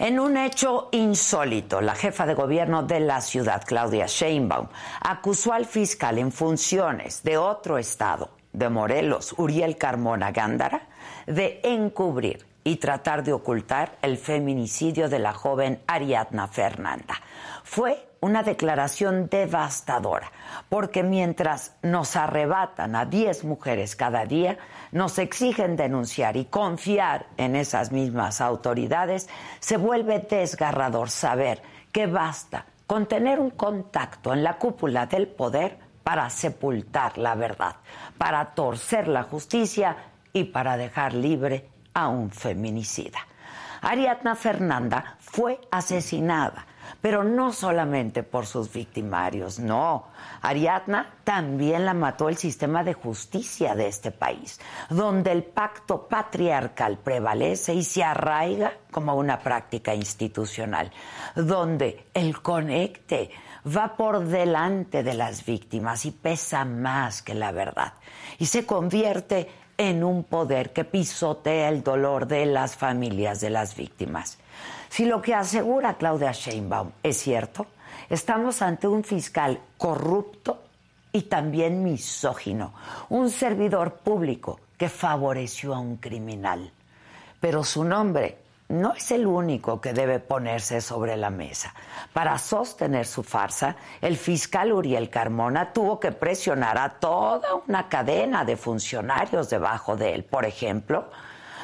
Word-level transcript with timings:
En 0.00 0.18
un 0.18 0.38
hecho 0.38 0.88
insólito, 0.92 1.82
la 1.82 1.94
jefa 1.94 2.24
de 2.24 2.32
gobierno 2.32 2.82
de 2.82 3.00
la 3.00 3.20
ciudad, 3.20 3.62
Claudia 3.66 4.06
Sheinbaum, 4.06 4.68
acusó 5.02 5.52
al 5.52 5.66
fiscal 5.66 6.16
en 6.16 6.32
funciones 6.32 7.22
de 7.22 7.36
otro 7.36 7.76
estado, 7.76 8.30
de 8.54 8.70
Morelos, 8.70 9.34
Uriel 9.36 9.76
Carmona 9.76 10.32
Gándara, 10.32 10.88
de 11.26 11.60
encubrir 11.64 12.46
y 12.64 12.76
tratar 12.76 13.24
de 13.24 13.34
ocultar 13.34 13.98
el 14.00 14.16
feminicidio 14.16 15.10
de 15.10 15.18
la 15.18 15.34
joven 15.34 15.82
Ariadna 15.86 16.48
Fernanda. 16.48 17.20
Fue 17.62 18.02
una 18.20 18.42
declaración 18.42 19.28
devastadora, 19.28 20.30
porque 20.68 21.02
mientras 21.02 21.74
nos 21.82 22.16
arrebatan 22.16 22.94
a 22.94 23.06
10 23.06 23.44
mujeres 23.44 23.96
cada 23.96 24.26
día, 24.26 24.58
nos 24.92 25.18
exigen 25.18 25.76
denunciar 25.76 26.36
y 26.36 26.44
confiar 26.44 27.26
en 27.38 27.56
esas 27.56 27.92
mismas 27.92 28.40
autoridades, 28.40 29.28
se 29.58 29.78
vuelve 29.78 30.18
desgarrador 30.18 31.08
saber 31.08 31.62
que 31.92 32.06
basta 32.06 32.66
con 32.86 33.06
tener 33.06 33.40
un 33.40 33.50
contacto 33.50 34.32
en 34.34 34.42
la 34.42 34.58
cúpula 34.58 35.06
del 35.06 35.28
poder 35.28 35.78
para 36.02 36.28
sepultar 36.28 37.16
la 37.16 37.34
verdad, 37.34 37.76
para 38.18 38.44
torcer 38.54 39.08
la 39.08 39.22
justicia 39.22 39.96
y 40.32 40.44
para 40.44 40.76
dejar 40.76 41.14
libre 41.14 41.68
a 41.94 42.08
un 42.08 42.30
feminicida. 42.30 43.18
Ariadna 43.80 44.34
Fernanda 44.34 45.16
fue 45.20 45.58
asesinada 45.70 46.66
pero 47.00 47.24
no 47.24 47.52
solamente 47.52 48.22
por 48.22 48.46
sus 48.46 48.72
victimarios, 48.72 49.58
no. 49.58 50.06
Ariadna 50.42 51.14
también 51.24 51.84
la 51.84 51.94
mató 51.94 52.28
el 52.28 52.36
sistema 52.36 52.84
de 52.84 52.94
justicia 52.94 53.74
de 53.74 53.86
este 53.88 54.10
país, 54.10 54.60
donde 54.88 55.32
el 55.32 55.44
pacto 55.44 56.08
patriarcal 56.08 56.98
prevalece 56.98 57.74
y 57.74 57.84
se 57.84 58.04
arraiga 58.04 58.72
como 58.90 59.14
una 59.14 59.38
práctica 59.38 59.94
institucional, 59.94 60.90
donde 61.34 62.06
el 62.14 62.40
conecte 62.40 63.30
va 63.66 63.96
por 63.96 64.24
delante 64.24 65.02
de 65.02 65.14
las 65.14 65.44
víctimas 65.44 66.06
y 66.06 66.10
pesa 66.10 66.64
más 66.64 67.22
que 67.22 67.34
la 67.34 67.52
verdad, 67.52 67.94
y 68.38 68.46
se 68.46 68.64
convierte 68.64 69.48
en 69.76 70.04
un 70.04 70.24
poder 70.24 70.74
que 70.74 70.84
pisotea 70.84 71.70
el 71.70 71.82
dolor 71.82 72.26
de 72.26 72.44
las 72.44 72.76
familias 72.76 73.40
de 73.40 73.48
las 73.48 73.76
víctimas. 73.76 74.38
Si 74.90 75.04
lo 75.04 75.22
que 75.22 75.36
asegura 75.36 75.94
Claudia 75.94 76.32
Sheinbaum 76.32 76.90
es 77.04 77.16
cierto, 77.16 77.68
estamos 78.08 78.60
ante 78.60 78.88
un 78.88 79.04
fiscal 79.04 79.60
corrupto 79.78 80.64
y 81.12 81.22
también 81.22 81.84
misógino, 81.84 82.74
un 83.08 83.30
servidor 83.30 83.98
público 83.98 84.58
que 84.76 84.88
favoreció 84.88 85.74
a 85.76 85.78
un 85.78 85.98
criminal. 85.98 86.72
Pero 87.38 87.62
su 87.62 87.84
nombre 87.84 88.38
no 88.68 88.92
es 88.94 89.12
el 89.12 89.28
único 89.28 89.80
que 89.80 89.92
debe 89.92 90.18
ponerse 90.18 90.80
sobre 90.80 91.16
la 91.16 91.30
mesa. 91.30 91.72
Para 92.12 92.36
sostener 92.36 93.06
su 93.06 93.22
farsa, 93.22 93.76
el 94.00 94.16
fiscal 94.16 94.72
Uriel 94.72 95.08
Carmona 95.08 95.72
tuvo 95.72 96.00
que 96.00 96.10
presionar 96.10 96.78
a 96.78 96.88
toda 96.88 97.54
una 97.68 97.88
cadena 97.88 98.44
de 98.44 98.56
funcionarios 98.56 99.50
debajo 99.50 99.96
de 99.96 100.14
él. 100.14 100.24
Por 100.24 100.44
ejemplo, 100.44 101.10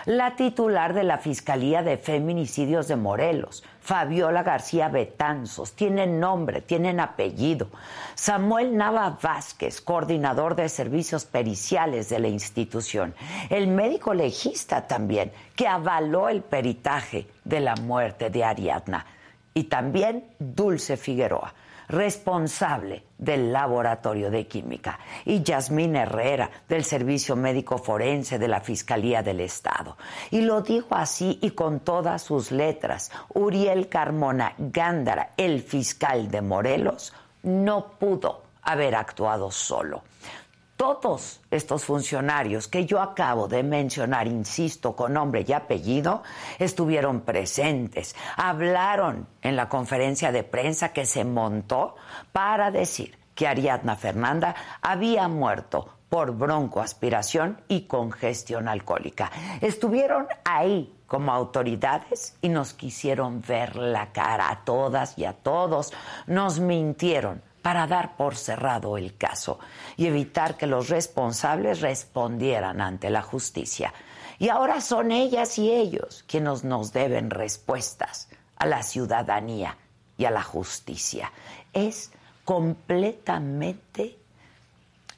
la 0.07 0.37
titular 0.37 0.95
de 0.95 1.03
la 1.03 1.19
Fiscalía 1.19 1.83
de 1.83 1.99
Feminicidios 1.99 2.87
de 2.87 2.95
Morelos, 2.95 3.65
Fabiola 3.81 4.45
García 4.45 4.89
Betanzos, 4.89 5.73
tienen 5.73 6.21
nombre, 6.21 6.61
tienen 6.61 7.01
apellido. 7.01 7.71
Samuel 8.15 8.77
Nava 8.77 9.19
Vázquez, 9.21 9.81
coordinador 9.81 10.55
de 10.55 10.69
servicios 10.69 11.25
periciales 11.25 12.09
de 12.09 12.21
la 12.21 12.29
institución. 12.29 13.15
El 13.51 13.67
médico 13.67 14.15
legista 14.15 14.87
también, 14.87 15.33
que 15.57 15.67
avaló 15.67 16.29
el 16.29 16.43
peritaje 16.43 17.27
de 17.45 17.59
la 17.59 17.75
muerte 17.75 18.31
de 18.31 18.45
Ariadna. 18.45 19.05
Y 19.55 19.65
también 19.65 20.25
Dulce 20.39 20.97
Figueroa 20.97 21.53
responsable 21.89 23.05
del 23.19 23.53
laboratorio 23.53 24.31
de 24.31 24.47
química, 24.47 24.99
y 25.25 25.43
Yasmín 25.43 25.97
Herrera, 25.97 26.51
del 26.69 26.85
Servicio 26.85 27.37
Médico 27.37 27.79
Forense 27.79 28.39
de 28.39 28.49
la 28.49 28.61
Fiscalía 28.61 29.23
del 29.23 29.41
Estado. 29.41 29.97
Y 30.31 30.43
lo 30.43 30.63
dijo 30.63 30.95
así 30.95 31.39
y 31.43 31.51
con 31.51 31.81
todas 31.81 32.23
sus 32.23 32.51
letras. 32.51 33.11
Uriel 33.35 33.89
Carmona 33.89 34.55
Gándara, 34.59 35.33
el 35.37 35.63
fiscal 35.63 36.31
de 36.31 36.43
Morelos, 36.43 37.13
no 37.43 37.87
pudo 37.99 38.43
haber 38.63 38.95
actuado 38.97 39.51
solo 39.51 40.03
todos 40.77 41.41
estos 41.51 41.85
funcionarios 41.85 42.69
que 42.69 42.85
yo 42.85 43.01
acabo 43.01 43.49
de 43.49 43.63
mencionar, 43.63 44.27
insisto, 44.27 44.95
con 44.95 45.15
nombre 45.15 45.45
y 45.47 45.53
apellido, 45.53 46.23
estuvieron 46.59 47.23
presentes, 47.23 48.15
hablaron 48.37 49.27
en 49.43 49.57
la 49.57 49.69
conferencia 49.69 50.33
de 50.33 50.43
prensa 50.43 50.93
que 50.93 51.07
se 51.07 51.25
montó 51.25 51.97
para 52.33 52.71
decir 52.71 53.19
que 53.35 53.47
Ariadna 53.47 53.97
Fernanda 53.97 54.55
había 54.83 55.29
muerto 55.29 55.89
por 56.09 56.33
broncoaspiración 56.33 57.61
y 57.69 57.83
congestión 57.83 58.69
alcohólica. 58.69 59.31
Estuvieron 59.61 60.27
ahí 60.45 60.93
como 61.07 61.33
autoridades 61.33 62.37
y 62.43 62.49
nos 62.49 62.73
quisieron 62.75 63.43
ver 63.47 63.77
la 63.77 64.13
cara 64.13 64.51
a 64.51 64.65
todas 64.65 65.19
y 65.19 65.25
a 65.25 65.33
todos, 65.33 65.93
nos 66.27 66.59
mintieron 66.61 67.43
para 67.67 67.89
dar 67.89 68.15
por 68.15 68.37
cerrado 68.37 68.97
el 68.97 69.17
caso 69.17 69.59
y 69.97 70.07
evitar 70.07 70.57
que 70.57 70.69
los 70.69 70.89
responsables 70.89 71.81
respondieran 71.81 72.81
ante 72.81 73.11
la 73.11 73.23
justicia. 73.23 73.93
Y 74.39 74.51
ahora 74.51 74.81
son 74.81 75.11
ellas 75.11 75.59
y 75.59 75.73
ellos 75.73 76.25
quienes 76.29 76.63
nos 76.63 76.93
deben 76.93 77.29
respuestas 77.29 78.29
a 78.55 78.67
la 78.67 78.85
ciudadanía 78.85 79.77
y 80.17 80.27
a 80.27 80.31
la 80.31 80.45
justicia. 80.45 81.33
Es 81.73 82.13
completamente 82.45 84.17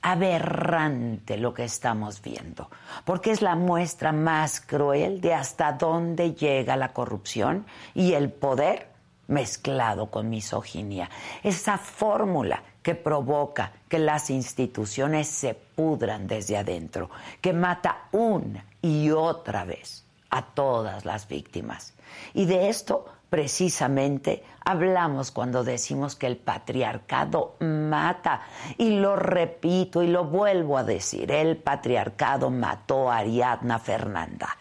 aberrante 0.00 1.36
lo 1.36 1.52
que 1.52 1.64
estamos 1.64 2.22
viendo, 2.22 2.70
porque 3.04 3.30
es 3.30 3.42
la 3.42 3.56
muestra 3.56 4.12
más 4.12 4.62
cruel 4.62 5.20
de 5.20 5.34
hasta 5.34 5.72
dónde 5.72 6.32
llega 6.32 6.78
la 6.78 6.94
corrupción 6.94 7.66
y 7.92 8.14
el 8.14 8.32
poder 8.32 8.88
mezclado 9.28 10.10
con 10.10 10.28
misoginia. 10.28 11.08
Esa 11.42 11.78
fórmula 11.78 12.62
que 12.82 12.94
provoca 12.94 13.72
que 13.88 13.98
las 13.98 14.30
instituciones 14.30 15.28
se 15.28 15.54
pudran 15.54 16.26
desde 16.26 16.56
adentro, 16.56 17.10
que 17.40 17.52
mata 17.52 18.08
una 18.12 18.64
y 18.82 19.10
otra 19.10 19.64
vez 19.64 20.04
a 20.30 20.42
todas 20.42 21.04
las 21.04 21.28
víctimas. 21.28 21.94
Y 22.34 22.46
de 22.46 22.68
esto 22.68 23.06
precisamente 23.30 24.42
hablamos 24.64 25.30
cuando 25.30 25.64
decimos 25.64 26.16
que 26.16 26.26
el 26.26 26.36
patriarcado 26.36 27.56
mata. 27.60 28.42
Y 28.78 28.98
lo 28.98 29.16
repito 29.16 30.02
y 30.02 30.08
lo 30.08 30.24
vuelvo 30.24 30.78
a 30.78 30.84
decir, 30.84 31.30
el 31.30 31.56
patriarcado 31.56 32.50
mató 32.50 33.10
a 33.10 33.18
Ariadna 33.18 33.78
Fernanda 33.78 34.56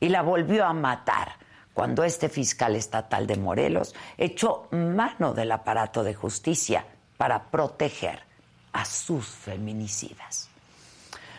y 0.00 0.08
la 0.08 0.22
volvió 0.22 0.64
a 0.64 0.72
matar 0.72 1.43
cuando 1.74 2.04
este 2.04 2.28
fiscal 2.28 2.76
estatal 2.76 3.26
de 3.26 3.36
Morelos 3.36 3.94
echó 4.16 4.68
mano 4.70 5.34
del 5.34 5.52
aparato 5.52 6.02
de 6.02 6.14
justicia 6.14 6.86
para 7.18 7.50
proteger 7.50 8.20
a 8.72 8.84
sus 8.84 9.26
feminicidas. 9.26 10.48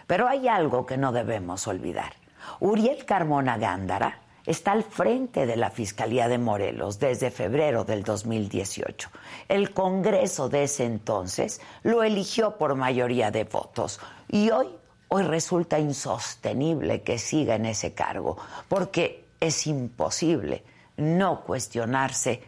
Pero 0.06 0.28
hay 0.28 0.48
algo 0.48 0.86
que 0.86 0.98
no 0.98 1.12
debemos 1.12 1.68
olvidar. 1.68 2.14
Uriel 2.60 3.06
Carmona 3.06 3.58
Gándara 3.58 4.20
está 4.46 4.74
al 4.74 4.84
frente 4.84 5.48
de 5.48 5.56
la 5.56 5.72
Fiscalía 5.72 6.28
de 6.28 6.38
Morelos 6.38 7.00
desde 7.00 7.32
febrero 7.32 7.84
del 7.84 8.04
2018. 8.04 9.10
El 9.50 9.74
Congreso 9.74 10.50
de 10.50 10.64
ese 10.64 10.86
entonces 10.86 11.62
lo 11.82 12.04
eligió 12.04 12.58
por 12.58 12.76
mayoría 12.76 13.32
de 13.32 13.46
votos 13.46 14.00
y 14.30 14.52
hoy 14.52 14.68
hoy 15.08 15.24
resulta 15.24 15.80
insostenible 15.80 17.02
que 17.02 17.18
siga 17.18 17.56
en 17.56 17.66
ese 17.66 17.94
cargo, 17.94 18.38
porque 18.68 19.25
es 19.46 19.68
imposible 19.68 20.64
no 20.98 21.44
cuestionarse 21.44 22.42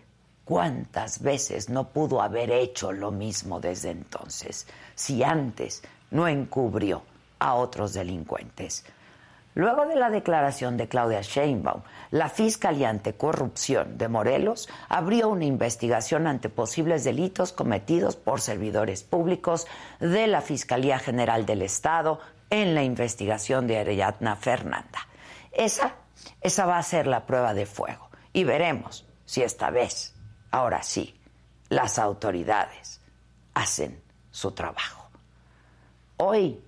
cuántas 0.45 1.21
veces 1.21 1.69
no 1.69 1.89
pudo 1.89 2.21
haber 2.21 2.51
hecho 2.51 2.91
lo 2.91 3.11
mismo 3.11 3.59
desde 3.59 3.91
entonces, 3.91 4.67
si 4.95 5.23
antes 5.23 5.83
no 6.11 6.27
encubrió 6.27 7.03
a 7.39 7.55
otros 7.55 7.93
delincuentes. 7.93 8.85
Luego 9.57 9.87
de 9.87 9.95
la 9.95 10.11
declaración 10.11 10.77
de 10.77 10.87
Claudia 10.87 11.21
Sheinbaum, 11.21 11.81
la 12.11 12.29
Fiscalía 12.29 12.89
Anticorrupción 12.89 13.97
de 13.97 14.07
Morelos 14.07 14.69
abrió 14.87 15.29
una 15.29 15.45
investigación 15.45 16.27
ante 16.27 16.47
posibles 16.47 17.03
delitos 17.03 17.53
cometidos 17.53 18.15
por 18.15 18.39
servidores 18.39 19.03
públicos 19.03 19.65
de 19.99 20.27
la 20.27 20.41
Fiscalía 20.41 20.99
General 20.99 21.47
del 21.47 21.63
Estado 21.63 22.19
en 22.51 22.75
la 22.75 22.83
investigación 22.83 23.65
de 23.65 23.79
Ariadna 23.79 24.35
Fernanda. 24.35 25.07
Esa, 25.51 25.95
esa 26.41 26.65
va 26.65 26.77
a 26.77 26.83
ser 26.83 27.07
la 27.07 27.25
prueba 27.25 27.53
de 27.53 27.65
fuego 27.65 28.09
y 28.33 28.43
veremos 28.43 29.05
si 29.25 29.43
esta 29.43 29.69
vez, 29.69 30.15
ahora 30.51 30.83
sí, 30.83 31.19
las 31.69 31.99
autoridades 31.99 33.01
hacen 33.53 34.01
su 34.31 34.51
trabajo. 34.51 35.09
Hoy, 36.17 36.61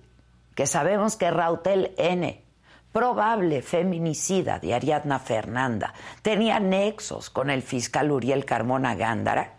que 0.54 0.66
sabemos 0.66 1.16
que 1.16 1.30
Rautel 1.30 1.94
N 1.96 2.44
probable 2.92 3.62
feminicida 3.62 4.58
de 4.58 4.74
Ariadna 4.74 5.18
Fernanda 5.18 5.94
tenía 6.22 6.58
nexos 6.58 7.30
con 7.30 7.50
el 7.50 7.62
fiscal 7.62 8.10
Uriel 8.10 8.44
Carmona 8.44 8.94
Gándara, 8.94 9.54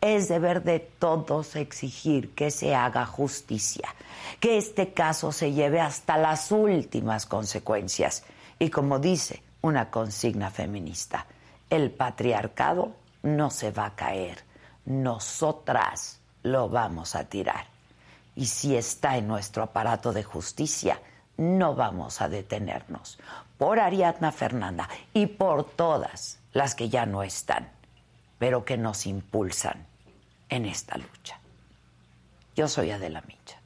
es 0.00 0.28
deber 0.28 0.62
de 0.62 0.78
todos 0.78 1.56
exigir 1.56 2.34
que 2.34 2.50
se 2.50 2.74
haga 2.74 3.06
justicia, 3.06 3.88
que 4.38 4.56
este 4.56 4.92
caso 4.92 5.32
se 5.32 5.52
lleve 5.52 5.80
hasta 5.80 6.16
las 6.16 6.52
últimas 6.52 7.26
consecuencias. 7.26 8.24
Y 8.58 8.70
como 8.70 8.98
dice 8.98 9.42
una 9.62 9.90
consigna 9.90 10.50
feminista, 10.50 11.26
el 11.68 11.90
patriarcado 11.90 12.92
no 13.22 13.50
se 13.50 13.70
va 13.70 13.86
a 13.86 13.94
caer, 13.96 14.38
nosotras 14.84 16.20
lo 16.42 16.68
vamos 16.68 17.14
a 17.14 17.24
tirar. 17.24 17.66
Y 18.34 18.46
si 18.46 18.76
está 18.76 19.16
en 19.16 19.26
nuestro 19.26 19.62
aparato 19.62 20.12
de 20.12 20.22
justicia, 20.22 21.00
no 21.36 21.74
vamos 21.74 22.20
a 22.20 22.28
detenernos 22.28 23.18
por 23.58 23.80
Ariadna 23.80 24.32
Fernanda 24.32 24.88
y 25.12 25.26
por 25.26 25.64
todas 25.64 26.38
las 26.52 26.74
que 26.74 26.88
ya 26.88 27.04
no 27.06 27.22
están, 27.22 27.68
pero 28.38 28.64
que 28.64 28.76
nos 28.78 29.06
impulsan 29.06 29.86
en 30.48 30.66
esta 30.66 30.96
lucha. 30.96 31.38
Yo 32.54 32.68
soy 32.68 32.90
Adela 32.90 33.22
Micha. 33.26 33.60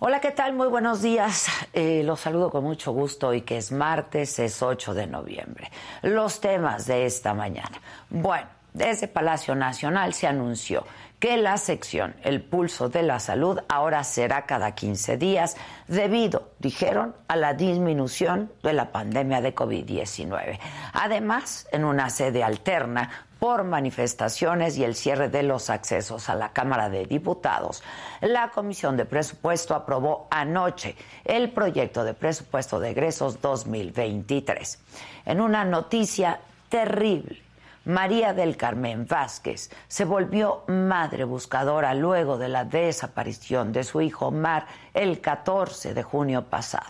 Hola, 0.00 0.20
¿qué 0.20 0.30
tal? 0.30 0.52
Muy 0.52 0.68
buenos 0.68 1.02
días. 1.02 1.48
Eh, 1.72 2.02
los 2.04 2.20
saludo 2.20 2.50
con 2.50 2.62
mucho 2.62 2.92
gusto 2.92 3.28
hoy 3.28 3.40
que 3.40 3.56
es 3.56 3.72
martes, 3.72 4.38
es 4.38 4.62
8 4.62 4.94
de 4.94 5.08
noviembre. 5.08 5.72
Los 6.02 6.40
temas 6.40 6.86
de 6.86 7.04
esta 7.04 7.34
mañana. 7.34 7.82
Bueno, 8.08 8.46
desde 8.72 9.08
Palacio 9.08 9.56
Nacional 9.56 10.14
se 10.14 10.28
anunció 10.28 10.84
que 11.18 11.36
la 11.36 11.56
sección 11.56 12.14
El 12.22 12.42
Pulso 12.42 12.88
de 12.88 13.02
la 13.02 13.18
Salud 13.18 13.58
ahora 13.68 14.04
será 14.04 14.46
cada 14.46 14.74
15 14.74 15.16
días 15.16 15.56
debido, 15.88 16.50
dijeron, 16.58 17.14
a 17.26 17.36
la 17.36 17.54
disminución 17.54 18.52
de 18.62 18.72
la 18.72 18.92
pandemia 18.92 19.40
de 19.40 19.54
COVID-19. 19.54 20.58
Además, 20.92 21.66
en 21.72 21.84
una 21.84 22.10
sede 22.10 22.44
alterna 22.44 23.26
por 23.40 23.64
manifestaciones 23.64 24.78
y 24.78 24.84
el 24.84 24.94
cierre 24.94 25.28
de 25.28 25.42
los 25.42 25.70
accesos 25.70 26.28
a 26.28 26.34
la 26.34 26.52
Cámara 26.52 26.88
de 26.88 27.06
Diputados, 27.06 27.82
la 28.20 28.50
Comisión 28.50 28.96
de 28.96 29.04
Presupuesto 29.04 29.74
aprobó 29.74 30.26
anoche 30.30 30.96
el 31.24 31.50
proyecto 31.50 32.04
de 32.04 32.14
presupuesto 32.14 32.80
de 32.80 32.90
egresos 32.90 33.40
2023. 33.40 34.78
En 35.26 35.40
una 35.40 35.64
noticia 35.64 36.40
terrible 36.68 37.47
María 37.88 38.34
del 38.34 38.58
Carmen 38.58 39.06
Vázquez 39.06 39.70
se 39.88 40.04
volvió 40.04 40.62
madre 40.66 41.24
buscadora 41.24 41.94
luego 41.94 42.36
de 42.36 42.50
la 42.50 42.66
desaparición 42.66 43.72
de 43.72 43.82
su 43.82 44.02
hijo 44.02 44.26
Omar 44.26 44.66
el 44.92 45.22
14 45.22 45.94
de 45.94 46.02
junio 46.02 46.44
pasado. 46.44 46.84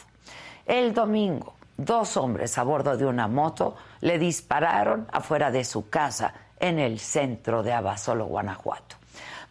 El 0.66 0.94
domingo, 0.94 1.54
dos 1.76 2.16
hombres 2.16 2.58
a 2.58 2.64
bordo 2.64 2.96
de 2.96 3.06
una 3.06 3.28
moto 3.28 3.76
le 4.00 4.18
dispararon 4.18 5.06
afuera 5.12 5.52
de 5.52 5.64
su 5.64 5.88
casa 5.88 6.34
en 6.58 6.80
el 6.80 6.98
centro 6.98 7.62
de 7.62 7.72
Abasolo, 7.72 8.26
Guanajuato. 8.26 8.96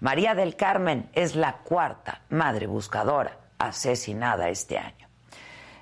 María 0.02 0.36
del 0.36 0.58
Carmen 0.58 1.10
es 1.14 1.38
la 1.38 1.60
cuarta 1.60 2.24
madre 2.28 2.68
buscadora 2.68 3.38
asesinada 3.58 4.50
este 4.50 4.80
año. 4.80 4.97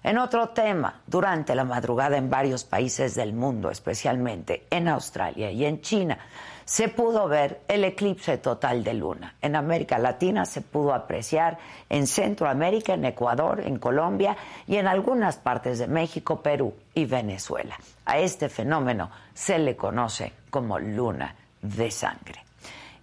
En 0.06 0.20
otro 0.20 0.50
tema, 0.50 1.02
durante 1.08 1.56
la 1.56 1.64
madrugada 1.64 2.16
en 2.18 2.30
varios 2.30 2.64
países 2.64 3.16
del 3.16 3.34
mundo, 3.34 3.72
especialmente 3.72 4.68
en 4.70 4.88
Australia 4.88 5.50
y 5.50 5.66
en 5.66 5.82
China, 5.82 6.20
se 6.64 6.90
pudo 6.90 7.28
ver 7.28 7.62
el 7.68 7.84
eclipse 7.84 8.38
total 8.38 8.84
de 8.84 8.94
luna. 8.94 9.34
En 9.42 9.56
América 9.56 9.98
Latina 9.98 10.46
se 10.46 10.62
pudo 10.62 10.94
apreciar 10.94 11.58
en 11.90 12.06
Centroamérica, 12.06 12.94
en 12.94 13.06
Ecuador, 13.06 13.62
en 13.62 13.80
Colombia 13.80 14.38
y 14.68 14.76
en 14.76 14.86
algunas 14.86 15.38
partes 15.38 15.80
de 15.80 15.88
México, 15.88 16.40
Perú 16.40 16.76
y 16.94 17.06
Venezuela. 17.06 17.76
A 18.06 18.20
este 18.20 18.48
fenómeno 18.48 19.10
se 19.34 19.58
le 19.58 19.76
conoce 19.76 20.34
como 20.52 20.78
luna 20.78 21.34
de 21.64 21.90
sangre. 21.90 22.46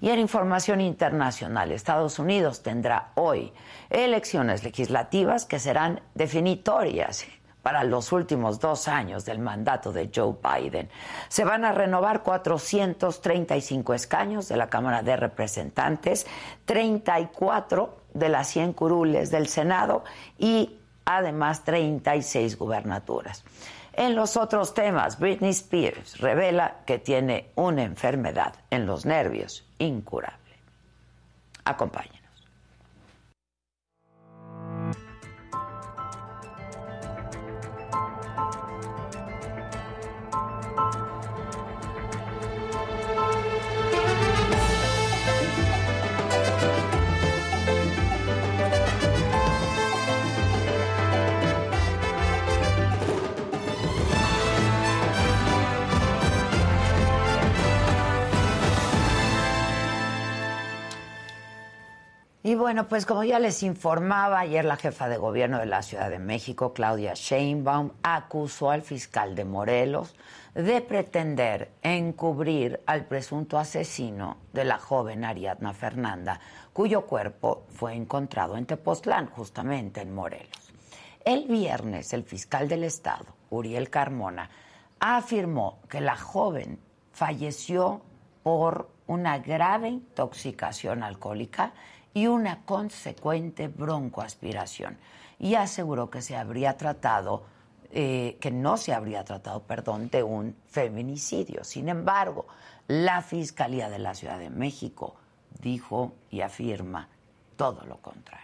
Y 0.00 0.10
en 0.10 0.20
información 0.20 0.80
internacional, 0.80 1.72
Estados 1.72 2.20
Unidos 2.20 2.62
tendrá 2.62 3.10
hoy 3.14 3.52
elecciones 3.92 4.64
legislativas 4.64 5.44
que 5.44 5.58
serán 5.58 6.00
definitorias 6.14 7.26
para 7.62 7.84
los 7.84 8.10
últimos 8.10 8.58
dos 8.58 8.88
años 8.88 9.24
del 9.24 9.38
mandato 9.38 9.92
de 9.92 10.10
Joe 10.12 10.34
Biden. 10.42 10.88
Se 11.28 11.44
van 11.44 11.64
a 11.64 11.72
renovar 11.72 12.22
435 12.22 13.94
escaños 13.94 14.48
de 14.48 14.56
la 14.56 14.68
Cámara 14.68 15.02
de 15.02 15.16
Representantes, 15.16 16.26
34 16.64 17.96
de 18.14 18.28
las 18.28 18.48
100 18.48 18.72
curules 18.72 19.30
del 19.30 19.46
Senado 19.46 20.02
y 20.38 20.78
además 21.04 21.62
36 21.64 22.58
gubernaturas. 22.58 23.44
En 23.94 24.16
los 24.16 24.36
otros 24.36 24.74
temas, 24.74 25.18
Britney 25.18 25.50
Spears 25.50 26.18
revela 26.18 26.78
que 26.86 26.98
tiene 26.98 27.50
una 27.56 27.82
enfermedad 27.82 28.54
en 28.70 28.86
los 28.86 29.04
nervios 29.04 29.66
incurable. 29.78 30.38
Acompáñenos. 31.64 32.21
Y 62.52 62.54
bueno, 62.54 62.86
pues 62.86 63.06
como 63.06 63.24
ya 63.24 63.38
les 63.38 63.62
informaba, 63.62 64.40
ayer 64.40 64.66
la 64.66 64.76
jefa 64.76 65.08
de 65.08 65.16
gobierno 65.16 65.58
de 65.58 65.64
la 65.64 65.80
Ciudad 65.80 66.10
de 66.10 66.18
México, 66.18 66.74
Claudia 66.74 67.14
Sheinbaum, 67.14 67.92
acusó 68.02 68.70
al 68.70 68.82
fiscal 68.82 69.34
de 69.34 69.46
Morelos 69.46 70.14
de 70.54 70.82
pretender 70.82 71.70
encubrir 71.80 72.82
al 72.84 73.06
presunto 73.06 73.58
asesino 73.58 74.36
de 74.52 74.66
la 74.66 74.76
joven 74.76 75.24
Ariadna 75.24 75.72
Fernanda, 75.72 76.40
cuyo 76.74 77.06
cuerpo 77.06 77.64
fue 77.70 77.94
encontrado 77.94 78.58
en 78.58 78.66
Tepoztlán, 78.66 79.28
justamente 79.28 80.02
en 80.02 80.14
Morelos. 80.14 80.74
El 81.24 81.46
viernes, 81.46 82.12
el 82.12 82.22
fiscal 82.22 82.68
del 82.68 82.84
Estado, 82.84 83.34
Uriel 83.48 83.88
Carmona, 83.88 84.50
afirmó 85.00 85.78
que 85.88 86.02
la 86.02 86.18
joven 86.18 86.78
falleció 87.12 88.02
por 88.42 88.90
una 89.06 89.38
grave 89.38 89.88
intoxicación 89.88 91.02
alcohólica 91.02 91.72
y 92.14 92.26
una 92.26 92.64
consecuente 92.64 93.68
broncoaspiración. 93.68 94.98
Y 95.38 95.54
aseguró 95.54 96.10
que 96.10 96.22
se 96.22 96.36
habría 96.36 96.76
tratado, 96.76 97.44
eh, 97.90 98.36
que 98.40 98.50
no 98.50 98.76
se 98.76 98.92
habría 98.92 99.24
tratado, 99.24 99.62
perdón, 99.62 100.08
de 100.10 100.22
un 100.22 100.54
feminicidio. 100.70 101.64
Sin 101.64 101.88
embargo, 101.88 102.46
la 102.88 103.22
Fiscalía 103.22 103.88
de 103.88 103.98
la 103.98 104.14
Ciudad 104.14 104.38
de 104.38 104.50
México 104.50 105.16
dijo 105.60 106.12
y 106.30 106.40
afirma 106.40 107.08
todo 107.56 107.84
lo 107.86 107.98
contrario. 107.98 108.42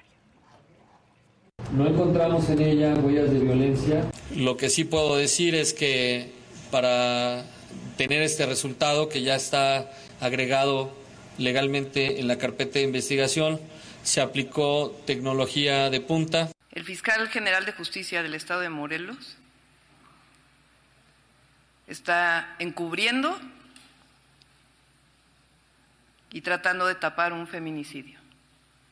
No 1.72 1.86
encontramos 1.86 2.48
en 2.50 2.62
ella 2.62 2.94
huellas 2.94 3.30
de 3.30 3.40
violencia. 3.40 4.10
Lo 4.34 4.56
que 4.56 4.70
sí 4.70 4.84
puedo 4.84 5.16
decir 5.16 5.54
es 5.54 5.74
que 5.74 6.32
para 6.70 7.44
tener 7.96 8.22
este 8.22 8.46
resultado 8.46 9.08
que 9.08 9.22
ya 9.22 9.34
está 9.34 9.90
agregado 10.20 10.90
legalmente 11.38 12.20
en 12.20 12.28
la 12.28 12.36
carpeta 12.36 12.78
de 12.78 12.84
investigación. 12.84 13.60
Se 14.02 14.20
aplicó 14.20 14.90
tecnología 15.06 15.90
de 15.90 16.00
punta. 16.00 16.48
El 16.72 16.84
fiscal 16.84 17.28
general 17.28 17.64
de 17.64 17.72
justicia 17.72 18.22
del 18.22 18.34
estado 18.34 18.60
de 18.60 18.68
Morelos 18.68 19.36
está 21.86 22.54
encubriendo 22.58 23.38
y 26.30 26.42
tratando 26.42 26.86
de 26.86 26.94
tapar 26.94 27.32
un 27.32 27.46
feminicidio. 27.46 28.18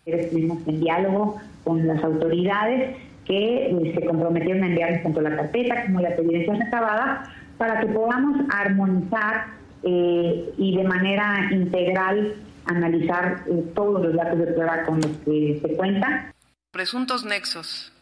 Estuvimos 0.07 0.67
en 0.67 0.81
diálogo 0.81 1.41
con 1.65 1.87
las 1.87 2.03
autoridades 2.03 2.97
que 3.27 3.67
eh, 3.67 3.93
se 3.95 4.07
comprometieron 4.07 4.63
a 4.63 4.67
enviarnos 4.69 5.03
tanto 5.03 5.21
la 5.21 5.35
carpeta 5.37 5.85
como 5.87 6.01
las 6.01 6.19
evidencias 6.19 6.59
recabadas 6.59 7.29
para 7.59 7.81
que 7.81 7.87
podamos 7.87 8.47
armonizar 8.51 9.56
eh, 9.89 10.53
y 10.59 10.77
de 10.77 10.83
manera 10.83 11.49
integral 11.53 12.35
analizar 12.65 13.45
eh, 13.47 13.65
todos 13.73 14.05
los 14.05 14.15
datos 14.15 14.39
de 14.41 14.47
prueba 14.47 14.83
con 14.85 15.01
los 15.01 15.13
que 15.25 15.61
se 15.63 15.77
cuenta. 15.77 16.35
Presuntos 16.73 17.25
nexos 17.25 17.93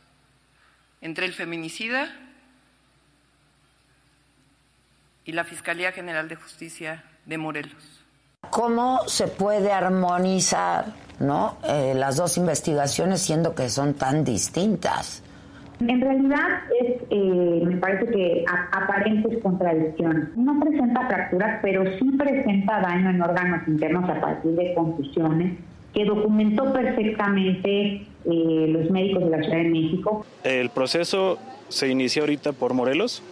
entre 1.03 1.27
el 1.27 1.35
feminicida 1.35 2.09
y 5.27 5.33
la 5.33 5.45
Fiscalía 5.45 5.93
General 5.93 6.27
de 6.27 6.37
Justicia 6.37 7.05
de 7.27 7.37
Morelos. 7.37 8.03
¿Cómo 8.49 9.07
se 9.07 9.29
puede 9.29 9.71
armonizar 9.71 10.87
¿no? 11.19 11.59
Eh, 11.65 11.93
las 11.95 12.17
dos 12.17 12.39
investigaciones 12.39 13.21
siendo 13.21 13.55
que 13.55 13.69
son 13.69 13.93
tan 13.93 14.25
distintas? 14.25 15.23
En 15.81 16.01
realidad 16.01 16.63
es, 16.81 17.03
eh, 17.11 17.63
me 17.65 17.77
parece 17.77 18.07
que 18.07 18.45
aparentes 18.73 19.43
contradicciones. 19.43 20.37
No 20.37 20.59
presenta 20.61 21.07
fracturas, 21.07 21.59
pero 21.63 21.85
sí 21.99 22.11
presenta 22.17 22.81
daño 22.81 23.11
en 23.11 23.23
órganos 23.23 23.67
internos 23.67 24.09
a 24.09 24.21
partir 24.21 24.53
de 24.53 24.75
confusiones 24.75 25.59
que 25.93 26.05
documentó 26.05 26.73
perfectamente 26.73 28.07
eh, 28.25 28.67
los 28.69 28.91
médicos 28.91 29.25
de 29.25 29.31
la 29.31 29.39
Ciudad 29.43 29.59
de 29.59 29.69
México. 29.69 30.27
El 30.43 30.71
proceso 30.71 31.39
se 31.69 31.89
inició 31.89 32.23
ahorita 32.23 32.53
por 32.53 32.75
Morelos. 32.75 33.23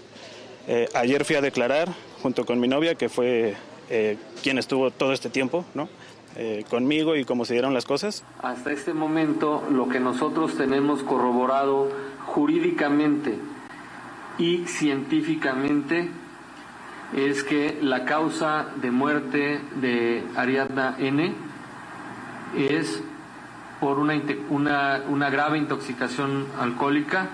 ayer 0.94 1.24
fui 1.24 1.36
a 1.36 1.40
declarar 1.40 1.88
junto 2.22 2.46
con 2.46 2.60
mi 2.60 2.68
novia, 2.68 2.94
que 2.94 3.08
fue 3.08 3.54
eh, 3.90 4.16
quien 4.42 4.58
estuvo 4.58 4.90
todo 4.90 5.12
este 5.12 5.28
tiempo, 5.28 5.64
¿no? 5.74 5.88
Eh, 6.36 6.64
conmigo 6.70 7.14
y 7.14 7.26
cómo 7.26 7.44
se 7.44 7.52
dieron 7.52 7.74
las 7.74 7.84
cosas. 7.84 8.24
Hasta 8.40 8.72
este 8.72 8.94
momento 8.94 9.62
lo 9.70 9.88
que 9.88 10.00
nosotros 10.00 10.56
tenemos 10.56 11.02
corroborado 11.02 11.90
jurídicamente 12.26 13.38
y 14.38 14.66
científicamente 14.66 16.10
es 17.14 17.44
que 17.44 17.78
la 17.82 18.04
causa 18.04 18.66
de 18.76 18.90
muerte 18.90 19.60
de 19.76 20.24
Ariadna 20.36 20.96
N 20.98 21.34
es 22.56 23.02
por 23.80 23.98
una, 23.98 24.14
una, 24.48 25.02
una 25.08 25.30
grave 25.30 25.58
intoxicación 25.58 26.46
alcohólica 26.58 27.28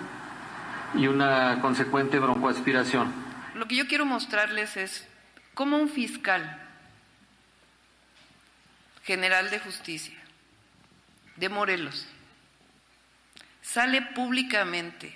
y 0.95 1.07
una 1.07 1.61
consecuente 1.61 2.19
broncoaspiración. 2.19 3.13
Lo 3.55 3.67
que 3.67 3.77
yo 3.77 3.87
quiero 3.87 4.07
mostrarles 4.07 4.77
es 4.77 5.07
como 5.55 5.77
un 5.77 5.89
fiscal 5.89 6.65
general 9.05 9.51
de 9.51 9.61
justicia 9.61 10.17
de 11.37 11.49
Morelos 11.49 12.07
sale 13.73 14.01
públicamente 14.01 15.13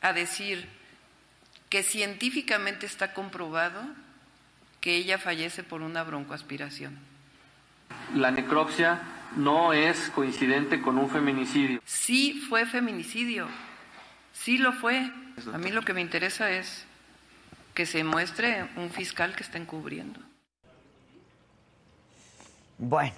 a 0.00 0.12
decir 0.12 0.68
que 1.68 1.84
científicamente 1.84 2.84
está 2.84 3.14
comprobado 3.14 3.80
que 4.80 4.96
ella 4.96 5.18
fallece 5.18 5.62
por 5.62 5.82
una 5.82 6.02
broncoaspiración. 6.02 6.98
La 8.14 8.32
necropsia 8.32 9.00
no 9.36 9.72
es 9.72 10.10
coincidente 10.10 10.82
con 10.82 10.98
un 10.98 11.08
feminicidio. 11.10 11.80
Sí 11.84 12.44
fue 12.48 12.66
feminicidio, 12.66 13.46
sí 14.32 14.58
lo 14.58 14.72
fue. 14.72 15.08
A 15.52 15.58
mí 15.58 15.70
lo 15.70 15.82
que 15.82 15.94
me 15.94 16.00
interesa 16.00 16.50
es 16.50 16.84
que 17.74 17.86
se 17.86 18.02
muestre 18.02 18.68
un 18.74 18.90
fiscal 18.90 19.36
que 19.36 19.44
está 19.44 19.58
encubriendo. 19.58 20.18
Bueno, 22.78 23.14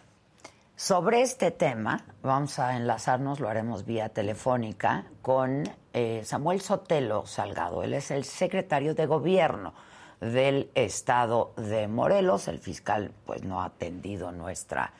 sobre 0.82 1.22
este 1.22 1.52
tema 1.52 2.04
vamos 2.24 2.58
a 2.58 2.76
enlazarnos, 2.76 3.38
lo 3.38 3.48
haremos 3.48 3.84
vía 3.84 4.08
telefónica, 4.08 5.04
con 5.22 5.62
eh, 5.92 6.22
Samuel 6.24 6.60
Sotelo 6.60 7.24
Salgado. 7.24 7.84
Él 7.84 7.94
es 7.94 8.10
el 8.10 8.24
secretario 8.24 8.92
de 8.96 9.06
gobierno 9.06 9.74
del 10.18 10.72
estado 10.74 11.52
de 11.56 11.86
Morelos. 11.86 12.48
El 12.48 12.58
fiscal 12.58 13.12
pues 13.24 13.44
no 13.44 13.62
ha 13.62 13.66
atendido 13.66 14.32
nuestra, 14.32 14.92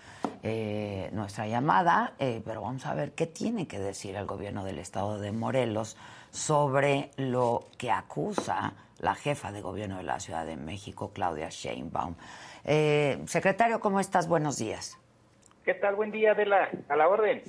eh, 0.44 1.10
nuestra 1.12 1.48
llamada, 1.48 2.12
eh, 2.20 2.40
pero 2.44 2.60
vamos 2.62 2.86
a 2.86 2.94
ver 2.94 3.10
qué 3.10 3.26
tiene 3.26 3.66
que 3.66 3.80
decir 3.80 4.14
el 4.14 4.24
gobierno 4.24 4.62
del 4.62 4.78
estado 4.78 5.18
de 5.18 5.32
Morelos 5.32 5.96
sobre 6.30 7.10
lo 7.16 7.66
que 7.76 7.90
acusa 7.90 8.74
la 9.00 9.16
jefa 9.16 9.50
de 9.50 9.60
gobierno 9.60 9.96
de 9.96 10.04
la 10.04 10.20
Ciudad 10.20 10.46
de 10.46 10.56
México, 10.56 11.10
Claudia 11.12 11.48
Sheinbaum. 11.50 12.14
Secretario, 13.26 13.80
¿cómo 13.80 13.98
estás? 13.98 14.28
Buenos 14.28 14.58
días. 14.58 15.01
¿Qué 15.64 15.74
tal? 15.74 15.94
Buen 15.94 16.10
día, 16.10 16.32
Adela. 16.32 16.70
A 16.88 16.96
la 16.96 17.08
orden. 17.08 17.40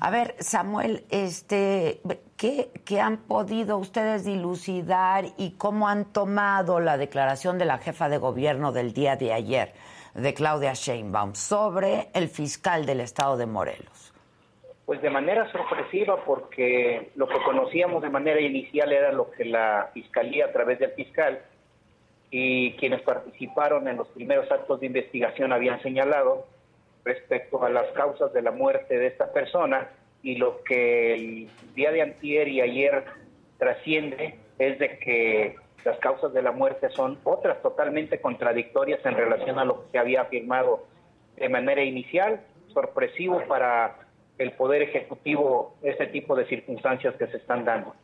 A 0.00 0.10
ver, 0.10 0.34
Samuel, 0.40 1.04
este, 1.08 2.00
¿qué, 2.36 2.70
¿qué, 2.84 3.00
han 3.00 3.18
podido 3.18 3.78
ustedes 3.78 4.24
dilucidar 4.24 5.26
y 5.38 5.52
cómo 5.56 5.86
han 5.86 6.12
tomado 6.12 6.80
la 6.80 6.98
declaración 6.98 7.58
de 7.58 7.66
la 7.66 7.78
jefa 7.78 8.08
de 8.08 8.18
gobierno 8.18 8.72
del 8.72 8.92
día 8.92 9.14
de 9.14 9.32
ayer, 9.32 9.72
de 10.14 10.34
Claudia 10.34 10.72
Sheinbaum, 10.72 11.34
sobre 11.36 12.08
el 12.12 12.28
fiscal 12.28 12.86
del 12.86 12.98
estado 13.00 13.36
de 13.36 13.46
Morelos? 13.46 14.12
Pues 14.84 15.00
de 15.00 15.10
manera 15.10 15.48
sorpresiva 15.52 16.24
porque 16.24 17.12
lo 17.14 17.28
que 17.28 17.40
conocíamos 17.44 18.02
de 18.02 18.10
manera 18.10 18.40
inicial 18.40 18.92
era 18.92 19.12
lo 19.12 19.30
que 19.30 19.44
la 19.44 19.90
Fiscalía 19.94 20.46
a 20.46 20.52
través 20.52 20.80
del 20.80 20.90
fiscal 20.94 21.40
y 22.32 22.72
quienes 22.72 23.00
participaron 23.02 23.86
en 23.86 23.96
los 23.96 24.08
primeros 24.08 24.50
actos 24.50 24.80
de 24.80 24.86
investigación 24.86 25.52
habían 25.52 25.80
señalado 25.82 26.46
respecto 27.04 27.62
a 27.64 27.70
las 27.70 27.86
causas 27.92 28.32
de 28.32 28.42
la 28.42 28.50
muerte 28.50 28.98
de 28.98 29.06
esta 29.06 29.32
persona 29.32 29.88
y 30.22 30.36
lo 30.36 30.62
que 30.64 31.14
el 31.14 31.50
día 31.74 31.90
de 31.92 32.02
antier 32.02 32.48
y 32.48 32.60
ayer 32.60 33.04
trasciende 33.58 34.38
es 34.58 34.78
de 34.78 34.98
que 34.98 35.56
las 35.84 35.98
causas 35.98 36.32
de 36.32 36.42
la 36.42 36.52
muerte 36.52 36.90
son 36.90 37.18
otras 37.24 37.60
totalmente 37.62 38.20
contradictorias 38.20 39.04
en 39.04 39.14
relación 39.14 39.58
a 39.58 39.64
lo 39.64 39.84
que 39.84 39.92
se 39.92 39.98
había 39.98 40.22
afirmado 40.22 40.86
de 41.36 41.48
manera 41.48 41.82
inicial, 41.82 42.40
sorpresivo 42.72 43.42
para 43.48 43.96
el 44.38 44.52
Poder 44.52 44.82
Ejecutivo 44.82 45.74
ese 45.82 46.06
tipo 46.06 46.36
de 46.36 46.46
circunstancias 46.46 47.14
que 47.16 47.26
se 47.28 47.38
están 47.38 47.64
dando. 47.64 47.94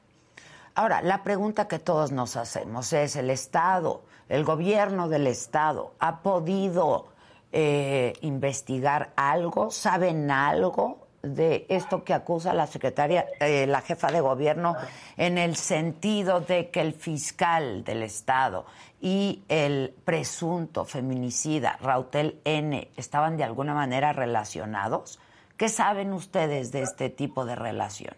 Ahora, 0.74 1.00
la 1.00 1.22
pregunta 1.22 1.68
que 1.68 1.78
todos 1.78 2.12
nos 2.12 2.36
hacemos 2.36 2.92
es, 2.92 3.16
¿el 3.16 3.30
Estado, 3.30 4.02
el 4.28 4.44
gobierno 4.44 5.08
del 5.08 5.26
Estado, 5.26 5.94
ha 5.98 6.20
podido 6.22 7.06
eh, 7.52 8.14
investigar 8.20 9.10
algo? 9.16 9.70
¿Saben 9.70 10.30
algo 10.30 11.06
de 11.22 11.66
esto 11.68 12.04
que 12.04 12.14
acusa 12.14 12.54
la 12.54 12.66
secretaria, 12.66 13.26
eh, 13.40 13.66
la 13.66 13.80
jefa 13.80 14.10
de 14.10 14.20
gobierno, 14.20 14.76
en 15.16 15.38
el 15.38 15.56
sentido 15.56 16.40
de 16.40 16.70
que 16.70 16.80
el 16.80 16.92
fiscal 16.92 17.84
del 17.84 18.02
Estado 18.02 18.66
y 19.00 19.42
el 19.48 19.94
presunto 20.04 20.84
feminicida 20.84 21.78
Rautel 21.80 22.40
N 22.44 22.88
estaban 22.96 23.36
de 23.36 23.44
alguna 23.44 23.74
manera 23.74 24.12
relacionados? 24.12 25.18
¿Qué 25.56 25.68
saben 25.68 26.12
ustedes 26.12 26.70
de 26.70 26.82
este 26.82 27.08
tipo 27.10 27.44
de 27.44 27.54
relación? 27.54 28.14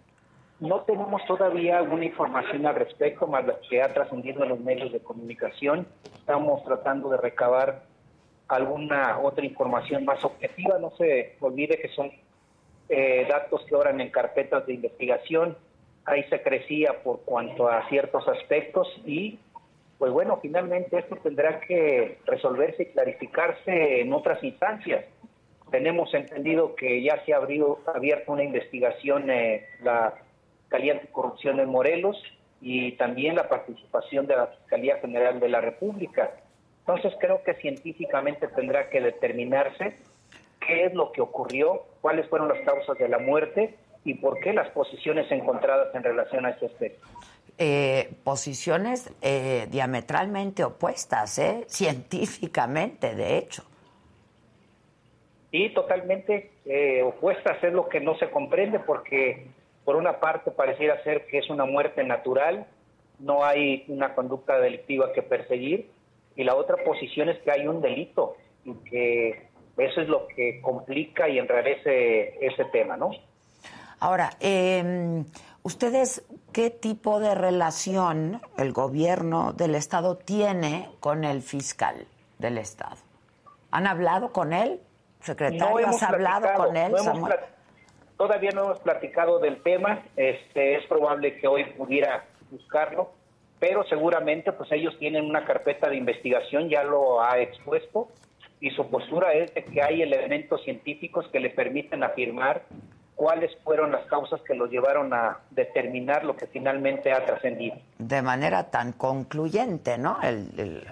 No 0.60 0.80
tenemos 0.80 1.24
todavía 1.26 1.78
alguna 1.78 2.04
información 2.04 2.66
al 2.66 2.74
respecto, 2.74 3.28
más 3.28 3.46
la 3.46 3.60
que 3.70 3.80
ha 3.80 3.94
trascendido 3.94 4.42
en 4.42 4.48
los 4.48 4.60
medios 4.60 4.92
de 4.92 4.98
comunicación. 4.98 5.86
Estamos 6.16 6.64
tratando 6.64 7.08
de 7.10 7.16
recabar 7.16 7.84
alguna 8.48 9.18
otra 9.18 9.44
información 9.44 10.04
más 10.04 10.24
objetiva. 10.24 10.78
No 10.78 10.90
se 10.96 11.36
olvide 11.40 11.78
que 11.78 11.88
son 11.88 12.10
eh, 12.88 13.26
datos 13.28 13.64
que 13.66 13.74
oran 13.74 14.00
en 14.00 14.10
carpetas 14.10 14.66
de 14.66 14.74
investigación. 14.74 15.56
Ahí 16.04 16.24
se 16.24 16.42
crecía 16.42 17.02
por 17.02 17.20
cuanto 17.20 17.68
a 17.68 17.86
ciertos 17.88 18.26
aspectos 18.26 18.88
y, 19.04 19.38
pues 19.98 20.10
bueno, 20.10 20.38
finalmente 20.40 20.98
esto 20.98 21.16
tendrá 21.16 21.60
que 21.60 22.18
resolverse 22.24 22.84
y 22.84 22.86
clarificarse 22.86 24.00
en 24.00 24.12
otras 24.12 24.42
instancias. 24.42 25.04
Tenemos 25.70 26.12
entendido 26.14 26.74
que 26.74 27.02
ya 27.02 27.22
se 27.26 27.34
ha 27.34 27.36
abierto 27.36 28.32
una 28.32 28.42
investigación 28.42 29.28
en 29.28 29.62
la 29.82 30.14
Fiscalía 30.62 30.94
Anticorrupción 30.94 31.60
en 31.60 31.68
Morelos 31.68 32.16
y 32.62 32.92
también 32.92 33.36
la 33.36 33.50
participación 33.50 34.26
de 34.26 34.36
la 34.36 34.46
Fiscalía 34.46 34.96
General 34.96 35.38
de 35.38 35.48
la 35.48 35.60
República. 35.60 36.32
Entonces 36.88 37.12
creo 37.20 37.42
que 37.42 37.52
científicamente 37.56 38.48
tendrá 38.48 38.88
que 38.88 39.02
determinarse 39.02 39.98
qué 40.66 40.86
es 40.86 40.94
lo 40.94 41.12
que 41.12 41.20
ocurrió, 41.20 41.82
cuáles 42.00 42.26
fueron 42.28 42.48
las 42.48 42.60
causas 42.64 42.96
de 42.96 43.10
la 43.10 43.18
muerte 43.18 43.74
y 44.04 44.14
por 44.14 44.40
qué 44.40 44.54
las 44.54 44.70
posiciones 44.70 45.30
encontradas 45.30 45.94
en 45.94 46.02
relación 46.02 46.46
a 46.46 46.50
este 46.50 46.64
aspecto. 46.64 47.06
eh, 47.58 48.08
posiciones 48.24 49.12
eh, 49.20 49.66
diametralmente 49.70 50.64
opuestas, 50.64 51.38
¿eh? 51.38 51.64
científicamente, 51.68 53.14
de 53.14 53.36
hecho. 53.36 53.64
Sí, 55.50 55.68
totalmente 55.74 56.52
eh, 56.64 57.02
opuestas 57.02 57.62
es 57.62 57.72
lo 57.74 57.90
que 57.90 58.00
no 58.00 58.16
se 58.16 58.30
comprende 58.30 58.78
porque 58.78 59.48
por 59.84 59.96
una 59.96 60.20
parte 60.20 60.52
pareciera 60.52 61.02
ser 61.04 61.26
que 61.26 61.36
es 61.36 61.50
una 61.50 61.66
muerte 61.66 62.02
natural, 62.02 62.66
no 63.18 63.44
hay 63.44 63.84
una 63.88 64.14
conducta 64.14 64.58
delictiva 64.58 65.12
que 65.12 65.20
perseguir 65.20 65.97
y 66.38 66.44
la 66.44 66.54
otra 66.54 66.76
posición 66.84 67.28
es 67.28 67.38
que 67.40 67.50
hay 67.50 67.66
un 67.66 67.82
delito 67.82 68.36
y 68.64 68.72
que 68.88 69.48
eso 69.76 70.00
es 70.00 70.08
lo 70.08 70.28
que 70.28 70.60
complica 70.62 71.28
y 71.28 71.38
enrarece 71.38 72.38
ese 72.46 72.64
tema, 72.66 72.96
¿no? 72.96 73.10
Ahora, 73.98 74.30
eh, 74.38 75.24
¿ustedes 75.64 76.24
qué 76.52 76.70
tipo 76.70 77.18
de 77.18 77.34
relación 77.34 78.40
el 78.56 78.72
gobierno 78.72 79.52
del 79.52 79.74
Estado 79.74 80.16
tiene 80.16 80.88
con 81.00 81.24
el 81.24 81.42
fiscal 81.42 82.06
del 82.38 82.58
Estado? 82.58 82.96
¿Han 83.72 83.88
hablado 83.88 84.32
con 84.32 84.52
él? 84.52 84.80
¿Secretario, 85.20 85.80
No 85.80 85.88
has 85.88 86.02
hablado 86.04 86.54
con 86.54 86.76
él? 86.76 86.92
no 86.92 86.98
Samuel? 86.98 87.34
todavía 88.16 88.50
no 88.52 88.64
hemos 88.64 88.80
platicado 88.80 89.40
del 89.40 89.60
tema, 89.62 90.02
este, 90.16 90.76
es 90.76 90.86
probable 90.86 91.36
que 91.38 91.48
hoy 91.48 91.64
pudiera 91.76 92.24
buscarlo, 92.50 93.10
pero 93.58 93.84
seguramente 93.84 94.52
pues 94.52 94.70
ellos 94.72 94.96
tienen 94.98 95.24
una 95.24 95.44
carpeta 95.44 95.88
de 95.88 95.96
investigación, 95.96 96.68
ya 96.68 96.84
lo 96.84 97.22
ha 97.22 97.38
expuesto, 97.40 98.08
y 98.60 98.70
su 98.70 98.88
postura 98.90 99.32
es 99.34 99.52
de 99.54 99.64
que 99.64 99.82
hay 99.82 100.02
elementos 100.02 100.62
científicos 100.64 101.26
que 101.28 101.40
le 101.40 101.50
permiten 101.50 102.02
afirmar 102.02 102.62
cuáles 103.14 103.56
fueron 103.64 103.90
las 103.92 104.04
causas 104.06 104.40
que 104.42 104.54
los 104.54 104.70
llevaron 104.70 105.12
a 105.12 105.38
determinar 105.50 106.24
lo 106.24 106.36
que 106.36 106.46
finalmente 106.46 107.10
ha 107.12 107.24
trascendido. 107.24 107.76
de 107.98 108.22
manera 108.22 108.70
tan 108.70 108.92
concluyente, 108.92 109.98
¿no? 109.98 110.18
El, 110.22 110.48
el- 110.58 110.86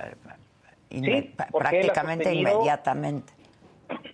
Sí, 0.89 1.35
prácticamente 1.53 2.33
inmediatamente. 2.33 3.33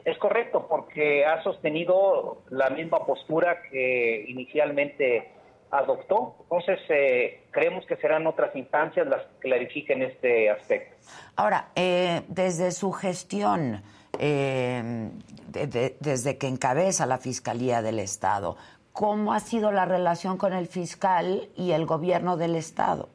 Es 0.04 0.18
correcto, 0.18 0.66
porque 0.68 1.24
ha 1.24 1.42
sostenido 1.42 2.38
la 2.50 2.70
misma 2.70 3.04
postura 3.06 3.62
que 3.70 4.24
inicialmente 4.26 5.28
adoptó. 5.72 6.36
Entonces, 6.42 6.78
eh, 6.90 7.44
creemos 7.50 7.84
que 7.86 7.96
serán 7.96 8.26
otras 8.26 8.54
instancias 8.54 9.06
las 9.08 9.22
que 9.22 9.38
clarifiquen 9.48 10.02
este 10.02 10.50
aspecto. 10.50 10.94
Ahora, 11.34 11.68
eh, 11.74 12.22
desde 12.28 12.70
su 12.70 12.92
gestión, 12.92 13.82
eh, 14.18 15.10
de- 15.48 15.66
de- 15.66 15.96
desde 15.98 16.36
que 16.38 16.46
encabeza 16.46 17.06
la 17.06 17.18
Fiscalía 17.18 17.80
del 17.82 17.98
Estado, 17.98 18.56
¿cómo 18.92 19.32
ha 19.32 19.40
sido 19.40 19.72
la 19.72 19.86
relación 19.86 20.36
con 20.36 20.52
el 20.52 20.66
fiscal 20.66 21.48
y 21.56 21.72
el 21.72 21.86
gobierno 21.86 22.36
del 22.36 22.54
Estado? 22.54 23.08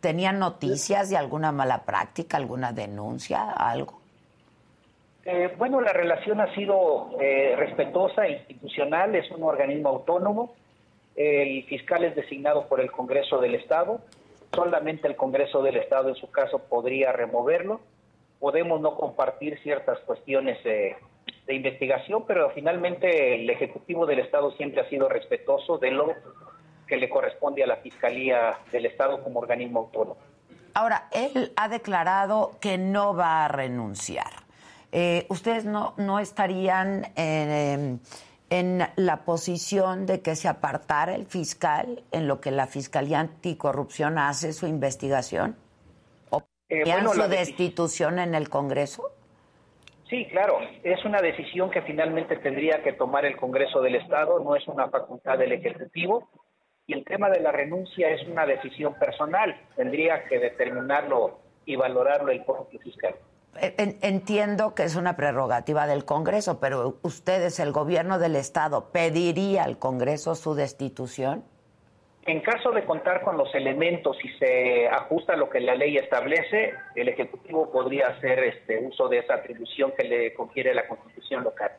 ¿Tenían 0.00 0.40
noticias 0.40 1.08
de 1.10 1.16
alguna 1.16 1.52
mala 1.52 1.84
práctica, 1.84 2.36
alguna 2.36 2.72
denuncia, 2.72 3.52
algo? 3.52 4.00
Eh, 5.24 5.54
bueno, 5.56 5.80
la 5.80 5.92
relación 5.92 6.40
ha 6.40 6.52
sido 6.56 7.10
eh, 7.20 7.54
respetuosa, 7.56 8.26
institucional, 8.26 9.14
es 9.14 9.30
un 9.30 9.44
organismo 9.44 9.90
autónomo. 9.90 10.54
El 11.16 11.64
fiscal 11.64 12.04
es 12.04 12.14
designado 12.14 12.68
por 12.68 12.80
el 12.80 12.90
Congreso 12.90 13.38
del 13.38 13.54
Estado. 13.54 14.00
Solamente 14.54 15.08
el 15.08 15.16
Congreso 15.16 15.62
del 15.62 15.76
Estado, 15.76 16.08
en 16.08 16.14
su 16.14 16.30
caso, 16.30 16.58
podría 16.58 17.12
removerlo. 17.12 17.80
Podemos 18.38 18.80
no 18.80 18.96
compartir 18.96 19.58
ciertas 19.62 19.98
cuestiones 20.00 20.58
eh, 20.64 20.96
de 21.46 21.54
investigación, 21.54 22.24
pero 22.26 22.50
finalmente 22.50 23.34
el 23.34 23.48
Ejecutivo 23.50 24.06
del 24.06 24.20
Estado 24.20 24.52
siempre 24.52 24.80
ha 24.80 24.88
sido 24.88 25.08
respetuoso 25.08 25.78
de 25.78 25.90
lo 25.90 26.12
que 26.86 26.96
le 26.96 27.08
corresponde 27.08 27.62
a 27.62 27.66
la 27.66 27.76
Fiscalía 27.76 28.58
del 28.70 28.86
Estado 28.86 29.22
como 29.22 29.40
organismo 29.40 29.80
autónomo. 29.80 30.18
Ahora, 30.74 31.08
él 31.12 31.52
ha 31.56 31.68
declarado 31.68 32.52
que 32.60 32.78
no 32.78 33.14
va 33.14 33.44
a 33.44 33.48
renunciar. 33.48 34.32
Eh, 34.90 35.26
¿Ustedes 35.28 35.64
no, 35.64 35.94
no 35.96 36.18
estarían 36.18 37.12
en, 37.16 38.00
en 38.52 38.82
la 38.96 39.24
posición 39.24 40.04
de 40.04 40.20
que 40.20 40.36
se 40.36 40.46
apartara 40.46 41.14
el 41.14 41.24
fiscal 41.24 42.02
en 42.12 42.28
lo 42.28 42.42
que 42.42 42.50
la 42.50 42.66
Fiscalía 42.66 43.18
Anticorrupción 43.18 44.18
hace 44.18 44.52
su 44.52 44.66
investigación? 44.66 45.56
¿O 46.28 46.42
Eh, 46.68 46.82
bueno, 46.84 47.14
su 47.14 47.22
destitución 47.28 48.18
en 48.18 48.34
el 48.34 48.50
Congreso? 48.50 49.10
Sí, 50.06 50.26
claro, 50.26 50.58
es 50.82 51.02
una 51.06 51.22
decisión 51.22 51.70
que 51.70 51.80
finalmente 51.80 52.36
tendría 52.36 52.82
que 52.82 52.92
tomar 52.92 53.24
el 53.24 53.38
Congreso 53.38 53.80
del 53.80 53.94
Estado, 53.94 54.38
no 54.40 54.54
es 54.54 54.68
una 54.68 54.90
facultad 54.90 55.38
del 55.38 55.52
Ejecutivo. 55.52 56.28
Y 56.86 56.92
el 56.92 57.04
tema 57.06 57.30
de 57.30 57.40
la 57.40 57.52
renuncia 57.52 58.10
es 58.10 58.28
una 58.28 58.44
decisión 58.44 58.92
personal, 58.98 59.58
tendría 59.76 60.24
que 60.24 60.38
determinarlo 60.38 61.38
y 61.64 61.76
valorarlo 61.76 62.30
el 62.30 62.44
propio 62.44 62.78
fiscal. 62.80 63.14
Eh, 63.60 63.74
en- 63.78 63.98
Entiendo 64.02 64.74
que 64.74 64.84
es 64.84 64.96
una 64.96 65.16
prerrogativa 65.16 65.86
del 65.86 66.04
Congreso, 66.04 66.58
pero 66.60 66.98
ustedes, 67.02 67.60
el 67.60 67.72
gobierno 67.72 68.18
del 68.18 68.36
Estado, 68.36 68.90
¿pediría 68.90 69.64
al 69.64 69.78
Congreso 69.78 70.34
su 70.34 70.54
destitución? 70.54 71.44
En 72.24 72.40
caso 72.40 72.70
de 72.70 72.84
contar 72.84 73.22
con 73.22 73.36
los 73.36 73.52
elementos 73.54 74.16
y 74.24 74.28
se 74.38 74.88
ajusta 74.88 75.32
a 75.32 75.36
lo 75.36 75.50
que 75.50 75.58
la 75.60 75.74
ley 75.74 75.96
establece, 75.96 76.72
el 76.94 77.08
Ejecutivo 77.08 77.70
podría 77.72 78.08
hacer 78.08 78.38
este 78.44 78.78
uso 78.78 79.08
de 79.08 79.18
esa 79.18 79.34
atribución 79.34 79.92
que 79.96 80.04
le 80.04 80.32
confiere 80.34 80.72
la 80.72 80.86
Constitución 80.86 81.42
local. 81.42 81.72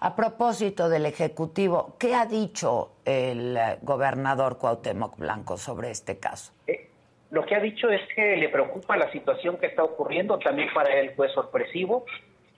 A 0.00 0.14
propósito 0.14 0.90
del 0.90 1.06
Ejecutivo, 1.06 1.96
¿qué 1.98 2.14
ha 2.14 2.26
dicho 2.26 2.92
el 3.06 3.58
gobernador 3.82 4.58
Cuauhtémoc 4.58 5.16
Blanco 5.16 5.56
sobre 5.56 5.90
este 5.90 6.18
caso? 6.18 6.52
Eh, 6.66 6.90
Lo 7.30 7.44
que 7.44 7.54
ha 7.54 7.60
dicho 7.60 7.90
es 7.90 8.00
que 8.14 8.36
le 8.36 8.48
preocupa 8.48 8.96
la 8.96 9.10
situación 9.10 9.58
que 9.58 9.66
está 9.66 9.82
ocurriendo, 9.82 10.38
también 10.38 10.68
para 10.72 10.94
él 10.98 11.12
fue 11.16 11.28
sorpresivo, 11.30 12.04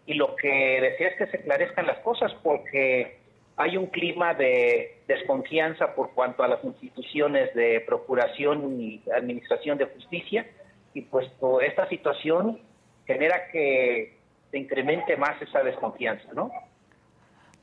y 0.06 0.14
lo 0.14 0.36
que 0.36 0.80
desea 0.80 1.08
es 1.08 1.16
que 1.16 1.26
se 1.26 1.36
esclarezcan 1.38 1.86
las 1.86 1.98
cosas 1.98 2.32
porque 2.42 3.18
hay 3.56 3.76
un 3.76 3.86
clima 3.86 4.34
de 4.34 4.98
desconfianza 5.06 5.94
por 5.94 6.12
cuanto 6.14 6.42
a 6.42 6.48
las 6.48 6.62
instituciones 6.64 7.52
de 7.54 7.80
procuración 7.80 8.80
y 8.80 9.02
administración 9.14 9.78
de 9.78 9.86
justicia, 9.86 10.46
y 10.94 11.02
puesto 11.02 11.60
esta 11.60 11.88
situación 11.88 12.60
genera 13.06 13.48
que 13.50 14.16
se 14.50 14.58
incremente 14.58 15.16
más 15.16 15.40
esa 15.42 15.62
desconfianza, 15.62 16.28
¿no? 16.34 16.50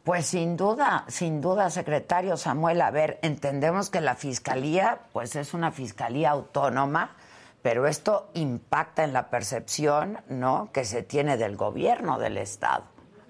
Pues 0.05 0.27
sin 0.27 0.55
duda, 0.55 1.03
sin 1.07 1.41
duda, 1.41 1.71
secretario 1.71 2.37
Samuel, 2.37 2.79
a 2.81 2.91
ver, 2.91 3.17
entendemos 3.23 3.89
que 3.89 4.01
la 4.01 4.13
fiscalía, 4.13 4.99
pues 5.11 5.35
es 5.35 5.55
una 5.55 5.71
fiscalía 5.71 6.29
autónoma, 6.29 7.15
pero 7.63 7.87
esto 7.87 8.29
impacta 8.35 9.03
en 9.03 9.13
la 9.13 9.31
percepción, 9.31 10.19
¿no?, 10.29 10.69
que 10.71 10.83
se 10.83 11.01
tiene 11.01 11.37
del 11.37 11.55
gobierno 11.55 12.19
del 12.19 12.37
Estado. 12.37 12.83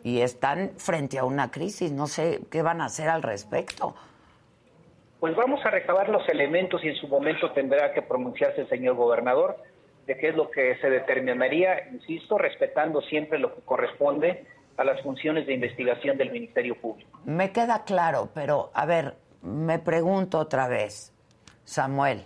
Y 0.03 0.19
están 0.19 0.71
frente 0.75 1.17
a 1.17 1.23
una 1.23 1.49
crisis, 1.49 1.93
no 1.93 2.07
sé 2.07 2.41
qué 2.51 2.61
van 2.61 2.81
a 2.81 2.87
hacer 2.87 3.07
al 3.07 3.23
respecto. 3.23 3.95
Pues 5.21 5.33
vamos 5.33 5.65
a 5.65 5.69
recabar 5.69 6.09
los 6.09 6.27
elementos 6.27 6.83
y 6.83 6.89
en 6.89 6.95
su 6.97 7.07
momento 7.07 7.53
tendrá 7.53 7.93
que 7.93 8.01
pronunciarse 8.01 8.63
el 8.63 8.67
señor 8.67 8.95
gobernador 8.95 9.55
de 10.07 10.17
qué 10.17 10.27
es 10.27 10.35
lo 10.35 10.51
que 10.51 10.75
se 10.81 10.89
determinaría, 10.89 11.87
insisto, 11.87 12.37
respetando 12.37 12.99
siempre 12.99 13.39
lo 13.39 13.55
que 13.55 13.61
corresponde 13.61 14.45
a 14.77 14.83
las 14.83 15.01
funciones 15.01 15.47
de 15.47 15.53
investigación 15.53 16.17
del 16.17 16.31
Ministerio 16.31 16.79
Público. 16.79 17.19
Me 17.25 17.51
queda 17.51 17.83
claro, 17.83 18.29
pero 18.33 18.71
a 18.73 18.85
ver, 18.85 19.15
me 19.41 19.79
pregunto 19.79 20.39
otra 20.39 20.67
vez, 20.67 21.13
Samuel, 21.63 22.25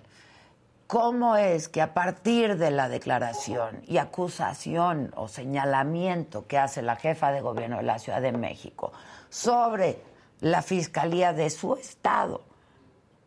¿cómo 0.88 1.36
es 1.36 1.70
que 1.70 1.82
a 1.82 1.94
partir 1.94 2.58
de 2.58 2.72
la 2.72 2.90
declaración 2.90 3.82
y 3.88 3.98
acusación 3.98 5.12
o 5.16 5.28
señalamiento 5.28 6.48
que 6.48 6.58
hace 6.58 6.82
la 6.82 6.96
jefa 6.96 7.32
de 7.32 7.42
gobierno 7.42 7.78
de 7.78 7.84
la 7.84 8.00
Ciudad 8.00 8.22
de 8.22 8.32
México 8.32 8.92
sobre 9.30 9.98
la 10.42 10.62
fiscalía 10.62 11.34
de 11.34 11.50
su 11.50 11.76
estado, 11.76 12.42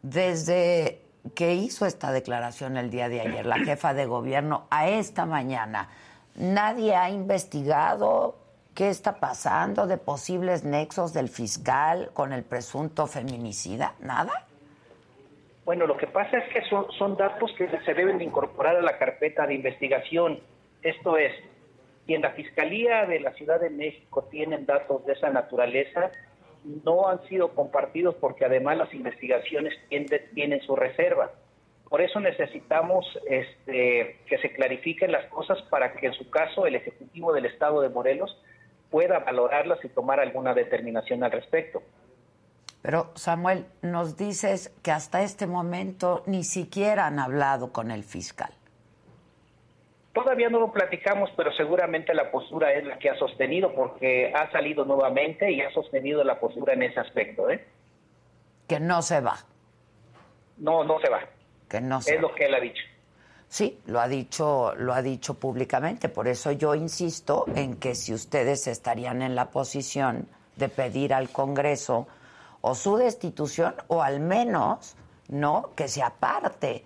desde 0.03 1.03
que 1.35 1.55
hizo 1.55 1.87
esta 1.87 2.11
declaración 2.11 2.77
el 2.77 2.91
día 2.91 3.09
de 3.09 3.21
ayer, 3.21 3.47
la 3.47 3.59
jefa 3.59 3.95
de 3.95 4.07
gobierno, 4.07 4.67
a 4.71 4.89
esta 4.89 5.25
mañana, 5.27 5.89
nadie 6.35 6.97
ha 6.97 7.11
investigado 7.11 8.42
qué 8.75 8.89
está 8.89 9.17
pasando 9.17 9.87
de 9.87 9.99
posibles 9.99 10.65
nexos 10.65 11.13
del 11.13 11.29
fiscal 11.29 12.11
con 12.15 12.33
el 12.33 12.43
presunto 12.43 13.07
feminicida? 13.07 13.95
¿Nada? 14.01 14.47
Bueno, 15.65 15.87
lo 15.87 15.97
que 15.97 16.07
pasa 16.07 16.39
es 16.39 16.53
que 16.53 16.63
son, 16.69 17.17
datos 17.17 17.53
que 17.57 17.69
se 17.69 17.95
deben 17.95 18.19
de 18.19 18.25
incorporar 18.25 18.77
a 18.77 18.83
la 18.83 18.99
carpeta 18.99 19.47
de 19.47 19.55
investigación. 19.55 20.41
Esto 20.83 21.17
es, 21.17 21.33
si 22.07 22.15
en 22.15 22.23
la 22.23 22.31
Fiscalía 22.33 23.07
de 23.07 23.21
la 23.21 23.33
Ciudad 23.35 23.61
de 23.61 23.71
México 23.71 24.27
tienen 24.31 24.67
datos 24.67 25.05
de 25.07 25.13
esa 25.13 25.31
naturaleza, 25.31 26.11
no 26.85 27.09
han 27.09 27.23
sido 27.29 27.55
compartidos 27.55 28.17
porque 28.17 28.45
además 28.45 28.77
las 28.79 28.93
investigaciones 28.93 29.75
tienen 29.89 30.61
su 30.63 30.75
reserva. 30.75 31.31
Por 31.89 32.01
eso 32.01 32.21
necesitamos 32.21 33.07
este, 33.29 34.19
que 34.27 34.39
se 34.39 34.53
clarifiquen 34.55 35.13
las 35.13 35.27
cosas 35.27 35.61
para 35.71 35.93
que 35.93 36.07
en 36.07 36.15
su 36.15 36.29
caso 36.31 36.67
el 36.67 36.75
Ejecutivo 36.75 37.33
del 37.33 37.45
Estado 37.45 37.83
de 37.83 37.91
Morelos 37.91 38.37
pueda 38.93 39.19
valorarlas 39.19 39.85
y 39.85 39.89
tomar 39.89 40.21
alguna 40.21 40.55
determinación 40.55 41.25
al 41.25 41.33
respecto. 41.33 41.83
Pero 42.83 43.11
Samuel, 43.15 43.67
nos 43.81 44.17
dices 44.17 44.73
que 44.83 44.93
hasta 44.93 45.23
este 45.23 45.47
momento 45.47 46.23
ni 46.27 46.45
siquiera 46.45 47.07
han 47.07 47.19
hablado 47.19 47.73
con 47.73 47.91
el 47.91 48.05
fiscal. 48.05 48.53
Todavía 50.13 50.51
no 50.51 50.61
lo 50.61 50.73
platicamos, 50.73 51.31
pero 51.37 51.53
seguramente 51.53 52.13
la 52.13 52.31
postura 52.31 52.73
es 52.75 52.85
la 52.85 52.99
que 52.99 53.09
ha 53.09 53.17
sostenido 53.17 53.73
porque 53.73 54.31
ha 54.35 54.51
salido 54.53 54.85
nuevamente 54.85 55.51
y 55.51 55.63
ha 55.63 55.73
sostenido 55.73 56.23
la 56.23 56.39
postura 56.39 56.75
en 56.75 56.83
ese 56.83 57.01
aspecto. 57.01 57.49
¿eh? 57.51 57.65
Que 58.69 58.79
no 58.79 59.01
se 59.01 59.21
va. 59.21 59.39
No, 60.59 60.85
no 60.85 61.01
se 61.01 61.09
va. 61.09 61.21
Que 61.69 61.81
no 61.81 62.03
se 62.03 62.17
es 62.17 62.21
lo 62.21 62.35
que 62.35 62.45
él 62.45 62.55
ha 62.55 62.61
dicho. 62.61 62.83
Sí, 63.53 63.79
lo 63.85 64.01
ha 64.01 64.09
dicho, 64.09 64.75
lo 64.79 64.95
ha 64.95 65.03
dicho 65.03 65.35
públicamente. 65.35 66.09
Por 66.09 66.27
eso 66.27 66.53
yo 66.53 66.75
insisto 66.75 67.45
en 67.55 67.77
que 67.77 67.95
si 67.95 68.15
ustedes 68.15 68.67
estarían 68.67 69.21
en 69.21 69.35
la 69.35 69.51
posición 69.51 70.27
de 70.57 70.71
pedir 70.71 71.13
al 71.13 71.29
Congreso 71.29 72.09
o 72.63 72.75
su 72.75 72.97
destitución 72.97 73.75
o 73.89 74.03
al 74.03 74.21
menos 74.21 74.97
no 75.29 75.69
que 75.77 75.89
se 75.89 76.03
aparte 76.03 76.83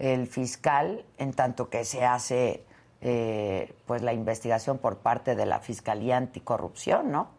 el 0.00 0.26
fiscal 0.26 1.04
en 1.18 1.34
tanto 1.34 1.70
que 1.70 1.84
se 1.84 2.04
hace 2.04 2.64
eh, 3.00 3.72
pues 3.86 4.02
la 4.02 4.12
investigación 4.12 4.78
por 4.78 4.98
parte 4.98 5.36
de 5.36 5.46
la 5.46 5.60
Fiscalía 5.60 6.16
Anticorrupción, 6.16 7.12
¿no? 7.12 7.30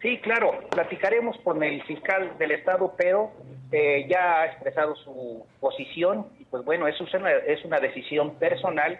Sí, 0.00 0.20
claro, 0.20 0.52
platicaremos 0.70 1.36
con 1.42 1.64
el 1.64 1.82
fiscal 1.82 2.38
del 2.38 2.52
Estado, 2.52 2.94
pero 2.96 3.32
eh, 3.72 4.06
ya 4.08 4.42
ha 4.42 4.46
expresado 4.46 4.94
su 4.94 5.44
posición 5.58 6.26
y 6.44 6.50
pues 6.50 6.64
bueno, 6.64 6.86
eso 6.88 7.04
es 7.04 7.14
una, 7.14 7.30
es 7.30 7.64
una 7.64 7.80
decisión 7.80 8.34
personal 8.36 8.98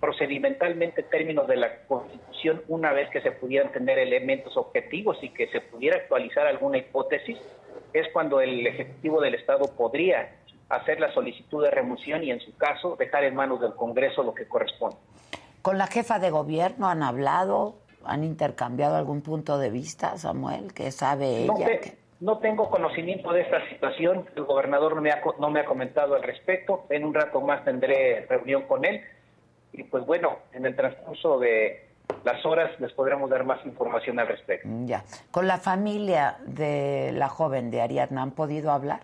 procedimentalmente 0.00 1.00
en 1.00 1.10
términos 1.10 1.48
de 1.48 1.56
la 1.56 1.82
Constitución, 1.86 2.62
una 2.68 2.92
vez 2.92 3.10
que 3.10 3.20
se 3.20 3.32
pudieran 3.32 3.72
tener 3.72 3.98
elementos 3.98 4.56
objetivos 4.56 5.18
y 5.22 5.30
que 5.30 5.48
se 5.48 5.60
pudiera 5.60 5.96
actualizar 5.96 6.46
alguna 6.46 6.78
hipótesis, 6.78 7.38
es 7.92 8.06
cuando 8.12 8.40
el 8.40 8.66
Ejecutivo 8.66 9.20
del 9.20 9.34
Estado 9.34 9.64
podría 9.76 10.36
hacer 10.68 11.00
la 11.00 11.12
solicitud 11.12 11.64
de 11.64 11.70
remoción 11.70 12.22
y 12.22 12.30
en 12.30 12.40
su 12.40 12.56
caso 12.56 12.94
dejar 12.96 13.24
en 13.24 13.34
manos 13.34 13.60
del 13.60 13.74
Congreso 13.74 14.22
lo 14.22 14.34
que 14.34 14.46
corresponde. 14.46 14.96
¿Con 15.62 15.78
la 15.78 15.86
jefa 15.86 16.18
de 16.18 16.30
gobierno 16.30 16.88
han 16.88 17.02
hablado? 17.02 17.76
¿Han 18.04 18.22
intercambiado 18.22 18.96
algún 18.96 19.22
punto 19.22 19.58
de 19.58 19.70
vista, 19.70 20.16
Samuel? 20.16 20.72
¿Qué 20.72 20.92
sabe 20.92 21.44
ella? 21.44 21.46
No, 21.46 21.58
tengo 22.38 22.68
conocimiento 22.70 23.32
de 23.32 23.42
esta 23.42 23.66
situación. 23.68 24.26
El 24.34 24.44
gobernador 24.44 24.96
no 24.96 25.02
me, 25.02 25.10
ha, 25.10 25.22
no 25.38 25.50
me 25.50 25.60
ha 25.60 25.64
comentado 25.64 26.14
al 26.16 26.22
respecto. 26.22 26.84
En 26.90 27.04
un 27.04 27.14
rato 27.14 27.40
más 27.40 27.64
tendré 27.64 28.26
reunión 28.28 28.62
con 28.62 28.84
él. 28.84 29.02
Y 29.72 29.84
pues 29.84 30.04
bueno, 30.04 30.38
en 30.52 30.66
el 30.66 30.74
transcurso 30.74 31.38
de 31.38 31.88
las 32.24 32.44
horas 32.44 32.78
les 32.80 32.92
podremos 32.92 33.30
dar 33.30 33.44
más 33.44 33.64
información 33.64 34.18
al 34.18 34.26
respecto. 34.26 34.68
Ya. 34.84 35.04
¿Con 35.30 35.46
la 35.46 35.58
familia 35.58 36.38
de 36.44 37.12
la 37.12 37.28
joven 37.28 37.70
de 37.70 37.82
Ariadna 37.82 38.22
han 38.22 38.32
podido 38.32 38.72
hablar? 38.72 39.00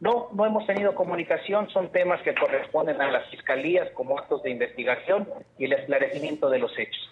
No, 0.00 0.28
no 0.32 0.46
hemos 0.46 0.66
tenido 0.66 0.94
comunicación, 0.94 1.68
son 1.68 1.92
temas 1.92 2.22
que 2.22 2.34
corresponden 2.34 2.98
a 3.02 3.10
las 3.10 3.28
fiscalías 3.28 3.90
como 3.90 4.18
actos 4.18 4.42
de 4.42 4.50
investigación 4.50 5.28
y 5.58 5.66
el 5.66 5.74
esclarecimiento 5.74 6.48
de 6.48 6.58
los 6.58 6.72
hechos. 6.78 7.10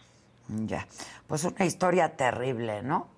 Ya, 0.49 0.87
pues 1.27 1.45
una 1.45 1.67
historia 1.67 2.17
terrible, 2.17 2.83
¿no? 2.83 3.18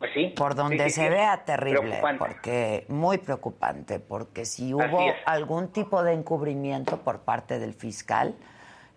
Pues 0.00 0.10
sí. 0.12 0.34
Por 0.36 0.56
donde 0.56 0.90
se 0.90 1.08
vea 1.08 1.44
terrible, 1.44 2.00
porque 2.18 2.86
muy 2.88 3.18
preocupante, 3.18 4.00
porque 4.00 4.44
si 4.44 4.74
hubo 4.74 5.14
algún 5.26 5.72
tipo 5.72 6.02
de 6.02 6.14
encubrimiento 6.14 6.96
por 7.02 7.20
parte 7.20 7.60
del 7.60 7.74
fiscal. 7.74 8.34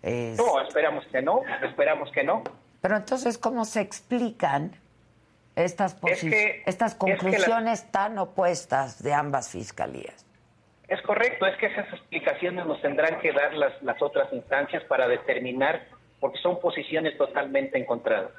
No, 0.02 0.60
esperamos 0.60 1.06
que 1.12 1.22
no, 1.22 1.42
esperamos 1.62 2.10
que 2.10 2.24
no. 2.24 2.42
Pero 2.80 2.96
entonces, 2.96 3.38
¿cómo 3.38 3.64
se 3.64 3.80
explican 3.80 4.72
estas, 5.56 5.96
estas 6.66 6.94
conclusiones 6.94 7.90
tan 7.90 8.18
opuestas 8.18 9.02
de 9.02 9.12
ambas 9.12 9.50
fiscalías. 9.50 10.26
Es 10.88 11.00
correcto, 11.02 11.46
es 11.46 11.56
que 11.58 11.66
esas 11.66 11.88
explicaciones 11.92 12.66
nos 12.66 12.80
tendrán 12.82 13.18
que 13.20 13.32
dar 13.32 13.54
las, 13.54 13.80
las 13.82 14.00
otras 14.02 14.32
instancias 14.32 14.82
para 14.84 15.08
determinar, 15.08 15.86
porque 16.20 16.38
son 16.38 16.60
posiciones 16.60 17.16
totalmente 17.16 17.78
encontradas. 17.78 18.32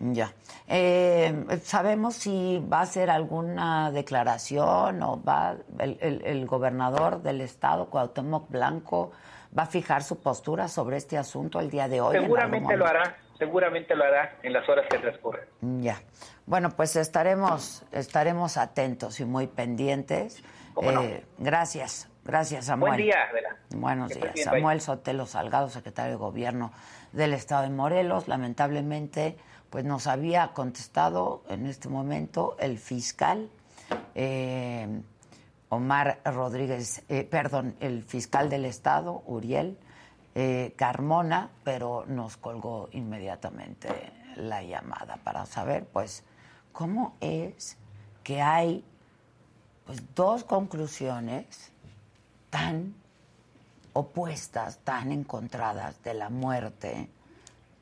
Ya. 0.00 0.32
Eh, 0.68 1.46
¿Sabemos 1.62 2.14
si 2.14 2.64
va 2.72 2.80
a 2.80 2.82
hacer 2.82 3.10
alguna 3.10 3.90
declaración 3.90 5.02
o 5.02 5.22
va 5.22 5.56
el, 5.80 6.22
el, 6.24 6.46
gobernador 6.46 7.22
del 7.22 7.40
estado, 7.40 7.90
Cuauhtémoc 7.90 8.48
Blanco, 8.48 9.10
va 9.56 9.64
a 9.64 9.66
fijar 9.66 10.04
su 10.04 10.20
postura 10.20 10.68
sobre 10.68 10.98
este 10.98 11.18
asunto 11.18 11.58
el 11.58 11.68
día 11.70 11.88
de 11.88 12.00
hoy? 12.00 12.16
Seguramente 12.16 12.76
lo 12.76 12.86
hará 12.86 13.16
seguramente 13.38 13.94
lo 13.94 14.04
hará 14.04 14.36
en 14.42 14.52
las 14.52 14.68
horas 14.68 14.86
que 14.90 14.98
transcurren. 14.98 15.44
Ya. 15.80 16.00
Bueno, 16.46 16.70
pues 16.70 16.96
estaremos, 16.96 17.84
estaremos 17.92 18.56
atentos 18.56 19.20
y 19.20 19.24
muy 19.24 19.46
pendientes. 19.46 20.42
Eh, 20.82 21.24
gracias, 21.38 22.08
gracias 22.24 22.66
Samuel. 22.66 22.90
Buen 22.90 23.02
día, 23.02 23.16
Adela. 23.30 23.56
Buenos 23.70 24.10
días. 24.10 24.32
Samuel 24.42 24.80
Sotelo 24.80 25.26
Salgado, 25.26 25.68
secretario 25.68 26.12
de 26.12 26.16
Gobierno 26.16 26.72
del 27.12 27.32
Estado 27.32 27.62
de 27.62 27.70
Morelos. 27.70 28.28
Lamentablemente, 28.28 29.36
pues 29.70 29.84
nos 29.84 30.06
había 30.06 30.52
contestado 30.52 31.42
en 31.48 31.66
este 31.66 31.88
momento 31.88 32.56
el 32.58 32.78
fiscal 32.78 33.50
eh, 34.14 35.02
Omar 35.70 36.20
Rodríguez, 36.24 37.02
eh, 37.08 37.24
perdón, 37.24 37.76
el 37.80 38.02
fiscal 38.02 38.48
del 38.48 38.64
Estado, 38.64 39.22
Uriel 39.26 39.78
eh, 40.34 40.72
Carmona, 40.76 41.50
pero 41.62 42.04
nos 42.06 42.36
colgó 42.36 42.88
inmediatamente 42.92 43.88
la 44.36 44.62
llamada 44.62 45.16
para 45.18 45.44
saber, 45.46 45.86
pues, 45.86 46.24
cómo 46.72 47.16
es 47.20 47.76
que 48.22 48.40
hay 48.40 48.84
pues, 49.84 50.02
dos 50.14 50.44
conclusiones 50.44 51.72
tan 52.50 52.94
opuestas, 53.92 54.78
tan 54.78 55.12
encontradas 55.12 56.02
de 56.02 56.14
la 56.14 56.30
muerte 56.30 57.10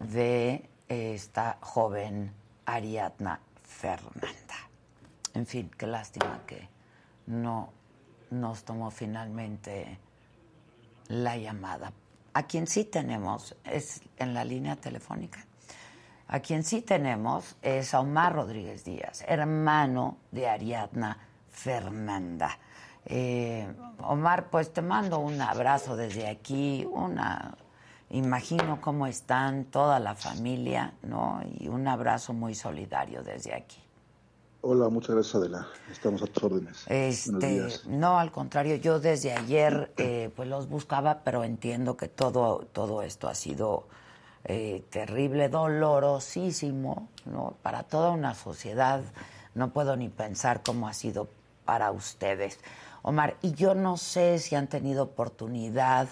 de 0.01 0.69
esta 0.89 1.59
joven 1.61 2.33
Ariadna 2.65 3.41
Fernanda. 3.63 4.55
En 5.35 5.47
fin, 5.47 5.71
qué 5.77 5.87
lástima 5.87 6.41
que 6.47 6.69
no 7.27 7.73
nos 8.31 8.65
tomó 8.65 8.91
finalmente 8.91 9.99
la 11.09 11.37
llamada 11.37 11.93
a 12.37 12.43
quien 12.43 12.67
sí 12.67 12.85
tenemos 12.85 13.57
es 13.65 14.03
en 14.19 14.35
la 14.35 14.45
línea 14.45 14.77
telefónica. 14.77 15.47
A 16.29 16.41
quien 16.41 16.65
sí 16.65 16.83
tenemos 16.83 17.57
es 17.63 17.95
a 17.95 18.01
Omar 18.01 18.35
Rodríguez 18.35 18.85
Díaz, 18.85 19.25
hermano 19.27 20.19
de 20.33 20.47
Ariadna 20.47 21.17
Fernanda. 21.49 22.59
Eh, 23.07 23.67
Omar, 24.01 24.51
pues 24.51 24.71
te 24.71 24.83
mando 24.83 25.19
un 25.19 25.41
abrazo 25.41 25.97
desde 25.97 26.29
aquí, 26.29 26.87
una 26.93 27.57
imagino 28.11 28.81
cómo 28.81 29.07
están 29.07 29.65
toda 29.65 29.99
la 29.99 30.15
familia, 30.15 30.95
¿no? 31.03 31.41
Y 31.59 31.69
un 31.69 31.89
abrazo 31.89 32.33
muy 32.33 32.55
solidario 32.55 33.23
desde 33.23 33.55
aquí. 33.55 33.79
Hola, 34.69 34.89
muchas 34.89 35.15
gracias 35.15 35.35
Adela. 35.37 35.69
Estamos 35.93 36.23
a 36.23 36.27
tus 36.27 36.43
órdenes. 36.43 36.85
Este, 36.89 37.69
no, 37.87 38.19
al 38.19 38.33
contrario, 38.33 38.77
yo 38.77 38.99
desde 38.99 39.33
ayer 39.33 39.93
eh, 39.97 40.31
pues 40.35 40.49
los 40.49 40.69
buscaba, 40.69 41.21
pero 41.23 41.45
entiendo 41.45 41.97
que 41.97 42.09
todo, 42.09 42.67
todo 42.73 43.03
esto 43.03 43.29
ha 43.29 43.35
sido 43.35 43.87
eh, 44.45 44.85
terrible, 44.91 45.49
dolorosísimo, 45.49 47.09
¿no? 47.27 47.57
Para 47.63 47.85
toda 47.85 48.11
una 48.11 48.35
sociedad. 48.35 49.03
No 49.55 49.73
puedo 49.73 49.97
ni 49.97 50.09
pensar 50.09 50.63
cómo 50.65 50.89
ha 50.89 50.95
sido 50.95 51.29
para 51.65 51.91
ustedes. 51.93 52.59
Omar, 53.03 53.37
y 53.43 53.53
yo 53.53 53.75
no 53.75 53.97
sé 53.97 54.41
si 54.41 54.57
han 54.57 54.67
tenido 54.67 55.05
oportunidad 55.05 56.09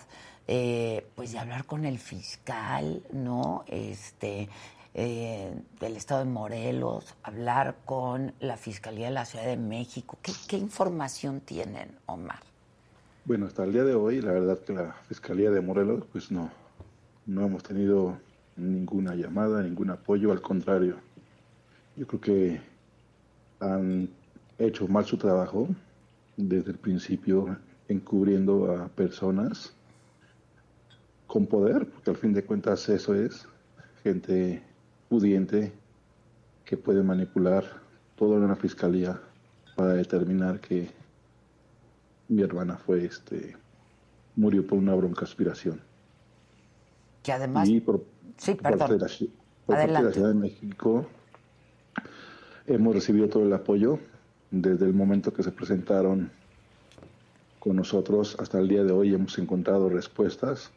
eh, 0.46 1.06
pues 1.14 1.32
de 1.32 1.38
hablar 1.38 1.64
con 1.64 1.84
el 1.84 1.98
fiscal, 1.98 3.02
¿no? 3.12 3.64
Este, 3.66 4.48
eh, 4.96 5.52
del 5.80 5.96
estado 5.96 6.24
de 6.24 6.30
Morelos, 6.30 7.16
hablar 7.24 7.76
con 7.84 8.32
la 8.38 8.56
Fiscalía 8.56 9.06
de 9.06 9.12
la 9.12 9.24
Ciudad 9.24 9.46
de 9.46 9.56
México. 9.56 10.18
¿Qué, 10.22 10.56
información 10.56 11.40
tienen, 11.40 11.88
Omar? 12.06 12.38
Bueno, 13.24 13.46
hasta 13.46 13.64
el 13.64 13.72
día 13.72 13.82
de 13.82 13.94
hoy, 13.94 14.20
la 14.20 14.30
verdad 14.30 14.60
que 14.60 14.72
la 14.72 14.92
Fiscalía 15.08 15.50
de 15.50 15.60
Morelos, 15.60 16.04
pues 16.12 16.30
no, 16.30 16.48
no 17.26 17.46
hemos 17.46 17.64
tenido 17.64 18.16
ninguna 18.56 19.16
llamada, 19.16 19.62
ningún 19.62 19.90
apoyo, 19.90 20.30
al 20.30 20.40
contrario. 20.40 20.96
Yo 21.96 22.06
creo 22.06 22.20
que 22.20 22.60
han 23.58 24.08
hecho 24.60 24.86
mal 24.86 25.04
su 25.04 25.16
trabajo 25.16 25.68
desde 26.36 26.70
el 26.70 26.78
principio 26.78 27.56
encubriendo 27.88 28.72
a 28.72 28.86
personas 28.86 29.73
con 31.34 31.46
poder, 31.46 31.88
porque 31.88 32.10
al 32.10 32.16
fin 32.16 32.32
de 32.32 32.44
cuentas 32.44 32.88
eso 32.88 33.12
es, 33.12 33.48
gente 34.04 34.62
pudiente 35.08 35.72
que 36.64 36.76
puede 36.76 37.02
manipular 37.02 37.64
toda 38.14 38.36
una 38.36 38.54
fiscalía 38.54 39.20
para 39.74 39.94
determinar 39.94 40.60
que 40.60 40.88
mi 42.28 42.40
hermana 42.40 42.76
fue 42.76 43.06
este 43.06 43.56
murió 44.36 44.64
por 44.64 44.78
una 44.78 44.94
broncaspiración. 44.94 45.80
Que 47.24 47.32
además 47.32 47.68
y 47.68 47.80
por, 47.80 48.04
sí, 48.36 48.54
parte 48.54 48.92
de 48.92 48.98
la, 49.00 49.08
Ciudad 50.12 50.28
de 50.28 50.34
México 50.34 51.04
hemos 52.68 52.94
recibido 52.94 53.28
todo 53.28 53.42
el 53.42 53.52
apoyo 53.52 53.98
desde 54.52 54.86
el 54.86 54.94
momento 54.94 55.32
que 55.32 55.42
se 55.42 55.50
presentaron 55.50 56.30
con 57.58 57.74
nosotros 57.74 58.36
hasta 58.38 58.60
el 58.60 58.68
día 58.68 58.84
de 58.84 58.92
hoy 58.92 59.12
hemos 59.12 59.36
encontrado 59.40 59.88
respuestas. 59.88 60.70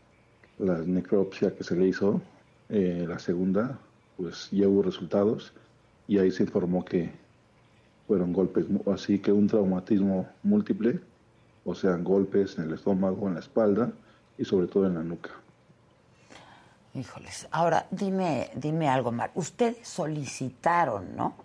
La 0.59 0.79
necropsia 0.79 1.55
que 1.55 1.63
se 1.63 1.75
le 1.75 1.87
hizo, 1.87 2.21
eh, 2.69 3.05
la 3.07 3.19
segunda, 3.19 3.77
pues 4.17 4.49
ya 4.51 4.67
hubo 4.67 4.81
resultados 4.81 5.53
y 6.07 6.17
ahí 6.17 6.31
se 6.31 6.43
informó 6.43 6.83
que 6.83 7.11
fueron 8.07 8.33
golpes, 8.33 8.65
así 8.93 9.19
que 9.19 9.31
un 9.31 9.47
traumatismo 9.47 10.27
múltiple, 10.43 10.99
o 11.65 11.75
sea, 11.75 11.95
golpes 11.97 12.57
en 12.57 12.65
el 12.65 12.73
estómago, 12.73 13.27
en 13.27 13.35
la 13.35 13.41
espalda 13.41 13.91
y 14.37 14.45
sobre 14.45 14.67
todo 14.67 14.87
en 14.87 14.95
la 14.95 15.03
nuca. 15.03 15.31
Híjoles. 16.93 17.47
Ahora, 17.51 17.85
dime, 17.91 18.49
dime 18.55 18.89
algo, 18.89 19.11
Mar. 19.11 19.31
Ustedes 19.35 19.87
solicitaron, 19.87 21.15
¿no? 21.15 21.35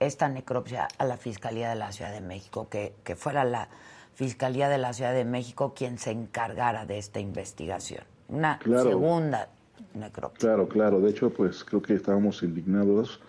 Esta 0.00 0.28
necropsia 0.28 0.88
a 0.98 1.04
la 1.06 1.16
Fiscalía 1.16 1.70
de 1.70 1.76
la 1.76 1.92
Ciudad 1.92 2.12
de 2.12 2.20
México, 2.20 2.68
que, 2.68 2.94
que 3.04 3.16
fuera 3.16 3.44
la 3.44 3.68
Fiscalía 4.14 4.68
de 4.68 4.78
la 4.78 4.92
Ciudad 4.92 5.12
de 5.12 5.24
México 5.24 5.74
quien 5.74 5.98
se 5.98 6.10
encargara 6.10 6.86
de 6.86 6.98
esta 6.98 7.20
investigación. 7.20 8.04
Una 8.28 8.58
segunda 8.62 9.48
necropsia. 9.94 10.48
Claro, 10.48 10.68
claro. 10.68 11.00
De 11.00 11.10
hecho, 11.10 11.30
pues 11.30 11.64
creo 11.64 11.82
que 11.82 11.94
estábamos 11.94 12.42
indignados. 12.42 13.20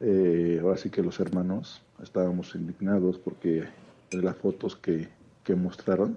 Eh, 0.00 0.58
ahora 0.62 0.78
sí 0.78 0.90
que 0.90 1.02
los 1.02 1.20
hermanos 1.20 1.82
estábamos 2.02 2.54
indignados 2.54 3.18
porque 3.18 3.64
de 4.10 4.22
las 4.22 4.36
fotos 4.36 4.74
que, 4.76 5.08
que 5.44 5.54
mostraron 5.54 6.16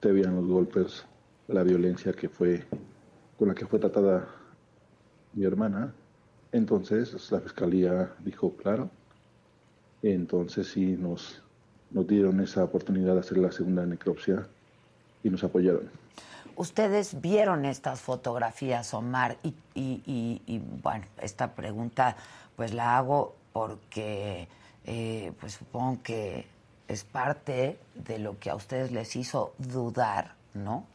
te 0.00 0.12
veían 0.12 0.36
los 0.36 0.46
golpes, 0.46 1.04
la 1.48 1.64
violencia 1.64 2.12
que 2.12 2.28
fue 2.28 2.64
con 3.38 3.48
la 3.48 3.54
que 3.54 3.66
fue 3.66 3.78
tratada 3.78 4.28
mi 5.32 5.44
hermana. 5.44 5.94
Entonces 6.52 7.30
la 7.30 7.40
fiscalía 7.40 8.12
dijo, 8.20 8.56
claro, 8.56 8.90
entonces 10.02 10.68
sí 10.68 10.96
nos, 10.96 11.42
nos 11.90 12.06
dieron 12.06 12.40
esa 12.40 12.64
oportunidad 12.64 13.14
de 13.14 13.20
hacer 13.20 13.38
la 13.38 13.52
segunda 13.52 13.84
necropsia 13.86 14.46
y 15.22 15.30
nos 15.30 15.44
apoyaron. 15.44 15.90
Ustedes 16.56 17.20
vieron 17.20 17.64
estas 17.64 18.00
fotografías, 18.00 18.92
Omar, 18.92 19.36
y, 19.44 19.54
y, 19.74 20.42
y, 20.44 20.58
bueno, 20.82 21.04
esta 21.22 21.54
pregunta 21.54 22.16
pues 22.56 22.74
la 22.74 22.98
hago 22.98 23.36
porque 23.52 24.48
eh, 24.84 25.32
pues 25.38 25.52
supongo 25.52 26.02
que 26.02 26.46
es 26.88 27.04
parte 27.04 27.78
de 27.94 28.18
lo 28.18 28.38
que 28.40 28.50
a 28.50 28.56
ustedes 28.56 28.90
les 28.90 29.14
hizo 29.14 29.54
dudar, 29.58 30.34
¿no? 30.54 30.86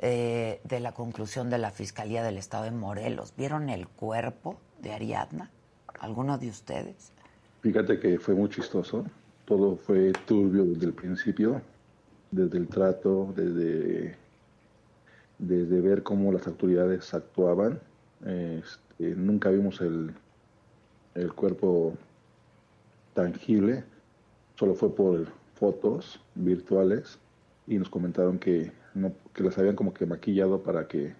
Eh, 0.00 0.60
de 0.64 0.80
la 0.80 0.92
conclusión 0.92 1.48
de 1.48 1.58
la 1.58 1.70
Fiscalía 1.70 2.22
del 2.22 2.36
Estado 2.36 2.64
de 2.64 2.70
Morelos. 2.70 3.32
¿Vieron 3.36 3.68
el 3.68 3.88
cuerpo 3.88 4.58
de 4.80 4.92
Ariadna? 4.92 5.50
¿Alguno 6.00 6.38
de 6.38 6.48
ustedes? 6.48 7.12
Fíjate 7.62 7.98
que 7.98 8.18
fue 8.18 8.34
muy 8.34 8.48
chistoso. 8.50 9.06
Todo 9.48 9.76
fue 9.76 10.12
turbio 10.26 10.66
desde 10.66 10.84
el 10.84 10.92
principio, 10.92 11.62
desde 12.30 12.58
el 12.58 12.68
trato, 12.68 13.32
desde, 13.34 14.14
desde 15.38 15.80
ver 15.80 16.02
cómo 16.02 16.30
las 16.30 16.46
autoridades 16.46 17.14
actuaban. 17.14 17.80
Este, 18.26 19.14
nunca 19.16 19.48
vimos 19.48 19.80
el, 19.80 20.12
el 21.14 21.32
cuerpo 21.32 21.94
tangible, 23.14 23.84
solo 24.56 24.74
fue 24.74 24.94
por 24.94 25.26
fotos 25.54 26.20
virtuales 26.34 27.18
y 27.66 27.78
nos 27.78 27.88
comentaron 27.88 28.38
que 28.38 28.70
no, 28.94 29.12
que 29.32 29.44
las 29.44 29.56
habían 29.56 29.76
como 29.76 29.94
que 29.94 30.04
maquillado 30.04 30.62
para 30.62 30.86
que 30.86 31.14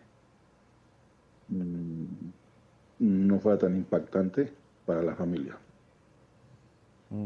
mm, 1.48 2.04
no 2.98 3.38
fuera 3.40 3.58
tan 3.58 3.74
impactante 3.74 4.52
para 4.84 5.02
la 5.02 5.14
familia. 5.14 5.56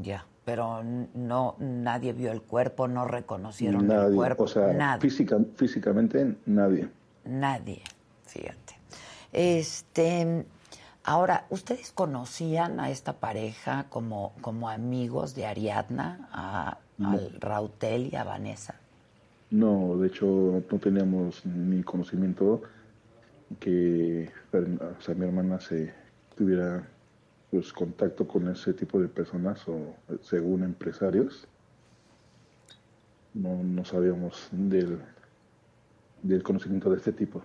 Ya, 0.02 0.24
pero 0.44 0.82
no 0.82 1.56
nadie 1.58 2.12
vio 2.12 2.32
el 2.32 2.42
cuerpo, 2.42 2.88
no 2.88 3.06
reconocieron 3.06 3.90
el 3.90 4.14
cuerpo, 4.14 4.44
o 4.44 4.48
sea, 4.48 4.98
físicamente 4.98 6.36
nadie. 6.46 6.88
Nadie, 7.24 7.82
fíjate. 8.26 8.78
Este, 9.32 10.44
ahora, 11.04 11.46
¿ustedes 11.50 11.92
conocían 11.92 12.80
a 12.80 12.90
esta 12.90 13.14
pareja 13.14 13.86
como, 13.88 14.32
como 14.40 14.68
amigos 14.68 15.34
de 15.34 15.46
Ariadna, 15.46 16.28
a, 16.32 16.78
al 17.02 17.40
Rautel 17.40 18.10
y 18.12 18.16
a 18.16 18.24
Vanessa? 18.24 18.74
No, 19.50 19.96
de 19.98 20.08
hecho 20.08 20.62
no 20.70 20.78
teníamos 20.78 21.44
ni 21.44 21.82
conocimiento 21.82 22.62
que 23.60 24.30
o 24.52 25.02
sea, 25.02 25.14
mi 25.14 25.26
hermana 25.26 25.60
se 25.60 25.92
tuviera 26.36 26.88
pues 27.52 27.70
contacto 27.70 28.26
con 28.26 28.48
ese 28.48 28.72
tipo 28.72 28.98
de 28.98 29.08
personas 29.08 29.68
o 29.68 29.94
según 30.22 30.62
empresarios. 30.62 31.46
No, 33.34 33.62
no 33.62 33.84
sabíamos 33.84 34.48
del, 34.50 34.98
del 36.22 36.42
conocimiento 36.42 36.88
de 36.88 36.96
este 36.96 37.12
tipo 37.12 37.42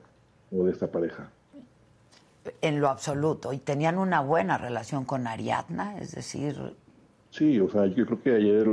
o 0.50 0.64
de 0.64 0.72
esta 0.72 0.90
pareja. 0.90 1.30
En 2.62 2.80
lo 2.80 2.88
absoluto. 2.88 3.52
¿Y 3.52 3.58
tenían 3.58 3.98
una 3.98 4.22
buena 4.22 4.58
relación 4.58 5.04
con 5.04 5.28
Ariadna? 5.28 5.98
Es 5.98 6.16
decir... 6.16 6.56
Sí, 7.30 7.60
o 7.60 7.70
sea, 7.70 7.86
yo 7.88 8.06
creo 8.06 8.22
que 8.22 8.34
ayer 8.34 8.66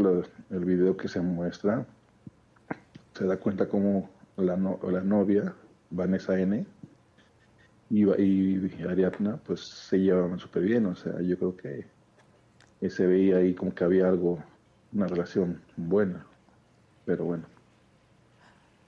el 0.51 0.65
video 0.65 0.97
que 0.97 1.09
se 1.09 1.21
muestra 1.21 1.85
se 3.13 3.27
da 3.27 3.39
cuenta 3.39 3.69
como 3.69 4.09
la, 4.37 4.57
la 4.57 5.01
novia, 5.01 5.53
Vanessa 5.91 6.39
N, 6.39 6.65
y, 8.03 8.83
y 8.83 8.83
Ariadna, 8.89 9.37
pues 9.37 9.61
se 9.61 9.99
llevaban 9.99 10.39
súper 10.39 10.63
bien. 10.63 10.87
O 10.87 10.95
sea, 10.95 11.21
yo 11.21 11.37
creo 11.39 11.57
que 11.57 12.89
se 12.89 13.07
veía 13.07 13.37
ahí 13.37 13.55
como 13.55 13.75
que 13.75 13.85
había 13.85 14.09
algo, 14.09 14.39
una 14.93 15.07
relación 15.07 15.61
buena. 15.77 16.27
Pero 17.05 17.25
bueno, 17.25 17.45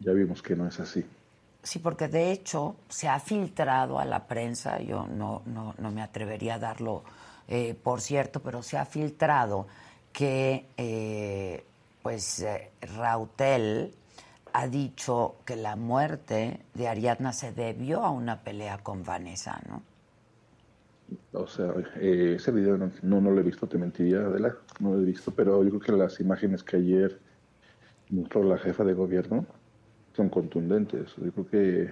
ya 0.01 0.12
vimos 0.12 0.42
que 0.42 0.57
no 0.57 0.66
es 0.66 0.81
así. 0.81 1.05
Sí, 1.62 1.81
porque 1.81 2.09
de 2.09 2.31
hecho 2.31 2.77
se 2.88 3.09
ha 3.09 3.19
filtrado 3.19 3.99
a 3.99 4.05
la 4.05 4.27
prensa, 4.27 4.81
yo 4.81 5.07
no, 5.07 5.42
no, 5.47 5.75
no 5.79 5.90
me 5.90 6.01
atrevería 6.01 6.55
a 6.55 6.59
darlo 6.59 7.03
eh, 7.49 7.75
por 7.81 8.01
cierto, 8.01 8.40
pero 8.40 8.62
se 8.62 8.77
ha 8.77 8.85
filtrado 8.85 9.66
que 10.12 10.66
eh, 10.77 11.64
pues 12.03 12.40
eh, 12.40 12.71
Rautel 12.97 13.95
ha 14.57 14.69
dicho 14.69 15.37
que 15.45 15.55
la 15.55 15.77
muerte 15.77 16.61
de 16.73 16.88
Ariadna 16.88 17.35
se 17.35 17.53
debió 17.53 18.03
a 18.03 18.11
una 18.11 18.42
pelea 18.42 18.79
con 18.79 19.05
Vanessa, 19.05 19.61
¿no? 19.69 19.83
O 21.33 21.47
sea, 21.47 21.75
eh, 21.97 22.37
ese 22.37 22.53
video 22.53 22.79
no, 22.79 22.90
no, 23.03 23.31
lo 23.31 23.38
he 23.38 23.42
visto, 23.42 23.66
te 23.66 23.77
mentiría, 23.77 24.21
Adela, 24.21 24.57
no 24.81 24.95
lo 24.95 25.03
he 25.03 25.05
visto, 25.05 25.31
pero 25.31 25.62
yo 25.62 25.69
creo 25.69 25.81
que 25.83 25.92
las 25.92 26.21
imágenes 26.21 26.62
que 26.62 26.79
ayer 26.79 27.21
mostró 28.09 28.45
la 28.45 28.57
jefa 28.57 28.83
de 28.85 28.95
gobierno 28.95 29.45
son 30.14 30.31
contundentes. 30.31 31.14
Yo 31.16 31.31
creo 31.33 31.49
que 31.49 31.90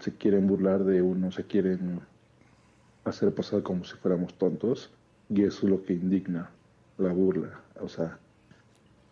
se 0.00 0.14
quieren 0.18 0.46
burlar 0.46 0.84
de 0.84 1.00
uno, 1.00 1.32
se 1.32 1.44
quieren 1.44 2.00
hacer 3.04 3.34
pasar 3.34 3.62
como 3.62 3.84
si 3.84 3.96
fuéramos 3.96 4.34
tontos, 4.34 4.92
y 5.30 5.44
eso 5.44 5.64
es 5.64 5.70
lo 5.70 5.82
que 5.82 5.94
indigna 5.94 6.50
la 6.98 7.10
burla. 7.10 7.58
O 7.80 7.88
sea, 7.88 8.18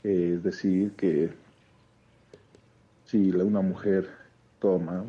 es 0.02 0.42
decir, 0.42 0.92
que 0.96 1.45
si 3.16 3.30
una 3.30 3.62
mujer 3.62 4.10
toma 4.58 5.04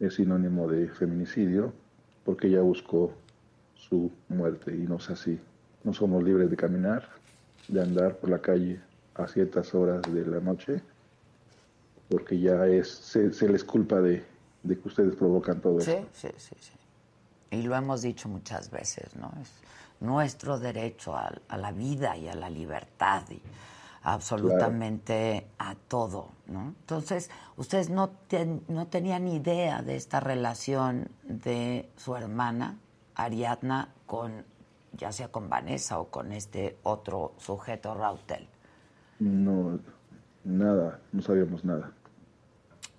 es 0.00 0.14
sinónimo 0.14 0.66
de 0.66 0.88
feminicidio 0.88 1.72
porque 2.24 2.48
ella 2.48 2.60
buscó 2.60 3.12
su 3.74 4.10
muerte 4.28 4.74
y 4.74 4.80
no 4.80 4.96
es 4.96 5.10
así. 5.10 5.38
No 5.84 5.94
somos 5.94 6.24
libres 6.24 6.50
de 6.50 6.56
caminar, 6.56 7.08
de 7.68 7.82
andar 7.82 8.16
por 8.16 8.30
la 8.30 8.40
calle 8.40 8.80
a 9.14 9.28
ciertas 9.28 9.74
horas 9.74 10.02
de 10.12 10.26
la 10.26 10.40
noche 10.40 10.82
porque 12.08 12.40
ya 12.40 12.66
es 12.66 12.88
se, 12.88 13.48
les 13.48 13.62
culpa 13.62 14.00
de, 14.00 14.24
que 14.66 14.88
ustedes 14.88 15.14
provocan 15.14 15.60
todo 15.60 15.80
sí, 15.80 15.92
Sí, 16.12 16.28
sí, 16.36 16.54
sí. 16.58 16.72
Y 17.52 17.62
lo 17.62 17.76
hemos 17.76 18.02
dicho 18.02 18.28
muchas 18.28 18.70
veces, 18.70 19.14
¿no? 19.14 19.32
Es 19.40 19.50
nuestro 20.00 20.58
derecho 20.58 21.14
a, 21.14 21.32
a 21.48 21.56
la 21.56 21.70
vida 21.70 22.16
y 22.16 22.28
a 22.28 22.34
la 22.34 22.50
libertad. 22.50 23.22
Y, 23.30 23.40
absolutamente 24.02 25.46
a 25.58 25.74
todo, 25.74 26.30
¿no? 26.46 26.74
Entonces, 26.80 27.30
ustedes 27.56 27.90
no, 27.90 28.10
no 28.68 28.86
tenían 28.86 29.28
idea 29.28 29.82
de 29.82 29.96
esta 29.96 30.20
relación 30.20 31.08
de 31.24 31.88
su 31.96 32.16
hermana, 32.16 32.78
Ariadna, 33.14 33.88
con 34.06 34.44
ya 34.92 35.12
sea 35.12 35.28
con 35.28 35.48
Vanessa 35.48 36.00
o 36.00 36.06
con 36.08 36.32
este 36.32 36.76
otro 36.82 37.32
sujeto, 37.38 37.94
Rautel. 37.94 38.48
No, 39.20 39.78
nada, 40.44 40.98
no 41.12 41.22
sabíamos 41.22 41.64
nada. 41.64 41.92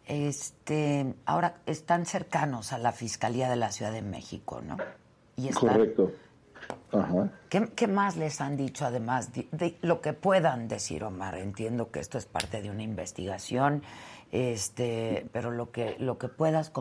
Este, 0.06 1.14
ahora 1.26 1.58
están 1.66 2.06
cercanos 2.06 2.74
a 2.74 2.78
la 2.78 2.92
Fiscalía 2.92 3.50
de 3.50 3.56
la 3.56 3.72
Ciudad 3.72 3.92
de 3.92 4.02
México, 4.02 4.62
¿no? 4.62 4.78
Y 5.36 5.50
Correcto 5.50 6.12
¿Qué, 7.49 7.88
más 7.88 8.17
les 8.17 8.41
han 8.41 8.57
dicho 8.57 8.86
además 8.86 9.31
de, 9.34 9.77
lo 9.81 10.01
que 10.01 10.13
puedan 10.13 10.67
decir, 10.67 11.03
Omar? 11.03 11.38
Entiendo 11.38 11.91
que 11.91 11.99
esto 11.99 12.17
es 12.17 12.25
parte 12.25 12.62
de 12.62 12.69
una 12.69 12.84
investigación, 12.84 13.84
este, 14.31 15.27
pero 15.31 15.51
lo 15.51 15.71
que, 15.71 15.95
lo 15.99 16.17
que 16.17 16.27
puedas 16.27 16.71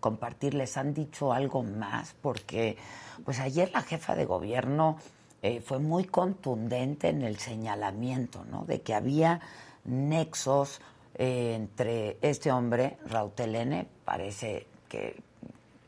compartir, 0.00 0.54
¿les 0.54 0.76
han 0.76 0.94
dicho 0.94 1.32
algo 1.32 1.62
más? 1.62 2.14
Porque 2.20 2.76
pues 3.24 3.40
ayer 3.40 3.70
la 3.72 3.82
jefa 3.82 4.14
de 4.14 4.24
gobierno 4.24 4.96
eh, 5.42 5.60
fue 5.60 5.78
muy 5.78 6.04
contundente 6.04 7.08
en 7.08 7.22
el 7.22 7.38
señalamiento, 7.38 8.44
¿no? 8.50 8.64
De 8.64 8.80
que 8.80 8.94
había 8.94 9.40
nexos 9.84 10.80
eh, 11.14 11.54
entre 11.54 12.18
este 12.22 12.50
hombre, 12.50 12.98
Rautelene, 13.06 13.86
parece 14.04 14.66
que, 14.88 15.20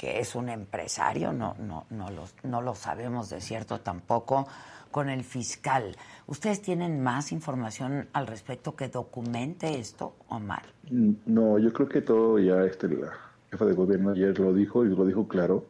que 0.01 0.19
es 0.19 0.35
un 0.35 0.49
empresario, 0.49 1.31
no, 1.31 1.55
no, 1.59 1.85
no, 1.91 2.09
lo, 2.09 2.25
no 2.43 2.63
lo 2.63 2.75
sabemos 2.75 3.29
de 3.29 3.43
cierto 3.43 3.81
tampoco, 3.81 4.49
con 4.91 5.11
el 5.11 5.25
fiscal. 5.25 5.95
¿Ustedes 6.27 6.63
tienen 6.63 7.03
más 7.03 7.33
información 7.33 8.09
al 8.15 8.27
respecto 8.27 8.75
que 8.75 8.89
documente 8.89 9.79
esto, 9.79 10.15
Omar? 10.31 10.63
Mm, 10.91 11.11
no, 11.27 11.59
yo 11.59 11.71
creo 11.75 11.87
que 11.87 12.01
todo 12.01 12.39
ya 12.39 12.65
este, 12.65 12.89
la 12.89 13.13
jefa 13.51 13.67
de 13.67 13.75
gobierno 13.75 14.13
ayer 14.13 14.39
lo 14.39 14.55
dijo 14.55 14.87
y 14.87 14.89
lo 14.89 15.05
dijo 15.05 15.29
claro, 15.29 15.67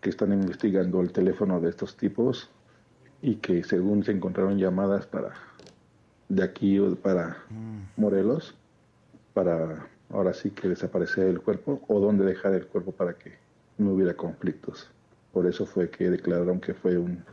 que 0.00 0.10
están 0.10 0.32
investigando 0.32 1.00
el 1.00 1.10
teléfono 1.10 1.60
de 1.60 1.70
estos 1.70 1.96
tipos 1.96 2.48
y 3.20 3.34
que 3.34 3.64
según 3.64 4.04
se 4.04 4.12
encontraron 4.12 4.58
llamadas 4.58 5.08
para 5.08 5.32
de 6.28 6.44
aquí 6.44 6.78
o 6.78 6.94
para 6.94 7.38
mm. 7.50 8.00
Morelos, 8.00 8.54
para 9.34 9.88
ahora 10.10 10.32
sí 10.34 10.50
que 10.50 10.68
desaparecer 10.68 11.26
el 11.26 11.40
cuerpo 11.40 11.82
o 11.88 11.98
dónde 11.98 12.24
dejar 12.24 12.54
el 12.54 12.68
cuerpo 12.68 12.92
para 12.92 13.14
que 13.14 13.44
no 13.78 13.92
hubiera 13.92 14.14
conflictos. 14.14 14.90
Por 15.32 15.46
eso 15.46 15.66
fue 15.66 15.90
que 15.90 16.10
declararon 16.10 16.60
que 16.60 16.74
fue 16.74 16.96
un 16.96 17.24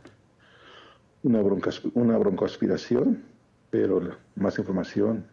una, 1.24 1.40
bronca, 1.42 1.70
una 1.94 2.16
broncoaspiración, 2.18 3.24
pero 3.70 4.00
más 4.36 4.58
información 4.58 5.26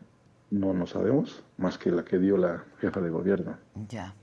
no 0.50 0.74
nos 0.74 0.92
sabemos, 0.92 1.44
más 1.58 1.78
que 1.78 1.92
la 1.92 2.04
que 2.04 2.18
dio 2.18 2.38
la 2.38 2.64
jefa 2.80 3.00
de 3.00 3.10
gobierno. 3.10 3.58
Ya. 3.88 4.16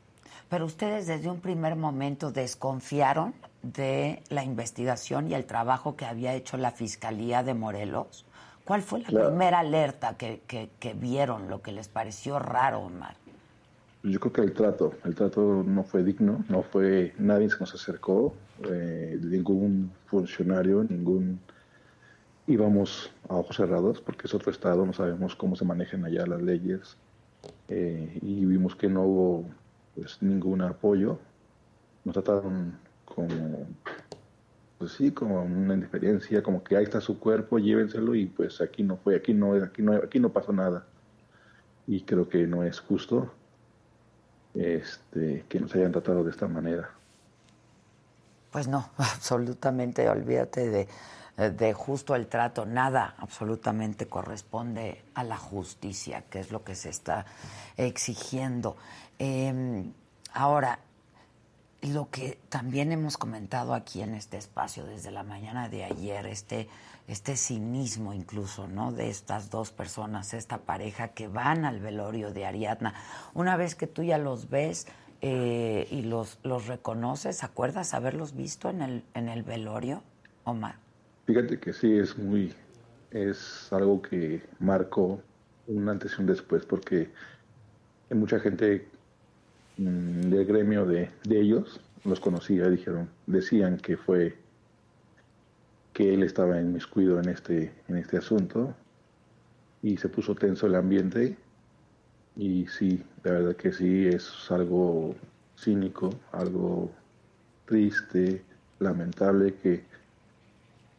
Pero 0.49 0.65
ustedes 0.65 1.07
desde 1.07 1.31
un 1.31 1.41
primer 1.41 1.77
momento 1.77 2.33
desconfiaron 2.33 3.35
de 3.63 4.23
la 4.31 4.45
investigación 4.45 5.29
y 5.29 5.35
el 5.35 5.45
trabajo 5.45 5.95
que 5.95 6.07
había 6.07 6.35
hecho 6.35 6.57
la 6.57 6.71
Fiscalía 6.71 7.43
de 7.43 7.55
Morelos. 7.55 8.25
¿Cuál 8.65 8.83
fue 8.83 9.01
la, 9.01 9.29
primera 9.29 9.61
alerta 9.61 10.17
que, 10.17 10.43
que, 10.47 10.95
vieron, 10.95 11.49
lo 11.49 11.63
que 11.63 11.73
les 11.73 11.89
pareció 11.89 12.39
raro, 12.39 12.81
Omar? 12.81 13.17
Yo 14.05 14.21
creo 14.21 14.33
que 14.33 14.41
el 14.43 14.53
trato, 14.53 14.95
el 15.05 15.15
trato 15.17 15.65
no 15.67 15.83
fue 15.83 16.05
digno, 16.05 16.45
no 16.49 16.63
fue, 16.63 17.15
nadie 17.19 17.51
se 17.51 17.59
nos 17.59 17.75
acercó, 17.75 18.33
eh, 18.71 19.19
ningún 19.21 19.91
funcionario, 20.07 20.85
ningún 20.85 21.41
íbamos 22.47 23.11
a 23.29 23.35
ojos 23.35 23.57
cerrados 23.57 24.01
porque 24.01 24.27
es 24.27 24.35
otro 24.35 24.53
estado, 24.53 24.87
no 24.87 24.93
sabemos 24.93 25.35
cómo 25.35 25.57
se 25.57 25.65
manejan 25.65 26.05
allá 26.05 26.27
las 26.27 26.41
leyes 26.41 26.97
eh, 27.69 28.19
y 28.23 28.45
vimos 28.45 28.77
que 28.77 28.89
no 28.89 29.03
hubo 29.03 29.51
pues, 29.95 30.23
ningún 30.23 30.63
apoyo. 30.63 31.19
Nos 32.05 32.15
trataron 32.15 32.79
como, 33.05 33.67
pues 34.79 34.93
sí, 34.93 35.11
como 35.11 35.43
una 35.43 35.75
indiferencia, 35.75 36.43
como 36.43 36.63
que 36.63 36.77
ahí 36.77 36.85
está 36.85 37.01
su 37.01 37.19
cuerpo, 37.19 37.59
llévenselo 37.59 38.15
y 38.15 38.27
pues 38.27 38.61
aquí 38.61 38.85
no 38.85 38.97
fue, 38.97 39.17
aquí 39.17 39.35
no, 39.35 39.55
aquí 39.55 39.83
no, 39.83 39.95
aquí 39.95 40.21
no 40.21 40.33
pasó 40.33 40.53
nada. 40.53 40.87
Y 41.87 42.03
creo 42.03 42.29
que 42.29 42.47
no 42.47 42.63
es 42.63 42.79
justo 42.81 43.33
este, 44.59 45.45
que 45.49 45.61
nos 45.61 45.75
hayan 45.75 45.93
tratado 45.93 46.25
de 46.25 46.31
esta 46.31 46.49
manera. 46.49 46.91
Pues 48.51 48.69
no, 48.69 48.91
absolutamente, 48.97 50.09
olvídate 50.09 50.69
de 50.69 50.89
de 51.39 51.73
justo 51.73 52.17
el 52.17 52.27
trato, 52.27 52.67
nada 52.67 53.15
absolutamente 53.17 54.09
corresponde 54.09 55.01
a 55.15 55.23
la 55.23 55.37
justicia, 55.37 56.25
que 56.29 56.41
es 56.41 56.51
lo 56.51 56.65
que 56.65 56.75
se 56.75 56.89
está 56.89 57.27
exigiendo. 57.77 58.77
Em, 59.21 59.93
ahora, 60.35 60.81
lo 61.83 62.11
que 62.11 62.41
también 62.49 62.91
hemos 62.91 63.17
comentado 63.17 63.73
aquí 63.73 64.03
en 64.03 64.15
este 64.15 64.37
espacio 64.37 64.85
desde 64.85 65.13
la 65.13 65.23
mañana 65.23 65.69
de 65.69 65.85
ayer, 65.85 66.27
este, 66.27 66.69
este 67.09 67.37
cinismo 67.37 68.13
incluso, 68.13 68.69
¿no? 68.69 68.93
De 68.93 69.09
estas 69.09 69.51
dos 69.51 69.73
personas, 69.73 70.35
esta 70.35 70.59
pareja 70.59 71.09
que 71.09 71.27
van 71.27 71.65
al 71.65 71.81
velorio 71.81 72.33
de 72.33 72.45
Ariadna. 72.45 72.95
Una 73.35 73.57
vez 73.57 73.75
que 73.75 73.87
tú 73.87 74.03
ya 74.03 74.19
los 74.19 74.51
ves 74.51 74.87
eh, 75.21 75.89
y 75.91 76.03
los, 76.03 76.39
los 76.45 76.67
reconoces, 76.67 77.43
¿acuerdas 77.43 77.95
haberlos 77.95 78.37
visto 78.37 78.71
en 78.71 78.83
el, 78.83 79.05
en 79.15 79.29
el 79.29 79.43
velorio, 79.43 80.03
Omar? 80.45 80.77
Fíjate 81.27 81.59
que 81.59 81.73
sí, 81.73 81.93
es 81.99 82.17
muy, 82.17 82.55
es 83.11 83.73
algo 83.73 84.01
que 84.01 84.43
marcó 84.61 85.21
un 85.67 85.89
antes 85.89 86.15
y 86.17 86.21
un 86.21 86.27
después, 86.27 86.65
porque 86.65 87.11
hay 88.11 88.17
mucha 88.17 88.41
gente 88.41 88.87
mm, 89.77 90.31
del 90.31 90.45
gremio 90.47 90.87
de, 90.87 91.11
ellos 91.31 91.81
los 92.05 92.21
conocía, 92.21 92.69
dijeron, 92.69 93.09
decían 93.27 93.77
que 93.77 93.97
fue 93.97 94.37
que 95.99 96.15
él 96.15 96.23
estaba 96.23 96.61
inmiscuido 96.61 97.19
en 97.19 97.29
este, 97.29 97.75
en 97.89 97.97
este 97.97 98.19
asunto 98.19 98.73
y 99.83 99.97
se 99.97 100.09
puso 100.09 100.37
tenso 100.37 100.69
el 100.69 100.77
ambiente 100.77 101.37
y 102.37 102.69
sí, 102.69 103.03
la 103.25 103.33
verdad 103.33 103.57
que 103.57 103.73
sí, 103.73 104.07
es 104.07 104.49
algo 104.53 105.17
cínico, 105.59 106.11
algo 106.31 106.93
triste, 107.67 108.45
lamentable 108.79 109.57
que 109.57 109.83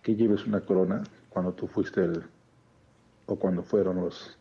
que 0.02 0.16
lleves 0.16 0.46
una 0.46 0.60
corona 0.60 1.02
cuando 1.30 1.54
tú 1.54 1.66
fuiste 1.68 2.04
el 2.04 2.22
o 3.26 3.38
cuando 3.38 3.64
fueron 3.64 4.02
los 4.02 4.38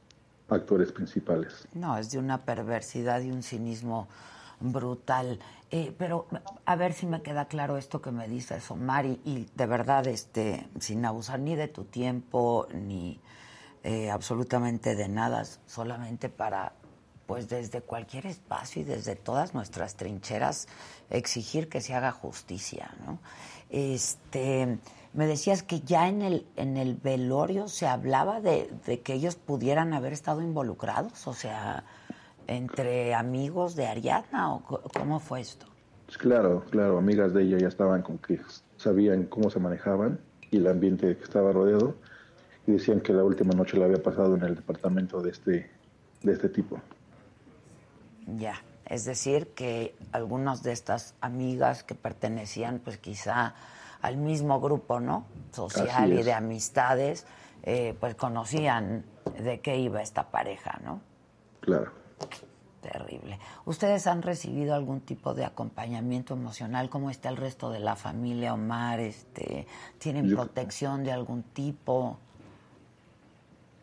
actores 0.49 0.90
principales. 0.90 1.68
No, 1.73 1.97
es 1.99 2.11
de 2.11 2.18
una 2.18 2.44
perversidad 2.44 3.21
y 3.21 3.31
un 3.31 3.44
cinismo 3.44 4.09
brutal. 4.61 5.38
Eh, 5.71 5.94
pero 5.99 6.27
a 6.64 6.77
ver 6.77 6.92
si 6.92 7.07
me 7.07 7.23
queda 7.23 7.47
claro 7.47 7.77
esto 7.77 8.01
que 8.01 8.11
me 8.11 8.29
dices, 8.29 8.71
Omar, 8.71 9.07
y, 9.07 9.21
y 9.25 9.49
de 9.55 9.66
verdad, 9.66 10.07
este, 10.07 10.66
sin 10.81 11.05
abusar 11.05 11.40
ni 11.40 11.57
de 11.57 11.68
tu 11.68 11.85
tiempo, 11.85 12.66
ni 12.73 13.21
eh, 13.85 14.11
absolutamente 14.11 14.94
de 14.94 15.09
nada, 15.09 15.44
solamente 15.66 16.29
para, 16.29 16.73
pues 17.27 17.49
desde 17.49 17.83
cualquier 17.83 18.27
espacio 18.27 18.83
y 18.83 18.85
desde 18.85 19.14
todas 19.14 19.55
nuestras 19.55 19.97
trincheras, 19.97 20.68
exigir 21.11 21.68
que 21.68 21.81
se 21.81 21.94
haga 21.94 22.12
justicia, 22.12 22.94
¿no? 23.05 23.18
Este 23.71 24.79
me 25.12 25.27
decías 25.27 25.62
que 25.62 25.81
ya 25.81 26.09
en 26.09 26.23
el, 26.23 26.47
en 26.57 26.77
el 26.77 26.94
velorio 26.94 27.68
se 27.68 27.87
hablaba 27.87 28.40
de, 28.40 28.68
que 29.03 29.14
ellos 29.14 29.37
pudieran 29.37 29.92
haber 29.92 30.12
estado 30.12 30.42
involucrados, 30.42 31.27
o 31.27 31.35
sea, 31.35 31.85
entre 32.48 33.14
amigos 33.14 33.76
de 33.76 33.87
Ariadna, 33.87 34.54
o 34.54 34.62
cómo 34.92 35.20
fue 35.20 35.40
esto? 35.40 35.66
Pues 36.06 36.18
claro, 36.18 36.64
claro, 36.70 36.98
amigas 36.98 37.34
de 37.34 37.42
ella 37.42 37.58
ya 37.58 37.68
estaban 37.68 38.02
como 38.02 38.20
que 38.20 38.40
sabían 38.78 39.24
cómo 39.24 39.50
se 39.50 39.61
manejaban 39.61 40.18
y 40.50 40.56
el 40.56 40.66
ambiente 40.66 41.16
que 41.16 41.22
estaba 41.22 41.52
rodeado 41.52 41.96
y 42.66 42.72
decían 42.72 43.00
que 43.00 43.12
la 43.12 43.22
última 43.24 43.52
noche 43.54 43.76
la 43.76 43.84
había 43.84 44.02
pasado 44.02 44.34
en 44.34 44.42
el 44.42 44.56
departamento 44.56 45.20
de 45.20 45.30
este, 45.30 45.70
de 46.22 46.32
este 46.32 46.48
tipo. 46.48 46.80
Ya, 48.38 48.62
es 48.87 49.04
decir, 49.04 49.48
que 49.48 49.94
algunas 50.12 50.62
de 50.62 50.72
estas 50.72 51.14
amigas 51.20 51.82
que 51.82 51.94
pertenecían 51.94 52.80
pues 52.82 52.96
quizá 52.96 53.54
al 54.00 54.16
mismo 54.16 54.61
grupo, 54.61 55.00
¿no? 55.00 55.26
Social 55.52 56.12
y 56.12 56.22
de 56.22 56.32
amistades, 56.32 57.26
eh, 57.64 57.94
pues 58.00 58.14
conocían 58.14 59.04
de 59.38 59.61
qué 59.61 59.76
iba 59.76 60.00
esta 60.00 60.30
pareja, 60.30 60.80
¿no? 60.84 61.00
Claro. 61.61 62.08
Terrible. 62.81 63.38
¿Ustedes 63.64 64.07
han 64.07 64.22
recibido 64.22 64.74
algún 64.74 65.00
tipo 65.00 65.35
de 65.35 65.44
acompañamiento 65.44 66.35
emocional? 66.35 66.88
¿Cómo 66.88 67.11
está 67.11 67.28
el 67.28 67.37
resto 67.37 67.70
de 67.70 67.81
la 67.81 67.96
familia, 67.96 68.54
Omar? 68.54 69.00
Este, 69.00 69.66
¿Tienen 69.98 70.33
protección 70.33 71.02
de 71.02 71.11
algún 71.11 71.42
tipo? 71.42 72.18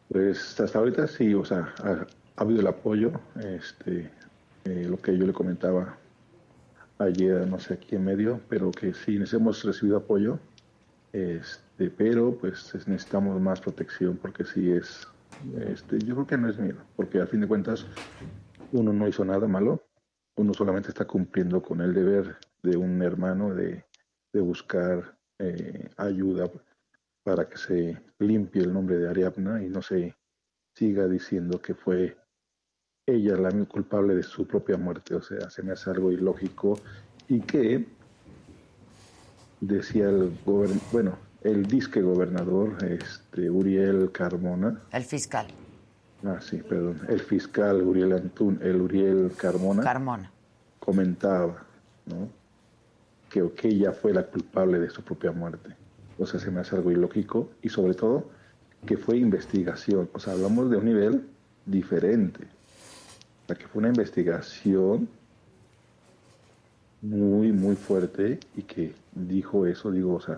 Pues 0.10 0.60
hasta 0.60 0.80
ahorita 0.80 1.08
sí, 1.08 1.34
o 1.34 1.44
sea, 1.44 1.74
ha, 1.84 2.08
habido 2.42 2.62
el 2.62 2.68
apoyo, 2.68 3.12
este, 3.44 4.10
eh, 4.64 4.86
lo 4.88 4.98
que 4.98 5.18
yo 5.18 5.26
le 5.26 5.34
comentaba 5.34 5.98
ayer, 7.00 7.46
no 7.48 7.60
sé, 7.60 7.74
aquí 7.74 7.96
en 7.96 8.06
medio, 8.06 8.40
pero 8.48 8.72
que 8.72 8.94
sí 8.94 9.20
hemos 9.34 9.64
recibido 9.64 9.98
apoyo, 9.98 10.40
este, 11.12 11.90
pero 11.90 12.38
pues 12.38 12.74
necesitamos 12.88 13.40
más 13.42 13.60
protección 13.60 14.18
porque 14.18 14.46
sí 14.46 14.72
es, 14.72 15.08
este, 15.68 16.00
yo 16.00 16.16
creo 16.16 16.28
que 16.28 16.38
no 16.38 16.50
es 16.50 16.58
miedo, 16.58 16.82
porque 16.96 17.20
al 17.20 17.28
fin 17.28 17.42
de 17.42 17.48
cuentas 17.48 17.86
uno 18.72 18.94
no 18.94 19.08
hizo 19.08 19.24
nada 19.26 19.48
malo, 19.48 19.84
uno 20.38 20.54
solamente 20.54 20.90
está 20.90 21.06
cumpliendo 21.06 21.62
con 21.62 21.82
el 21.82 21.94
deber 21.94 22.38
de 22.62 22.78
un 22.78 23.02
hermano 23.02 23.54
de, 23.54 23.84
buscar 24.34 25.18
eh, 25.40 25.90
ayuda 25.96 26.52
para 27.24 27.48
que 27.48 27.56
se 27.56 27.98
limpie 28.20 28.64
el 28.64 28.74
nombre 28.74 28.98
de 28.98 29.08
Ariadna 29.08 29.64
y 29.64 29.70
no 29.70 29.82
se 29.82 30.14
siga 30.74 31.08
diciendo 31.08 31.62
que 31.62 31.74
fue 31.74 32.18
ella 33.06 33.38
la 33.38 33.52
culpable 33.66 34.14
de 34.14 34.24
su 34.24 34.46
propia 34.46 34.78
muerte. 34.78 35.16
O 35.16 35.22
sea, 35.22 35.50
se 35.50 35.64
me 35.64 35.72
hace 35.72 35.90
algo 35.90 36.12
ilógico 36.12 36.78
y 37.30 37.40
que 37.40 37.88
decía 39.62 40.10
el 40.10 40.32
bueno, 40.46 41.18
el 41.46 41.68
disque 41.68 42.02
gobernador, 42.02 42.76
este 42.84 43.52
Uriel 43.52 44.12
Carmona. 44.12 44.82
El 44.92 45.04
fiscal. 45.04 45.46
Ah, 46.26 46.40
sí, 46.42 46.58
perdón. 46.58 47.02
El 47.08 47.20
fiscal 47.20 47.84
Uriel 47.84 48.14
Antún, 48.14 48.60
el 48.64 48.82
Uriel 48.82 49.32
Carmona. 49.38 49.84
Carmona. 49.84 50.32
Comentaba, 50.80 51.64
¿no? 52.08 52.30
Que, 53.30 53.48
que 53.52 53.68
ella 53.68 53.92
fue 53.92 54.12
la 54.12 54.24
culpable 54.24 54.80
de 54.80 54.90
su 54.90 55.04
propia 55.04 55.32
muerte. 55.32 55.76
o 56.18 56.26
sea, 56.26 56.40
se 56.40 56.50
me 56.50 56.62
hace 56.62 56.76
algo 56.76 56.92
ilógico 56.92 57.52
y 57.62 57.70
sobre 57.70 57.94
todo 57.94 58.28
que 58.88 58.98
fue 58.98 59.18
investigación, 59.18 60.10
o 60.14 60.20
sea, 60.20 60.34
hablamos 60.34 60.72
de 60.72 60.78
un 60.78 60.86
nivel 60.86 61.28
diferente, 61.66 62.44
o 62.44 63.48
sea, 63.48 63.56
que 63.56 63.68
fue 63.68 63.80
una 63.80 63.90
investigación 63.90 65.08
muy, 67.02 67.52
muy 67.52 67.76
fuerte 67.76 68.40
y 68.56 68.64
que 68.64 68.94
dijo 69.14 69.66
eso, 69.66 69.92
digo, 69.92 70.16
o 70.16 70.22
sea, 70.22 70.38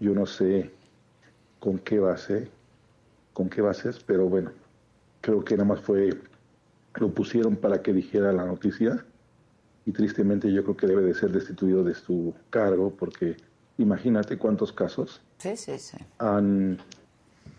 yo 0.00 0.14
no 0.14 0.26
sé 0.26 0.70
con 1.60 1.78
qué 1.78 2.00
base, 2.00 2.48
con 3.32 3.48
qué 3.48 3.60
bases, 3.60 4.00
pero 4.04 4.28
bueno, 4.28 4.50
creo 5.20 5.44
que 5.44 5.54
nada 5.56 5.68
más 5.68 5.80
fue, 5.80 6.18
lo 6.94 7.10
pusieron 7.10 7.56
para 7.56 7.82
que 7.82 7.92
dijera 7.92 8.32
la 8.32 8.46
noticia 8.46 9.04
y 9.86 9.92
tristemente 9.92 10.52
yo 10.52 10.64
creo 10.64 10.76
que 10.76 10.86
debe 10.86 11.02
de 11.02 11.14
ser 11.14 11.30
destituido 11.30 11.84
de 11.84 11.94
su 11.94 12.34
cargo 12.50 12.90
porque 12.98 13.36
imagínate 13.78 14.36
cuántos 14.38 14.72
casos 14.72 15.20
Han, 16.18 16.78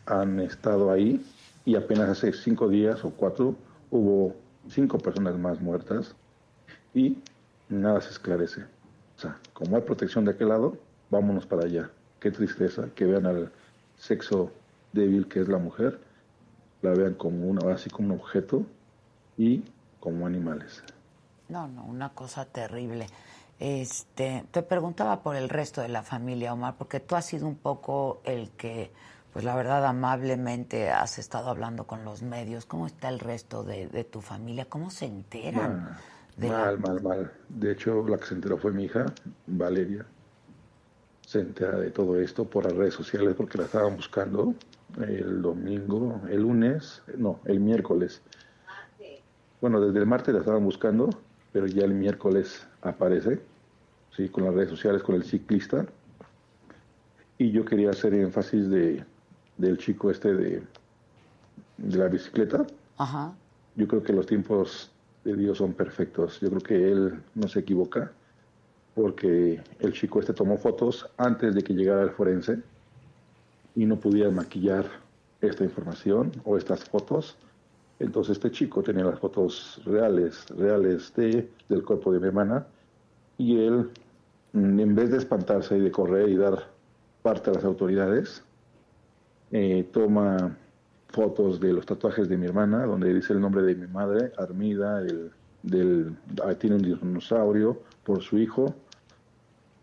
han 0.05 0.39
estado 0.39 0.91
ahí 0.91 1.25
y 1.65 1.75
apenas 1.75 2.09
hace 2.09 2.31
cinco 2.33 2.67
días 2.67 3.03
o 3.03 3.09
cuatro 3.09 3.55
hubo 3.89 4.35
cinco 4.69 4.99
personas 4.99 5.37
más 5.37 5.59
muertas 5.59 6.15
y 6.93 7.17
nada 7.69 8.01
se 8.01 8.11
esclarece. 8.11 8.61
O 9.17 9.19
sea, 9.19 9.39
como 9.53 9.75
hay 9.75 9.81
protección 9.81 10.25
de 10.25 10.31
aquel 10.31 10.49
lado, 10.49 10.77
vámonos 11.09 11.45
para 11.45 11.65
allá. 11.65 11.89
Qué 12.21 12.31
tristeza 12.31 12.87
que 12.95 13.03
vean 13.05 13.25
al 13.25 13.51
sexo 13.97 14.51
débil 14.93 15.27
que 15.27 15.41
es 15.41 15.49
la 15.49 15.57
mujer, 15.57 15.99
la 16.83 16.91
vean 16.91 17.15
como 17.15 17.47
una, 17.47 17.73
así 17.73 17.89
como 17.89 18.13
un 18.13 18.19
objeto 18.21 18.63
y 19.37 19.63
como 19.99 20.27
animales. 20.27 20.83
No, 21.49 21.67
no, 21.67 21.83
una 21.83 22.09
cosa 22.09 22.45
terrible. 22.45 23.07
Este, 23.59 24.45
te 24.51 24.61
preguntaba 24.61 25.21
por 25.21 25.35
el 25.35 25.49
resto 25.49 25.81
de 25.81 25.89
la 25.89 26.03
familia, 26.03 26.53
Omar, 26.53 26.75
porque 26.77 26.99
tú 26.99 27.15
has 27.15 27.25
sido 27.25 27.47
un 27.47 27.55
poco 27.55 28.21
el 28.23 28.51
que, 28.51 28.91
pues 29.33 29.43
la 29.43 29.55
verdad, 29.55 29.83
amablemente 29.85 30.91
has 30.91 31.17
estado 31.19 31.49
hablando 31.49 31.85
con 31.87 32.05
los 32.05 32.21
medios. 32.21 32.65
¿Cómo 32.65 32.85
está 32.87 33.09
el 33.09 33.19
resto 33.19 33.63
de, 33.63 34.03
tu 34.03 34.21
familia? 34.21 34.65
¿Cómo 34.65 34.91
se 34.91 35.05
enteran? 35.05 35.97
mal, 36.37 36.79
mal, 36.79 37.01
mal. 37.01 37.31
De 37.49 37.71
hecho, 37.71 38.07
la 38.07 38.17
que 38.17 38.25
se 38.25 38.35
enteró 38.35 38.57
fue 38.57 38.71
mi 38.71 38.85
hija, 38.85 39.05
Valeria. 39.47 40.05
Se 41.31 41.39
entera 41.39 41.79
de 41.79 41.91
todo 41.91 42.19
esto 42.19 42.43
por 42.43 42.65
las 42.65 42.73
redes 42.73 42.93
sociales 42.93 43.35
porque 43.37 43.57
la 43.57 43.63
estaban 43.63 43.95
buscando 43.95 44.53
el 44.99 45.41
domingo, 45.41 46.19
el 46.29 46.41
lunes, 46.41 47.01
no, 47.15 47.39
el 47.45 47.61
miércoles. 47.61 48.21
Bueno, 49.61 49.79
desde 49.79 49.99
el 49.99 50.05
martes 50.05 50.33
la 50.33 50.41
estaban 50.41 50.65
buscando, 50.65 51.09
pero 51.53 51.67
ya 51.67 51.85
el 51.85 51.93
miércoles 51.93 52.67
aparece, 52.81 53.39
sí, 54.13 54.27
con 54.27 54.43
las 54.43 54.53
redes 54.53 54.71
sociales, 54.71 55.03
con 55.03 55.15
el 55.15 55.23
ciclista. 55.23 55.85
Y 57.37 57.51
yo 57.51 57.63
quería 57.63 57.91
hacer 57.91 58.13
énfasis 58.13 58.69
de, 58.69 59.05
del 59.55 59.77
chico 59.77 60.11
este 60.11 60.33
de, 60.33 60.63
de 61.77 61.97
la 61.97 62.09
bicicleta. 62.09 62.67
Ajá. 62.97 63.33
Yo 63.77 63.87
creo 63.87 64.03
que 64.03 64.11
los 64.11 64.25
tiempos 64.25 64.91
de 65.23 65.37
Dios 65.37 65.59
son 65.59 65.71
perfectos. 65.71 66.41
Yo 66.41 66.49
creo 66.49 66.61
que 66.61 66.91
Él 66.91 67.23
no 67.35 67.47
se 67.47 67.61
equivoca 67.61 68.11
porque 68.95 69.61
el 69.79 69.93
chico 69.93 70.19
este 70.19 70.33
tomó 70.33 70.57
fotos 70.57 71.09
antes 71.17 71.55
de 71.55 71.63
que 71.63 71.73
llegara 71.73 72.03
el 72.03 72.11
forense 72.11 72.59
y 73.75 73.85
no 73.85 73.99
podía 73.99 74.29
maquillar 74.29 74.85
esta 75.39 75.63
información 75.63 76.31
o 76.43 76.57
estas 76.57 76.83
fotos. 76.85 77.37
Entonces 77.99 78.37
este 78.37 78.51
chico 78.51 78.83
tenía 78.83 79.05
las 79.05 79.19
fotos 79.19 79.81
reales, 79.85 80.45
reales 80.49 81.13
de, 81.15 81.49
del 81.69 81.83
cuerpo 81.83 82.11
de 82.11 82.19
mi 82.19 82.27
hermana 82.27 82.67
y 83.37 83.57
él, 83.59 83.89
mm, 84.53 84.79
en 84.79 84.95
vez 84.95 85.11
de 85.11 85.17
espantarse 85.17 85.77
y 85.77 85.81
de 85.81 85.91
correr 85.91 86.29
y 86.29 86.35
dar 86.35 86.67
parte 87.21 87.49
a 87.49 87.53
las 87.53 87.63
autoridades, 87.63 88.43
eh, 89.51 89.87
toma 89.91 90.57
fotos 91.09 91.59
de 91.59 91.73
los 91.73 91.85
tatuajes 91.85 92.29
de 92.29 92.37
mi 92.37 92.45
hermana, 92.45 92.85
donde 92.85 93.13
dice 93.13 93.33
el 93.33 93.41
nombre 93.41 93.63
de 93.63 93.75
mi 93.75 93.87
madre, 93.87 94.31
Armida, 94.37 95.01
el, 95.01 95.31
del, 95.63 96.15
tiene 96.59 96.75
un 96.77 96.81
dinosaurio 96.81 97.81
por 98.03 98.21
su 98.21 98.37
hijo, 98.37 98.73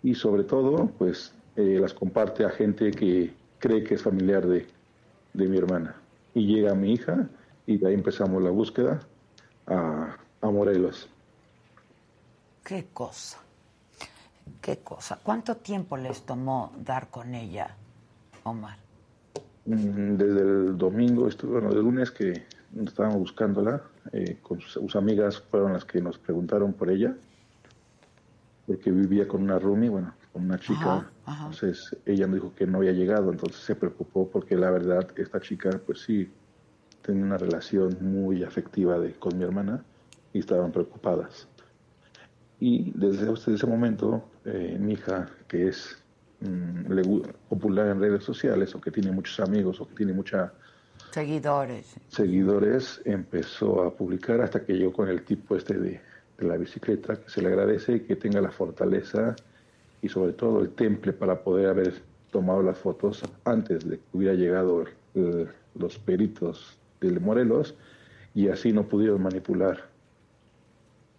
y 0.02 0.14
sobre 0.14 0.44
todo, 0.44 0.90
pues 0.98 1.32
eh, 1.56 1.78
las 1.80 1.92
comparte 1.92 2.44
a 2.44 2.50
gente 2.50 2.90
que 2.90 3.32
cree 3.58 3.82
que 3.82 3.94
es 3.94 4.02
familiar 4.02 4.46
de, 4.46 4.66
de, 5.32 5.48
mi 5.48 5.58
hermana. 5.58 5.96
Y 6.34 6.46
llega 6.46 6.74
mi 6.74 6.92
hija, 6.92 7.28
y 7.66 7.78
de 7.78 7.88
ahí 7.88 7.94
empezamos 7.94 8.42
la 8.42 8.50
búsqueda 8.50 9.00
a, 9.66 10.16
a 10.40 10.50
Morelos. 10.50 11.08
Qué 12.64 12.86
cosa, 12.92 13.38
qué 14.60 14.78
cosa. 14.78 15.18
¿Cuánto 15.22 15.56
tiempo 15.56 15.96
les 15.96 16.22
tomó 16.22 16.72
dar 16.84 17.08
con 17.08 17.34
ella, 17.34 17.74
Omar? 18.44 18.78
Mm, 19.68 20.16
desde 20.16 20.40
el 20.40 20.78
domingo, 20.78 21.28
bueno, 21.44 21.70
el 21.70 21.80
lunes 21.80 22.10
que 22.10 22.44
estábamos 22.84 23.18
buscándola, 23.18 23.82
eh, 24.12 24.38
con 24.42 24.60
sus, 24.60 24.96
amigas 24.96 25.40
fueron 25.50 25.72
las 25.72 25.84
que 25.84 26.00
nos 26.00 26.18
preguntaron 26.18 26.72
por 26.72 26.90
ella, 26.90 27.14
porque 28.66 28.90
vivía 28.90 29.26
con 29.26 29.42
una 29.42 29.58
roomie, 29.58 29.88
bueno, 29.88 30.14
con 30.32 30.44
una 30.44 30.58
chica. 30.58 31.10
Entonces 31.26 31.96
ella 32.04 32.26
me 32.26 32.34
dijo 32.34 32.54
que 32.54 32.66
no 32.66 32.78
había 32.78 32.92
llegado, 32.92 33.30
entonces 33.30 33.62
se 33.62 33.74
preocupó 33.74 34.28
porque 34.28 34.56
la 34.56 34.70
verdad 34.70 35.08
esta 35.16 35.40
chica, 35.40 35.80
pues 35.84 36.00
sí, 36.00 36.30
tenía 37.02 37.24
una 37.24 37.38
relación 37.38 37.96
muy 38.00 38.44
afectiva 38.44 38.98
de, 38.98 39.14
con 39.14 39.38
mi 39.38 39.44
hermana 39.44 39.84
y 40.32 40.40
estaban 40.40 40.72
preocupadas. 40.72 41.48
Y 42.60 42.92
desde, 42.98 43.32
ese 43.32 43.66
momento, 43.66 44.30
eh, 44.44 44.76
mi 44.78 44.94
hija, 44.94 45.30
que 45.46 45.68
es 45.68 45.96
Mm, 46.40 47.00
popular 47.48 47.88
en 47.88 48.00
redes 48.00 48.22
sociales 48.22 48.72
o 48.74 48.80
que 48.80 48.92
tiene 48.92 49.10
muchos 49.10 49.40
amigos 49.40 49.80
o 49.80 49.88
que 49.88 49.94
tiene 49.94 50.12
mucha 50.12 50.52
seguidores 51.18 51.96
seguidores 52.08 53.00
empezó 53.04 53.82
a 53.82 53.94
publicar 53.94 54.40
hasta 54.40 54.64
que 54.64 54.74
llegó 54.74 54.92
con 54.92 55.08
el 55.08 55.22
tipo 55.24 55.56
este 55.56 55.78
de, 55.78 56.00
la 56.38 56.56
bicicleta 56.56 57.16
que 57.16 57.28
se 57.28 57.42
le 57.42 57.48
agradece 57.48 57.96
y 57.96 58.00
que 58.00 58.14
tenga 58.14 58.40
la 58.40 58.50
fortaleza 58.50 59.34
y 60.00 60.08
sobre 60.08 60.32
todo 60.32 60.60
el 60.60 60.70
temple 60.70 61.12
para 61.12 61.42
poder 61.42 61.68
haber 61.68 61.94
tomado 62.30 62.62
las 62.62 62.78
fotos 62.78 63.22
antes 63.44 63.88
de 63.88 63.96
que 63.96 64.04
hubiera 64.12 64.34
llegado 64.34 64.84
los 65.74 65.98
peritos 65.98 66.78
de 67.00 67.18
Morelos 67.18 67.74
y 68.34 68.48
así 68.48 68.72
no 68.72 68.86
pudieron 68.86 69.20
manipular 69.20 69.88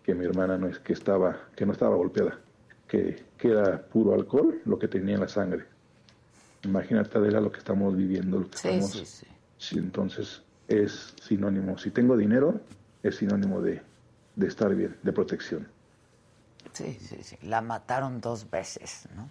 que 0.04 0.16
mi 0.16 0.24
hermana 0.24 0.58
no 0.58 0.68
es 0.68 0.80
que 0.80 0.94
estaba 0.94 1.50
que 1.56 1.66
no 1.66 1.74
estaba 1.74 1.98
golpeada 1.98 2.40
que, 2.90 3.24
era 3.42 3.82
puro 3.82 4.14
alcohol 4.14 4.62
lo 4.66 4.78
que 4.78 4.88
tenía 4.88 5.16
en 5.16 5.22
la 5.22 5.28
sangre. 5.28 5.64
Imagínate, 6.64 7.18
Adela, 7.18 7.40
lo 7.40 7.52
que 7.52 7.60
estamos 7.60 7.96
viviendo, 7.96 8.40
lo 8.40 8.50
que 8.50 8.56
estamos... 8.56 8.92
Sí, 8.92 9.06
sí. 9.06 9.28
Entonces 9.72 10.44
es 10.68 11.14
sinónimo. 11.22 11.78
Si 11.78 11.92
tengo 11.92 12.16
dinero, 12.18 12.62
es 13.04 13.18
sinónimo 13.18 13.62
de, 13.62 13.82
de 14.36 14.48
estar 14.48 14.74
bien, 14.74 14.98
de 15.04 15.14
protección. 15.14 15.68
Sí, 16.74 16.98
sí, 17.02 17.18
sí. 17.22 17.38
La 17.44 17.62
mataron 17.62 18.22
dos 18.22 18.50
veces, 18.50 19.08
¿no? 19.16 19.30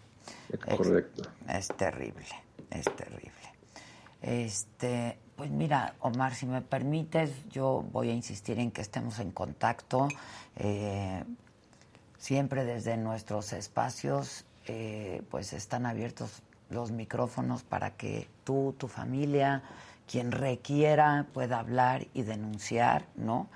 correcto. 0.77 1.23
Es, 1.49 1.69
terrible, 1.69 2.27
es 2.71 2.85
terrible. 2.97 3.33
Este, 4.21 5.19
pues 5.37 5.51
mira, 5.51 5.95
Omar, 6.01 6.35
si 6.35 6.47
me 6.47 6.61
permites, 6.61 7.31
yo 7.49 7.85
voy 7.93 8.11
a 8.11 8.13
insistir 8.13 8.59
en 8.59 8.71
que 8.71 8.83
estemos 8.83 9.19
en 9.21 9.31
contacto. 9.31 10.09
Eh, 10.57 11.23
Siempre 12.19 12.65
desde 12.65 12.97
nuestros 12.97 13.53
espacios, 13.53 14.45
eh, 14.67 15.23
pues 15.31 15.53
están 15.53 15.87
abiertos 15.87 16.43
los 16.69 16.91
micrófonos 16.91 17.63
para 17.63 17.93
que 17.93 18.29
tú, 18.43 18.75
tu 18.77 18.89
familia, 18.89 19.63
quien 20.11 20.33
requiera 20.33 21.27
pueda 21.33 21.61
hablar 21.61 22.07
y 22.15 22.23
denunciar, 22.23 23.07
¿no? 23.17 23.49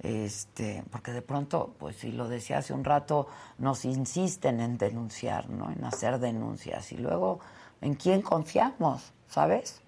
Este, 0.00 0.84
porque 0.90 1.12
de 1.12 1.22
pronto, 1.22 1.74
pues 1.78 1.96
si 1.96 2.12
lo 2.12 2.28
decía 2.28 2.58
hace 2.58 2.74
un 2.74 2.84
rato, 2.84 3.26
nos 3.58 3.84
insisten 3.84 4.60
en 4.60 4.76
denunciar, 4.76 5.48
¿no? 5.48 5.72
En 5.72 5.84
hacer 5.84 6.18
denuncias 6.18 6.92
y 6.92 6.98
luego 6.98 7.40
en 7.80 7.94
quién 7.94 8.20
confiamos, 8.20 9.12
¿sabes? 9.28 9.80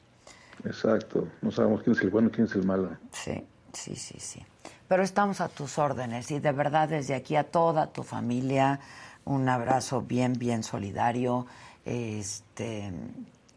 Exacto, 0.64 1.28
no 1.42 1.50
sabemos 1.50 1.82
quién 1.82 1.94
es 1.94 2.02
el 2.02 2.10
bueno 2.10 2.28
y 2.28 2.30
quién 2.30 2.46
es 2.46 2.54
el 2.54 2.64
malo. 2.64 2.96
Sí, 3.12 3.44
sí, 3.72 3.94
sí, 3.94 4.18
sí. 4.18 4.44
Pero 4.88 5.02
estamos 5.02 5.40
a 5.40 5.48
tus 5.48 5.78
órdenes 5.78 6.30
y 6.30 6.38
de 6.38 6.52
verdad 6.52 6.88
desde 6.88 7.14
aquí 7.14 7.36
a 7.36 7.44
toda 7.44 7.88
tu 7.88 8.02
familia 8.02 8.80
un 9.26 9.48
abrazo 9.48 10.02
bien, 10.02 10.34
bien 10.34 10.62
solidario. 10.62 11.46
Este, 11.84 12.92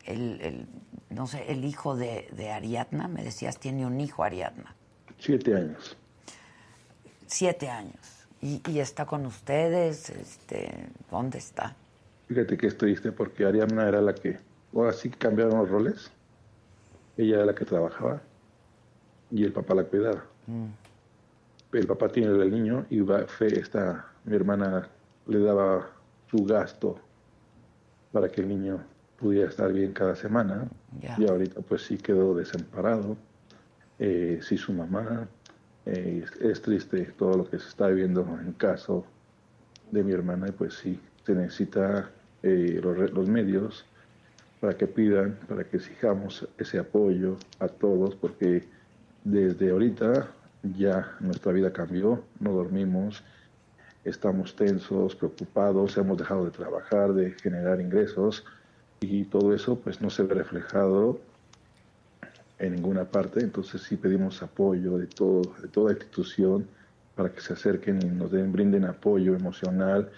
el, 0.06 0.68
no 1.10 1.28
sé, 1.28 1.52
el 1.52 1.66
hijo 1.66 1.96
de, 1.96 2.52
Ariadna, 2.52 3.08
me 3.08 3.24
decías, 3.24 3.60
tiene 3.60 3.86
un 3.86 4.00
hijo 4.00 4.24
Ariadna. 4.24 4.76
Siete 5.18 5.56
años. 5.56 5.98
Siete 7.28 7.70
años. 7.70 8.26
Y, 8.42 8.62
y, 8.70 8.80
está 8.80 9.06
con 9.06 9.26
ustedes, 9.26 10.10
este, 10.10 10.72
¿dónde 11.12 11.40
está? 11.40 11.76
Fíjate 12.28 12.58
que 12.58 12.68
es 12.68 12.78
triste 12.78 13.12
porque 13.12 13.46
Ariadna 13.46 13.88
era 13.88 14.02
la 14.02 14.16
que, 14.16 14.40
ahora 14.74 14.94
sí 14.94 15.10
cambiaron 15.10 15.58
los 15.58 15.70
roles. 15.70 16.12
Ella 17.18 17.38
era 17.38 17.46
la 17.48 17.56
que 17.56 17.66
trabajaba 17.66 18.22
y 19.30 19.44
el 19.44 19.52
papá 19.52 19.76
la 19.76 19.84
cuidaba. 19.84 20.24
Mm 20.48 20.68
el 21.78 21.86
papá 21.86 22.10
tiene 22.10 22.30
el 22.30 22.52
niño 22.52 22.86
y 22.90 23.02
va, 23.02 23.28
fe, 23.28 23.60
esta, 23.60 24.12
mi 24.26 24.36
hermana 24.36 24.90
le 25.28 25.40
daba 25.40 25.88
su 26.30 26.44
gasto 26.46 27.00
para 28.12 28.30
que 28.30 28.42
el 28.42 28.48
niño 28.48 28.84
pudiera 29.20 29.50
estar 29.50 29.72
bien 29.72 29.92
cada 29.92 30.16
semana. 30.16 30.68
Y 31.18 31.28
ahorita 31.28 31.62
pues 31.62 31.84
sí 31.84 31.98
quedó 31.98 32.34
desamparado. 32.36 33.18
Eh, 34.00 34.40
sí 34.42 34.58
su 34.58 34.74
mamá. 34.74 35.28
Eh, 35.86 36.24
es, 36.42 36.62
triste 36.62 37.04
todo 37.18 37.38
lo 37.38 37.50
que 37.50 37.60
se 37.60 37.68
está 37.68 37.88
viviendo 37.88 38.22
en 38.42 38.54
caso 38.54 39.06
de 39.92 40.04
mi 40.04 40.12
hermana 40.12 40.48
y 40.50 40.52
pues 40.52 40.76
sí, 40.76 41.00
se 41.26 41.34
necesita 41.34 42.12
eh, 42.44 42.80
los, 42.82 43.12
los 43.12 43.28
medios 43.28 43.86
para 44.60 44.78
que 44.78 44.88
pidan, 44.88 45.38
para 45.48 45.64
que 45.64 45.78
exijamos 45.78 46.48
ese 46.58 46.80
apoyo 46.80 47.38
a 47.60 47.68
todos, 47.68 48.16
porque 48.16 48.66
desde 49.24 49.72
ahorita 49.72 50.28
ya 50.78 51.16
nuestra 51.22 51.54
vida 51.54 51.72
cambió, 51.72 52.24
no 52.40 52.52
dormimos, 52.52 53.24
estamos 54.04 54.56
tensos, 54.56 55.16
preocupados, 55.16 55.98
hemos 55.98 56.18
dejado 56.18 56.46
de 56.46 56.52
trabajar, 56.52 57.14
de 57.14 57.32
generar 57.32 57.82
ingresos 57.82 58.46
y 59.02 59.24
todo 59.26 59.54
eso 59.54 59.80
pues 59.80 60.02
no 60.02 60.10
se 60.10 60.24
ve 60.24 60.36
reflejado 60.36 61.20
en 62.58 62.76
ninguna 62.76 63.06
parte, 63.06 63.40
entonces 63.40 63.82
sí 63.82 63.96
pedimos 63.96 64.44
apoyo 64.44 64.98
de 64.98 65.08
todo, 65.08 65.42
de 65.62 65.70
toda 65.70 65.94
institución 65.94 66.68
para 67.16 67.32
que 67.32 67.42
se 67.42 67.54
acerquen 67.54 68.00
y 68.02 68.06
nos 68.06 68.32
den, 68.32 68.52
brinden 68.52 68.86
apoyo 68.86 69.36
emocional, 69.36 70.12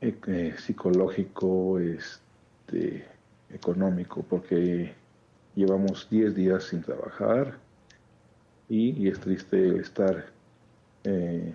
eh, 0.00 0.14
eh, 0.26 0.54
psicológico, 0.58 1.78
este, 1.78 3.06
económico, 3.50 4.22
porque 4.28 4.92
llevamos 5.54 6.08
10 6.10 6.34
días 6.34 6.64
sin 6.64 6.82
trabajar 6.82 7.58
y, 8.68 9.08
es 9.08 9.20
triste 9.20 9.76
estar 9.78 10.26
eh, 11.04 11.54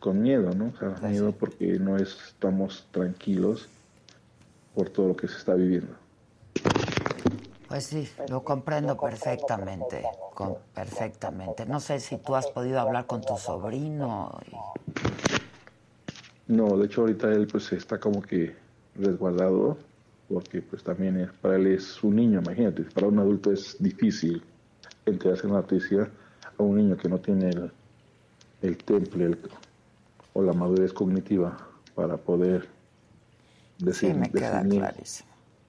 con 0.00 0.20
miedo, 0.20 0.50
¿no? 0.54 0.72
O 0.74 0.76
sea, 0.78 1.08
miedo 1.08 1.32
porque 1.32 1.78
no 1.78 1.96
estamos 1.96 2.86
tranquilos 2.90 3.68
por 4.78 4.90
todo 4.90 5.08
lo 5.08 5.16
que 5.16 5.26
se 5.26 5.38
está 5.38 5.54
viviendo. 5.54 5.92
Pues 7.66 7.82
sí, 7.82 8.08
lo 8.28 8.44
comprendo 8.44 8.96
perfectamente, 8.96 10.04
con, 10.34 10.54
perfectamente. 10.72 11.66
No 11.66 11.80
sé 11.80 11.98
si 11.98 12.18
tú 12.18 12.36
has 12.36 12.46
podido 12.46 12.78
hablar 12.78 13.06
con 13.06 13.20
tu 13.20 13.36
sobrino. 13.36 14.38
No, 16.46 16.76
de 16.76 16.86
hecho 16.86 17.00
ahorita 17.00 17.26
él 17.32 17.48
pues 17.50 17.72
está 17.72 17.98
como 17.98 18.22
que 18.22 18.54
resguardado, 18.94 19.78
porque 20.28 20.62
pues 20.62 20.84
también 20.84 21.28
para 21.42 21.56
él 21.56 21.66
es 21.66 22.00
un 22.04 22.14
niño, 22.14 22.38
imagínate, 22.38 22.84
para 22.84 23.08
un 23.08 23.18
adulto 23.18 23.50
es 23.50 23.76
difícil 23.80 24.44
enterarse 25.06 25.48
una 25.48 25.56
noticia 25.56 26.08
a 26.56 26.62
un 26.62 26.76
niño 26.76 26.96
que 26.96 27.08
no 27.08 27.18
tiene 27.18 27.48
el, 27.48 27.72
el 28.62 28.76
temple 28.76 29.38
o 30.34 30.42
la 30.42 30.52
madurez 30.52 30.92
cognitiva 30.92 31.56
para 31.96 32.16
poder 32.16 32.77
decir, 33.78 34.16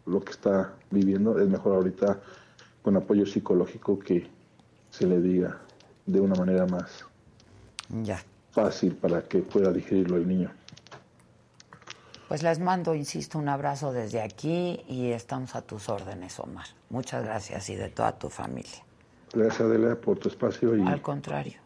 lo 0.06 0.22
que 0.22 0.32
está 0.32 0.74
viviendo, 0.90 1.40
es 1.40 1.48
mejor 1.48 1.76
ahorita 1.76 2.20
con 2.82 2.98
apoyo 2.98 3.26
psicológico 3.26 4.00
que 4.00 4.28
se 4.90 5.06
le 5.06 5.22
diga 5.22 5.60
de 6.06 6.20
una 6.20 6.36
manera 6.36 6.66
más 6.66 7.06
ya. 8.04 8.24
fácil 8.52 8.96
para 8.96 9.22
que 9.28 9.40
pueda 9.40 9.72
digerirlo 9.72 10.18
el 10.18 10.28
niño. 10.28 10.52
Pues 12.28 12.44
les 12.44 12.60
mando, 12.60 12.94
insisto, 12.94 13.40
un 13.40 13.50
abrazo 13.50 13.92
desde 13.92 14.22
aquí 14.22 14.82
y 14.88 15.12
estamos 15.12 15.56
a 15.56 15.64
tus 15.64 15.90
órdenes, 15.90 16.40
Omar. 16.40 16.68
Muchas 16.90 17.24
gracias 17.24 17.70
y 17.70 17.76
de 17.76 17.90
toda 17.90 18.18
tu 18.18 18.30
familia. 18.30 18.84
Gracias, 19.34 19.62
Adela, 19.62 19.96
por 19.96 20.20
tu 20.20 20.30
espacio. 20.30 20.76
Y 20.76 20.82
al 20.82 21.02
contrario, 21.02 21.60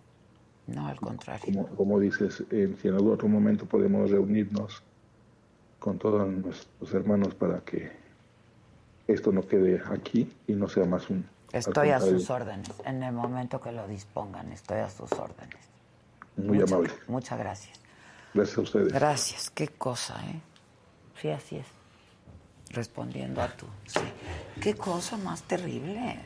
no, 0.67 0.87
al 0.87 0.99
contrario. 0.99 1.67
Como, 1.75 1.99
dices, 1.99 2.43
en, 2.49 2.77
si 2.77 2.87
en 2.87 2.95
algún 2.95 3.13
otro 3.13 3.27
momento 3.27 3.65
podemos 3.65 4.09
reunirnos 4.09 4.83
con 5.83 5.99
todos 5.99 6.25
nuestros 6.25 6.93
hermanos 6.93 7.35
para 7.35 7.59
que 7.59 7.91
esto 9.05 9.33
no 9.33 9.45
quede 9.45 9.83
aquí 9.91 10.33
y 10.47 10.53
no 10.53 10.69
sea 10.69 10.85
más 10.85 11.09
un... 11.09 11.27
Estoy 11.51 11.89
a 11.89 11.99
sus 11.99 12.29
órdenes, 12.29 12.71
en 12.85 13.03
el 13.03 13.11
momento 13.11 13.59
que 13.59 13.73
lo 13.73 13.85
dispongan, 13.85 14.49
estoy 14.53 14.77
a 14.77 14.89
sus 14.89 15.11
órdenes. 15.11 15.59
Muy 16.37 16.61
amable. 16.61 16.89
Muchas 17.09 17.37
gracias. 17.37 17.77
Gracias 18.33 18.57
a 18.57 18.61
ustedes. 18.61 18.93
Gracias, 18.93 19.49
qué 19.49 19.67
cosa, 19.67 20.15
¿eh? 20.25 20.39
Sí, 21.21 21.29
así 21.31 21.57
es. 21.57 21.67
Respondiendo 22.69 23.41
a 23.41 23.49
tú, 23.49 23.65
sí. 23.85 23.99
Qué 24.61 24.75
cosa 24.75 25.17
más 25.17 25.43
terrible. 25.43 26.17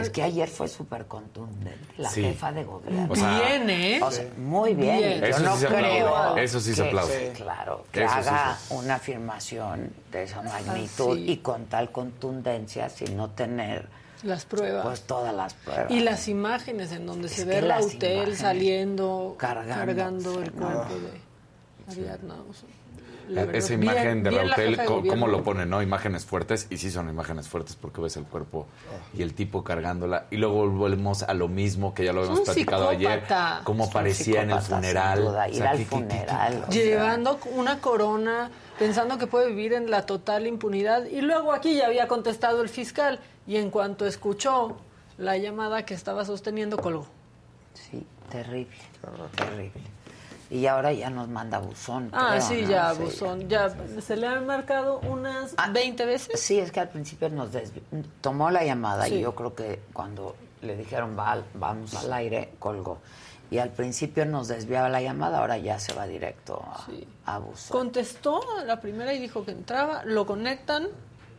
Es 0.00 0.10
que 0.10 0.22
ayer 0.22 0.48
fue 0.48 0.68
súper 0.68 1.06
contundente 1.06 1.94
la 1.98 2.10
jefa 2.10 2.52
de 2.52 2.64
gobierno. 2.64 3.12
bien, 3.12 3.70
¿eh? 3.70 4.00
muy 4.38 4.74
bien. 4.74 5.22
Yo 5.22 5.38
no 5.40 5.56
creo 5.56 6.36
Eso 6.36 6.60
sí 6.60 6.74
se 6.74 6.86
aplaude. 6.86 7.32
Claro, 7.36 7.84
que 7.92 8.04
haga 8.04 8.58
una 8.70 8.96
afirmación 8.96 9.92
de 10.10 10.22
esa 10.22 10.42
magnitud 10.42 11.18
y 11.18 11.38
con 11.38 11.66
tal 11.66 11.90
contundencia 11.90 12.88
sin 12.88 13.16
no 13.16 13.30
tener 13.30 13.88
las 14.22 14.46
pruebas. 14.46 14.84
Pues 14.84 15.02
todas 15.02 15.34
las 15.34 15.54
pruebas. 15.54 15.90
Y 15.90 16.00
las 16.00 16.28
imágenes 16.28 16.92
en 16.92 17.06
donde 17.06 17.28
se 17.28 17.44
ve 17.44 17.58
el 17.58 17.70
hotel 17.70 18.36
saliendo, 18.36 19.36
cargando, 19.38 20.42
el 20.42 20.52
cuerpo 20.52 20.94
de 20.94 21.92
Ariadna. 21.92 22.36
Esa 23.52 23.74
imagen 23.74 24.22
de 24.22 24.30
Rautel, 24.30 24.84
¿cómo 24.84 25.26
lo 25.26 25.42
ponen? 25.42 25.70
¿no? 25.70 25.82
Imágenes 25.82 26.24
fuertes, 26.24 26.66
y 26.70 26.78
sí 26.78 26.90
son 26.90 27.08
imágenes 27.08 27.48
fuertes 27.48 27.76
porque 27.76 28.00
ves 28.00 28.16
el 28.16 28.24
cuerpo 28.24 28.66
y 29.12 29.22
el 29.22 29.34
tipo 29.34 29.64
cargándola. 29.64 30.26
Y 30.30 30.36
luego 30.36 30.68
volvemos 30.68 31.22
a 31.22 31.34
lo 31.34 31.48
mismo 31.48 31.94
que 31.94 32.04
ya 32.04 32.12
lo 32.12 32.20
habíamos 32.20 32.40
platicado 32.40 32.88
ayer, 32.88 33.24
cómo 33.64 33.84
aparecía 33.84 34.42
en 34.42 34.50
el 34.50 34.60
funeral. 34.60 35.48
Llevando 36.70 37.38
una 37.54 37.80
corona, 37.80 38.50
pensando 38.78 39.18
que 39.18 39.26
puede 39.26 39.48
vivir 39.48 39.72
en 39.72 39.90
la 39.90 40.06
total 40.06 40.46
impunidad. 40.46 41.06
Y 41.06 41.20
luego 41.20 41.52
aquí 41.52 41.76
ya 41.76 41.86
había 41.86 42.08
contestado 42.08 42.62
el 42.62 42.68
fiscal, 42.68 43.20
y 43.46 43.56
en 43.56 43.70
cuanto 43.70 44.06
escuchó 44.06 44.76
la 45.18 45.36
llamada 45.36 45.84
que 45.84 45.94
estaba 45.94 46.24
sosteniendo, 46.24 46.76
colgó. 46.78 47.06
Sí, 47.74 48.06
terrible, 48.30 48.76
terrible. 49.36 49.72
Y 50.50 50.66
ahora 50.66 50.92
ya 50.92 51.10
nos 51.10 51.28
manda 51.28 51.58
buzón. 51.58 52.10
Ah, 52.12 52.40
sí, 52.40 52.66
ya, 52.66 52.92
buzón. 52.92 53.48
Ya 53.48 53.74
se 54.00 54.16
le 54.16 54.26
han 54.26 54.46
marcado 54.46 55.00
unas 55.00 55.54
20 55.72 56.02
ah, 56.02 56.06
veces. 56.06 56.40
Sí, 56.40 56.58
es 56.58 56.70
que 56.70 56.80
al 56.80 56.88
principio 56.88 57.28
nos 57.30 57.50
tomó 58.20 58.50
la 58.50 58.64
llamada 58.64 59.08
y 59.08 59.20
yo 59.20 59.34
creo 59.34 59.54
que 59.54 59.80
cuando 59.92 60.36
le 60.62 60.76
dijeron 60.76 61.16
Va, 61.18 61.42
vamos 61.54 61.94
al 61.94 62.12
aire, 62.12 62.52
colgó. 62.58 62.98
Y 63.50 63.58
al 63.58 63.70
principio 63.70 64.24
nos 64.24 64.48
desviaba 64.48 64.88
la 64.88 65.00
llamada, 65.00 65.38
ahora 65.38 65.58
ya 65.58 65.78
se 65.78 65.92
va 65.92 66.06
directo 66.06 66.64
a, 67.24 67.38
buzón. 67.38 67.78
Contestó 67.78 68.40
la 68.64 68.80
primera 68.80 69.12
y 69.14 69.18
dijo 69.18 69.44
que 69.44 69.52
entraba, 69.52 70.02
lo 70.04 70.26
conectan, 70.26 70.88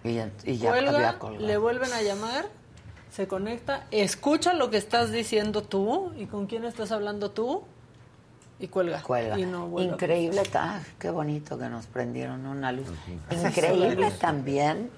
y, 0.03 0.13
ya 0.13 0.69
cuelga, 0.69 1.19
le 1.39 1.57
vuelven 1.57 1.91
a 1.91 2.01
llamar, 2.03 2.45
se 3.11 3.27
conecta, 3.27 3.87
escucha 3.89 4.53
lo 4.53 4.69
que 4.69 4.77
estás 4.77 5.11
diciendo 5.11 5.63
tú 5.63 6.13
y 6.15 6.27
con 6.27 6.45
quién 6.45 6.63
estás 6.63 6.91
hablando 6.91 7.31
tú 7.31 7.63
y 8.59 8.67
cuelga. 8.67 9.01
Cuelga. 9.01 9.37
Increíble, 9.37 10.41
está, 10.41 10.81
qué 10.99 11.09
bonito 11.09 11.57
que 11.57 11.69
nos 11.69 11.85
prendieron 11.87 12.45
una 12.45 12.71
luz. 12.71 12.87
Increíble 13.31 14.11
también 14.19 14.89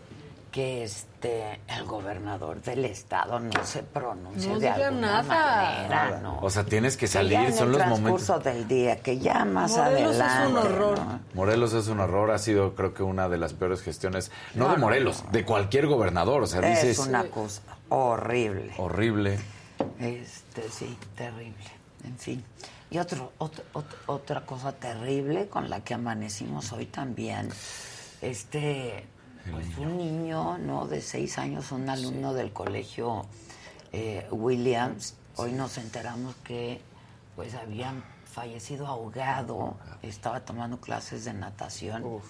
que 0.51 0.83
este 0.83 1.59
el 1.67 1.83
gobernador 1.85 2.61
del 2.61 2.85
estado 2.85 3.39
no 3.39 3.63
se 3.63 3.83
pronuncia 3.83 4.57
de 4.57 4.69
alguna 4.69 5.21
manera, 5.21 6.19
¿no? 6.21 6.39
O 6.41 6.49
sea, 6.49 6.63
tienes 6.63 6.97
que 6.97 7.07
salir, 7.07 7.51
son 7.53 7.71
los 7.71 7.85
momentos 7.85 8.43
del 8.43 8.67
día 8.67 8.97
que 8.97 9.19
ya 9.19 9.45
más 9.45 9.77
Morelos 9.77 10.19
adelante. 10.19 10.43
Es 10.43 10.49
un 10.49 10.57
horror. 10.57 10.99
Morelos 11.33 11.73
es 11.73 11.87
un 11.89 11.99
horror, 11.99 12.31
ha 12.31 12.39
sido 12.39 12.75
creo 12.75 12.93
que 12.93 13.03
una 13.03 13.29
de 13.29 13.37
las 13.37 13.53
peores 13.53 13.81
gestiones, 13.81 14.31
no, 14.55 14.69
de 14.69 14.77
Morelos, 14.77 15.23
de 15.31 15.45
cualquier 15.45 15.87
gobernador, 15.87 16.43
o 16.43 16.47
sea, 16.47 16.61
es 16.71 16.99
una 16.99 17.25
cosa 17.25 17.61
horrible. 17.89 18.73
Horrible. 18.77 19.39
Este, 19.99 20.69
sí, 20.69 20.97
terrible. 21.15 21.65
En 22.03 22.17
fin. 22.17 22.43
Y 22.89 22.99
otro, 22.99 23.33
otra 24.05 24.45
cosa 24.45 24.71
terrible 24.71 25.49
con 25.49 25.69
la 25.69 25.83
que 25.83 25.93
amanecimos 25.93 26.71
hoy 26.71 26.85
también. 26.85 27.49
Este, 28.21 29.05
pues 29.51 29.77
un 29.77 29.97
niño, 29.97 30.57
¿no? 30.57 30.87
De 30.87 31.01
seis 31.01 31.37
años, 31.37 31.71
un 31.71 31.89
alumno 31.89 32.33
del 32.33 32.53
colegio 32.53 33.25
eh, 33.91 34.25
Williams. 34.31 35.15
Hoy 35.35 35.51
nos 35.51 35.77
enteramos 35.77 36.35
que, 36.37 36.81
pues, 37.35 37.53
habían 37.55 38.03
fallecido 38.25 38.87
ahogado. 38.87 39.75
Estaba 40.01 40.39
tomando 40.41 40.79
clases 40.79 41.25
de 41.25 41.33
natación 41.33 42.21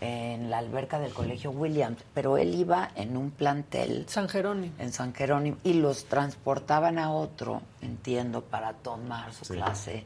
en 0.00 0.50
la 0.50 0.58
alberca 0.58 0.98
del 0.98 1.12
colegio 1.12 1.50
Williams, 1.50 2.02
pero 2.14 2.38
él 2.38 2.54
iba 2.54 2.90
en 2.94 3.16
un 3.16 3.30
plantel. 3.30 4.06
San 4.08 4.28
Jerónimo. 4.28 4.72
En 4.78 4.92
San 4.92 5.12
Jerónimo. 5.12 5.58
Y 5.62 5.74
los 5.74 6.06
transportaban 6.06 6.98
a 6.98 7.12
otro, 7.12 7.62
entiendo, 7.82 8.42
para 8.42 8.72
tomar 8.72 9.32
su 9.34 9.52
clase 9.52 10.04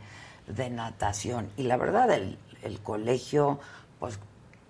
de 0.49 0.70
natación. 0.70 1.49
Y 1.57 1.62
la 1.64 1.76
verdad, 1.76 2.11
el, 2.11 2.38
el 2.62 2.80
colegio, 2.80 3.61
pues, 4.01 4.18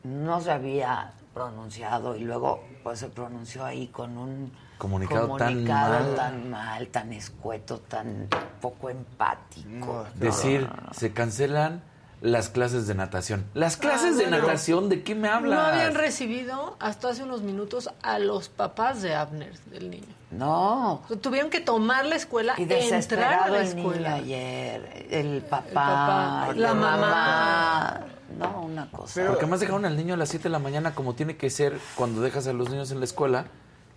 no 0.03 0.41
se 0.41 0.51
había 0.51 1.13
pronunciado 1.33 2.17
y 2.17 2.21
luego, 2.21 2.63
pues, 2.83 2.99
se 2.99 3.09
pronunció 3.09 3.65
ahí 3.65 3.87
con 3.89 4.19
un 4.19 4.53
comunicado, 4.79 5.37
tan, 5.37 5.65
mal. 5.65 6.15
tan 6.15 6.51
mal, 6.51 6.89
tan 6.89 7.13
escueto, 7.13 7.79
tan 7.79 8.29
poco 8.61 8.91
empático. 8.91 10.05
Decir, 10.17 10.69
se 10.93 11.13
cancelan 11.13 11.83
las 12.25 12.49
clases 12.49 12.87
de 12.87 12.95
natación. 12.95 13.45
¿Las 13.53 13.77
clases 13.77 14.17
de 14.17 14.27
natación 14.27 14.89
de 14.89 15.03
qué 15.03 15.15
me 15.15 15.29
hablas? 15.29 15.59
No 15.59 15.67
habían 15.67 15.95
recibido 15.95 16.75
hasta 16.81 17.11
hace 17.11 17.23
unos 17.23 17.43
minutos 17.43 17.91
a 18.03 18.19
los 18.19 18.49
papás 18.49 19.03
de 19.03 19.15
Abner, 19.15 19.53
del 19.67 19.91
niño. 19.91 20.07
No. 20.31 21.03
Tuvieron 21.21 21.51
que 21.51 21.61
tomar 21.61 22.07
la 22.07 22.17
escuela 22.17 22.55
y 22.57 22.63
entrar 22.63 23.43
a 23.43 23.49
la 23.51 23.61
el 23.61 23.67
escuela. 23.67 24.15
Niño 24.15 24.25
ayer, 24.25 25.07
el 25.11 25.43
papá, 25.43 26.55
la, 26.57 26.73
mamá. 26.73 28.01
No, 28.39 28.63
una 28.63 28.91
cosa. 28.91 29.27
Porque 29.27 29.45
más 29.45 29.61
dejaron 29.61 29.85
al 29.85 29.95
niño 29.95 30.15
a 30.15 30.17
las 30.17 30.31
7 30.31 30.45
de 30.45 30.49
la 30.49 30.59
mañana 30.59 30.95
como 30.95 31.15
tiene 31.15 31.37
que 31.37 31.51
ser 31.51 31.79
cuando 31.95 32.23
dejas 32.23 32.47
a 32.47 32.55
los 32.55 32.71
niños 32.71 32.91
en 32.91 33.01
la 33.01 33.05
escuela 33.05 33.49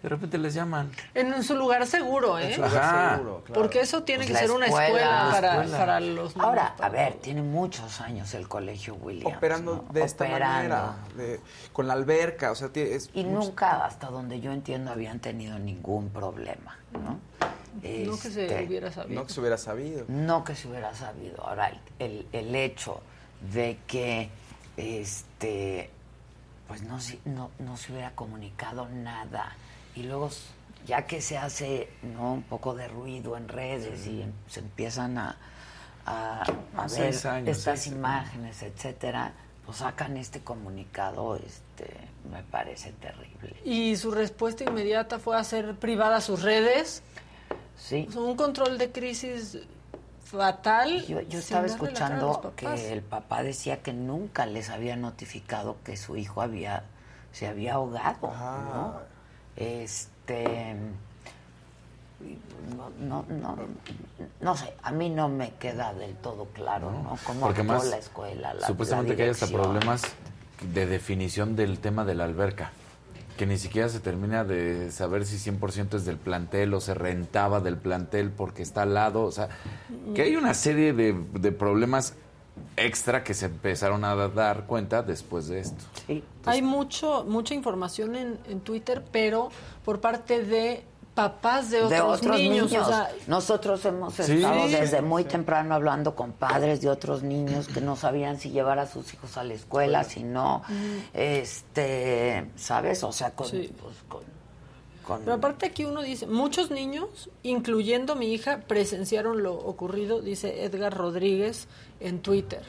de 0.02 0.10
repente 0.10 0.38
les 0.38 0.54
llaman. 0.54 0.92
En 1.14 1.44
su 1.44 1.56
lugar 1.56 1.86
seguro, 1.88 2.38
¿eh? 2.38 2.54
seguro, 2.54 3.44
Porque 3.54 3.80
eso 3.80 4.04
tiene 4.04 4.26
pues 4.26 4.38
que 4.38 4.46
ser 4.46 4.52
una 4.52 4.68
escuela, 4.68 5.30
para, 5.32 5.64
para, 5.66 6.00
los 6.00 6.36
niños. 6.36 6.48
Ahora, 6.48 6.76
a 6.80 6.90
ver, 6.90 7.16
tiene 7.16 7.42
muchos 7.42 8.00
años 8.02 8.34
el 8.36 8.48
colegio 8.48 8.96
Williams. 8.96 9.36
Operando 9.36 9.86
de 9.92 10.04
esta 10.04 10.28
manera, 10.28 10.96
con 11.74 11.88
la 11.88 11.94
alberca, 11.94 12.52
o 12.52 12.56
sea, 12.56 12.70
es 12.74 13.10
Y 13.14 13.24
nunca, 13.24 13.86
hasta 13.86 14.08
donde 14.08 14.40
yo 14.40 14.52
entiendo, 14.52 14.92
habían 14.92 15.20
tenido 15.20 15.58
ningún 15.58 16.10
problema, 16.10 16.78
¿no? 16.94 17.20
no 17.82 18.20
que 18.20 18.30
se 18.30 18.46
este, 18.46 18.66
hubiera 18.66 18.92
sabido. 18.92 19.20
No 19.20 19.28
que 19.28 19.34
se 19.34 19.40
hubiera 19.40 19.58
sabido. 19.58 20.06
No 20.08 20.44
que 20.44 20.56
se 20.56 20.68
hubiera 20.68 20.94
sabido. 20.94 21.44
Ahora, 21.44 21.72
el, 22.00 22.28
el 22.32 22.56
hecho 22.56 23.02
de 23.52 23.80
que 23.88 24.30
este 24.78 25.90
pues 26.68 26.82
no, 26.84 27.00
no, 27.26 27.50
no 27.60 27.78
se 27.78 27.94
hubiera 27.94 28.12
comunicado 28.12 28.90
nada 28.90 29.56
y 29.98 30.04
luego 30.04 30.30
ya 30.86 31.06
que 31.06 31.22
se 31.22 31.38
hace 31.38 31.90
¿no? 32.04 32.34
un 32.34 32.44
poco 32.44 32.76
de 32.76 32.88
ruido 32.88 33.36
en 33.36 33.48
redes 33.48 34.06
y 34.06 34.24
se 34.48 34.60
empiezan 34.60 35.18
a, 35.18 35.38
a, 36.06 36.46
ver 36.96 37.16
estas 37.48 37.88
imágenes, 37.88 38.62
etcétera, 38.62 39.34
pues 39.66 39.80
sacan 39.80 40.16
este 40.16 40.42
comunicado, 40.42 41.36
este, 41.36 41.94
me 42.32 42.44
parece 42.44 42.94
terrible. 42.94 43.56
Y 43.66 43.96
su 43.98 44.12
respuesta 44.12 44.64
inmediata 44.64 45.20
fue 45.20 45.36
hacer 45.36 45.76
privadas 45.76 46.26
sus 46.26 46.44
redes. 46.44 47.02
Sí. 47.76 48.08
Un 48.16 48.36
control 48.36 48.78
de 48.78 48.92
crisis 48.92 49.58
fatal. 50.24 51.06
Yo, 51.06 51.22
yo 51.22 51.40
estaba 51.40 51.66
escuchando 51.66 52.54
que 52.56 52.94
el 52.94 53.02
papá 53.02 53.44
decía 53.44 53.82
que 53.82 53.94
nunca 53.94 54.46
les 54.46 54.70
había 54.70 54.96
notificado 54.96 55.78
que 55.84 55.98
su 55.98 56.16
hijo 56.18 56.42
había 56.42 56.84
se 57.38 57.46
había 57.46 57.76
ahogado, 57.76 58.34
¿no? 58.34 59.17
Este. 59.58 60.76
No, 63.00 63.26
no, 63.30 63.58
no, 64.42 64.58
sé, 64.58 64.74
a 64.82 64.92
mí 64.92 65.10
no 65.10 65.30
me 65.30 65.52
queda 65.52 65.94
del 65.94 66.16
todo 66.16 66.46
claro, 66.46 66.92
¿no? 66.92 67.18
Cómo 67.26 67.42
Porque 67.42 67.64
más, 67.64 67.86
la 67.86 67.98
escuela, 67.98 68.54
la 68.54 68.68
Supuestamente 68.68 69.16
que 69.16 69.24
hay 69.24 69.30
hasta 69.30 69.48
problemas 69.48 70.04
de 70.74 70.86
definición 70.86 71.56
del 71.56 71.80
tema 71.80 72.06
de 72.06 72.16
la 72.16 72.26
alberca, 72.26 72.72
que 73.38 73.46
ni 73.46 73.58
siquiera 73.58 73.88
se 73.88 74.00
termina 74.00 74.44
de 74.44 74.92
saber 74.92 75.26
si 75.26 75.38
100% 75.38 75.96
es 75.96 76.06
del 76.06 76.18
plantel 76.18 76.74
o 76.74 76.82
se 76.82 76.96
rentaba 76.96 77.62
del 77.62 77.78
plantel 77.78 78.32
porque 78.32 78.64
está 78.64 78.82
al 78.82 78.96
lado, 78.96 79.24
o 79.24 79.32
sea, 79.32 79.50
que 80.16 80.24
hay 80.24 80.36
una 80.36 80.54
serie 80.56 80.94
de, 80.94 81.16
de 81.34 81.52
problemas 81.52 82.16
extra 82.76 83.24
que 83.24 83.34
se 83.34 83.46
empezaron 83.48 84.04
a 84.06 84.16
dar 84.16 84.66
cuenta 84.66 85.02
después 85.02 85.48
de 85.48 85.60
esto. 85.60 85.84
Sí. 86.06 86.24
Hay 86.46 86.62
mucho 86.62 87.26
mucha 87.28 87.54
información 87.54 88.16
en, 88.16 88.40
en, 88.48 88.62
Twitter, 88.62 89.04
pero 89.12 89.50
por 89.84 90.00
parte 90.00 90.44
de 90.44 90.84
papás 91.18 91.72
de 91.72 91.82
otros, 91.82 92.22
niños. 92.38 92.72
Nosotros 93.26 93.84
hemos 93.86 94.20
estado 94.20 94.68
desde 94.68 95.02
muy 95.02 95.24
temprano 95.24 95.74
hablando 95.74 96.16
con 96.16 96.32
padres 96.32 96.82
de 96.82 96.90
otros 96.90 97.24
niños 97.24 97.68
que 97.68 97.82
no 97.82 97.96
sabían 97.96 98.40
si 98.40 98.52
llevar 98.52 98.78
a 98.78 98.86
sus 98.86 99.12
hijos 99.16 99.36
a 99.36 99.44
la 99.44 99.56
escuela, 99.56 100.04
si 100.04 100.22
no, 100.22 100.62
este, 101.16 102.52
¿sabes? 102.56 103.04
O 103.04 103.12
sea, 103.12 103.32
con, 103.32 103.50
pues, 103.50 103.96
con 104.08 104.38
pero 105.20 105.34
aparte 105.34 105.66
aquí 105.66 105.86
uno 105.86 106.02
dice, 106.02 106.28
muchos 106.28 106.70
niños, 106.70 107.30
incluyendo 107.44 108.16
mi 108.16 108.34
hija, 108.34 108.64
presenciaron 108.68 109.42
lo 109.42 109.54
ocurrido, 109.54 110.22
dice 110.22 110.66
Edgar 110.66 110.94
Rodríguez 110.94 111.68
en 112.00 112.22
Twitter. 112.22 112.62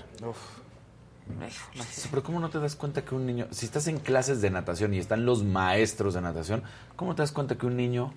pero 2.10 2.22
¿cómo 2.22 2.40
no 2.40 2.50
te 2.50 2.58
das 2.58 2.76
cuenta 2.76 3.04
que 3.04 3.14
un 3.14 3.26
niño, 3.26 3.46
si 3.50 3.66
estás 3.66 3.86
en 3.86 3.98
clases 3.98 4.40
de 4.40 4.50
natación 4.50 4.94
y 4.94 4.98
están 4.98 5.26
los 5.26 5.44
maestros 5.44 6.14
de 6.14 6.22
natación, 6.22 6.62
¿cómo 6.96 7.14
te 7.14 7.22
das 7.22 7.32
cuenta 7.32 7.56
que 7.56 7.66
un 7.66 7.76
niño 7.76 8.12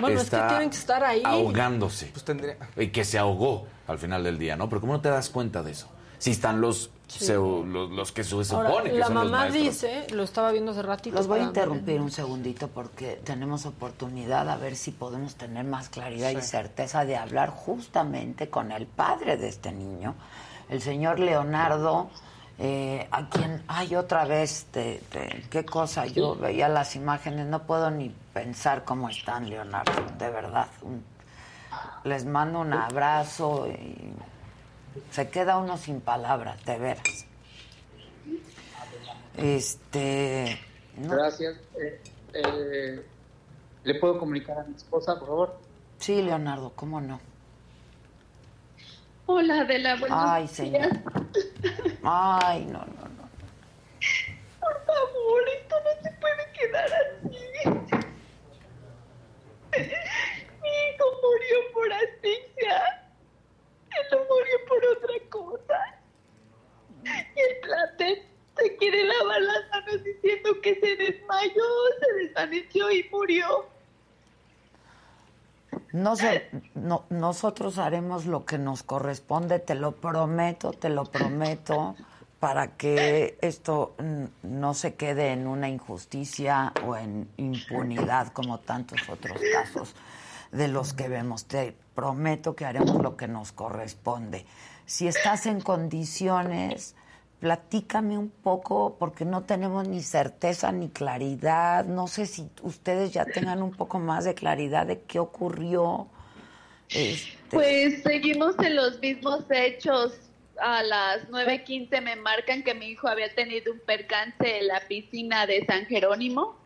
bueno, 0.00 0.20
está 0.20 0.36
es 0.36 0.42
que 0.42 0.48
tienen 0.48 0.70
que 0.70 0.76
estar 0.76 1.04
ahí. 1.04 1.22
ahogándose? 1.24 2.06
Pues 2.06 2.24
tendría... 2.24 2.56
Y 2.76 2.88
que 2.88 3.04
se 3.04 3.18
ahogó 3.18 3.66
al 3.86 3.98
final 3.98 4.24
del 4.24 4.38
día, 4.38 4.56
¿no? 4.56 4.68
Pero 4.68 4.80
¿cómo 4.80 4.92
no 4.94 5.00
te 5.00 5.08
das 5.08 5.28
cuenta 5.28 5.62
de 5.62 5.72
eso? 5.72 5.88
Si 6.18 6.30
están 6.30 6.60
los 6.60 6.90
los, 7.20 8.12
que 8.12 8.24
se 8.24 8.44
supone 8.44 8.90
que 8.90 8.98
la 8.98 9.06
son 9.06 9.14
mamá 9.14 9.46
dice, 9.46 10.06
lo 10.12 10.22
estaba 10.22 10.52
viendo 10.52 10.72
hace 10.72 10.82
ratito. 10.82 11.16
Los 11.16 11.26
voy 11.26 11.40
a 11.40 11.44
interrumpir 11.44 12.00
un 12.00 12.10
segundito 12.10 12.68
porque 12.68 13.20
tenemos 13.24 13.66
oportunidad 13.66 14.48
a 14.48 14.56
ver 14.56 14.76
si 14.76 14.90
podemos 14.90 15.34
tener 15.34 15.64
más 15.64 15.88
claridad 15.88 16.30
y 16.30 16.40
certeza 16.40 17.04
de 17.04 17.16
hablar 17.16 17.50
justamente 17.50 18.48
con 18.48 18.72
el 18.72 18.86
padre 18.86 19.36
de 19.36 19.48
este 19.48 19.72
niño, 19.72 20.14
el 20.68 20.80
señor 20.80 21.18
Leonardo. 21.18 22.10
Eh, 22.58 23.08
a 23.10 23.28
quien, 23.28 23.62
ay, 23.66 23.96
otra 23.96 24.24
vez, 24.24 24.66
de, 24.72 25.02
qué 25.50 25.64
cosa, 25.64 26.06
yo 26.06 26.36
veía 26.36 26.68
las 26.68 26.94
imágenes, 26.94 27.46
no 27.46 27.62
puedo 27.64 27.90
ni 27.90 28.14
pensar 28.32 28.84
cómo 28.84 29.08
están, 29.08 29.48
Leonardo, 29.48 29.92
de 30.18 30.30
verdad. 30.30 30.68
les 32.04 32.24
mando 32.24 32.60
un 32.60 32.72
abrazo 32.74 33.66
y 33.66 34.12
se 35.10 35.28
queda 35.30 35.58
uno 35.58 35.76
sin 35.76 36.00
palabras, 36.00 36.64
de 36.64 36.78
veras. 36.78 37.26
Este. 39.36 40.58
Gracias. 40.96 41.56
Eh, 41.80 42.00
eh, 42.34 43.06
¿Le 43.84 43.94
puedo 43.96 44.18
comunicar 44.18 44.58
a 44.58 44.64
mi 44.64 44.74
esposa, 44.76 45.18
por 45.18 45.28
favor? 45.28 45.60
Sí, 45.98 46.22
Leonardo, 46.22 46.72
¿cómo 46.74 47.00
no? 47.00 47.20
Hola, 49.26 49.60
Adela, 49.60 49.96
buenos 49.96 50.18
Ay, 50.20 50.48
señor. 50.48 50.90
Ay, 52.02 52.64
no, 52.66 52.80
no, 52.80 53.08
no. 53.08 53.28
Por 54.60 54.84
favor, 54.84 55.42
esto 55.60 55.76
no 55.84 56.02
se 56.02 56.10
puede 56.16 56.52
quedar 56.52 56.90
así. 56.92 57.38
Mi 59.72 60.68
hijo 60.68 61.06
murió 61.22 61.72
por 61.72 61.92
asfixia 61.92 63.01
no 64.10 64.18
murió 64.18 64.54
por 64.68 64.84
otra 64.96 65.14
cosa. 65.30 65.98
Y 67.04 67.40
el 67.40 67.60
plate 67.60 68.28
se 68.56 68.76
quiere 68.76 69.04
lavar 69.04 69.42
las 69.42 69.70
manos 69.70 70.04
diciendo 70.04 70.60
que 70.62 70.74
se 70.76 70.96
desmayó, 70.96 71.64
se 72.00 72.12
desvaneció 72.24 72.90
y 72.90 73.08
murió. 73.10 73.66
No 75.92 76.16
sé, 76.16 76.50
no, 76.74 77.04
nosotros 77.10 77.78
haremos 77.78 78.26
lo 78.26 78.44
que 78.44 78.58
nos 78.58 78.82
corresponde, 78.82 79.58
te 79.58 79.74
lo 79.74 79.92
prometo, 79.92 80.72
te 80.72 80.88
lo 80.88 81.04
prometo, 81.04 81.96
para 82.42 82.76
que 82.76 83.38
esto 83.40 83.94
no 84.42 84.74
se 84.74 84.94
quede 84.94 85.32
en 85.32 85.46
una 85.46 85.68
injusticia 85.68 86.72
o 86.84 86.96
en 86.96 87.28
impunidad 87.36 88.32
como 88.32 88.58
tantos 88.58 89.08
otros 89.08 89.40
casos 89.52 89.94
de 90.52 90.68
los 90.68 90.92
que 90.92 91.08
vemos. 91.08 91.46
Te 91.46 91.74
prometo 91.94 92.54
que 92.54 92.64
haremos 92.64 93.02
lo 93.02 93.16
que 93.16 93.26
nos 93.26 93.52
corresponde. 93.52 94.46
Si 94.86 95.08
estás 95.08 95.46
en 95.46 95.60
condiciones, 95.60 96.94
platícame 97.40 98.18
un 98.18 98.30
poco, 98.30 98.96
porque 98.98 99.24
no 99.24 99.42
tenemos 99.42 99.88
ni 99.88 100.02
certeza 100.02 100.70
ni 100.70 100.90
claridad. 100.90 101.84
No 101.86 102.06
sé 102.06 102.26
si 102.26 102.48
ustedes 102.62 103.12
ya 103.12 103.24
tengan 103.24 103.62
un 103.62 103.72
poco 103.72 103.98
más 103.98 104.24
de 104.24 104.34
claridad 104.34 104.86
de 104.86 105.00
qué 105.00 105.18
ocurrió. 105.18 106.06
Este... 106.90 107.38
Pues 107.50 108.02
seguimos 108.02 108.54
en 108.58 108.76
los 108.76 109.00
mismos 109.00 109.44
hechos. 109.50 110.12
A 110.60 110.82
las 110.82 111.28
9.15 111.30 112.02
me 112.02 112.14
marcan 112.16 112.62
que 112.62 112.74
mi 112.74 112.86
hijo 112.86 113.08
había 113.08 113.34
tenido 113.34 113.72
un 113.72 113.80
percance 113.80 114.58
en 114.58 114.68
la 114.68 114.80
piscina 114.86 115.46
de 115.46 115.64
San 115.66 115.86
Jerónimo 115.86 116.61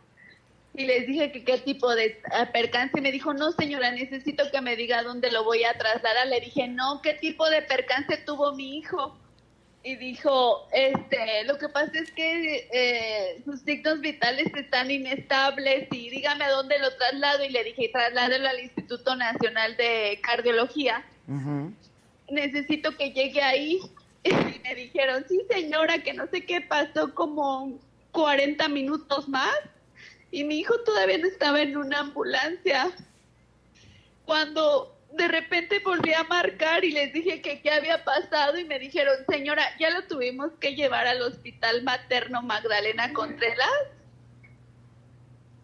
y 0.77 0.85
les 0.85 1.07
dije 1.07 1.33
que 1.33 1.43
qué 1.43 1.57
tipo 1.59 1.95
de 1.95 2.21
percance 2.53 2.99
y 2.99 3.01
me 3.01 3.11
dijo, 3.11 3.33
no 3.33 3.51
señora, 3.53 3.93
necesito 3.93 4.45
que 4.51 4.61
me 4.61 4.77
diga 4.77 5.03
dónde 5.03 5.33
lo 5.33 5.43
voy 5.43 5.65
a 5.65 5.77
trasladar. 5.79 6.27
Le 6.27 6.41
dije, 6.41 6.69
no, 6.69 7.01
¿qué 7.01 7.15
tipo 7.15 7.49
de 7.49 7.63
percance 7.63 8.19
tuvo 8.19 8.53
mi 8.53 8.77
hijo? 8.77 9.17
Y 9.83 9.97
dijo, 9.97 10.69
este, 10.73 11.45
lo 11.45 11.57
que 11.57 11.71
pasa 11.71 11.93
es 11.99 12.13
que 12.13 12.69
eh, 12.71 13.41
sus 13.47 13.61
signos 13.61 14.01
vitales 14.01 14.53
están 14.55 14.91
inestables 14.91 15.89
y 15.93 16.11
dígame 16.11 16.45
a 16.45 16.51
dónde 16.51 16.79
lo 16.79 16.95
traslado. 16.97 17.43
Y 17.43 17.49
le 17.49 17.65
dije, 17.65 17.89
trasládelo 17.91 18.47
al 18.47 18.61
Instituto 18.61 19.17
Nacional 19.17 19.79
de 19.79 20.21
Cardiología. 20.23 21.07
Necesito 22.29 22.95
que 22.99 23.13
llegue 23.13 23.43
ahí. 23.43 23.81
Y 24.27 24.59
me 24.69 24.75
dijeron, 24.75 25.25
sí 25.29 25.41
señora, 25.49 26.03
que 26.03 26.13
no 26.13 26.27
sé 26.27 26.45
qué 26.45 26.61
pasó 26.61 27.15
como 27.15 27.79
40 28.11 28.69
minutos 28.69 29.29
más 29.29 29.55
y 30.37 30.45
mi 30.45 30.59
hijo 30.59 30.79
todavía 30.81 31.17
no 31.17 31.29
estaba 31.29 31.63
en 31.63 31.79
una 31.79 32.01
ambulancia. 32.01 32.91
Cuando 34.27 34.95
de 35.15 35.29
repente 35.29 35.81
volví 35.83 36.13
a 36.13 36.25
marcar 36.25 36.85
y 36.85 36.91
les 36.93 37.11
dije 37.15 37.41
que 37.41 37.63
qué 37.63 37.71
había 37.71 38.05
pasado 38.05 38.59
y 38.59 38.65
me 38.65 38.79
dijeron, 38.79 39.15
señora, 39.31 39.65
ya 39.81 39.89
lo 39.89 40.07
tuvimos 40.07 40.51
que 40.61 40.75
llevar 40.75 41.07
al 41.07 41.23
hospital 41.23 41.85
materno 41.85 42.43
Magdalena 42.43 43.15
Contreras, 43.15 43.67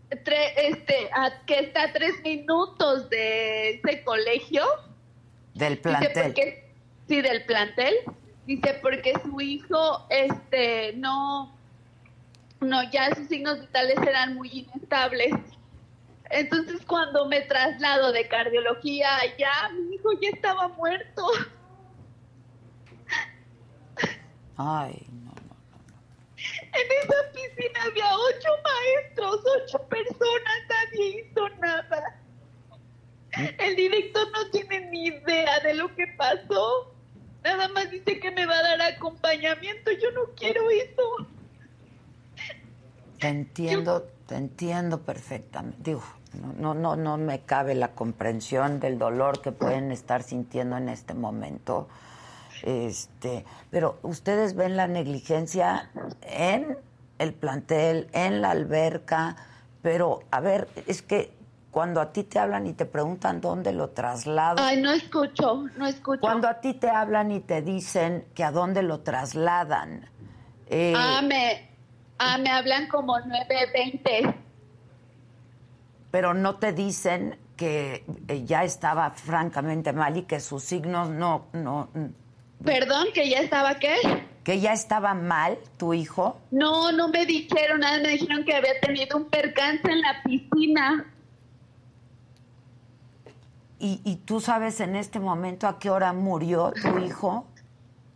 este, 0.08 1.10
que 1.46 1.58
está 1.58 1.82
a 1.82 1.92
tres 1.92 2.14
minutos 2.24 3.10
de 3.10 3.74
ese 3.74 4.02
colegio. 4.04 4.64
Del 5.52 5.80
plantel. 5.80 6.34
sí, 7.08 7.20
del 7.20 7.44
plantel. 7.44 7.94
Dice, 8.46 8.78
porque 8.80 9.12
su 9.22 9.38
hijo, 9.38 10.06
este, 10.08 10.94
no, 10.94 11.54
no, 12.62 12.82
ya 12.90 13.14
sus 13.14 13.28
signos 13.28 13.60
vitales 13.60 13.98
eran 14.06 14.34
muy 14.34 14.48
inestables 14.50 15.34
entonces 16.32 16.80
cuando 16.86 17.26
me 17.26 17.42
traslado 17.42 18.10
de 18.10 18.26
cardiología 18.26 19.16
allá, 19.16 19.68
mi 19.74 19.96
hijo 19.96 20.12
ya 20.18 20.30
estaba 20.30 20.68
muerto. 20.68 21.26
Ay, 24.56 25.06
no, 25.10 25.30
no, 25.30 25.56
no. 25.88 25.96
En 26.72 26.86
esa 27.02 27.32
piscina 27.34 27.82
había 27.82 28.16
ocho 28.16 28.48
maestros, 28.64 29.44
ocho 29.60 29.86
personas, 29.88 30.58
nadie 30.70 31.20
hizo 31.20 31.48
nada. 31.60 32.18
El 33.58 33.76
director 33.76 34.26
no 34.32 34.50
tiene 34.50 34.90
ni 34.90 35.08
idea 35.08 35.60
de 35.60 35.74
lo 35.74 35.94
que 35.94 36.06
pasó. 36.16 36.94
Nada 37.44 37.68
más 37.68 37.90
dice 37.90 38.18
que 38.20 38.30
me 38.30 38.46
va 38.46 38.56
a 38.56 38.62
dar 38.62 38.80
acompañamiento. 38.80 39.90
Yo 39.92 40.10
no 40.12 40.24
quiero 40.34 40.70
eso. 40.70 41.26
Te 43.22 43.28
entiendo, 43.28 44.02
te 44.26 44.34
entiendo 44.34 45.00
perfectamente. 45.00 45.78
Digo, 45.82 46.02
no, 46.58 46.74
no, 46.74 46.96
no 46.96 47.16
me 47.18 47.40
cabe 47.42 47.76
la 47.76 47.92
comprensión 47.92 48.80
del 48.80 48.98
dolor 48.98 49.40
que 49.40 49.52
pueden 49.52 49.92
estar 49.92 50.24
sintiendo 50.24 50.76
en 50.76 50.88
este 50.88 51.14
momento. 51.14 51.88
Este, 52.62 53.44
pero 53.70 53.98
ustedes 54.02 54.54
ven 54.54 54.76
la 54.76 54.88
negligencia 54.88 55.90
en 56.22 56.76
el 57.18 57.32
plantel, 57.32 58.08
en 58.12 58.42
la 58.42 58.50
alberca, 58.50 59.36
pero 59.82 60.24
a 60.32 60.40
ver, 60.40 60.68
es 60.86 61.02
que 61.02 61.32
cuando 61.70 62.00
a 62.00 62.12
ti 62.12 62.24
te 62.24 62.38
hablan 62.38 62.66
y 62.66 62.72
te 62.72 62.86
preguntan 62.86 63.40
dónde 63.40 63.72
lo 63.72 63.90
trasladan. 63.90 64.58
Ay, 64.58 64.80
no 64.80 64.92
escucho, 64.92 65.64
no 65.76 65.86
escucho. 65.86 66.20
Cuando 66.20 66.48
a 66.48 66.60
ti 66.60 66.74
te 66.74 66.90
hablan 66.90 67.30
y 67.30 67.40
te 67.40 67.62
dicen 67.62 68.26
que 68.34 68.44
a 68.44 68.50
dónde 68.50 68.82
lo 68.82 69.00
trasladan. 69.00 70.08
Eh, 70.66 70.92
ah, 70.96 71.22
me, 71.22 71.71
ah, 72.22 72.38
me 72.38 72.50
hablan 72.50 72.88
como 72.88 73.18
920 73.18 74.42
pero 76.12 76.34
no 76.34 76.56
te 76.56 76.72
dicen 76.72 77.38
que 77.56 78.04
eh, 78.28 78.44
ya 78.44 78.62
estaba 78.62 79.10
francamente 79.12 79.92
mal 79.92 80.16
y 80.16 80.22
que 80.22 80.38
sus 80.40 80.62
signos 80.62 81.08
no, 81.08 81.46
no. 81.54 81.88
Perdón, 82.62 83.06
que 83.14 83.28
ya 83.28 83.38
estaba 83.38 83.78
qué? 83.78 83.96
Que 84.44 84.60
ya 84.60 84.74
estaba 84.74 85.14
mal 85.14 85.58
tu 85.78 85.94
hijo. 85.94 86.38
No, 86.50 86.92
no 86.92 87.08
me 87.08 87.24
dijeron 87.24 87.80
nada, 87.80 87.98
me 87.98 88.10
dijeron 88.10 88.44
que 88.44 88.54
había 88.54 88.78
tenido 88.80 89.16
un 89.16 89.24
percance 89.24 89.90
en 89.90 90.02
la 90.02 90.22
piscina. 90.22 91.06
¿Y, 93.78 94.00
y 94.04 94.16
tú 94.16 94.38
sabes 94.40 94.80
en 94.80 94.94
este 94.94 95.18
momento 95.18 95.66
a 95.66 95.78
qué 95.78 95.88
hora 95.88 96.12
murió 96.12 96.72
tu 96.72 96.98
hijo? 96.98 97.46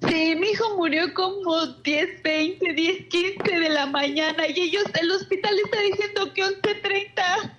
Sí, 0.02 0.36
mi 0.36 0.48
hijo 0.48 0.76
murió 0.76 1.12
como 1.14 1.66
10, 1.66 2.22
20, 2.22 2.72
10, 2.74 3.06
15 3.06 3.60
de 3.60 3.68
la 3.70 3.86
mañana 3.86 4.46
y 4.46 4.60
ellos, 4.60 4.84
el 5.00 5.10
hospital 5.10 5.58
está 5.64 5.80
diciendo 5.80 6.32
que 6.34 6.42
11.30. 6.42 7.54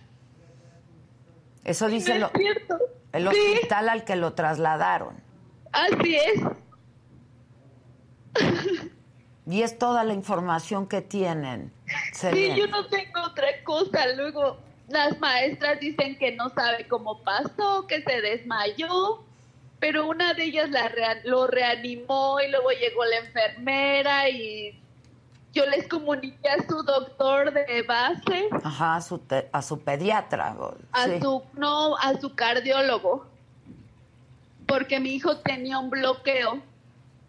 Eso 1.63 1.88
dice 1.88 2.21
el 3.11 3.27
hospital 3.27 3.89
al 3.89 4.05
que 4.05 4.15
lo 4.15 4.33
trasladaron. 4.33 5.21
Así 5.71 6.15
es. 6.15 6.41
Y 9.49 9.61
es 9.61 9.79
toda 9.79 10.03
la 10.03 10.13
información 10.13 10.88
que 10.88 11.01
tienen. 11.01 11.71
Sí, 12.11 12.53
yo 12.53 12.67
no 12.67 12.85
tengo 12.88 13.21
otra 13.21 13.47
cosa. 13.63 14.05
Luego 14.13 14.57
las 14.89 15.17
maestras 15.21 15.79
dicen 15.79 16.17
que 16.17 16.33
no 16.33 16.49
sabe 16.49 16.85
cómo 16.89 17.23
pasó, 17.23 17.88
que 17.88 18.01
se 18.01 18.21
desmayó, 18.21 19.23
pero 19.80 20.07
una 20.07 20.34
de 20.34 20.45
ellas 20.45 20.69
la 20.69 20.89
lo 21.23 21.47
reanimó 21.47 22.39
y 22.41 22.49
luego 22.49 22.71
llegó 22.71 23.05
la 23.05 23.17
enfermera 23.17 24.30
y 24.30 24.80
yo 25.53 25.65
les 25.65 25.88
comuniqué 25.88 26.49
a 26.49 26.67
su 26.67 26.84
doctor 26.84 27.51
de 27.53 27.84
base. 27.84 28.49
Ajá, 28.63 28.95
a 28.95 29.01
su, 29.01 29.21
a 29.51 29.61
su 29.61 29.80
pediatra. 29.80 30.55
A 30.91 31.05
su, 31.19 31.43
no, 31.53 31.97
a 31.97 32.19
su 32.19 32.36
cardiólogo. 32.36 33.25
Porque 34.67 34.99
mi 34.99 35.11
hijo 35.11 35.38
tenía 35.38 35.80
un 35.80 35.89
bloqueo. 35.89 36.61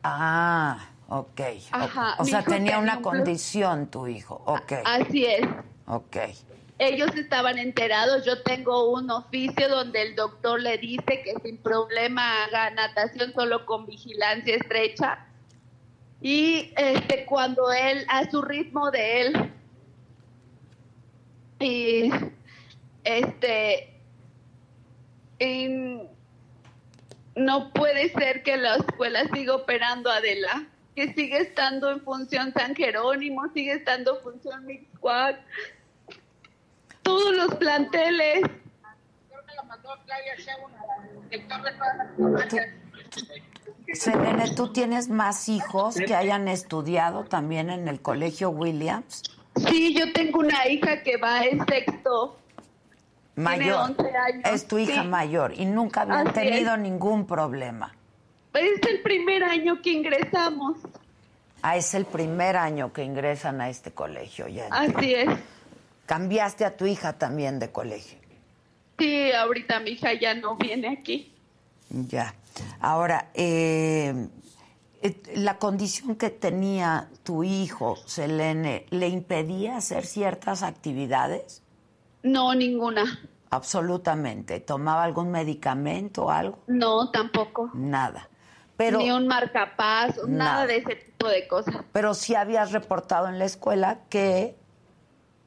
Ah, 0.03 0.91
ok. 1.09 1.41
Ajá, 1.71 2.17
o, 2.19 2.25
sea, 2.25 2.43
tenía, 2.43 2.79
una 2.79 3.01
condición 3.01 3.87
tu 3.87 4.07
hijo. 4.07 4.43
Ok. 4.45 4.73
Así 4.85 5.25
es. 5.25 5.47
Ok. 5.87 6.17
Ellos 6.79 7.15
estaban 7.17 7.59
enterados. 7.59 8.25
Yo 8.25 8.43
tengo 8.43 8.93
un 8.93 9.11
oficio 9.11 9.69
donde 9.69 10.03
el 10.03 10.15
doctor 10.15 10.61
le 10.61 10.79
dice 10.79 11.23
que 11.23 11.35
sin 11.43 11.59
problema 11.59 12.45
haga 12.45 12.71
natación 12.71 13.33
solo 13.35 13.67
con 13.67 13.87
vigilancia 13.87 14.55
estrecha 14.55 15.29
y 16.21 16.73
este 16.77 17.25
cuando 17.27 17.71
él 17.73 18.05
a 18.09 18.29
su 18.31 18.43
ritmo 18.43 18.91
de 18.91 19.21
él 19.21 19.53
y 21.61 22.11
este 23.05 23.95
no 27.37 27.73
puede 27.73 28.09
ser 28.11 28.43
que 28.43 28.57
la 28.57 28.77
escuela 28.77 29.25
siga 29.33 29.55
operando 29.55 30.11
Adela 30.11 30.67
que 30.97 31.15
sigue 31.15 31.39
estando 31.39 31.91
en 31.93 32.01
función 32.01 32.53
San 32.53 32.75
Jerónimo 32.75 33.49
sigue 33.55 33.75
estando 33.75 34.17
en 34.17 34.23
función 34.23 34.67
Mixquack 34.67 35.39
todos 37.19 37.35
los 37.35 37.55
planteles 37.57 38.43
Selene, 43.93 44.51
¿tú 44.55 44.73
tienes 44.73 45.09
más 45.09 45.49
hijos 45.49 45.97
que 45.97 46.15
hayan 46.15 46.47
estudiado 46.47 47.25
también 47.25 47.71
en 47.71 47.89
el 47.89 48.01
colegio 48.01 48.51
Williams? 48.51 49.23
Sí, 49.57 49.95
yo 49.95 50.13
tengo 50.13 50.41
una 50.41 50.69
hija 50.69 51.03
que 51.03 51.17
va 51.17 51.43
en 51.43 51.65
sexto. 51.67 52.37
Mayor. 53.35 53.97
Es 54.45 54.69
tu 54.69 54.79
hija 54.79 55.05
mayor 55.05 55.55
y 55.55 55.65
nunca 55.65 56.03
habían 56.03 56.33
tenido 56.33 56.77
ningún 56.77 57.27
problema. 57.27 57.95
Es 58.53 58.83
el 58.89 59.01
primer 59.03 59.43
año 59.45 59.81
que 59.81 59.91
ingresamos. 59.91 60.77
Ah, 61.63 61.77
es 61.77 61.95
el 61.95 62.05
primer 62.05 62.57
año 62.57 62.93
que 62.93 63.03
ingresan 63.05 63.61
a 63.61 63.71
este 63.71 63.91
colegio 63.91 64.49
ya. 64.49 64.67
Así 64.71 65.15
es. 65.15 65.29
¿Cambiaste 66.09 66.65
a 66.65 66.75
tu 66.75 66.87
hija 66.87 67.19
también 67.19 67.59
de 67.59 67.71
colegio? 67.71 68.19
Sí, 68.99 69.31
ahorita 69.31 69.79
mi 69.81 69.91
hija 69.91 70.15
ya 70.15 70.33
no 70.33 70.57
viene 70.57 70.89
aquí. 70.89 71.35
Ya. 71.91 72.35
Ahora, 72.81 73.29
eh, 73.35 74.27
eh, 75.03 75.23
la 75.35 75.59
condición 75.59 76.17
que 76.17 76.31
tenía 76.31 77.11
tu 77.25 77.45
hijo, 77.45 77.97
Selene, 78.07 78.87
¿le 78.89 79.09
impedía 79.09 79.77
hacer 79.77 80.07
ciertas 80.07 80.63
actividades? 80.63 81.63
No, 82.23 82.55
ninguna. 82.55 83.21
Absolutamente. 83.51 84.61
¿Tomaba 84.61 85.05
algún 85.05 85.31
medicamento 85.31 86.25
o 86.25 86.31
algo? 86.31 86.59
No, 86.69 87.11
tampoco. 87.11 87.71
Nada. 87.75 88.31
Pero, 88.79 88.97
Ni 89.01 89.11
un 89.11 89.27
marcapasos, 89.27 90.27
nada. 90.27 90.53
nada 90.53 90.67
de 90.69 90.79
ese 90.79 90.97
tipo 90.97 91.29
de 91.29 91.47
cosas. 91.47 91.77
Pero 91.93 92.15
sí 92.15 92.35
habías 92.35 92.73
reportado 92.73 93.29
en 93.29 93.39
la 93.39 93.45
escuela 93.45 93.99
que 94.09 94.57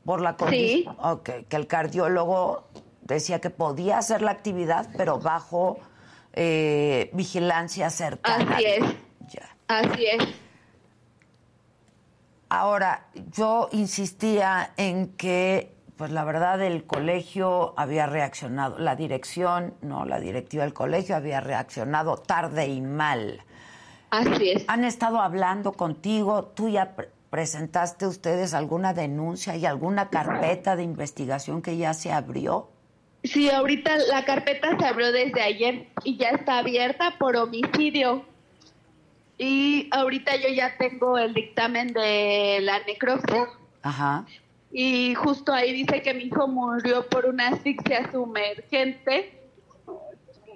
por 0.05 0.21
la 0.21 0.35
condición, 0.35 0.95
sí. 0.95 0.99
ok, 1.01 1.29
que 1.47 1.55
el 1.55 1.67
cardiólogo 1.67 2.67
decía 3.01 3.39
que 3.39 3.49
podía 3.49 3.97
hacer 3.97 4.21
la 4.21 4.31
actividad, 4.31 4.89
pero 4.97 5.19
bajo 5.19 5.79
eh, 6.33 7.09
vigilancia 7.13 7.89
cercana. 7.89 8.55
Así 8.55 8.65
es. 8.65 8.83
Así 9.67 10.05
es. 10.05 10.27
Ahora, 12.49 13.07
yo 13.31 13.69
insistía 13.71 14.73
en 14.75 15.13
que, 15.13 15.73
pues 15.95 16.11
la 16.11 16.25
verdad, 16.25 16.61
el 16.61 16.83
colegio 16.83 17.73
había 17.77 18.07
reaccionado, 18.07 18.77
la 18.77 18.97
dirección, 18.97 19.75
no, 19.81 20.03
la 20.05 20.19
directiva 20.19 20.65
del 20.65 20.73
colegio 20.73 21.15
había 21.15 21.39
reaccionado 21.39 22.17
tarde 22.17 22.67
y 22.67 22.81
mal. 22.81 23.41
Así 24.09 24.51
es. 24.51 24.65
Han 24.67 24.83
estado 24.83 25.21
hablando 25.21 25.71
contigo, 25.71 26.43
tú 26.43 26.67
ya 26.67 26.93
presentaste 27.31 28.05
ustedes 28.05 28.53
alguna 28.53 28.93
denuncia 28.93 29.55
y 29.55 29.65
alguna 29.65 30.09
carpeta 30.09 30.75
de 30.75 30.83
investigación 30.83 31.61
que 31.61 31.77
ya 31.77 31.93
se 31.95 32.11
abrió. 32.11 32.69
Sí, 33.23 33.49
ahorita 33.49 33.97
la 34.09 34.25
carpeta 34.25 34.77
se 34.77 34.85
abrió 34.85 35.11
desde 35.11 35.41
ayer 35.41 35.87
y 36.03 36.17
ya 36.17 36.29
está 36.31 36.59
abierta 36.59 37.15
por 37.17 37.37
homicidio. 37.37 38.25
Y 39.37 39.87
ahorita 39.91 40.35
yo 40.35 40.49
ya 40.49 40.77
tengo 40.77 41.17
el 41.17 41.33
dictamen 41.33 41.93
de 41.93 42.59
la 42.61 42.79
necropsia. 42.79 43.47
Ajá. 43.81 44.25
Y 44.69 45.15
justo 45.15 45.53
ahí 45.53 45.71
dice 45.71 46.01
que 46.01 46.13
mi 46.13 46.25
hijo 46.25 46.47
murió 46.47 47.07
por 47.07 47.25
una 47.25 47.47
asfixia 47.47 48.11
sumergente. 48.11 49.39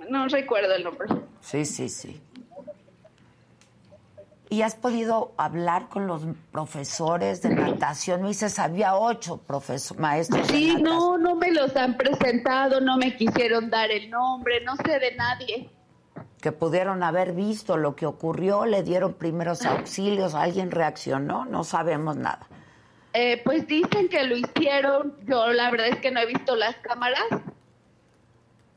no 0.10 0.28
recuerdo 0.28 0.76
el 0.76 0.84
nombre. 0.84 1.08
Sí, 1.40 1.64
sí, 1.64 1.88
sí. 1.88 2.22
¿Y 4.56 4.62
has 4.62 4.76
podido 4.76 5.34
hablar 5.36 5.90
con 5.90 6.08
los 6.08 6.22
profesores 6.54 7.42
de 7.42 7.50
natación? 7.50 8.22
Me 8.22 8.30
dices, 8.30 8.58
había 8.58 8.96
ocho 8.96 9.36
profesores, 9.36 10.00
maestros. 10.00 10.48
Sí, 10.48 10.78
no, 10.82 11.18
no 11.18 11.36
me 11.36 11.52
los 11.52 11.76
han 11.76 11.98
presentado, 11.98 12.80
no 12.80 12.96
me 12.96 13.18
quisieron 13.18 13.70
dar 13.70 13.92
el 13.92 14.10
nombre, 14.10 14.62
no 14.62 14.78
sé 14.78 14.98
de 14.98 15.14
nadie. 15.18 15.70
Que 16.40 16.54
pudieron 16.54 17.04
haber 17.04 17.34
visto 17.34 17.76
lo 17.76 17.98
que 17.98 18.06
ocurrió, 18.06 18.66
le 18.66 18.82
dieron 18.82 19.16
primeros 19.16 19.66
auxilios, 19.66 20.36
alguien 20.36 20.72
reaccionó, 20.72 21.44
no 21.44 21.66
sabemos 21.66 22.16
nada. 22.16 22.48
Eh, 23.12 23.42
pues 23.44 23.68
dicen 23.68 24.08
que 24.08 24.24
lo 24.24 24.38
hicieron, 24.38 25.18
yo 25.28 25.52
la 25.52 25.70
verdad 25.70 25.90
es 25.90 26.00
que 26.00 26.12
no 26.12 26.22
he 26.22 26.28
visto 26.28 26.56
las 26.56 26.78
cámaras, 26.78 27.26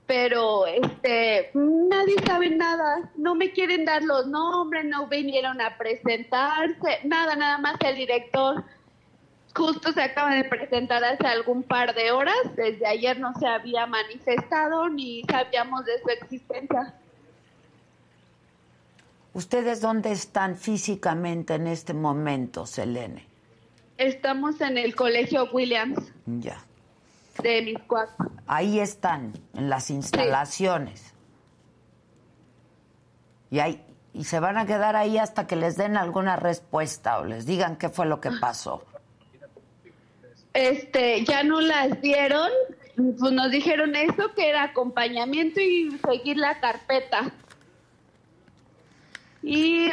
pero 0.09 0.67
este 0.67 1.51
nadie 1.53 2.17
sabe 2.27 2.49
nada, 2.49 3.11
no 3.17 3.35
me 3.35 3.53
quieren 3.53 3.85
dar 3.85 4.03
los 4.03 4.27
nombres, 4.27 4.87
no 4.87 5.07
vinieron 5.07 5.61
a 5.61 5.77
presentarse, 5.77 7.01
nada, 7.05 7.37
nada 7.37 7.59
más 7.59 7.77
el 7.85 7.95
director 7.95 8.65
justo 9.55 9.93
se 9.93 10.01
acaba 10.01 10.35
de 10.35 10.45
presentar 10.45 11.05
hace 11.05 11.27
algún 11.27 11.63
par 11.63 11.95
de 11.95 12.11
horas, 12.11 12.35
desde 12.57 12.87
ayer 12.87 13.21
no 13.21 13.35
se 13.39 13.47
había 13.47 13.87
manifestado 13.87 14.89
ni 14.89 15.25
sabíamos 15.25 15.85
de 15.85 16.01
su 16.01 16.09
existencia. 16.09 16.95
¿Ustedes 19.35 19.83
dónde 19.83 20.11
están 20.11 20.57
físicamente 20.57 21.55
en 21.55 21.67
este 21.67 21.93
momento, 21.93 22.65
Selene? 22.65 23.27
Estamos 23.99 24.59
en 24.63 24.79
el 24.79 24.97
Colegio 24.97 25.51
Williams. 25.53 26.01
Ya 26.25 26.65
de 27.43 27.63
mis 27.63 27.79
cuatro. 27.87 28.31
Ahí 28.47 28.81
están, 28.81 29.33
en 29.55 29.69
las 29.69 29.91
instalaciones. 29.91 31.15
Y, 33.51 33.61
ahí, 33.61 33.83
y 34.13 34.25
se 34.25 34.41
van 34.41 34.59
a 34.59 34.67
quedar 34.67 34.97
ahí 34.97 35.19
hasta 35.19 35.47
que 35.47 35.57
les 35.57 35.77
den 35.77 35.97
alguna 35.97 36.37
respuesta 36.37 37.19
o 37.19 37.25
les 37.25 37.47
digan 37.47 37.77
qué 37.77 37.89
fue 37.89 38.07
lo 38.07 38.21
que 38.21 38.31
pasó. 38.41 38.85
Este, 40.55 41.25
ya 41.25 41.43
no 41.45 41.61
las 41.61 42.01
dieron, 42.01 42.51
pues 42.97 43.33
nos 43.33 43.51
dijeron 43.51 43.95
eso, 43.95 44.35
que 44.35 44.49
era 44.49 44.65
acompañamiento 44.65 45.61
y 45.61 45.99
seguir 46.05 46.37
la 46.37 46.59
carpeta. 46.61 47.31
Y 49.43 49.91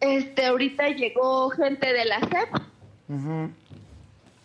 este, 0.00 0.46
ahorita 0.46 0.88
llegó 0.88 1.50
gente 1.50 1.92
de 1.92 2.04
la 2.04 2.18
SEP 2.20 2.72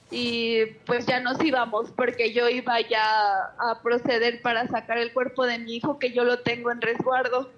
y 0.09 0.65
pues 0.85 1.05
ya 1.05 1.19
nos 1.19 1.41
íbamos 1.43 1.91
porque 1.91 2.33
yo 2.33 2.47
iba 2.47 2.79
ya 2.81 3.53
a 3.59 3.81
proceder 3.83 4.41
para 4.41 4.67
sacar 4.67 4.97
el 4.97 5.11
cuerpo 5.13 5.45
de 5.45 5.59
mi 5.59 5.75
hijo 5.75 5.99
que 5.99 6.13
yo 6.13 6.23
lo 6.23 6.39
tengo 6.39 6.71
en 6.71 6.81
resguardo. 6.81 7.49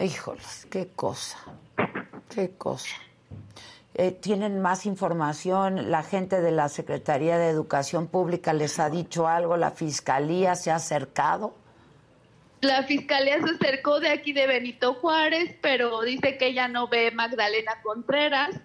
Híjoles, 0.00 0.66
qué 0.70 0.88
cosa, 0.88 1.38
qué 2.32 2.50
cosa. 2.56 2.96
Eh, 3.94 4.12
¿Tienen 4.12 4.60
más 4.60 4.86
información? 4.86 5.90
¿La 5.90 6.04
gente 6.04 6.40
de 6.40 6.52
la 6.52 6.68
Secretaría 6.68 7.36
de 7.36 7.48
Educación 7.48 8.06
Pública 8.06 8.52
les 8.52 8.78
ha 8.78 8.90
dicho 8.90 9.26
algo? 9.26 9.56
¿La 9.56 9.72
Fiscalía 9.72 10.54
se 10.54 10.70
ha 10.70 10.76
acercado? 10.76 11.54
La 12.60 12.84
Fiscalía 12.84 13.38
se 13.40 13.54
acercó 13.54 13.98
de 13.98 14.10
aquí 14.10 14.32
de 14.32 14.46
Benito 14.46 14.94
Juárez, 14.94 15.56
pero 15.60 16.02
dice 16.02 16.38
que 16.38 16.48
ella 16.48 16.68
no 16.68 16.88
ve 16.88 17.10
Magdalena 17.12 17.80
Contreras 17.82 18.60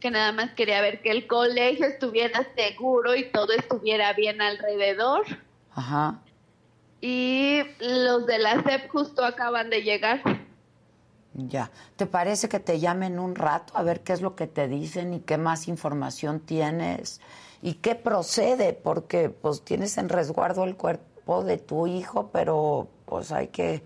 que 0.00 0.10
nada 0.10 0.32
más 0.32 0.52
quería 0.52 0.80
ver 0.80 1.02
que 1.02 1.10
el 1.10 1.26
colegio 1.26 1.86
estuviera 1.86 2.46
seguro 2.54 3.14
y 3.14 3.30
todo 3.30 3.52
estuviera 3.52 4.12
bien 4.12 4.40
alrededor. 4.40 5.24
Ajá. 5.72 6.20
Y 7.00 7.60
los 7.80 8.26
de 8.26 8.38
la 8.38 8.62
SEP 8.62 8.88
justo 8.90 9.24
acaban 9.24 9.70
de 9.70 9.82
llegar. 9.82 10.20
Ya. 11.34 11.70
¿Te 11.96 12.06
parece 12.06 12.48
que 12.48 12.58
te 12.58 12.80
llamen 12.80 13.18
un 13.18 13.36
rato 13.36 13.76
a 13.76 13.82
ver 13.82 14.00
qué 14.00 14.12
es 14.12 14.20
lo 14.20 14.34
que 14.34 14.48
te 14.48 14.66
dicen 14.66 15.14
y 15.14 15.20
qué 15.20 15.38
más 15.38 15.68
información 15.68 16.40
tienes 16.40 17.20
y 17.62 17.74
qué 17.74 17.94
procede? 17.94 18.72
Porque 18.72 19.30
pues 19.30 19.62
tienes 19.62 19.98
en 19.98 20.08
resguardo 20.08 20.64
el 20.64 20.74
cuerpo 20.76 21.44
de 21.44 21.58
tu 21.58 21.86
hijo, 21.86 22.30
pero 22.32 22.88
pues 23.04 23.30
hay 23.30 23.48
que 23.48 23.84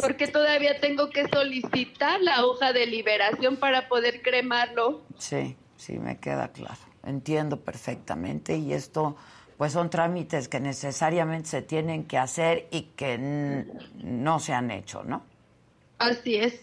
porque 0.00 0.28
todavía 0.28 0.80
tengo 0.80 1.10
que 1.10 1.28
solicitar 1.28 2.20
la 2.20 2.44
hoja 2.44 2.72
de 2.72 2.86
liberación 2.86 3.56
para 3.56 3.88
poder 3.88 4.22
cremarlo. 4.22 5.02
Sí, 5.18 5.56
sí, 5.76 5.98
me 5.98 6.18
queda 6.18 6.48
claro. 6.48 6.80
Entiendo 7.04 7.60
perfectamente 7.60 8.56
y 8.56 8.72
esto 8.72 9.16
pues 9.56 9.72
son 9.72 9.88
trámites 9.88 10.48
que 10.48 10.60
necesariamente 10.60 11.48
se 11.48 11.62
tienen 11.62 12.04
que 12.04 12.18
hacer 12.18 12.68
y 12.70 12.82
que 12.96 13.18
no 14.02 14.38
se 14.38 14.52
han 14.52 14.70
hecho, 14.70 15.02
¿no? 15.02 15.22
Así 15.98 16.36
es. 16.36 16.60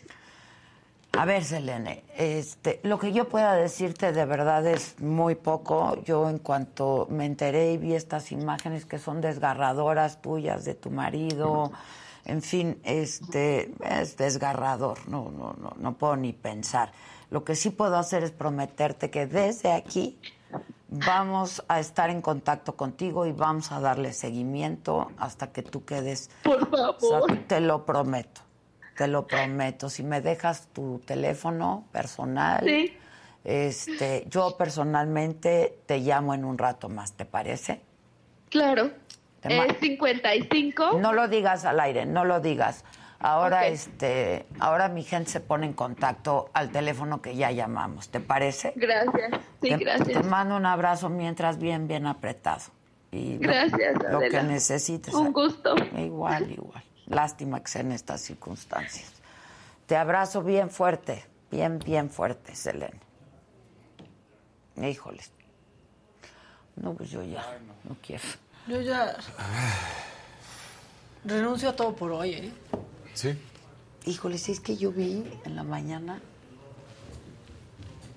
A 1.16 1.26
ver, 1.26 1.44
Selene, 1.44 2.04
este, 2.18 2.80
lo 2.82 2.98
que 2.98 3.14
yo 3.14 3.30
pueda 3.30 3.56
decirte 3.56 4.12
de 4.12 4.26
verdad 4.26 4.66
es 4.66 5.00
muy 5.00 5.36
poco. 5.36 6.02
Yo 6.04 6.28
en 6.28 6.40
cuanto 6.40 7.08
me 7.10 7.26
enteré 7.26 7.74
y 7.74 7.78
vi 7.78 7.94
estas 7.94 8.32
imágenes 8.32 8.86
que 8.86 8.98
son 8.98 9.22
desgarradoras 9.22 10.24
tuyas 10.24 10.66
de 10.66 10.74
tu 10.74 10.90
marido, 10.90 11.72
en 12.26 12.42
fin, 12.42 12.80
este 12.84 13.74
es 13.82 14.18
desgarrador, 14.18 15.08
no, 15.08 15.30
no, 15.32 15.56
no, 15.60 15.74
no 15.78 15.98
puedo 15.98 16.16
ni 16.16 16.34
pensar. 16.34 16.92
Lo 17.30 17.44
que 17.44 17.56
sí 17.56 17.70
puedo 17.70 17.98
hacer 17.98 18.24
es 18.24 18.32
prometerte 18.32 19.10
que 19.10 19.26
desde 19.26 19.72
aquí 19.72 20.20
vamos 20.88 21.64
a 21.68 21.80
estar 21.80 22.10
en 22.10 22.22
contacto 22.22 22.76
contigo 22.76 23.26
y 23.26 23.32
vamos 23.32 23.72
a 23.72 23.80
darle 23.80 24.14
seguimiento 24.14 25.12
hasta 25.18 25.52
que 25.52 25.64
tú 25.64 25.84
quedes. 25.84 26.30
Por 26.44 26.70
favor. 26.70 27.38
te 27.48 27.60
lo 27.60 27.86
prometo, 27.86 28.42
te 28.96 29.08
lo 29.08 29.26
prometo. 29.26 29.90
Si 29.90 30.04
me 30.04 30.22
dejas 30.22 30.68
tu 30.68 31.00
teléfono 31.00 31.86
personal, 31.92 32.66
este, 33.44 34.26
yo 34.30 34.56
personalmente 34.56 35.80
te 35.86 36.00
llamo 36.00 36.34
en 36.34 36.46
un 36.46 36.58
rato 36.58 36.88
más, 36.88 37.14
¿te 37.14 37.26
parece? 37.26 37.82
Claro. 38.50 38.92
Es 39.44 39.78
55. 39.80 41.00
No 41.00 41.14
lo 41.14 41.28
digas 41.28 41.66
al 41.66 41.80
aire, 41.80 42.06
no 42.06 42.26
lo 42.26 42.40
digas. 42.40 42.84
Ahora 43.20 43.68
este, 43.68 44.46
ahora 44.60 44.90
mi 44.90 45.04
gente 45.04 45.32
se 45.32 45.40
pone 45.40 45.66
en 45.66 45.74
contacto 45.74 46.50
al 46.54 46.72
teléfono 46.72 47.22
que 47.22 47.36
ya 47.36 47.52
llamamos, 47.52 48.10
¿te 48.10 48.20
parece? 48.20 48.74
Gracias. 48.76 49.40
Sí, 49.62 49.70
gracias. 49.70 50.22
Te 50.22 50.24
mando 50.28 50.58
un 50.58 50.66
abrazo 50.66 51.10
mientras 51.10 51.58
bien 51.58 51.88
bien 51.88 52.06
apretado. 52.06 52.64
Y 53.12 53.38
gracias. 53.38 53.96
Lo, 54.12 54.20
que 54.20 54.44
necesites. 54.44 55.14
Un 55.14 55.32
gusto. 55.32 55.74
Igual, 55.98 56.52
igual. 56.52 56.84
Lástima 57.06 57.62
que 57.62 57.68
sea 57.70 57.82
en 57.82 57.94
estas 57.94 58.22
circunstancias. 58.22 59.14
Te 59.86 59.96
abrazo 59.96 60.42
bien 60.42 60.70
fuerte, 60.70 61.24
bien 61.50 61.80
bien 61.80 62.10
fuerte, 62.10 62.56
Selene. 62.56 63.00
Híjoles. 64.76 65.32
No, 66.76 66.94
pues 66.94 67.10
yo 67.10 67.24
ya 67.24 67.46
no 67.84 67.96
quiero. 68.02 68.24
Yo 68.68 68.82
ya 68.82 69.18
renuncio 71.26 71.70
a 71.70 71.76
todo 71.76 71.96
por 71.96 72.12
hoy, 72.12 72.34
¿eh? 72.34 72.54
Sí. 73.14 73.38
Híjole, 74.06 74.38
si 74.38 74.52
es 74.52 74.60
que 74.60 74.78
yo 74.78 74.92
vi 74.92 75.24
en 75.46 75.56
la 75.56 75.64
mañana. 75.64 76.20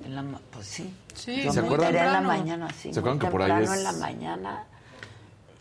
En 0.04 0.14
la, 0.14 0.24
pues 0.52 0.66
sí. 0.66 0.94
Sí, 1.14 1.42
yo 1.42 1.52
¿Se 1.52 1.60
me 1.60 1.66
acuerdan? 1.66 1.88
enteré 1.88 2.06
en 2.06 2.12
la 2.12 2.20
mañana, 2.20 2.68
sí. 2.80 2.92
¿Se 2.92 3.00
acuerdan 3.00 3.18
que 3.18 3.26
por 3.28 3.42
ahí 3.42 3.64
es... 3.64 3.70
en 3.70 3.84
la 3.84 3.92
mañana 3.92 4.64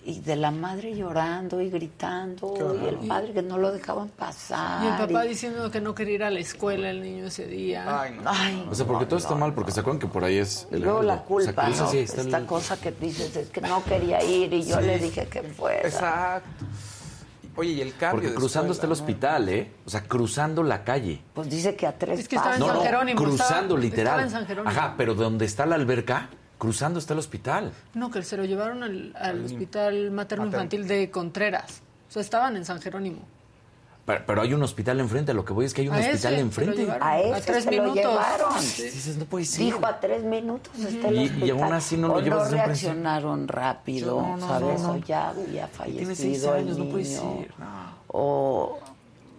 y 0.06 0.20
de 0.20 0.36
la 0.36 0.52
madre 0.52 0.96
llorando 0.96 1.60
y 1.62 1.70
gritando 1.70 2.78
y 2.80 2.88
el 2.88 3.08
padre 3.08 3.34
que 3.34 3.42
no 3.42 3.58
lo 3.58 3.72
dejaban 3.72 4.10
pasar. 4.10 4.84
Y 4.84 4.88
el 4.88 4.98
papá 4.98 5.24
diciendo 5.24 5.72
que 5.72 5.82
no 5.82 5.96
quería 5.96 6.14
ir 6.16 6.24
a 6.24 6.30
la 6.30 6.40
escuela 6.40 6.92
el 6.92 7.02
niño 7.02 7.26
ese 7.26 7.48
día. 7.48 8.02
Ay, 8.02 8.20
no. 8.22 8.30
Ay, 8.30 8.68
o 8.70 8.76
sea, 8.76 8.86
porque 8.86 9.08
todo 9.08 9.18
está 9.18 9.34
mal, 9.34 9.54
porque 9.54 9.72
se 9.72 9.80
acuerdan 9.80 10.00
que 10.00 10.08
por 10.08 10.24
ahí 10.24 10.38
es 10.38 10.68
el 10.72 10.82
luego 10.82 11.02
la 11.02 11.24
culpa, 11.24 11.70
¿no? 11.70 11.92
Esta 11.92 12.46
cosa 12.46 12.80
que 12.80 12.92
dices 12.92 13.36
es 13.36 13.50
que 13.50 13.62
no 13.62 13.84
quería 13.84 14.24
ir 14.24 14.54
y 14.54 14.64
yo 14.64 14.80
le 14.80 15.00
dije 15.00 15.26
que 15.26 15.42
fuera. 15.42 15.88
Exacto. 15.88 16.66
Oye, 17.58 17.72
y 17.72 17.82
el 17.82 17.96
cambio 17.96 18.22
Porque 18.22 18.36
cruzando 18.36 18.74
está 18.74 18.86
el 18.86 18.92
hospital, 18.92 19.48
¿eh? 19.50 19.72
O 19.86 19.90
sea, 19.90 20.04
cruzando 20.04 20.62
la 20.62 20.84
calle. 20.84 21.22
Pues 21.34 21.50
dice 21.50 21.76
que 21.76 21.88
a 21.88 21.98
tres 21.98 22.20
Es 22.20 22.28
que 22.28 22.36
estaba 22.36 22.56
en 22.56 22.62
San 22.62 22.82
Jerónimo. 22.82 23.18
cruzando 23.22 23.78
literal. 23.78 24.20
Estaba 24.20 24.24
en 24.24 24.30
San 24.30 24.46
Jerónimo. 24.46 24.70
Ajá, 24.70 24.96
pero 24.98 25.16
de 25.16 25.24
donde 25.24 25.46
está 25.46 25.66
la 25.66 25.76
alberca, 25.76 26.30
cruzando 26.66 26.98
está 27.00 27.14
el 27.14 27.20
hospital. 27.20 27.72
No, 27.94 28.10
que 28.10 28.24
se 28.24 28.36
lo 28.38 28.44
llevaron 28.46 28.82
al, 28.84 29.16
al 29.16 29.46
hospital 29.46 30.10
materno-infantil 30.12 30.88
de 30.88 31.12
Contreras. 31.12 31.82
O 32.10 32.12
sea, 32.12 32.22
estaban 32.24 32.56
en 32.58 32.66
San 32.66 32.82
Jerónimo. 32.82 33.20
Pero, 34.06 34.42
hay 34.42 34.54
un 34.54 34.62
hospital 34.62 35.00
enfrente, 35.00 35.34
lo 35.34 35.44
que 35.46 35.54
voy 35.54 35.66
es 35.66 35.74
que 35.74 35.82
hay 35.82 35.88
un 35.88 35.96
A 35.96 36.00
hospital 36.00 36.34
ese 36.34 36.42
enfrente. 36.42 36.76
se 36.76 36.82
lo 36.82 36.86
llevaron. 36.94 37.08
A 37.08 37.20
ese 37.20 37.34
A 37.34 37.42
tres 37.42 37.64
se 37.64 37.72
lo 37.72 37.84
minutos. 37.84 38.04
llevaron. 38.04 38.60
Dices, 38.62 39.18
no 39.18 39.26
puede 39.26 39.46
ser. 39.46 39.66
Dijo 39.66 39.86
a 39.86 40.00
tres 40.00 40.24
minutos 40.24 40.74
está 40.80 41.08
el 41.10 41.44
Y- 41.44 41.50
aún 41.50 41.74
así 41.74 41.98
no 41.98 42.08
lo 42.10 42.20
llevas 42.20 42.52
no 42.52 42.58
reaccionaron 42.58 43.48
rápido, 43.48 44.22
No, 44.22 44.38
no, 44.38 44.48
¿sabes? 44.48 44.82
no, 44.82 44.88
no. 44.90 44.94
O 44.94 44.98
ya 44.98 45.30
había 45.30 45.68
Tiene 45.68 46.16
seis 46.16 46.42
fallecido 46.44 46.56
el 46.56 46.64
años, 46.66 46.78
no 46.78 46.86
puede 46.86 47.04
niño. 47.04 47.20
ser. 47.20 47.52
O... 48.08 48.80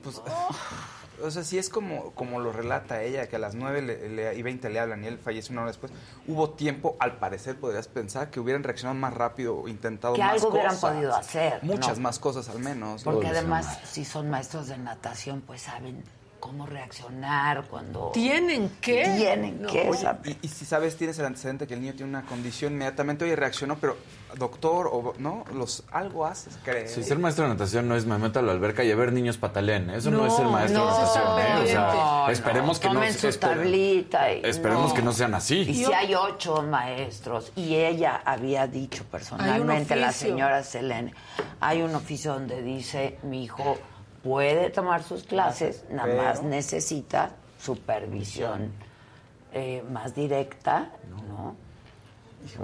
Pues, 0.03 0.21
o 1.23 1.31
sea, 1.31 1.45
si 1.45 1.59
es 1.59 1.69
como, 1.69 2.13
como 2.13 2.41
lo 2.41 2.53
relata 2.53 3.03
ella, 3.03 3.29
que 3.29 3.37
a 3.37 3.39
las 3.39 3.55
9 3.55 4.35
y 4.37 4.43
20 4.43 4.71
le 4.71 4.81
hablan 4.81 5.05
y 5.05 5.07
él 5.07 5.19
fallece 5.19 5.53
una 5.53 5.63
hora 5.63 5.71
después, 5.71 5.93
hubo 6.27 6.51
tiempo, 6.51 6.97
al 6.99 7.19
parecer 7.19 7.57
podrías 7.57 7.89
pensar, 7.89 8.31
que 8.31 8.41
hubieran 8.41 8.63
reaccionado 8.63 8.99
más 8.99 9.15
rápido 9.15 9.57
o 9.57 9.69
intentado 9.69 10.15
que 10.15 10.21
más 10.21 10.33
algo 10.33 10.51
cosas. 10.51 10.83
hubieran 10.83 10.95
podido 10.95 11.17
hacer. 11.17 11.63
Muchas 11.63 11.99
más 11.99 12.19
cosas 12.19 12.49
al 12.49 12.59
menos. 12.59 13.03
Porque 13.03 13.29
además, 13.29 13.79
si 13.85 14.05
son 14.05 14.31
maestros 14.31 14.69
de 14.69 14.79
natación, 14.79 15.43
pues 15.43 15.63
saben 15.63 16.03
cómo 16.41 16.67
reaccionar 16.67 17.65
cuando... 17.67 18.11
Tienen 18.13 18.71
que. 18.81 19.05
Tienen 19.17 19.67
que. 19.67 19.91
y, 20.43 20.49
si 20.49 20.65
sabes, 20.65 20.97
tienes 20.97 21.19
el 21.19 21.27
antecedente 21.27 21.67
que 21.67 21.75
el 21.75 21.81
niño 21.81 21.95
tiene 21.95 22.11
una 22.11 22.27
condición, 22.27 22.75
inmediatamente, 22.75 23.25
oye, 23.25 23.37
reaccionó, 23.37 23.77
pero 23.79 23.97
doctor, 24.39 24.89
o 24.93 25.15
no, 25.19 25.45
los 25.55 25.85
algo 25.91 26.27
haces, 26.27 26.59
creo. 26.65 26.87
Si 26.89 27.03
ser 27.03 27.19
maestro 27.19 27.45
de 27.45 27.51
natación 27.51 27.89
no 27.89 27.97
es 27.97 28.07
me 28.07 28.19
meto 28.19 28.39
a 28.39 28.43
la 28.43 28.53
alberca 28.53 28.85
y 28.85 28.91
a 28.91 28.97
ver 28.97 29.13
niños 29.13 29.39
patalean, 29.39 29.91
eso 29.91 30.11
no, 30.11 30.27
es 30.27 30.35
ser 30.35 30.47
maestro 30.47 30.85
de 30.85 30.91
natación, 30.91 31.41
¿eh? 31.41 31.63
O 31.63 31.67
sea, 31.67 32.27
esperemos 32.31 32.79
que 32.79 32.91
no... 32.91 33.13
su 33.13 33.39
tablita 33.39 34.33
y, 34.33 34.43
esperemos 34.45 34.93
que 34.93 35.03
no 35.03 35.13
sean 35.13 35.35
así. 35.35 35.61
Y 35.61 35.75
si 35.75 35.93
hay 35.93 36.15
ocho 36.15 36.63
maestros, 36.63 37.53
y 37.57 37.75
ella 37.75 38.23
había 38.25 38.67
dicho 38.67 39.05
personalmente, 39.11 39.97
la 39.97 40.13
señora 40.13 40.63
Selene, 40.63 41.15
hay 41.61 41.83
un 41.83 41.95
oficio 41.95 42.35
donde 42.35 42.63
dice, 42.63 43.19
mi 43.23 43.45
hijo 43.45 43.79
puede 44.23 44.71
tomar 44.71 45.03
sus 45.03 45.23
clases, 45.23 45.85
nada 45.91 46.15
más 46.15 46.43
necesita 46.43 47.31
supervisión 47.59 48.73
eh, 49.53 49.83
más 49.91 50.15
directa, 50.15 50.91
¿no? 51.29 51.57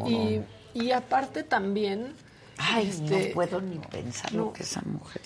Y, 0.06 0.40
y, 0.74 0.92
aparte 0.92 1.42
también... 1.42 2.14
Ay, 2.58 2.88
este, 2.88 3.28
no 3.28 3.34
puedo 3.34 3.60
ni 3.60 3.78
pensar 3.78 4.32
lo 4.32 4.52
que 4.52 4.62
esa 4.62 4.82
mujer... 4.82 5.22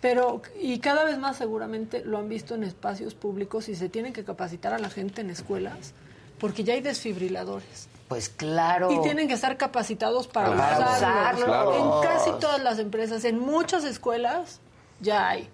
Pero, 0.00 0.42
y 0.60 0.78
cada 0.78 1.04
vez 1.04 1.18
más 1.18 1.36
seguramente 1.36 2.04
lo 2.04 2.18
han 2.18 2.28
visto 2.28 2.54
en 2.54 2.62
espacios 2.62 3.14
públicos 3.14 3.68
y 3.68 3.74
se 3.74 3.88
tienen 3.88 4.12
que 4.12 4.24
capacitar 4.24 4.72
a 4.72 4.78
la 4.78 4.90
gente 4.90 5.22
en 5.22 5.30
escuelas, 5.30 5.94
porque 6.38 6.64
ya 6.64 6.74
hay 6.74 6.80
desfibriladores. 6.80 7.88
Pues 8.06 8.28
claro. 8.28 8.92
Y 8.92 9.00
tienen 9.02 9.26
que 9.26 9.34
estar 9.34 9.56
capacitados 9.56 10.28
para, 10.28 10.50
usarlos. 10.50 11.76
En 11.76 12.08
casi 12.08 12.30
todas 12.38 12.62
las 12.62 12.78
empresas, 12.78 13.24
en 13.24 13.40
muchas 13.40 13.84
escuelas, 13.84 14.60
ya 15.00 15.28
hay 15.28 15.48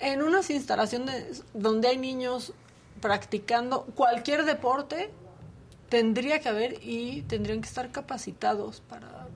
en 0.00 0.22
unas 0.22 0.50
instalaciones 0.50 1.44
donde 1.54 1.88
hay 1.88 1.98
niños 1.98 2.52
practicando 3.00 3.84
cualquier 3.94 4.44
deporte, 4.44 5.10
tendría 5.90 6.40
que 6.40 6.48
haber 6.48 6.78
y 6.82 7.22
tendrían 7.22 7.60
que 7.60 7.68
estar 7.68 7.90
capacitados 7.90 8.80
para 8.80 9.26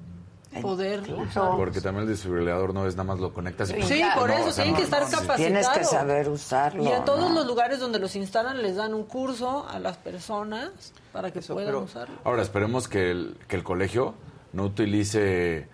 poder 0.62 1.00
usarlo. 1.00 1.56
Porque 1.56 1.80
también 1.80 2.04
el 2.04 2.08
desfibrilador 2.08 2.72
no 2.72 2.86
es 2.86 2.94
nada 2.94 3.04
más 3.04 3.18
lo 3.18 3.34
conectas 3.34 3.70
y 3.70 3.82
Sí, 3.82 4.02
por 4.16 4.30
eso 4.30 4.52
tienen 4.54 4.76
que 4.76 4.84
estar 4.84 5.02
capacitados. 5.02 5.36
Tienes 5.36 5.68
que 5.68 5.84
saber 5.84 6.28
usarlo. 6.28 6.84
Y 6.84 6.92
a 6.92 7.04
todos 7.04 7.32
los 7.32 7.44
lugares 7.46 7.80
donde 7.80 7.98
los 7.98 8.14
instalan 8.14 8.62
les 8.62 8.76
dan 8.76 8.94
un 8.94 9.04
curso 9.04 9.66
a 9.68 9.80
las 9.80 9.96
personas 9.96 10.70
para 11.12 11.32
que 11.32 11.40
puedan 11.40 11.74
usarlo. 11.74 12.14
Ahora, 12.22 12.42
esperemos 12.42 12.86
que 12.88 13.10
el, 13.10 13.36
que 13.48 13.56
el 13.56 13.64
colegio 13.64 14.14
no 14.52 14.62
utilice 14.62 15.66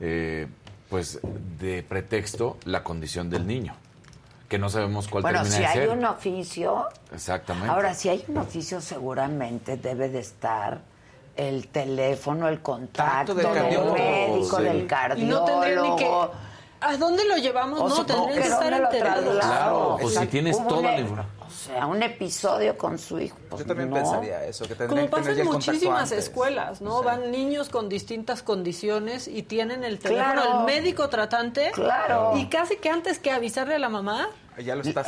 eh, 0.00 0.46
pues 0.90 1.18
de 1.58 1.82
pretexto 1.82 2.58
la 2.66 2.84
condición 2.84 3.30
del 3.30 3.46
niño 3.46 3.74
que 4.48 4.58
no 4.58 4.68
sabemos 4.68 5.08
cuál 5.08 5.22
bueno, 5.22 5.42
termina 5.42 5.72
si 5.72 5.78
hay 5.78 5.88
un 5.88 6.04
oficio... 6.04 6.86
Exactamente. 7.12 7.68
Ahora, 7.68 7.94
si 7.94 8.08
hay 8.08 8.24
un 8.28 8.38
oficio, 8.38 8.80
seguramente 8.80 9.76
debe 9.76 10.08
de 10.08 10.20
estar 10.20 10.80
el 11.36 11.68
teléfono, 11.68 12.48
el 12.48 12.60
contacto 12.62 13.34
del, 13.34 13.48
médico, 13.92 14.56
del 14.58 14.86
cardiólogo. 14.86 15.22
Y 15.22 15.26
no 15.26 15.44
tendría 15.44 15.82
ni 15.82 15.96
que... 15.96 16.10
¿A 16.80 16.96
dónde 16.96 17.24
lo 17.24 17.36
llevamos? 17.36 17.88
no, 17.88 18.06
tendría 18.06 18.42
que 18.42 18.48
estar 18.48 18.72
enterado. 18.72 19.38
Claro, 19.40 19.94
o 19.96 20.08
si 20.08 20.26
tienes 20.26 20.56
toda 20.66 20.82
la 20.92 21.00
información 21.00 21.35
sea, 21.66 21.86
un 21.86 22.02
episodio 22.02 22.76
con 22.76 22.98
su 22.98 23.18
hijo. 23.18 23.36
Pues 23.48 23.62
Yo 23.62 23.66
también 23.66 23.90
pensaría 23.90 24.44
eso, 24.44 24.66
que 24.66 24.74
Como 24.86 25.08
pasa 25.08 25.32
en 25.32 25.44
muchísimas 25.44 26.12
escuelas, 26.12 26.80
¿no? 26.80 27.02
Van 27.02 27.30
niños 27.30 27.68
con 27.68 27.88
distintas 27.88 28.42
condiciones 28.42 29.28
y 29.28 29.42
tienen 29.42 29.84
el 29.84 29.98
teléfono 29.98 30.42
del 30.42 30.64
médico 30.64 31.08
tratante. 31.08 31.70
Claro. 31.72 32.36
Y 32.36 32.46
casi 32.46 32.76
que 32.76 32.88
antes 32.88 33.18
que 33.18 33.30
avisarle 33.30 33.74
a 33.74 33.78
la 33.78 33.88
mamá, 33.88 34.28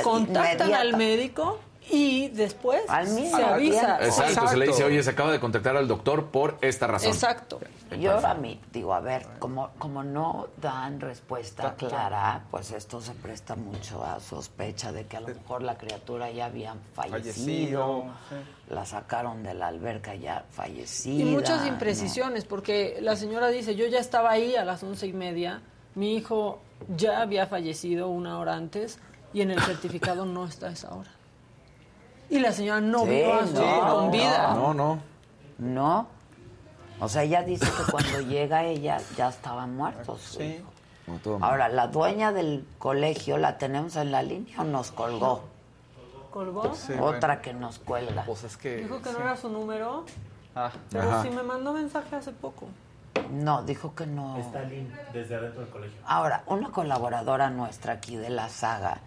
contactan 0.03 0.75
al 0.75 0.97
médico 0.97 1.59
y 1.91 2.28
después 2.28 2.82
se 2.86 3.43
avisa. 3.43 3.99
Exacto, 4.05 4.49
se 4.49 4.57
le 4.57 4.66
dice, 4.66 4.84
oye, 4.84 5.03
se 5.03 5.11
acaba 5.11 5.32
de 5.32 5.41
contactar 5.41 5.76
al 5.76 5.89
doctor 5.89 6.26
por 6.26 6.59
esta 6.61 6.86
razón. 6.86 7.11
Exacto. 7.11 7.61
Yo 7.99 8.24
a 8.26 8.34
mí 8.34 8.61
digo, 8.72 8.93
a 8.93 9.01
ver, 9.01 9.26
como, 9.39 9.70
como 9.78 10.03
no 10.03 10.49
dan 10.61 11.01
respuesta 11.01 11.74
clara, 11.74 12.45
pues 12.51 12.72
esto 12.72 13.01
se 13.01 13.12
presta 13.12 13.57
mucho 13.57 14.05
a 14.05 14.20
sospecha 14.20 14.93
de 14.93 15.07
que 15.07 15.16
a 15.16 15.20
lo 15.20 15.28
mejor 15.28 15.62
la 15.62 15.78
criatura 15.78 16.30
ya 16.30 16.47
habían 16.47 16.78
fallecido, 16.95 18.05
la 18.68 18.84
sacaron 18.84 19.43
de 19.43 19.55
la 19.55 19.68
alberca 19.68 20.14
ya 20.14 20.45
fallecida. 20.51 21.22
Y 21.22 21.24
muchas 21.24 21.66
imprecisiones, 21.66 22.45
porque 22.45 22.99
la 23.01 23.16
señora 23.16 23.49
dice, 23.49 23.74
yo 23.74 23.86
ya 23.86 23.99
estaba 23.99 24.30
ahí 24.30 24.57
a 24.57 24.64
las 24.64 24.82
once 24.82 25.07
y 25.07 25.12
media, 25.12 25.62
mi 25.95 26.16
hijo 26.16 26.61
ya 26.97 27.22
había 27.22 27.47
fallecido 27.47 28.09
una 28.09 28.39
hora 28.39 28.55
antes 28.55 28.99
y 29.32 29.41
en 29.41 29.51
el 29.51 29.61
certificado 29.61 30.24
no 30.26 30.47
está 30.47 30.70
esa 30.70 30.95
hora. 30.95 31.11
Y 32.31 32.39
la 32.41 32.53
señora 32.53 32.81
no 32.81 33.05
vio 33.07 33.35
a 33.35 33.47
su 33.47 33.62
hijo 33.62 33.95
con 33.95 34.11
vida. 34.11 34.55
No, 34.55 34.74
no. 34.74 34.99
No. 35.59 36.09
O 37.01 37.09
sea, 37.09 37.22
ella 37.22 37.43
dice 37.43 37.66
que 37.66 37.91
cuando 37.91 38.20
llega 38.29 38.64
ella 38.64 38.99
ya 39.16 39.29
estaban 39.29 39.76
muertos. 39.76 40.37
Sí. 40.39 40.62
Ahora, 41.41 41.68
la 41.68 41.87
dueña 41.87 42.33
del 42.33 42.66
colegio, 42.79 43.39
¿la 43.39 43.57
tenemos 43.57 43.97
en 43.97 44.12
la 44.12 44.22
línea 44.22 44.61
o 44.61 44.64
nos 44.64 44.91
colgó? 44.91 45.43
¿Colgó? 46.31 46.70
Otra 47.01 47.41
que 47.41 47.55
nos 47.55 47.79
cuelga. 47.79 48.24
Pues 48.24 48.45
es 48.45 48.57
que, 48.59 48.76
dijo 48.76 49.01
que 49.01 49.12
no 49.12 49.20
era 49.20 49.37
su 49.37 49.49
número. 49.49 50.05
Ah, 50.55 50.70
pero 50.91 51.22
sí 51.22 51.31
me 51.31 51.43
mandó 51.43 51.72
mensaje 51.72 52.16
hace 52.16 52.33
poco. 52.33 52.66
No, 53.33 53.62
dijo 53.62 53.95
que 53.95 54.07
no. 54.07 54.37
Está 54.39 54.62
desde 55.12 55.35
adentro 55.35 55.62
del 55.62 55.70
colegio. 55.70 55.99
Ahora, 56.05 56.43
una 56.47 56.70
colaboradora 56.70 57.49
nuestra 57.51 57.95
aquí 57.95 58.16
de 58.16 58.31
la 58.31 58.49
saga 58.49 59.01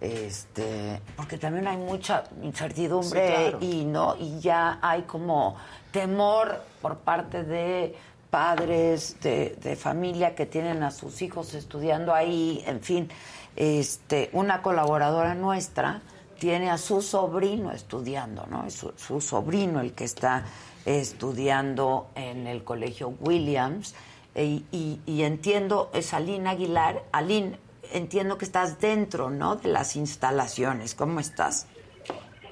este 0.00 1.00
porque 1.16 1.38
también 1.38 1.66
hay 1.66 1.76
mucha 1.76 2.24
incertidumbre 2.42 3.56
y 3.60 3.84
no 3.84 4.16
y 4.16 4.38
ya 4.38 4.78
hay 4.80 5.02
como 5.02 5.56
temor 5.90 6.62
por 6.80 6.98
parte 6.98 7.42
de 7.42 7.96
padres 8.30 9.16
de, 9.20 9.56
de, 9.60 9.74
familia 9.74 10.34
que 10.34 10.46
tienen 10.46 10.82
a 10.82 10.90
sus 10.90 11.20
hijos 11.22 11.54
estudiando 11.54 12.14
ahí 12.14 12.62
en 12.66 12.80
fin 12.80 13.08
este 13.56 14.30
una 14.32 14.62
colaboradora 14.62 15.34
nuestra 15.34 16.00
tiene 16.38 16.70
a 16.70 16.78
su 16.78 17.02
sobrino 17.02 17.72
estudiando 17.72 18.46
no 18.46 18.66
es 18.66 18.74
su, 18.74 19.20
sobrino 19.20 19.80
el 19.80 19.94
que 19.94 20.04
está 20.04 20.44
estudiando 20.84 22.08
en 22.14 22.46
el 22.46 22.62
colegio 22.62 23.14
Williams 23.20 23.96
y, 24.36 24.64
y, 24.70 25.00
y 25.06 25.22
entiendo 25.22 25.90
es 25.92 26.14
Aline 26.14 26.50
Aguilar 26.50 27.02
Aline 27.10 27.58
entiendo 27.92 28.38
que 28.38 28.44
estás 28.44 28.80
dentro, 28.80 29.30
¿no? 29.30 29.56
De 29.56 29.68
las 29.68 29.96
instalaciones. 29.96 30.94
¿Cómo 30.94 31.20
estás? 31.20 31.68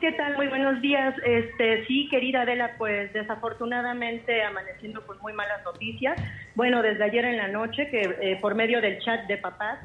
¿Qué 0.01 0.12
tal? 0.12 0.37
Muy 0.37 0.49
buenos 0.49 0.80
días. 0.82 1.14
Este, 1.24 1.87
sí, 1.87 2.09
querida 2.11 2.43
Adela, 2.43 2.74
pues 2.76 3.12
desafortunadamente 3.12 4.43
amaneciendo 4.43 5.05
con 5.07 5.18
muy 5.20 5.32
malas 5.32 5.64
noticias. 5.64 6.16
Bueno, 6.55 6.82
desde 6.82 7.03
ayer 7.03 7.24
en 7.24 7.39
la 7.39 7.49
noche, 7.49 7.89
que 7.89 8.03
eh, 8.20 8.39
por 8.41 8.55
medio 8.55 8.80
del 8.80 8.99
chat 9.01 9.26
de 9.26 9.39
papás 9.39 9.78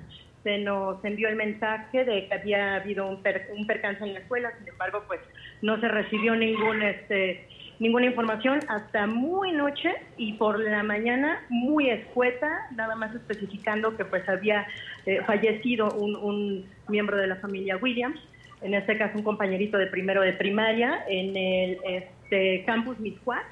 se 0.44 0.58
nos 0.58 1.04
envió 1.06 1.30
el 1.30 1.36
mensaje 1.36 2.04
de 2.04 2.28
que 2.28 2.34
había 2.34 2.76
habido 2.76 3.08
un, 3.08 3.24
un 3.56 3.68
percance 3.68 4.04
en 4.04 4.14
la 4.14 4.20
escuela, 4.20 4.52
sin 4.58 4.68
embargo, 4.68 5.04
pues 5.08 5.22
no 5.62 5.80
se 5.80 5.88
recibió 5.88 6.36
ningún 6.36 6.82
este 6.82 7.48
ninguna 7.82 8.06
información 8.06 8.60
hasta 8.68 9.08
muy 9.08 9.54
noche 9.54 9.92
y 10.16 10.34
por 10.34 10.60
la 10.60 10.84
mañana 10.84 11.44
muy 11.50 11.90
escueta, 11.90 12.68
nada 12.76 12.96
más 12.96 13.14
especificando 13.16 13.98
que 13.98 14.06
pues 14.06 14.30
había 14.30 14.68
eh, 15.06 15.22
fallecido 15.26 15.90
un, 15.92 16.16
un, 16.16 16.66
miembro 16.88 17.18
de 17.18 17.26
la 17.26 17.38
familia 17.38 17.78
Williams, 17.78 18.20
en 18.62 18.74
este 18.74 18.98
caso 18.98 19.18
un 19.18 19.24
compañerito 19.24 19.78
de 19.78 19.88
primero 19.88 20.22
de 20.22 20.34
primaria 20.34 21.06
en 21.08 21.36
el 21.38 21.78
este, 21.86 22.64
campus 22.66 23.00
Miscuac, 23.00 23.46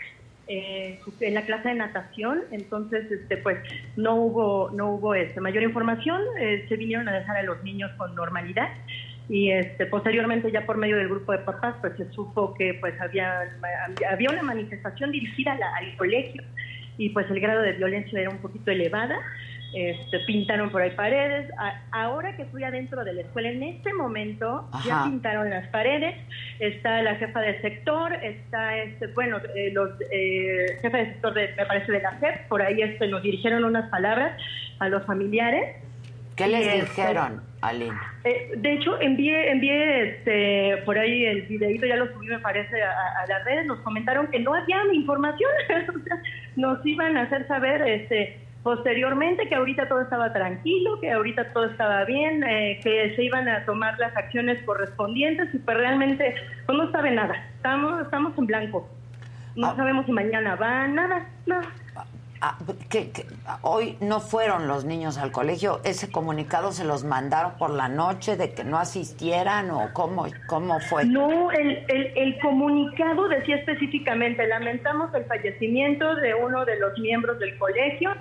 eh, 0.48 1.00
en 1.22 1.34
la 1.34 1.44
clase 1.44 1.70
de 1.70 1.76
natación, 1.76 2.42
entonces 2.52 3.10
este 3.12 3.38
pues 3.38 3.60
no 3.96 4.16
hubo 4.16 4.72
no 4.72 4.94
hubo 4.94 5.14
este 5.14 5.40
mayor 5.42 5.64
información, 5.64 6.22
eh, 6.40 6.66
se 6.68 6.76
vinieron 6.76 7.08
a 7.08 7.14
dejar 7.14 7.38
a 7.38 7.44
los 7.44 7.64
niños 7.64 7.92
con 7.98 8.16
normalidad. 8.16 8.70
Y 9.30 9.52
este 9.52 9.86
posteriormente 9.86 10.52
ya 10.52 10.66
por 10.66 10.78
medio 10.78 10.98
del 10.98 11.08
grupo 11.08 11.34
de 11.34 11.38
papás 11.40 11.76
pues 11.82 11.96
se 11.98 12.12
supo 12.12 12.56
que 12.56 12.74
pues 12.74 13.00
había 13.00 13.42
había 14.10 14.32
una 14.32 14.42
manifestación 14.42 15.12
dirigida 15.12 15.56
al 15.78 15.96
colegio. 15.98 16.44
Y 16.98 17.10
pues 17.10 17.30
el 17.30 17.40
grado 17.40 17.62
de 17.62 17.74
violencia 17.74 18.20
era 18.20 18.30
un 18.32 18.40
poquito 18.40 18.72
elevada 18.72 19.20
este, 19.74 20.20
pintaron 20.22 20.70
por 20.70 20.82
ahí 20.82 20.92
paredes. 20.92 21.52
ahora 21.92 22.36
que 22.36 22.46
fui 22.46 22.64
adentro 22.64 23.04
de 23.04 23.14
la 23.14 23.22
escuela, 23.22 23.50
en 23.50 23.64
este 23.64 23.94
momento 23.94 24.70
ya 24.86 25.04
pintaron 25.04 25.50
las 25.50 25.68
paredes. 25.68 26.16
Está 26.60 27.02
la 27.02 27.16
jefa 27.16 27.40
de 27.42 27.62
sector, 27.62 28.14
está 28.14 28.78
este, 28.78 29.08
bueno, 29.08 29.38
eh, 29.56 29.72
los 29.74 29.92
eh, 30.12 30.78
jefa 30.82 30.98
de 30.98 31.06
sector 31.06 31.34
de, 31.34 31.54
me 31.58 31.66
parece 31.66 31.92
de 31.92 32.02
la 32.02 32.12
JEP, 32.12 32.48
por 32.48 32.62
ahí 32.62 32.82
este, 32.82 33.08
nos 33.08 33.22
dirigieron 33.22 33.64
unas 33.64 33.90
palabras 33.90 34.40
a 34.80 34.90
los 34.90 35.06
familiares 35.06 35.76
¿Qué 36.40 36.48
les 36.48 36.66
este, 36.66 37.02
dijeron, 37.02 37.42
Aline? 37.60 37.98
Eh, 38.24 38.54
de 38.56 38.74
hecho, 38.74 38.98
envié, 39.02 39.52
envié 39.52 40.04
este, 40.04 40.78
por 40.86 40.98
ahí 40.98 41.26
el 41.26 41.42
videito, 41.42 41.86
ya 41.86 41.98
lo 41.98 42.08
subí, 42.14 42.28
me 42.28 42.40
parece, 42.40 42.82
a, 42.82 43.28
las 43.28 43.44
redes. 43.44 43.66
Nos 43.66 43.80
comentaron 43.80 44.28
que 44.28 44.40
no 44.40 44.54
había 44.54 44.78
información. 44.94 45.52
nos 46.56 46.86
iban 46.86 47.18
a 47.18 47.24
hacer 47.24 47.46
saber 47.50 47.82
este, 47.82 48.38
posteriormente 48.64 49.48
que 49.48 49.56
ahorita 49.56 49.88
todo 49.88 50.02
estaba 50.02 50.34
tranquilo, 50.34 51.00
que 51.00 51.12
ahorita 51.12 51.54
todo 51.54 51.66
estaba 51.66 52.04
bien, 52.06 52.44
eh, 52.44 52.80
que 52.84 53.16
se 53.16 53.24
iban 53.24 53.48
a 53.48 53.66
tomar 53.66 53.98
las 54.00 54.16
acciones 54.16 54.64
correspondientes 54.66 55.54
y 55.54 55.60
pues 55.60 55.78
realmente 55.78 56.36
pues 56.66 56.78
no 56.78 56.92
sabe 56.92 57.12
nada. 57.12 57.36
Estamos, 57.56 58.02
estamos 58.02 58.38
en 58.38 58.46
blanco. 58.46 58.90
No 59.56 59.68
ah. 59.68 59.76
sabemos 59.76 60.06
si 60.06 60.12
mañana 60.12 60.56
va, 60.56 60.88
nada, 60.88 61.28
nada. 61.46 61.68
Ah, 62.42 62.58
que, 62.90 63.12
hoy 63.64 63.98
no 64.00 64.22
fueron 64.22 64.68
los 64.68 64.86
niños 64.86 65.18
al 65.18 65.32
colegio. 65.32 65.82
¿Ese 65.84 66.10
comunicado 66.10 66.72
se 66.72 66.86
los 66.86 67.04
mandaron 67.04 67.58
por 67.58 67.70
la 67.70 67.90
noche 67.90 68.38
de 68.38 68.54
que 68.54 68.64
no 68.64 68.78
asistieran 68.78 69.72
o 69.72 69.90
cómo, 69.92 70.26
cómo 70.48 70.80
fue? 70.80 71.04
No, 71.04 71.52
el, 71.52 71.84
el, 71.90 72.14
el 72.16 72.40
comunicado 72.40 73.28
decía 73.28 73.58
específicamente, 73.58 74.48
lamentamos 74.48 75.14
el 75.14 75.26
fallecimiento 75.26 76.16
de 76.16 76.34
uno 76.34 76.64
de 76.64 76.80
los 76.80 76.98
miembros 76.98 77.40
del 77.40 77.58
colegio 77.58 78.12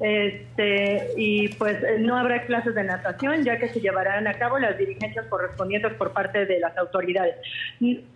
este, 0.00 1.08
y 1.16 1.48
pues 1.48 1.78
no 2.00 2.16
habrá 2.16 2.44
clases 2.46 2.74
de 2.74 2.84
natación 2.84 3.44
ya 3.44 3.58
que 3.58 3.68
se 3.68 3.80
llevarán 3.80 4.26
a 4.26 4.34
cabo 4.34 4.58
las 4.58 4.76
dirigencias 4.76 5.26
correspondientes 5.26 5.94
por 5.94 6.12
parte 6.12 6.44
de 6.44 6.60
las 6.60 6.76
autoridades. 6.76 7.36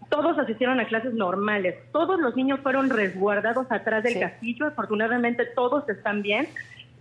Todos 0.08 0.38
asistieron 0.38 0.80
a 0.80 0.86
clases 0.86 1.14
normales, 1.14 1.76
todos 1.92 2.20
los 2.20 2.36
niños 2.36 2.60
fueron 2.60 2.90
resguardados 2.90 3.66
atrás 3.70 4.02
del 4.02 4.18
castillo, 4.18 4.66
afortunadamente 4.66 5.46
todos 5.46 5.88
están 5.88 6.22
bien, 6.22 6.48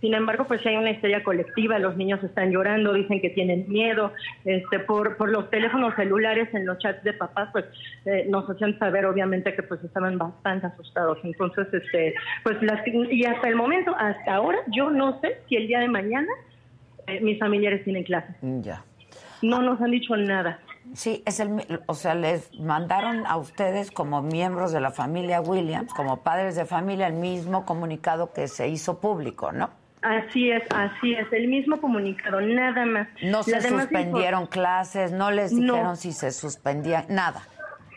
sin 0.00 0.14
embargo, 0.14 0.46
pues 0.46 0.64
hay 0.64 0.76
una 0.76 0.90
historia 0.90 1.22
colectiva, 1.22 1.78
los 1.78 1.96
niños 1.96 2.22
están 2.24 2.50
llorando, 2.50 2.94
dicen 2.94 3.20
que 3.20 3.30
tienen 3.30 3.66
miedo, 3.68 4.12
este, 4.44 4.78
por, 4.80 5.16
por 5.16 5.30
los 5.30 5.50
teléfonos 5.50 5.94
celulares 5.94 6.48
en 6.54 6.66
los 6.66 6.78
chats 6.78 7.04
de 7.04 7.12
papás, 7.12 7.50
pues 7.52 7.66
eh, 8.06 8.26
nos 8.28 8.48
hacían 8.48 8.78
saber 8.78 9.04
obviamente 9.04 9.54
que 9.54 9.62
pues 9.62 9.82
estaban 9.84 10.16
bastante 10.16 10.68
asustados. 10.68 11.18
Entonces, 11.22 11.66
este, 11.72 12.14
pues 12.42 12.62
las, 12.62 12.80
y 12.86 13.24
hasta 13.26 13.48
el 13.48 13.56
momento, 13.56 13.94
hasta 13.98 14.34
ahora, 14.34 14.58
yo 14.68 14.90
no 14.90 15.20
sé 15.20 15.38
si 15.48 15.56
el 15.56 15.66
día 15.66 15.80
de 15.80 15.88
mañana 15.88 16.32
eh, 17.06 17.20
mis 17.20 17.38
familiares 17.38 17.84
tienen 17.84 18.04
clases. 18.04 18.34
Ya. 18.40 18.82
No 19.42 19.60
nos 19.60 19.80
han 19.80 19.90
dicho 19.90 20.16
nada. 20.16 20.60
Sí, 20.94 21.22
es 21.26 21.40
el, 21.40 21.82
o 21.86 21.94
sea, 21.94 22.14
les 22.14 22.58
mandaron 22.58 23.26
a 23.26 23.36
ustedes 23.36 23.90
como 23.90 24.22
miembros 24.22 24.72
de 24.72 24.80
la 24.80 24.90
familia 24.90 25.40
Williams, 25.40 25.92
como 25.94 26.22
padres 26.22 26.56
de 26.56 26.64
familia, 26.64 27.06
el 27.06 27.12
mismo 27.12 27.64
comunicado 27.64 28.32
que 28.32 28.48
se 28.48 28.68
hizo 28.68 28.98
público, 28.98 29.52
¿no? 29.52 29.79
Así 30.02 30.50
es, 30.50 30.62
así 30.74 31.12
es, 31.12 31.30
el 31.32 31.48
mismo 31.48 31.78
comunicado, 31.78 32.40
nada 32.40 32.86
más. 32.86 33.08
No 33.22 33.42
se 33.42 33.60
suspendieron 33.60 34.46
clases, 34.46 35.12
no 35.12 35.30
les 35.30 35.54
dijeron 35.54 35.96
si 35.96 36.12
se 36.12 36.30
suspendían, 36.30 37.04
nada. 37.10 37.42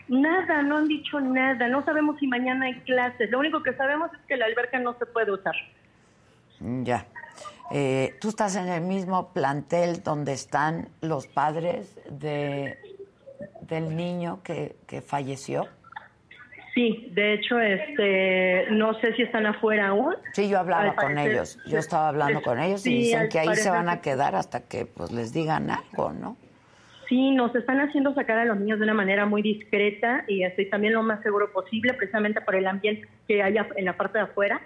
Nada, 0.08 0.62
no 0.62 0.76
han 0.76 0.88
dicho 0.88 1.18
nada, 1.18 1.66
no 1.68 1.82
sabemos 1.82 2.18
si 2.20 2.26
mañana 2.26 2.66
hay 2.66 2.74
clases, 2.80 3.30
lo 3.30 3.38
único 3.38 3.62
que 3.62 3.72
sabemos 3.72 4.12
es 4.12 4.20
que 4.28 4.36
la 4.36 4.44
alberca 4.44 4.78
no 4.78 4.98
se 4.98 5.06
puede 5.06 5.32
usar. 5.32 5.54
Mm, 6.60 6.82
ya. 6.82 7.06
Eh, 7.70 8.16
¿Tú 8.20 8.28
estás 8.28 8.56
en 8.56 8.68
el 8.68 8.82
mismo 8.82 9.32
plantel 9.32 10.02
donde 10.02 10.34
están 10.34 10.90
los 11.00 11.26
padres 11.26 11.98
de, 12.10 12.78
del 13.62 13.96
niño 13.96 14.40
que, 14.44 14.76
que 14.86 15.00
falleció? 15.00 15.66
Sí, 16.74 17.08
de 17.12 17.34
hecho, 17.34 17.60
este, 17.60 18.66
no 18.70 18.94
sé 19.00 19.14
si 19.14 19.22
están 19.22 19.46
afuera 19.46 19.88
aún. 19.88 20.16
Sí, 20.32 20.48
yo 20.48 20.58
hablaba 20.58 20.96
con 20.96 21.16
ellos. 21.16 21.56
Yo 21.66 21.78
estaba 21.78 22.08
hablando 22.08 22.42
con 22.42 22.58
ellos 22.58 22.84
y 22.84 22.94
dicen 22.94 23.28
que 23.28 23.38
ahí 23.38 23.54
se 23.54 23.70
van 23.70 23.88
a 23.88 24.00
quedar 24.00 24.34
hasta 24.34 24.66
que 24.66 24.84
pues 24.84 25.12
les 25.12 25.32
digan 25.32 25.70
algo, 25.70 26.12
¿no? 26.12 26.36
Sí, 27.08 27.30
nos 27.30 27.54
están 27.54 27.80
haciendo 27.80 28.12
sacar 28.14 28.38
a 28.38 28.44
los 28.44 28.58
niños 28.58 28.78
de 28.78 28.84
una 28.84 28.94
manera 28.94 29.24
muy 29.24 29.40
discreta 29.42 30.24
y 30.26 30.42
estoy 30.42 30.68
también 30.68 30.94
lo 30.94 31.02
más 31.02 31.22
seguro 31.22 31.52
posible, 31.52 31.94
precisamente 31.94 32.40
por 32.40 32.56
el 32.56 32.66
ambiente 32.66 33.06
que 33.28 33.42
hay 33.42 33.56
en 33.76 33.84
la 33.84 33.96
parte 33.96 34.18
de 34.18 34.24
afuera. 34.24 34.60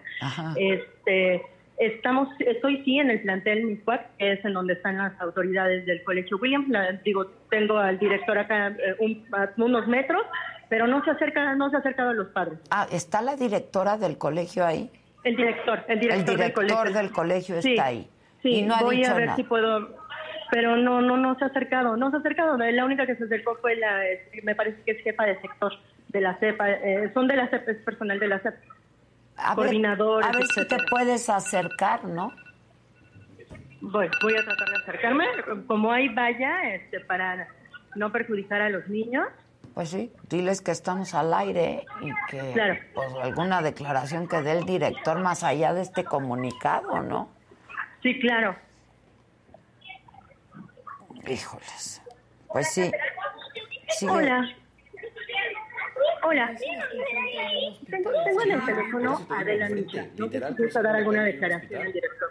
Este, 0.57 1.43
estamos, 1.79 2.29
estoy 2.39 2.83
sí 2.85 3.01
en 3.01 3.11
el 3.11 3.21
plantel 3.21 3.65
MISWAC, 3.65 4.17
que 4.17 4.33
es 4.33 4.45
en 4.45 4.55
donde 4.55 4.75
están 4.75 4.97
las 4.97 5.21
autoridades 5.21 5.85
del 5.85 6.03
Colegio 6.05 6.39
Williams. 6.39 6.69
digo, 7.05 7.27
tengo 7.51 7.77
al 7.77 7.99
director 7.99 8.39
acá 8.39 8.69
eh, 8.69 9.25
a 9.33 9.49
unos 9.57 9.87
metros 9.89 10.23
pero 10.69 10.87
no 10.87 11.03
se 11.05 11.11
acerca, 11.11 11.55
no 11.55 11.71
se 11.71 11.77
ha 11.77 11.79
acercado 11.81 12.11
a 12.11 12.15
los 12.15 12.29
padres. 12.29 12.59
Ah, 12.71 12.87
¿está 12.91 13.23
la 13.23 13.37
directora 13.37 13.97
del 13.97 14.19
colegio 14.19 14.65
ahí? 14.65 14.91
El 15.25 15.37
director, 15.37 15.85
el 15.89 16.01
director, 16.01 16.37
del 16.39 16.53
colegio, 16.53 16.93
del 16.93 17.11
colegio 17.11 17.57
está 17.57 17.87
ahí. 17.87 18.09
Sí, 18.43 18.51
y 18.51 18.63
no 18.63 18.79
voy 18.81 19.05
a 19.05 19.15
ver 19.15 19.35
si 19.35 19.43
puedo, 19.43 19.97
pero 20.51 20.77
no, 20.77 21.01
no, 21.01 21.17
no 21.17 21.37
se 21.37 21.45
ha 21.45 21.49
acercado, 21.49 21.97
no 21.97 22.11
se 22.11 22.17
ha 22.17 22.21
acercado. 22.21 22.57
La 22.57 22.85
única 22.85 23.07
que 23.07 23.17
se 23.17 23.25
acercó 23.25 23.57
fue 23.57 23.77
la, 23.77 24.01
me 24.43 24.55
parece 24.55 24.81
que 24.83 24.93
es 24.93 25.03
jefa 25.03 25.25
de 25.25 25.41
sector 25.41 25.73
de 26.09 26.21
la 26.21 26.39
CEPA, 26.39 26.71
eh, 26.71 27.11
son 27.13 27.27
de 27.29 27.37
la 27.37 27.49
CEPA, 27.49 27.71
es 27.73 27.79
personal 27.79 28.19
de 28.19 28.29
la 28.29 28.39
CEPA. 28.39 28.59
A 29.37 29.55
coordinador. 29.55 30.25
a 30.25 30.33
ver 30.33 30.47
si 30.47 30.67
te 30.67 30.77
puedes 30.91 31.29
acercar, 31.29 32.05
¿no? 32.05 32.33
Voy, 33.81 34.09
voy 34.23 34.33
a 34.35 34.45
tratar 34.45 34.69
de 34.69 34.77
acercarme, 34.83 35.27
como 35.67 35.93
hay 35.93 36.09
vaya, 36.09 36.75
este, 36.75 37.01
para 37.01 37.47
no 37.95 38.11
perjudicar 38.11 38.61
a 38.61 38.71
los 38.71 38.89
niños. 38.89 39.27
Pues 39.75 39.91
sí, 39.91 40.13
diles 40.29 40.61
que 40.61 40.71
estamos 40.71 41.15
al 41.15 41.33
aire 41.33 41.85
y 42.01 42.11
que 42.31 42.81
pues, 42.95 43.13
alguna 43.23 43.63
declaración 43.63 44.27
que 44.27 44.43
dé 44.43 44.53
el 44.53 44.65
director 44.65 45.19
más 45.21 45.45
allá 45.45 45.73
de 45.73 45.83
este 45.83 46.05
comunicado, 46.05 47.03
¿no? 47.03 47.29
Sí, 48.03 48.19
claro. 48.21 48.57
Híjoles. 51.27 52.03
Pues 52.49 52.73
sí. 52.73 52.91
Hola. 54.09 54.49
Hola. 56.23 56.55
Tengo, 57.91 58.11
en 58.45 58.51
el 58.51 58.65
teléfono 58.65 59.27
a 59.31 59.41
Adela 59.41 59.69
Micha. 59.69 60.07
No 60.17 60.27
dar 60.83 60.97
alguna 60.97 61.25
declaración 61.25 61.83
al 61.83 61.93
director. 61.93 62.29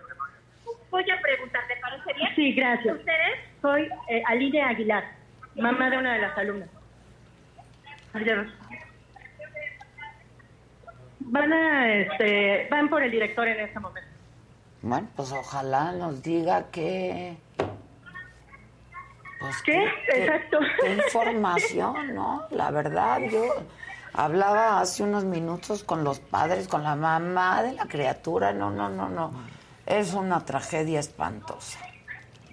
Voy 0.90 1.04
a 1.10 1.22
preguntar, 1.22 1.68
¿te 1.68 1.76
parece 1.78 2.14
bien? 2.14 2.36
Sí, 2.36 2.54
gracias. 2.54 2.96
¿Ustedes? 2.96 3.40
Soy 3.62 3.90
eh, 4.10 4.24
Aline 4.28 4.62
Aguilar, 4.62 5.04
mamá 5.56 5.90
de 5.90 5.98
una 5.98 6.14
de 6.14 6.22
las 6.22 6.38
alumnas. 6.38 6.70
Van 11.20 11.52
a, 11.52 11.94
este, 11.94 12.68
van 12.70 12.90
por 12.90 13.04
el 13.04 13.12
director 13.12 13.48
en 13.48 13.60
este 13.60 13.80
momento. 13.80 14.10
Bueno, 14.82 15.08
pues 15.16 15.32
ojalá 15.32 15.92
nos 15.92 16.24
diga 16.24 16.70
que... 16.72 17.38
Pues 19.40 19.62
¿Qué? 19.64 19.88
Exacto. 20.16 20.60
Qué 20.82 20.94
información, 20.94 22.16
¿no? 22.16 22.48
La 22.52 22.72
verdad, 22.72 23.20
yo 23.30 23.44
hablaba 24.14 24.80
hace 24.80 25.04
unos 25.04 25.26
minutos 25.26 25.84
con 25.84 26.04
los 26.04 26.20
padres, 26.20 26.68
con 26.68 26.84
la 26.84 26.96
mamá 26.96 27.62
de 27.62 27.74
la 27.74 27.86
criatura. 27.86 28.52
No, 28.54 28.72
no, 28.72 28.90
no, 28.90 29.10
no. 29.10 29.32
Es 29.86 30.14
una 30.14 30.44
tragedia 30.44 31.00
espantosa 31.00 31.87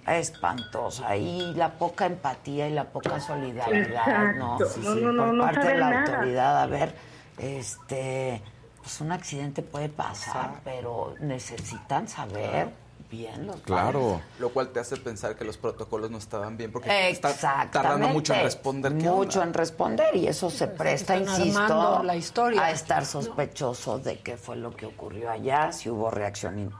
espantosa 0.07 1.15
y 1.17 1.53
la 1.55 1.73
poca 1.73 2.05
empatía 2.05 2.67
y 2.67 2.73
la 2.73 2.85
poca 2.85 3.19
solidaridad, 3.19 4.35
¿no? 4.35 4.57
Sí, 4.59 4.81
sí, 4.81 5.03
por 5.03 5.39
parte 5.39 5.67
de 5.67 5.77
la 5.77 5.99
autoridad, 6.01 6.61
a 6.61 6.67
ver, 6.67 6.95
este, 7.37 8.41
pues 8.81 9.01
un 9.01 9.11
accidente 9.11 9.61
puede 9.63 9.89
pasar, 9.89 10.61
pero 10.63 11.15
necesitan 11.19 12.07
saber 12.07 12.84
bien 13.09 13.47
los 13.47 13.57
Claro, 13.61 14.21
lo 14.39 14.49
cual 14.49 14.69
te 14.69 14.79
hace 14.79 14.97
pensar 14.97 15.35
que 15.35 15.45
los 15.45 15.57
protocolos 15.57 16.11
no 16.11 16.17
estaban 16.17 16.57
bien 16.57 16.71
porque 16.71 17.09
está 17.09 17.69
tardando 17.71 18.07
mucho 18.09 18.33
en 18.33 18.43
responder. 18.43 18.91
Mucho 18.93 19.43
en 19.43 19.53
responder 19.53 20.15
y 20.15 20.27
eso 20.27 20.49
se 20.49 20.67
presta, 20.67 21.17
insisto, 21.17 22.03
la 22.03 22.15
historia. 22.15 22.63
a 22.63 22.71
estar 22.71 23.05
sospechoso 23.05 23.99
de 23.99 24.19
qué 24.19 24.37
fue 24.37 24.55
lo 24.55 24.75
que 24.75 24.85
ocurrió 24.85 25.31
allá, 25.31 25.71
si 25.71 25.89
hubo 25.89 26.09
reacción, 26.11 26.71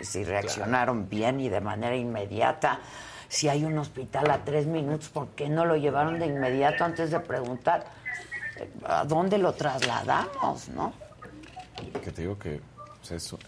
si, 0.00 0.24
reaccionaron 0.24 1.08
bien 1.08 1.40
y 1.40 1.48
de 1.48 1.60
manera 1.60 1.96
inmediata. 1.96 2.80
Si 3.28 3.48
hay 3.48 3.64
un 3.64 3.78
hospital 3.78 4.28
a 4.30 4.44
tres 4.44 4.66
minutos, 4.66 5.08
¿por 5.08 5.28
qué 5.28 5.48
no 5.48 5.64
lo 5.64 5.76
llevaron 5.76 6.18
de 6.18 6.26
inmediato 6.26 6.84
antes 6.84 7.12
de 7.12 7.20
preguntar 7.20 7.86
a 8.84 9.04
dónde 9.04 9.38
lo 9.38 9.52
trasladamos, 9.52 10.68
no? 10.70 10.92
Que 12.02 12.10
te 12.10 12.22
digo 12.22 12.38
que 12.38 12.60
eso, 13.08 13.38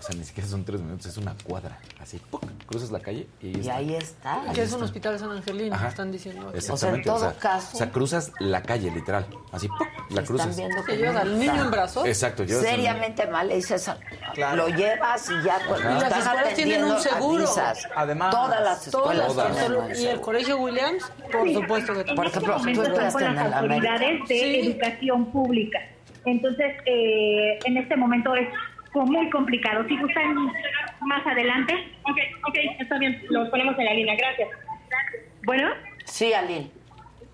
o 0.00 0.02
sea, 0.02 0.16
ni 0.16 0.24
siquiera 0.24 0.48
son 0.48 0.64
tres 0.64 0.80
minutos, 0.80 1.04
es 1.04 1.18
una 1.18 1.34
cuadra. 1.44 1.78
Así, 2.00 2.18
cruzas 2.66 2.90
la 2.90 3.00
calle 3.00 3.28
y 3.42 3.48
ahí 3.48 3.62
y 3.62 3.68
Ahí 3.68 3.94
está. 3.96 4.40
que 4.54 4.62
es 4.62 4.72
un 4.72 4.82
hospital 4.82 5.18
San 5.18 5.30
Angelino, 5.30 5.76
están 5.86 6.10
diciendo. 6.10 6.50
O 6.54 6.76
sea, 6.76 6.94
en 6.94 7.02
todo 7.02 7.34
caso. 7.38 7.76
O 7.76 7.78
sea, 7.78 7.90
cruzas 7.90 8.32
la 8.38 8.62
calle, 8.62 8.90
literal. 8.90 9.26
Así, 9.52 9.68
¡pum! 9.68 9.86
la 10.08 10.22
cruzas. 10.22 10.48
Están 10.48 10.68
viendo 10.68 10.84
que 10.86 10.96
llevas 10.96 11.16
al 11.16 11.38
niño 11.38 11.64
en 11.64 11.70
brazos. 11.70 12.06
Exacto. 12.06 12.48
Seriamente 12.48 13.26
mal, 13.26 13.48
le 13.48 13.56
dices, 13.56 13.90
lo 14.54 14.68
llevas 14.68 15.30
y 15.30 15.44
ya 15.44 15.58
pues, 15.68 15.80
y 15.80 15.84
las 15.84 16.16
escuelas 16.16 16.54
tienen 16.54 16.84
un 16.84 16.98
seguro. 16.98 17.44
Además, 17.94 18.30
todas 18.30 18.62
las 18.62 18.86
escuelas 18.86 20.00
Y 20.00 20.06
el 20.06 20.20
colegio 20.22 20.56
Williams, 20.56 21.12
por 21.30 21.52
supuesto 21.52 21.92
que 21.92 22.14
Por 22.14 22.26
ejemplo, 22.26 22.56
tú 22.56 22.82
estudiaste 22.82 23.24
en 23.26 23.34
las 23.34 23.52
autoridades 23.52 24.28
de 24.28 24.60
educación 24.60 25.26
pública. 25.30 25.78
Entonces, 26.24 26.74
eh, 26.86 27.58
en 27.64 27.76
este 27.76 27.96
momento 27.96 28.34
es 28.34 28.48
muy 28.94 29.30
complicado. 29.30 29.86
Si 29.88 29.96
gustan 29.96 30.34
más 31.00 31.26
adelante. 31.26 31.74
Ok, 32.02 32.18
ok, 32.48 32.56
está 32.78 32.98
bien, 32.98 33.22
los 33.30 33.48
ponemos 33.50 33.78
en 33.78 33.84
la 33.84 33.94
línea, 33.94 34.16
gracias. 34.16 34.48
Gracias. 34.88 35.24
Bueno. 35.44 35.68
Sí, 36.04 36.32
Aline. 36.32 36.70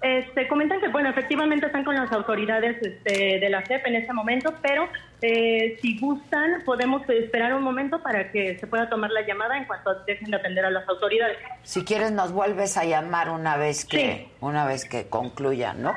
Este, 0.03 0.47
comentan 0.47 0.81
que, 0.81 0.89
bueno, 0.89 1.09
efectivamente 1.09 1.66
están 1.66 1.83
con 1.83 1.95
las 1.95 2.12
autoridades 2.12 2.77
este, 2.83 3.41
de 3.41 3.49
la 3.49 3.65
CEP 3.65 3.87
en 3.87 3.97
este 3.97 4.12
momento, 4.12 4.55
pero 4.62 4.89
eh, 5.23 5.78
si 5.81 5.99
gustan, 5.99 6.62
podemos 6.65 7.09
esperar 7.09 7.55
un 7.55 7.62
momento 7.62 8.03
para 8.03 8.31
que 8.31 8.59
se 8.59 8.66
pueda 8.66 8.89
tomar 8.91 9.11
la 9.11 9.27
llamada 9.27 9.57
en 9.57 9.65
cuanto 9.65 9.95
dejen 10.05 10.31
de 10.31 10.37
atender 10.37 10.66
a 10.66 10.70
las 10.70 10.87
autoridades. 10.89 11.39
Si 11.62 11.85
quieres, 11.85 12.12
nos 12.12 12.33
vuelves 12.33 12.77
a 12.77 12.85
llamar 12.85 13.31
una 13.31 13.57
vez 13.57 13.85
que, 13.87 14.28
una 14.41 14.66
vez 14.66 14.85
que 14.85 15.09
concluya, 15.09 15.73
¿no? 15.73 15.95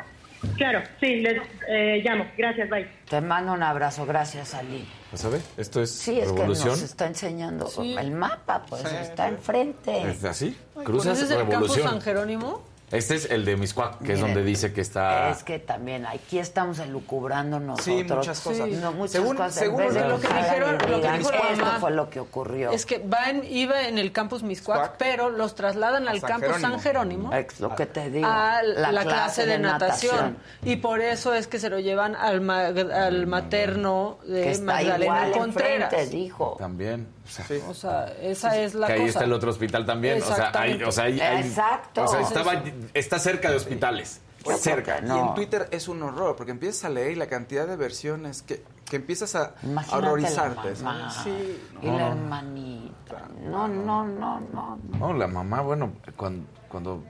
Claro, 0.55 0.81
sí, 1.01 1.17
les 1.17 1.41
eh, 1.67 2.01
llamo. 2.03 2.25
Gracias, 2.37 2.69
bye. 2.69 2.87
Te 3.09 3.19
mando 3.19 3.51
un 3.51 3.63
abrazo, 3.63 4.05
gracias, 4.05 4.55
Ali. 4.55 4.85
¿Vas 5.11 5.25
a 5.25 5.29
ver? 5.29 5.41
Esto 5.57 5.81
es 5.81 5.91
Sí, 5.91 6.19
es 6.19 6.27
revolución. 6.27 6.67
que 6.69 6.81
nos 6.81 6.81
está 6.83 7.07
enseñando 7.07 7.69
el 7.81 8.11
mapa, 8.11 8.63
pues 8.69 8.85
está 8.85 9.27
enfrente. 9.27 10.11
¿Es 10.11 10.23
así? 10.23 10.55
¿Conoces 10.73 10.85
Cruzas 10.85 11.19
el 11.31 11.37
campus 11.37 11.51
revolución. 11.53 11.89
San 11.89 12.01
Jerónimo? 12.01 12.61
Este 12.91 13.15
es 13.15 13.29
el 13.29 13.45
de 13.45 13.55
Miscuac, 13.55 13.99
que 13.99 14.13
es 14.13 14.19
donde 14.19 14.43
dice 14.43 14.73
que 14.73 14.81
está... 14.81 15.29
Es 15.29 15.43
que 15.43 15.59
también 15.59 16.05
aquí 16.07 16.39
estamos 16.39 16.79
elucubrando 16.79 17.59
nosotros. 17.59 17.85
Sí, 17.85 18.03
muchas 18.13 18.39
cosas. 18.39 18.67
No, 18.69 18.91
muchas 18.93 19.11
Según- 19.11 19.35
cosas. 19.37 19.53
Según 19.55 19.83
lo 19.83 20.19
que 20.19 20.27
dijeron- 20.27 20.77
lo 20.89 21.01
que 21.01 21.11
dijo 21.17 21.31
la 21.31 21.55
mamá. 21.55 21.77
fue 21.79 21.91
lo 21.91 22.09
que 22.09 22.19
ocurrió. 22.19 22.71
Es 22.71 22.85
que 22.85 22.97
va 22.99 23.29
en- 23.29 23.43
iba 23.45 23.87
en 23.87 23.97
el 23.99 24.11
campus 24.11 24.41
Miscuac, 24.43 24.95
pero 24.97 25.29
los 25.29 25.55
trasladan 25.55 26.07
al 26.07 26.19
San 26.19 26.29
campus 26.29 26.47
Jerónimo. 26.47 26.71
San 26.71 26.79
Jerónimo. 26.81 27.33
Es 27.33 27.59
lo 27.59 27.75
que 27.75 27.85
te 27.85 28.09
digo. 28.09 28.27
A 28.27 28.63
la, 28.63 28.91
La 28.91 29.01
clase, 29.03 29.07
clase 29.15 29.45
de, 29.45 29.51
de 29.51 29.59
natación. 29.59 30.15
natación. 30.15 30.37
Y 30.63 30.75
por 30.77 31.01
eso 31.01 31.33
es 31.33 31.47
que 31.47 31.59
se 31.59 31.69
lo 31.69 31.79
llevan 31.79 32.15
al, 32.15 32.41
ma- 32.41 32.67
al 32.67 33.27
materno 33.27 34.17
que 34.25 34.31
de 34.31 34.51
está 34.51 34.63
Magdalena 34.65 35.03
igual 35.27 35.31
Contreras. 35.31 35.93
enfrente, 35.93 36.15
dijo. 36.17 36.55
También. 36.57 37.07
O 37.29 37.31
sea, 37.31 37.45
O 37.69 37.73
sea, 37.73 38.05
esa 38.21 38.57
es 38.57 38.73
la 38.73 38.87
que 38.87 38.93
ahí 38.93 38.99
cosa. 39.01 39.09
está 39.11 39.23
el 39.25 39.33
otro 39.33 39.51
hospital 39.51 39.85
también. 39.85 40.21
O 40.21 40.25
sea, 40.25 40.35
hay, 40.53 40.71
Exactamente. 40.73 40.85
o 40.85 40.91
sea, 40.91 41.03
hay- 41.05 41.19
hay- 41.19 41.47
Exacto. 41.47 42.03
o 42.03 42.07
sea, 42.07 42.21
estaba, 42.21 42.63
está 42.93 43.19
cerca 43.19 43.49
de 43.51 43.57
hospitales. 43.57 44.21
cerca. 44.57 44.99
Y 45.05 45.09
en 45.11 45.33
Twitter 45.35 45.67
es 45.71 45.87
un 45.87 46.01
horror, 46.01 46.35
porque 46.35 46.51
empiezas 46.51 46.85
a 46.85 46.89
leer 46.89 47.11
y 47.11 47.15
la 47.15 47.27
cantidad 47.27 47.67
de 47.67 47.75
versiones 47.75 48.41
que, 48.41 48.63
que 48.85 48.95
empiezas 48.95 49.35
a, 49.35 49.53
horrorizarte. 49.91 50.75
la 50.75 50.83
mamá. 50.83 51.11
¿sabes? 51.11 51.35
Sí. 51.37 51.59
Y 51.81 51.85
la 51.87 52.07
hermanita. 52.07 53.27
No, 53.43 53.67
no, 53.67 54.05
no, 54.05 54.39
no. 54.53 54.79
No, 54.97 55.13
la 55.13 55.27
mamá, 55.27 55.61
bueno, 55.61 55.91
cuando, 56.15 56.45
cuando 56.69 57.03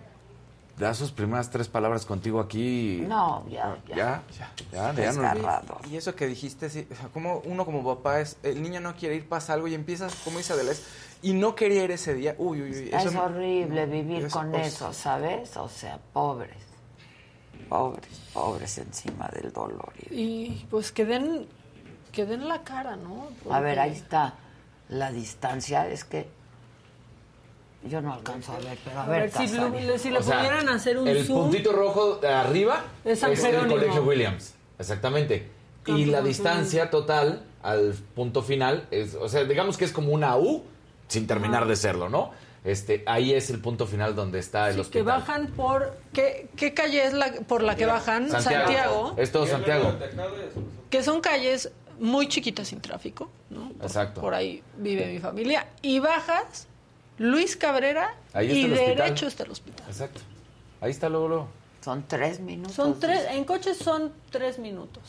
da 0.80 0.94
sus 0.94 1.12
primeras 1.12 1.50
tres 1.50 1.68
palabras 1.68 2.06
contigo 2.06 2.40
aquí... 2.40 3.04
No, 3.06 3.46
ya, 3.50 3.78
ya. 3.86 3.96
Ya, 3.96 4.24
ya, 4.72 4.94
ya, 4.94 4.94
ya 4.94 5.12
no- 5.14 5.80
Y 5.92 5.98
eso 5.98 6.16
que 6.16 6.26
dijiste, 6.26 6.70
sí, 6.70 6.88
o 6.90 6.96
sea, 6.96 7.10
como 7.10 7.40
uno 7.46 7.66
como 7.66 7.84
papá 7.84 8.22
es, 8.22 8.38
el 8.44 8.62
niño 8.62 8.80
no 8.80 8.96
quiere 8.96 9.16
ir, 9.16 9.28
pasa 9.28 9.54
algo 9.54 9.68
y 9.68 9.76
empiezas, 9.76 10.16
como 10.24 10.38
dice 10.38 10.54
Adela, 10.54 10.72
es, 10.72 10.86
y 11.22 11.34
no 11.34 11.54
quería 11.54 11.84
ir 11.84 11.92
ese 11.92 12.14
día, 12.14 12.34
uy, 12.38 12.62
uy, 12.62 12.70
uy. 12.72 12.90
Es 12.94 13.06
eso- 13.06 13.22
horrible 13.22 13.86
vivir 13.88 14.26
es 14.26 14.34
con 14.34 14.56
eso, 14.56 14.94
¿sabes? 14.94 15.58
O 15.58 15.68
sea, 15.68 16.00
pobres. 16.14 16.56
Pobres, 17.68 18.08
pobres 18.34 18.78
encima 18.78 19.28
del 19.28 19.52
dolor. 19.52 19.94
Y 20.10 20.66
pues 20.72 20.92
que 20.92 21.06
den, 21.06 21.46
que 22.12 22.26
den 22.26 22.48
la 22.48 22.64
cara, 22.64 22.96
¿no? 22.96 23.28
A 23.52 23.60
ver, 23.60 23.80
ahí 23.80 23.92
está. 23.92 24.36
La 24.88 25.12
distancia 25.12 25.88
es 25.88 26.04
que 26.04 26.28
yo 27.84 28.02
no 28.02 28.14
alcanzo 28.14 28.54
a 28.54 28.60
ver, 28.60 28.78
pero 28.84 29.00
a, 29.00 29.04
A 29.04 29.08
ver, 29.08 29.22
ver, 29.22 29.32
si, 29.32 29.56
lo- 29.56 29.98
si 29.98 30.10
le 30.10 30.18
O 30.20 30.24
sea, 30.24 30.38
pudieran 30.38 30.70
hacer 30.70 30.98
un 30.98 31.08
El 31.08 31.26
zoom. 31.26 31.44
puntito 31.44 31.72
rojo 31.72 32.16
de 32.18 32.28
arriba 32.28 32.84
Es 33.06 33.24
el 33.24 33.68
colegio 33.68 34.04
Williams. 34.04 34.54
Exactamente. 34.78 35.48
Y 35.86 35.92
Campo 36.06 36.12
la 36.12 36.22
distancia 36.22 36.90
total 36.90 37.44
al 37.64 37.94
punto 38.16 38.42
final 38.42 38.88
es, 38.92 39.16
o 39.16 39.28
sea, 39.30 39.44
digamos 39.44 39.78
que 39.78 39.86
es 39.86 39.92
como 39.92 40.12
una 40.14 40.38
U 40.38 40.64
sin 41.08 41.26
terminar 41.28 41.68
de 41.68 41.76
serlo, 41.76 42.10
¿no? 42.10 42.32
Este, 42.66 43.04
ahí 43.08 43.34
es 43.34 43.50
el 43.50 43.60
punto 43.62 43.88
final 43.88 44.16
donde 44.16 44.40
está 44.40 44.70
el 44.70 44.76
que 44.76 44.82
hospital. 44.82 45.06
bajan 45.06 45.48
por 45.48 45.98
¿qué, 46.14 46.50
qué 46.58 46.74
calle 46.74 47.06
es 47.06 47.14
la 47.14 47.32
por 47.48 47.64
la 47.64 47.76
que 47.78 47.86
bajan 47.86 48.30
Santiago. 48.30 48.66
Santiago, 48.66 49.14
Es 49.18 49.32
todo 49.32 49.48
Santiago. 49.48 49.94
que 50.90 51.02
son 51.02 51.22
calles 51.22 51.72
muy 52.00 52.28
chiquitas 52.28 52.68
sin 52.68 52.82
tráfico 52.82 53.30
no 53.50 53.70
Por- 53.70 53.86
Exacto. 53.86 54.22
por 54.22 54.34
ahí 54.34 54.62
vive 54.78 55.06
mi 55.08 55.20
familia 55.20 55.68
y 55.82 56.00
bajas 56.00 56.68
Luis 57.20 57.56
Cabrera 57.56 58.16
Ahí 58.34 58.50
y 58.52 58.68
derecho 58.68 59.28
está 59.28 59.44
el 59.44 59.52
hospital 59.52 59.86
Exacto. 59.88 60.22
Ahí 60.82 60.92
está 60.92 61.10
luego, 61.10 61.28
luego. 61.28 61.48
Son 61.84 62.04
tres 62.08 62.40
minutos. 62.40 62.74
son 62.74 63.00
tres 63.00 63.28
en 63.32 63.44
coches 63.44 63.78
son 63.78 64.12
tres 64.32 64.60
minutos 64.60 65.04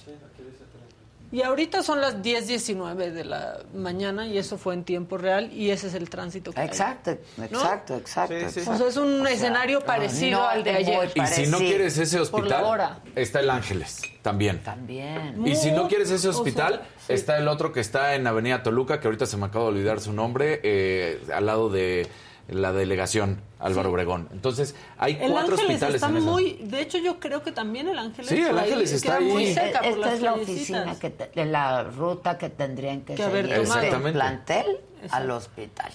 y 1.32 1.42
ahorita 1.42 1.82
son 1.82 2.00
las 2.00 2.22
10:19 2.22 3.12
de 3.12 3.24
la 3.24 3.58
mañana 3.74 4.26
y 4.26 4.36
eso 4.38 4.58
fue 4.58 4.74
en 4.74 4.84
tiempo 4.84 5.16
real 5.16 5.52
y 5.52 5.70
ese 5.70 5.86
es 5.86 5.94
el 5.94 6.10
tránsito 6.10 6.52
que 6.52 6.60
hay. 6.60 6.66
Exacto, 6.66 7.12
exacto, 7.42 7.96
exacto. 7.96 8.34
O 8.70 8.76
sea, 8.76 8.88
es 8.88 8.96
un 8.96 9.26
escenario 9.26 9.80
parecido 9.80 10.46
al 10.46 10.64
de 10.64 10.70
ayer. 10.70 11.12
Y 11.14 11.26
si 11.26 11.46
no 11.46 11.58
quieres 11.58 11.98
ese 11.98 12.18
hospital, 12.18 13.00
está 13.14 13.40
el 13.40 13.50
Ángeles 13.50 14.02
también. 14.22 14.62
También. 14.62 15.46
Y 15.46 15.56
si 15.56 15.70
no 15.70 15.88
quieres 15.88 16.10
ese 16.10 16.28
O 16.28 16.32
sea, 16.32 16.40
hospital, 16.40 16.82
sí. 17.06 17.12
está 17.12 17.38
el 17.38 17.48
otro 17.48 17.72
que 17.72 17.80
está 17.80 18.14
en 18.14 18.26
Avenida 18.26 18.62
Toluca, 18.62 19.00
que 19.00 19.06
ahorita 19.06 19.26
se 19.26 19.36
me 19.36 19.46
acaba 19.46 19.66
de 19.66 19.70
olvidar 19.70 20.00
su 20.00 20.12
nombre, 20.12 20.60
eh, 20.62 21.22
al 21.32 21.46
lado 21.46 21.68
de 21.70 22.06
la 22.50 22.72
delegación 22.72 23.40
Álvaro 23.58 23.90
Obregón. 23.90 24.28
Entonces, 24.32 24.74
hay 24.98 25.12
El 25.20 25.32
cuatro 25.32 25.52
Ángeles 25.54 25.60
hospitales 25.60 25.94
está 25.96 26.08
en 26.08 26.16
esa. 26.18 26.26
muy, 26.30 26.52
de 26.62 26.80
hecho 26.80 26.98
yo 26.98 27.20
creo 27.20 27.42
que 27.42 27.52
también 27.52 27.88
el 27.88 27.98
Ángeles 27.98 28.28
Sí, 28.28 28.38
el 28.42 28.58
ahí 28.58 28.64
Ángeles 28.70 28.92
está 28.92 29.18
queda 29.18 29.28
muy 29.28 29.46
cerca 29.54 29.78
por 29.80 29.88
Esta 29.88 30.00
las 30.00 30.14
es 30.14 30.20
la 30.22 30.34
oficina, 30.34 30.98
que 30.98 31.10
te- 31.10 31.44
la 31.46 31.84
ruta 31.84 32.38
que 32.38 32.48
tendrían 32.50 33.02
que, 33.02 33.14
Que 33.14 33.22
haber 33.22 33.46
seguir 33.48 33.62
tomado. 33.68 34.00
del 34.02 34.12
plantel 34.12 34.66
al 35.10 35.30
hospital. 35.30 35.92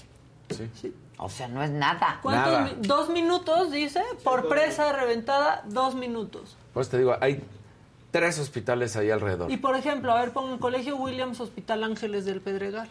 Sí. 0.81 0.93
O 1.17 1.29
sea, 1.29 1.47
no 1.47 1.63
es 1.63 1.71
nada. 1.71 2.19
¿Cuántos 2.21 2.51
Nada. 2.53 2.65
mi- 2.65 2.87
dos 2.87 3.09
minutos, 3.09 3.71
dice, 3.71 4.01
por 4.23 4.47
presa 4.49 4.91
reventada, 4.91 5.63
dos 5.65 5.95
minutos. 5.95 6.55
Pues 6.73 6.89
te 6.89 6.97
digo, 6.97 7.15
hay 7.21 7.41
tres 8.11 8.37
hospitales 8.37 8.95
ahí 8.97 9.09
alrededor. 9.11 9.49
Y 9.51 9.57
por 9.57 9.75
ejemplo, 9.75 10.11
a 10.11 10.19
ver, 10.19 10.31
pongan 10.31 10.57
Colegio 10.59 10.97
Williams, 10.97 11.39
Hospital 11.39 11.83
Ángeles 11.85 12.25
del 12.25 12.41
Pedregal. 12.41 12.89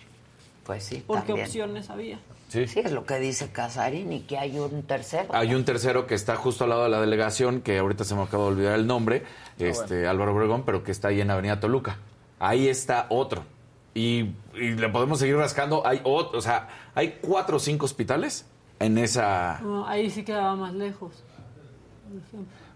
Pues 0.64 0.84
sí, 0.84 1.04
Porque 1.06 1.26
también. 1.28 1.46
opciones 1.46 1.90
había. 1.90 2.18
Sí. 2.54 2.68
Sí, 2.68 2.80
es 2.84 2.92
lo 2.92 3.04
que 3.04 3.18
dice 3.18 3.50
Casarín 3.50 4.12
y 4.12 4.20
que 4.20 4.38
hay 4.38 4.56
un 4.60 4.84
tercero. 4.84 5.26
Hay 5.34 5.56
un 5.56 5.64
tercero 5.64 6.06
que 6.06 6.14
está 6.14 6.36
justo 6.36 6.62
al 6.62 6.70
lado 6.70 6.84
de 6.84 6.88
la 6.90 7.00
delegación, 7.00 7.62
que 7.62 7.78
ahorita 7.78 8.04
se 8.04 8.14
me 8.14 8.22
acaba 8.22 8.44
de 8.44 8.50
olvidar 8.50 8.74
el 8.76 8.86
nombre, 8.86 9.24
este 9.58 10.06
Álvaro 10.06 10.32
Obregón, 10.34 10.62
pero 10.64 10.84
que 10.84 10.92
está 10.92 11.08
ahí 11.08 11.20
en 11.20 11.32
Avenida 11.32 11.58
Toluca. 11.58 11.96
Ahí 12.38 12.68
está 12.68 13.06
otro. 13.08 13.42
Y, 13.92 14.34
y 14.54 14.70
le 14.76 14.88
podemos 14.88 15.18
seguir 15.18 15.36
rascando. 15.36 15.84
Hay 15.84 16.00
otro, 16.04 16.38
o 16.38 16.42
sea, 16.42 16.68
hay 16.94 17.18
cuatro 17.20 17.56
o 17.56 17.58
cinco 17.60 17.86
hospitales 17.86 18.46
en 18.78 18.98
esa. 18.98 19.58
No, 19.60 19.84
ahí 19.88 20.08
sí 20.08 20.22
quedaba 20.22 20.54
más 20.54 20.74
lejos. 20.74 21.24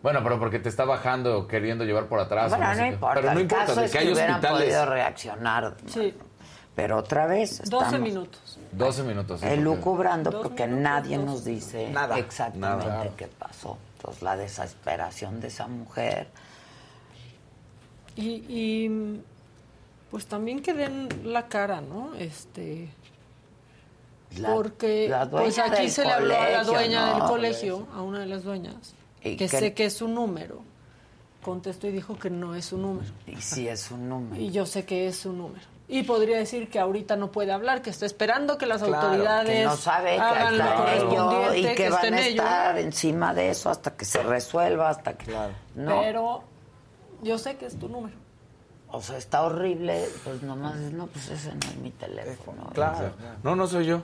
Bueno, 0.02 0.20
pero 0.22 0.38
porque 0.38 0.58
te 0.58 0.68
está 0.68 0.84
bajando, 0.84 1.46
queriendo 1.48 1.84
llevar 1.84 2.06
por 2.06 2.20
atrás. 2.20 2.50
Bueno, 2.50 2.74
no 2.74 2.86
importa. 2.86 3.14
Pero 3.20 3.26
no 3.32 3.38
el 3.38 3.42
importa, 3.42 3.66
caso 3.66 3.80
de 3.80 3.86
es 3.86 3.92
que 3.92 3.98
que 3.98 4.04
hay 4.04 4.12
hubieran 4.12 4.30
hospitales. 4.36 4.62
podido 4.64 4.86
reaccionar. 4.86 5.76
Sí, 5.86 6.14
Pero 6.78 6.96
otra 6.98 7.26
vez 7.26 7.58
12 7.68 7.84
estamos 7.86 8.00
minutos. 8.00 8.56
12 8.70 9.02
minutos. 9.02 9.42
elucubrando 9.42 10.30
porque 10.30 10.64
minutos, 10.68 10.82
nadie 10.84 11.18
nos 11.18 11.44
dice 11.44 11.90
Nada. 11.90 12.16
exactamente 12.20 12.86
Nada. 12.86 13.10
qué 13.16 13.26
pasó. 13.26 13.76
Entonces, 13.96 14.22
la 14.22 14.36
desesperación 14.36 15.40
de 15.40 15.48
esa 15.48 15.66
mujer. 15.66 16.28
Y, 18.14 18.44
y, 18.48 19.20
pues 20.08 20.26
también 20.26 20.62
que 20.62 20.72
den 20.72 21.08
la 21.24 21.48
cara, 21.48 21.80
¿no? 21.80 22.14
Este, 22.14 22.88
La- 24.38 24.52
porque 24.54 25.08
la 25.08 25.28
pues 25.28 25.58
aquí 25.58 25.88
se 25.90 26.04
le 26.04 26.12
habló 26.12 26.38
a 26.40 26.48
la 26.48 26.62
dueña 26.62 27.06
¿no? 27.06 27.14
del 27.14 27.24
colegio, 27.28 27.88
a 27.92 28.02
una 28.02 28.20
de 28.20 28.26
las 28.26 28.44
dueñas, 28.44 28.94
Y 29.24 29.30
que 29.36 29.48
que- 29.48 29.58
sé 29.58 29.74
que 29.74 29.86
es 29.86 29.94
su 29.94 30.06
número. 30.06 30.62
Contestó 31.42 31.88
y 31.88 31.90
dijo 31.90 32.16
que 32.16 32.30
no 32.30 32.54
es 32.54 32.66
su 32.66 32.78
número. 32.78 33.10
Y 33.26 33.34
sí 33.42 33.66
es 33.66 33.90
un 33.90 34.08
número. 34.08 34.40
Y 34.40 34.52
yo 34.52 34.64
sé 34.64 34.84
que 34.84 35.08
es 35.08 35.16
su 35.16 35.32
número. 35.32 35.66
Y 35.90 36.02
podría 36.02 36.36
decir 36.36 36.68
que 36.68 36.78
ahorita 36.78 37.16
no 37.16 37.32
puede 37.32 37.50
hablar, 37.50 37.80
que 37.80 37.88
está 37.88 38.04
esperando 38.04 38.58
que 38.58 38.66
las 38.66 38.82
Claro, 38.82 39.06
autoridades 39.06 39.56
que 39.58 39.64
no 39.64 39.76
sabe 39.76 40.14
que 40.16 40.20
hagan 40.20 40.76
correspondiente, 40.76 41.58
y 41.58 41.62
que, 41.62 41.74
que, 41.74 41.88
van 41.88 42.14
a 42.14 42.26
ello. 42.26 42.42
estar 42.42 42.78
encima 42.78 43.32
de 43.34 43.48
eso 43.50 43.70
hasta 43.70 43.96
que 43.96 44.04
se 44.04 44.22
resuelva, 44.22 44.90
hasta 44.90 45.14
que... 45.14 45.32
No, 45.74 46.00
Pero 46.02 46.44
yo 47.22 47.38
sé 47.38 47.56
que 47.56 47.64
es 47.66 47.78
tu 47.78 47.88
número. 47.88 48.14
o 48.90 49.00
sea, 49.00 49.16
está 49.16 49.42
horrible, 49.42 50.06
pues 50.24 50.42
nomás, 50.42 50.76
no, 50.76 51.06
pues 51.06 51.30
ese 51.30 51.54
no 51.54 51.60
es 51.70 51.76
mi 51.76 51.90
teléfono. 51.90 52.68
Claro. 52.74 53.12
No, 53.42 53.56
no 53.56 53.66
soy 53.66 53.86
yo. 53.86 54.02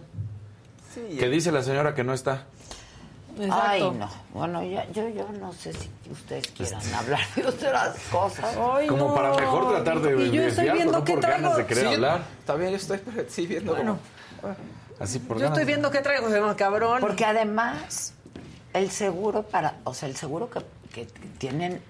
Sí, 0.95 1.17
Que 1.19 1.29
dice 1.29 1.53
la 1.53 1.63
señora 1.63 1.95
que 1.95 2.03
no 2.05 2.15
está. 2.15 2.45
Exacto. 3.39 3.69
Ay, 3.69 3.91
no. 3.99 4.09
Bueno, 4.33 4.63
ya, 4.63 4.87
yo, 4.93 5.09
yo 5.09 5.29
no 5.41 5.53
sé 5.53 5.73
si 5.73 5.91
ustedes 6.11 6.47
quieran 6.49 6.81
hablar 6.95 7.21
de 7.35 7.47
otras 7.47 7.97
cosas. 8.13 8.57
Ay, 8.75 8.87
Como 8.87 9.09
no. 9.09 9.15
para 9.15 9.35
mejor 9.35 9.69
tratar 9.75 10.01
de 10.01 10.27
Y 10.27 10.31
yo 10.31 10.43
estoy 10.43 10.71
viendo 10.71 10.93
no 10.93 11.05
qué 11.05 11.17
traigo. 11.17 11.43
ganas 11.43 11.57
de 11.59 11.67
querer 11.67 11.89
Sí, 11.89 11.95
hablar. 11.95 12.23
Está 12.39 12.55
bien, 12.55 12.71
yo 12.71 12.77
estoy 12.77 13.01
sí 13.29 13.47
viendo 13.47 13.75
Bueno. 13.75 13.99
como- 14.41 14.55
Así 15.01 15.19
por 15.19 15.37
Yo 15.39 15.43
ganas. 15.45 15.59
estoy 15.59 15.67
viendo 15.67 15.91
qué 15.91 16.01
traigo, 16.01 16.29
se 16.31 16.57
cabrón. 16.57 17.01
Porque 17.01 17.25
además, 17.25 18.13
el 18.73 18.91
seguro 18.91 19.43
para, 19.43 19.75
o 19.85 19.93
sea, 19.93 20.09
el 20.09 20.15
seguro 20.17 20.49
que, 20.51 20.61
que 20.93 21.07
tienen, 21.39 21.83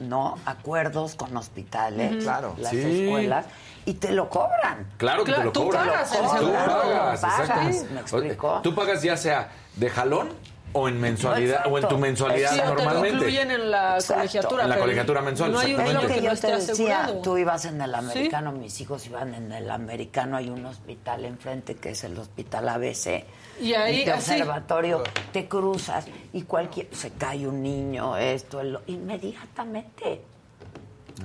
¿no? 0.00 0.36
Acuerdos 0.44 1.14
con 1.14 1.36
hospitales, 1.36 2.24
Claro. 2.24 2.56
las 2.58 2.70
Sí. 2.72 3.04
escuelas, 3.04 3.46
y 3.84 3.94
te 3.94 4.10
lo 4.12 4.28
cobran. 4.28 4.86
Claro 4.96 5.22
que 5.24 5.32
te 5.32 5.44
lo 5.44 5.52
cobran. 5.52 5.84
Tú 5.84 5.90
pagas, 5.90 6.10
tú 6.10 6.52
pagas, 6.52 7.20
pagas, 7.20 7.84
¿me 7.92 8.00
explico? 8.00 8.60
Tú 8.62 8.74
pagas 8.74 9.02
ya 9.02 9.16
sea 9.16 9.50
de 9.76 9.88
jalón 9.88 10.30
o 10.72 10.88
en 10.88 11.00
mensualidad 11.00 11.66
o 11.70 11.78
en 11.78 11.88
tu 11.88 11.98
mensualidad 11.98 12.50
sí, 12.52 12.60
normalmente. 12.64 13.08
Te 13.08 13.14
incluyen 13.14 13.50
en 13.50 13.70
la 13.70 13.94
Exacto. 13.96 14.14
colegiatura. 14.22 14.62
En 14.64 14.70
la 14.70 14.78
colegiatura 14.78 15.20
mensual, 15.22 15.52
No 15.52 15.58
hay 15.58 15.74
un 15.74 15.80
Es 15.80 15.94
lo 15.94 16.00
que 16.02 16.06
que 16.08 16.14
yo 16.16 16.20
no 16.22 16.28
te 16.28 16.34
esté 16.34 16.46
decía, 16.52 16.72
asegurado. 17.02 17.22
tú 17.22 17.38
ibas 17.38 17.64
en 17.64 17.80
el 17.80 17.94
americano, 17.94 18.52
mis 18.52 18.80
hijos 18.80 19.06
iban 19.06 19.34
en 19.34 19.50
el 19.52 19.70
americano, 19.70 20.36
hay 20.36 20.50
un 20.50 20.64
hospital 20.66 21.24
enfrente 21.24 21.74
que 21.76 21.90
es 21.90 22.04
el 22.04 22.18
hospital 22.18 22.68
ABC. 22.68 23.24
Y 23.60 23.74
ahí, 23.74 24.04
de 24.04 24.12
así. 24.12 24.32
observatorio, 24.32 25.02
te 25.32 25.48
cruzas 25.48 26.06
y 26.32 26.42
cualquier, 26.42 26.88
se 26.94 27.10
cae 27.12 27.46
un 27.48 27.62
niño, 27.62 28.16
esto, 28.16 28.60
el- 28.60 28.78
inmediatamente. 28.86 30.22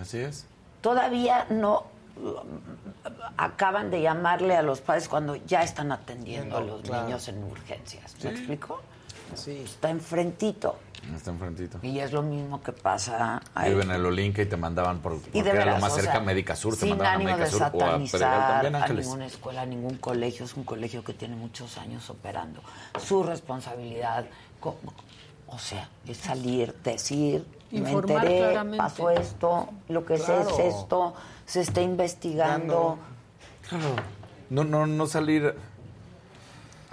Así 0.01 0.19
es. 0.19 0.45
Todavía 0.81 1.45
no 1.49 1.85
acaban 3.37 3.91
de 3.91 4.01
llamarle 4.01 4.55
a 4.55 4.61
los 4.61 4.81
padres 4.81 5.07
cuando 5.09 5.35
ya 5.35 5.63
están 5.63 5.91
atendiendo 5.91 6.57
a 6.57 6.61
los 6.61 6.81
claro. 6.81 7.03
niños 7.05 7.27
en 7.27 7.43
urgencias. 7.43 8.15
¿Me 8.15 8.21
Sí. 8.21 8.27
explico? 8.29 8.81
Sí. 9.35 9.61
Está 9.65 9.89
enfrentito. 9.89 10.77
Está 11.15 11.31
enfrentito. 11.31 11.79
Y 11.81 11.99
es 11.99 12.13
lo 12.13 12.21
mismo 12.21 12.61
que 12.61 12.71
pasa 12.71 13.41
ahí. 13.53 13.71
Viven 13.71 13.89
en 13.89 13.97
el 13.97 14.05
Olinca 14.05 14.41
y 14.41 14.45
te 14.45 14.55
mandaban 14.55 14.99
por 14.99 15.13
porque 15.19 15.37
Y 15.37 15.41
de 15.41 15.49
era 15.49 15.59
veras, 15.59 15.75
lo 15.75 15.81
más 15.81 15.91
o 15.91 15.95
cerca 15.95 16.11
sea, 16.13 16.21
Médica 16.21 16.55
Sur, 16.55 16.73
te 16.75 16.79
sin 16.81 16.89
mandaban 16.91 17.15
a 17.15 17.17
Médica 17.25 17.43
de 17.43 17.49
Sur 17.51 17.61
o 17.61 17.83
a 17.83 17.95
a 18.59 18.87
ninguna 18.87 19.25
escuela, 19.25 19.61
a 19.61 19.65
ningún 19.65 19.97
colegio. 19.97 20.45
Es 20.45 20.55
un 20.55 20.63
colegio 20.63 21.03
que 21.03 21.13
tiene 21.13 21.35
muchos 21.35 21.77
años 21.77 22.09
operando. 22.09 22.61
Su 23.05 23.23
responsabilidad, 23.23 24.25
o 25.47 25.59
sea, 25.59 25.89
es 26.07 26.17
salir, 26.17 26.73
decir, 26.83 27.45
Informar 27.71 28.05
me 28.05 28.21
enteré, 28.21 28.39
claramente. 28.39 28.77
pasó 28.77 29.09
esto, 29.09 29.69
lo 29.89 30.05
que 30.05 30.17
sé 30.17 30.23
Claro. 30.25 30.49
es 30.49 30.59
esto, 30.59 31.13
se 31.45 31.61
está 31.61 31.81
investigando. 31.81 32.97
Claro. 33.67 33.85
No, 34.49 34.63
no, 34.63 34.85
no 34.87 35.07
salir. 35.07 35.53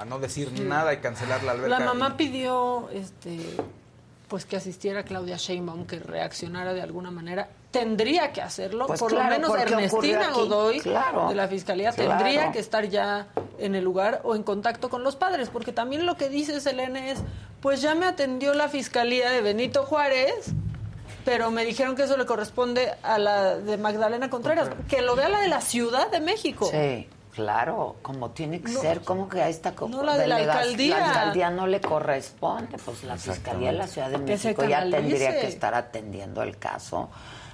A 0.01 0.06
no 0.06 0.18
decir 0.18 0.51
nada 0.62 0.94
y 0.94 0.97
cancelar 0.97 1.43
la 1.43 1.52
alberca. 1.52 1.78
La 1.78 1.85
mamá 1.85 2.16
pidió 2.16 2.89
este 2.90 3.39
pues 4.28 4.47
que 4.47 4.56
asistiera 4.56 5.02
Claudia 5.02 5.36
Sheinbaum, 5.36 5.86
que 5.86 5.98
reaccionara 5.98 6.72
de 6.72 6.81
alguna 6.81 7.10
manera. 7.10 7.48
Tendría 7.72 8.32
que 8.32 8.40
hacerlo, 8.40 8.86
Pues 8.86 9.01
por 9.01 9.10
claro, 9.10 9.24
lo 9.28 9.31
menos 9.51 9.60
Ernestina 9.60 10.31
Godoy 10.31 10.81
claro, 10.81 11.28
de 11.28 11.35
la 11.35 11.48
Fiscalía 11.48 11.93
claro. 11.93 12.16
tendría 12.16 12.52
que 12.52 12.60
estar 12.60 12.89
ya 12.89 13.27
en 13.59 13.74
el 13.74 13.85
lugar 13.85 14.20
o 14.24 14.36
en 14.36 14.44
contacto 14.44 14.89
con 14.89 15.02
los 15.02 15.16
padres, 15.16 15.51
porque 15.51 15.72
también 15.72 16.06
lo 16.06 16.16
que 16.16 16.28
dice 16.28 16.60
Selene 16.60 17.10
es, 17.10 17.18
pues 17.60 17.82
ya 17.82 17.94
me 17.94 18.06
atendió 18.06 18.55
la 18.55 18.68
Fiscalía 18.68 19.31
de 19.31 19.43
Benito 19.43 19.85
Juárez, 19.85 20.52
pero 21.24 21.51
me 21.51 21.64
dijeron 21.64 21.97
que 21.97 22.05
eso 22.05 22.16
le 22.16 22.24
corresponde 22.24 22.93
a 23.02 23.18
la 23.18 23.56
de 23.56 23.77
Magdalena 23.78 24.31
Contreras, 24.31 24.70
que 24.89 25.02
lo 25.02 25.16
vea 25.16 25.28
la 25.28 25.40
de 25.40 25.48
la 25.48 25.60
Ciudad 25.60 26.09
de 26.10 26.20
México. 26.20 26.68
Sí, 26.70 27.09
claro, 27.35 27.97
como 28.02 28.31
tiene 28.31 28.61
que 28.61 28.73
No, 28.73 28.81
ser, 28.81 29.02
como 29.02 29.28
que 29.28 29.43
a 29.43 29.48
esta 29.48 29.73
no 29.89 30.02
la 30.02 30.16
de 30.16 30.27
la 30.27 30.36
alcaldía. 30.36 30.98
La 30.98 31.07
alcaldía 31.09 31.51
no 31.51 31.66
le 31.66 31.81
corresponde, 31.81 32.77
pues 32.85 33.05
la 33.05 33.16
Fiscalía 33.16 33.73
de 33.73 33.78
la 33.78 33.86
Ciudad 33.86 34.11
de 34.11 34.19
México 34.19 34.65
ya 34.65 34.81
tendría 34.89 35.40
que 35.40 35.47
estar 35.47 35.74
atendiendo 35.74 36.43
el 36.43 36.59
caso. 36.59 37.09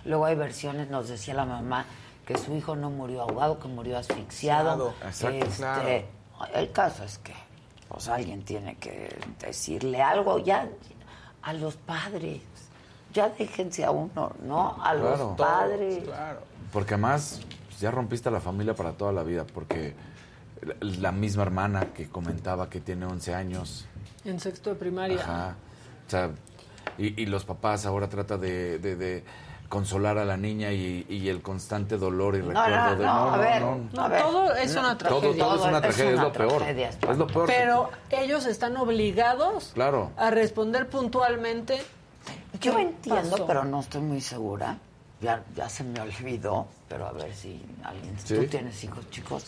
Luego 0.04 0.24
hay 0.26 0.36
versiones, 0.36 0.88
nos 0.88 1.08
decía 1.08 1.34
la 1.34 1.44
mamá, 1.44 1.84
que 2.26 2.36
su 2.38 2.54
hijo 2.54 2.76
no 2.76 2.90
murió 2.90 3.22
ahogado, 3.22 3.58
que 3.58 3.68
murió 3.68 3.98
asfixiado. 3.98 4.94
Exacto, 5.04 5.36
Este, 5.46 5.56
claro. 5.56 5.88
El 6.54 6.72
caso 6.72 7.04
es 7.04 7.18
que 7.18 7.34
pues 7.88 8.08
alguien 8.08 8.44
tiene 8.44 8.76
que 8.76 9.16
decirle 9.40 10.02
algo 10.02 10.38
ya 10.38 10.68
a 11.42 11.52
los 11.52 11.76
padres. 11.76 12.42
Ya 13.14 13.30
déjense 13.30 13.84
a 13.84 13.90
uno, 13.90 14.32
¿no? 14.42 14.76
A 14.82 14.92
los 14.94 15.36
padres. 15.36 16.04
Claro. 16.04 16.40
Porque 16.72 16.94
además 16.94 17.40
pues, 17.76 17.80
ya 17.82 17.90
rompiste 17.90 18.30
la 18.30 18.40
familia 18.40 18.74
para 18.74 18.92
toda 18.92 19.12
la 19.12 19.22
vida. 19.22 19.44
Porque 19.52 19.94
la, 20.62 20.74
la 20.80 21.12
misma 21.12 21.42
hermana 21.42 21.88
que 21.94 22.08
comentaba 22.08 22.70
que 22.70 22.80
tiene 22.80 23.04
11 23.06 23.34
años. 23.34 23.86
En 24.24 24.40
sexto 24.40 24.70
de 24.70 24.76
primaria. 24.76 25.20
Ajá. 25.20 25.54
O 26.06 26.10
sea, 26.10 26.30
y, 26.98 27.20
y 27.22 27.26
los 27.26 27.44
papás 27.44 27.84
ahora 27.86 28.08
trata 28.08 28.38
de, 28.38 28.78
de- 28.78 28.96
de 28.96 29.24
consolar 29.68 30.16
a 30.16 30.24
la 30.24 30.36
niña 30.36 30.70
y, 30.72 31.04
y 31.08 31.28
el 31.28 31.42
constante 31.42 31.98
dolor 31.98 32.36
y 32.36 32.38
No, 32.38 32.48
recuerdo 32.50 32.86
no, 32.86 32.96
de 32.96 33.04
no, 33.04 33.34
a 33.34 33.36
ver, 33.36 33.62
No, 33.62 34.02
a 34.02 34.08
ver. 34.08 34.22
todo 34.22 34.54
es 34.54 34.74
No, 34.74 34.80
una 34.80 34.96
todo, 34.96 35.18
tragedia. 35.20 35.44
todo 35.44 35.54
es 35.56 35.60
una 35.62 35.76
es 35.78 35.82
tragedia, 35.82 36.10
es, 36.10 36.14
una 36.14 36.22
lo 36.22 36.32
peor. 36.32 36.56
tragedia, 36.58 36.88
Es 36.90 37.18
lo 37.18 37.26
peor. 37.26 37.46
Pero 37.48 37.90
ellos 38.10 38.46
están 38.46 38.76
obligados 38.76 39.72
Claro. 39.74 40.12
a 40.16 40.30
responder 40.30 40.88
puntualmente. 40.88 41.82
Yo 42.60 42.76
¿Qué 42.76 42.82
entiendo, 42.82 43.30
pasó? 43.32 43.46
pero 43.46 43.64
no 43.64 43.80
estoy 43.80 44.00
muy 44.02 44.20
segura. 44.20 44.78
Ya, 45.20 45.42
ya 45.54 45.68
se 45.68 45.82
me 45.82 45.98
olvidó, 46.00 46.66
pero 46.88 47.06
a 47.06 47.12
ver 47.12 47.34
si 47.34 47.62
alguien... 47.82 48.18
¿Sí? 48.18 48.34
¿Tú 48.36 48.46
tienes 48.46 48.84
hijos 48.84 49.08
chicos? 49.10 49.44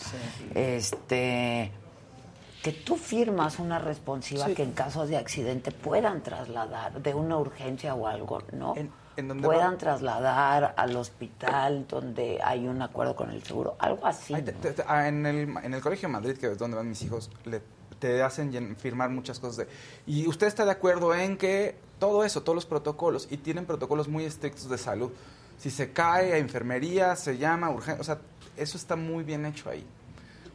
Este... 0.55 1.71
Que 2.63 2.73
tú 2.73 2.97
firmas 2.97 3.57
una 3.59 3.79
responsiva 3.79 4.45
Sí. 4.47 4.53
que 4.55 4.63
en 4.63 4.73
caso 4.73 5.07
de 5.07 5.15
accidente 5.15 5.71
puedan 5.71 6.21
trasladar 6.21 7.01
de 7.01 7.13
una 7.13 7.37
urgencia 7.37 7.95
o 7.95 8.05
algo, 8.07 8.41
¿no? 8.51 8.75
En- 8.75 8.91
en 9.15 9.27
donde 9.29 9.43
puedan 9.47 9.73
va- 9.73 9.77
trasladar 9.77 10.73
al 10.77 10.95
hospital 10.97 11.85
donde 11.87 12.39
hay 12.43 12.67
un 12.67 12.81
acuerdo 12.81 13.15
con 13.15 13.31
el 13.31 13.41
seguro, 13.43 13.75
algo 13.79 14.05
así. 14.05 14.33
Ay, 14.33 14.41
te- 14.41 14.51
te- 14.53 14.71
te- 14.73 14.83
ah, 14.87 15.07
en, 15.07 15.25
el, 15.25 15.55
en 15.63 15.73
el 15.73 15.81
colegio 15.81 16.07
de 16.09 16.13
Madrid, 16.13 16.37
que 16.37 16.47
es 16.51 16.57
donde 16.57 16.75
van 16.77 16.89
mis 16.89 17.01
hijos, 17.01 17.29
le, 17.45 17.61
te 17.99 18.21
hacen 18.23 18.75
firmar 18.75 19.09
muchas 19.09 19.39
cosas. 19.39 19.57
De, 19.57 19.67
y 20.05 20.27
usted 20.27 20.47
está 20.47 20.65
de 20.65 20.71
acuerdo 20.71 21.13
en 21.15 21.37
que 21.37 21.77
todo 21.97 22.23
eso, 22.25 22.43
todos 22.43 22.55
los 22.55 22.65
protocolos, 22.65 23.27
y 23.31 23.37
tienen 23.37 23.65
protocolos 23.65 24.07
muy 24.09 24.25
estrictos 24.25 24.69
de 24.69 24.77
salud. 24.77 25.11
Si 25.59 25.69
se 25.69 25.91
cae 25.93 26.33
a 26.33 26.37
enfermería, 26.37 27.15
se 27.15 27.37
llama 27.37 27.69
urgencia. 27.69 28.01
O 28.01 28.03
sea, 28.03 28.17
eso 28.57 28.77
está 28.77 28.95
muy 28.95 29.23
bien 29.23 29.45
hecho 29.45 29.69
ahí. 29.69 29.85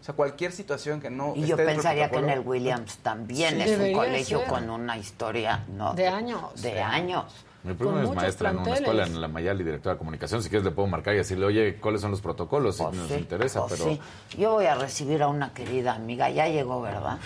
O 0.01 0.05
sea, 0.05 0.15
cualquier 0.15 0.51
situación 0.53 1.01
que 1.01 1.11
no. 1.11 1.33
Y 1.37 1.47
yo 1.47 1.57
pensaría 1.57 2.11
que 2.11 2.17
en 2.19 2.31
el 2.31 2.41
Williams 2.41 2.97
también 2.99 3.55
Sí, 3.55 3.63
es 3.71 3.79
un 3.79 3.93
colegio 3.93 4.41
ser. 4.41 4.49
con 4.49 4.69
una 4.71 4.99
historia, 4.99 5.65
¿no? 5.69 5.95
De 5.95 6.09
años. 6.09 6.61
De 6.61 6.81
años. 6.83 7.25
Mi 7.63 7.73
prima 7.73 8.03
es 8.03 8.11
maestra 8.11 8.51
en 8.51 8.59
una 8.59 8.75
escuela 8.75 9.07
en 9.07 9.19
la 9.23 9.29
Mayali, 9.29 9.65
directora 9.65 9.95
de 9.95 9.99
comunicación. 9.99 10.43
Si 10.43 10.51
quieres 10.51 10.67
le 10.67 10.71
puedo 10.73 10.87
marcar 10.89 11.15
y 11.15 11.19
decirle, 11.19 11.47
oye, 11.47 11.77
¿cuáles 11.77 12.03
son 12.03 12.11
los 12.11 12.21
protocolos? 12.21 12.77
Si 12.77 12.83
Pues 12.83 12.95
nos 12.97 13.09
sí, 13.09 13.15
interesa, 13.15 13.61
pues 13.67 13.81
pero... 13.81 13.91
sí. 13.93 14.01
Yo 14.37 14.53
voy 14.53 14.67
a 14.67 14.75
recibir 14.75 15.23
a 15.23 15.29
una 15.29 15.55
querida 15.55 15.95
amiga, 15.95 16.29
ya 16.29 16.47
llegó, 16.49 16.83
¿verdad? 16.83 17.17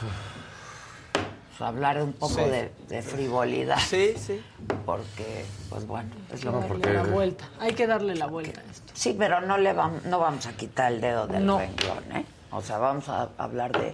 Pues 1.58 1.68
hablar 1.68 2.00
un 2.00 2.12
poco 2.12 2.34
Sí. 2.34 2.40
de, 2.42 2.72
de 2.88 3.02
frivolidad. 3.02 3.78
Sí, 3.78 4.14
sí. 4.16 4.40
Porque, 4.86 5.44
pues 5.68 5.86
bueno, 5.88 6.10
es 6.32 6.40
Hay 6.44 6.52
lo 6.52 6.60
que 6.60 6.66
que... 6.66 6.72
darle 6.78 6.94
la 6.94 7.02
vuelta. 7.02 7.44
Hay 7.58 7.72
que 7.74 7.86
darle 7.86 8.14
la 8.14 8.26
vuelta 8.26 8.60
a 8.60 8.64
esto. 8.70 8.92
Sí, 8.94 9.16
pero 9.18 9.40
no 9.40 9.58
le 9.58 9.72
vamos, 9.72 10.04
no 10.04 10.20
vamos 10.20 10.46
a 10.46 10.52
quitar 10.52 10.92
el 10.92 11.00
dedo 11.00 11.26
del 11.26 11.44
No. 11.44 11.58
renglón, 11.58 12.04
¿eh? 12.14 12.24
O 12.52 12.62
sea, 12.62 12.78
vamos 12.78 13.08
a 13.08 13.30
hablar 13.38 13.72
de 13.72 13.92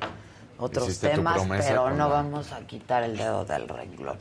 otros 0.59 0.89
Hiciste 0.89 1.09
temas, 1.09 1.41
pero 1.49 1.91
no 1.91 1.97
la- 2.09 2.15
vamos 2.15 2.53
a 2.53 2.61
quitar 2.67 3.03
el 3.03 3.17
dedo 3.17 3.45
del 3.47 3.67
renglón. 3.69 4.19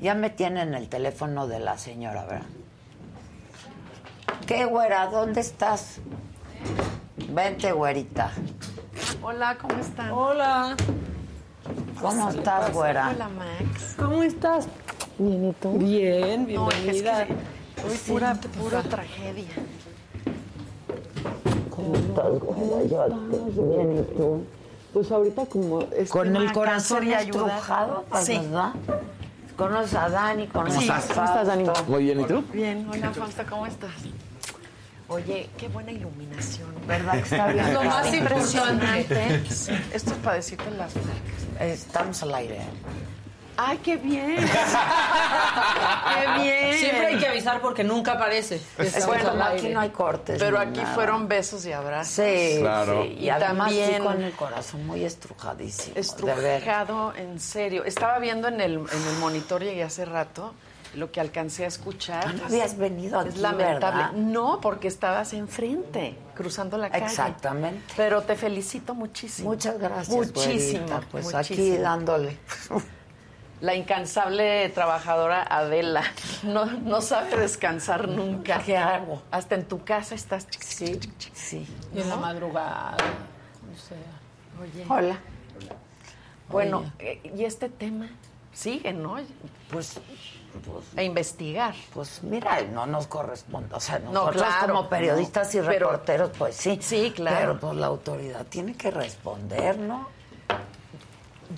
Ya 0.00 0.14
me 0.14 0.30
tienen 0.30 0.72
el 0.74 0.88
teléfono 0.88 1.46
de 1.46 1.60
la 1.60 1.76
señora, 1.76 2.24
¿verdad? 2.24 2.46
¿Qué, 4.46 4.64
güera? 4.64 5.06
¿Dónde 5.08 5.42
estás? 5.42 5.98
Vente, 7.28 7.72
güerita. 7.72 8.32
Hola, 9.22 9.58
¿cómo 9.60 9.78
están? 9.78 10.10
Hola. 10.12 10.76
¿Cómo 12.00 12.30
estás, 12.30 12.72
güera? 12.72 13.10
Hola, 13.14 13.28
Max. 13.28 13.94
¿Cómo 13.98 14.22
estás? 14.22 14.66
Bien, 15.18 15.50
¿y 15.50 15.52
tú? 15.52 15.72
Bien, 15.78 16.52
No, 16.52 16.68
es 16.70 16.74
que 16.76 16.82
bienvenida. 16.82 17.26
Hoy 17.88 17.96
pura, 18.06 18.34
pura 18.58 18.82
tragedia. 18.82 19.48
¿Cómo 21.70 21.94
estás, 21.94 22.38
güera? 22.40 22.84
Yo 22.84 23.62
bien, 23.76 23.98
¿y 23.98 24.16
tú? 24.16 24.42
Pues 24.92 25.10
ahorita 25.12 25.46
como... 25.46 25.82
es 25.96 26.10
Con 26.10 26.34
el 26.34 26.52
corazón 26.52 27.06
estrujado, 27.06 28.04
pues, 28.08 28.24
Sí. 28.24 28.38
¿verdad? 28.38 28.72
Conoces 29.56 29.94
a 29.94 30.08
Dani, 30.08 30.46
conoces 30.48 30.80
Sí, 30.82 30.88
a 30.90 31.00
¿cómo 31.00 31.24
estás, 31.26 31.46
Dani? 31.46 31.64
Fausto. 31.66 31.84
Muy 31.90 32.04
bien, 32.04 32.20
¿y 32.20 32.24
tú? 32.24 32.42
Bien, 32.52 32.88
hola, 32.90 33.10
Fausto, 33.12 33.42
¿cómo 33.48 33.66
estás? 33.66 33.90
Oye, 35.08 35.50
qué 35.58 35.68
buena 35.68 35.92
iluminación. 35.92 36.68
¿Verdad 36.88 37.12
que 37.12 37.18
está 37.20 37.46
bien? 37.48 37.74
Lo 37.74 37.84
más 37.84 38.12
impresionante. 38.14 39.42
Esto 39.92 40.10
es 40.12 40.18
para 40.24 40.36
decirte 40.36 40.70
las 40.70 40.94
marcas. 40.96 41.49
Estamos 41.60 42.22
al 42.22 42.34
aire. 42.34 42.60
¡Ay, 43.56 43.78
qué 43.84 43.96
bien! 43.96 44.36
¡Qué 44.36 46.40
bien! 46.42 46.78
Siempre 46.78 47.06
hay 47.08 47.18
que 47.18 47.26
avisar 47.28 47.60
porque 47.60 47.84
nunca 47.84 48.12
aparece. 48.12 48.60
Bueno, 49.06 49.30
al 49.32 49.42
aquí 49.42 49.68
no 49.68 49.80
hay 49.80 49.90
cortes. 49.90 50.38
Pero 50.38 50.58
aquí 50.58 50.80
nada. 50.80 50.94
fueron 50.94 51.28
besos 51.28 51.66
y 51.66 51.72
abrazos. 51.72 52.14
Sí, 52.14 52.56
Claro. 52.60 53.02
sí. 53.02 53.16
Y, 53.20 53.24
Y 53.24 53.30
además 53.30 53.70
sí 53.70 53.80
también- 53.80 54.02
con 54.04 54.22
el 54.22 54.32
corazón 54.32 54.86
muy 54.86 55.04
estrujadísimo. 55.04 55.94
de 55.94 56.34
ver. 56.34 56.62
Estrujado, 56.62 57.12
en 57.16 57.38
serio. 57.38 57.84
Estaba 57.84 58.18
viendo 58.18 58.48
en 58.48 58.62
el, 58.62 58.74
en 58.76 59.06
el 59.12 59.18
monitor, 59.20 59.62
llegué 59.62 59.82
hace 59.82 60.06
rato, 60.06 60.54
lo 60.94 61.10
que 61.12 61.20
alcancé 61.20 61.64
a 61.64 61.68
escuchar. 61.68 62.24
Ah, 62.26 62.32
no 62.32 62.38
Es- 62.38 62.44
habías 62.52 62.76
venido 62.78 63.20
Es 63.20 63.30
aquí, 63.32 63.38
lamentable. 63.40 63.74
¿verdad? 64.02 64.12
No, 64.12 64.60
porque 64.60 64.88
estabas 64.88 65.32
enfrente, 65.34 66.16
cruzando 66.34 66.76
la 66.78 66.90
calle. 66.90 67.04
Exactamente. 67.06 67.82
Pero 67.96 68.22
te 68.22 68.36
felicito 68.36 68.94
muchísimo. 68.94 69.50
Muchas 69.50 69.78
gracias. 69.78 70.08
Muchísimo. 70.16 70.86
güerita. 70.86 71.00
Pues 71.10 71.34
aquí 71.34 71.54
muchísimo. 71.54 71.82
dándole. 71.82 72.36
la 73.60 73.74
incansable 73.74 74.68
trabajadora 74.70 75.42
Adela. 75.42 76.02
No, 76.42 76.64
no 76.64 77.02
sabe 77.02 77.36
descansar 77.36 78.08
nunca. 78.08 78.62
¿Qué 78.64 78.76
hago? 78.78 79.22
Hasta 79.30 79.54
en 79.56 79.66
tu 79.66 79.84
casa 79.84 80.14
estás. 80.14 80.46
Sí, 80.58 80.98
sí. 81.34 81.66
Y 81.94 82.00
en 82.00 82.08
la 82.08 82.16
madrugada. 82.16 82.96
O 83.72 83.78
sea. 83.78 84.62
Oye. 84.62 84.84
Hola. 84.88 85.18
Bueno, 86.48 86.90
eh, 86.98 87.20
y 87.36 87.44
este 87.44 87.68
tema 87.68 88.08
sigue, 88.52 88.92
¿no? 88.92 89.16
Pues, 89.70 90.00
pues, 90.58 90.84
a 90.96 91.02
investigar. 91.02 91.74
Pues 91.94 92.22
mira, 92.22 92.60
no 92.62 92.86
nos 92.86 93.06
corresponde. 93.06 93.74
O 93.74 93.80
sea, 93.80 93.98
nosotros 93.98 94.44
como 94.66 94.88
periodistas 94.88 95.54
y 95.54 95.60
reporteros, 95.60 96.30
pues 96.36 96.56
sí. 96.56 96.78
Sí, 96.80 97.12
claro. 97.14 97.38
Pero 97.38 97.60
pues 97.60 97.74
la 97.76 97.86
autoridad 97.86 98.46
tiene 98.46 98.74
que 98.74 98.90
responder, 98.90 99.78
¿no? 99.78 100.08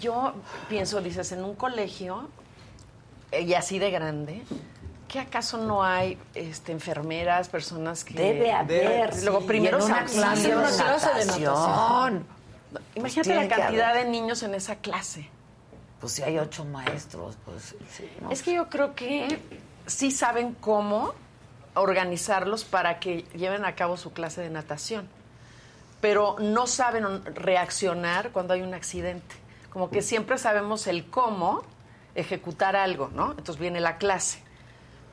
Yo 0.00 0.34
pienso, 0.68 1.00
dices, 1.00 1.32
en 1.32 1.44
un 1.44 1.54
colegio, 1.54 2.28
eh, 3.30 3.42
y 3.42 3.54
así 3.54 3.78
de 3.78 3.90
grande, 3.90 4.42
¿qué 5.08 5.20
acaso 5.20 5.58
no 5.58 5.82
hay 5.82 6.18
este, 6.34 6.72
enfermeras, 6.72 7.48
personas 7.48 8.04
que... 8.04 8.14
Debe 8.14 8.52
haber. 8.52 9.22
Luego, 9.22 9.46
primero 9.46 9.78
en 9.78 9.84
una 9.84 10.04
clase 10.04 10.48
de 10.48 10.56
natación. 10.56 12.26
Imagínate 12.94 13.34
la 13.34 13.48
cantidad 13.48 13.94
de 13.94 14.04
niños 14.06 14.42
en 14.42 14.54
esa 14.54 14.76
clase. 14.76 15.28
Pues 16.02 16.14
si 16.14 16.22
hay 16.24 16.36
ocho 16.36 16.64
maestros, 16.64 17.38
pues 17.44 17.76
sí. 17.96 18.10
Es 18.28 18.42
que 18.42 18.52
yo 18.54 18.68
creo 18.68 18.96
que 18.96 19.38
sí 19.86 20.10
saben 20.10 20.52
cómo 20.52 21.14
organizarlos 21.74 22.64
para 22.64 22.98
que 22.98 23.22
lleven 23.36 23.64
a 23.64 23.76
cabo 23.76 23.96
su 23.96 24.12
clase 24.12 24.40
de 24.40 24.50
natación, 24.50 25.08
pero 26.00 26.34
no 26.40 26.66
saben 26.66 27.24
reaccionar 27.36 28.32
cuando 28.32 28.52
hay 28.52 28.62
un 28.62 28.74
accidente. 28.74 29.36
Como 29.72 29.90
que 29.90 30.02
siempre 30.02 30.38
sabemos 30.38 30.88
el 30.88 31.08
cómo 31.08 31.62
ejecutar 32.16 32.74
algo, 32.74 33.08
¿no? 33.14 33.30
Entonces 33.30 33.58
viene 33.58 33.78
la 33.78 33.96
clase. 33.96 34.42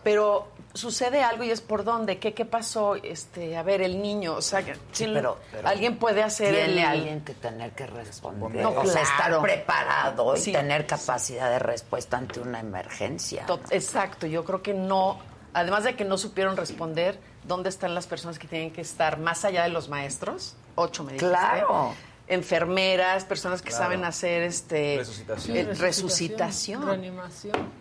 Pero 0.04 0.48
sucede 0.74 1.24
algo 1.24 1.44
y 1.44 1.52
es 1.52 1.62
por 1.62 1.84
dónde, 1.84 2.20
qué, 2.20 2.34
qué 2.34 2.46
pasó, 2.46 2.96
este, 2.96 3.58
a 3.58 3.64
ver, 3.64 3.82
el 3.82 4.02
niño, 4.02 4.36
o 4.36 4.42
sea, 4.42 4.64
pero, 4.98 5.38
alguien 5.64 5.98
puede 5.98 6.24
hacer 6.24 6.56
tiene 6.56 6.86
alguien 6.86 7.22
que 7.22 7.34
tener 7.34 7.72
que 7.72 7.88
responder, 7.88 8.64
no, 8.64 8.72
o 8.72 8.86
sea, 8.86 9.02
estar 9.02 9.42
preparado 9.42 10.36
y 10.38 10.52
tener 10.52 10.86
capacidad 10.86 11.50
de 11.50 11.60
respuesta 11.60 12.18
ante 12.18 12.40
una 12.40 12.60
emergencia. 12.60 13.46
Exacto, 13.72 14.28
yo 14.28 14.46
creo 14.46 14.62
que 14.62 14.74
no, 14.74 15.20
además 15.54 15.84
de 15.84 15.96
que 15.96 16.06
no 16.06 16.18
supieron 16.18 16.56
responder, 16.56 17.20
¿dónde 17.44 17.70
están 17.70 17.96
las 17.96 18.08
personas 18.08 18.38
que 18.40 18.48
tienen 18.48 18.72
que 18.72 18.82
estar 18.82 19.20
más 19.20 19.46
allá 19.46 19.64
de 19.64 19.70
los 19.70 19.90
maestros? 19.90 20.56
Ocho 20.76 21.04
me 21.04 21.18
Claro 21.18 21.94
enfermeras, 22.30 23.26
personas 23.26 23.62
que 23.62 23.72
saben 23.72 24.06
hacer 24.06 24.44
este 24.44 24.98
resucitación, 24.98 25.58
eh, 25.58 25.74
resucitación. 25.74 26.86
reanimación. 26.86 27.72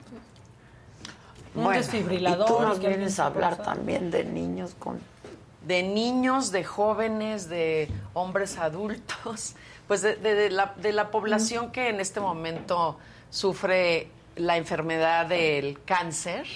Un 1.66 1.72
desfibrilador. 1.72 2.46
Y 2.48 2.52
tú 2.52 2.60
nos 2.60 2.78
vienes 2.78 3.18
a 3.18 3.26
hablar 3.26 3.56
también 3.56 4.10
de 4.10 4.24
niños 4.24 4.74
con 4.78 5.00
de 5.66 5.82
niños, 5.82 6.50
de 6.50 6.64
jóvenes, 6.64 7.50
de 7.50 7.90
hombres 8.14 8.56
adultos, 8.56 9.54
pues 9.88 10.00
de, 10.00 10.48
la, 10.50 10.72
de 10.76 10.92
la 10.92 11.10
población 11.10 11.72
que 11.72 11.90
en 11.90 12.00
este 12.00 12.20
momento 12.20 12.96
sufre 13.28 14.08
la 14.36 14.56
enfermedad 14.56 15.26
del 15.26 15.78
cáncer, 15.84 16.46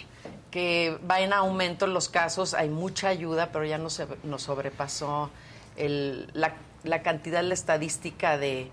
que 0.51 0.99
va 1.11 1.21
en 1.21 1.35
aumento 1.35 1.85
en 1.85 1.93
los 1.93 2.09
casos, 2.09 2.55
hay 2.55 2.71
mucha 2.71 3.09
ayuda, 3.09 3.51
pero 3.53 3.67
ya 3.67 3.77
nos, 3.77 4.01
nos 4.23 4.43
sobrepasó 4.43 5.29
el, 5.77 6.31
la 6.33 6.55
la 6.85 7.03
cantidad, 7.03 7.43
la 7.43 7.55
estadística 7.55 8.39
de, 8.39 8.71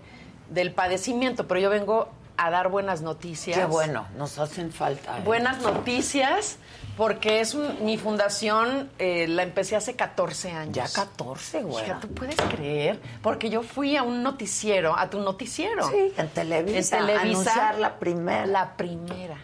del 0.50 0.72
padecimiento, 0.72 1.46
pero 1.46 1.60
yo 1.60 1.70
vengo 1.70 2.08
a 2.40 2.48
dar 2.48 2.70
buenas 2.70 3.02
noticias. 3.02 3.58
Qué 3.58 3.66
bueno, 3.66 4.06
nos 4.16 4.38
hacen 4.38 4.72
falta. 4.72 5.18
¿eh? 5.18 5.22
Buenas 5.26 5.60
noticias, 5.60 6.56
porque 6.96 7.40
es 7.40 7.54
mi 7.54 7.98
fundación, 7.98 8.90
eh, 8.98 9.28
la 9.28 9.42
empecé 9.42 9.76
hace 9.76 9.94
14 9.94 10.52
años. 10.52 10.74
Ya 10.74 10.88
14, 10.88 11.62
güey. 11.64 11.84
¿tú 12.00 12.08
puedes 12.08 12.36
creer? 12.36 12.98
Porque 13.22 13.50
yo 13.50 13.62
fui 13.62 13.94
a 13.94 14.02
un 14.04 14.22
noticiero, 14.22 14.96
a 14.96 15.10
tu 15.10 15.20
noticiero. 15.20 15.86
Sí, 15.90 16.14
en 16.16 16.28
Televisa. 16.30 16.96
En 16.96 17.06
Televisa. 17.06 17.20
Anunciar 17.20 17.78
la 17.78 17.98
primera. 17.98 18.46
La 18.46 18.74
primera. 18.74 19.36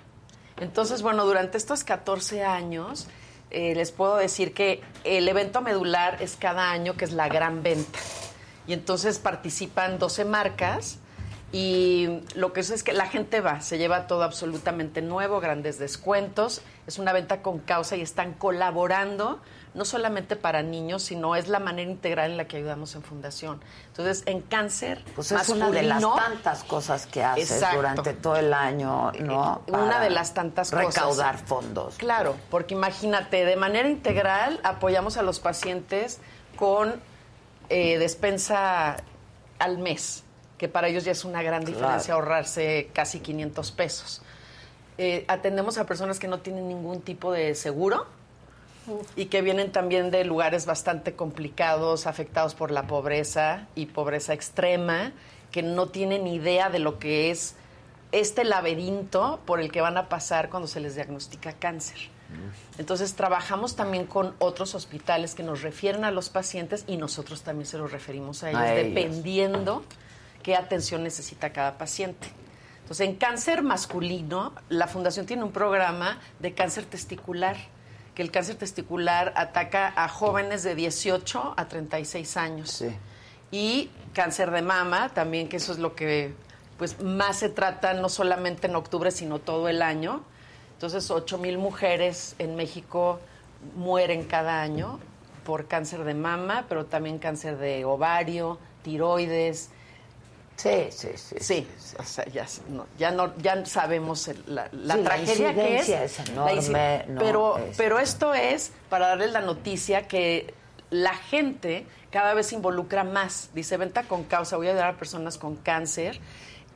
Entonces, 0.59 1.03
bueno, 1.03 1.27
durante 1.27 1.59
estos 1.59 1.85
14 1.85 2.45
años... 2.45 3.09
Eh, 3.49 3.77
les 3.77 3.93
puedo 3.93 4.17
decir 4.17 4.53
que 4.53 4.83
el 5.05 5.29
evento 5.29 5.63
medular 5.63 6.21
es 6.21 6.35
cada 6.35 6.73
año, 6.73 6.97
que 6.97 7.05
es 7.05 7.13
la 7.13 7.29
gran 7.29 7.63
venta. 7.63 8.01
Y 8.67 8.73
entonces 8.73 9.21
participan 9.21 10.01
12 10.01 10.25
marcas 10.25 10.99
y 11.53 12.21
lo 12.35 12.53
que 12.53 12.61
es 12.61 12.71
es 12.71 12.83
que 12.83 12.93
la 12.93 13.07
gente 13.07 13.41
va, 13.41 13.61
se 13.61 13.79
lleva 13.79 14.07
todo 14.07 14.25
absolutamente 14.25 15.01
nuevo, 15.01 15.41
grandes 15.41 15.79
descuentos, 15.79 16.61
es 16.87 16.99
una 16.99 17.13
venta 17.13 17.43
con 17.43 17.59
causa 17.59 17.97
y 17.97 18.03
están 18.03 18.35
colaborando 18.35 19.41
no 19.77 19.85
solamente 19.85 20.37
para 20.37 20.63
niños, 20.63 21.03
sino 21.03 21.37
es 21.37 21.49
la 21.49 21.59
manera 21.59 21.91
integral 21.91 22.31
en 22.31 22.37
la 22.39 22.47
que 22.47 22.57
ayudamos 22.57 22.95
en 22.95 23.03
fundación. 23.03 23.61
Entonces, 23.89 24.23
en 24.27 24.41
cáncer, 24.41 25.05
pues 25.15 25.31
es 25.31 25.49
una 25.51 25.71
de 25.71 25.83
las 25.83 26.03
tantas 26.03 26.65
cosas 26.65 27.07
que 27.07 27.23
haces 27.23 27.63
durante 27.75 28.15
todo 28.15 28.37
el 28.37 28.55
año, 28.55 29.13
¿no? 29.21 29.63
Eh, 29.67 29.73
una 29.73 30.01
de 30.01 30.11
las 30.11 30.33
tantas 30.33 30.71
cosas. 30.71 30.95
Recaudar 30.95 31.39
fondos. 31.39 31.97
Claro, 31.99 32.37
porque 32.51 32.75
imagínate, 32.75 33.45
de 33.45 33.57
manera 33.57 33.89
integral 33.89 34.61
apoyamos 34.65 35.19
a 35.19 35.23
los 35.23 35.41
pacientes 35.41 36.21
con 36.57 36.95
eh, 37.69 37.99
despensa 37.99 38.97
al 39.59 39.79
mes, 39.79 40.25
que 40.59 40.69
para 40.69 40.89
ellos 40.89 41.05
ya 41.05 41.13
es 41.13 41.25
una 41.25 41.43
gran 41.43 41.65
diferencia 41.65 42.15
ahorrarse 42.15 42.91
casi 42.93 43.21
500 43.21 43.73
pesos. 43.73 44.23
Eh, 44.99 45.25
atendemos 45.29 45.77
a 45.79 45.85
personas 45.85 46.19
que 46.19 46.29
no 46.29 46.39
tienen 46.39 46.69
ningún 46.69 47.03
tipo 47.03 47.33
de 47.33 47.55
seguro 47.55 48.07
y 49.15 49.27
que 49.27 49.43
vienen 49.43 49.73
también 49.73 50.11
de 50.11 50.25
lugares 50.25 50.65
bastante 50.65 51.15
complicados, 51.15 52.07
afectados 52.07 52.55
por 52.55 52.71
la 52.71 52.87
pobreza 52.87 53.67
y 53.75 53.87
pobreza 53.87 54.33
extrema, 54.33 55.13
que 55.51 55.63
no 55.63 55.89
tienen 55.89 56.27
idea 56.27 56.71
de 56.71 56.79
lo 56.79 56.99
que 56.99 57.31
es 57.31 57.57
este 58.13 58.45
laberinto 58.45 59.41
por 59.45 59.61
el 59.61 59.71
que 59.71 59.81
van 59.81 59.99
a 59.99 60.09
pasar 60.09 60.49
cuando 60.49 60.67
se 60.67 60.81
les 60.81 60.95
diagnostica 60.95 61.53
cáncer. 61.53 61.99
Entonces 62.79 63.15
trabajamos 63.15 63.77
también 63.77 64.07
con 64.07 64.35
otros 64.39 64.75
hospitales 64.75 65.35
que 65.35 65.43
nos 65.43 65.63
refieren 65.63 66.05
a 66.05 66.11
los 66.11 66.29
pacientes 66.29 66.85
y 66.87 66.97
nosotros 66.97 67.43
también 67.43 67.67
se 67.67 67.79
los 67.79 67.93
referimos 67.93 68.43
a 68.43 68.51
ellos, 68.51 68.63
dependiendo 68.63 69.85
qué 70.47 70.57
atención 70.57 71.03
necesita 71.03 71.53
cada 71.53 71.77
paciente. 71.77 72.29
Entonces, 72.81 73.07
en 73.07 73.17
cáncer 73.17 73.63
masculino, 73.63 74.55
la 74.71 74.87
Fundación 74.87 75.27
tiene 75.27 75.45
un 75.45 75.53
programa 75.53 76.19
de 76.41 76.55
cáncer 76.55 76.87
testicular, 76.87 77.57
que 78.15 78.23
el 78.23 78.31
cáncer 78.31 78.57
testicular 78.57 79.35
ataca 79.37 79.93
a 79.95 80.09
jóvenes 80.09 80.63
de 80.63 80.75
18 80.75 81.55
a 81.55 81.69
36 81.69 82.37
años. 82.39 82.83
Y 83.51 83.91
cáncer 84.15 84.51
de 84.53 84.63
mama, 84.63 85.11
también, 85.11 85.51
que 85.51 85.59
eso 85.59 85.73
es 85.73 85.79
lo 85.79 85.95
que 85.95 86.33
pues 86.79 87.03
más 87.03 87.39
se 87.39 87.51
trata 87.51 87.93
no 87.93 88.09
solamente 88.09 88.69
en 88.69 88.77
octubre, 88.77 89.11
sino 89.11 89.41
todo 89.41 89.69
el 89.69 89.83
año 89.83 90.25
entonces, 90.77 91.11
8 91.11 91.39
mil 91.39 91.57
mujeres 91.57 92.37
en 92.39 92.55
México 92.55 93.19
mueren 93.77 94.25
cada 94.25 94.61
año 94.61 95.01
por 95.47 95.69
cáncer 95.69 96.05
de 96.05 96.13
mama, 96.13 96.67
pero 96.69 96.85
también 96.85 97.19
cáncer 97.19 97.57
de 97.57 97.87
ovario, 97.87 98.59
tiroides. 98.83 99.71
Sí, 100.57 100.89
sí, 100.91 101.09
sí. 101.17 101.37
Sí, 101.39 101.69
o 101.99 102.03
sea, 102.03 102.25
ya 102.27 102.47
no, 102.69 102.87
ya, 102.99 103.11
no, 103.11 103.37
ya 103.37 103.65
sabemos 103.67 104.31
la, 104.47 104.69
tragedia 105.03 105.55
que 105.55 105.79
es. 105.79 105.89
es 105.89 106.19
enorme, 106.31 107.05
pero, 107.19 107.61
pero 107.77 107.99
esto 107.99 108.33
es 108.33 108.73
para 108.89 109.09
darles 109.09 109.33
la 109.33 109.43
noticia 109.43 110.09
que 110.09 110.55
la 110.89 111.15
gente 111.15 111.85
cada 112.11 112.33
vez 112.33 112.47
se 112.47 112.55
involucra 112.55 113.05
más. 113.05 113.51
Dice, 113.53 113.77
venta 113.77 114.05
con 114.05 114.25
causa, 114.25 114.57
voy 114.57 114.69
a 114.69 114.71
ayudar 114.71 114.95
a 114.95 114.97
personas 114.97 115.37
con 115.37 115.57
cáncer 115.57 116.21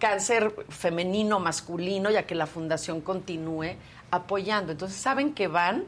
cáncer 0.00 0.52
femenino, 0.70 1.38
masculino, 1.38 2.10
ya 2.10 2.24
que 2.24 2.34
la 2.34 2.46
fundación 2.46 3.00
continúe 3.00 3.76
apoyando. 4.10 4.72
Entonces, 4.72 4.98
saben 4.98 5.32
que 5.32 5.46
van 5.46 5.84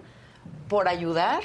por 0.69 0.87
ayudar. 0.87 1.43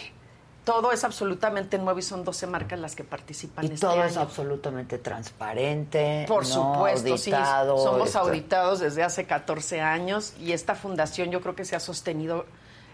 Todo 0.67 0.91
es 0.91 1.05
absolutamente 1.05 1.77
nuevo 1.77 1.97
y 1.97 2.01
son 2.01 2.25
12 2.25 2.45
marcas 2.45 2.77
las 2.77 2.93
que 2.93 3.05
participan. 3.05 3.63
Y 3.63 3.67
este 3.69 3.87
todo 3.87 4.03
es 4.03 4.17
absolutamente 4.17 4.97
transparente. 4.97 6.25
Por 6.27 6.45
supuesto, 6.45 7.17
sí. 7.17 7.31
Somos 7.31 8.17
auditados 8.17 8.81
desde 8.81 9.01
hace 9.01 9.23
14 9.23 9.79
años 9.79 10.33
y 10.41 10.51
esta 10.51 10.75
fundación 10.75 11.31
yo 11.31 11.39
creo 11.39 11.55
que 11.55 11.63
se 11.63 11.77
ha 11.77 11.79
sostenido 11.79 12.45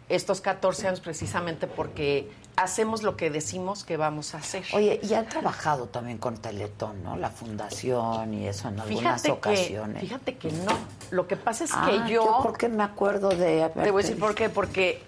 estos 0.07 0.39
14 0.39 0.89
años 0.89 0.99
precisamente 0.99 1.65
porque 1.65 2.29
hacemos 2.57 3.01
lo 3.01 3.17
que 3.17 3.31
decimos 3.31 3.83
que 3.83 3.97
vamos 3.97 4.35
a 4.35 4.37
hacer. 4.37 4.63
Oye, 4.73 4.99
y 5.01 5.11
han 5.15 5.27
trabajado 5.27 5.87
también 5.87 6.19
con 6.19 6.37
Teletón, 6.37 7.01
¿no? 7.01 7.17
La 7.17 7.31
fundación 7.31 8.35
y 8.35 8.47
eso 8.47 8.67
en 8.67 8.81
algunas 8.81 9.27
ocasiones. 9.27 9.99
fíjate 9.99 10.37
que 10.37 10.51
no. 10.51 10.77
Lo 11.09 11.27
que 11.27 11.37
pasa 11.37 11.63
es 11.63 11.71
que 11.71 11.77
ah, 12.01 12.07
yo... 12.07 12.39
¿Por 12.43 12.55
qué 12.55 12.69
me 12.69 12.83
acuerdo 12.83 13.29
de...? 13.29 13.67
Te 13.73 13.89
voy 13.89 14.03
a 14.03 14.05
decir 14.05 14.19
por 14.19 14.35
qué. 14.35 14.49
Porque 14.49 15.01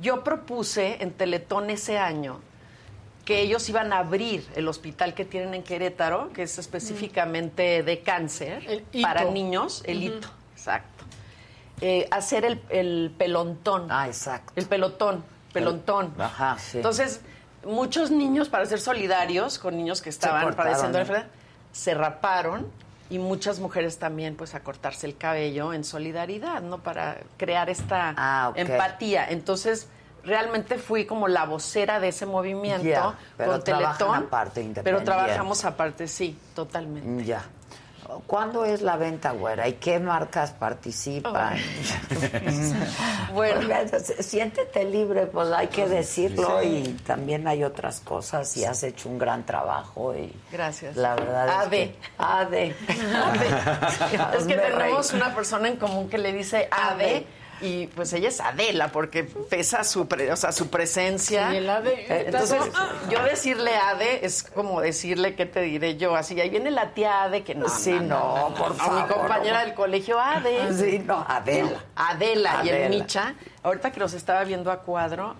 yo 0.00 0.24
propuse 0.24 1.02
en 1.02 1.12
Teletón 1.12 1.70
ese 1.70 1.98
año 1.98 2.40
que 3.24 3.40
ellos 3.40 3.68
iban 3.68 3.92
a 3.92 3.98
abrir 3.98 4.46
el 4.56 4.66
hospital 4.68 5.14
que 5.14 5.24
tienen 5.24 5.54
en 5.54 5.62
Querétaro, 5.62 6.32
que 6.32 6.42
es 6.42 6.58
específicamente 6.58 7.82
de 7.82 8.00
cáncer 8.00 8.84
para 9.00 9.24
niños, 9.24 9.82
el 9.86 10.02
hito, 10.02 10.28
exacto. 10.54 11.04
eh, 11.80 12.08
hacer 12.10 12.44
el, 12.44 12.60
el, 12.68 13.14
pelontón. 13.16 13.86
Ah, 13.90 14.08
exacto. 14.08 14.52
El 14.56 14.66
pelotón, 14.66 15.24
pelontón. 15.52 16.12
Ajá, 16.18 16.58
sí. 16.58 16.78
Entonces, 16.78 17.20
muchos 17.64 18.10
niños, 18.10 18.48
para 18.48 18.66
ser 18.66 18.80
solidarios 18.80 19.58
con 19.58 19.76
niños 19.76 20.02
que 20.02 20.10
estaban 20.10 20.54
padeciendo 20.54 20.98
la 20.98 21.02
enfermedad, 21.02 21.28
se 21.72 21.94
raparon 21.94 22.66
y 23.12 23.18
muchas 23.18 23.60
mujeres 23.60 23.98
también 23.98 24.36
pues 24.36 24.54
a 24.54 24.60
cortarse 24.60 25.06
el 25.06 25.18
cabello 25.18 25.74
en 25.74 25.84
solidaridad, 25.84 26.62
¿no? 26.62 26.78
Para 26.78 27.18
crear 27.36 27.68
esta 27.68 28.14
ah, 28.16 28.52
empatía. 28.56 29.28
Entonces, 29.28 29.88
realmente 30.24 30.78
fui 30.78 31.04
como 31.04 31.28
la 31.28 31.44
vocera 31.44 32.00
de 32.00 32.08
ese 32.08 32.24
movimiento 32.24 33.14
pero 33.36 33.52
con 33.52 33.64
Teletón. 33.64 34.14
Aparte, 34.14 34.72
pero 34.82 35.04
trabajamos 35.04 35.62
aparte, 35.66 36.08
sí, 36.08 36.38
totalmente. 36.54 37.22
Ya. 37.24 37.44
¿Cuándo 38.26 38.64
es 38.64 38.82
la 38.82 38.96
venta, 38.96 39.32
güera? 39.32 39.68
¿Y 39.68 39.74
qué 39.74 39.98
marcas 39.98 40.52
participan? 40.52 41.56
bueno, 43.34 43.68
siéntete 44.20 44.84
libre, 44.84 45.26
pues 45.26 45.50
hay 45.52 45.68
que 45.68 45.88
decirlo 45.88 46.62
y 46.62 46.82
también 47.06 47.46
hay 47.46 47.64
otras 47.64 48.00
cosas 48.00 48.56
y 48.56 48.64
has 48.64 48.82
hecho 48.82 49.08
un 49.08 49.18
gran 49.18 49.44
trabajo 49.44 50.14
y 50.14 50.32
gracias. 50.50 50.96
La 50.96 51.14
verdad 51.14 51.72
es 51.72 51.90
que 51.90 51.96
AD. 52.18 52.52
es 54.38 54.44
que 54.44 54.54
tenemos 54.54 55.12
una 55.12 55.34
persona 55.34 55.68
en 55.68 55.76
común 55.76 56.08
que 56.08 56.18
le 56.18 56.32
dice 56.32 56.68
AD 56.70 57.24
y 57.62 57.86
pues 57.86 58.12
ella 58.12 58.28
es 58.28 58.40
Adela 58.40 58.88
porque 58.88 59.22
pesa 59.22 59.84
su, 59.84 60.02
o 60.02 60.36
sea, 60.36 60.50
su 60.50 60.68
presencia. 60.68 61.50
Sí, 61.50 61.56
el 61.58 61.70
Ade. 61.70 62.26
Entonces, 62.26 62.60
yo 63.08 63.22
decirle 63.22 63.76
Ade 63.76 64.26
es 64.26 64.42
como 64.42 64.80
decirle, 64.80 65.36
¿qué 65.36 65.46
te 65.46 65.60
diré 65.60 65.96
yo? 65.96 66.16
Así, 66.16 66.38
ahí 66.40 66.50
viene 66.50 66.72
la 66.72 66.92
tía 66.92 67.22
Ade 67.22 67.44
que 67.44 67.54
no. 67.54 67.68
Sí, 67.68 67.92
no, 67.92 68.52
por 68.58 68.74
favor. 68.74 69.02
Mi 69.02 69.14
compañera 69.14 69.64
del 69.64 69.74
colegio, 69.74 70.18
Ade. 70.18 70.74
Sí, 70.74 70.98
no, 70.98 71.24
Adela. 71.28 71.84
Adela. 71.94 72.60
y 72.64 72.68
el 72.70 72.90
Micha. 72.90 73.34
Ahorita 73.62 73.92
que 73.92 74.00
los 74.00 74.12
estaba 74.12 74.42
viendo 74.42 74.72
a 74.72 74.80
cuadro, 74.80 75.36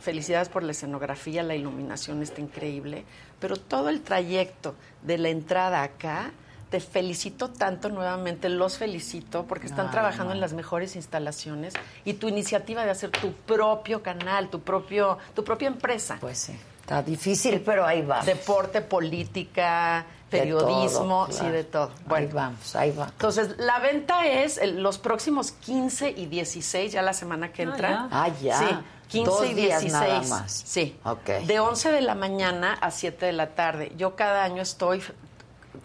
felicidades 0.00 0.48
por 0.48 0.62
la 0.62 0.72
escenografía, 0.72 1.42
la 1.42 1.54
iluminación 1.54 2.22
está 2.22 2.40
increíble, 2.40 3.04
pero 3.38 3.56
todo 3.56 3.90
el 3.90 4.00
trayecto 4.00 4.74
de 5.02 5.18
la 5.18 5.28
entrada 5.28 5.82
acá 5.82 6.32
te 6.70 6.80
felicito 6.80 7.50
tanto 7.50 7.88
nuevamente, 7.88 8.48
los 8.48 8.78
felicito 8.78 9.44
porque 9.46 9.66
están 9.66 9.90
trabajando 9.90 10.32
en 10.32 10.40
las 10.40 10.52
mejores 10.52 10.96
instalaciones 10.96 11.74
y 12.04 12.14
tu 12.14 12.28
iniciativa 12.28 12.84
de 12.84 12.90
hacer 12.90 13.10
tu 13.10 13.32
propio 13.32 14.02
canal, 14.02 14.48
tu 14.48 14.60
propio 14.60 15.18
tu 15.34 15.44
propia 15.44 15.68
empresa. 15.68 16.18
Pues 16.20 16.38
sí. 16.38 16.58
Está 16.80 17.02
difícil, 17.02 17.60
pero 17.62 17.84
ahí 17.84 18.02
va. 18.02 18.22
Deporte, 18.22 18.80
política, 18.80 20.06
periodismo, 20.30 21.26
sí, 21.30 21.44
de 21.46 21.64
todo. 21.64 21.90
Bueno, 22.06 22.28
ahí 22.28 22.32
vamos, 22.32 22.76
ahí 22.76 22.90
va. 22.92 23.06
Entonces, 23.06 23.56
la 23.58 23.80
venta 23.80 24.24
es 24.24 24.60
los 24.64 24.98
próximos 24.98 25.50
15 25.50 26.10
y 26.10 26.26
16, 26.26 26.92
ya 26.92 27.02
la 27.02 27.12
semana 27.12 27.52
que 27.52 27.62
entra. 27.62 28.08
Ah, 28.12 28.28
ya. 28.40 28.58
Sí, 28.60 28.66
15 29.08 29.46
y 29.48 29.54
16. 29.54 29.92
Nada 29.92 30.22
más. 30.22 30.62
Sí. 30.64 30.96
Ok. 31.04 31.26
De 31.46 31.58
11 31.58 31.90
de 31.90 32.00
la 32.02 32.14
mañana 32.14 32.74
a 32.74 32.92
7 32.92 33.26
de 33.26 33.32
la 33.32 33.48
tarde. 33.56 33.92
Yo 33.96 34.14
cada 34.14 34.44
año 34.44 34.62
estoy 34.62 35.02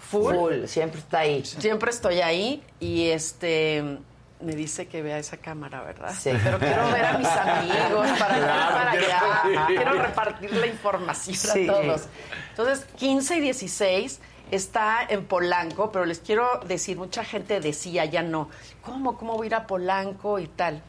Full. 0.09 0.65
Siempre 0.65 0.99
está 0.99 1.19
ahí. 1.19 1.45
Siempre 1.45 1.91
estoy 1.91 2.21
ahí 2.21 2.63
y 2.79 3.09
este 3.09 3.99
me 4.41 4.55
dice 4.55 4.87
que 4.87 5.01
vea 5.01 5.19
esa 5.19 5.37
cámara, 5.37 5.83
¿verdad? 5.83 6.13
Sí. 6.17 6.31
Pero 6.43 6.57
quiero 6.59 6.91
ver 6.91 7.05
a 7.05 7.17
mis 7.17 7.27
amigos 7.27 8.07
para 8.19 8.39
para 8.39 8.91
allá. 8.91 9.65
Quiero 9.67 9.93
repartir 9.93 10.51
la 10.53 10.67
información 10.67 11.69
a 11.69 11.73
todos. 11.73 12.07
Entonces, 12.49 12.85
15 12.97 13.37
y 13.37 13.39
16 13.41 14.19
está 14.49 15.05
en 15.07 15.25
Polanco, 15.25 15.91
pero 15.91 16.05
les 16.05 16.19
quiero 16.19 16.59
decir, 16.65 16.97
mucha 16.97 17.23
gente 17.23 17.59
decía, 17.59 18.05
ya 18.05 18.23
no, 18.23 18.49
¿cómo? 18.81 19.17
¿Cómo 19.17 19.37
voy 19.37 19.45
a 19.45 19.47
ir 19.47 19.55
a 19.55 19.67
Polanco 19.67 20.39
y 20.39 20.47
tal? 20.47 20.81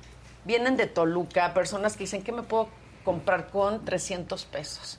Vienen 0.44 0.76
de 0.76 0.86
Toluca, 0.86 1.54
personas 1.54 1.92
que 1.92 2.04
dicen 2.04 2.22
que 2.22 2.32
me 2.32 2.42
puedo 2.42 2.68
comprar 3.04 3.48
con 3.50 3.84
300 3.84 4.44
pesos 4.46 4.98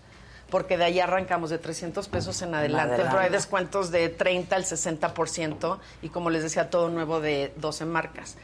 porque 0.54 0.78
de 0.78 0.84
ahí 0.84 1.00
arrancamos 1.00 1.50
de 1.50 1.58
300 1.58 2.08
pesos 2.10 2.40
en 2.44 2.54
adelante, 2.54 2.98
pero 2.98 3.18
hay 3.18 3.32
descuentos 3.32 3.90
de 3.90 4.10
30 4.10 4.56
al 4.56 4.66
60% 4.66 5.80
y 6.04 6.10
como 6.10 6.30
les 6.30 6.44
decía, 6.44 6.70
todo 6.70 6.90
nuevo 6.90 7.20
de 7.20 7.52
12 7.56 7.86
marcas. 7.86 8.36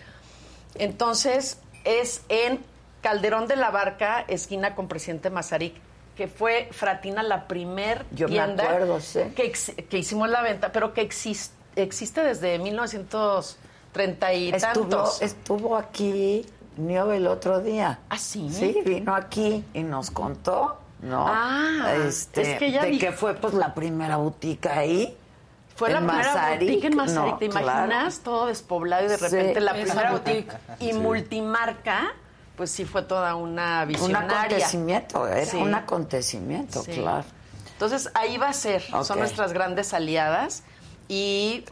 Entonces, 0.74 1.60
es 1.84 2.24
en 2.28 2.62
Calderón 3.04 3.48
de 3.48 3.58
la 3.58 3.70
Barca, 3.70 4.26
esquina 4.28 4.74
con 4.74 4.88
Presidente 4.88 5.30
Mazarik, 5.30 5.76
que 6.18 6.28
fue 6.28 6.70
Fratina 6.72 7.22
la 7.22 7.48
primer 7.48 8.04
tienda 8.06 8.90
que, 9.36 9.54
que, 9.88 9.98
hicimos 10.00 10.32
la 10.32 10.42
venta, 10.42 10.72
pero 10.72 10.96
que 10.96 11.02
existe, 11.02 11.54
existe 11.76 12.24
desde 12.24 12.58
1930 12.58 14.34
y 14.34 14.50
estuvo, 14.50 14.72
tantos. 14.72 15.22
Estuvo 15.22 15.78
aquí 15.78 16.44
Nio 16.76 17.12
el 17.12 17.28
otro 17.28 17.62
día. 17.62 18.00
¿Ah, 18.10 18.18
sí? 18.18 18.50
Sí, 18.52 18.82
vino 18.84 19.14
aquí 19.14 19.64
y 19.76 19.84
nos 19.84 20.10
contó 20.10 20.80
¿no? 21.02 21.26
Ah, 21.28 21.94
este, 22.06 22.54
es 22.54 22.60
que 22.60 22.72
ya 22.72 22.84
de 22.84 22.98
que 22.98 23.12
fue 23.12 23.36
pues 23.36 23.54
la 23.54 23.74
primera 23.74 24.18
boutique 24.18 24.68
ahí. 24.68 25.16
Fue 25.76 25.90
la 25.92 26.00
primera 26.00 26.58
boutique 26.58 26.86
en 26.88 26.96
Mazarik, 26.96 27.40
¿te 27.40 27.46
imaginas? 27.46 28.20
Todo 28.20 28.48
despoblado 28.48 29.06
y 29.06 29.08
de 29.08 29.18
repente 29.18 29.60
la 29.62 29.74
primera 29.74 30.12
boutique 30.12 30.54
y 30.80 30.92
multimarca, 30.92 32.14
pues 32.58 32.70
sí 32.70 32.84
fue 32.84 33.04
toda 33.04 33.36
una 33.36 33.86
visionaria. 33.86 34.28
Un 34.28 34.34
acontecimiento, 34.34 35.28
era 35.28 35.58
un 35.58 35.74
acontecimiento, 35.74 36.84
claro. 36.84 37.24
Entonces 37.72 38.12
ahí 38.14 38.38
va 38.38 38.50
a 38.50 38.54
ser, 38.54 38.82
son 39.04 39.20
nuestras 39.20 39.54
grandes 39.54 39.94
aliadas 39.94 40.64
y 41.08 41.64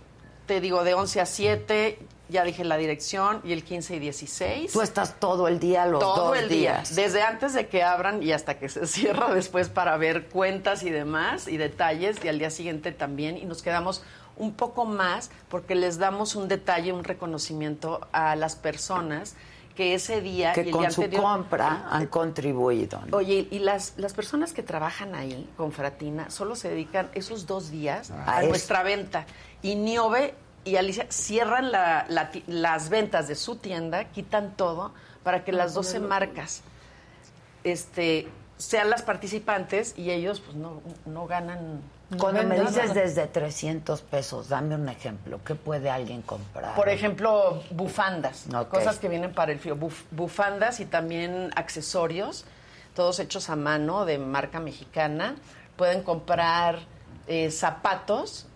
te 0.46 0.62
digo, 0.62 0.86
de 0.86 0.94
11 0.94 1.20
a 1.20 1.26
7 1.26 2.00
ya 2.30 2.44
dije 2.44 2.64
la 2.64 2.78
dirección 2.78 3.42
y 3.44 3.54
el 3.54 3.64
15 3.64 3.96
y 3.96 4.00
16. 4.00 4.72
Tú 4.74 4.82
estás 4.82 5.20
todo 5.20 5.48
el 5.48 5.60
día, 5.60 5.86
los 5.86 6.00
todo 6.00 6.30
dos 6.30 6.38
el 6.38 6.50
días. 6.50 6.96
Día, 6.96 7.04
desde 7.04 7.22
antes 7.22 7.54
de 7.54 7.68
que 7.68 7.84
abran 7.84 8.22
y 8.24 8.32
hasta 8.32 8.58
que 8.60 8.70
se 8.70 8.86
cierra 8.88 9.34
después 9.34 9.70
para 9.70 9.98
ver 9.98 10.28
cuentas 10.28 10.84
y 10.84 10.90
demás 10.90 11.48
y 11.48 11.58
detalles 11.58 12.24
y 12.24 12.28
al 12.28 12.40
día 12.40 12.50
siguiente 12.50 12.92
también 12.92 13.38
y 13.38 13.46
nos 13.46 13.62
quedamos 13.62 14.04
un 14.36 14.54
poco 14.54 14.86
más 14.86 15.32
porque 15.50 15.76
les 15.76 15.98
damos 15.98 16.36
un 16.36 16.48
detalle, 16.48 16.94
un 16.94 17.04
reconocimiento 17.04 18.08
a 18.12 18.36
las 18.36 18.56
personas 18.56 19.36
que 19.78 19.94
ese 19.94 20.22
día 20.22 20.54
que 20.54 20.72
con 20.72 20.92
su 20.92 21.08
compra 21.12 21.88
han 21.92 22.08
contribuido. 22.08 23.00
Oye, 23.12 23.48
y 23.52 23.60
las, 23.60 23.94
las 23.98 24.14
personas 24.14 24.52
que 24.52 24.64
trabajan 24.64 25.14
ahí 25.14 25.48
con 25.56 25.72
Fratina 25.72 26.32
solo 26.32 26.56
se 26.56 26.70
dedican 26.70 27.10
esos 27.14 27.46
dos 27.46 27.70
días 27.70 28.10
a, 28.10 28.42
nuestra 28.42 28.82
venta. 28.82 29.28
Y 29.62 29.76
Niobe 29.76 30.34
y 30.68 30.76
Alicia 30.76 31.08
cierran 31.10 31.72
las 31.72 32.90
ventas 32.90 33.28
de 33.28 33.36
su 33.36 33.56
tienda, 33.56 34.06
quitan 34.06 34.56
todo 34.56 34.94
para 35.24 35.44
que 35.46 35.54
las 35.54 35.74
12 35.74 36.02
marcas 36.02 36.62
este, 37.64 38.28
sean 38.58 38.90
las 38.90 39.02
participantes 39.02 39.94
y 39.98 40.12
ellos 40.12 40.42
pues 40.42 40.58
no, 40.58 40.82
no 41.06 41.26
ganan. 41.26 41.82
Cuando 42.18 42.44
me 42.44 42.60
dices 42.60 42.94
desde 42.94 43.28
300 43.28 44.02
pesos, 44.02 44.50
dame 44.50 44.76
un 44.76 44.90
ejemplo. 44.90 45.40
¿Qué 45.46 45.56
puede 45.56 45.90
alguien 45.90 46.22
comprar? 46.22 46.76
Por 46.76 46.90
ejemplo, 46.90 47.64
bufandas, 47.72 48.46
cosas 48.70 48.98
que 48.98 49.08
vienen 49.08 49.34
para 49.34 49.54
el 49.54 49.60
frío. 49.60 49.78
bufandas 50.12 50.82
y 50.82 50.86
también 50.86 51.52
accesorios, 51.56 52.46
todos 52.94 53.20
hechos 53.20 53.50
a 53.50 53.56
mano 53.56 54.06
de 54.06 54.18
marca 54.18 54.60
mexicana. 54.60 55.36
Pueden 55.76 56.02
comprar 56.02 56.80
eh, 57.28 57.52
zapatos 57.52 58.47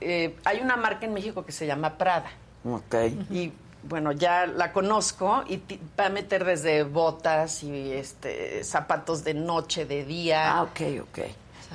eh, 0.00 0.36
hay 0.44 0.60
una 0.60 0.76
marca 0.76 1.06
en 1.06 1.14
México 1.14 1.44
que 1.44 1.52
se 1.52 1.66
llama 1.66 1.96
Prada. 1.96 2.30
Ok. 2.64 2.94
Y 3.30 3.52
bueno, 3.82 4.12
ya 4.12 4.46
la 4.46 4.72
conozco 4.72 5.44
y 5.48 5.60
va 5.98 6.06
a 6.06 6.08
meter 6.08 6.44
desde 6.44 6.82
botas 6.84 7.62
y 7.62 7.92
este 7.92 8.64
zapatos 8.64 9.24
de 9.24 9.34
noche, 9.34 9.84
de 9.84 10.04
día. 10.04 10.52
Ah, 10.52 10.62
ok, 10.62 10.80
ok. 11.02 11.18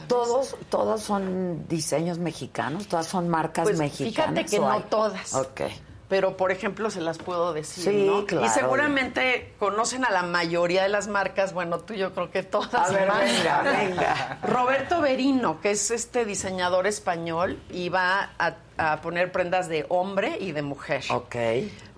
Todos, 0.08 0.56
todos 0.70 1.02
son 1.02 1.68
diseños 1.68 2.20
mexicanos, 2.20 2.88
todas 2.88 3.06
son 3.06 3.28
marcas 3.28 3.64
pues, 3.64 3.78
mexicanas. 3.78 4.30
Fíjate 4.30 4.46
que 4.46 4.60
no 4.60 4.82
todas. 4.84 5.34
Ok 5.34 5.62
pero 6.10 6.36
por 6.36 6.52
ejemplo 6.52 6.90
se 6.90 7.00
las 7.00 7.20
puedo 7.20 7.54
decir, 7.54 7.84
sí, 7.84 8.26
Claro. 8.28 8.46
Y 8.46 8.50
seguramente 8.50 9.54
conocen 9.60 10.04
a 10.04 10.10
la 10.10 10.24
mayoría 10.24 10.84
de 10.84 10.90
las 10.90 11.08
marcas, 11.08 11.54
bueno, 11.54 11.80
tú 11.80 11.94
yo 11.94 12.14
creo 12.14 12.32
que 12.32 12.44
todas. 12.44 12.74
A 12.74 12.92
ver, 12.92 13.10
venga, 13.10 13.62
venga. 13.62 14.40
Roberto 14.44 15.02
Berino, 15.02 15.62
que 15.62 15.72
es 15.72 15.92
este 15.92 16.26
diseñador 16.26 16.88
español 16.88 17.60
y 17.70 17.90
va 17.90 18.32
a, 18.40 18.56
poner 19.02 19.32
prendas 19.32 19.68
de 19.68 19.86
hombre 19.90 20.38
y 20.40 20.52
de 20.52 20.62
mujer. 20.62 21.04
Ok. 21.10 21.36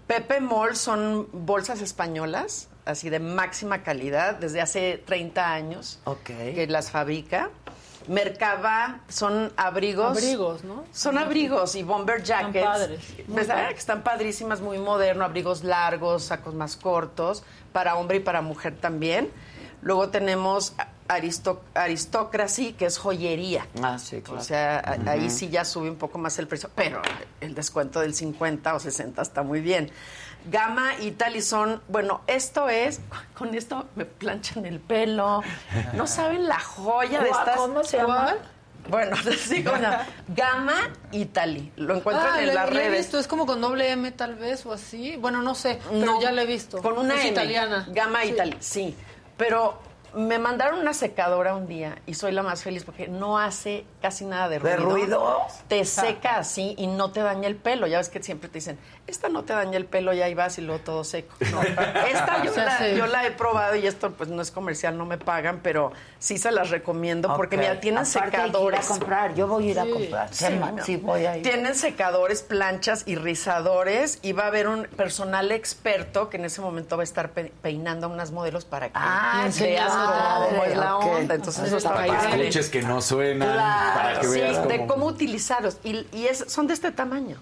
Pepe 0.07 0.41
Moll 0.41 0.75
son 0.75 1.29
bolsas 1.31 1.79
españolas, 1.81 2.69
así 2.85 3.09
de 3.09 3.19
máxima 3.19 3.83
calidad, 3.83 4.35
desde 4.35 4.61
hace 4.61 5.01
30 5.05 5.53
años 5.53 5.99
Ok. 6.03 6.25
que 6.25 6.67
las 6.67 6.91
fabrica. 6.91 7.49
Mercaba 8.07 9.01
son 9.07 9.51
abrigos. 9.57 10.17
Abrigos, 10.17 10.63
¿no? 10.63 10.83
Son 10.91 11.17
abrigos 11.17 11.75
y 11.75 11.83
bomber 11.83 12.23
jackets. 12.23 12.55
Están 12.55 12.71
padres. 12.73 13.01
¿Verdad? 13.27 13.69
Que 13.69 13.75
están 13.75 14.03
padrísimas, 14.03 14.61
muy 14.61 14.77
moderno, 14.77 15.23
abrigos 15.23 15.63
largos, 15.63 16.23
sacos 16.23 16.53
más 16.53 16.75
cortos, 16.75 17.43
para 17.71 17.95
hombre 17.95 18.17
y 18.17 18.19
para 18.21 18.41
mujer 18.41 18.75
también. 18.75 19.29
Luego 19.81 20.09
tenemos 20.09 20.73
Aristocracy, 21.73 22.73
que 22.73 22.85
es 22.85 22.97
joyería. 22.97 23.65
Ah, 23.81 23.97
sí, 23.97 24.21
claro. 24.21 24.39
O 24.39 24.43
sea, 24.43 24.99
ahí 25.07 25.29
sí 25.29 25.49
ya 25.49 25.65
sube 25.65 25.89
un 25.89 25.95
poco 25.95 26.17
más 26.19 26.37
el 26.39 26.47
precio, 26.47 26.69
pero 26.75 27.01
el 27.41 27.55
descuento 27.55 27.99
del 27.99 28.13
50 28.13 28.75
o 28.75 28.79
60 28.79 29.21
está 29.21 29.43
muy 29.43 29.59
bien. 29.59 29.91
Gama 30.45 30.95
Italy 30.99 31.41
son, 31.41 31.81
bueno, 31.87 32.21
esto 32.27 32.69
es, 32.69 32.99
con 33.37 33.53
esto 33.55 33.85
me 33.95 34.05
planchan 34.05 34.65
el 34.65 34.79
pelo. 34.79 35.43
No 35.93 36.07
saben 36.07 36.47
la 36.47 36.59
joya 36.59 37.19
de 37.21 37.29
estas. 37.29 37.55
¿Cómo 37.57 37.83
se 37.83 37.97
llama? 37.97 38.35
Bueno, 38.89 39.15
sí, 39.37 39.63
con 39.63 39.79
Gama 40.29 40.89
Italy. 41.11 41.71
Lo 41.75 41.95
encuentran 41.97 42.33
Ah, 42.33 42.39
en 42.41 42.47
lo- 42.47 42.53
las 42.53 42.69
lo 42.73 42.79
he 42.79 42.89
visto, 42.89 43.19
es 43.19 43.27
como 43.27 43.45
con 43.45 43.61
doble 43.61 43.91
M 43.91 44.11
tal 44.11 44.33
vez 44.35 44.65
o 44.65 44.73
así. 44.73 45.15
Bueno, 45.17 45.43
no 45.43 45.53
sé, 45.53 45.79
pero 45.87 46.05
No, 46.05 46.21
ya 46.21 46.31
lo 46.31 46.41
he 46.41 46.45
visto. 46.47 46.81
Con 46.81 46.97
una 46.97 47.13
es 47.15 47.21
M, 47.21 47.29
italiana. 47.29 47.85
Gama 47.89 48.21
Sí. 48.23 48.29
Italy, 48.29 48.57
sí. 48.59 48.95
Pero 49.37 49.79
me 50.13 50.39
mandaron 50.39 50.79
una 50.79 50.93
secadora 50.93 51.55
un 51.55 51.67
día 51.67 51.97
y 52.05 52.15
soy 52.15 52.31
la 52.31 52.43
más 52.43 52.63
feliz 52.63 52.83
porque 52.83 53.07
no 53.07 53.37
hace 53.39 53.85
casi 54.01 54.25
nada 54.25 54.49
de 54.49 54.59
¿De 54.59 54.75
ruido. 54.75 54.89
ruido? 54.91 55.37
Te 55.67 55.85
seca 55.85 56.37
así 56.37 56.75
y 56.77 56.87
no 56.87 57.11
te 57.11 57.21
daña 57.21 57.47
el 57.47 57.55
pelo. 57.55 57.87
Ya 57.87 57.97
ves 57.97 58.09
que 58.09 58.21
siempre 58.21 58.49
te 58.49 58.55
dicen, 58.55 58.77
esta 59.07 59.29
no 59.29 59.43
te 59.43 59.53
daña 59.53 59.77
el 59.77 59.85
pelo 59.85 60.13
y 60.13 60.21
ahí 60.21 60.33
vas 60.33 60.57
y 60.57 60.61
luego 60.61 60.81
todo 60.83 61.03
seco. 61.03 61.33
No. 61.51 61.61
Esta 62.07 62.43
yo, 62.43 62.51
O 62.51 62.53
sea, 62.53 62.65
la, 62.65 62.77
sí. 62.79 62.95
yo 62.95 63.05
la 63.07 63.25
he 63.25 63.31
probado 63.31 63.75
y 63.75 63.87
esto 63.87 64.11
pues 64.11 64.29
no 64.29 64.41
es 64.41 64.51
comercial, 64.51 64.97
no 64.97 65.05
me 65.05 65.17
pagan, 65.17 65.59
pero 65.63 65.91
sí 66.19 66.37
se 66.37 66.51
las 66.51 66.69
recomiendo 66.71 67.33
porque 67.35 67.57
mira, 67.57 67.79
tienen 67.79 67.99
Aparte 68.05 68.19
hay 68.19 68.29
que 68.31 68.37
ir 68.37 68.41
a 68.41 68.45
secadores. 68.47 68.85
comprar. 68.87 69.33
Yo 69.35 69.47
voy 69.47 69.67
a 69.67 69.71
ir 69.71 69.79
a 69.79 69.85
comprar. 69.85 70.33
sí, 70.33 70.45
Sí, 70.45 70.59
sí, 70.83 70.97
voy 70.97 71.25
a 71.25 71.37
ir. 71.37 71.43
Tienen 71.43 71.75
secadores, 71.75 72.41
planchas 72.41 73.03
y 73.05 73.15
rizadores 73.15 74.19
y 74.21 74.33
va 74.33 74.43
a 74.43 74.47
haber 74.47 74.67
un 74.67 74.83
personal 74.83 75.51
experto 75.51 76.29
que 76.29 76.37
en 76.37 76.45
ese 76.45 76.61
momento 76.61 76.97
va 76.97 77.03
a 77.03 77.05
estar 77.05 77.31
pe- 77.31 77.51
peinando 77.61 78.07
a 78.07 78.09
unas 78.09 78.31
modelos 78.31 78.65
para 78.65 78.87
que 78.87 78.93
Ah, 78.95 79.47
veas 79.59 79.91
cómo 80.05 80.57
padre, 80.59 80.71
es 80.71 80.77
la 80.77 80.97
ok. 80.97 81.05
onda. 81.05 81.35
Entonces 81.35 81.63
eso 81.67 81.77
está 81.77 81.93
Para 81.93 82.05
que 82.07 82.37
escuches 82.41 82.69
que 82.69 82.81
no 82.81 83.01
suenan, 83.01 83.51
Claro, 83.51 83.93
para 84.01 84.19
que 84.19 84.27
sí, 84.27 84.33
veas 84.33 84.67
de 84.67 84.75
cómo... 84.77 84.87
cómo 84.87 85.05
utilizarlos. 85.07 85.77
Y, 85.83 86.05
y 86.11 86.27
es, 86.27 86.45
son 86.47 86.67
de 86.67 86.73
este 86.73 86.91
tamaño. 86.91 87.37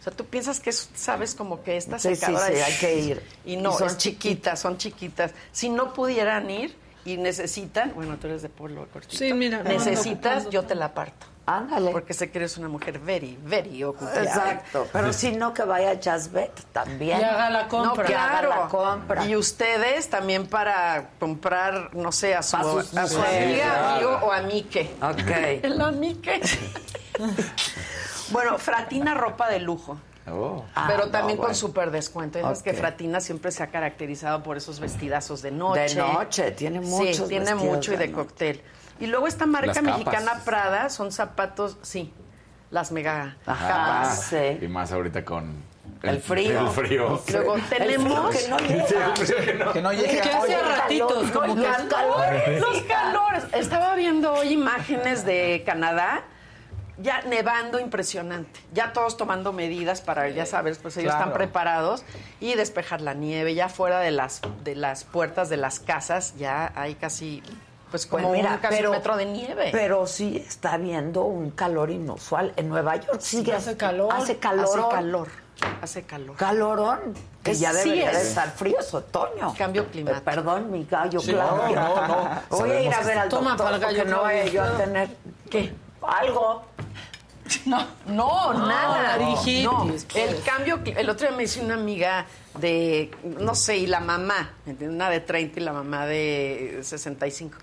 O 0.00 0.02
sea, 0.04 0.12
tú 0.12 0.24
piensas 0.26 0.60
que 0.60 0.70
es, 0.70 0.90
sabes 0.94 1.34
como 1.34 1.62
que 1.62 1.76
esta 1.78 1.98
Sí, 1.98 2.10
sí, 2.10 2.16
secadora 2.16 2.46
sí, 2.48 2.52
es- 2.54 2.62
hay 2.64 2.72
que 2.74 2.98
ir. 3.00 3.22
Y 3.46 3.56
no, 3.56 3.70
Y 3.70 3.78
son 3.78 3.88
son 3.90 3.98
chiquitas, 3.98 4.60
son 4.60 4.76
chiquitas. 4.76 5.32
Si 5.52 5.68
no 5.70 5.92
pudieran 5.94 6.50
ir 6.50 6.76
y 7.06 7.16
necesitan, 7.16 7.92
bueno, 7.94 8.16
tú 8.18 8.26
eres 8.26 8.42
de 8.42 8.48
pueblo 8.50 8.86
cortito. 8.92 9.16
Sí, 9.16 9.32
mira, 9.32 9.62
no 9.62 9.70
ando 9.70 9.72
Necesitas, 9.84 10.32
ocupando 10.44 10.50
yo 10.50 10.62
te 10.64 10.74
la 10.74 10.92
parto. 10.92 11.26
Ándale. 11.46 11.90
Porque 11.90 12.14
sé 12.14 12.30
que 12.30 12.38
eres 12.38 12.56
una 12.56 12.68
mujer 12.68 12.98
very, 12.98 13.38
very 13.44 13.84
ocupada. 13.84 14.22
Exacto. 14.22 14.86
Pero 14.92 15.12
si 15.12 15.32
no, 15.32 15.52
que 15.52 15.62
vaya 15.62 15.90
a 15.90 15.94
Jazzbet 15.94 16.52
también. 16.72 17.20
Y 17.20 17.22
haga 17.22 17.50
la 17.50 17.68
compra. 17.68 18.02
No, 18.02 18.08
Que 18.08 18.14
haga 18.14 18.40
claro. 18.40 18.48
la 18.62 18.68
compra. 18.68 19.26
Y 19.26 19.36
ustedes 19.36 20.08
también 20.08 20.46
para 20.46 21.10
comprar, 21.20 21.94
no 21.94 22.12
sé, 22.12 22.34
a 22.34 22.42
su, 22.42 22.56
A 22.56 22.62
sus 22.62 22.96
a 22.96 23.06
su 23.06 23.18
amiga, 23.20 23.64
Claro. 23.64 23.86
amigo 23.94 24.10
o 24.26 24.32
amique. 24.32 24.90
Ok. 25.02 25.30
El 25.62 25.80
amique. 25.82 26.40
bueno, 28.30 28.58
Fratina 28.58 29.14
ropa 29.14 29.48
de 29.48 29.60
lujo. 29.60 29.98
Oh. 30.26 30.64
Ah, 30.74 30.86
pero 30.88 31.04
no, 31.06 31.10
también 31.10 31.36
con 31.36 31.44
bueno. 31.48 31.54
súper 31.54 31.90
descuento. 31.90 32.40
Sabes 32.40 32.62
que. 32.62 32.72
Fratina 32.72 33.20
siempre 33.20 33.52
se 33.52 33.62
ha 33.62 33.66
caracterizado 33.66 34.42
por 34.42 34.56
esos 34.56 34.80
vestidazos 34.80 35.42
de 35.42 35.50
noche. 35.50 35.94
De 35.96 35.96
noche, 35.96 36.50
tiene 36.52 36.80
muchos 36.80 37.16
Sí, 37.16 37.22
tiene 37.28 37.54
mucho 37.54 37.92
y 37.92 37.96
de 37.96 38.06
de 38.06 38.12
noche. 38.12 38.26
cóctel. 38.28 38.62
Y 39.00 39.06
luego 39.06 39.26
esta 39.26 39.46
marca 39.46 39.82
mexicana 39.82 40.40
Prada 40.44 40.88
son 40.88 41.10
zapatos, 41.12 41.78
sí, 41.82 42.12
las 42.70 42.92
mega 42.92 43.36
Ajá. 43.46 43.68
capas. 43.68 44.22
sí. 44.30 44.58
Y 44.60 44.68
más 44.68 44.92
ahorita 44.92 45.24
con... 45.24 45.62
El 46.02 46.20
frío. 46.20 46.60
El 46.60 46.68
frío. 46.68 47.22
Luego 47.32 47.54
El 47.56 47.62
tenemos... 47.62 48.34
frío 48.34 48.40
que 48.42 48.48
no 48.48 48.58
llega. 48.58 48.86
Sí, 48.86 48.94
el 48.94 49.16
frío 49.26 49.44
que 49.44 49.54
no. 49.54 49.72
Que 49.72 49.82
no 49.82 49.92
llegue 49.92 50.20
Que 50.20 50.28
hace 50.30 50.60
ratitos, 50.62 51.30
como 51.30 51.54
que 51.54 51.60
los 51.62 51.76
calores. 51.88 52.60
Los 52.60 52.82
calores. 52.82 53.44
Estaba 53.52 53.94
viendo 53.94 54.32
hoy 54.34 54.48
imágenes 54.48 55.24
de 55.24 55.62
Canadá, 55.64 56.24
ya 56.98 57.22
nevando 57.22 57.80
impresionante. 57.80 58.60
Ya 58.74 58.92
todos 58.92 59.16
tomando 59.16 59.54
medidas 59.54 60.02
para, 60.02 60.28
ya 60.28 60.44
sabes, 60.44 60.76
pues 60.78 60.94
ellos 60.98 61.12
Claro. 61.12 61.24
están 61.24 61.38
preparados 61.38 62.04
y 62.38 62.52
despejar 62.54 63.00
la 63.00 63.14
nieve. 63.14 63.54
Ya 63.54 63.70
fuera 63.70 64.00
de 64.00 64.10
las, 64.10 64.42
de 64.62 64.76
las 64.76 65.04
puertas 65.04 65.48
de 65.48 65.56
las 65.56 65.80
casas 65.80 66.34
ya 66.36 66.70
hay 66.76 66.96
casi, 66.96 67.42
pues 67.94 68.06
como 68.06 68.26
Pues 68.26 68.38
mira, 68.40 68.54
un, 68.54 68.58
casi 68.58 68.76
pero, 68.76 68.90
un 68.90 68.96
metro 68.96 69.16
de 69.16 69.24
nieve. 69.24 69.68
Pero 69.70 70.04
sí 70.08 70.36
está 70.44 70.72
habiendo 70.72 71.22
un 71.22 71.52
calor 71.52 71.90
inusual. 71.92 72.52
En 72.56 72.68
Nueva 72.68 72.96
York 72.96 73.20
sigue 73.20 73.52
hace 73.52 73.76
calor. 73.76 74.12
Hace 74.12 74.36
calor. 74.38 74.64
Hace 74.66 74.88
calor. 74.96 75.28
Hace 75.80 76.02
calor. 76.02 76.36
Calorón. 76.36 77.14
Que 77.44 77.52
Es- 77.52 77.60
ya 77.60 77.70
sí 77.72 77.90
debería 77.90 78.10
de 78.10 78.16
es. 78.20 78.26
estar 78.30 78.50
frío, 78.50 78.80
es 78.80 78.92
otoño. 78.92 79.54
Cambio 79.56 79.86
climático. 79.86 80.18
Eh, 80.18 80.24
perdón, 80.24 80.72
mi 80.72 80.84
gallo 80.90 81.20
Sí, 81.20 81.30
Claudio. 81.34 81.76
no, 81.76 81.94
no, 81.94 82.06
no. 82.08 82.40
Voy 82.50 82.70
a 82.72 82.80
ir 82.80 82.92
a 82.92 83.00
ver 83.02 83.16
al 83.18 83.28
Toma 83.28 83.50
doctor 83.50 83.64
para 83.66 83.76
el 83.76 83.82
gallo 83.82 83.96
porque 83.98 84.10
no 84.10 84.22
vaya 84.22 84.44
yo 84.46 84.64
a 84.64 84.76
tener... 84.76 85.08
¿Qué? 85.48 85.72
Algo. 86.02 86.64
No, 87.66 87.86
no, 88.06 88.54
nada. 88.54 89.02
laringitis, 89.02 89.64
No, 89.64 89.86
pues. 89.86 90.06
el 90.16 90.42
cambio, 90.42 90.78
cli- 90.82 90.96
el 90.96 91.08
otro 91.08 91.28
día 91.28 91.36
me 91.36 91.42
dice 91.44 91.60
una 91.60 91.74
amiga 91.74 92.26
de, 92.58 93.10
no 93.22 93.54
sé, 93.54 93.76
y 93.76 93.86
la 93.86 94.00
mamá, 94.00 94.50
¿me 94.64 94.72
entiendes? 94.72 94.96
una 94.96 95.10
de 95.10 95.20
30 95.20 95.60
y 95.60 95.62
la 95.62 95.72
mamá 95.74 96.06
de 96.06 96.80
65. 96.82 97.56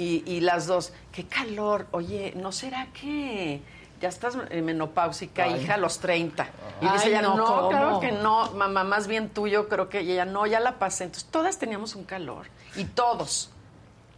Y, 0.00 0.22
y 0.24 0.40
las 0.40 0.66
dos, 0.66 0.94
qué 1.12 1.26
calor, 1.26 1.86
oye, 1.90 2.32
¿no 2.34 2.52
será 2.52 2.86
que 2.86 3.60
ya 4.00 4.08
estás 4.08 4.34
menopáusica, 4.50 5.46
hija, 5.48 5.74
a 5.74 5.76
los 5.76 5.98
30? 5.98 6.42
Y 6.80 6.86
Ay, 6.86 6.92
dice 6.94 7.08
ella, 7.10 7.20
no, 7.20 7.68
claro 7.68 8.00
que 8.00 8.10
no, 8.10 8.50
mamá, 8.52 8.82
más 8.82 9.06
bien 9.06 9.28
tú, 9.28 9.46
yo 9.46 9.68
creo 9.68 9.90
que 9.90 10.00
y 10.00 10.12
ella, 10.12 10.24
no, 10.24 10.46
ya 10.46 10.58
la 10.58 10.78
pasé. 10.78 11.04
Entonces, 11.04 11.28
todas 11.30 11.58
teníamos 11.58 11.94
un 11.96 12.04
calor, 12.04 12.46
y 12.76 12.84
todos, 12.84 13.50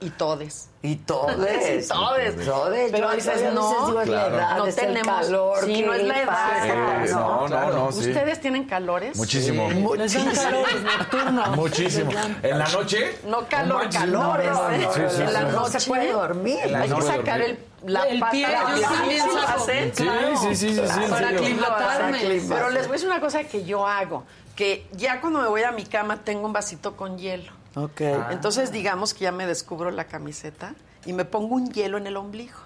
y 0.03 0.11
todes. 0.11 0.69
Y 0.83 0.97
todes. 0.97 1.87
Sí, 1.87 1.89
todes. 1.89 2.45
Todes. 2.45 2.91
Pero 2.93 3.09
Yo- 3.11 3.15
dices, 3.17 3.41
yo 3.41 3.51
no, 3.53 3.87
digo, 3.87 4.01
es 4.03 4.09
la 4.09 4.15
Claro. 4.27 4.35
edad, 4.37 4.57
no 4.59 4.67
es 4.67 4.79
el 4.79 4.87
tenemos, 4.87 5.27
calor. 5.27 5.59
sí, 5.65 5.75
¿qué 5.75 5.83
no 5.87 5.95
es 5.95 6.03
la 6.05 6.23
edad. 6.23 7.07
no, 7.11 7.49
no, 7.49 7.73
no, 7.73 7.93
sí. 7.93 7.99
¿Ustedes 8.11 8.41
tienen 8.41 8.65
calores? 8.65 9.17
Muchísimo. 9.17 9.71
Les 9.97 10.13
dan 10.15 10.35
calores 10.35 10.83
nocturnos. 10.83 11.57
Muchísimo. 11.57 12.11
En 12.43 12.59
la 12.59 12.69
noche... 12.69 13.19
No 13.25 13.47
calor, 13.49 13.89
calor. 13.91 14.45
no, 14.45 14.53
no, 14.53 14.71
no, 14.71 14.93
sí, 14.93 15.01
sí, 15.17 15.23
en 15.23 15.33
la 15.33 15.41
sí. 15.41 15.47
No 15.47 15.53
noche 15.53 15.81
se 15.81 15.89
puede 15.89 16.13
dormir. 16.13 16.77
Hay 16.77 16.89
No 16.89 16.97
que 16.97 17.03
sacar 17.03 17.41
el, 17.43 17.59
la 17.87 18.03
El 18.03 18.19
pata. 18.21 18.31
pie, 18.33 18.47
yo 18.51 18.77
Sí, 18.77 18.83
también 18.83 19.23
sí. 19.23 19.73
Sí, 19.95 20.03
Claro. 20.03 20.37
sí, 20.37 20.57
sí, 20.57 20.75
sí, 20.75 20.81
sí, 20.85 21.11
Para 21.11 21.29
aclimatarme. 21.29 22.19
Pero 22.49 22.71
les 22.71 22.83
voy 22.89 22.91
a 22.91 22.93
decir 22.95 23.09
una 23.09 23.21
cosa 23.21 23.45
que 23.45 23.65
yo 23.65 23.87
hago, 23.87 24.25
que 24.57 24.87
ya 24.93 25.21
cuando 25.21 25.41
me 25.41 25.49
voy 25.49 25.63
a 25.63 25.71
mi 25.73 25.85
cama 25.87 26.19
tengo 26.25 26.45
un 26.47 26.53
vasito 26.53 26.97
con 26.97 27.19
hielo. 27.19 27.53
Ok. 27.75 28.01
Entonces 28.31 28.73
digamos 28.73 29.15
que 29.15 29.25
ya 29.25 29.33
me 29.33 29.47
descubro 29.47 29.91
la 29.91 30.05
camiseta 30.05 30.75
y 31.05 31.13
me 31.13 31.25
pongo 31.25 31.55
un 31.55 31.73
hielo 31.73 31.99
en 31.99 32.07
el 32.07 32.17
ombligo. 32.17 32.59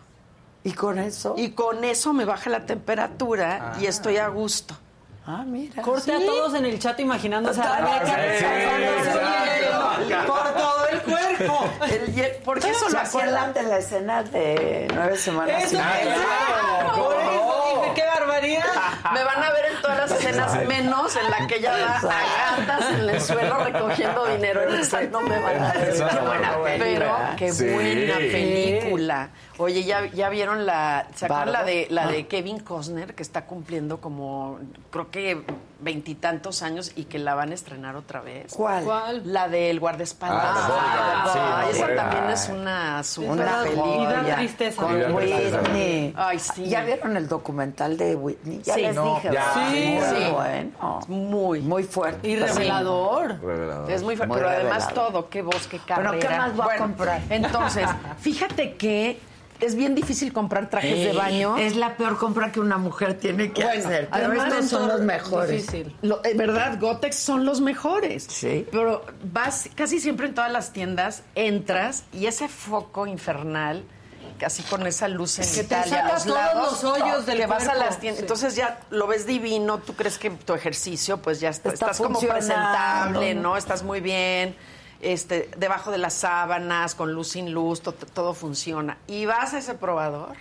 ¿Y 0.64 0.72
con 0.72 0.98
eso? 0.98 1.34
Y 1.36 1.50
con 1.52 1.84
eso 1.84 2.12
me 2.12 2.24
baja 2.24 2.50
la 2.50 2.66
temperatura 2.66 3.74
y 3.80 3.86
estoy 3.86 4.16
a 4.16 4.28
gusto. 4.28 4.76
Ah, 5.24 5.44
mira. 5.46 5.82
Corte 5.82 6.12
a 6.12 6.18
todos 6.18 6.54
en 6.54 6.66
el 6.66 6.78
chat 6.78 6.98
imaginándose 7.00 7.60
a 7.60 7.76
Sí, 7.76 7.82
Rebeca 7.82 8.16
sí, 9.96 10.14
por 10.26 10.54
todo 10.54 10.88
el 10.88 11.02
cuerpo. 11.02 11.70
El 11.90 12.36
porque 12.44 12.70
eso 12.70 12.86
¿Se 12.86 12.92
lo 12.92 12.98
acuerdan 13.00 13.52
de 13.52 13.62
la 13.64 13.78
escena 13.78 14.22
de 14.22 14.88
nueve 14.94 15.16
semanas? 15.16 15.64
Eso 15.64 15.78
media? 15.78 16.16
Por 16.94 17.14
eso 17.14 17.45
dije, 17.68 17.92
qué 17.94 18.04
barbaridad. 18.04 18.64
Me 19.14 19.24
van 19.24 19.42
a 19.42 19.50
ver 19.50 19.64
en 19.74 19.82
todas 19.82 19.98
las 19.98 20.10
escenas, 20.12 20.66
menos 20.66 21.16
en 21.16 21.30
la 21.30 21.46
que 21.46 21.56
ella 21.56 21.72
va 21.72 21.96
a 21.96 22.56
gatas 22.56 22.90
en 22.94 23.10
el 23.10 23.20
suelo 23.20 23.58
recogiendo 23.64 24.26
dinero. 24.26 24.62
En 24.62 25.10
no 25.10 25.20
me 25.20 25.38
van 25.38 25.62
a 25.62 25.72
ver. 25.72 25.92
Qué 25.92 25.98
no, 25.98 26.22
buena 26.26 26.56
Pero 26.64 27.14
qué 27.36 27.52
Sí. 27.52 27.70
buena 27.70 28.16
película. 28.16 29.30
Oye, 29.58 29.84
¿ya, 29.84 30.04
ya 30.06 30.28
vieron 30.28 30.66
la, 30.66 31.06
¿se 31.14 31.24
acuerdan 31.26 31.46
Bardo. 31.52 31.52
la 31.52 31.64
de, 31.64 31.86
la 31.90 32.06
de 32.08 32.26
Kevin 32.26 32.60
Costner, 32.60 33.14
que 33.14 33.22
está 33.22 33.46
cumpliendo 33.46 34.00
como, 34.00 34.58
creo 34.90 35.10
que 35.10 35.42
veintitantos 35.78 36.62
años 36.62 36.92
y 36.96 37.04
que 37.04 37.18
la 37.18 37.34
van 37.34 37.50
a 37.50 37.54
estrenar 37.54 37.96
otra 37.96 38.20
vez? 38.20 38.52
¿Cuál? 38.54 38.84
¿Cuál? 38.84 39.22
La 39.24 39.48
del 39.48 39.78
guardaespaldas. 39.80 40.42
Ah, 40.56 41.64
sí, 41.70 41.76
esa 41.78 41.94
también 41.94 42.24
es 42.30 42.48
una 42.48 43.02
super 43.02 43.30
Una 43.32 43.62
película. 43.62 44.22
Y 44.24 44.26
da 44.30 44.36
tristeza. 44.36 44.82
Con 44.82 44.96
Y 44.96 45.00
da 45.00 45.16
tristeza. 45.16 45.60
Whitney. 45.62 46.14
Ay, 46.16 46.38
sí. 46.38 46.68
¿Ya 46.68 46.82
vieron 46.84 47.16
el 47.16 47.28
documental 47.28 47.96
de 47.96 48.14
Whitney? 48.14 48.62
Ya 48.62 48.74
Sí. 48.74 48.80
les 48.82 48.94
No, 48.94 49.14
dije. 49.16 49.30
ya. 49.32 49.54
Sí, 49.54 49.98
Muy 50.00 50.04
sí. 50.24 50.30
bueno. 50.32 51.00
Muy. 51.08 51.60
Muy 51.60 51.82
fuerte. 51.84 52.28
Y 52.28 52.36
revelador. 52.36 53.40
Revelador. 53.40 53.90
Es 53.90 54.02
muy 54.02 54.16
fuerte, 54.16 54.32
Muy 54.34 54.38
pero 54.42 54.48
además 54.50 54.92
todo, 54.94 55.28
qué 55.28 55.42
voz, 55.42 55.66
qué 55.66 55.78
carrera. 55.78 56.10
Bueno, 56.12 56.28
¿qué 56.28 56.36
más 56.36 56.56
voy 56.56 56.74
a 56.74 56.78
comprar? 56.78 57.20
Entonces, 57.30 57.88
fíjate 58.18 58.74
que 58.76 59.20
es 59.60 59.74
bien 59.74 59.94
difícil 59.94 60.32
comprar 60.32 60.68
trajes 60.70 60.98
de 60.98 61.12
baño. 61.12 61.56
Es 61.56 61.76
la 61.76 61.96
peor 61.96 62.18
compra 62.18 62.52
que 62.52 62.60
una 62.60 62.78
mujer 62.78 63.18
tiene 63.18 63.52
que 63.52 63.62
Bueno, 63.64 63.86
hacer. 63.86 64.08
Pero 64.12 64.26
además 64.26 64.52
estos 64.52 64.68
son 64.70 64.88
los 64.88 65.00
mejores. 65.00 65.66
Lo- 66.02 66.24
en 66.24 66.36
verdad, 66.36 66.78
Gotex 66.80 67.16
son 67.16 67.44
los 67.44 67.60
mejores. 67.60 68.26
Sí. 68.28 68.66
Pero 68.70 69.04
vas 69.32 69.68
casi 69.74 70.00
siempre 70.00 70.26
en 70.26 70.34
todas 70.34 70.52
las 70.52 70.72
tiendas, 70.72 71.22
entras 71.34 72.04
y 72.12 72.26
ese 72.26 72.48
foco 72.48 73.06
infernal, 73.06 73.84
casi 74.38 74.62
con 74.64 74.86
esa 74.86 75.08
luz 75.08 75.38
en 75.38 75.46
Que 75.50 75.60
Italia, 75.60 76.10
los 76.12 76.24
todos 76.24 76.82
los 76.82 76.84
hoyos 76.84 77.24
del 77.26 77.38
que 77.38 77.46
vas 77.46 77.66
a 77.68 77.74
las 77.74 77.98
tiendas. 78.00 78.18
Sí. 78.18 78.24
Entonces 78.24 78.54
ya 78.56 78.80
lo 78.90 79.06
ves 79.06 79.26
divino, 79.26 79.78
tú 79.78 79.94
crees 79.94 80.18
que 80.18 80.30
tu 80.30 80.52
ejercicio, 80.54 81.22
pues 81.22 81.40
ya 81.40 81.48
está, 81.48 81.70
Está 81.70 81.86
estás 81.92 81.98
como 82.06 82.20
presentable, 82.20 83.34
¿no? 83.34 83.56
Estás 83.56 83.82
muy 83.82 84.00
bien. 84.00 84.54
Este, 85.12 85.50
debajo 85.56 85.90
de 85.90 85.98
las 85.98 86.14
sábanas, 86.14 86.94
con 86.94 87.12
luz 87.12 87.28
sin 87.28 87.52
luz, 87.52 87.82
todo 87.82 88.34
funciona. 88.34 88.98
Y 89.06 89.26
vas 89.26 89.54
a 89.54 89.58
ese 89.58 89.74
probador 89.74 90.36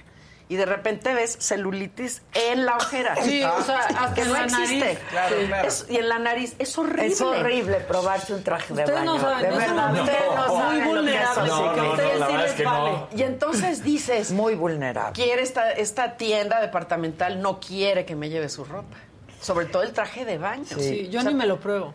y 0.47 0.55
de 0.55 0.65
repente 0.65 1.13
ves 1.13 1.37
celulitis 1.39 2.21
en 2.33 2.65
la 2.65 2.77
ojera. 2.77 3.15
Sí, 3.23 3.43
o 3.43 3.63
sea, 3.63 3.79
hasta 3.79 4.13
que 4.13 4.25
no 4.25 4.35
existe. 4.35 4.99
Claro, 5.09 5.35
claro. 5.47 5.69
y 5.89 5.97
en 5.97 6.09
la 6.09 6.19
nariz. 6.19 6.55
Es 6.59 6.77
horrible. 6.77 7.07
Es 7.07 7.21
horrible 7.21 7.79
probarse 7.79 8.33
un 8.33 8.43
traje 8.43 8.73
de 8.73 8.85
baño. 8.85 9.05
No 9.05 9.19
saben, 9.19 9.49
de 9.49 9.57
verdad, 9.57 9.91
no, 9.91 10.03
ustedes 10.03 10.19
no, 10.35 10.57
saben 10.57 10.83
muy 10.83 10.87
vulnerable. 10.87 11.47
No, 11.47 11.75
no, 11.75 11.95
no, 11.95 11.95
la 11.95 12.27
verdad 12.27 12.45
es 12.45 12.53
que 12.53 12.63
no. 12.63 13.07
Y 13.15 13.23
entonces 13.23 13.83
dices... 13.83 14.31
Muy 14.31 14.55
vulnerable. 14.55 15.13
Quiere 15.13 15.41
esta, 15.41 15.71
esta 15.71 16.17
tienda 16.17 16.61
departamental, 16.61 17.41
no 17.41 17.59
quiere 17.59 18.05
que 18.05 18.15
me 18.15 18.29
lleve 18.29 18.49
su 18.49 18.65
ropa. 18.65 18.97
Sobre 19.41 19.65
todo 19.65 19.83
el 19.83 19.93
traje 19.93 20.25
de 20.25 20.37
baño. 20.37 20.65
Sí, 20.77 21.09
yo 21.09 21.23
ni 21.23 21.33
me 21.33 21.47
lo 21.47 21.59
pruebo. 21.59 21.93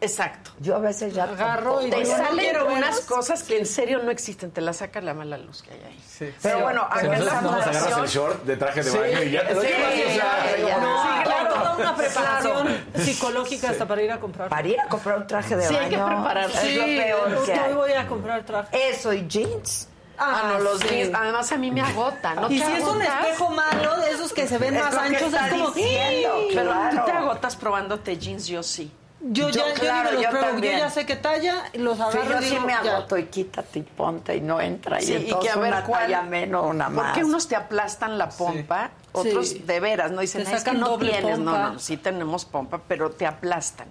Exacto. 0.00 0.50
Yo 0.60 0.76
a 0.76 0.78
veces 0.78 1.14
ya 1.14 1.24
agarro 1.24 1.84
y 1.86 1.90
te 1.90 1.96
digo, 1.96 2.10
salen 2.10 2.30
no 2.36 2.38
quiero 2.38 2.66
unas 2.66 3.00
cosas 3.02 3.42
que 3.42 3.58
en 3.58 3.66
serio 3.66 4.00
no 4.02 4.10
existen, 4.10 4.50
te 4.50 4.60
la 4.60 4.72
saca 4.72 5.00
la 5.00 5.14
mala 5.14 5.36
luz 5.38 5.62
que 5.62 5.70
hay 5.72 5.80
ahí. 5.84 6.00
Sí. 6.06 6.32
Pero 6.42 6.60
bueno, 6.60 6.82
acá 6.82 7.00
en 7.16 7.24
la 7.24 7.38
agarras 7.38 7.98
el 7.98 8.06
short 8.08 8.44
de 8.44 8.56
traje 8.56 8.82
de 8.82 8.90
baño 8.90 9.22
y 9.22 9.30
ya 9.30 9.42
te 9.42 9.48
Sí, 9.48 9.54
doy 9.54 9.66
ya, 10.16 10.56
ya. 10.68 10.78
No, 10.78 11.02
Sí, 11.02 11.22
claro. 11.24 11.54
toda 11.54 11.76
una 11.76 11.96
preparación 11.96 12.84
psicológica 12.94 13.70
hasta 13.70 13.86
para 13.86 14.02
ir 14.02 14.12
a 14.12 14.20
comprar. 14.20 14.48
Para 14.48 14.68
ir 14.68 14.80
a 14.80 14.86
comprar 14.88 15.18
un 15.18 15.26
traje 15.26 15.56
de 15.56 15.66
Sí, 15.66 15.74
baño. 15.74 15.84
hay 15.84 15.90
que 15.90 16.14
prepararse. 16.14 16.70
Es 16.70 16.76
lo 16.76 16.84
Sí, 16.84 16.96
peor 16.96 17.44
que 17.44 17.52
hay. 17.52 17.72
voy 17.74 17.92
a 17.92 18.06
comprar 18.06 18.44
traje. 18.44 18.90
Eso 18.90 19.12
y 19.12 19.26
jeans. 19.26 19.88
Ah, 20.22 20.50
no, 20.52 20.58
los 20.60 20.80
sí. 20.80 20.88
jeans. 20.88 21.14
Además, 21.14 21.50
a 21.50 21.56
mí 21.56 21.70
me 21.70 21.80
agota. 21.80 22.34
¿no 22.34 22.50
y 22.50 22.58
te 22.58 22.66
si 22.66 22.72
es 22.72 22.82
un 22.84 23.00
agotas? 23.00 23.20
espejo 23.24 23.48
malo, 23.50 23.96
de 24.00 24.10
esos 24.10 24.32
que 24.34 24.46
se 24.46 24.58
ven 24.58 24.76
Es 24.76 24.82
más 24.84 24.92
lo 24.94 25.00
anchos, 25.00 25.32
es 25.32 25.50
como... 25.50 25.70
diciendo, 25.70 26.34
Pero 26.54 26.70
claro. 26.70 26.98
tú 26.98 27.04
te 27.06 27.12
agotas 27.12 27.56
probándote 27.56 28.18
jeans, 28.18 28.46
yo 28.46 28.62
sí. 28.62 28.92
Yo, 29.22 29.50
Yo, 29.50 29.66
ya, 29.68 29.74
claro, 29.74 30.14
yo, 30.14 30.22
yo 30.22 30.30
pruebo, 30.30 30.58
ya 30.60 30.88
sé 30.88 31.04
qué 31.04 31.14
talla, 31.14 31.64
los 31.74 31.96
Sí, 31.98 32.02
agarro 32.02 32.40
yo 32.40 32.40
y 32.40 32.48
sí 32.48 32.58
me 32.60 32.72
ya. 32.72 32.78
agoto 32.96 33.18
y 33.18 33.24
quítate 33.26 33.80
y 33.80 33.82
ponte 33.82 34.34
y 34.36 34.40
no 34.40 34.60
entra. 34.62 34.98
Sí, 35.00 35.12
y 35.12 35.16
y 35.16 35.16
entonces 35.24 35.52
que 35.52 35.58
a 35.58 35.60
ver 35.60 35.72
una 35.74 35.84
cuál. 35.84 36.02
talla 36.04 36.22
menos, 36.22 36.64
una 36.66 36.88
más. 36.88 37.04
Porque 37.08 37.24
unos 37.24 37.46
te 37.46 37.54
aplastan 37.54 38.16
la 38.16 38.30
pompa, 38.30 38.90
otros 39.12 39.50
Sí. 39.50 39.58
de 39.58 39.78
veras, 39.78 40.10
no 40.10 40.22
dicen, 40.22 40.44
Te 40.44 40.54
"Es 40.56 40.64
que 40.64 40.72
no 40.72 40.96
tienes. 40.98 41.38
No, 41.38 41.52
pompa. 41.52 41.68
no, 41.72 41.78
sí 41.78 41.98
tenemos 41.98 42.46
pompa, 42.46 42.80
pero 42.88 43.10
te 43.10 43.26
aplastan. 43.26 43.88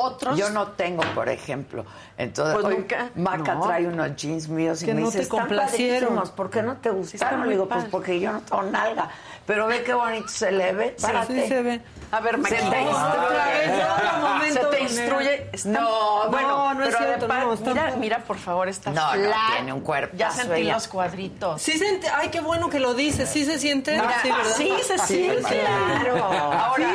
Otros. 0.00 0.36
Yo 0.38 0.50
no 0.50 0.68
tengo, 0.68 1.02
por 1.14 1.28
ejemplo. 1.28 1.84
Entonces, 2.16 2.54
Pues 2.54 2.66
hoy 2.66 2.76
nunca. 2.78 3.10
Maca 3.16 3.54
No. 3.54 3.62
trae 3.66 3.84
unos 3.86 4.14
jeans 4.16 4.48
míos 4.48 4.80
y 4.82 4.86
Que 4.86 4.94
me 4.94 5.00
no 5.00 5.06
dice, 5.06 5.18
te 5.18 5.22
están 5.24 5.40
complacieron". 5.40 6.22
¿por 6.36 6.50
qué 6.50 6.62
no 6.62 6.76
te 6.76 6.90
gustaron? 6.90 7.44
Le 7.46 7.50
digo, 7.50 7.68
pues 7.68 7.84
porque 7.86 8.18
yo 8.20 8.32
no 8.32 8.40
tengo 8.40 8.62
nalga. 8.62 9.08
Pero 9.46 9.66
ve 9.66 9.82
qué 9.82 9.94
bonito 9.94 10.28
se 10.28 10.52
le 10.52 10.72
ve. 10.72 10.96
Párate. 11.00 11.42
Sí, 11.42 11.48
se 11.48 11.62
ve. 11.62 11.80
A 12.10 12.20
ver, 12.20 12.36
Se 12.36 12.40
Maquita. 12.40 12.70
te 12.70 12.76
Se 12.84 14.18
momento 14.20 14.70
te 14.70 14.78
vulnerable. 14.78 14.80
instruye. 14.82 15.50
Está- 15.52 15.68
No, 15.68 16.28
bueno, 16.30 16.74
no 16.74 16.82
es 16.84 16.88
pero 16.94 16.98
cierto, 17.04 17.26
está- 17.52 17.70
mira, 17.74 17.96
mira, 17.96 18.18
por 18.24 18.38
favor, 18.38 18.68
está 18.68 18.90
No, 18.92 19.10
tiene 19.56 19.72
un 19.72 19.80
cuerpazo 19.80 20.16
Ya 20.16 20.30
sentí 20.30 20.60
ella. 20.62 20.74
los 20.74 20.88
cuadritos. 20.88 21.60
Sí 21.60 21.78
se 21.78 22.00
ay, 22.14 22.28
qué 22.30 22.40
bueno 22.40 22.70
que 22.70 22.80
lo 22.80 22.94
dices, 22.94 23.28
sí 23.28 23.44
se 23.44 23.58
siente. 23.58 23.92
Mira, 23.92 24.20
sí, 24.22 24.30
¿verdad? 24.30 24.44
sí 24.56 24.72
se 24.84 24.98
siente. 24.98 25.60
claro. 25.60 26.24
Ahora, 26.24 26.94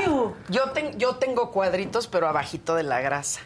yo, 0.50 0.72
ten- 0.72 0.98
yo 0.98 1.16
tengo 1.18 1.52
cuadritos, 1.52 2.08
pero 2.08 2.28
abajito 2.28 2.74
de 2.76 2.84
la 2.84 3.00
grasa. 3.02 3.42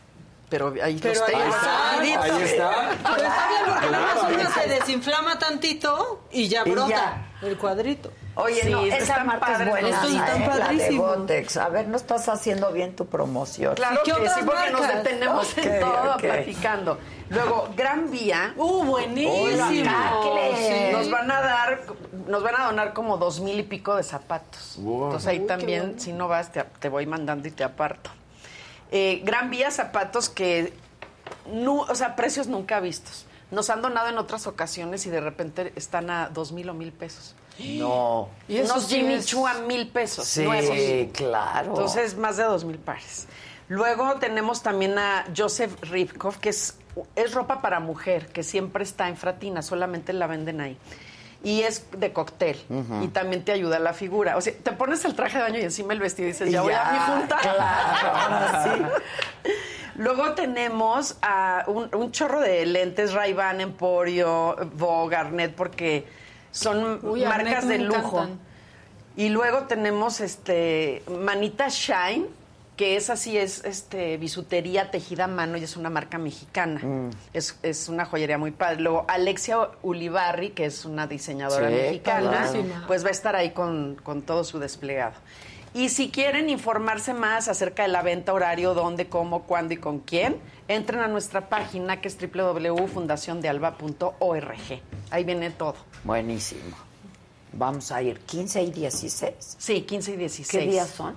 Pero 0.50 0.74
ahí 0.82 0.98
Pero 1.02 1.20
los 1.20 1.28
ahí 1.28 1.42
está. 1.50 2.00
Ahí 2.00 2.42
está. 2.44 2.72
Pero 3.04 3.28
está 3.28 3.48
bien 3.50 3.62
porque 3.66 3.88
Claro, 3.90 4.42
está. 4.50 4.62
se 4.62 4.70
desinflama 4.70 5.38
tantito 5.40 6.22
y 6.32 6.48
ya 6.48 6.64
Y 6.66 6.72
brota 6.72 6.90
ya. 6.90 7.28
el 7.42 7.58
cuadrito. 7.58 8.12
Oye, 8.38 8.62
Sí, 8.62 8.70
no, 8.70 8.82
esa 8.84 9.24
marca 9.24 9.46
es 9.48 9.52
padres 9.58 9.70
buena. 9.70 9.90
Están 9.90 10.42
¿eh? 10.42 10.50
La 10.60 10.72
de. 10.72 10.96
Gotex. 10.96 11.58
A 11.58 11.70
ver, 11.70 11.88
no 11.88 11.98
estás 11.98 12.30
haciendo 12.30 12.72
bien 12.72 12.96
tu 12.96 13.08
promoción. 13.08 13.76
Claro 13.76 14.00
¿Y 14.06 14.12
qué 14.12 14.16
que 14.22 14.30
sí, 14.30 14.40
porque 14.46 14.72
nos 14.72 14.88
detenemos 14.88 15.58
en 15.58 15.80
todo 15.80 16.14
ok. 16.14 16.22
platicando. 16.22 17.00
Luego, 17.30 17.70
Gran 17.76 18.12
Vía. 18.12 18.54
Uh, 18.56 18.84
buenísimo. 18.84 19.70
Sí. 19.70 19.84
Nos 20.92 21.10
van 21.10 21.32
a 21.32 21.42
dar, 21.42 21.82
nos 22.28 22.44
van 22.44 22.62
a 22.62 22.66
donar 22.66 22.94
como 22.94 23.18
dos 23.18 23.40
mil 23.40 23.60
y 23.60 23.64
pico 23.64 23.96
de 23.96 24.04
zapatos. 24.04 24.76
Wow. 24.78 25.06
Entonces 25.06 25.28
ahí 25.28 25.38
Uy, 25.38 25.42
qué 25.42 25.48
también, 25.48 25.82
bueno. 25.82 26.00
si 26.00 26.14
no 26.14 26.28
vas, 26.28 26.52
te, 26.52 26.64
te 26.64 26.90
voy 26.90 27.08
mandando 27.08 27.48
y 27.48 27.52
te 27.52 27.64
aparto. 27.64 28.12
Eh, 28.92 29.22
Gran 29.26 29.50
Vía 29.50 29.72
zapatos 29.72 30.30
que, 30.30 30.74
o 31.66 31.96
sea, 31.96 32.16
precios 32.16 32.48
nunca 32.48 32.80
vistos. 32.80 33.26
Nos 33.50 33.70
han 33.70 33.82
donado 33.82 34.10
en 34.10 34.18
otras 34.18 34.46
ocasiones 34.46 35.06
y 35.06 35.10
de 35.10 35.22
repente 35.22 35.74
están 35.76 36.10
a 36.10 36.30
dos 36.30 36.52
mil 36.52 36.70
o 36.70 36.74
mil 36.74 36.92
pesos. 36.92 37.36
No. 37.60 38.30
Y 38.48 38.58
esos 38.58 38.84
sí 38.86 38.98
Jimmy 38.98 39.14
es- 39.16 39.26
Choo 39.26 39.48
a 39.48 39.56
mil 39.56 39.88
pesos. 39.90 40.26
Sí, 40.28 40.44
nuevos. 40.44 40.78
claro. 41.14 41.70
Entonces, 41.70 42.16
más 42.18 42.38
de 42.38 42.44
dos 42.44 42.64
mil 42.66 42.78
pares. 42.78 43.28
Luego 43.70 44.16
tenemos 44.16 44.64
también 44.64 44.98
a 44.98 45.26
Joseph 45.36 45.74
Ripkoff, 45.82 46.38
que 46.38 46.50
es, 46.50 46.78
es 47.16 47.34
ropa 47.34 47.62
para 47.62 47.80
mujer, 47.80 48.28
que 48.28 48.44
siempre 48.44 48.84
está 48.84 49.10
en 49.10 49.18
Fratina, 49.18 49.62
solamente 49.62 50.14
la 50.14 50.28
venden 50.28 50.62
ahí. 50.62 50.78
Y 51.44 51.62
es 51.62 51.86
de 51.92 52.12
cóctel. 52.14 52.58
Y 53.02 53.08
también 53.10 53.44
te 53.46 53.52
ayuda 53.52 53.78
la 53.80 53.94
figura. 53.94 54.38
O 54.38 54.42
sea, 54.42 54.54
te 54.54 54.72
pones 54.72 55.04
el 55.06 55.16
traje 55.16 55.38
de 55.38 55.44
baño 55.44 55.60
y 55.60 55.64
encima 55.64 55.94
el 55.94 56.00
vestido 56.00 56.28
y 56.28 56.32
dices, 56.32 56.50
ya, 56.52 56.62
voy 56.62 56.74
a 56.74 56.92
mi 56.92 56.98
junta. 57.00 57.38
Claro, 57.42 58.64
sí. 59.44 59.52
Luego 59.96 60.34
tenemos 60.34 61.18
a 61.22 61.64
un, 61.68 61.94
un 61.96 62.12
chorro 62.12 62.40
de 62.40 62.66
lentes 62.66 63.14
Ray-Ban, 63.14 63.62
Emporio, 63.62 64.56
Vogue, 64.74 65.16
Garnet, 65.16 65.54
porque 65.56 66.06
son 66.58 67.00
Uy, 67.06 67.24
marcas 67.24 67.68
de 67.68 67.80
lujo. 67.80 68.00
encantan. 68.24 68.40
Y 69.16 69.30
luego 69.30 69.64
tenemos 69.64 70.20
este 70.22 71.02
Manita 71.10 71.70
Shine, 71.70 72.26
que 72.76 72.96
es 72.96 73.10
así, 73.10 73.36
es 73.36 73.66
este 73.66 74.18
bisutería 74.18 74.92
tejida 74.92 75.24
a 75.24 75.28
mano 75.28 75.58
y 75.58 75.64
es 75.64 75.76
una 75.78 75.90
marca 75.90 76.20
mexicana. 76.20 76.80
Mm. 76.84 77.10
Es, 77.34 77.58
es 77.64 77.90
una 77.90 78.06
joyería 78.06 78.38
muy 78.38 78.52
padre. 78.52 78.82
Luego 78.82 79.06
Alexia 79.08 79.58
Ulibarri, 79.82 80.52
que 80.52 80.66
es 80.66 80.86
una 80.86 81.08
diseñadora 81.08 81.68
Sí, 81.70 81.74
mexicana, 81.74 82.32
padrísima. 82.32 82.84
pues 82.86 83.04
va 83.04 83.08
a 83.08 83.12
estar 83.12 83.36
ahí 83.36 83.50
con, 83.52 83.96
con 84.04 84.22
todo 84.22 84.44
su 84.44 84.60
desplegado. 84.60 85.16
Y 85.78 85.90
si 85.90 86.10
quieren 86.10 86.50
informarse 86.50 87.14
más 87.14 87.48
acerca 87.48 87.84
de 87.84 87.90
la 87.90 88.02
venta, 88.02 88.34
horario, 88.34 88.74
dónde, 88.74 89.08
cómo, 89.10 89.44
cuándo 89.44 89.76
y 89.76 89.78
con 89.78 90.00
quién, 90.00 90.38
entren 90.68 91.02
a 91.02 91.08
nuestra 91.08 91.50
página 91.50 92.02
que 92.02 92.08
es 92.08 92.18
www.fundaciondealba.org. 92.20 94.82
Ahí 95.12 95.24
viene 95.24 95.52
todo. 95.52 95.76
Buenísimo. 96.04 96.76
Vamos 97.54 97.92
a 97.92 98.02
ir 98.02 98.20
15 98.22 98.64
y 98.64 98.72
16. 98.72 99.34
Sí, 99.60 99.82
15 99.82 100.14
y 100.14 100.16
16. 100.18 100.64
¿Qué 100.64 100.68
días 100.70 100.90
son? 100.90 101.16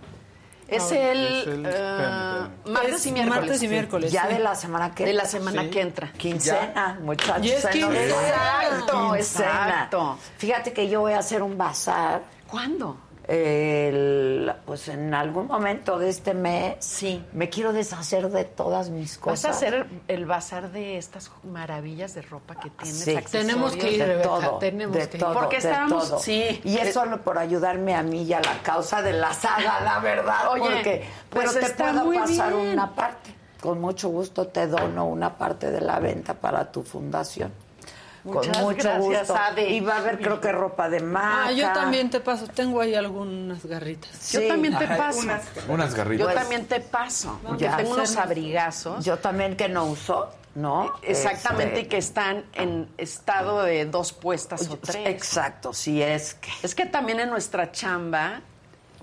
Es 0.69 0.93
el, 0.93 1.27
es 1.27 1.47
el- 1.49 1.66
eh, 1.66 2.49
martes 2.66 2.95
Es 2.97 3.07
y 3.07 3.12
miércoles. 3.12 3.41
martes 3.41 3.62
y 3.62 3.69
miércoles. 3.69 4.12
Ya 4.12 4.27
sí. 4.28 4.35
de 4.35 4.39
la 4.41 4.55
semana 4.55 4.95
que 4.95 5.05
De 5.07 5.12
la 5.15 5.24
semana 5.24 5.62
Sí. 5.65 5.70
que 5.70 5.81
entra. 5.81 6.12
Quincena, 6.12 6.99
muchachos. 7.03 7.45
Y 7.47 7.51
es 7.51 7.62
se 7.62 7.81
nos 7.81 7.91
quincena. 7.95 8.62
Exacto, 8.62 9.15
Quincena. 9.15 9.16
exacto. 9.16 10.19
Fíjate 10.39 10.73
que 10.73 10.89
yo 10.89 11.01
voy 11.01 11.15
a 11.15 11.19
hacer 11.19 11.43
un 11.43 11.59
bazar. 11.59 12.23
¿Cuándo? 12.47 12.97
El- 13.31 14.52
pues 14.66 14.89
en 14.89 15.15
algún 15.15 15.47
momento 15.47 15.98
de 15.98 16.09
este 16.09 16.35
mes. 16.35 16.77
Sí. 16.81 17.24
Me 17.32 17.48
quiero 17.48 17.73
deshacer 17.73 18.28
de 18.31 18.44
todas 18.44 18.90
mis 18.90 19.19
cosas. 19.19 19.43
Vas 19.43 19.55
a 19.55 19.57
hacer 19.57 19.86
el 20.09 20.27
bazar 20.27 20.70
de 20.73 20.98
estas 20.98 21.31
maravillas 21.44 22.15
de 22.15 22.23
ropa 22.23 22.57
que 22.57 22.70
tienes. 22.70 22.98
Sí. 23.05 23.16
Tenemos 23.31 23.77
que 23.77 23.93
ir, 23.93 23.98
de 24.01 24.07
Rebeca, 24.07 24.28
todo, 24.28 24.59
tenemos 24.59 24.97
de 24.97 25.09
que 25.09 25.16
ir. 25.16 25.23
todo, 25.23 25.35
Porque 25.35 25.57
de 25.61 25.69
estábamos- 25.69 26.09
todo. 26.11 26.19
sí. 26.19 26.61
Y 26.65 26.77
es 26.78 26.93
solo 26.93 27.23
por 27.23 27.39
ayudarme 27.39 27.94
a 27.94 28.02
mí 28.02 28.23
y 28.24 28.32
a 28.32 28.40
la 28.40 28.61
causa 28.62 29.01
de 29.02 29.12
la 29.12 29.32
saga, 29.32 29.81
la 29.81 29.98
verdad. 30.01 30.48
Oye, 30.51 30.62
porque, 30.62 31.05
pues 31.31 31.52
pero 31.52 31.66
te 31.66 31.73
puedo 31.74 32.12
pasar 32.12 32.55
bien. 32.55 32.69
una 32.73 32.94
parte. 32.94 33.35
Con 33.61 33.81
mucho 33.81 34.09
gusto 34.09 34.47
te 34.47 34.66
dono 34.66 35.07
una 35.07 35.36
parte 35.36 35.70
de 35.70 35.81
la 35.82 35.98
venta 36.01 36.35
para 36.35 36.73
tu 36.73 36.82
fundación. 36.82 37.52
Muchas 38.25 38.57
Con 38.59 38.67
mucho 38.67 38.83
gracias, 38.83 38.99
gusto. 39.29 39.37
Ade. 39.37 39.71
Y 39.71 39.81
va 39.81 39.95
a 39.95 39.99
haber, 39.99 40.19
creo 40.21 40.41
que 40.41 40.53
ropa 40.53 40.89
de 40.89 41.01
marca. 41.01 41.47
Ah, 41.49 41.53
yo 41.53 41.73
también 41.73 42.11
te 42.11 42.21
paso, 42.21 42.47
tengo 42.49 42.81
ahí 42.81 42.95
algunas 42.95 43.65
garritas. 43.65 44.31
Yo 44.33 44.41
Sí. 44.41 44.49
también 44.49 44.77
te 44.79 44.87
paso. 44.87 45.21
unas- 45.21 45.43
Unas 45.69 45.91
Yo 45.93 45.97
garritas. 45.97 46.35
también 46.35 46.67
te 46.67 46.81
paso. 46.81 47.39
Porque 47.47 47.65
Ya. 47.65 47.77
tengo 47.77 47.93
unos 47.93 48.17
abrigazos. 48.17 49.05
Yo 49.05 49.19
también 49.19 49.57
que 49.57 49.69
no 49.69 49.87
uso, 49.87 50.31
¿no? 50.55 50.95
Exactamente, 51.03 51.75
Este, 51.75 51.81
y 51.81 51.89
que 51.89 51.97
están 51.99 52.45
en 52.53 52.89
estado 52.99 53.63
de 53.63 53.87
dos 53.87 54.13
puestas 54.13 54.69
o 54.69 54.77
tres. 54.77 55.07
Exacto, 55.09 55.73
si 55.73 56.03
es 56.03 56.35
que. 56.35 56.51
Es 56.63 56.75
que 56.75 56.87
también 56.87 57.21
en 57.21 57.31
nuestra 57.31 57.73
chamba, 57.73 58.41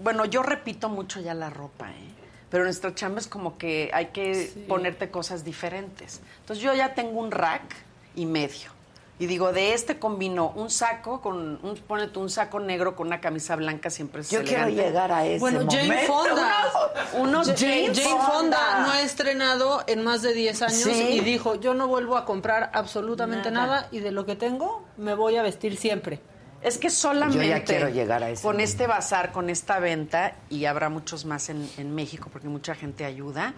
bueno, 0.02 0.26
yo 0.26 0.44
repito 0.44 0.90
mucho 0.90 1.20
ya 1.20 1.34
la 1.34 1.50
ropa, 1.50 1.90
¿eh? 1.90 2.14
Pero 2.50 2.64
en 2.64 2.68
nuestra 2.68 2.94
chamba 2.96 3.20
es 3.20 3.28
como 3.28 3.58
que 3.58 3.90
hay 3.94 4.08
que 4.08 4.66
ponerte 4.70 5.10
cosas 5.10 5.44
diferentes. 5.44 6.22
Entonces 6.42 6.64
yo 6.64 6.74
ya 6.74 6.94
tengo 6.94 7.20
un 7.20 7.32
rack 7.32 7.76
y 8.16 8.26
medio. 8.26 8.77
Y 9.20 9.26
digo, 9.26 9.52
de 9.52 9.74
este 9.74 9.98
combino 9.98 10.50
un 10.56 10.70
saco 10.70 11.22
con, 11.22 11.60
un, 11.64 11.76
ponete 11.88 12.20
un 12.20 12.30
saco 12.30 12.60
negro 12.60 12.96
con 12.96 13.08
una 13.08 13.20
camisa 13.20 13.56
blanca 13.56 13.90
siempre 13.90 14.22
es 14.22 14.30
Yo 14.30 14.44
quiero 14.44 14.70
llegar 14.70 15.12
a 15.12 15.26
ese 15.26 15.40
Bueno, 15.40 15.62
Jane 15.68 15.88
momento. 15.88 16.14
Fonda. 16.14 16.54
Unos 17.14 17.48
Ja- 17.48 17.56
Jane 17.58 17.88
Jane, 17.96 18.02
Fonda. 18.04 18.28
Fonda. 18.28 18.80
no 18.82 18.92
ha 18.92 19.02
estrenado 19.02 19.84
en 19.88 20.04
más 20.04 20.22
de 20.22 20.34
10 20.36 20.62
años 20.62 20.78
Sí. 20.84 20.92
y 21.14 21.20
dijo, 21.22 21.56
yo 21.56 21.74
no 21.74 21.88
vuelvo 21.88 22.16
a 22.16 22.26
comprar 22.26 22.70
absolutamente 22.74 23.50
Nada. 23.50 23.68
nada. 23.68 23.88
y 23.92 24.00
de 24.02 24.12
lo 24.12 24.26
que 24.28 24.36
tengo 24.36 24.86
me 24.98 25.16
voy 25.16 25.36
a 25.38 25.42
vestir 25.42 25.78
siempre. 25.78 26.20
Es 26.62 26.78
que 26.78 26.90
solamente 26.92 27.38
Yo 27.44 27.56
ya 27.56 27.64
quiero 27.64 27.90
llegar 27.90 28.24
a 28.24 28.30
ese 28.30 28.44
con 28.44 28.54
momento. 28.54 28.70
este 28.72 28.88
bazar, 28.88 29.32
con 29.32 29.50
esta 29.50 29.80
venta, 29.80 30.36
y 30.50 30.66
habrá 30.66 30.90
muchos 30.90 31.26
más 31.26 31.50
en, 31.50 31.68
en 31.78 31.94
México 31.96 32.30
porque 32.32 32.50
mucha 32.50 32.76
gente 32.76 33.04
ayuda, 33.06 33.54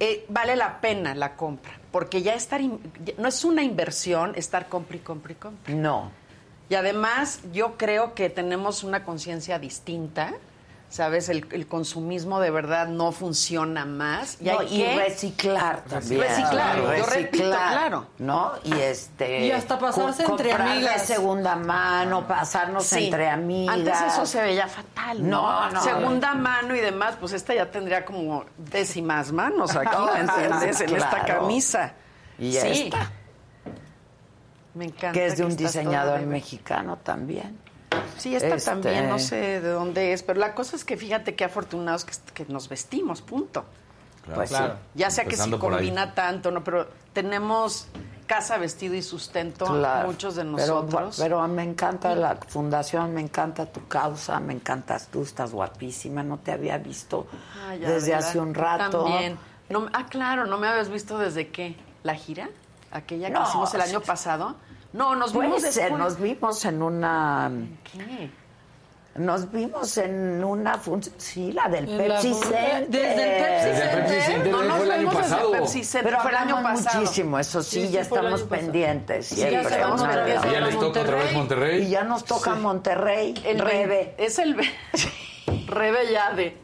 eh, 0.00 0.24
vale 0.28 0.56
la 0.56 0.80
pena 0.80 1.14
la 1.14 1.36
compra, 1.36 1.72
porque 1.90 2.22
ya 2.22 2.34
estar, 2.34 2.60
no 2.62 3.28
es 3.28 3.44
una 3.44 3.62
inversión 3.62 4.32
estar 4.36 4.68
compra 4.68 4.96
y 4.96 5.00
compra 5.00 5.32
y 5.32 5.34
compra. 5.36 5.74
No. 5.74 6.10
Y 6.68 6.74
además 6.74 7.40
yo 7.52 7.76
creo 7.76 8.14
que 8.14 8.30
tenemos 8.30 8.84
una 8.84 9.04
conciencia 9.04 9.58
distinta 9.58 10.34
¿sabes? 10.90 11.28
El, 11.28 11.66
consumismo 11.66 12.40
de 12.40 12.50
verdad 12.50 12.88
no 12.88 13.12
funciona 13.12 13.84
más. 13.84 14.38
Y, 14.40 14.48
hay 14.48 14.66
que 14.68 14.96
reciclar 14.96 15.84
también. 15.84 16.20
Reciclar, 16.22 16.76
yo 16.76 17.06
repito, 17.06 17.44
claro. 17.44 18.06
¿No? 18.18 18.52
Y 18.64 18.72
este... 18.72 19.46
Y 19.46 19.50
hasta 19.50 19.78
pasarse 19.78 20.24
entre 20.24 20.52
amigas. 20.52 21.08
de 21.08 21.14
segunda 21.14 21.56
mano, 21.56 22.26
pasarnos 22.26 22.90
entre 22.92 23.28
amigas. 23.28 23.76
Antes 23.76 24.00
eso 24.12 24.26
se 24.26 24.40
veía 24.40 24.66
fatal, 24.66 25.28
¿no? 25.28 25.70
no, 25.70 25.82
Segunda 25.82 26.34
mano 26.34 26.74
y 26.74 26.80
demás, 26.80 27.16
pues 27.20 27.32
esta 27.32 27.54
ya 27.54 27.70
tendría 27.70 28.04
como 28.04 28.44
décimas 28.56 29.32
manos 29.32 29.76
aquí, 29.76 29.96
¿me 30.14 30.20
entiendes? 30.20 30.80
En 30.80 30.96
esta 30.96 31.24
camisa. 31.24 31.92
Y 32.38 32.52
sí. 32.52 32.66
esta. 32.84 33.10
Me 34.74 34.86
encanta. 34.86 35.12
Que 35.12 35.26
es 35.26 35.36
de 35.36 35.44
un 35.44 35.56
diseñador 35.56 36.20
mexicano 36.22 36.98
también. 37.02 37.58
Sí, 38.18 38.34
esta 38.34 38.56
también, 38.58 39.08
no 39.08 39.16
este, 39.16 39.28
sé 39.28 39.60
de 39.60 39.70
dónde 39.70 40.12
es, 40.12 40.22
pero 40.22 40.40
la 40.40 40.54
cosa 40.54 40.76
es 40.76 40.84
que 40.84 40.96
fíjate 40.96 41.34
qué 41.34 41.44
afortunados 41.44 42.04
que, 42.04 42.44
nos 42.46 42.68
vestimos, 42.68 43.22
punto. 43.22 43.64
pues 44.34 44.50
Sí. 44.50 44.56
Ya 44.94 45.10
sea 45.10 45.24
que 45.24 45.36
se 45.36 45.50
combina 45.58 46.14
tanto, 46.14 46.50
¿no? 46.50 46.64
Pero 46.64 46.88
tenemos 47.12 47.88
casa, 48.28 48.58
vestido 48.58 48.94
y 48.94 49.02
sustento, 49.02 49.66
muchos 50.04 50.36
de 50.36 50.44
nosotros. 50.44 51.16
Pero, 51.18 51.48
me 51.48 51.64
encanta 51.64 52.14
la 52.14 52.36
fundación, 52.36 53.14
me 53.14 53.22
encanta 53.22 53.66
tu 53.66 53.88
causa, 53.88 54.38
me 54.38 54.52
encantas 54.52 55.08
tú, 55.08 55.22
estás 55.22 55.50
guapísima, 55.50 56.22
no 56.22 56.38
te 56.38 56.52
había 56.52 56.78
visto 56.78 57.26
ah, 57.66 57.74
desde 57.74 58.14
hace 58.14 58.38
un 58.38 58.54
rato. 58.54 59.04
También. 59.04 59.38
No, 59.70 59.88
ah, 59.92 60.06
claro, 60.06 60.46
no 60.46 60.58
me 60.58 60.68
habías 60.68 60.88
visto 60.88 61.18
desde 61.18 61.48
qué, 61.48 61.76
la 62.02 62.14
gira, 62.14 62.48
aquella 62.92 63.32
que 63.32 63.42
hicimos 63.42 63.74
el 63.74 63.80
año 63.80 64.00
pasado. 64.00 64.54
No, 64.92 65.14
nos 65.14 65.32
vimos 65.32 65.62
después. 65.62 65.92
nos 65.92 66.20
vimos 66.20 66.64
en 66.64 66.82
una... 66.82 67.50
¿Qué? 67.92 68.30
Nos 69.16 69.50
vimos 69.50 69.98
en 69.98 70.44
una 70.44 70.78
función, 70.78 71.14
sí, 71.18 71.50
la 71.52 71.68
del 71.68 71.86
Pepsi 71.86 72.34
Center. 72.34 72.88
Desde 72.88 73.22
el 73.24 73.44
Pepsi 73.44 73.80
Center. 73.80 74.06
Pepsi 74.06 74.32
Center 74.32 74.52
no 74.52 74.76
fue 74.76 74.84
el 74.84 74.90
año 74.92 75.10
pasado. 75.10 75.52
Pepsi 75.52 75.84
Center, 75.84 76.10
Pero 76.10 76.22
fue 76.22 76.30
el 76.30 76.36
año 76.36 76.62
pasado. 76.62 77.00
muchísimo, 77.00 77.38
eso 77.38 77.62
sí, 77.62 77.88
ya 77.90 78.02
estamos 78.02 78.42
pendientes. 78.44 79.26
Sí, 79.26 79.36
ya. 79.36 79.48
Y 79.48 79.52
ya 79.52 80.60
les 80.60 80.78
toca 80.78 81.00
otra 81.00 81.16
vez 81.16 81.32
Monterrey. 81.32 81.82
Y 81.82 81.88
ya 81.88 82.04
nos 82.04 82.24
toca 82.24 82.54
Monterrey. 82.54 83.34
El 83.44 83.58
Rebe. 83.58 84.14
Es 84.18 84.38
el 84.38 84.56
Rebe 85.66 86.12
ya 86.12 86.32
de 86.32 86.56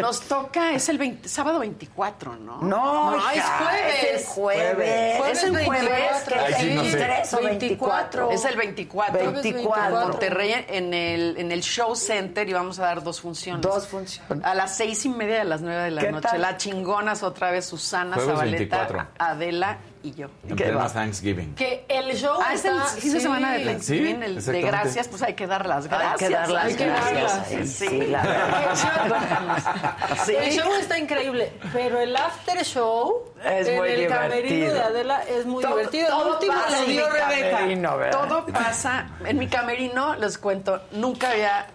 nos 0.00 0.20
toca, 0.22 0.72
es 0.72 0.88
el 0.88 1.20
sábado 1.24 1.60
24, 1.60 2.36
¿no? 2.36 2.60
No, 2.62 3.16
es 3.30 3.42
jueves. 3.42 4.04
Es 4.12 4.26
jueves. 4.26 5.20
Es 5.30 5.42
el 5.44 5.64
jueves. 5.64 6.28
es 6.48 6.60
el 6.60 6.76
23 6.76 7.34
o 7.34 7.42
24. 7.42 8.30
Es 8.30 8.44
el 8.44 8.56
24. 8.56 9.32
24. 9.32 9.90
Monterrey 9.90 10.64
en 10.68 10.94
el, 10.94 11.36
en 11.38 11.52
el 11.52 11.62
Show 11.62 11.94
Center 11.94 12.48
y 12.48 12.52
vamos 12.52 12.78
a 12.78 12.82
dar 12.86 13.02
dos 13.02 13.20
funciones. 13.20 13.62
Dos 13.62 13.86
funciones. 13.86 14.44
A 14.44 14.54
las 14.54 14.76
seis 14.76 15.04
y 15.04 15.08
media 15.08 15.42
a 15.42 15.44
las 15.44 15.60
nueve 15.60 15.82
de 15.84 15.90
la 15.90 16.10
noche. 16.10 16.38
La 16.38 16.56
chingonas 16.56 17.22
otra 17.22 17.50
vez 17.50 17.64
Susana 17.64 18.16
Zabaleta, 18.16 19.10
Adela 19.18 19.78
y 20.04 20.12
yo. 20.14 20.28
En 20.46 20.54
pleno 20.54 20.86
Thanksgiving. 20.86 21.54
Que 21.54 21.86
el 21.88 22.14
show 22.14 22.38
ah, 22.40 22.52
es 22.52 22.64
el 22.64 22.78
fin 22.80 23.12
de 23.14 23.20
semana 23.20 23.52
de 23.52 23.64
Thanksgiving, 23.64 24.22
el 24.22 24.44
de 24.44 24.62
gracias, 24.62 25.08
pues 25.08 25.22
hay 25.22 25.34
que 25.34 25.46
dar 25.46 25.66
las 25.66 25.88
gracias. 25.88 26.12
Hay 26.12 26.28
que 26.28 26.34
dar 26.34 26.50
las 26.50 26.64
hay 26.64 26.74
gracias. 26.74 27.46
Sí, 27.48 27.88
sí, 27.88 28.06
la 28.06 28.22
verdad. 28.22 29.96
El 30.28 30.52
show 30.52 30.72
está 30.78 30.98
increíble, 30.98 31.52
pero 31.72 32.00
el 32.00 32.14
after 32.16 32.62
show 32.64 33.32
es 33.44 33.68
en 33.68 33.76
muy 33.78 33.88
el 33.88 34.00
divertido. 34.00 34.20
camerino 34.20 34.74
de 34.74 34.80
Adela 34.80 35.22
es 35.22 35.46
muy 35.46 35.62
todo, 35.62 35.76
divertido. 35.76 36.08
Todo 36.08 36.32
último 36.34 36.54
pasa 36.54 36.80
lo 36.80 36.86
dio 36.86 37.08
Rebeca. 37.10 38.10
todo 38.10 38.46
pasa. 38.46 39.08
En 39.24 39.38
mi 39.38 39.48
camerino, 39.48 40.14
les 40.16 40.38
cuento, 40.38 40.82
nunca 40.92 41.30
había 41.30 41.66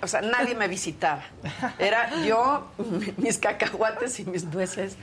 o 0.00 0.06
sea, 0.06 0.22
nadie 0.22 0.54
me 0.54 0.66
visitaba. 0.68 1.22
Era 1.78 2.10
yo, 2.24 2.68
mis 3.18 3.38
cacahuates 3.38 4.18
y 4.20 4.24
mis 4.24 4.44
nueces 4.44 4.96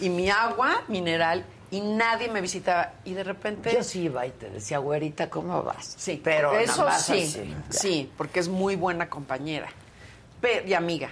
y 0.00 0.10
mi 0.10 0.28
agua 0.30 0.82
mineral 0.88 1.44
y 1.70 1.80
nadie 1.80 2.28
me 2.28 2.40
visitaba. 2.40 2.92
Y 3.04 3.14
de 3.14 3.24
repente 3.24 3.72
yo 3.72 3.82
sí 3.82 4.02
iba 4.02 4.26
y 4.26 4.30
te 4.30 4.50
decía 4.50 4.78
güerita 4.78 5.28
cómo 5.30 5.62
vas 5.62 5.94
sí 5.96 6.20
pero 6.22 6.56
eso 6.56 6.86
sí 6.98 7.54
sí 7.70 8.10
porque 8.16 8.40
es 8.40 8.48
muy 8.48 8.76
buena 8.76 9.08
compañera 9.08 9.68
y 10.64 10.74
amiga. 10.74 11.10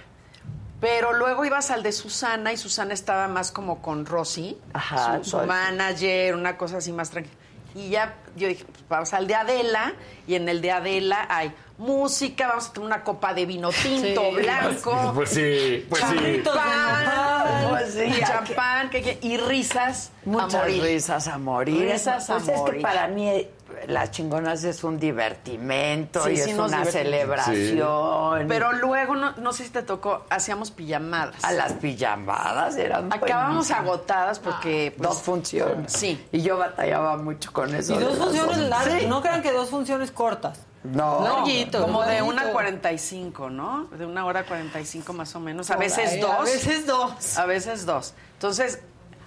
Pero 0.79 1.13
luego 1.13 1.45
ibas 1.45 1.71
al 1.71 1.83
de 1.83 1.91
Susana 1.91 2.53
y 2.53 2.57
Susana 2.57 2.93
estaba 2.93 3.27
más 3.27 3.51
como 3.51 3.81
con 3.81 4.05
Rosy 4.05 4.57
Ajá, 4.73 5.23
su, 5.23 5.37
manager 5.37 6.35
una 6.35 6.57
cosa 6.57 6.77
así 6.77 6.91
más 6.91 7.09
tranquila 7.09 7.35
y 7.73 7.89
ya 7.89 8.15
yo 8.35 8.47
dije 8.47 8.65
pues 8.65 8.83
vamos 8.87 9.13
al 9.13 9.27
de 9.27 9.35
Adela 9.35 9.93
y 10.27 10.35
en 10.35 10.47
el 10.47 10.61
de 10.61 10.71
Adela 10.71 11.27
hay 11.29 11.53
música, 11.77 12.47
vamos 12.47 12.69
a 12.69 12.73
tener 12.73 12.87
una 12.87 13.03
copa 13.03 13.33
de 13.33 13.45
vino 13.45 13.69
tinto, 13.69 14.31
blanco. 14.31 15.11
Pues 15.13 15.29
sí, 15.29 15.85
pues 15.89 16.03
sí. 16.09 16.41
Champán, 16.43 17.69
pues 17.69 17.93
sí, 17.93 18.21
champán, 18.25 18.89
y 19.21 19.37
risas 19.37 20.11
Muchas 20.23 20.53
a 20.55 20.57
morir. 20.59 20.83
risas 20.83 21.27
a 21.27 21.37
morir. 21.37 21.91
Risas 21.91 22.29
a 22.29 22.37
pues 22.37 22.49
es 22.49 22.61
que 22.61 22.79
para 22.81 23.07
mí 23.07 23.47
las 23.87 24.11
chingonas 24.11 24.63
es 24.63 24.83
un 24.83 24.99
divertimento 24.99 26.29
y 26.29 26.39
es 26.39 26.53
una 26.53 26.85
celebración. 26.85 28.47
Pero 28.47 28.73
luego, 28.73 29.15
no, 29.15 29.33
no, 29.33 29.53
sé 29.53 29.65
si 29.65 29.69
te 29.71 29.83
tocó, 29.83 30.25
hacíamos 30.29 30.71
pijamadas. 30.71 31.43
A 31.43 31.51
las 31.51 31.73
pijamadas 31.73 32.77
eran 32.77 33.11
Acabamos 33.11 33.71
agotadas 33.71 34.39
porque... 34.39 34.91
Ah, 34.91 34.95
pues, 34.97 35.09
dos 35.09 35.21
funciones. 35.21 35.91
Sí. 35.91 36.23
Y 36.31 36.41
yo 36.41 36.57
batallaba 36.57 37.17
mucho 37.17 37.51
con 37.51 37.73
eso. 37.73 37.95
Y 37.95 38.03
dos 38.03 38.17
funciones 38.17 38.57
largas. 38.57 39.03
No 39.03 39.21
crean 39.21 39.41
que 39.41 39.51
dos 39.51 39.69
funciones 39.69 40.11
cortas. 40.11 40.59
No. 40.83 41.21
Larguito, 41.23 41.81
como 41.81 42.03
de 42.03 42.21
una 42.21 42.51
45, 42.51 43.49
¿no? 43.49 43.85
De 43.85 44.05
una 44.05 44.25
hora 44.25 44.45
45 44.45 45.13
más 45.13 45.35
o 45.35 45.39
menos. 45.39 45.71
A 45.71 45.77
veces 45.77 46.21
dos. 46.21 46.31
A 46.31 46.43
veces 46.43 46.85
dos. 46.85 47.37
A 47.37 47.45
veces 47.45 47.85
dos. 47.85 48.13
Entonces, 48.33 48.79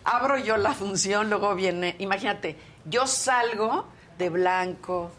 abro 0.05 0.39
yo 0.39 0.56
la 0.56 0.73
función, 0.73 1.28
luego 1.28 1.55
viene, 1.56 1.97
imagínate, 1.98 2.56
yo 2.85 3.06
salgo 3.09 3.86
de 4.19 4.28
blanco. 4.28 5.11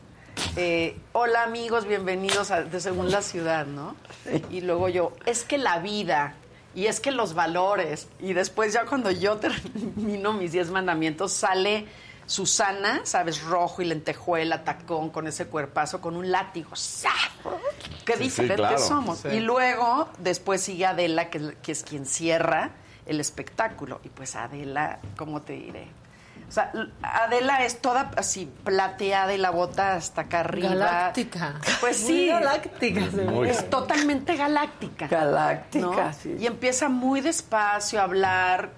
Eh, 0.55 0.97
Hola 1.13 1.43
amigos, 1.43 1.85
bienvenidos 1.85 2.51
a, 2.51 2.63
de 2.63 2.79
Según 2.79 3.11
la 3.11 3.21
Ciudad, 3.21 3.65
¿no? 3.65 3.95
Y 4.51 4.61
luego 4.61 4.89
yo, 4.89 5.13
es 5.25 5.43
que 5.43 5.57
la 5.57 5.79
vida, 5.79 6.35
y 6.75 6.85
es 6.87 6.99
que 6.99 7.11
los 7.11 7.33
valores, 7.33 8.07
y 8.19 8.33
después 8.33 8.73
ya 8.73 8.85
cuando 8.85 9.09
yo 9.09 9.37
termino 9.37 10.33
mis 10.33 10.51
diez 10.51 10.69
mandamientos, 10.69 11.31
sale 11.31 11.87
Susana, 12.25 13.01
¿sabes? 13.05 13.41
Rojo 13.41 13.81
y 13.81 13.85
lentejuela, 13.85 14.63
tacón, 14.63 15.09
con 15.09 15.27
ese 15.27 15.47
cuerpazo, 15.47 15.99
con 15.99 16.15
un 16.15 16.29
látigo. 16.29 16.75
¡Sa! 16.75 17.09
Qué 18.05 18.17
diferentes 18.17 18.85
somos. 18.85 19.25
Y 19.25 19.39
luego, 19.39 20.09
después 20.19 20.61
sigue 20.61 20.85
Adela, 20.85 21.29
que, 21.29 21.55
que 21.61 21.71
es 21.71 21.83
quien 21.83 22.05
cierra 22.05 22.71
el 23.05 23.19
espectáculo. 23.19 23.99
Y 24.03 24.09
pues 24.09 24.35
Adela, 24.35 24.99
¿cómo 25.17 25.41
te 25.41 25.53
diré? 25.53 25.87
O 26.49 26.51
sea, 26.51 26.71
Adela 27.03 27.63
es 27.63 27.79
toda 27.79 28.09
así 28.17 28.51
plateada 28.63 29.33
y 29.35 29.37
la 29.37 29.51
bota 29.51 29.93
hasta 29.93 30.21
acá 30.21 30.39
arriba. 30.39 30.69
Galáctica. 30.69 31.61
Pues 31.79 31.97
sí. 31.97 32.27
galáctica. 32.27 33.07
Es 33.45 33.69
totalmente 33.69 34.35
galáctica. 34.35 35.07
Galáctica, 35.07 36.11
sí. 36.11 36.35
Y 36.39 36.47
empieza 36.47 36.89
muy 36.89 37.21
despacio 37.21 37.99
a 37.99 38.03
hablar. 38.03 38.71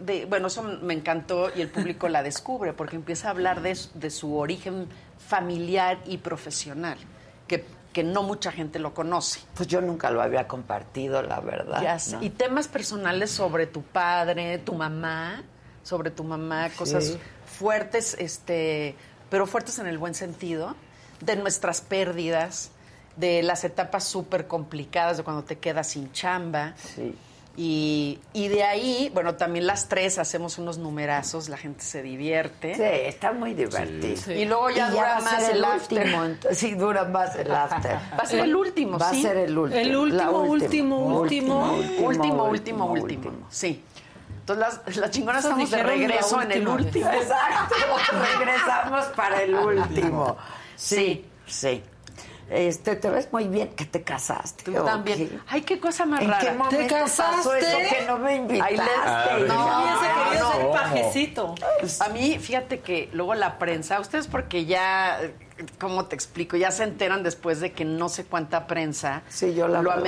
De, 0.00 0.24
bueno, 0.26 0.46
eso 0.46 0.62
me 0.62 0.94
encantó 0.94 1.50
y 1.54 1.60
el 1.60 1.68
público 1.68 2.08
la 2.08 2.22
descubre 2.22 2.72
porque 2.72 2.96
empieza 2.96 3.28
a 3.28 3.30
hablar 3.32 3.60
de, 3.60 3.76
de 3.94 4.10
su 4.10 4.36
origen 4.36 4.88
familiar 5.18 5.98
y 6.06 6.18
profesional, 6.18 6.98
que, 7.46 7.64
que, 7.92 8.02
no 8.02 8.24
mucha 8.24 8.50
gente 8.50 8.80
lo 8.80 8.94
conoce. 8.94 9.40
Pues 9.54 9.68
yo 9.68 9.80
nunca 9.80 10.10
lo 10.10 10.22
había 10.22 10.48
compartido, 10.48 11.22
la 11.22 11.38
verdad. 11.38 11.82
Ya, 11.82 11.98
¿no? 12.16 12.22
Y 12.22 12.30
temas 12.30 12.66
personales 12.66 13.30
sobre 13.30 13.66
tu 13.66 13.82
padre, 13.82 14.58
tu 14.58 14.74
mamá 14.74 15.44
sobre 15.86 16.10
tu 16.10 16.24
mamá, 16.24 16.68
cosas 16.70 17.04
sí. 17.04 17.18
fuertes, 17.46 18.16
este, 18.18 18.96
pero 19.30 19.46
fuertes 19.46 19.78
en 19.78 19.86
el 19.86 19.98
buen 19.98 20.14
sentido, 20.14 20.74
de 21.20 21.36
nuestras 21.36 21.80
pérdidas, 21.80 22.72
de 23.14 23.44
las 23.44 23.62
etapas 23.62 24.02
súper 24.02 24.48
complicadas 24.48 25.16
de 25.16 25.22
cuando 25.22 25.44
te 25.44 25.58
quedas 25.58 25.86
sin 25.86 26.10
chamba. 26.10 26.74
Sí. 26.76 27.14
Y, 27.56 28.18
y, 28.34 28.48
de 28.48 28.64
ahí, 28.64 29.10
bueno, 29.14 29.36
también 29.36 29.66
las 29.66 29.88
tres 29.88 30.18
hacemos 30.18 30.58
unos 30.58 30.76
numerazos, 30.76 31.48
la 31.48 31.56
gente 31.56 31.84
se 31.84 32.02
divierte. 32.02 32.74
Sí, 32.74 32.82
está 32.82 33.32
muy 33.32 33.54
divertido. 33.54 34.16
Sí. 34.16 34.32
Y 34.32 34.44
luego 34.44 34.68
ya, 34.70 34.88
y 34.88 34.90
dura 34.90 35.18
ya 35.20 35.24
más 35.24 35.48
el, 35.48 35.56
el 35.56 35.64
último. 35.64 36.24
Entonces, 36.24 36.58
sí, 36.58 36.74
dura 36.74 37.04
más 37.04 37.34
el 37.36 37.50
after. 37.50 37.94
Va 37.94 38.24
a 38.24 38.26
ser 38.26 38.40
el 38.40 38.56
último, 38.56 38.98
Va 38.98 39.10
sí. 39.10 39.20
a 39.20 39.28
ser 39.28 39.36
el 39.38 39.56
último. 39.56 39.80
El 39.80 39.96
último, 39.96 40.40
último, 40.40 40.98
último, 41.06 41.72
último, 41.72 42.04
último, 42.08 42.44
último, 42.44 42.86
último. 42.86 43.32
Sí. 43.48 43.82
Entonces 44.46 44.78
las, 44.86 44.96
las 44.96 45.10
chingonas 45.10 45.40
Eso 45.40 45.48
estamos 45.48 45.70
de 45.72 45.82
regreso 45.82 46.40
en 46.40 46.52
el 46.52 46.68
último. 46.68 47.10
Exacto. 47.10 47.74
Regresamos 48.38 49.06
para 49.06 49.42
el 49.42 49.54
último. 49.56 50.36
Sí, 50.76 51.24
sí. 51.46 51.82
Este, 52.48 52.94
te 52.94 53.10
ves 53.10 53.28
muy 53.32 53.48
bien 53.48 53.70
que 53.70 53.86
te 53.86 54.04
casaste. 54.04 54.62
Tú 54.62 54.84
también. 54.84 55.42
Ay, 55.48 55.62
qué 55.62 55.80
cosa 55.80 56.06
más 56.06 56.20
¿En 56.20 56.30
rara. 56.30 56.44
qué 56.44 56.52
momento 56.56 56.76
¿Te 56.76 56.86
casaste? 56.86 57.36
pasó 57.38 57.54
eso 57.56 57.76
que 57.90 58.06
no 58.06 58.18
me 58.18 58.36
invitaste? 58.36 58.80
Ahí 58.80 59.40
les- 59.40 59.48
No, 59.48 59.66
No, 59.90 60.00
querido 60.28 60.44
no, 60.44 60.52
ser 60.52 60.70
pajecito. 60.70 61.54
A 61.98 62.08
mí, 62.10 62.38
fíjate 62.38 62.78
que 62.78 63.08
luego 63.12 63.34
la 63.34 63.58
prensa, 63.58 63.98
ustedes 63.98 64.28
porque 64.28 64.64
ya, 64.64 65.18
¿cómo 65.80 66.04
te 66.04 66.14
explico? 66.14 66.56
Ya 66.56 66.70
se 66.70 66.84
enteran 66.84 67.24
después 67.24 67.58
de 67.58 67.72
que 67.72 67.84
no 67.84 68.08
sé 68.08 68.24
cuánta 68.24 68.68
prensa 68.68 69.22
Sí, 69.28 69.52
yo 69.52 69.66
la 69.66 69.82
lo 69.82 69.90
ha 69.90 69.96
no. 69.96 70.02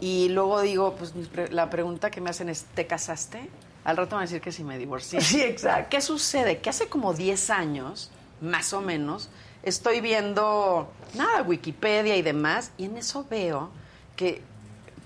Y 0.00 0.30
luego 0.30 0.60
digo, 0.62 0.94
pues 0.96 1.12
la 1.50 1.68
pregunta 1.68 2.10
que 2.10 2.20
me 2.20 2.30
hacen 2.30 2.48
es, 2.48 2.64
¿te 2.74 2.86
casaste? 2.86 3.48
Al 3.84 3.96
rato 3.96 4.16
van 4.16 4.22
a 4.22 4.26
decir 4.26 4.40
que 4.40 4.52
si 4.52 4.64
me 4.64 4.78
divorcié. 4.78 5.20
Sí, 5.30 5.40
exacto. 5.40 5.88
¿Qué 5.90 6.00
sucede? 6.00 6.58
Que 6.58 6.70
hace 6.70 6.88
como 6.88 7.14
10 7.14 7.50
años, 7.50 8.10
más 8.40 8.72
o 8.72 8.80
menos, 8.80 9.28
estoy 9.62 10.00
viendo, 10.00 10.90
nada, 11.14 11.42
Wikipedia 11.42 12.16
y 12.16 12.22
demás, 12.22 12.72
y 12.78 12.86
en 12.86 12.96
eso 12.96 13.26
veo 13.28 13.70
que 14.16 14.42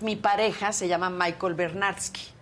mi 0.01 0.17
pareja 0.17 0.73
se 0.73 0.89
llama 0.89 1.11
Michael 1.11 1.55
Bernardsky. 1.55 2.34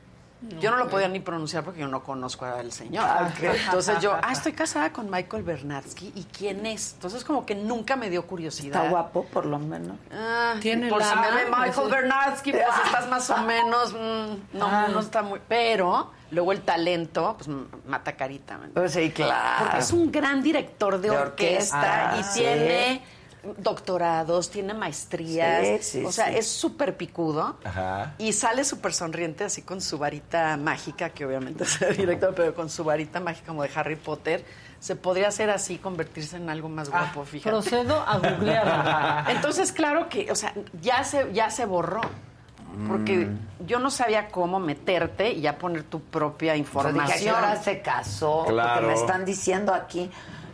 Yo 0.60 0.70
no 0.70 0.76
lo 0.76 0.88
podía 0.88 1.08
ni 1.08 1.20
pronunciar 1.20 1.64
porque 1.64 1.80
yo 1.80 1.88
no 1.88 2.02
conozco 2.02 2.44
al 2.44 2.72
señor. 2.72 3.04
Ah. 3.06 3.32
Entonces 3.66 3.98
yo, 4.00 4.14
ah, 4.20 4.32
estoy 4.32 4.52
casada 4.62 4.92
con 4.92 5.10
Michael 5.10 5.42
Bernardsky. 5.42 6.12
¿Y 6.14 6.24
quién 6.24 6.66
es? 6.66 6.92
Entonces 6.94 7.24
como 7.24 7.46
que 7.46 7.54
nunca 7.54 7.96
me 7.96 8.10
dio 8.10 8.26
curiosidad. 8.26 8.76
Está 8.82 8.90
guapo, 8.90 9.24
por 9.26 9.46
lo 9.46 9.58
menos. 9.58 9.96
Ah, 10.12 10.54
Tiene 10.60 10.88
por 10.88 11.02
si 11.02 11.14
la- 11.14 11.20
me 11.20 11.30
ve 11.30 11.44
Michael 11.46 11.72
sí. 11.86 11.90
Bernardsky, 11.90 12.50
pues 12.52 12.64
estás 12.86 13.08
más 13.08 13.30
o 13.30 13.38
menos, 13.38 13.92
mm, 13.92 14.58
no, 14.58 14.66
Ah. 14.66 14.88
no 14.92 15.00
está 15.00 15.22
muy... 15.22 15.40
Pero 15.48 16.10
luego 16.30 16.52
el 16.52 16.62
talento, 16.62 17.36
pues 17.38 17.48
mata 17.86 18.16
carita. 18.16 18.58
¿me 18.58 18.68
Pues 18.68 18.92
sí, 18.92 19.10
claro. 19.10 19.64
porque 19.64 19.78
es 19.78 19.92
un 19.92 20.10
gran 20.10 20.42
director 20.42 20.98
de, 21.00 21.10
De 21.10 21.16
orquesta, 21.16 22.10
orquesta, 22.10 22.16
y 22.20 22.22
sí. 22.24 22.40
tiene 22.40 23.02
doctorados, 23.58 24.50
tiene 24.50 24.74
maestrías. 24.74 25.66
Sí, 25.82 26.00
sí, 26.00 26.04
o 26.04 26.12
sea, 26.12 26.28
sí. 26.28 26.36
es 26.38 26.46
súper 26.48 26.96
picudo. 26.96 27.56
Ajá. 27.64 28.14
Y 28.18 28.32
sale 28.32 28.64
súper 28.64 28.92
sonriente 28.92 29.44
así 29.44 29.62
con 29.62 29.80
su 29.80 29.98
varita 29.98 30.56
mágica, 30.56 31.10
que 31.10 31.24
obviamente 31.26 31.64
es 31.64 31.82
el 31.82 31.96
director, 31.96 32.34
pero 32.34 32.54
con 32.54 32.68
su 32.70 32.84
varita 32.84 33.20
mágica 33.20 33.46
como 33.48 33.62
de 33.62 33.70
Harry 33.74 33.96
Potter. 33.96 34.44
Se 34.80 34.96
podría 34.96 35.28
hacer 35.28 35.48
así, 35.50 35.78
convertirse 35.78 36.36
en 36.36 36.50
algo 36.50 36.68
más 36.68 36.90
guapo, 36.90 37.24
fíjate. 37.24 37.50
Procedo 37.50 38.00
a 38.04 38.18
googlearlo. 38.18 39.30
Entonces, 39.30 39.70
claro 39.70 40.08
que, 40.08 40.30
o 40.32 40.34
sea, 40.34 40.52
ya 40.80 41.04
se, 41.04 41.32
ya 41.32 41.50
se 41.50 41.64
borró. 41.66 42.00
Porque 42.88 43.26
Mm. 43.26 43.66
yo 43.66 43.78
no 43.78 43.90
sabía 43.90 44.28
cómo 44.28 44.58
meterte 44.58 45.30
y 45.30 45.42
ya 45.42 45.58
poner 45.58 45.82
tu 45.84 46.00
propia 46.00 46.56
Yo 46.56 46.64
dije, 46.64 46.78
¿a 46.78 46.84
qué 46.84 46.88
información. 46.96 47.34
hora 47.36 47.62
se 47.62 47.82
casó? 47.82 48.44
Claro. 48.48 48.80
Porque 48.80 48.86
me 48.86 48.94
están 48.94 49.24
diciendo 49.26 49.74
aquí. 49.74 50.10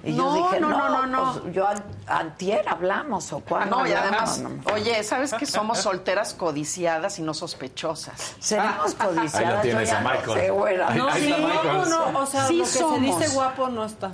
Y 0.08 0.12
No, 0.12 0.34
yo 0.36 0.42
dije, 0.48 0.60
no, 0.60 0.68
no, 0.70 0.88
no, 0.88 1.06
no, 1.06 1.40
pues, 1.42 1.54
yo 1.54 1.68
an- 1.68 1.84
antier 2.06 2.66
hablamos 2.68 3.32
o 3.32 3.38
Ah, 3.38 3.42
cuando 3.48 3.76
no, 3.80 3.86
y 3.86 3.92
además, 3.92 4.38
no. 4.38 4.50
oye, 4.72 5.02
¿sabes 5.04 5.34
que 5.34 5.44
somos 5.46 5.78
solteras 5.78 6.32
codiciadas 6.34 7.18
y 7.18 7.22
no 7.22 7.34
sospechosas? 7.34 8.36
Seremos 8.40 8.96
Ahí 8.98 9.06
codiciadas. 9.08 9.54
lo 9.56 9.60
tienes 9.60 9.92
a 9.92 10.00
no 10.00 10.34
sé, 10.34 10.50
güera. 10.50 10.88
Ahí- 10.88 10.98
No, 10.98 11.08
ahí 11.08 11.22
sí, 11.22 11.34
no, 11.64 11.84
no, 12.12 12.18
o 12.20 12.26
sea, 12.26 12.46
Sí 12.46 12.56
lo 12.58 12.64
que 12.64 12.70
somos. 12.70 12.94
se 12.94 13.00
dice 13.24 13.34
guapo 13.34 13.68
no 13.68 13.84
está. 13.84 14.12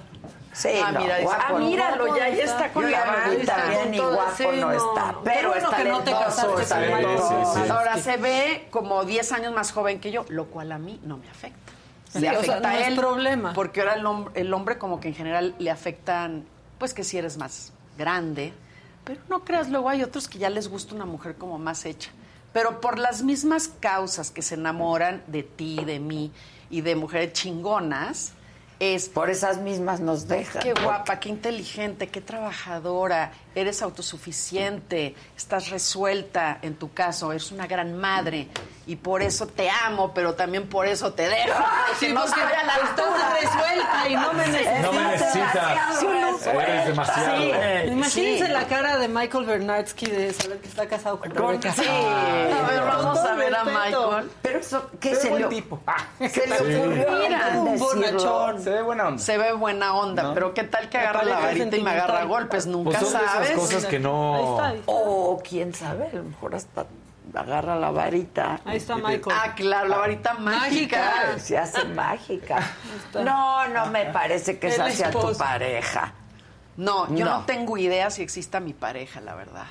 Sí, 0.52 0.68
ah, 0.84 0.92
no, 0.92 1.00
mira, 1.00 1.20
guapo 1.20 1.42
ah, 1.48 1.58
míralo, 1.58 2.16
ya, 2.16 2.28
ya 2.28 2.44
está 2.44 2.72
con 2.72 2.88
la 2.90 3.04
varita. 3.04 3.56
también 3.56 3.94
y 3.94 3.98
guapo 3.98 4.30
sí, 4.36 4.44
no 4.60 4.70
está, 4.72 5.14
pero 5.24 5.48
bueno 5.48 5.64
está 5.64 5.76
que 5.76 5.84
no 5.88 6.00
te 6.00 6.10
casaste 6.12 6.62
está 6.62 6.78
sí. 6.78 7.70
Ahora 7.70 7.98
se 7.98 8.16
ve 8.18 8.68
como 8.70 9.04
10 9.04 9.32
años 9.32 9.52
más 9.52 9.72
joven 9.72 9.98
que 10.00 10.12
yo, 10.12 10.24
lo 10.28 10.46
cual 10.46 10.70
a 10.70 10.78
mí 10.78 11.00
no 11.04 11.16
me 11.16 11.28
afecta. 11.28 11.72
Sí, 12.14 12.20
le 12.20 12.36
o 12.36 12.42
sea, 12.44 12.54
afecta 12.54 12.60
no 12.60 12.68
a 12.68 12.80
es 12.80 12.88
él 12.88 12.96
problema. 12.96 13.52
Porque 13.52 13.80
ahora 13.80 13.94
el 13.94 14.06
hombre, 14.06 14.40
el 14.40 14.54
hombre 14.54 14.78
como 14.78 15.00
que 15.00 15.08
en 15.08 15.14
general 15.14 15.54
le 15.58 15.70
afectan, 15.70 16.44
pues 16.78 16.94
que 16.94 17.02
si 17.02 17.18
eres 17.18 17.36
más 17.36 17.72
grande. 17.98 18.52
Pero 19.04 19.20
no 19.28 19.44
creas, 19.44 19.68
luego 19.68 19.88
hay 19.88 20.02
otros 20.02 20.28
que 20.28 20.38
ya 20.38 20.48
les 20.48 20.68
gusta 20.68 20.94
una 20.94 21.06
mujer 21.06 21.34
como 21.34 21.58
más 21.58 21.84
hecha. 21.84 22.10
Pero 22.52 22.80
por 22.80 22.98
las 22.98 23.22
mismas 23.22 23.68
causas 23.68 24.30
que 24.30 24.42
se 24.42 24.54
enamoran 24.54 25.24
de 25.26 25.42
ti, 25.42 25.84
de 25.84 25.98
mí 25.98 26.30
y 26.70 26.82
de 26.82 26.94
mujeres 26.94 27.32
chingonas, 27.32 28.32
es 28.78 29.08
Por 29.08 29.30
esas 29.30 29.58
mismas 29.58 30.00
nos 30.00 30.26
dejan. 30.28 30.62
Qué 30.62 30.74
guapa, 30.74 31.20
qué 31.20 31.28
inteligente, 31.28 32.08
qué 32.08 32.20
trabajadora, 32.20 33.32
eres 33.54 33.82
autosuficiente, 33.82 35.14
estás 35.36 35.70
resuelta 35.70 36.58
en 36.62 36.74
tu 36.76 36.92
caso, 36.92 37.30
eres 37.32 37.52
una 37.52 37.66
gran 37.66 37.96
madre 37.98 38.48
y 38.86 38.96
por 38.96 39.22
eso 39.22 39.46
te 39.46 39.70
amo, 39.70 40.12
pero 40.14 40.34
también 40.34 40.68
por 40.68 40.86
eso 40.86 41.12
te 41.14 41.28
dejo. 41.28 41.54
Sí, 41.98 42.08
no 42.12 42.22
porque 42.24 42.40
estoy 42.40 42.52
a 42.54 42.64
la 42.64 42.74
estás 42.74 42.98
altura. 42.98 43.36
resuelta 43.40 44.08
y 44.08 44.16
no 44.16 44.32
me 44.32 44.46
necesitas. 44.48 44.80
No 44.82 44.92
me 44.92 45.04
necesitas. 45.04 45.98
Sí, 46.00 46.06
no 46.06 46.60
Eres 46.60 46.86
demasiado. 46.86 47.36
Sí. 47.36 47.52
Imagínense 47.92 48.46
Sí. 48.46 48.52
la 48.52 48.66
cara 48.66 48.98
de 48.98 49.08
Michael 49.08 49.44
Bernardsky 49.46 50.06
de 50.06 50.32
saber 50.32 50.58
que 50.58 50.68
está 50.68 50.86
casado 50.88 51.20
con 51.20 51.30
Rebeca. 51.30 51.72
Sí, 51.72 51.86
a 51.86 52.66
ver, 52.68 52.80
vamos 52.80 53.18
a 53.18 53.34
ver 53.34 53.54
a 53.54 53.64
Michael. 53.64 54.30
Pero 54.42 54.58
eso, 54.58 54.90
¿qué 55.00 55.10
Se 55.10 55.14
ve 55.14 55.20
se 55.22 55.30
buen 55.30 55.42
le, 55.42 55.48
tipo. 55.48 55.80
se 56.18 56.46
le 56.48 56.54
ocurrió? 56.56 57.12
Mira, 57.28 57.48
un 57.54 57.78
bonachón. 57.78 58.62
Se 58.62 58.70
ve 58.70 58.82
buena 58.82 59.08
onda. 59.08 59.22
Se 59.22 59.38
ve 59.38 59.52
buena 59.52 59.94
onda, 59.94 60.34
pero 60.34 60.52
qué 60.52 60.64
tal 60.64 60.88
que 60.88 60.98
agarra 60.98 61.22
la 61.24 61.38
varita 61.38 61.76
y 61.76 61.82
me 61.82 61.90
agarra 61.92 62.24
golpes, 62.24 62.66
nunca 62.66 62.98
Pues 62.98 63.14
cosas 63.52 63.86
que 63.86 63.98
no. 63.98 64.34
Ahí 64.36 64.44
está, 64.44 64.66
ahí 64.68 64.78
está. 64.80 64.92
O 64.92 65.42
quién 65.46 65.74
sabe, 65.74 66.06
a 66.12 66.16
lo 66.16 66.24
mejor 66.24 66.54
hasta 66.54 66.86
agarra 67.34 67.76
la 67.76 67.90
varita. 67.90 68.60
Ahí 68.64 68.76
está 68.76 68.96
Michael. 68.96 69.22
Ah, 69.36 69.54
claro, 69.54 69.88
la 69.88 69.96
varita 69.98 70.34
mágica. 70.34 70.98
Mágica. 71.16 71.38
Se 71.38 71.58
hace 71.58 71.84
mágica. 71.94 72.58
No, 73.24 73.66
no 73.68 73.86
me 73.86 74.06
parece 74.06 74.58
que 74.58 74.68
El 74.68 74.72
esa 74.74 74.90
sea 74.90 75.10
tu 75.10 75.32
pareja. 75.36 76.12
No, 76.76 77.08
yo 77.14 77.24
no. 77.24 77.38
No. 77.40 77.44
tengo 77.46 77.76
idea 77.78 78.10
si 78.10 78.22
exista 78.22 78.58
mi 78.60 78.72
pareja, 78.72 79.20
la 79.20 79.34
verdad. 79.34 79.66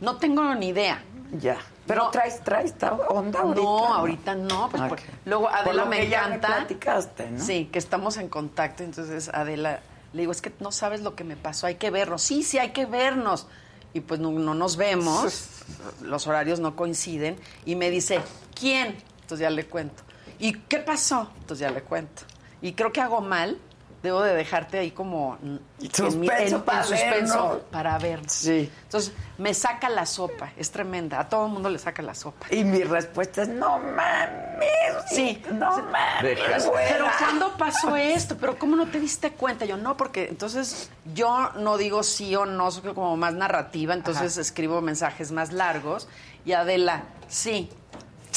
No 0.00 0.16
tengo 0.16 0.54
ni 0.54 0.68
idea. 0.68 1.02
Ya. 1.40 1.56
Pero 1.86 2.04
No. 2.04 2.10
traes, 2.10 2.42
traes 2.42 2.66
esta 2.66 2.92
onda 2.92 3.40
ahorita. 3.40 3.60
no, 3.62 3.94
ahorita 3.94 4.34
no. 4.34 4.68
Pues 4.68 4.82
Ok. 4.82 4.88
por- 4.88 4.98
luego 5.26 5.44
Por 5.46 5.54
Adela 5.54 5.84
lo 5.84 5.86
me 5.86 6.00
que 6.00 6.08
ya 6.08 6.26
encanta. 6.26 6.46
platicaste, 6.48 7.30
¿no? 7.30 7.44
Sí, 7.44 7.66
que 7.72 7.78
estamos 7.78 8.16
en 8.16 8.28
contacto. 8.28 8.82
Entonces 8.82 9.28
Adela 9.32 9.80
le 10.14 10.20
digo, 10.22 10.32
es 10.32 10.40
que 10.40 10.52
no 10.60 10.70
sabes 10.70 11.02
lo 11.02 11.16
que 11.16 11.24
me 11.24 11.36
pasó, 11.36 11.66
hay 11.66 11.74
que 11.74 11.90
vernos. 11.90 12.22
Sí, 12.22 12.44
sí, 12.44 12.58
hay 12.58 12.70
que 12.70 12.86
vernos. 12.86 13.46
Y 13.92 14.00
pues 14.00 14.20
no, 14.20 14.30
no 14.30 14.54
nos 14.54 14.76
vemos, 14.76 15.48
los 16.02 16.26
horarios 16.26 16.60
no 16.60 16.76
coinciden. 16.76 17.36
Y 17.66 17.74
me 17.74 17.90
dice, 17.90 18.20
¿quién? 18.58 18.96
Entonces 19.22 19.40
ya 19.40 19.50
le 19.50 19.66
cuento. 19.66 20.04
¿Y 20.38 20.52
qué 20.52 20.78
pasó? 20.78 21.30
Entonces 21.40 21.58
ya 21.58 21.70
le 21.70 21.82
cuento. 21.82 22.22
Y 22.62 22.72
creo 22.74 22.92
que 22.92 23.00
hago 23.00 23.20
mal. 23.20 23.58
Debo 24.04 24.20
de 24.20 24.34
dejarte 24.34 24.78
ahí 24.78 24.90
como 24.90 25.38
mm, 25.40 25.86
Suspenso 25.90 26.62
para 26.62 26.86
vernos. 26.86 27.62
para 27.70 27.96
ver. 27.96 28.20
Sí. 28.28 28.70
Entonces 28.82 29.14
me 29.38 29.54
saca 29.54 29.88
la 29.88 30.04
sopa, 30.04 30.52
es 30.58 30.70
tremenda. 30.70 31.20
A 31.20 31.26
todo 31.30 31.46
el 31.46 31.52
mundo 31.52 31.70
le 31.70 31.78
saca 31.78 32.02
la 32.02 32.14
sopa. 32.14 32.46
Y 32.50 32.64
mi 32.64 32.82
respuesta 32.82 33.44
es, 33.44 33.48
no 33.48 33.78
mames. 33.78 34.68
Sí. 35.08 35.42
No 35.54 35.70
mames. 35.84 36.38
Pero 36.52 37.06
¿cuándo 37.18 37.56
pasó 37.56 37.96
esto? 37.96 38.36
Pero 38.36 38.58
¿cómo 38.58 38.76
no 38.76 38.88
te 38.88 39.00
diste 39.00 39.30
cuenta? 39.30 39.64
Yo 39.64 39.78
no, 39.78 39.96
porque 39.96 40.26
entonces 40.28 40.90
yo 41.14 41.52
no 41.54 41.78
digo 41.78 42.02
sí 42.02 42.36
o 42.36 42.44
no, 42.44 42.70
soy 42.70 42.92
como 42.92 43.16
más 43.16 43.32
narrativa, 43.32 43.94
entonces 43.94 44.36
escribo 44.36 44.82
mensajes 44.82 45.32
más 45.32 45.50
largos. 45.50 46.08
Y 46.44 46.52
Adela, 46.52 47.04
sí, 47.26 47.70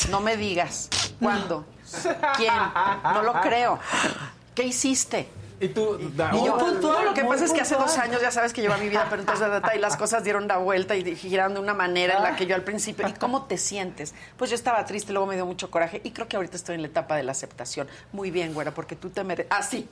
no 0.10 0.22
me 0.22 0.38
digas. 0.38 0.88
¿Cuándo? 1.22 1.66
¿Quién? 2.38 2.54
No 3.04 3.22
lo 3.22 3.34
creo. 3.42 3.80
¿Qué 4.56 4.64
hiciste? 4.64 5.28
Y 5.60 5.70
tú, 5.70 5.98
da- 6.16 6.30
Y 6.36 6.46
yo, 6.46 6.54
oh, 6.56 6.72
no, 6.72 7.02
lo 7.04 7.14
que 7.16 7.24
pasa 7.26 7.46
es 7.46 7.52
que 7.52 7.62
hace 7.62 7.76
puntual. 7.76 7.96
dos 7.96 7.98
años 8.06 8.22
ya 8.22 8.30
sabes 8.32 8.54
que 8.54 8.62
lleva 8.62 8.78
mi 8.78 8.90
vida, 8.90 9.08
pero 9.10 9.22
entonces 9.24 9.48
y 9.76 9.80
las 9.80 9.98
cosas 9.98 10.24
dieron 10.24 10.48
la 10.48 10.58
vuelta 10.58 10.96
y 10.96 11.16
giraron 11.16 11.56
de 11.56 11.60
una 11.60 11.74
manera 11.74 12.18
en 12.18 12.24
la 12.24 12.36
que 12.36 12.46
yo 12.46 12.54
al 12.56 12.64
principio, 12.64 13.08
¿y 13.08 13.14
cómo 13.14 13.46
te 13.46 13.58
sientes? 13.58 14.14
Pues 14.38 14.52
yo 14.52 14.56
estaba 14.56 14.86
triste, 14.86 15.14
luego 15.14 15.26
me 15.26 15.36
dio 15.36 15.46
mucho 15.48 15.72
coraje 15.72 16.00
y 16.04 16.12
creo 16.12 16.28
que 16.28 16.36
ahorita 16.36 16.56
estoy 16.58 16.76
en 16.76 16.82
la 16.84 16.88
etapa 16.90 17.16
de 17.16 17.24
la 17.24 17.32
aceptación. 17.32 17.88
Muy 18.12 18.30
bien, 18.30 18.54
güera, 18.54 18.72
porque 18.72 18.96
tú 18.96 19.10
te 19.10 19.24
mereces. 19.24 19.52
Ah, 19.52 19.64
sí. 19.64 19.90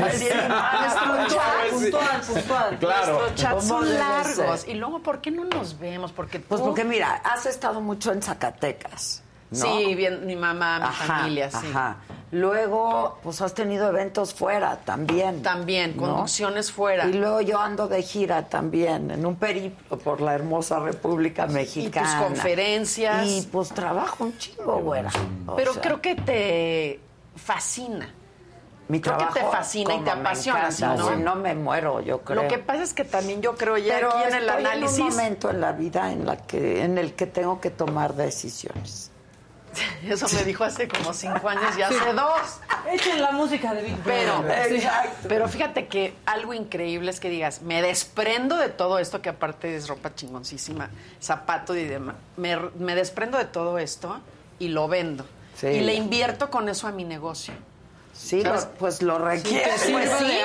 Así 0.00 0.26
es, 0.26 0.34
nuestro 0.48 1.28
chat, 1.36 1.70
Puntual, 1.70 2.20
puntual. 2.20 2.78
Claro. 2.78 3.06
nuestros 3.18 3.34
chats 3.34 3.54
¿Cómo 3.66 3.80
son 3.80 3.94
largos. 3.98 4.68
Y 4.68 4.74
luego, 4.74 5.00
¿por 5.00 5.20
qué 5.20 5.30
no 5.32 5.44
nos 5.44 5.78
vemos? 5.78 6.12
Porque 6.12 6.38
Pues 6.38 6.60
porque 6.60 6.84
mira, 6.84 7.16
has 7.24 7.44
estado 7.46 7.80
mucho 7.80 8.12
en 8.12 8.22
Zacatecas. 8.22 9.22
¿No? 9.50 9.56
Sí, 9.56 9.94
bien, 9.94 10.26
mi 10.26 10.36
mamá, 10.36 10.78
mi 10.78 10.84
Ajá, 10.84 11.04
familia, 11.18 11.50
sí. 11.50 11.66
Ajá. 11.70 11.96
Luego, 12.30 13.18
pues 13.22 13.40
has 13.40 13.54
tenido 13.54 13.88
eventos 13.88 14.34
fuera 14.34 14.76
también. 14.76 15.42
También, 15.42 15.96
¿no? 15.96 16.02
conducciones 16.02 16.70
fuera. 16.70 17.06
Y 17.06 17.14
luego 17.14 17.40
yo 17.40 17.58
ando 17.58 17.88
de 17.88 18.02
gira 18.02 18.48
también, 18.50 19.10
en 19.10 19.24
un 19.24 19.36
periplo 19.36 19.98
por 19.98 20.20
la 20.20 20.34
hermosa 20.34 20.78
República 20.78 21.46
Mexicana. 21.46 22.24
conferencias. 22.24 23.26
Y 23.26 23.48
pues 23.50 23.70
trabajo 23.70 24.24
un 24.24 24.36
chingo, 24.36 24.78
güera. 24.80 25.10
Pero 25.56 25.72
sea, 25.72 25.82
creo 25.82 26.02
que 26.02 26.16
te 26.16 27.00
fascina. 27.34 28.12
mi 28.88 29.00
creo 29.00 29.16
que 29.16 29.24
te 29.24 29.32
trabajo, 29.32 29.56
fascina 29.56 29.94
y 29.94 30.00
te 30.00 30.10
apasiona, 30.10 30.68
encanta, 30.68 30.96
¿no? 30.96 31.10
si 31.10 31.22
no 31.22 31.34
me 31.34 31.54
muero, 31.54 32.02
yo 32.02 32.20
creo. 32.20 32.42
Lo 32.42 32.48
que 32.48 32.58
pasa 32.58 32.82
es 32.82 32.92
que 32.92 33.04
también 33.04 33.40
yo 33.40 33.56
creo 33.56 33.78
ya 33.78 33.94
Pero 33.94 34.10
aquí 34.12 34.28
en 34.28 34.34
el 34.34 34.48
análisis. 34.50 34.98
en 34.98 35.04
un 35.04 35.10
momento 35.10 35.50
en 35.50 35.60
la 35.62 35.72
vida 35.72 36.12
en 36.12 36.26
la 36.26 36.36
que 36.36 36.84
en 36.84 36.98
el 36.98 37.14
que 37.14 37.26
tengo 37.26 37.58
que 37.58 37.70
tomar 37.70 38.14
decisiones. 38.14 39.07
Eso 40.08 40.26
me 40.34 40.44
dijo 40.44 40.64
hace 40.64 40.88
como 40.88 41.12
cinco 41.12 41.48
años 41.48 41.76
y 41.76 41.82
hace 41.82 42.12
dos. 42.12 42.60
Echen 42.90 43.20
la 43.20 43.32
música 43.32 43.74
de 43.74 43.82
Big 43.82 43.96
Pero, 44.04 44.44
pero 45.28 45.48
fíjate 45.48 45.86
que 45.86 46.14
algo 46.26 46.54
increíble 46.54 47.10
es 47.10 47.20
que 47.20 47.28
digas, 47.28 47.62
me 47.62 47.82
desprendo 47.82 48.56
de 48.56 48.68
todo 48.68 48.98
esto, 48.98 49.20
que 49.20 49.28
aparte 49.28 49.76
es 49.76 49.88
ropa 49.88 50.14
chingoncísima, 50.14 50.90
zapato 51.20 51.76
y 51.76 51.84
demás. 51.84 52.16
Me, 52.36 52.56
me 52.78 52.94
desprendo 52.94 53.38
de 53.38 53.44
todo 53.44 53.78
esto 53.78 54.20
y 54.58 54.68
lo 54.68 54.88
vendo. 54.88 55.24
Y 55.62 55.80
le 55.80 55.94
invierto 55.94 56.50
con 56.50 56.68
eso 56.68 56.86
a 56.86 56.92
mi 56.92 57.04
negocio. 57.04 57.54
Sí, 58.12 58.42
pues, 58.44 58.68
pues, 58.78 59.02
lo 59.02 59.18
requiere. 59.18 59.78
Sí, 59.78 59.92
pues 59.92 60.10
sí, 60.18 60.38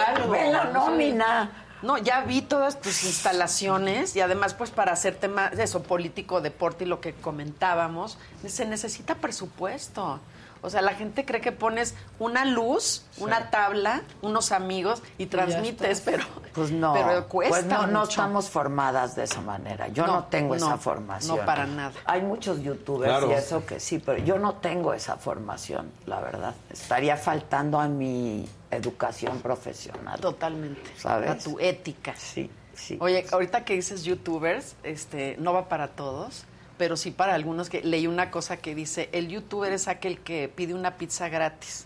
la 0.52 0.66
nómina. 0.66 1.63
No, 1.84 1.98
ya 1.98 2.22
vi 2.22 2.42
todas 2.42 2.80
tus 2.80 3.04
instalaciones 3.04 4.16
y 4.16 4.22
además 4.22 4.54
pues 4.54 4.72
para 4.72 4.94
hacer 4.94 5.16
temas, 5.16 5.54
eso, 5.60 5.84
político, 5.84 6.42
deporte 6.42 6.86
y 6.86 6.88
lo 6.88 7.02
que 7.02 7.14
comentábamos, 7.14 8.18
se 8.48 8.66
necesita 8.66 9.16
presupuesto. 9.16 10.20
O 10.64 10.70
sea, 10.70 10.82
la 10.82 10.94
gente 10.94 11.26
cree 11.26 11.42
que 11.42 11.52
pones 11.52 11.94
una 12.20 12.46
luz, 12.46 13.04
una 13.18 13.50
tabla, 13.50 14.02
unos 14.22 14.54
amigos 14.54 15.04
y 15.18 15.26
transmites, 15.26 16.00
pero 16.00 16.24
pues 16.54 16.72
no, 16.72 16.94
pero 16.94 17.28
cuesta 17.28 17.58
pues 17.58 17.66
no, 17.66 17.88
no, 17.88 18.04
estamos 18.04 18.50
formadas 18.50 19.14
de 19.14 19.24
esa 19.24 19.42
manera. 19.42 19.90
Yo 19.90 20.08
no, 20.08 20.24
tengo 20.24 20.56
esa 20.56 20.78
formación. 20.78 21.38
No 21.38 21.46
para 21.46 21.66
nada. 21.66 21.92
Hay 22.06 22.22
muchos 22.22 22.62
youtubers 22.62 23.26
y 23.28 23.34
eso 23.34 23.66
que 23.66 23.82
sí, 23.82 24.00
pero 24.00 24.20
yo 24.20 24.40
no 24.40 24.54
tengo 24.56 24.94
esa 24.94 25.18
formación, 25.18 25.92
la 26.06 26.22
verdad. 26.22 26.56
Estaría 26.70 27.18
faltando 27.18 27.78
a 27.78 27.90
mi 27.90 28.48
educación 28.76 29.40
profesional. 29.40 30.20
Totalmente. 30.20 30.92
¿Sabes? 30.98 31.30
A 31.30 31.38
tu 31.38 31.60
ética. 31.60 32.16
Sí, 32.16 32.50
sí. 32.74 32.98
Oye, 33.00 33.26
ahorita 33.32 33.66
que 33.66 33.74
dices 33.74 34.04
youtubers, 34.04 34.76
este, 34.84 35.36
no 35.40 35.54
va 35.54 35.70
para 35.70 35.90
todos 35.90 36.46
pero 36.78 36.98
sí 36.98 37.12
para 37.12 37.34
algunos 37.34 37.70
que 37.70 37.82
leí 37.82 38.08
una 38.08 38.32
cosa 38.32 38.58
que 38.58 38.76
dice, 38.76 39.10
el 39.12 39.30
youtuber 39.30 39.72
es 39.72 39.88
aquel 39.88 40.20
que 40.20 40.50
pide 40.50 40.74
una 40.74 40.98
pizza 40.98 41.30
gratis, 41.30 41.86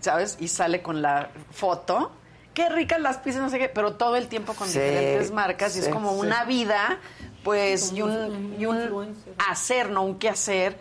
¿sabes? 0.00 0.36
Y 0.40 0.48
sale 0.48 0.82
con 0.82 1.02
la 1.02 1.30
foto. 1.50 2.12
Qué 2.52 2.68
ricas 2.68 3.00
las 3.00 3.18
pizzas, 3.18 3.42
no 3.42 3.50
sé 3.50 3.58
qué, 3.58 3.68
pero 3.68 3.94
todo 3.94 4.16
el 4.16 4.28
tiempo 4.28 4.54
con 4.54 4.66
diferentes 4.66 5.30
marcas 5.30 5.76
y 5.76 5.80
es 5.80 5.88
como 5.88 6.12
una 6.12 6.44
vida, 6.44 6.98
pues, 7.44 7.92
y 7.92 8.02
un, 8.02 8.56
y 8.58 8.66
un 8.66 9.14
hacer, 9.48 9.90
no 9.90 10.02
un 10.02 10.18
qué 10.18 10.30
hacer 10.30 10.78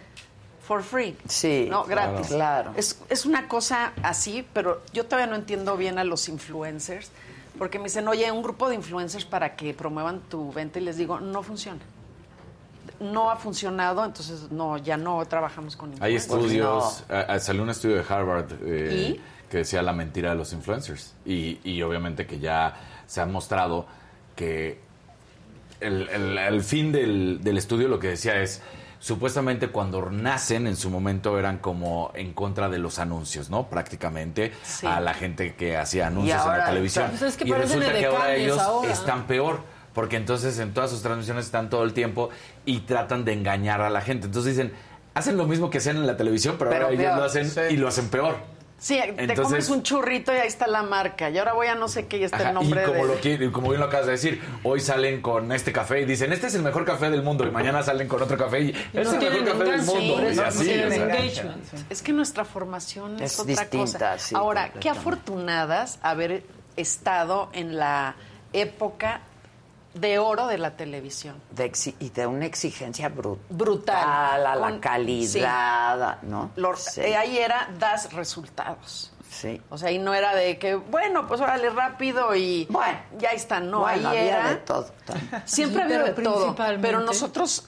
for 0.65 0.83
free. 0.83 1.15
Sí. 1.27 1.67
No, 1.69 1.83
gratis. 1.85 2.27
Claro. 2.27 2.73
Es, 2.75 2.99
es 3.09 3.25
una 3.25 3.47
cosa 3.47 3.93
así, 4.03 4.45
pero 4.53 4.81
yo 4.93 5.05
todavía 5.05 5.27
no 5.27 5.35
entiendo 5.35 5.77
bien 5.77 5.97
a 5.99 6.03
los 6.03 6.27
influencers, 6.29 7.11
porque 7.57 7.77
me 7.77 7.85
dicen, 7.85 8.07
oye, 8.07 8.31
un 8.31 8.43
grupo 8.43 8.69
de 8.69 8.75
influencers 8.75 9.25
para 9.25 9.55
que 9.55 9.73
promuevan 9.73 10.19
tu 10.21 10.51
venta 10.51 10.79
y 10.79 10.83
les 10.83 10.97
digo, 10.97 11.19
no 11.19 11.43
funciona 11.43 11.79
no 12.99 13.29
ha 13.29 13.35
funcionado, 13.35 14.05
entonces 14.05 14.51
no, 14.51 14.77
ya 14.77 14.97
no 14.97 15.25
trabajamos 15.25 15.75
con 15.75 15.93
Hay 15.99 16.15
estudios, 16.15 17.03
salió 17.39 17.63
un 17.63 17.69
estudio 17.69 17.97
de 17.97 18.05
Harvard 18.07 18.47
eh, 18.63 19.19
que 19.49 19.57
decía 19.57 19.81
la 19.81 19.93
mentira 19.93 20.31
de 20.31 20.35
los 20.35 20.53
influencers 20.53 21.13
y, 21.25 21.81
obviamente 21.81 22.25
que 22.25 22.39
ya 22.39 22.75
se 23.07 23.21
ha 23.21 23.25
mostrado 23.25 23.85
que 24.35 24.79
el, 25.79 26.63
fin 26.63 26.91
del, 26.91 27.57
estudio 27.57 27.87
lo 27.87 27.99
que 27.99 28.09
decía 28.09 28.41
es 28.41 28.61
supuestamente 29.05 29.67
cuando 29.67 30.09
nacen 30.09 30.65
en 30.65 30.75
su 30.75 30.89
momento 30.89 31.37
eran 31.37 31.59
como 31.59 32.09
en 32.15 32.33
contra 32.33 32.69
de 32.69 32.79
los 32.79 32.97
anuncios, 32.97 33.51
¿no? 33.51 33.69
Prácticamente 33.69 34.51
a 34.81 34.99
la 34.99 35.13
gente 35.13 35.53
que 35.53 35.77
hacía 35.77 36.07
anuncios 36.07 36.43
en 36.43 36.57
la 36.57 36.65
televisión. 36.65 37.11
Pues 37.11 37.37
y 37.39 37.53
resulta 37.53 37.93
que 37.93 38.05
ahora 38.07 38.33
ellos 38.33 38.57
ahora. 38.57 38.91
están 38.91 39.27
peor 39.27 39.59
porque 39.93 40.15
entonces 40.15 40.57
en 40.57 40.73
todas 40.73 40.89
sus 40.89 41.03
transmisiones 41.03 41.45
están 41.45 41.69
todo 41.69 41.83
el 41.83 41.93
tiempo 41.93 42.31
y 42.65 42.79
tratan 42.79 43.25
de 43.25 43.33
engañar 43.33 43.79
a 43.81 43.91
la 43.91 44.01
gente. 44.01 44.25
Entonces 44.25 44.57
dicen, 44.57 44.73
hacen 45.13 45.37
lo 45.37 45.45
mismo 45.45 45.69
que 45.69 45.77
hacían 45.77 45.97
en 45.97 46.07
la 46.07 46.17
televisión, 46.17 46.55
pero, 46.57 46.71
ahora 46.71 46.89
ellos 46.89 47.15
lo 47.15 47.23
hacen 47.25 47.47
y 47.69 47.77
lo 47.77 47.87
hacen 47.87 48.09
peor. 48.09 48.54
Sí, 48.77 48.99
te 49.15 49.35
comes 49.35 49.69
un 49.69 49.83
churrito 49.83 50.33
y 50.33 50.37
ahí 50.37 50.47
está 50.47 50.67
la 50.67 50.83
marca. 50.83 51.29
Y 51.29 51.37
ahora 51.37 51.53
voy 51.53 51.67
a 51.67 51.75
no 51.75 51.87
sé 51.87 52.07
qué 52.07 52.17
y 52.17 52.23
está 52.23 52.49
el 52.49 52.53
nombre 52.53 52.83
y 52.83 52.85
como, 52.85 53.07
de... 53.07 53.37
lo 53.37 53.51
como 53.51 53.69
bien 53.69 53.79
lo 53.79 53.87
acabas 53.87 54.05
de 54.05 54.11
decir, 54.13 54.41
hoy 54.63 54.79
salen 54.79 55.21
con 55.21 55.51
este 55.51 55.71
café 55.71 56.01
y 56.01 56.05
dicen, 56.05 56.33
este 56.33 56.47
es 56.47 56.55
el 56.55 56.61
mejor 56.61 56.85
café 56.85 57.09
del 57.09 57.23
mundo. 57.23 57.47
Y 57.47 57.51
mañana 57.51 57.81
salen 57.83 58.07
con 58.07 58.21
otro 58.21 58.37
café 58.37 58.61
y 58.61 58.69
este 58.93 59.01
es 59.01 59.13
el 59.13 59.19
mejor 59.19 59.45
café 59.45 59.71
del 59.71 59.81
mundo. 59.83 60.31
y 60.31 60.39
así, 60.39 60.71
es 61.89 62.01
que 62.01 62.13
nuestra 62.13 62.43
formación 62.45 63.21
es, 63.21 63.39
otra 63.39 63.63
distinta, 63.63 64.11
cosa. 64.13 64.37
ahora, 64.37 64.71
qué 64.73 64.89
afortunadas 64.89 65.99
haber 66.01 66.43
estado 66.75 67.49
en 67.53 67.77
la 67.77 68.15
época 68.53 69.21
de 69.95 70.19
oro 70.19 70.47
de 70.47 70.57
la 70.57 70.71
televisión. 70.71 71.41
De 71.51 71.71
y 71.99 72.09
de 72.09 72.27
una 72.27 72.45
exigencia 72.45 73.09
brutal. 73.09 73.45
Brutal. 73.49 74.45
A 74.45 74.55
la 74.55 74.79
calidad, 74.79 76.21
¿no? 76.23 76.51
Eh, 76.97 77.15
ahí 77.15 77.37
era, 77.37 77.69
das 77.79 78.13
resultados. 78.13 79.11
Sí. 79.31 79.59
O 79.69 79.77
sea, 79.77 79.89
ahí 79.89 79.97
no 79.97 80.13
era 80.13 80.35
de 80.35 80.57
que, 80.57 80.75
bueno, 80.75 81.27
pues 81.27 81.41
órale 81.41 81.69
rápido 81.69 82.35
y 82.35 82.67
bueno, 82.69 82.99
ya 83.17 83.29
está. 83.29 83.59
No, 83.59 83.85
ahí 83.85 84.03
había 84.03 84.39
era. 84.39 84.49
de 84.49 84.55
todo. 84.57 84.87
Siempre 85.45 85.83
había 85.83 86.03
de 86.03 86.11
todo. 86.11 86.55
Pero 86.81 86.99
nosotros 87.01 87.67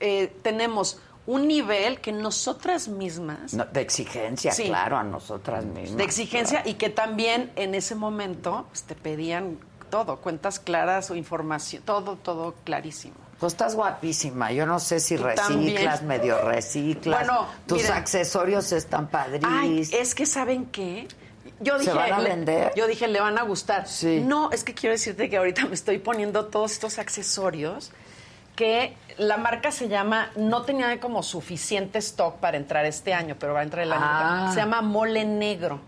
eh, 0.00 0.32
tenemos 0.42 1.00
un 1.26 1.46
nivel 1.46 2.00
que 2.00 2.10
nosotras 2.10 2.88
mismas. 2.88 3.56
de 3.72 3.80
exigencia, 3.80 4.52
claro, 4.52 4.96
a 4.96 5.02
nosotras 5.02 5.64
mismas. 5.64 5.96
De 5.96 6.04
exigencia 6.04 6.62
y 6.64 6.74
que 6.74 6.88
también 6.88 7.52
en 7.56 7.74
ese 7.74 7.94
momento 7.94 8.66
pues, 8.70 8.84
te 8.84 8.94
pedían 8.94 9.58
todo, 9.88 10.16
cuentas 10.18 10.58
claras 10.60 11.10
o 11.10 11.14
información, 11.16 11.82
todo, 11.84 12.16
todo 12.16 12.54
clarísimo. 12.64 13.14
Pues 13.38 13.52
estás 13.52 13.74
guapísima. 13.76 14.50
Yo 14.52 14.66
no 14.66 14.80
sé 14.80 14.98
si 14.98 15.16
reciclas, 15.16 16.02
medio 16.02 16.40
reciclas. 16.44 17.26
Bueno, 17.26 17.46
tus 17.66 17.88
accesorios 17.88 18.72
están 18.72 19.08
padrísimos. 19.08 19.92
es 19.92 20.14
que 20.14 20.26
saben 20.26 20.66
qué. 20.66 21.06
Yo 21.60 21.78
dije, 21.78 21.90
¿Se 21.90 21.96
van 21.96 22.12
a 22.12 22.20
vender? 22.20 22.72
yo 22.76 22.86
dije, 22.86 23.08
le 23.08 23.20
van 23.20 23.38
a 23.38 23.42
gustar. 23.42 23.86
Sí. 23.88 24.22
No, 24.24 24.50
es 24.52 24.64
que 24.64 24.74
quiero 24.74 24.92
decirte 24.92 25.28
que 25.30 25.36
ahorita 25.36 25.66
me 25.66 25.74
estoy 25.74 25.98
poniendo 25.98 26.46
todos 26.46 26.72
estos 26.72 26.98
accesorios 26.98 27.92
que 28.58 28.96
la 29.18 29.36
marca 29.36 29.70
se 29.70 29.88
llama, 29.88 30.30
no 30.34 30.62
tenía 30.62 30.98
como 30.98 31.22
suficiente 31.22 32.00
stock 32.00 32.38
para 32.38 32.56
entrar 32.56 32.84
este 32.86 33.14
año, 33.14 33.36
pero 33.38 33.54
va 33.54 33.60
a 33.60 33.62
entrar 33.62 33.84
el 33.84 33.92
año. 33.92 34.02
Ah. 34.04 34.50
Se 34.52 34.58
llama 34.58 34.82
Mole 34.82 35.24
Negro. 35.24 35.80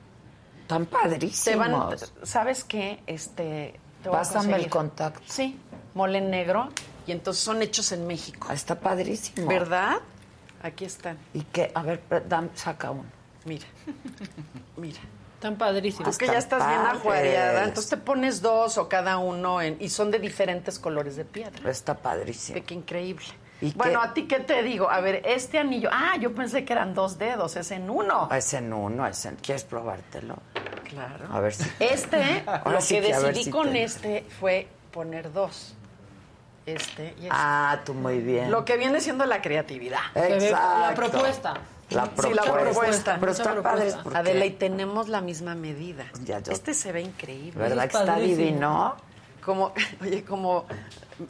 Tan 0.69 0.87
padrísimos. 0.87 2.13
¿Sabes 2.23 2.63
qué? 2.63 3.01
Este, 3.09 3.75
Pásame 4.03 4.57
el 4.57 4.69
contacto. 4.69 5.23
Sí, 5.27 5.59
mole 5.95 6.21
negro. 6.21 6.69
Y 7.07 7.13
entonces 7.13 7.43
son 7.43 7.63
hechos 7.63 7.93
en 7.93 8.07
México. 8.07 8.47
Ah, 8.51 8.55
está 8.55 8.79
padrísimo. 8.79 9.47
¿Verdad? 9.49 9.99
Aquí 10.63 10.85
están. 10.85 11.19
¿Y 11.35 11.43
qué? 11.43 11.73
A 11.75 11.83
ver, 11.83 12.03
saca 12.55 12.91
uno. 12.91 13.09
Mira. 13.45 13.67
Mira. 14.77 15.01
Están 15.35 15.57
padrísimos. 15.57 16.11
Es 16.11 16.19
que 16.19 16.27
ya 16.27 16.37
estás 16.37 16.69
bien 16.69 16.81
ajuareada. 16.81 17.65
Entonces 17.65 17.89
te 17.89 17.97
pones 17.97 18.43
dos 18.43 18.77
o 18.77 18.91
cada 18.91 19.17
uno 19.17 19.63
en, 19.63 19.79
y 19.81 19.89
son 19.89 20.11
de 20.11 20.19
diferentes 20.19 20.79
colores 20.79 21.17
de 21.17 21.25
piedra. 21.25 21.71
Está 21.71 21.95
padrísimo. 21.97 22.61
Qué 22.67 22.75
increíble. 22.75 23.25
Bueno, 23.75 24.01
¿a 24.01 24.15
ti 24.15 24.27
qué 24.27 24.41
te 24.41 24.63
digo? 24.63 24.91
A 24.91 25.01
ver, 25.01 25.23
este 25.25 25.59
anillo. 25.59 25.91
Ah, 25.93 26.17
yo 26.19 26.35
pensé 26.35 26.65
que 26.65 26.73
eran 26.73 26.95
dos 26.95 27.19
dedos. 27.19 27.57
Es 27.57 27.71
en 27.71 27.91
uno. 27.91 28.29
Es 28.33 28.55
en 28.55 28.73
uno. 28.73 29.07
Es 29.07 29.25
en... 29.27 29.37
¿Quieres 29.37 29.65
probártelo? 29.65 30.37
Claro. 30.85 31.27
A 31.31 31.41
ver 31.41 31.55
si. 31.55 31.71
Este, 31.79 32.45
lo 32.65 32.79
que 32.79 33.01
decidí 33.01 33.51
con 33.51 33.77
este 33.77 34.25
fue 34.41 34.67
poner 34.91 35.33
dos. 35.33 35.75
Este 36.67 37.15
y 37.19 37.25
este. 37.25 37.29
Ah, 37.31 37.81
tú 37.85 37.95
muy 37.95 38.19
bien. 38.21 38.51
Lo 38.51 38.65
que 38.65 38.77
viene 38.77 39.01
siendo 39.01 39.27
la 39.27 39.43
creatividad. 39.43 40.01
Exacto. 40.15 40.81
La 40.81 40.95
propuesta. 40.95 41.55
La 41.91 42.05
propuesta. 42.05 42.43
Sí, 42.43 42.49
la 42.49 42.61
propuesta. 42.61 43.17
Pero 43.21 43.33
está 43.33 43.63
padre. 43.63 43.93
Adela, 44.15 44.47
y 44.47 44.51
tenemos 44.53 45.09
la 45.09 45.21
misma 45.21 45.55
medida. 45.55 46.05
Ya, 46.25 46.39
yo... 46.39 46.53
Este 46.53 46.73
se 46.73 46.93
ve 46.93 47.03
increíble. 47.03 47.61
¿Verdad 47.61 47.89
que 47.89 47.99
está 47.99 48.17
divino? 48.17 48.97
Como, 49.45 49.73
oye, 50.01 50.25
como 50.25 50.67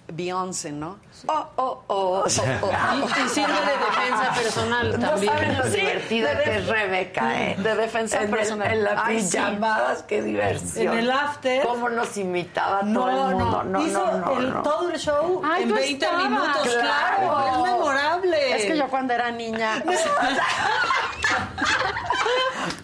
Beyoncé, 0.08 0.72
¿no? 0.72 0.98
Oh, 1.26 1.46
oh, 1.56 1.82
oh, 1.88 2.24
oh, 2.26 2.26
Y, 2.26 3.28
sirve 3.28 3.52
de 3.52 3.76
defensa 3.84 4.32
personal 4.34 4.98
también. 4.98 5.32
saben 5.32 5.58
lo 5.58 5.64
divertida 5.64 6.42
que 6.42 6.56
es 6.56 6.66
Rebeca, 6.66 7.42
¿eh? 7.42 7.56
De 7.58 7.74
defensa 7.74 8.20
personal. 8.20 8.72
en 8.72 8.84
las 8.84 9.08
pijamadas, 9.08 10.02
qué 10.04 10.22
diversión. 10.22 10.94
En 10.94 11.00
el 11.00 11.10
after. 11.10 11.66
¿Cómo 11.66 11.88
nos 11.88 12.16
imitaba 12.16 12.80
todo 12.80 13.10
el 13.10 13.36
mundo? 13.36 13.64
No, 13.64 13.86
Hizo 13.86 14.18
no, 14.18 14.38
el, 14.38 14.50
no, 14.50 14.62
todo 14.62 14.90
el 14.90 14.98
show 14.98 15.42
en 15.58 15.74
20 15.74 16.12
minutos. 16.16 16.68
Claro. 16.80 17.50
Es 17.50 17.72
memorable. 17.72 18.56
Es 18.56 18.66
que 18.66 18.76
yo 18.76 18.88
cuando 18.88 19.12
era 19.12 19.30
niña... 19.30 19.82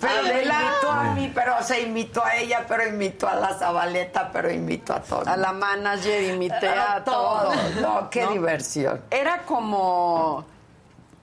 pero 0.01 0.23
le 0.23 0.43
invitó 0.43 0.91
a 0.91 1.05
mí, 1.15 1.33
pero 1.35 1.63
se 1.63 1.81
invitó 1.83 2.25
a 2.25 2.37
ella, 2.37 2.65
pero 2.67 2.87
invitó 2.87 3.29
a 3.29 3.35
la 3.35 3.55
Zabaleta, 3.55 4.31
pero 4.33 4.51
invitó 4.51 4.95
a 4.95 5.01
todos. 5.01 5.27
A 5.27 5.37
la 5.37 5.53
manager, 5.53 6.23
invité 6.23 6.69
a, 6.69 7.03
todos. 7.05 7.57
No, 7.81 8.09
qué 8.11 8.27
diversión. 8.27 9.03
Era 9.11 9.43
como, 9.43 10.45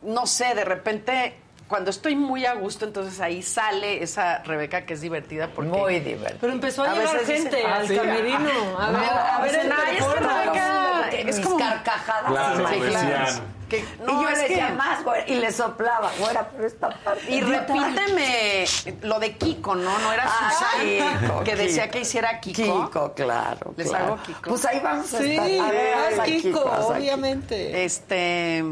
no 0.02 0.26
sé, 0.26 0.56
de 0.56 0.66
repente 0.66 1.38
cuando 1.74 1.90
estoy 1.90 2.16
muy 2.16 2.45
a 2.45 2.54
gusto, 2.54 2.86
entonces 2.86 3.20
ahí 3.20 3.41
sale 3.41 4.04
esa 4.04 4.44
Rebeca 4.44 4.86
que 4.86 4.94
es 4.94 5.02
divertida 5.02 5.48
porque 5.48 5.72
muy 5.72 6.00
divertida. 6.02 6.38
Pero 6.40 6.54
empezó 6.54 6.84
a, 6.84 6.94
llegar 6.94 7.26
gente 7.26 7.66
al 7.66 7.88
camerino. 7.88 8.80
A 8.80 8.91
ver, 8.91 9.10
a 9.10 9.41
ver, 9.41 9.56
el 9.56 9.72
Rebeca, 9.72 11.10
que 11.10 11.30
es 11.30 11.40
como 11.40 11.58
carcajadas. 11.58 12.32
Claro, 12.32 12.68
sí, 12.68 12.80
claro. 12.80 13.34
Que, 13.74 13.84
no, 14.06 14.22
y 14.22 14.24
yo 14.24 14.30
le 14.30 14.38
decía 14.38 14.70
más, 14.70 15.04
güey, 15.04 15.24
y 15.32 15.36
le 15.36 15.52
soplaba, 15.52 16.12
güera, 16.20 16.48
por 16.50 16.64
esta 16.64 16.90
parte. 16.90 17.32
Y 17.32 17.41
repíteme 17.41 18.66
lo 19.02 19.20
de 19.20 19.36
Kiko, 19.38 19.76
¿no? 19.76 19.98
No 20.00 20.14
era 20.14 20.26
Ah, 20.28 20.52
Susana 20.52 21.20
Kiko, 21.20 21.44
que 21.44 21.56
decía 21.56 21.84
Kiko. 21.86 21.94
que 21.94 22.00
hiciera 22.02 22.40
Kiko. 22.40 22.86
Kiko, 22.88 23.14
claro. 23.14 23.74
Les 23.76 23.90
claro. 23.90 24.06
hago 24.06 24.24
Kiko. 24.24 24.50
Pues 24.50 24.66
ahí 24.66 24.80
vamos 24.80 25.12
a 25.14 25.18
Sí, 25.18 25.32
estar. 25.36 25.68
A 25.68 25.72
ver, 25.72 25.94
haz 25.95 26.14
haz 26.14 26.20
a 26.20 26.24
Kiko, 26.24 26.68
a 26.68 26.80
obviamente. 26.86 27.84
Este. 27.86 28.64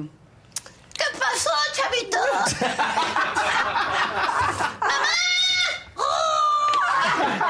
¿Qué 0.94 1.06
pasó, 1.18 1.50
chavito? 1.74 2.18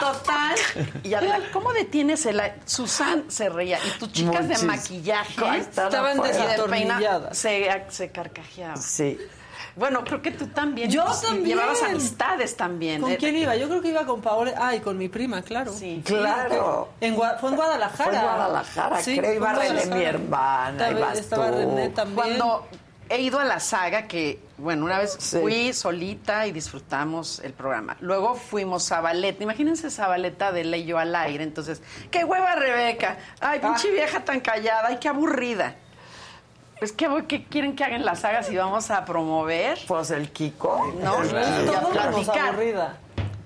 Total. 0.00 0.56
Y 1.04 1.12
¿cómo 1.52 1.72
detienes 1.72 2.26
el 2.26 2.40
Susan 2.64 3.24
se 3.28 3.48
reía 3.48 3.78
y 3.84 3.98
tus 3.98 4.12
chicas 4.12 4.48
de 4.48 4.58
maquillaje 4.66 5.58
estaban 5.58 6.20
desatornilladas. 6.20 7.40
peina 7.40 7.84
se, 7.90 7.96
se 7.96 8.10
carcajeaban. 8.10 8.80
Sí. 8.80 9.18
Bueno, 9.78 10.02
creo 10.02 10.20
que 10.20 10.32
tú 10.32 10.48
también. 10.48 10.90
Yo 10.90 11.04
pues, 11.04 11.22
también. 11.22 11.56
Llevabas 11.56 11.82
amistades 11.84 12.56
también. 12.56 13.00
¿Con 13.00 13.12
Eh, 13.12 13.16
quién 13.16 13.36
iba? 13.36 13.54
Yo 13.54 13.68
creo 13.68 13.80
que 13.80 13.88
iba 13.88 14.04
con 14.04 14.20
Paola. 14.20 14.52
Ah, 14.56 14.74
y 14.74 14.80
con 14.80 14.98
mi 14.98 15.08
prima, 15.08 15.40
claro. 15.42 15.72
Sí. 15.72 16.02
Claro. 16.04 16.88
En 17.00 17.14
fue 17.14 17.50
en 17.50 17.56
Guadalajara. 17.56 18.10
Fue 18.10 18.18
en 18.18 18.22
Guadalajara, 18.22 19.00
Sí, 19.00 19.16
creo. 19.16 19.34
Iba 19.34 19.52
René, 19.52 19.86
mi 19.86 20.02
hermana. 20.02 20.70
Estaba, 20.72 20.90
ibas 20.98 21.18
estaba 21.18 21.50
tú. 21.50 21.56
René 21.58 21.88
también. 21.90 22.16
Cuando 22.16 22.66
he 23.08 23.20
ido 23.20 23.38
a 23.40 23.44
la 23.44 23.58
saga, 23.60 24.06
que, 24.06 24.38
bueno, 24.58 24.84
una 24.84 24.98
vez 24.98 25.16
Sí. 25.18 25.38
fui 25.40 25.72
solita 25.72 26.46
y 26.46 26.52
disfrutamos 26.52 27.40
el 27.40 27.52
programa. 27.52 27.96
Luego 28.00 28.34
fuimos 28.34 28.90
a 28.92 29.00
Ballet. 29.00 29.40
Imagínense 29.40 29.86
esa 29.88 30.08
baleta 30.08 30.52
de 30.52 30.64
ley 30.64 30.84
yo 30.84 30.98
al 30.98 31.14
aire. 31.14 31.42
Entonces, 31.44 31.80
¡qué 32.10 32.24
hueva, 32.24 32.54
Rebeca! 32.54 33.18
¡Ay, 33.40 33.60
pinche 33.60 33.90
vieja 33.90 34.24
tan 34.24 34.40
callada! 34.40 34.88
¡Ay, 34.88 34.98
qué 35.00 35.08
aburrida! 35.08 35.76
Pues, 36.78 36.92
¿qué, 36.92 37.08
¿qué 37.26 37.44
quieren 37.44 37.74
que 37.74 37.82
hagan 37.84 38.04
las 38.04 38.20
sagas 38.20 38.46
si 38.46 38.56
vamos 38.56 38.90
a 38.90 39.04
promover? 39.04 39.78
Pues 39.88 40.10
el 40.12 40.30
Kiko. 40.30 40.94
¿no? 41.02 41.24
Sí, 41.24 41.30
Y 41.34 41.74
a 41.74 41.80
platicar. 41.80 42.48
aburrida. 42.50 42.96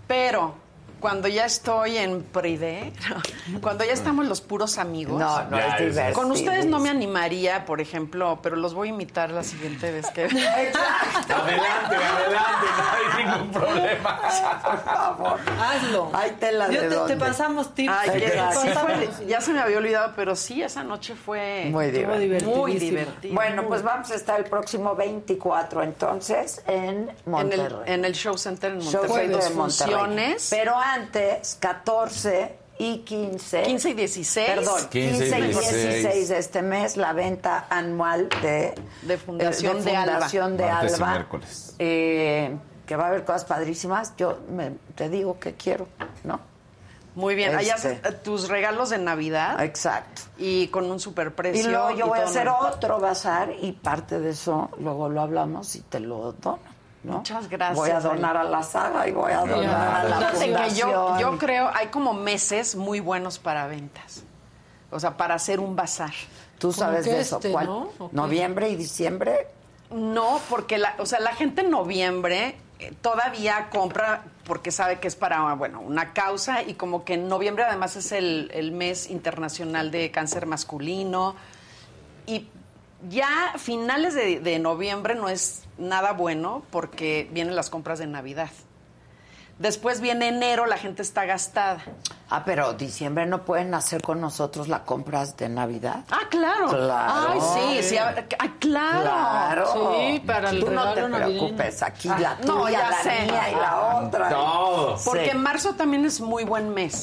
Pero 0.06 0.54
cuando 1.02 1.28
ya 1.28 1.44
estoy 1.44 1.98
en 1.98 2.22
privé, 2.22 2.92
cuando 3.60 3.84
ya 3.84 3.92
estamos 3.92 4.26
los 4.26 4.40
puros 4.40 4.78
amigos. 4.78 5.18
No, 5.20 5.44
no 5.50 5.58
es 5.58 5.78
divertido. 5.78 6.14
Con 6.14 6.30
ustedes 6.32 6.64
no 6.64 6.78
me 6.78 6.88
animaría, 6.88 7.66
por 7.66 7.80
ejemplo, 7.82 8.38
pero 8.42 8.56
los 8.56 8.72
voy 8.72 8.88
a 8.88 8.92
imitar 8.92 9.30
la 9.30 9.42
siguiente 9.44 9.90
vez 9.92 10.06
que. 10.12 10.24
Exacto. 10.26 11.34
Adelante, 11.34 11.96
adelante, 11.96 12.66
no 12.78 13.18
hay 13.18 13.24
ningún 13.24 13.50
problema. 13.50 14.20
Por 14.64 14.78
favor. 14.84 15.38
Hazlo. 15.60 16.10
Ahí 16.14 16.30
te 16.38 16.52
la 16.52 16.66
Yo 16.70 16.80
de 16.82 16.88
te, 16.88 16.94
dónde. 16.94 17.14
te 17.14 17.20
pasamos 17.20 17.74
tips. 17.74 17.92
Ay, 17.94 18.20
gracias. 18.20 18.60
sí 18.62 18.68
fue- 18.68 19.26
ya 19.26 19.40
se 19.40 19.52
me 19.52 19.60
había 19.60 19.78
olvidado, 19.78 20.12
pero 20.16 20.36
sí, 20.36 20.62
esa 20.62 20.82
noche 20.84 21.14
fue 21.14 21.66
Muy 21.70 21.90
divertido. 21.90 22.56
muy 22.56 22.74
divertida. 22.78 23.34
Bueno, 23.34 23.66
pues 23.66 23.82
vamos 23.82 24.10
a 24.10 24.14
estar 24.14 24.38
el 24.38 24.46
próximo 24.46 24.94
24 24.94 25.82
entonces 25.82 26.62
en 26.66 26.82
en 26.92 27.10
Monterrey. 27.26 27.66
el, 27.86 27.92
en 27.94 28.04
el 28.04 28.12
Show 28.14 28.36
Center 28.38 28.72
en 28.72 28.80
Show 28.80 29.02
Monterrey, 29.02 29.26
Center 29.28 29.36
dos 29.40 29.48
de 29.48 29.54
Monterrey. 29.56 29.94
funciones. 29.94 30.46
Pero 30.50 30.76
antes, 30.76 30.91
14 31.60 32.58
y 32.78 32.98
15. 32.98 33.62
15 33.62 33.90
y 33.90 33.94
16. 33.94 34.48
Perdón, 34.48 34.88
15 34.90 35.08
y 35.08 35.18
15 35.18 35.38
y 35.38 35.42
16. 35.42 35.92
16 36.02 36.28
de 36.28 36.38
este 36.38 36.62
mes, 36.62 36.96
la 36.96 37.12
venta 37.12 37.66
anual 37.70 38.28
de, 38.42 38.74
De 39.02 39.18
Fundación 39.18 39.78
eh, 39.78 39.82
de 39.82 39.96
Alba. 39.96 40.12
Fundación 40.14 40.56
de 40.56 40.66
Martes 40.66 40.90
y 40.90 40.94
Alba. 40.94 41.10
miércoles. 41.10 41.74
Eh, 41.78 42.56
que 42.86 42.96
va 42.96 43.04
a 43.04 43.08
haber 43.08 43.24
cosas 43.24 43.44
padrísimas. 43.44 44.14
Yo 44.16 44.38
me- 44.50 44.72
te 44.94 45.08
digo 45.08 45.38
que 45.38 45.54
quiero, 45.54 45.86
¿no? 46.24 46.40
Muy 47.14 47.34
bien. 47.34 47.54
Allá 47.54 47.74
Este. 47.74 48.00
haces, 48.02 48.22
tus 48.22 48.48
regalos 48.48 48.88
de 48.90 48.96
Navidad 48.98 49.62
Exacto. 49.62 50.22
y 50.38 50.68
con 50.68 50.90
un 50.90 50.98
superprecio. 50.98 51.68
Y 51.68 51.70
luego 51.70 51.90
yo 51.90 52.06
voy 52.06 52.18
a 52.20 52.24
hacer 52.24 52.48
otro 52.48 52.98
bazar 53.00 53.52
y 53.60 53.72
parte 53.72 54.18
de 54.18 54.30
eso 54.30 54.70
luego 54.78 55.08
lo 55.10 55.20
hablamos 55.20 55.76
y 55.76 55.80
te 55.82 56.00
lo 56.00 56.32
dono. 56.32 56.58
¿No? 57.02 57.18
Muchas 57.18 57.48
gracias, 57.48 57.76
Voy 57.76 57.90
a 57.90 58.00
donar 58.00 58.36
a 58.36 58.44
la 58.44 58.62
saga 58.62 59.08
y 59.08 59.12
voy 59.12 59.32
a 59.32 59.40
donar 59.40 59.96
a 59.96 60.04
la 60.04 60.30
que 60.30 60.36
fundación. 60.36 60.90
yo, 60.90 61.18
yo 61.18 61.38
creo, 61.38 61.70
hay 61.74 61.88
como 61.88 62.14
meses 62.14 62.76
muy 62.76 63.00
buenos 63.00 63.38
para 63.38 63.66
ventas. 63.66 64.24
O 64.90 65.00
sea, 65.00 65.16
para 65.16 65.34
hacer 65.34 65.58
un 65.58 65.74
bazar. 65.74 66.12
Tú 66.58 66.72
sabes 66.72 67.04
de 67.06 67.20
eso. 67.20 67.36
este, 67.36 67.50
¿Cuál? 67.50 67.66
¿no? 67.66 67.90
Noviembre 68.12 68.68
y 68.68 68.76
diciembre. 68.76 69.48
No, 69.90 70.40
porque 70.48 70.78
la, 70.78 70.94
o 70.98 71.06
sea, 71.06 71.18
la 71.20 71.34
gente 71.34 71.62
en 71.62 71.70
noviembre 71.70 72.56
eh, 72.78 72.92
todavía 73.00 73.68
compra 73.70 74.24
porque 74.44 74.70
sabe 74.70 75.00
que 75.00 75.08
es 75.08 75.16
para, 75.16 75.54
bueno, 75.54 75.80
una 75.80 76.12
causa 76.12 76.62
y 76.62 76.74
como 76.74 77.04
que 77.04 77.14
en 77.14 77.28
noviembre 77.28 77.64
además 77.64 77.96
es 77.96 78.12
el, 78.12 78.50
el 78.54 78.72
mes 78.72 79.10
internacional 79.10 79.90
de 79.90 80.10
cáncer 80.10 80.46
masculino 80.46 81.34
y 82.26 82.48
ya 83.08 83.54
finales 83.56 84.14
de, 84.14 84.40
de 84.40 84.58
noviembre 84.58 85.14
no 85.14 85.28
es 85.28 85.64
nada 85.78 86.12
bueno 86.12 86.62
porque 86.70 87.28
vienen 87.32 87.56
las 87.56 87.70
compras 87.70 87.98
de 87.98 88.06
Navidad. 88.06 88.50
Después 89.58 90.00
viene 90.00 90.28
enero, 90.28 90.66
la 90.66 90.76
gente 90.76 91.02
está 91.02 91.24
gastada. 91.24 91.82
Ah, 92.30 92.42
pero 92.44 92.72
diciembre 92.72 93.26
no 93.26 93.44
pueden 93.44 93.74
hacer 93.74 94.02
con 94.02 94.20
nosotros 94.20 94.66
las 94.66 94.80
compras 94.80 95.36
de 95.36 95.48
Navidad. 95.48 96.04
Ah, 96.10 96.22
claro. 96.30 96.68
Claro. 96.68 97.28
Ay, 97.28 97.40
sí, 97.82 97.88
sí. 97.90 97.96
ah, 97.98 98.14
claro. 98.58 99.02
Claro. 99.02 99.94
Sí, 99.94 100.20
para 100.26 100.50
el 100.50 100.60
Tú 100.64 100.70
no 100.70 100.94
te 100.94 101.04
preocupes. 101.04 101.82
Aquí 101.82 102.08
Ah, 102.08 102.18
la 102.18 102.36
no, 102.44 102.62
tuya, 102.64 102.70
ya 102.80 102.90
la 102.90 103.02
sé. 103.02 103.22
mía 103.26 103.50
y 103.50 103.54
la 103.54 103.96
otra. 104.06 104.28
Todo. 104.30 104.98
Porque 105.04 105.30
Sí. 105.32 105.36
marzo 105.38 105.74
también 105.74 106.06
es 106.06 106.20
muy 106.20 106.44
buen 106.44 106.72
mes. 106.74 107.02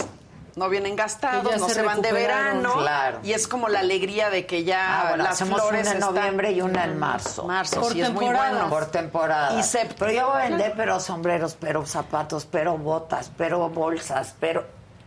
No 0.60 0.68
vienen 0.69 0.95
gastados, 0.98 1.49
ya 1.49 1.57
no 1.57 1.68
se, 1.69 1.76
se 1.76 1.81
van 1.81 2.02
de 2.02 2.11
verano. 2.11 2.73
Claro. 2.73 3.19
Y 3.23 3.31
es 3.31 3.48
como 3.48 3.69
la 3.69 3.80
alegría 3.80 4.30
de 4.30 4.45
que 4.45 4.65
ya 4.65 4.99
Ah, 5.02 5.07
bueno, 5.10 5.23
las 5.23 5.34
hacemos 5.34 5.61
flores 5.61 5.81
una 5.84 5.91
en 5.91 5.98
están- 5.99 6.14
noviembre 6.15 6.52
y 6.52 6.61
una 6.61 6.84
en 6.84 6.99
marzo. 6.99 7.45
Marzo, 7.45 7.80
Por 7.80 7.94
sí, 7.94 8.02
es 8.02 8.11
muy 8.11 8.26
bueno. 8.26 8.69
Por 8.69 8.86
temporada. 8.88 9.57
Y 9.57 9.64
se- 9.64 9.90
Pero 9.98 10.11
yo 10.11 10.27
voy 10.27 10.41
a 10.41 10.49
vender, 10.49 10.73
pero 10.76 10.99
sombreros, 10.99 11.56
pero 11.60 11.86
zapatos, 11.86 12.45
pero 12.45 12.77
botas, 12.77 13.31
pero 13.38 13.69
bolsas, 13.69 14.36
pero... 14.40 14.65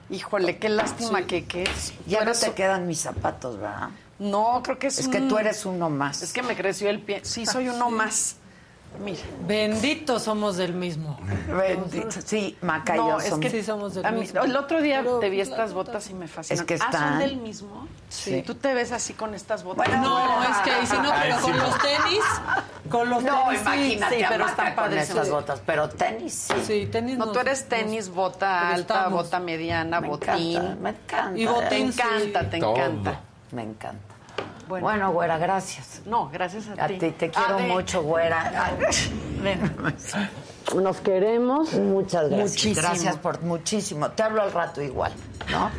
Híjole, 0.09 0.57
qué 0.59 0.69
lástima 0.70 1.23
que, 1.27 1.45
que 1.47 1.69
Ya 2.07 2.20
tú 2.20 2.24
no 2.24 2.33
te 2.33 2.53
quedan 2.53 2.87
mis 2.87 3.01
zapatos, 3.01 3.57
¿verdad? 3.59 3.91
No, 4.19 4.62
creo 4.65 4.79
que 4.79 4.87
es 4.87 4.99
Es 4.99 5.09
que 5.09 5.20
tú 5.20 5.37
eres 5.39 5.66
uno 5.66 5.91
más. 5.91 6.23
Es 6.23 6.33
que 6.33 6.43
me 6.43 6.57
creció 6.57 6.89
el 6.89 7.01
pie. 7.03 7.20
Sí, 7.24 7.45
soy 7.45 7.69
uno 7.69 7.91
más. 7.91 8.37
Mira. 9.01 9.20
Benditos 9.47 10.23
somos 10.23 10.56
del 10.56 10.74
mismo. 10.74 11.19
Bendito. 11.48 12.20
Sí, 12.24 12.56
Maca 12.60 12.94
y 12.94 12.98
yo 12.98 13.09
No, 13.09 13.19
es 13.20 13.24
somos- 13.31 13.40
que 13.40 13.51
Sí, 13.51 13.62
somos 13.64 13.94
del 13.94 14.06
a 14.06 14.10
mí- 14.12 14.20
mismo. 14.20 14.43
el 14.43 14.55
otro 14.56 14.81
día 14.81 15.01
Pero 15.02 15.19
te 15.19 15.31
vi 15.31 15.40
estas 15.40 15.73
botas- 15.73 15.93
botas 15.94 16.10
y 16.10 16.14
me 16.14 16.28
fascinan. 16.28 16.60
Es 16.60 16.66
que 16.66 16.74
Ah, 16.74 16.86
están- 16.86 17.09
¿son 17.10 17.19
del 17.19 17.36
mismo? 17.39 17.89
Sí. 18.09 18.43
Tú 18.47 18.55
te 18.55 18.74
ves 18.74 18.93
así 18.93 19.14
con 19.14 19.35
estas 19.35 19.64
botas. 19.64 19.89
Bueno, 19.89 20.02
No, 20.02 20.43
es 20.44 20.56
que 20.59 20.70
ahí 20.70 20.86
sí 20.86 20.97
no, 21.02 21.10
pero 21.20 21.40
con 21.40 21.59
los 21.59 21.78
tenis, 21.78 22.24
con 22.90 23.10
los 23.10 23.23
No, 23.24 23.44
tenis 23.47 23.60
imagínate, 23.62 24.19
sí, 24.19 24.24
pero 24.28 24.47
están 24.47 24.66
con 24.66 24.74
padrísimas. 24.77 25.10
esas 25.10 25.31
botas, 25.31 25.62
pero 25.66 25.89
tenis 25.89 26.32
sí. 26.35 26.55
Sí, 26.64 26.89
tenis 26.93 27.19
No, 27.19 27.32
tú 27.32 27.39
eres 27.40 27.69
tenis, 27.69 28.09
bota 28.10 28.69
alta, 28.69 28.94
estamos. 28.98 29.24
bota 29.24 29.40
mediana, 29.40 30.01
Me 30.01 30.09
botín. 30.09 30.31
encanta, 30.56 30.74
me 30.81 30.90
encanta. 30.90 31.39
Y 31.40 31.47
botín, 31.47 31.69
Te 31.69 31.93
sí. 31.93 32.01
encanta, 32.01 32.51
te 32.51 32.59
Todo. 32.60 32.77
encanta. 32.77 33.20
Me 33.52 33.62
encanta. 33.62 34.12
Bueno. 34.69 34.87
Bueno, 34.87 35.13
güera, 35.13 35.39
gracias. 35.39 36.03
No, 36.07 36.29
gracias 36.33 36.65
a, 36.79 36.85
A 36.85 36.89
ti. 36.89 36.99
ti 36.99 37.11
te 37.11 37.31
quiero 37.31 37.59
mucho, 37.61 38.03
güera. 38.03 38.73
Ven. 39.43 39.77
Nos 40.75 41.01
queremos. 41.01 41.73
Muchas 41.75 42.29
gracias. 42.31 42.51
Muchísimo. 42.51 42.83
Gracias 42.89 43.17
por 43.19 43.43
muchísimo. 43.43 44.11
Te 44.13 44.23
hablo 44.23 44.43
al 44.43 44.53
rato 44.53 44.81
igual, 44.81 45.13
¿no? 45.51 45.71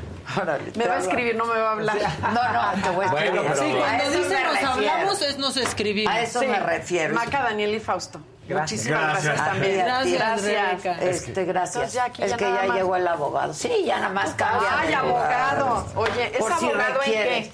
Órale, 0.41 0.71
Me 0.75 0.87
va 0.87 0.95
a 0.95 0.99
escribir, 0.99 1.35
no 1.35 1.45
me 1.45 1.59
va 1.59 1.69
a 1.69 1.71
hablar. 1.73 1.97
No, 2.21 2.31
no, 2.31 2.81
te 2.81 2.89
voy 2.91 3.05
a 3.05 3.11
Bueno, 3.11 3.41
escribir. 3.41 3.41
pero- 3.41 3.55
Sí, 3.55 3.75
cuando 3.77 4.03
dice 4.05 4.19
nos 4.43 4.51
refiero. 4.51 4.71
hablamos 4.71 5.21
es 5.21 5.37
nos 5.37 5.57
escribimos. 5.57 6.13
A 6.13 6.21
eso 6.21 6.39
Sí. 6.39 6.47
me 6.47 6.59
refiero. 6.59 7.13
Maca, 7.15 7.43
Daniel 7.43 7.73
y 7.75 7.79
Fausto. 7.79 8.19
Gracias. 8.47 8.71
Muchísimas 8.81 9.01
gracias, 9.03 9.23
Gracias. 9.25 9.47
también. 9.49 9.77
Gracias, 9.85 10.13
gracias. 10.19 10.83
Rebeca. 10.83 11.01
Este, 11.01 11.45
gracias. 11.45 11.93
Ya 11.93 12.03
aquí 12.05 12.23
es 12.23 12.31
ya 12.31 12.37
que 12.37 12.43
ya 12.45 12.63
más. 12.67 12.75
llegó 12.77 12.95
el 12.95 13.07
abogado. 13.07 13.53
Sí, 13.53 13.83
ya 13.85 13.97
nada 13.99 14.09
más 14.13 14.29
cambia. 14.33 14.67
Ay, 14.79 14.93
abogado. 14.93 15.85
Oye, 15.95 16.31
¿es 16.33 16.37
Por 16.39 16.53
si 16.57 16.65
abogado 16.65 16.89
en 16.89 16.95
requiere. 16.99 17.51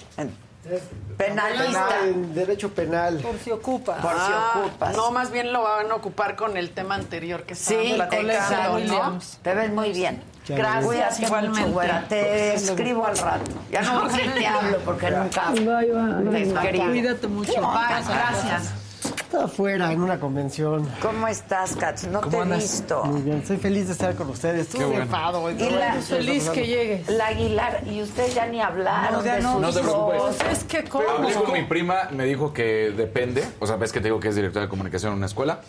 Penalista. 1.20 1.88
Penal, 1.90 2.08
en 2.08 2.34
derecho 2.34 2.70
penal. 2.74 3.18
Por 3.18 3.38
si 3.40 3.52
ocupa. 3.52 3.98
Por 3.98 4.14
si 4.14 4.18
Ah, 4.22 4.54
ocupas. 4.56 4.96
No, 4.96 5.12
más 5.12 5.32
bien 5.32 5.52
lo 5.52 5.64
van 5.64 5.91
a 5.91 5.96
ocupar 5.96 6.38
con 6.38 6.56
el 6.56 6.70
tema 6.72 6.96
anterior 6.96 7.44
que 7.44 7.56
Sí, 7.56 7.91
platicando. 7.96 8.80
¿no? 8.80 9.20
Te 9.41 9.54
ves 9.54 9.70
muy 9.72 9.91
bien. 9.91 10.24
Gracias, 10.48 10.86
Cuídate 10.86 11.24
igualmente. 11.26 11.60
mucho, 11.60 11.74
güera. 11.74 12.06
Te 12.08 12.54
escribo 12.56 13.06
al 13.06 13.18
rato. 13.18 13.52
Ya 13.70 13.82
no 13.82 14.10
sé 14.16 14.30
te 14.30 14.48
hablo 14.48 14.78
porque 14.86 15.12
nunca 15.12 15.52
te 15.54 16.41
escribo. 16.41 16.86
Cuídate 16.88 17.28
mucho. 17.28 17.54
Bye, 17.54 18.04
gracias. 18.08 18.74
Estaba 19.30 19.46
afuera 19.46 19.94
en 19.94 20.02
una 20.02 20.20
convención. 20.20 20.90
¿Cómo 21.04 21.28
estás, 21.28 21.76
Katz? 21.76 22.06
No 22.08 22.20
te 22.22 22.36
he 22.36 22.44
visto. 22.46 23.04
Muy 23.06 23.22
bien, 23.22 23.38
estoy 23.38 23.58
feliz 23.58 23.86
de 23.86 23.92
estar 23.94 24.16
con 24.16 24.28
ustedes. 24.32 24.62
Estuve 24.62 24.86
bueno. 24.86 25.04
enfado. 25.04 25.52
Y 25.52 25.70
la- 25.70 25.94
Feliz 26.02 26.50
que 26.50 26.66
llegues. 26.66 27.08
La 27.10 27.28
Aguilar, 27.28 27.84
y 27.88 28.02
ustedes 28.02 28.34
ya 28.34 28.48
ni 28.48 28.60
hablaron 28.60 29.20
No, 29.20 29.24
ya 29.24 29.36
de 29.36 29.42
no. 29.44 29.60
No 29.60 29.72
te 29.72 29.82
preocupes. 29.82 30.22
Pues 30.40 30.52
es 30.58 30.64
que 30.64 30.84
cómo. 30.86 31.08
Hablé 31.08 31.32
con 31.36 31.54
mi 31.54 31.62
prima, 31.62 32.10
me 32.12 32.26
dijo 32.26 32.52
que 32.54 32.90
depende, 32.98 33.48
o 33.60 33.68
sea, 33.68 33.76
ves 33.76 33.92
que 33.92 34.00
te 34.00 34.06
digo 34.06 34.20
que 34.20 34.30
es 34.30 34.36
directora 34.36 34.66
de 34.66 34.70
comunicación 34.70 35.12
en 35.12 35.18
una 35.20 35.28
escuela, 35.28 35.62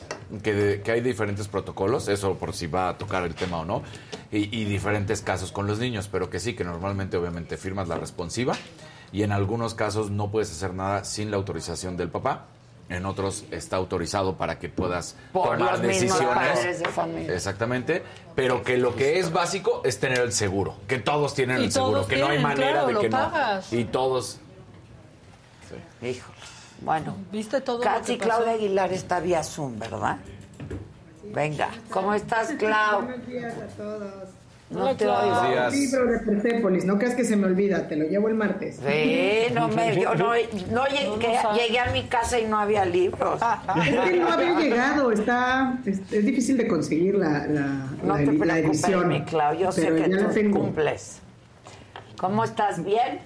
que, 0.43 0.55
de- 0.55 0.81
que 0.81 0.93
hay 0.93 1.03
diferentes 1.03 1.47
protocolos, 1.47 2.09
eso 2.09 2.39
por 2.39 2.55
si 2.55 2.67
va 2.67 2.89
a 2.89 2.97
tocar 2.97 3.25
el 3.25 3.35
tema 3.35 3.59
o 3.59 3.67
no, 3.67 3.83
y, 4.33 4.59
y 4.59 4.65
diferentes 4.65 5.21
casos 5.21 5.53
con 5.53 5.67
los 5.67 5.79
niños, 5.79 6.09
pero 6.11 6.31
que 6.31 6.41
sí, 6.41 6.55
que 6.55 6.65
normalmente 6.65 7.19
obviamente 7.19 7.59
firmas 7.59 7.89
la 7.89 7.97
responsiva, 7.99 8.55
y 9.13 9.23
en 9.23 9.33
algunos 9.33 9.75
casos 9.75 10.11
no 10.11 10.31
puedes 10.31 10.51
hacer 10.51 10.73
nada 10.73 11.05
sin 11.05 11.31
la 11.31 11.37
autorización 11.37 11.99
del 11.99 12.09
papá. 12.09 12.47
En 12.91 13.07
otros 13.07 13.45
está 13.53 13.77
autorizado 13.77 14.37
para 14.37 14.59
que 14.59 14.69
puedas 14.69 15.15
tomar 15.33 15.81
decisiones. 15.81 16.83
Exactamente. 17.29 18.03
Pero 18.35 18.65
que 18.65 18.77
lo 18.79 18.97
que 18.97 19.21
es 19.21 19.33
básico 19.33 19.81
es 19.85 20.01
tener 20.01 20.19
el 20.19 20.33
seguro. 20.33 20.75
Que 20.89 20.99
todos 20.99 21.35
tienen 21.35 21.59
el 21.59 21.71
seguro. 21.71 22.07
Que 22.07 22.17
no 22.17 22.27
hay 22.27 22.41
manera 22.41 22.85
de 22.87 22.99
que 22.99 23.09
no. 23.09 23.31
Y 23.71 23.85
todos. 23.85 24.39
Sí. 26.01 26.21
Bueno. 26.81 27.17
¿Viste 27.31 27.61
todo 27.61 27.81
Casi 27.81 28.19
Claudia 28.19 28.53
Aguilar 28.53 28.93
está 28.93 29.21
vía 29.21 29.45
Zoom, 29.45 29.79
¿verdad? 29.79 30.19
Venga. 31.33 31.71
¿Cómo 31.91 32.13
estás, 32.13 32.51
Clau? 32.59 33.03
Buenos 33.03 33.27
días 33.27 33.55
a 33.55 33.67
todos. 33.77 34.40
No 34.71 34.97
te 34.97 35.07
oigo. 35.07 35.71
libro 35.73 36.07
de 36.07 36.19
Persepolis, 36.21 36.85
no 36.85 36.97
creas 36.97 37.17
que 37.17 37.25
se 37.25 37.35
me 37.35 37.47
olvida, 37.47 37.89
te 37.89 37.97
lo 37.97 38.05
llevo 38.05 38.29
el 38.29 38.35
martes. 38.35 38.77
Sí, 38.77 39.53
no 39.53 39.69
me 39.69 40.01
yo 40.01 40.15
no, 40.15 40.33
no 40.71 40.87
llegué, 40.87 41.39
llegué, 41.55 41.79
a 41.81 41.91
mi 41.93 42.05
casa 42.05 42.39
y 42.39 42.47
no 42.47 42.59
había 42.59 42.85
libros. 42.85 43.41
Es 43.81 44.11
que 44.11 44.17
no 44.19 44.29
había 44.29 44.61
llegado, 44.61 45.11
está 45.11 45.79
es, 45.85 46.09
difícil 46.11 46.57
de 46.57 46.69
conseguir 46.69 47.17
la, 47.17 47.47
la, 47.47 47.87
no 48.05 48.17
la, 48.17 48.25
te 48.25 48.33
la 48.33 48.59
edición. 48.59 49.09
Mi 49.09 49.23
Clau, 49.25 49.57
yo 49.57 49.73
sé 49.73 49.93
que 49.93 50.09
tú 50.09 50.51
cumples. 50.53 51.21
¿Cómo 52.17 52.45
estás? 52.45 52.85
¿Bien? 52.85 53.21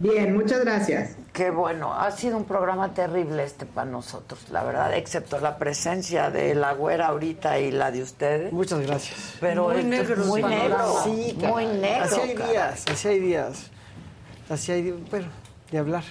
Bien, 0.00 0.34
muchas 0.34 0.64
gracias. 0.64 1.16
Qué 1.36 1.50
bueno, 1.50 1.92
ha 1.92 2.10
sido 2.12 2.38
un 2.38 2.44
programa 2.44 2.94
terrible 2.94 3.44
este 3.44 3.66
para 3.66 3.90
nosotros, 3.90 4.48
la 4.50 4.64
verdad, 4.64 4.94
excepto 4.94 5.38
la 5.38 5.58
presencia 5.58 6.30
de 6.30 6.54
la 6.54 6.72
güera 6.72 7.08
ahorita 7.08 7.58
y 7.58 7.72
la 7.72 7.90
de 7.90 8.02
ustedes. 8.02 8.50
Muchas 8.54 8.80
gracias. 8.80 9.34
Pero 9.38 9.68
muy 9.68 9.84
negro, 9.84 10.24
muy 10.24 10.42
negro, 10.42 10.94
sí, 11.04 11.36
muy 11.38 11.66
negro. 11.66 12.04
Así 12.04 12.20
hay 12.20 12.34
días, 12.36 12.84
así 12.90 13.08
hay 13.08 13.20
días, 13.20 13.70
así 14.48 14.72
hay, 14.72 14.90
bueno, 15.10 15.26
de 15.70 15.78
hablar. 15.78 16.04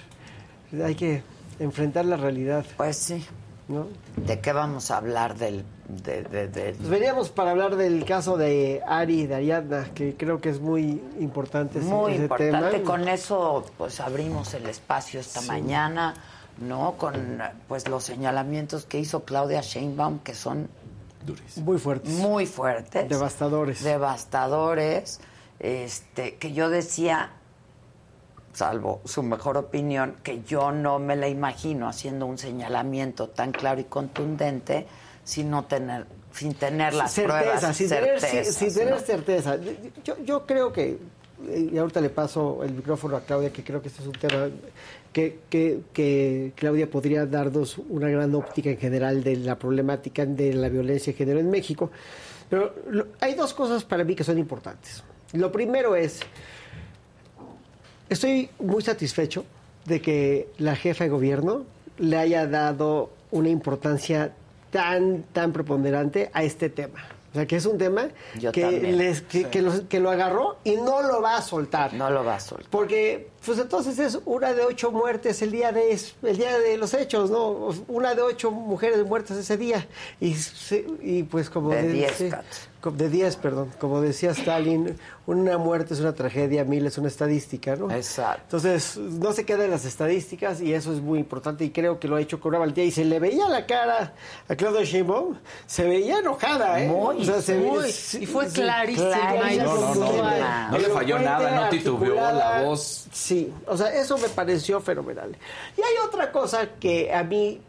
Hay 0.84 0.94
que 0.94 1.24
enfrentar 1.58 2.06
la 2.06 2.18
realidad. 2.18 2.64
Pues 2.78 2.96
sí. 2.96 3.26
¿No? 3.68 3.88
¿De 4.18 4.40
qué 4.40 4.54
vamos 4.54 4.92
a 4.92 4.98
hablar 4.98 5.40
del 5.40 5.66
de, 5.88 6.24
de, 6.24 6.48
de... 6.48 6.74
Pues 6.74 6.90
veníamos 6.90 7.30
para 7.30 7.52
hablar 7.52 7.76
del 7.76 8.06
caso 8.06 8.38
de 8.38 8.82
Ari, 8.88 9.28
de 9.28 9.36
Ariadna, 9.36 9.86
que 9.94 10.16
creo 10.16 10.42
que 10.42 10.50
es 10.50 10.60
muy 10.60 11.02
importante 11.20 11.80
muy 11.80 12.14
ese, 12.14 12.24
importante. 12.24 12.80
tema. 12.80 12.84
Con 12.84 13.08
eso, 13.08 13.66
pues 13.78 14.00
abrimos 14.00 14.54
el 14.54 14.66
espacio 14.68 15.20
esta 15.20 15.42
sí. 15.42 15.48
mañana, 15.48 16.16
¿no? 16.60 16.96
Con 16.98 17.40
pues 17.68 17.88
los 17.88 18.04
señalamientos 18.04 18.86
que 18.86 19.00
hizo 19.00 19.26
Claudia 19.26 19.62
Sheinbaum, 19.62 20.20
que 20.20 20.34
son 20.34 20.70
muy 21.58 21.78
fuertes, 21.78 22.12
muy 22.14 22.46
fuertes, 22.46 23.10
devastadores, 23.10 23.84
devastadores. 23.84 25.20
Este, 25.60 26.36
que 26.36 26.52
yo 26.52 26.70
decía, 26.70 27.32
salvo 28.54 29.02
su 29.06 29.24
mejor 29.24 29.58
opinión, 29.58 30.18
que 30.22 30.44
yo 30.44 30.72
no 30.72 31.00
me 31.00 31.16
la 31.16 31.30
imagino 31.30 31.88
haciendo 31.88 32.26
un 32.26 32.38
señalamiento 32.38 33.30
tan 33.30 33.52
claro 33.52 33.80
y 33.80 33.86
contundente 33.86 34.86
sin 35.26 35.50
no 35.50 35.66
tener 35.66 36.06
sin 36.32 36.54
tener 36.54 36.94
las 36.94 37.14
certeza, 37.14 37.40
pruebas 37.40 37.78
sin 37.78 37.90
certezas, 37.90 38.30
tener, 38.30 38.46
sin, 38.46 38.54
sin 38.54 38.74
tener 38.74 38.94
¿no? 38.94 39.00
certeza. 39.00 39.58
Yo, 40.04 40.18
yo 40.24 40.46
creo 40.46 40.72
que 40.72 40.98
y 41.54 41.78
ahorita 41.78 42.02
le 42.02 42.10
paso 42.10 42.64
el 42.64 42.74
micrófono 42.74 43.18
a 43.18 43.22
Claudia, 43.22 43.52
que 43.52 43.64
creo 43.64 43.82
que 43.82 43.90
este 43.90 44.02
es 44.02 44.08
un 44.08 44.14
tema 44.14 44.48
que, 45.12 45.40
que, 45.50 45.82
que, 45.94 46.54
Claudia 46.56 46.90
podría 46.90 47.26
darnos 47.26 47.78
una 47.90 48.10
gran 48.10 48.34
óptica 48.36 48.70
en 48.70 48.78
general 48.78 49.24
de 49.24 49.36
la 49.38 49.58
problemática 49.58 50.26
de 50.26 50.54
la 50.54 50.70
violencia 50.70 51.12
en 51.12 51.18
género 51.18 51.40
en 51.40 51.50
México. 51.50 51.92
Pero 52.50 52.74
lo, 52.90 53.08
hay 53.20 53.34
dos 53.34 53.54
cosas 53.54 53.84
para 53.84 54.04
mí 54.04 54.16
que 54.16 54.24
son 54.24 54.38
importantes. 54.38 55.04
Lo 55.34 55.52
primero 55.52 55.96
es, 55.96 56.22
estoy 58.10 58.50
muy 58.60 58.82
satisfecho 58.82 59.46
de 59.86 60.02
que 60.02 60.50
la 60.58 60.76
jefa 60.76 61.04
de 61.04 61.10
gobierno 61.10 61.64
le 61.98 62.18
haya 62.18 62.48
dado 62.48 63.12
una 63.32 63.50
importancia 63.50 64.34
tan, 64.76 65.24
tan 65.32 65.54
preponderante 65.54 66.30
a 66.34 66.44
este 66.44 66.70
tema. 66.70 67.00
O 67.32 67.36
sea, 67.38 67.46
que 67.46 67.56
es 67.56 67.66
un 67.66 67.78
tema 67.78 68.10
que, 68.52 68.82
les, 68.92 69.22
que, 69.22 69.40
sí. 69.40 69.46
que, 69.46 69.62
lo, 69.62 69.88
que, 69.88 70.02
lo, 70.02 70.10
agarró 70.10 70.58
y 70.66 70.76
no 70.76 71.02
lo 71.02 71.22
va 71.22 71.38
a 71.38 71.42
soltar. 71.42 71.94
No 71.94 72.10
lo 72.10 72.26
va 72.26 72.36
a 72.36 72.40
soltar. 72.42 72.70
Porque, 72.70 73.30
pues 73.46 73.58
entonces 73.58 74.00
es 74.00 74.20
una 74.26 74.54
de 74.54 74.64
ocho 74.64 74.92
muertes 74.92 75.42
el 75.42 75.52
día 75.52 75.72
de, 75.72 75.98
el 76.24 76.38
día 76.38 76.60
de 76.60 76.78
los 76.78 76.94
hechos, 76.94 77.32
¿no? 77.32 77.74
Una 77.88 78.16
de 78.16 78.22
ocho 78.22 78.52
mujeres 78.52 79.06
muertas 79.06 79.38
ese 79.38 79.56
día. 79.56 79.88
Y, 80.20 80.36
y 81.02 81.24
pues 81.24 81.50
como... 81.50 81.70
De, 81.70 81.84
de 81.84 81.94
diez, 81.94 82.16
sí, 82.18 82.30
de 82.92 83.10
10, 83.10 83.36
perdón. 83.38 83.72
Como 83.80 84.02
decía 84.02 84.32
Stalin, 84.32 84.98
una 85.28 85.58
muerte 85.58 85.94
es 85.94 86.00
una 86.00 86.14
tragedia, 86.14 86.64
mil 86.64 86.86
es 86.86 86.98
una 86.98 87.08
estadística, 87.08 87.76
¿no? 87.76 87.92
Exacto. 87.92 88.58
Entonces, 88.58 88.98
no 88.98 89.34
se 89.34 89.46
queda 89.46 89.66
en 89.66 89.72
las 89.72 89.86
estadísticas 89.86 90.62
y 90.62 90.74
eso 90.74 90.94
es 90.94 91.02
muy 91.02 91.20
importante 91.20 91.66
y 91.66 91.72
creo 91.72 92.00
que 92.00 92.08
lo 92.08 92.16
ha 92.16 92.22
hecho 92.22 92.40
con 92.40 92.50
una 92.50 92.60
valentía. 92.60 92.84
Y 92.84 92.92
se 92.92 93.06
le 93.06 93.20
veía 93.20 93.48
la 93.50 93.66
cara 93.66 94.14
a 94.48 94.56
Claudia 94.56 94.84
Sheinbaum, 94.84 95.36
se 95.66 95.84
veía 95.84 96.20
enojada, 96.20 96.82
¿eh? 96.82 96.88
Muy, 96.88 97.22
o 97.22 97.24
sea, 97.24 97.42
se 97.42 97.58
muy. 97.58 97.80
Veía, 97.80 97.94
y 98.20 98.26
fue 98.26 98.48
clarísima. 98.48 99.34
No, 99.58 99.76
no, 99.76 99.96
no, 99.96 100.70
no, 100.72 100.78
le 100.78 100.90
falló 100.90 101.20
nada, 101.20 101.64
no 101.64 101.70
titubeó 101.70 102.16
la 102.16 102.64
voz. 102.64 103.08
Sí, 103.12 103.54
o 103.68 103.78
sea, 103.78 103.94
eso 103.96 104.18
me 104.18 104.30
pareció 104.30 104.80
fenomenal. 104.82 105.36
Y 105.78 105.82
hay 105.82 105.94
otra 106.06 106.32
cosa 106.32 106.68
que 106.80 107.14
a 107.14 107.24
mí 107.24 107.62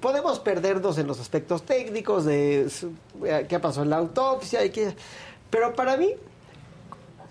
podemos 0.00 0.38
perdernos 0.40 0.98
en 0.98 1.06
los 1.06 1.20
aspectos 1.20 1.62
técnicos 1.62 2.24
de 2.24 2.68
qué 3.48 3.58
pasó 3.60 3.82
en 3.82 3.90
la 3.90 3.96
autopsia 3.96 4.64
y 4.64 4.70
qué, 4.70 4.94
pero 5.50 5.74
para 5.74 5.96
mí 5.96 6.14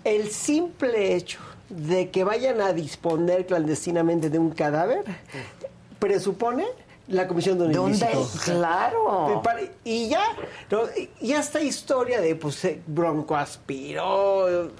el 0.04 0.30
simple 0.30 1.14
hecho 1.14 1.40
de 1.68 2.10
que 2.10 2.24
vayan 2.24 2.60
a 2.60 2.72
disponer 2.72 3.46
clandestinamente 3.46 4.30
de 4.30 4.38
un 4.38 4.50
cadáver 4.50 5.04
presupone 5.98 6.64
la 7.08 7.26
comisión 7.26 7.58
de 7.58 7.78
un 7.78 7.90
ilícito. 7.90 8.28
Claro. 8.44 9.42
Y 9.84 10.08
ya, 10.08 10.22
ya 11.20 11.40
esta 11.40 11.60
historia 11.60 12.20
de 12.20 12.34
pues 12.36 12.66
broncoaspiró 12.86 14.70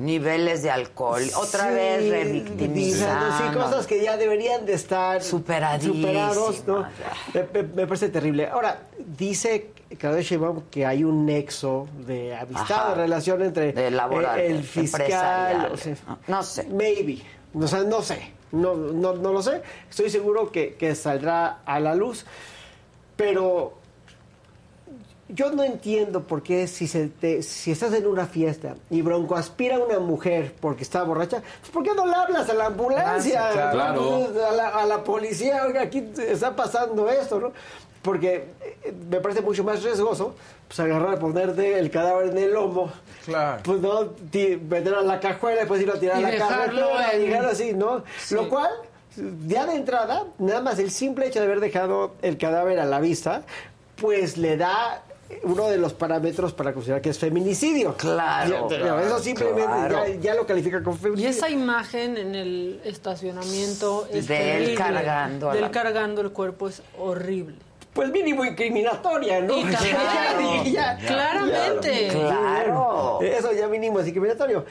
niveles 0.00 0.62
de 0.62 0.70
alcohol, 0.70 1.22
otra 1.36 1.68
sí, 1.68 1.74
vez 1.74 2.10
revictimizando. 2.10 3.36
Sí, 3.36 3.54
cosas 3.54 3.86
que 3.86 4.02
ya 4.02 4.16
deberían 4.16 4.64
de 4.64 4.72
estar 4.72 5.22
superados, 5.22 6.66
¿no? 6.66 6.86
Me, 7.34 7.62
me, 7.62 7.86
parece 7.86 8.08
terrible. 8.08 8.48
Ahora, 8.48 8.80
dice 8.98 9.72
Claudia 9.98 10.22
Sheinbaum 10.22 10.62
que 10.70 10.86
hay 10.86 11.04
un 11.04 11.26
nexo 11.26 11.86
de 12.06 12.34
amistad, 12.34 12.78
Ajá, 12.78 12.88
de 12.90 12.94
relación 12.94 13.42
entre 13.42 13.72
de 13.72 13.90
laboral, 13.90 14.40
eh, 14.40 14.46
el 14.46 14.62
fiscal, 14.64 15.70
o 15.72 15.76
sea, 15.76 15.94
no 16.26 16.42
sé. 16.42 16.66
Maybe, 16.68 17.22
o 17.54 17.66
sea, 17.66 17.82
no 17.82 18.00
sé, 18.00 18.32
no, 18.52 18.74
no, 18.74 19.14
no 19.14 19.32
lo 19.32 19.42
sé. 19.42 19.60
Estoy 19.90 20.08
seguro 20.08 20.50
que, 20.50 20.76
que 20.76 20.94
saldrá 20.94 21.60
a 21.66 21.78
la 21.78 21.94
luz, 21.94 22.24
pero 23.16 23.79
yo 25.34 25.50
no 25.52 25.62
entiendo 25.62 26.22
por 26.22 26.42
qué 26.42 26.66
si, 26.66 26.86
se 26.86 27.08
te, 27.08 27.42
si 27.42 27.72
estás 27.72 27.92
en 27.94 28.06
una 28.06 28.26
fiesta 28.26 28.74
y 28.90 29.02
Bronco 29.02 29.36
aspira 29.36 29.76
a 29.76 29.78
una 29.78 29.98
mujer 29.98 30.54
porque 30.60 30.82
está 30.82 31.02
borracha, 31.02 31.42
pues 31.60 31.70
¿por 31.72 31.82
qué 31.82 31.94
no 31.94 32.06
le 32.06 32.14
hablas 32.14 32.48
a 32.48 32.54
la 32.54 32.66
ambulancia? 32.66 33.48
Ah, 33.48 33.70
claro. 33.72 34.28
A, 34.48 34.52
la, 34.52 34.68
a, 34.68 34.86
la, 34.86 35.04
policía, 35.04 35.64
oiga, 35.66 35.82
aquí 35.82 36.04
está 36.18 36.54
pasando 36.54 37.08
esto, 37.08 37.40
¿no? 37.40 37.52
Porque 38.02 38.46
me 39.10 39.20
parece 39.20 39.42
mucho 39.42 39.62
más 39.62 39.82
riesgoso 39.82 40.34
pues 40.66 40.80
agarrar, 40.80 41.18
ponerte 41.18 41.78
el 41.78 41.90
cadáver 41.90 42.28
en 42.28 42.38
el 42.38 42.52
lomo, 42.52 42.90
claro. 43.24 43.60
pues 43.64 43.80
no, 43.80 44.10
meter 44.32 44.94
a 44.94 45.02
la 45.02 45.18
cajuela 45.18 45.56
y 45.56 45.58
después 45.60 45.82
ir 45.82 45.90
a 45.90 45.98
tirar 45.98 46.16
a 46.16 46.20
la 46.20 46.38
carretera 46.38 47.14
y 47.14 47.18
llegar 47.18 47.44
así, 47.44 47.72
¿no? 47.72 48.04
Sí. 48.24 48.36
Lo 48.36 48.48
cual 48.48 48.70
ya 49.46 49.66
de 49.66 49.74
entrada, 49.74 50.26
nada 50.38 50.60
más 50.62 50.78
el 50.78 50.90
simple 50.90 51.26
hecho 51.26 51.40
de 51.40 51.46
haber 51.46 51.60
dejado 51.60 52.14
el 52.22 52.38
cadáver 52.38 52.78
a 52.78 52.84
la 52.84 53.00
vista, 53.00 53.42
pues 53.96 54.36
le 54.36 54.56
da 54.56 55.02
uno 55.42 55.68
de 55.68 55.78
los 55.78 55.92
parámetros 55.94 56.52
para 56.52 56.72
considerar 56.72 57.00
que 57.00 57.10
es 57.10 57.18
feminicidio. 57.18 57.94
Claro. 57.96 58.68
Ya, 58.70 58.78
claro 58.78 59.00
eso 59.00 59.18
simplemente 59.18 59.62
claro. 59.62 60.06
ya, 60.06 60.14
ya, 60.14 60.34
lo 60.34 60.46
califica 60.46 60.82
como 60.82 60.96
feminicidio. 60.96 61.30
Y 61.30 61.32
esa 61.32 61.50
imagen 61.50 62.16
en 62.16 62.34
el 62.34 62.80
estacionamiento 62.84 64.08
es 64.12 64.28
de 64.28 64.56
él 64.56 64.74
cargando. 64.76 65.52
De 65.52 65.60
él 65.60 65.70
cargando 65.70 66.20
el 66.20 66.30
cuerpo 66.32 66.68
es 66.68 66.82
horrible. 66.98 67.56
Pues 67.92 68.10
mínimo 68.10 68.44
incriminatoria, 68.44 69.40
¿no? 69.40 69.58
Y 69.58 69.64
claro, 69.64 70.64
ya, 70.64 70.96
claramente. 70.98 72.08
Claro. 72.08 73.18
Eso 73.20 73.52
ya 73.52 73.66
mínimo 73.68 74.00
es 74.00 74.06
incriminatorio. 74.06 74.64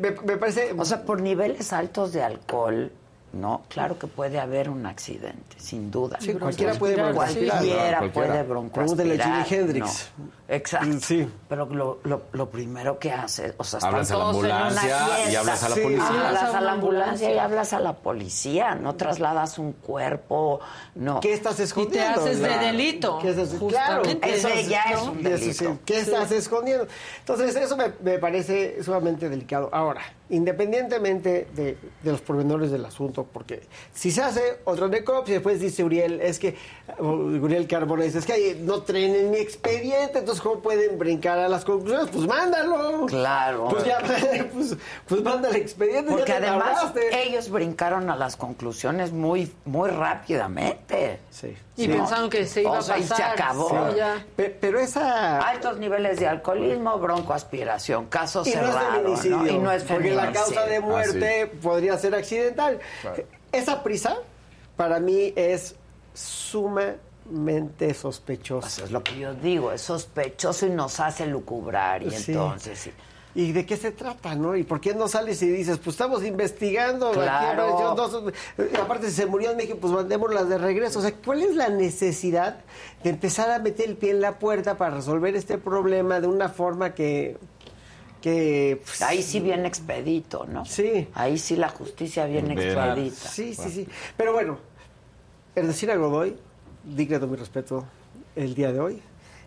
Me, 0.00 0.10
me 0.10 0.36
parece... 0.36 0.74
O 0.76 0.84
sea, 0.84 1.02
por 1.02 1.20
niveles 1.20 1.72
altos 1.72 2.12
de 2.12 2.22
alcohol 2.22 2.90
no, 3.32 3.62
claro 3.68 3.98
que 3.98 4.06
puede 4.06 4.40
haber 4.40 4.70
un 4.70 4.86
accidente, 4.86 5.56
sin 5.58 5.90
duda. 5.90 6.18
Sí, 6.20 6.32
cualquiera 6.34 6.74
puede 6.74 6.94
broncoaspirar. 6.94 7.58
Cualquiera, 7.58 8.00
sí. 8.00 8.08
puede 8.08 8.42
broncoaspirar. 8.44 9.20
A 9.20 9.44
Jimi 9.44 9.60
Hendrix. 9.60 10.10
No. 10.16 10.24
Exacto. 10.48 11.00
Sí. 11.02 11.28
Pero 11.48 11.66
lo, 11.66 11.98
lo, 12.04 12.22
lo, 12.32 12.48
primero 12.48 12.98
que 12.98 13.12
hace, 13.12 13.52
o 13.56 13.64
sea, 13.64 13.80
hablas 13.82 14.10
a 14.10 14.16
la 14.16 14.28
ambulancia 14.28 15.30
y 15.30 15.34
hablas 15.34 15.62
a 15.64 15.68
la 15.68 15.74
sí. 15.74 15.80
policía. 15.82 16.28
Hablas 16.28 16.54
a 16.54 16.60
la 16.60 16.72
ambulancia 16.72 17.34
y 17.34 17.38
hablas 17.38 17.72
a 17.72 17.80
la 17.80 17.92
policía, 17.94 18.74
no 18.76 18.94
trasladas 18.94 19.58
un 19.58 19.72
cuerpo, 19.72 20.60
no. 20.94 21.20
¿Qué 21.20 21.32
estás 21.32 21.58
escondiendo? 21.60 22.10
Y 22.10 22.14
te 22.14 22.20
haces 22.20 22.40
de 22.40 22.58
delito. 22.58 23.18
¿Qué 23.20 23.30
estás, 23.30 23.48
claro, 23.68 24.02
ese 24.22 24.66
ya 24.66 24.82
es 24.84 25.02
un 25.02 25.22
delito. 25.22 25.78
¿Qué 25.84 26.00
estás 26.00 26.30
escondiendo? 26.30 26.86
Entonces, 27.18 27.56
eso 27.56 27.76
me, 27.76 27.92
me 28.02 28.18
parece 28.18 28.82
sumamente 28.82 29.28
delicado. 29.28 29.68
Ahora, 29.72 30.02
independientemente 30.30 31.46
de, 31.54 31.76
los 32.02 32.20
pormenores 32.20 32.70
del 32.70 32.84
asunto, 32.84 33.26
porque 33.32 33.62
si 33.92 34.10
se 34.10 34.22
hace 34.22 34.58
otra 34.64 34.88
necropsia, 34.88 35.34
después 35.34 35.60
dice 35.60 35.84
Uriel, 35.84 36.20
es 36.20 36.38
que, 36.38 36.56
Uriel 36.98 37.66
Carbona 37.66 38.04
dice, 38.04 38.18
es 38.18 38.26
que 38.26 38.56
no 38.60 38.82
traen 38.82 39.30
mi 39.30 39.38
expediente, 39.38 40.18
entonces 40.18 40.42
¿cómo 40.42 40.60
pueden 40.60 40.98
brincar 40.98 41.38
a 41.38 41.48
las 41.48 41.64
conclusiones? 41.64 42.08
Pues 42.10 42.26
mándalo. 42.26 43.06
Claro. 43.06 43.68
Pues 43.70 43.84
ya, 43.84 43.98
pues, 44.52 44.76
pues 45.06 45.22
manda 45.22 45.48
el 45.48 45.56
expediente. 45.56 46.10
Porque 46.10 46.32
además 46.32 46.92
ellos 47.12 47.48
brincaron 47.50 48.10
a 48.10 48.16
las 48.16 48.36
conclusiones 48.36 49.12
muy, 49.12 49.52
muy 49.64 49.90
rápidamente. 49.90 51.20
Sí. 51.30 51.54
Y 51.76 51.88
pensaron 51.88 52.30
que 52.30 52.46
se 52.46 52.62
iba 52.62 52.72
a 52.72 52.78
pasar. 52.78 52.98
y 52.98 53.02
se 53.04 53.22
acabó. 53.22 53.70
Pero 54.36 54.80
esa... 54.80 55.40
Altos 55.40 55.78
niveles 55.78 56.18
de 56.18 56.26
alcoholismo, 56.26 56.98
broncoaspiración, 56.98 58.06
caso 58.06 58.44
cerrado, 58.44 59.14
Y 59.24 59.58
no 59.58 59.70
es 59.70 59.82
Porque 59.82 60.14
la 60.14 60.32
causa 60.32 60.64
de 60.66 60.80
muerte 60.80 61.50
ah, 61.52 61.58
podría 61.62 61.98
ser 61.98 62.14
accidental. 62.14 62.80
Esa 63.52 63.82
prisa, 63.82 64.16
para 64.76 65.00
mí, 65.00 65.32
es 65.36 65.76
sumamente 66.14 67.92
sospechosa. 67.94 68.68
Pues 68.68 68.78
es 68.78 68.90
lo 68.90 69.02
que 69.02 69.18
yo 69.18 69.34
digo, 69.34 69.72
es 69.72 69.82
sospechoso 69.82 70.66
y 70.66 70.70
nos 70.70 70.98
hace 71.00 71.26
lucubrar. 71.26 72.02
Y 72.02 72.14
entonces... 72.14 72.86
¿Y 72.86 72.92
de 73.52 73.66
qué 73.66 73.76
se 73.76 73.90
trata, 73.90 74.34
no? 74.34 74.56
¿Y 74.56 74.62
por 74.62 74.80
qué 74.80 74.94
no 74.94 75.08
sales 75.08 75.42
y 75.42 75.48
dices, 75.48 75.76
pues 75.76 75.94
estamos 75.94 76.24
investigando? 76.24 77.10
Claro. 77.10 77.94
aparte, 78.82 79.10
si 79.10 79.16
se 79.16 79.26
murió 79.26 79.50
en 79.50 79.58
México, 79.58 79.76
pues 79.78 79.92
mandémoslas 79.92 80.48
de 80.48 80.56
regreso. 80.56 81.00
O 81.00 81.02
sea, 81.02 81.12
¿cuál 81.12 81.42
es 81.42 81.54
la 81.54 81.68
necesidad 81.68 82.60
de 83.04 83.10
empezar 83.10 83.50
a 83.50 83.58
meter 83.58 83.90
el 83.90 83.96
pie 83.96 84.12
en 84.12 84.22
la 84.22 84.38
puerta 84.38 84.78
para 84.78 84.96
resolver 84.96 85.36
este 85.36 85.58
problema 85.58 86.18
de 86.18 86.28
una 86.28 86.48
forma 86.48 86.94
que... 86.94 87.36
que 88.22 88.80
pues, 88.82 89.02
Ahí 89.02 89.22
sí 89.22 89.40
viene 89.40 89.68
expedito, 89.68 90.46
¿no? 90.46 90.64
Sí. 90.64 91.08
Ahí 91.12 91.36
sí 91.36 91.56
la 91.56 91.68
justicia 91.68 92.24
viene 92.24 92.54
expedita. 92.54 93.28
Sí, 93.28 93.54
sí, 93.54 93.70
sí. 93.70 93.88
Pero 94.16 94.32
bueno, 94.32 94.58
Ernestina 95.54 95.94
Godoy, 95.96 96.36
digna 96.84 97.18
de 97.18 97.26
mi 97.26 97.36
respeto 97.36 97.84
el 98.34 98.54
día 98.54 98.72
de 98.72 98.80
hoy. 98.80 99.02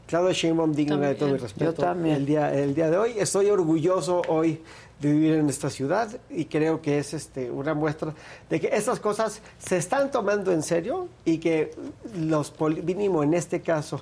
Claudia 0.10 0.34
Sheinbaum, 0.34 0.74
digna 0.74 0.98
de 0.98 1.14
todo 1.14 1.30
mi 1.30 1.38
respeto. 1.38 1.66
Yo 1.66 1.74
también. 1.76 2.16
El 2.16 2.26
día, 2.26 2.52
el 2.52 2.74
día 2.74 2.90
de 2.90 2.98
hoy. 2.98 3.14
Estoy 3.20 3.52
orgulloso 3.52 4.24
hoy 4.28 4.60
de 5.00 5.12
vivir 5.12 5.36
en 5.36 5.48
esta 5.50 5.70
ciudad 5.70 6.10
y 6.32 6.46
creo 6.46 6.82
que 6.82 6.98
es 6.98 7.14
este, 7.14 7.52
una 7.52 7.76
muestra 7.76 8.16
de 8.50 8.60
que 8.60 8.72
estas 8.74 9.00
cosas 9.00 9.40
se 9.60 9.78
están 9.78 10.10
tomando 10.10 10.52
en 10.52 10.64
serio 10.64 11.10
y 11.26 11.38
que 11.38 11.76
los 12.18 12.54
mínimo 12.84 13.22
en 13.22 13.36
este 13.36 13.62
caso 13.62 14.02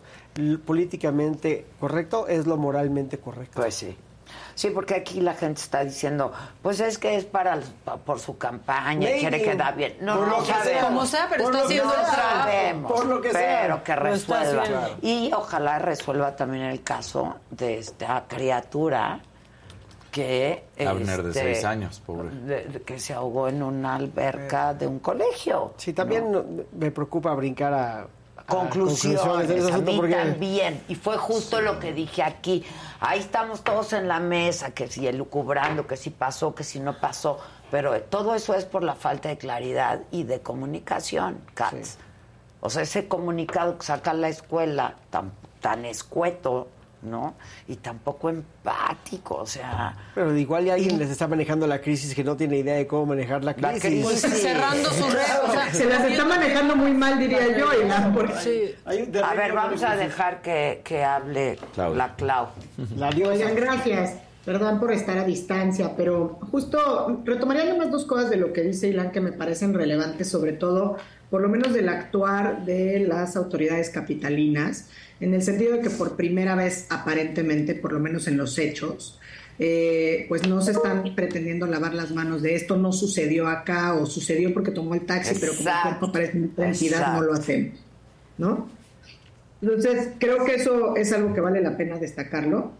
políticamente 0.65 1.65
correcto 1.77 2.25
es 2.29 2.47
lo 2.47 2.55
moralmente 2.55 3.17
correcto. 3.17 3.59
Pues 3.59 3.75
sí. 3.75 3.93
Sí, 4.57 4.71
porque 4.71 4.95
aquí 4.95 5.21
la 5.21 5.35
gente 5.35 5.61
está 5.61 5.83
diciendo, 5.83 6.33
pues 6.63 6.79
es 6.79 6.97
que 6.97 7.15
es 7.15 7.25
para 7.25 7.59
por 8.03 8.19
su 8.19 8.39
campaña, 8.39 9.07
quiere 9.19 9.39
quedar 9.39 9.75
bien. 9.75 9.97
No, 10.01 10.25
no 10.25 10.43
sabemos. 10.43 10.83
Como 10.83 11.05
sea, 11.05 11.27
pero 11.29 11.43
está 11.43 11.63
haciendo 11.63 11.93
no 11.95 12.05
sabemos, 12.05 12.91
por 12.91 13.05
lo 13.05 13.21
que 13.21 13.29
pero 13.29 13.83
que 13.83 13.95
resuelva. 13.95 14.63
Y 15.03 15.31
ojalá 15.31 15.77
resuelva 15.77 16.35
también 16.35 16.63
el 16.63 16.81
caso 16.81 17.35
de 17.51 17.77
esta 17.77 18.23
criatura 18.27 19.19
que 20.09 20.63
Abner 20.83 21.21
de 21.21 21.33
seis 21.33 21.57
este, 21.57 21.67
años, 21.67 22.01
pobre. 22.03 22.31
que 22.83 22.99
se 22.99 23.13
ahogó 23.13 23.49
en 23.49 23.61
una 23.61 23.93
alberca 23.93 24.73
de 24.73 24.87
un 24.87 24.97
colegio. 24.97 25.75
Sí, 25.77 25.93
también 25.93 26.65
me 26.71 26.89
preocupa 26.89 27.35
brincar 27.35 27.75
a 27.75 28.07
conclusiones. 28.47 29.71
a 29.71 29.77
mí 29.77 30.01
también. 30.09 30.81
Y 30.87 30.95
fue 30.95 31.17
justo 31.17 31.61
lo 31.61 31.79
que 31.79 31.93
dije 31.93 32.23
aquí. 32.23 32.63
Ahí 32.99 33.19
estamos 33.19 33.63
todos 33.63 33.93
en 33.93 34.07
la 34.07 34.19
mesa, 34.19 34.71
que 34.71 34.87
si 34.87 35.07
elucubrando, 35.07 35.85
que 35.85 35.97
si 35.97 36.09
pasó, 36.09 36.55
que 36.55 36.63
si 36.63 36.79
no 36.79 36.99
pasó. 36.99 37.39
Pero 37.69 38.01
todo 38.01 38.33
eso 38.33 38.55
es 38.55 38.65
por 38.65 38.83
la 38.83 38.95
falta 38.95 39.29
de 39.29 39.37
claridad 39.37 40.01
y 40.11 40.23
de 40.23 40.39
comunicación, 40.41 41.41
Katz. 41.53 41.97
O 42.59 42.69
sea, 42.69 42.81
ese 42.81 43.07
comunicado 43.07 43.77
que 43.77 43.85
saca 43.85 44.13
la 44.13 44.29
escuela 44.29 44.95
tan, 45.11 45.31
tan 45.61 45.85
escueto 45.85 46.69
¿no? 47.01 47.35
Y 47.67 47.75
tampoco 47.77 48.29
empático, 48.29 49.35
o 49.35 49.45
sea... 49.45 49.95
Pero 50.15 50.35
igual 50.35 50.67
y 50.67 50.69
alguien 50.71 50.97
les 50.97 51.09
está 51.09 51.27
manejando 51.27 51.67
la 51.67 51.81
crisis 51.81 52.13
que 52.15 52.23
no 52.23 52.35
tiene 52.35 52.57
idea 52.57 52.75
de 52.75 52.87
cómo 52.87 53.07
manejar 53.07 53.43
la 53.43 53.53
crisis. 53.55 54.03
Pues 54.03 54.21
cerrando 54.21 54.89
su 54.89 55.09
red, 55.09 55.71
se 55.71 55.85
las 55.85 56.03
está 56.05 56.25
manejando 56.25 56.75
muy 56.75 56.91
mal, 56.91 57.19
diría 57.19 57.57
yo. 57.57 57.67
A 59.23 59.33
ver, 59.33 59.53
vamos 59.53 59.83
a 59.83 59.95
dejar 59.95 60.41
que, 60.41 60.81
que 60.83 61.03
hable 61.03 61.59
la 61.75 62.15
Clau. 62.15 62.47
La 62.95 63.09
Oigan, 63.09 63.55
gracias. 63.55 64.15
Perdón 64.45 64.79
por 64.79 64.93
estar 64.93 65.17
a 65.17 65.25
distancia, 65.25 65.93
pero 65.97 66.39
justo 66.51 67.21
retomaría 67.25 67.75
más 67.75 67.91
dos 67.91 68.05
cosas 68.05 68.29
de 68.29 68.37
lo 68.37 68.53
que 68.53 68.61
dice 68.61 68.87
Ilan 68.87 69.11
que 69.11 69.19
me 69.19 69.33
parecen 69.33 69.73
relevantes, 69.73 70.29
sobre 70.29 70.53
todo, 70.53 70.95
por 71.29 71.41
lo 71.41 71.49
menos 71.49 71.73
del 71.73 71.89
actuar 71.89 72.63
de 72.63 73.01
las 73.01 73.35
autoridades 73.35 73.89
capitalinas 73.89 74.87
en 75.19 75.33
el 75.33 75.41
sentido 75.41 75.73
de 75.73 75.81
que 75.81 75.89
por 75.89 76.15
primera 76.15 76.55
vez, 76.55 76.85
aparentemente, 76.89 77.75
por 77.75 77.93
lo 77.93 77.99
menos 77.99 78.27
en 78.27 78.37
los 78.37 78.57
hechos, 78.57 79.19
eh, 79.59 80.25
pues 80.27 80.47
no 80.47 80.61
se 80.61 80.71
están 80.71 81.15
pretendiendo 81.15 81.65
lavar 81.65 81.93
las 81.93 82.11
manos 82.11 82.43
de 82.43 82.55
esto, 82.55 82.77
no 82.77 82.91
sucedió 82.93 83.47
acá 83.47 83.95
o 83.95 84.05
sucedió 84.05 84.53
porque 84.53 84.71
tomó 84.71 84.93
el 84.93 85.05
taxi, 85.05 85.35
pero 85.39 85.53
como 85.55 85.69
el 85.69 85.75
cuerpo 85.81 86.05
aparece 86.07 86.37
en 86.37 86.53
entidad, 86.57 87.13
no 87.13 87.23
lo 87.23 87.33
hacemos, 87.33 87.79
¿no? 88.37 88.69
Entonces, 89.61 90.09
creo 90.19 90.45
que 90.45 90.55
eso 90.55 90.95
es 90.95 91.11
algo 91.11 91.33
que 91.33 91.41
vale 91.41 91.61
la 91.61 91.75
pena 91.75 91.97
destacarlo. 91.97 92.73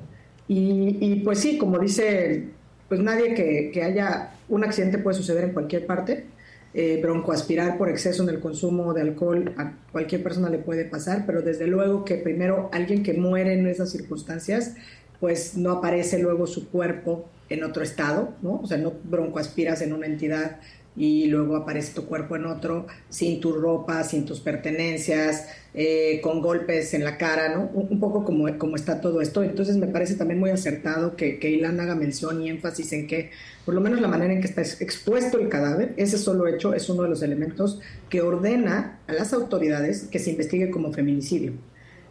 Y, 0.48 0.98
y 1.02 1.16
pues 1.22 1.40
sí, 1.40 1.58
como 1.58 1.80
dice, 1.80 2.50
pues 2.88 3.00
nadie 3.02 3.34
que, 3.34 3.72
que 3.74 3.84
haya 3.84 4.36
un 4.48 4.64
accidente 4.64 5.00
puede 5.00 5.18
suceder 5.18 5.46
en 5.46 5.54
cualquier 5.54 5.88
parte 5.88 6.26
eh, 6.74 7.00
broncoaspirar 7.02 7.78
por 7.78 7.90
exceso 7.90 8.24
en 8.24 8.30
el 8.30 8.40
consumo 8.40 8.94
de 8.94 9.02
alcohol 9.02 9.54
a 9.58 9.74
cualquier 9.92 10.24
persona 10.24 10.50
le 10.50 10.60
puede 10.60 10.86
pasar, 10.86 11.26
pero 11.26 11.42
desde 11.42 11.68
luego 11.68 12.06
que 12.06 12.16
primero 12.16 12.70
alguien 12.72 13.04
que 13.04 13.14
muere 13.14 13.54
en 13.54 13.68
esas 13.68 13.92
circunstancias, 13.92 14.76
pues 15.20 15.58
no 15.58 15.72
aparece 15.72 16.20
luego 16.20 16.46
su 16.46 16.70
cuerpo 16.70 17.30
en 17.50 17.64
otro 17.64 17.84
estado, 17.84 18.34
¿no? 18.42 18.60
O 18.62 18.68
sea, 18.68 18.78
no 18.78 18.94
broncoaspiras 19.04 19.82
en 19.82 19.94
una 19.94 20.06
entidad 20.06 20.60
y 20.98 21.28
luego 21.28 21.56
aparece 21.56 21.94
tu 21.94 22.06
cuerpo 22.06 22.36
en 22.36 22.48
otro, 22.48 22.88
sin 23.08 23.40
tu 23.40 23.54
ropa, 23.54 24.04
sin 24.04 24.26
tus 24.26 24.40
pertenencias, 24.40 25.48
eh, 25.76 26.20
con 26.24 26.42
golpes 26.42 26.96
en 26.96 27.04
la 27.04 27.18
cara, 27.18 27.50
¿no? 27.50 27.70
Un, 27.72 28.00
poco 28.00 28.26
como, 28.26 28.58
como 28.58 28.76
está 28.76 29.00
todo 29.00 29.22
esto. 29.22 29.44
Entonces 29.44 29.78
me 29.78 29.86
parece 29.86 30.16
también 30.16 30.40
muy 30.40 30.50
acertado 30.50 31.16
que, 31.16 31.38
que 31.38 31.52
Ilan 31.52 31.80
haga 31.80 31.94
mención 31.94 32.42
y 32.42 32.50
énfasis 32.50 32.94
en 32.94 33.06
que, 33.06 33.30
por 33.64 33.76
lo 33.76 33.82
menos 33.82 34.02
la 34.02 34.08
manera 34.08 34.34
en 34.34 34.42
que 34.42 34.48
está 34.48 34.62
expuesto 34.62 35.38
el 35.38 35.50
cadáver, 35.50 35.94
ese 35.98 36.18
solo 36.18 36.48
hecho 36.48 36.74
es 36.74 36.90
uno 36.90 37.04
de 37.04 37.10
los 37.10 37.22
elementos 37.22 37.80
que 38.10 38.22
ordena 38.22 39.00
a 39.06 39.14
las 39.14 39.34
autoridades 39.34 40.08
que 40.12 40.18
se 40.18 40.32
investigue 40.32 40.72
como 40.72 40.92
feminicidio. 40.92 41.54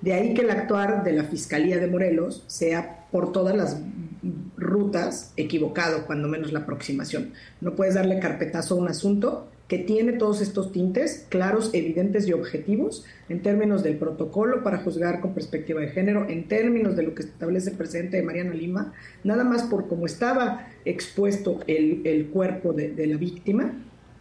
De 0.01 0.13
ahí 0.13 0.35
que 0.35 0.43
el 0.43 0.51
actuar 0.51 1.03
de 1.03 1.13
la 1.13 1.25
Fiscalía 1.25 1.79
de 1.79 1.89
Morelos 1.89 2.45
sea 2.47 3.07
por 3.11 3.33
todas 3.33 3.57
las 3.57 3.79
rutas 4.57 5.33
equivocado, 5.37 6.07
cuando 6.07 6.29
menos 6.29 6.53
la 6.53 6.61
aproximación. 6.61 7.33
No 7.61 7.75
puedes 7.75 7.95
darle 7.95 8.19
carpetazo 8.19 8.75
a 8.75 8.79
un 8.79 8.89
asunto 8.89 9.49
que 9.69 9.79
tiene 9.79 10.13
todos 10.13 10.41
estos 10.41 10.71
tintes 10.71 11.27
claros, 11.29 11.71
evidentes 11.73 12.29
y 12.29 12.33
objetivos 12.33 13.05
en 13.29 13.43
términos 13.43 13.83
del 13.83 13.97
protocolo 13.97 14.63
para 14.63 14.79
juzgar 14.79 15.21
con 15.21 15.35
perspectiva 15.35 15.81
de 15.81 15.89
género, 15.89 16.29
en 16.29 16.47
términos 16.47 16.95
de 16.95 17.03
lo 17.03 17.15
que 17.15 17.23
establece 17.23 17.71
el 17.71 17.77
presidente 17.77 18.17
de 18.17 18.23
Mariana 18.23 18.55
Lima, 18.55 18.93
nada 19.25 19.43
más 19.43 19.65
por 19.65 19.89
cómo 19.89 20.07
estaba 20.07 20.69
expuesto 20.85 21.61
el, 21.67 22.29
cuerpo 22.33 22.73
de, 22.73 23.07
la 23.07 23.17
víctima, 23.17 23.73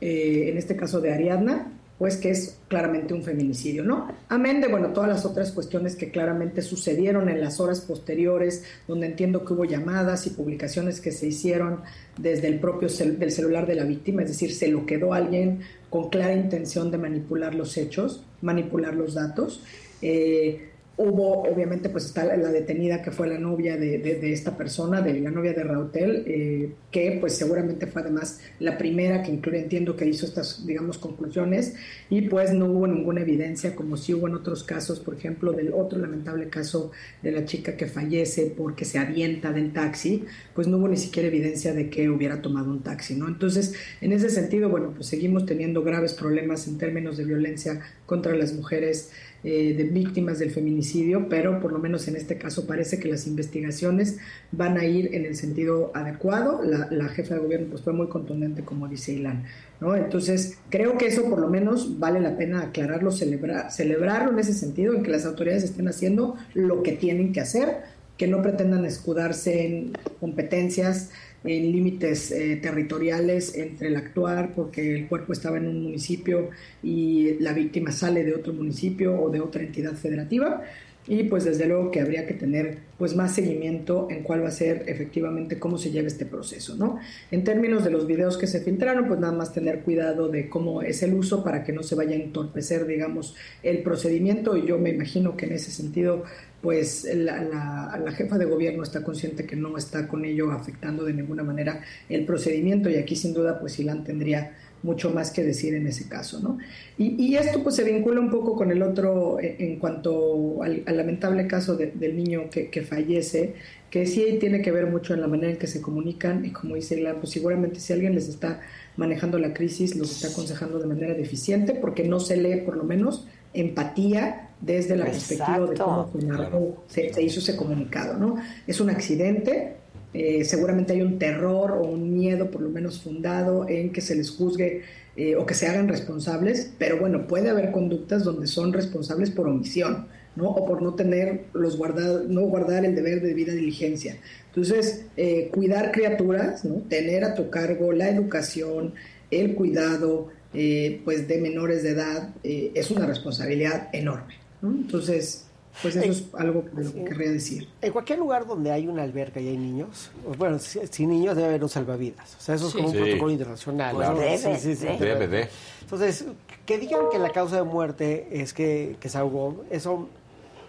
eh, 0.02 0.50
en 0.50 0.58
este 0.58 0.76
caso 0.76 1.00
de 1.00 1.14
Ariadna, 1.14 1.72
pues 1.98 2.18
que 2.18 2.30
es 2.32 2.58
claramente 2.68 3.14
un 3.14 3.24
feminicidio, 3.24 3.84
¿no? 3.84 4.12
Amén 4.28 4.60
de, 4.60 4.68
bueno, 4.68 4.90
todas 4.90 5.10
las 5.10 5.26
otras 5.26 5.52
cuestiones 5.54 5.96
que 5.96 6.12
claramente 6.12 6.62
sucedieron 6.62 7.30
en 7.30 7.40
las 7.40 7.60
horas 7.62 7.82
posteriores, 7.82 8.64
donde 8.88 9.08
entiendo 9.08 9.46
que 9.46 9.54
hubo 9.54 9.64
llamadas 9.64 10.28
y 10.28 10.32
publicaciones 10.32 11.00
que 11.00 11.12
se 11.12 11.28
hicieron 11.28 11.82
desde 12.18 12.48
el 12.48 12.60
propio 12.60 12.90
del 12.90 13.32
celular 13.32 13.66
de 13.66 13.76
la 13.76 13.86
víctima, 13.86 14.24
es 14.24 14.30
decir, 14.30 14.54
se 14.54 14.68
lo 14.68 14.86
quedó 14.86 15.14
alguien 15.14 15.62
con 15.90 16.10
clara 16.10 16.34
intención 16.34 16.92
de 16.92 16.98
manipular 16.98 17.56
los 17.56 17.78
hechos, 17.78 18.26
manipular 18.42 18.94
los 18.94 19.14
datos. 19.14 19.64
Eh, 20.02 20.72
Hubo, 20.98 21.44
obviamente, 21.44 21.90
pues 21.90 22.06
está 22.06 22.24
la, 22.24 22.52
detenida 22.52 23.02
que 23.02 23.12
fue 23.12 23.28
la 23.28 23.38
novia 23.38 23.76
de, 23.76 24.32
esta 24.32 24.56
persona, 24.56 25.02
de 25.02 25.20
la 25.20 25.30
novia 25.30 25.54
de 25.54 25.64
Rautel, 25.64 26.24
eh, 26.26 26.72
que 26.90 27.18
pues 27.20 27.36
seguramente 27.36 27.86
fue 27.86 28.02
además 28.02 28.40
la 28.60 28.78
primera 28.78 29.22
que 29.22 29.32
incluye, 29.32 29.60
entiendo 29.60 29.98
que 29.98 30.08
hizo 30.08 30.26
estas, 30.26 30.66
digamos, 30.66 30.98
conclusiones, 30.98 31.76
y 32.10 32.22
pues 32.22 32.54
no 32.54 32.68
hubo 32.68 32.88
ninguna 32.88 33.22
evidencia, 33.22 33.76
como 33.76 33.98
si 33.98 34.14
hubo 34.14 34.30
en 34.30 34.36
otros 34.36 34.64
casos, 34.64 35.02
por 35.02 35.16
ejemplo, 35.16 35.52
del 35.52 35.74
otro 35.74 36.00
lamentable 36.00 36.48
caso 36.48 36.92
de 37.22 37.34
la 37.34 37.44
chica 37.44 37.76
que 37.76 37.88
fallece 37.88 38.54
porque 38.56 38.86
se 38.86 38.98
avienta 38.98 39.52
del 39.52 39.74
taxi, 39.74 40.24
pues 40.54 40.68
no 40.68 40.78
hubo 40.78 40.88
ni 40.88 40.98
siquiera 40.98 41.28
evidencia 41.28 41.74
de 41.74 41.90
que 41.90 42.10
hubiera 42.10 42.42
tomado 42.42 42.72
un 42.72 42.84
taxi, 42.84 43.16
¿no? 43.16 43.28
Entonces, 43.28 43.74
en 44.00 44.14
ese 44.14 44.30
sentido, 44.30 44.70
bueno, 44.70 44.94
pues 44.96 45.08
seguimos 45.08 45.46
teniendo 45.46 45.84
graves 45.84 46.14
problemas 46.14 46.70
en 46.70 46.78
términos 46.78 47.18
de 47.18 47.26
violencia 47.26 47.82
contra 48.06 48.34
las 48.34 48.54
mujeres 48.54 49.12
eh, 49.48 49.76
de 49.78 49.84
víctimas 49.84 50.40
del 50.40 50.50
feminicidio, 50.50 51.30
pero 51.30 51.60
por 51.60 51.72
lo 51.72 51.78
menos 51.78 52.08
en 52.08 52.16
este 52.16 52.36
caso 52.36 52.66
parece 52.66 53.00
que 53.00 53.08
las 53.08 53.28
investigaciones 53.28 54.18
van 54.52 54.76
a 54.80 54.86
ir 54.86 55.14
en 55.14 55.24
el 55.24 55.36
sentido 55.36 55.92
adecuado. 55.94 56.64
La, 56.64 57.10
jefa 57.10 57.36
de 57.36 57.42
gobierno 57.42 57.68
pues 57.70 57.84
fue 57.84 57.94
muy 57.94 58.08
contundente, 58.08 58.64
como 58.64 58.88
dice 58.88 59.14
Ilan. 59.14 59.44
¿no? 59.80 59.96
Entonces, 59.96 60.58
creo 60.72 60.98
que 60.98 61.06
eso 61.06 61.30
por 61.30 61.38
lo 61.38 61.48
menos 61.48 62.00
vale 62.00 62.22
la 62.22 62.36
pena 62.38 62.64
aclararlo, 62.64 63.12
celebrar, 63.12 63.72
celebrarlo 63.72 64.32
en 64.32 64.40
ese 64.40 64.54
sentido, 64.54 64.96
en 64.96 65.04
que 65.04 65.12
las 65.12 65.28
autoridades 65.28 65.64
estén 65.64 65.88
haciendo 65.88 66.36
lo 66.56 66.82
que 66.82 66.94
tienen 66.94 67.32
que 67.32 67.42
hacer, 67.42 67.84
que 68.18 68.26
no 68.26 68.42
pretendan 68.42 68.84
escudarse 68.84 69.64
en 69.64 69.92
competencias 70.20 71.12
en 71.46 71.72
límites 71.72 72.32
eh, 72.32 72.58
territoriales 72.62 73.56
entre 73.56 73.90
el 73.90 73.96
actuar 73.96 74.54
porque 74.56 74.96
el 74.96 75.08
cuerpo 75.08 75.34
estaba 75.34 75.58
en 75.58 75.68
un 75.68 75.84
municipio 75.84 76.50
y 76.84 77.36
la 77.40 77.54
víctima 77.54 77.92
sale 77.92 78.24
de 78.24 78.34
otro 78.34 78.54
municipio 78.54 79.20
o 79.20 79.30
de 79.30 79.42
otra 79.42 79.64
entidad 79.64 79.94
federativa 79.94 80.64
y 81.08 81.24
pues 81.24 81.44
desde 81.44 81.68
luego 81.68 81.92
que 81.92 82.02
habría 82.02 82.26
que 82.26 82.34
tener 82.34 82.80
pues 82.98 83.16
más 83.16 83.36
seguimiento 83.36 84.08
en 84.10 84.24
cuál 84.24 84.44
va 84.44 84.48
a 84.48 84.52
ser 84.52 84.86
efectivamente 84.88 85.60
cómo 85.60 85.78
se 85.78 85.92
lleva 85.92 86.08
este 86.08 86.26
proceso, 86.26 86.76
¿no? 86.76 87.00
En 87.30 87.44
términos 87.44 87.84
de 87.84 87.92
los 87.92 88.08
videos 88.08 88.38
que 88.38 88.48
se 88.48 88.62
filtraron, 88.62 89.08
pues 89.08 89.20
nada 89.20 89.34
más 89.34 89.54
tener 89.54 89.82
cuidado 89.82 90.30
de 90.30 90.50
cómo 90.50 90.82
es 90.82 91.04
el 91.04 91.14
uso 91.14 91.44
para 91.44 91.64
que 91.64 91.74
no 91.74 91.84
se 91.84 91.96
vaya 91.96 92.14
a 92.14 92.20
entorpecer, 92.20 92.88
digamos, 92.88 93.36
el 93.62 93.84
procedimiento 93.84 94.58
y 94.58 94.66
yo 94.66 94.80
me 94.80 94.90
imagino 94.90 95.38
que 95.38 95.46
en 95.46 95.54
ese 95.54 95.72
sentido 95.72 96.24
pues 96.66 97.08
la, 97.14 98.12
jefa 98.18 98.40
de 98.40 98.46
gobierno 98.46 98.82
está 98.82 99.04
consciente 99.04 99.46
que 99.46 99.56
no 99.56 99.78
está 99.78 100.08
con 100.08 100.26
ello 100.26 100.50
afectando 100.52 101.04
de 101.04 101.14
ninguna 101.14 101.44
manera 101.44 101.82
el 102.10 102.26
procedimiento 102.26 102.90
y 102.90 102.96
aquí 102.96 103.16
sin 103.16 103.36
duda 103.36 103.60
pues 103.60 103.74
Silán 103.74 104.04
tendría 104.04 104.56
mucho 104.82 105.12
más 105.12 105.30
que 105.30 105.44
decir 105.44 105.76
en 105.76 105.86
ese 105.86 106.10
caso, 106.10 106.40
¿no? 106.40 106.58
Y, 106.98 107.36
esto 107.36 107.62
pues 107.62 107.76
se 107.76 107.84
vincula 107.84 108.20
un 108.20 108.32
poco 108.32 108.56
con 108.56 108.72
el 108.72 108.82
otro 108.82 109.38
en, 109.40 109.78
cuanto 109.78 110.64
al, 110.64 110.84
lamentable 110.88 111.46
caso 111.46 111.76
del 111.76 112.16
niño 112.18 112.50
que, 112.50 112.82
fallece, 112.82 113.54
que 113.92 114.08
sí 114.08 114.38
tiene 114.40 114.64
que 114.64 114.72
ver 114.72 114.88
mucho 114.88 115.14
en 115.14 115.22
la 115.22 115.28
manera 115.28 115.52
en 115.52 115.58
que 115.58 115.68
se 115.68 115.82
comunican 115.82 116.46
y 116.46 116.50
como 116.50 116.74
dice 116.74 117.00
Ilan, 117.00 117.18
pues 117.18 117.30
seguramente 117.32 117.80
si 117.80 117.94
alguien 117.94 118.16
les 118.16 118.28
está 118.28 118.62
manejando 118.98 119.38
la 119.38 119.54
crisis, 119.54 119.96
los 119.96 120.12
está 120.16 120.30
aconsejando 120.30 120.80
de 120.80 120.88
manera 120.88 121.14
deficiente 121.14 121.76
porque 121.76 122.08
no 122.08 122.20
se 122.20 122.38
lee 122.38 122.62
por 122.66 122.76
lo 122.76 122.86
menos 122.86 123.28
empatía 123.54 124.45
desde 124.62 124.96
la 124.96 125.06
perspectiva 125.06 125.68
de 125.68 125.76
cómo 125.76 126.84
se, 126.88 127.22
hizo 127.22 127.40
ese 127.40 127.56
comunicado, 127.56 128.18
¿no? 128.18 128.38
Es 128.66 128.80
un 128.80 128.90
accidente, 128.90 129.76
eh, 130.14 130.44
seguramente 130.46 130.94
hay 130.94 131.02
un 131.02 131.20
terror 131.20 131.72
o 131.72 131.84
un 131.84 132.14
miedo, 132.14 132.50
por 132.50 132.62
lo 132.62 132.70
menos 132.70 133.02
fundado, 133.02 133.68
en 133.68 133.92
que 133.92 134.02
se 134.02 134.16
les 134.16 134.32
juzgue 134.32 134.84
eh, 135.18 135.36
o 135.36 135.46
que 135.46 135.54
se 135.54 135.68
hagan 135.68 135.88
responsables, 135.88 136.72
pero 136.78 137.00
bueno, 137.00 137.28
puede 137.28 137.50
haber 137.50 137.72
conductas 137.72 138.24
donde 138.24 138.48
son 138.48 138.74
responsables 138.74 139.30
por 139.30 139.48
omisión, 139.48 140.08
¿no? 140.36 140.50
O 140.50 140.66
por 140.66 140.82
no 140.82 140.96
tener 140.96 141.46
los 141.54 141.78
guardar, 141.78 142.26
no 142.28 142.42
guardar 142.42 142.86
el 142.86 142.96
deber 142.96 143.22
de 143.22 143.30
debida 143.30 143.54
diligencia. 143.54 144.18
Entonces, 144.48 145.06
eh, 145.18 145.50
cuidar 145.54 145.92
criaturas, 145.92 146.66
¿no? 146.66 146.76
Tener 146.90 147.24
a 147.24 147.36
tu 147.36 147.50
cargo 147.50 147.92
la 147.92 148.10
educación, 148.10 148.94
el 149.32 149.56
cuidado, 149.56 150.30
eh, 150.54 151.02
pues 151.04 151.28
de 151.28 151.42
menores 151.42 151.84
de 151.84 151.90
edad 151.90 152.30
eh, 152.44 152.72
es 152.76 152.90
una 152.90 153.06
responsabilidad 153.06 153.90
enorme. 153.92 154.36
Entonces, 154.72 155.46
pues 155.82 155.96
eso 155.96 156.12
es 156.12 156.26
algo 156.34 156.64
que 156.66 157.04
querría 157.04 157.32
decir. 157.32 157.68
En 157.82 157.92
cualquier 157.92 158.20
lugar 158.20 158.46
donde 158.46 158.72
hay 158.72 158.88
una 158.88 159.04
alberca 159.04 159.40
y 159.40 159.48
hay 159.48 159.58
niños, 159.58 160.12
bueno, 160.38 160.58
sin 160.60 161.10
niños 161.10 161.36
debe 161.36 161.50
haber 161.50 161.64
un 161.64 161.70
salvavidas. 161.70 162.36
O 162.36 162.42
sea, 162.42 162.56
eso 162.56 162.68
es 162.68 162.74
como 162.74 162.88
un 162.88 162.94
protocolo 162.94 163.32
internacional. 163.32 163.98
debe, 163.98 165.50
Entonces, 165.82 166.26
que 166.66 166.78
digan 166.78 167.02
que 167.12 167.20
la 167.20 167.32
causa 167.32 167.58
de 167.58 167.64
muerte 167.64 168.28
es 168.32 168.54
que, 168.54 168.96
que 169.00 169.10
se 169.10 169.18
ahogó, 169.18 169.66
eso 169.70 170.08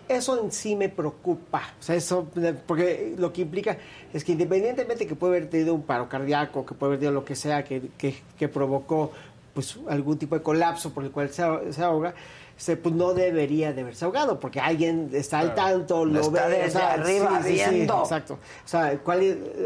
eso 0.09 0.41
en 0.41 0.53
sí 0.53 0.77
me 0.77 0.89
preocupa. 0.89 1.63
O 1.81 1.83
sea, 1.83 1.97
eso, 1.97 2.29
porque 2.67 3.15
lo 3.19 3.33
que 3.33 3.43
implica 3.43 3.77
es 4.13 4.25
que 4.25 4.33
independientemente 4.33 5.07
que 5.07 5.15
puede 5.15 5.37
haber 5.37 5.51
tenido 5.51 5.75
un 5.75 5.83
paro 5.83 6.09
cardíaco, 6.09 6.65
que 6.65 6.75
puede 6.75 6.91
haber 6.91 6.99
tenido 7.01 7.13
lo 7.13 7.25
que 7.25 7.35
sea 7.35 7.65
que, 7.65 7.83
que, 7.99 8.17
que 8.39 8.49
provocó 8.49 9.13
pues 9.55 9.79
algún 9.89 10.19
tipo 10.19 10.37
de 10.37 10.43
colapso 10.43 10.93
por 10.93 11.03
el 11.05 11.11
cual 11.11 11.31
se, 11.31 11.43
se 11.73 11.83
ahoga, 11.83 12.15
se, 12.57 12.77
pues 12.77 12.95
no 12.95 13.13
debería 13.13 13.73
de 13.73 13.83
haberse 13.83 14.05
ahogado, 14.05 14.41
porque 14.41 14.61
alguien 14.61 15.11
está 15.13 15.41
al 15.41 15.55
tanto, 15.55 16.05
lo, 16.05 16.31
ve. 16.31 16.41
Desde 16.41 16.81
arriba 16.81 17.41
viendo. 17.41 18.01
exacto. 18.01 18.35
O 18.65 18.69
sea, 18.69 18.99
¿cuál 18.99 19.23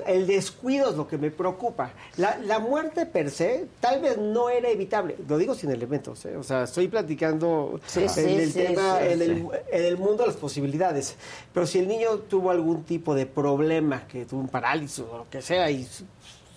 el 0.06 0.26
descuido 0.26 0.90
es 0.90 0.96
lo 0.96 1.06
que 1.06 1.18
me 1.18 1.30
preocupa. 1.30 1.92
La, 2.16 2.38
la, 2.38 2.58
muerte 2.58 3.06
per 3.06 3.30
se 3.30 3.66
tal 3.80 4.00
vez 4.00 4.18
no 4.18 4.50
era 4.50 4.68
evitable. 4.68 5.16
Lo 5.28 5.38
digo 5.38 5.54
sin 5.54 5.70
elementos, 5.70 6.24
¿eh? 6.26 6.36
O 6.36 6.42
sea, 6.42 6.64
estoy 6.64 6.88
platicando 6.88 7.80
en 7.94 8.40
el 8.40 8.52
tema, 8.52 9.00
en 9.02 9.22
el, 9.22 9.30
en, 9.70 9.84
el, 9.84 9.96
mundo 9.96 10.24
de 10.24 10.28
las 10.28 10.36
posibilidades. 10.36 11.16
Pero 11.52 11.66
si 11.66 11.78
el 11.78 11.88
niño 11.88 12.18
tuvo 12.28 12.50
algún 12.50 12.84
tipo 12.84 13.14
de 13.14 13.26
problema, 13.26 14.06
que 14.06 14.24
tuvo 14.24 14.40
un 14.40 14.48
parálisis 14.48 15.00
o 15.00 15.18
lo 15.18 15.30
que 15.30 15.42
sea, 15.42 15.70
y 15.70 15.86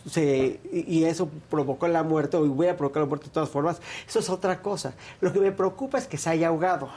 se, 0.09 0.59
y 0.71 1.03
eso 1.05 1.29
provocó 1.49 1.87
la 1.87 2.03
muerte, 2.03 2.37
o 2.37 2.41
hubiera 2.41 2.75
provocado 2.75 3.05
la 3.05 3.09
muerte 3.09 3.27
de 3.27 3.31
todas 3.31 3.49
formas, 3.49 3.81
eso 4.07 4.19
es 4.19 4.29
otra 4.29 4.61
cosa. 4.61 4.93
Lo 5.21 5.31
que 5.31 5.39
me 5.39 5.51
preocupa 5.51 5.97
es 5.97 6.07
que 6.07 6.17
se 6.17 6.29
haya 6.29 6.47
ahogado, 6.47 6.89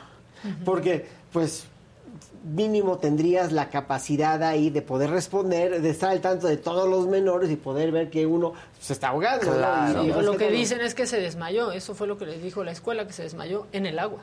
porque 0.64 1.06
pues 1.32 1.66
mínimo 2.46 2.98
tendrías 2.98 3.52
la 3.52 3.68
capacidad 3.70 4.42
ahí 4.42 4.70
de 4.70 4.82
poder 4.82 5.10
responder, 5.10 5.82
de 5.82 5.90
estar 5.90 6.10
al 6.10 6.20
tanto 6.20 6.46
de 6.46 6.56
todos 6.56 6.88
los 6.88 7.06
menores 7.06 7.50
y 7.50 7.56
poder 7.56 7.90
ver 7.90 8.08
que 8.08 8.24
uno 8.24 8.52
se 8.80 8.92
está 8.92 9.08
ahogando. 9.08 9.52
lo 10.22 10.36
que 10.36 10.50
dicen 10.50 10.80
es 10.80 10.94
que 10.94 11.06
se 11.06 11.20
desmayó, 11.20 11.72
eso 11.72 11.94
fue 11.94 12.06
lo 12.06 12.18
que 12.18 12.26
les 12.26 12.42
dijo 12.42 12.62
la 12.62 12.72
escuela, 12.72 13.06
que 13.06 13.12
se 13.12 13.24
desmayó 13.24 13.66
en 13.72 13.86
el 13.86 13.98
agua. 13.98 14.20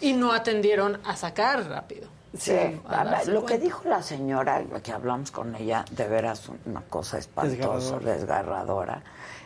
Y 0.00 0.12
no 0.12 0.32
atendieron 0.32 0.98
a 1.04 1.16
sacar 1.16 1.68
rápido. 1.68 2.08
Sí, 2.38 2.80
lo 3.26 3.44
que 3.44 3.58
dijo 3.58 3.88
la 3.88 4.02
señora, 4.02 4.62
que 4.82 4.92
hablamos 4.92 5.30
con 5.30 5.54
ella, 5.54 5.84
de 5.90 6.06
veras 6.08 6.50
una 6.64 6.82
cosa 6.82 7.18
espantosa, 7.18 7.98
desgarradora, 7.98 9.02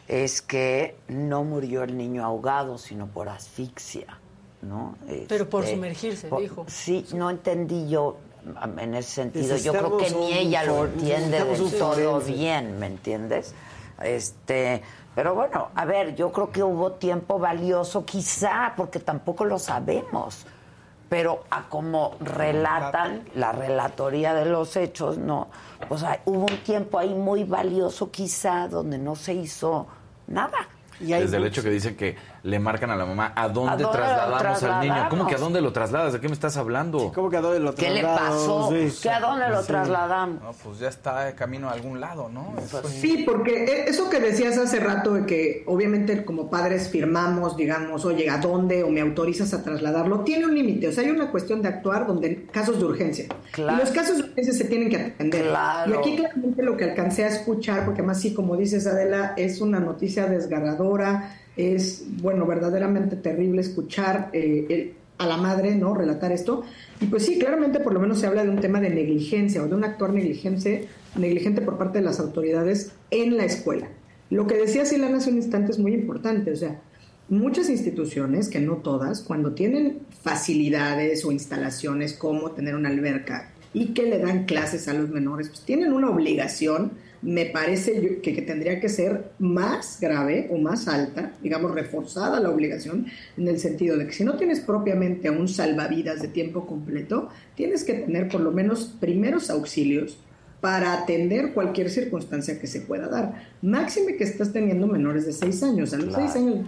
es 0.08 0.42
que 0.42 0.96
no 1.08 1.44
murió 1.44 1.82
el 1.84 1.96
niño 1.96 2.24
ahogado, 2.24 2.78
sino 2.78 3.06
por 3.06 3.28
asfixia, 3.28 4.18
¿no? 4.62 4.96
Pero 5.28 5.48
por 5.48 5.64
este, 5.64 5.76
sumergirse, 5.76 6.30
dijo. 6.38 6.64
Sí, 6.68 7.06
no 7.14 7.30
entendí 7.30 7.88
yo 7.88 8.16
en 8.78 8.94
ese 8.94 9.10
sentido. 9.10 9.56
Yo 9.56 9.72
creo 9.72 9.96
que 9.96 10.10
ni 10.10 10.32
ella 10.32 10.64
lo 10.64 10.86
entiende 10.86 11.44
del 11.44 11.72
todo 11.78 12.20
bien, 12.20 12.78
¿me 12.78 12.86
entiendes? 12.86 13.54
Este, 14.02 14.82
pero 15.14 15.34
bueno, 15.34 15.68
a 15.74 15.84
ver, 15.84 16.14
yo 16.14 16.32
creo 16.32 16.50
que 16.50 16.62
hubo 16.62 16.92
tiempo 16.92 17.38
valioso, 17.38 18.04
quizá, 18.04 18.72
porque 18.76 18.98
tampoco 18.98 19.44
lo 19.44 19.58
sabemos 19.58 20.46
pero 21.11 21.45
a 21.51 21.69
como 21.69 22.16
relatan 22.20 23.24
la 23.35 23.51
relatoría 23.51 24.32
de 24.32 24.47
los 24.47 24.77
hechos, 24.77 25.19
no, 25.19 25.49
pues 25.89 26.05
hubo 26.24 26.47
un 26.47 26.59
tiempo 26.59 27.01
ahí 27.01 27.12
muy 27.12 27.43
valioso 27.43 28.12
quizá 28.12 28.69
donde 28.69 28.97
no 28.97 29.16
se 29.16 29.35
hizo 29.35 29.89
nada. 30.28 30.69
Desde 31.01 31.37
el 31.37 31.47
hecho 31.47 31.65
que 31.65 31.70
dicen 31.70 31.97
que 31.97 32.16
le 32.42 32.58
marcan 32.58 32.90
a 32.90 32.96
la 32.96 33.06
mamá 33.06 33.32
a 33.34 33.48
dónde, 33.48 33.84
trasladamos 33.84 34.62
al 34.62 34.80
niño. 34.80 35.06
¿Cómo 35.10 35.26
que 35.26 35.34
a 35.34 35.38
dónde 35.38 35.60
lo 35.60 35.72
trasladas? 35.72 36.12
¿De 36.12 36.20
qué 36.20 36.28
me 36.28 36.34
estás 36.34 36.56
hablando? 36.56 37.12
¿Cómo 37.14 37.30
que 37.30 37.36
a 37.36 37.40
dónde 37.40 37.60
lo 37.60 37.74
trasladamos? 37.74 38.70
¿Qué 38.70 38.82
le 38.82 38.88
pasó? 38.88 39.02
¿Que 39.02 39.10
a 39.10 39.20
dónde 39.20 39.48
lo 39.48 39.62
trasladamos? 39.62 40.42
No, 40.42 40.52
pues 40.64 40.78
ya 40.78 40.88
está 40.88 41.24
de 41.24 41.34
camino 41.34 41.68
a 41.68 41.72
algún 41.72 42.00
lado, 42.00 42.28
¿no? 42.28 42.54
Pues 42.70 42.86
sí, 42.88 43.24
porque 43.26 43.64
e, 43.64 43.90
eso 43.90 44.08
que 44.08 44.20
decías 44.20 44.58
hace 44.58 44.80
rato 44.80 45.14
de 45.14 45.26
que 45.26 45.64
obviamente 45.66 46.24
como 46.24 46.50
padres 46.50 46.88
firmamos, 46.88 47.56
digamos, 47.56 48.04
oye, 48.04 48.28
¿a 48.30 48.38
dónde? 48.38 48.80
o 48.82 48.90
me 48.90 49.00
autorizas 49.00 49.52
a 49.54 49.62
trasladarlo, 49.62 50.20
tiene 50.20 50.46
un 50.46 50.54
límite. 50.54 50.88
O 50.88 50.92
sea, 50.92 51.04
hay 51.04 51.10
una 51.10 51.30
cuestión 51.30 51.62
de 51.62 51.68
actuar 51.68 52.06
donde 52.06 52.46
casos 52.46 52.78
de 52.78 52.84
urgencia. 52.84 53.26
Claro. 53.52 53.78
Y 53.78 53.80
los 53.80 53.90
casos 53.90 54.18
de 54.18 54.24
urgencia 54.24 54.52
se 54.52 54.64
tienen 54.64 54.90
que 54.90 54.96
atender. 54.96 55.48
Claro. 55.48 55.90
Y 55.90 55.98
aquí 55.98 56.16
claramente 56.16 56.62
lo 56.62 56.76
que 56.76 56.84
alcancé 56.84 57.24
a 57.24 57.28
escuchar, 57.28 57.84
porque 57.84 58.02
más 58.02 58.20
sí, 58.20 58.34
como 58.34 58.56
dices 58.56 58.86
Adela, 58.86 59.34
es 59.36 59.60
una 59.60 59.80
noticia 59.80 60.26
desgarradora 60.26 61.39
es, 61.61 62.05
bueno, 62.20 62.47
verdaderamente 62.47 63.16
terrible 63.16 63.61
escuchar 63.61 64.31
eh, 64.32 64.95
a 65.19 65.27
la 65.27 65.37
madre, 65.37 65.74
¿no? 65.74 65.95
Relatar 65.95 66.32
esto. 66.32 66.62
Y 67.01 67.07
pues 67.07 67.27
sí, 67.27 67.39
claramente 67.39 67.81
por 67.81 67.93
lo 67.93 68.01
menos 68.01 68.19
se 68.19 68.27
habla 68.27 68.43
de 68.43 68.51
un 68.51 68.61
tema 68.61 68.81
de 68.81 68.91
negligencia 68.91 69.62
o 69.62 69.69
de 69.69 69.74
un 69.74 69.85
actuar 69.85 70.12
negligente, 70.12 70.89
negligente 71.16 71.61
por 71.61 71.77
parte 71.77 71.99
de 71.99 72.05
las 72.05 72.20
autoridades 72.20 72.93
en 73.11 73.37
la 73.37 73.45
escuela. 73.45 73.89
Lo 74.31 74.47
que 74.47 74.57
decía 74.57 74.87
Silana 74.87 75.19
hace 75.19 75.31
un 75.31 75.37
instante 75.37 75.73
es 75.73 75.78
muy 75.78 75.93
importante, 75.93 76.53
o 76.53 76.57
sea, 76.57 76.81
muchas 77.28 77.69
instituciones, 77.69 78.49
que 78.49 78.61
no 78.61 78.77
todas, 78.77 79.20
cuando 79.20 79.53
tienen 79.53 80.01
facilidades 80.23 81.24
o 81.24 81.32
instalaciones 81.32 82.12
como 82.12 82.53
tener 82.53 82.74
una 82.74 82.89
alberca 82.89 83.53
y 83.73 83.95
que 83.95 84.05
le 84.05 84.19
dan 84.19 84.47
clases 84.47 84.89
a 84.89 84.95
los 84.95 85.11
menores, 85.11 85.49
pues 85.49 85.61
tienen 85.62 85.93
una 85.93 86.11
obligación 86.11 86.93
me 87.22 87.47
parece 87.47 88.20
que, 88.22 88.42
tendría 88.42 88.80
que 88.80 88.88
ser 88.88 89.32
más 89.38 89.98
grave 90.01 90.48
o 90.51 90.56
más 90.56 90.88
alta, 90.88 91.32
digamos, 91.42 91.72
reforzada 91.72 92.40
la 92.40 92.51
obligación, 92.51 93.06
en 93.36 93.48
el 93.48 93.59
sentido 93.59 93.97
de 93.97 94.06
que 94.06 94.12
si 94.12 94.24
no 94.24 94.36
tienes 94.36 94.60
propiamente 94.60 95.30
un 95.30 95.48
salvavidas 95.48 96.22
de 96.22 96.28
tiempo 96.28 96.66
completo, 96.66 97.28
tienes 97.55 97.84
que 97.84 97.94
tener 97.94 98.28
por 98.28 98.40
lo 98.40 98.52
menos 98.52 98.97
primeros 99.01 99.51
auxilios 99.51 100.18
para 100.60 100.94
atender 100.94 101.52
cualquier 101.52 101.90
circunstancia 101.90 102.59
que 102.60 102.66
se 102.66 102.80
pueda 102.80 103.09
dar. 103.09 103.48
Máxime 103.62 104.16
que 104.16 104.24
estás 104.24 104.52
teniendo 104.52 104.86
menores 104.86 105.26
de 105.26 105.32
6 105.32 105.62
años. 105.62 105.94
A 105.94 105.98
los 105.98 106.14
6 106.14 106.36
años, 106.36 106.66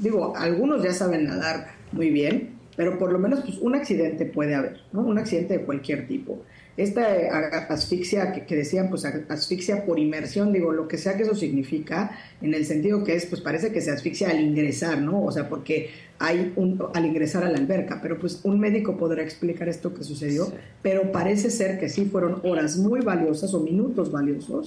digo, 0.00 0.34
algunos 0.36 0.82
ya 0.82 0.92
saben 0.92 1.24
nadar 1.24 1.68
muy 1.92 2.10
bien, 2.10 2.54
pero 2.76 2.98
por 2.98 3.12
lo 3.12 3.18
menos 3.18 3.40
pues, 3.40 3.58
un 3.58 3.74
accidente 3.74 4.24
puede 4.26 4.54
haber, 4.54 4.80
¿no? 4.92 5.02
Un 5.02 5.18
accidente 5.18 5.58
de 5.58 5.64
cualquier 5.64 6.06
tipo. 6.08 6.42
Esta 6.76 7.68
asfixia 7.68 8.32
que, 8.32 8.56
decían, 8.56 8.90
pues 8.90 9.04
asfixia 9.04 9.84
por 9.86 10.00
inmersión, 10.00 10.52
digo, 10.52 10.72
lo 10.72 10.88
que 10.88 10.98
sea 10.98 11.16
que 11.16 11.22
eso 11.22 11.36
significa, 11.36 12.18
en 12.42 12.52
el 12.52 12.66
sentido 12.66 13.04
que 13.04 13.14
es, 13.14 13.26
pues 13.26 13.40
parece 13.40 13.70
que 13.70 13.80
se 13.80 13.92
asfixia 13.92 14.30
al 14.30 14.40
ingresar, 14.40 15.00
¿no? 15.00 15.22
O 15.22 15.30
sea, 15.30 15.48
porque 15.48 15.90
hay 16.18 16.52
un, 16.56 16.82
al 16.92 17.06
ingresar 17.06 17.44
a 17.44 17.50
la 17.50 17.58
alberca, 17.58 18.00
pero 18.02 18.18
pues 18.18 18.40
un 18.42 18.58
médico 18.58 18.96
podrá 18.96 19.22
explicar 19.22 19.68
esto 19.68 19.94
que 19.94 20.02
sucedió, 20.02 20.52
pero 20.82 21.12
parece 21.12 21.50
ser 21.50 21.78
que 21.78 21.88
sí 21.88 22.06
fueron 22.06 22.40
horas 22.42 22.76
muy 22.76 23.00
valiosas 23.00 23.54
o 23.54 23.60
minutos 23.60 24.10
valiosos, 24.10 24.66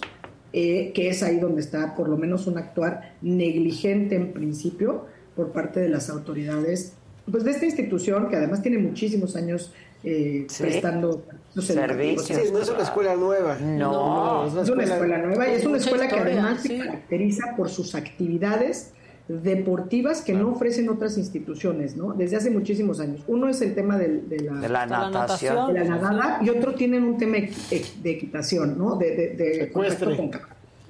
eh, 0.53 0.93
que 0.93 1.09
es 1.09 1.23
ahí 1.23 1.39
donde 1.39 1.59
está 1.59 1.93
por 1.93 2.07
lo 2.07 2.17
menos 2.17 2.47
un 2.47 2.57
actuar 2.57 3.15
negligente 3.21 4.15
en 4.15 4.31
principio 4.31 5.05
por 5.35 5.51
parte 5.51 5.81
de 5.81 5.89
las 5.89 6.09
autoridades 6.09 6.93
pues 7.29 7.43
de 7.43 7.51
esta 7.51 7.65
institución 7.65 8.29
que 8.29 8.37
además 8.37 8.61
tiene 8.61 8.77
muchísimos 8.77 9.35
años 9.35 9.73
eh, 10.03 10.47
prestando 10.57 11.23
servicios. 11.59 12.51
no 12.51 12.59
es 12.59 12.69
una 12.69 12.83
escuela 12.83 13.15
nueva. 13.15 13.57
No, 13.59 14.49
no, 14.49 14.61
es 14.61 14.69
una 14.69 14.83
escuela 14.83 15.17
nueva 15.17 15.47
y 15.47 15.51
es 15.53 15.65
una 15.65 15.77
escuela 15.77 16.07
que 16.07 16.19
además 16.19 16.61
se 16.61 16.77
caracteriza 16.77 17.55
por 17.55 17.69
sus 17.69 17.95
actividades 17.95 18.93
deportivas 19.27 20.21
que 20.21 20.33
no 20.33 20.51
ofrecen 20.51 20.87
otras 20.89 21.17
instituciones, 21.17 21.97
¿no? 21.97 22.13
Desde 22.13 22.37
hace 22.37 22.49
muchísimos 22.49 22.99
años. 22.99 23.23
Uno 23.27 23.49
es 23.49 23.61
el 23.61 23.75
tema 23.75 23.97
de, 23.97 24.23
la, 24.69 24.85
natación, 24.85 25.73
de 25.73 25.83
la 25.83 25.97
nadada, 25.97 26.39
y 26.41 26.49
otro 26.49 26.73
tienen 26.75 27.03
un 27.03 27.17
tema 27.17 27.37
de 27.37 28.09
equitación, 28.09 28.77
¿no? 28.77 28.95
De, 28.95 29.11
de, 29.15 29.29
de 29.35 29.71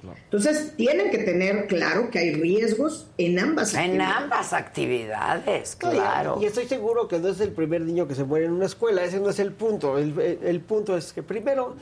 entonces, 0.03 0.73
tienen 0.75 1.09
que 1.11 1.19
tener 1.19 1.67
claro 1.67 2.09
que 2.09 2.19
hay 2.19 2.33
riesgos 2.33 3.07
en 3.17 3.39
ambas 3.39 3.73
actividades. 3.73 3.95
En 3.95 4.01
ambas 4.01 4.53
actividades, 4.53 5.75
claro. 5.75 6.39
y, 6.41 6.45
estoy 6.45 6.67
seguro 6.67 7.07
que 7.07 7.19
no 7.19 7.29
es 7.29 7.39
el 7.39 7.51
primer 7.51 7.81
niño 7.81 8.07
que 8.07 8.15
se 8.15 8.23
muere 8.23 8.45
en 8.45 8.53
una 8.53 8.65
escuela, 8.65 9.03
ese 9.03 9.19
no 9.19 9.29
es 9.29 9.39
el 9.39 9.51
punto. 9.51 9.97
El, 9.97 10.61
punto 10.61 10.97
es 10.97 11.13
que 11.13 11.23
primero, 11.23 11.75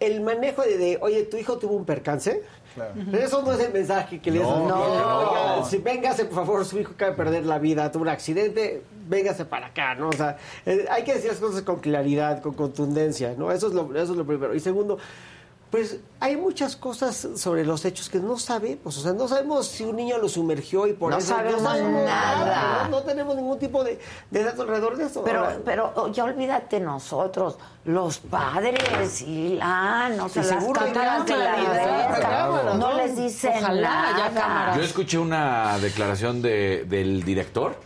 el 0.00 0.20
manejo 0.20 0.62
de, 0.62 0.98
oye, 1.00 1.22
tu 1.24 1.36
hijo 1.36 1.58
tuvo 1.58 1.76
un 1.76 1.84
percance. 1.84 2.42
Pero 2.74 3.18
eso 3.18 3.42
no 3.42 3.52
es 3.52 3.60
el 3.60 3.70
mensaje 3.70 4.18
que 4.18 4.30
le 4.30 4.38
no, 4.38 4.66
no, 4.66 5.58
no. 5.58 5.64
Si 5.66 5.76
véngase, 5.76 6.24
por 6.24 6.36
favor, 6.36 6.64
su 6.64 6.80
hijo 6.80 6.92
acaba 6.94 7.10
de 7.10 7.16
perder 7.18 7.44
la 7.44 7.58
vida, 7.58 7.92
tuvo 7.92 8.04
un 8.04 8.08
accidente, 8.08 8.82
véngase 9.08 9.44
para 9.44 9.66
acá, 9.66 9.94
¿no? 9.94 10.08
O 10.08 10.12
sea, 10.12 10.38
eh, 10.64 10.86
hay 10.90 11.04
que 11.04 11.12
decir 11.12 11.30
las 11.30 11.38
cosas 11.38 11.60
con 11.62 11.80
claridad, 11.80 12.40
con 12.40 12.54
contundencia, 12.54 13.34
¿no? 13.36 13.52
Eso 13.52 13.68
es 13.68 13.74
lo, 13.74 13.94
eso 13.94 14.12
es 14.12 14.18
lo 14.18 14.24
primero. 14.24 14.54
Y 14.54 14.60
segundo, 14.60 14.96
pues 15.72 16.00
hay 16.20 16.36
muchas 16.36 16.76
cosas 16.76 17.28
sobre 17.36 17.64
los 17.64 17.86
hechos 17.86 18.10
que 18.10 18.18
no 18.18 18.38
sabemos. 18.38 18.98
O 18.98 19.00
sea, 19.00 19.14
no 19.14 19.26
sabemos 19.26 19.66
si 19.66 19.84
un 19.84 19.96
niño 19.96 20.18
lo 20.18 20.28
sumergió 20.28 20.86
y 20.86 20.92
por 20.92 21.14
eso 21.14 21.28
sabemos 21.28 21.62
no 21.62 21.68
sabemos 21.70 22.04
nada. 22.04 22.88
No, 22.90 23.00
tenemos 23.00 23.34
ningún 23.34 23.58
tipo 23.58 23.82
de, 23.82 23.98
de 24.30 24.44
datos 24.44 24.60
alrededor 24.60 24.98
de 24.98 25.06
eso. 25.06 25.24
Pero, 25.24 25.48
pero 25.64 25.90
oh, 25.96 26.12
ya 26.12 26.24
olvídate 26.24 26.78
nosotros, 26.78 27.56
los 27.86 28.18
padres 28.18 29.22
y 29.22 29.54
la, 29.54 30.10
no 30.14 30.28
se 30.28 30.42
las 30.44 30.62
cámaras 30.62 31.26
de 31.26 31.36
la 31.38 32.74
no 32.78 32.92
les 32.92 33.16
dicen 33.16 33.62
nada. 33.80 34.76
Yo 34.76 34.82
escuché 34.82 35.16
una 35.16 35.78
declaración 35.78 36.42
de, 36.42 36.84
del 36.86 37.22
director 37.22 37.76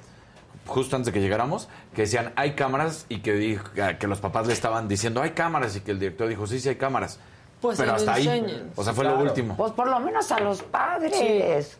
justo 0.66 0.96
antes 0.96 1.06
de 1.06 1.12
que 1.12 1.20
llegáramos, 1.20 1.68
que 1.94 2.02
decían 2.02 2.32
hay 2.34 2.56
cámaras 2.56 3.06
y 3.08 3.20
que, 3.20 3.34
dijo, 3.34 3.70
que 4.00 4.06
los 4.08 4.18
papás 4.18 4.48
le 4.48 4.54
estaban 4.54 4.88
diciendo 4.88 5.22
hay 5.22 5.30
cámaras 5.30 5.76
y 5.76 5.82
que 5.82 5.92
el 5.92 6.00
director 6.00 6.26
dijo 6.26 6.48
sí, 6.48 6.58
sí 6.58 6.68
hay 6.68 6.74
cámaras. 6.74 7.20
Pues 7.60 7.78
Pero 7.78 7.94
hasta 7.94 8.14
ahí. 8.14 8.70
O 8.76 8.84
sea, 8.84 8.92
fue 8.92 9.04
lo 9.04 9.18
último. 9.18 9.56
Pues 9.56 9.72
por 9.72 9.88
lo 9.88 9.98
menos 10.00 10.30
a 10.32 10.40
los 10.40 10.62
padres. 10.62 11.78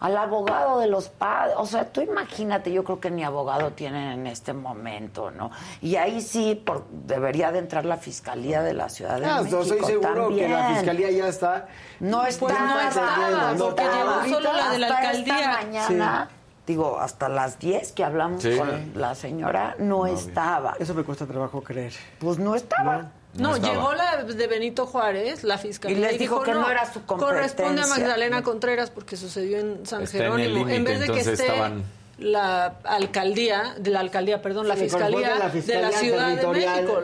Al 0.00 0.16
abogado 0.16 0.78
de 0.78 0.86
los 0.86 1.08
padres. 1.08 1.56
O 1.58 1.66
sea, 1.66 1.90
tú 1.90 2.00
imagínate, 2.00 2.72
yo 2.72 2.84
creo 2.84 3.00
que 3.00 3.10
ni 3.10 3.24
abogado 3.24 3.72
tienen 3.72 4.12
en 4.12 4.26
este 4.28 4.52
momento, 4.52 5.32
¿no? 5.32 5.50
Y 5.82 5.96
ahí 5.96 6.20
sí 6.20 6.54
por, 6.54 6.86
debería 6.88 7.50
de 7.50 7.58
entrar 7.58 7.84
la 7.84 7.96
Fiscalía 7.96 8.62
de 8.62 8.74
la 8.74 8.88
Ciudad 8.88 9.18
de 9.18 9.26
ah, 9.26 9.42
México. 9.42 9.62
estoy 9.62 9.84
seguro 9.84 10.28
que 10.28 10.48
la 10.48 10.68
Fiscalía 10.74 11.10
ya 11.10 11.26
está. 11.26 11.66
No 11.98 12.24
está. 12.24 12.46
Pues 12.46 12.60
no 12.60 12.80
está, 12.80 13.54
porque 13.58 13.82
llegó 13.82 14.36
solo 14.36 14.52
la 14.52 14.70
de 14.70 14.78
la 14.78 14.86
alcaldía. 14.86 15.58
mañana. 15.64 16.28
Digo, 16.64 17.00
hasta 17.00 17.30
las 17.30 17.58
10 17.58 17.92
que 17.92 18.04
hablamos 18.04 18.44
con 18.44 18.92
la 18.94 19.14
señora, 19.14 19.74
no, 19.78 20.06
estaba. 20.06 20.76
Eso 20.78 20.92
me 20.92 21.02
cuesta 21.02 21.26
trabajo 21.26 21.62
creer. 21.62 21.94
Pues 22.20 22.38
no 22.38 22.54
estaba. 22.54 22.98
No, 22.98 23.10
llegó 23.34 23.94
la 23.94 24.22
de 24.22 24.46
Benito 24.46 24.86
Juárez, 24.86 25.44
la 25.44 25.58
fiscalía. 25.58 25.96
Y 25.96 26.00
les 26.00 26.18
dijo, 26.18 26.42
que 26.42 26.52
no, 26.52 26.70
era 26.70 26.90
su 26.92 27.04
competencia. 27.04 27.36
Corresponde 27.36 27.82
a 27.82 27.86
Magdalena 27.86 28.42
Contreras 28.42 28.90
porque 28.90 29.16
sucedió 29.16 29.58
en 29.58 29.86
San 29.86 30.06
Jerónimo. 30.06 30.68
En, 30.68 30.84
vez 30.84 31.00
de 31.00 31.08
que 31.08 31.20
esté 31.20 31.48
la 32.18 32.78
alcaldía, 32.84 33.76
de 33.78 33.90
la 33.90 34.00
alcaldía, 34.00 34.42
perdón, 34.42 34.66
la, 34.66 34.76
fiscalía 34.76 35.34
de 35.34 35.80
la 35.80 35.92
Ciudad 35.92 36.36
de 36.36 36.46
México. 36.48 37.00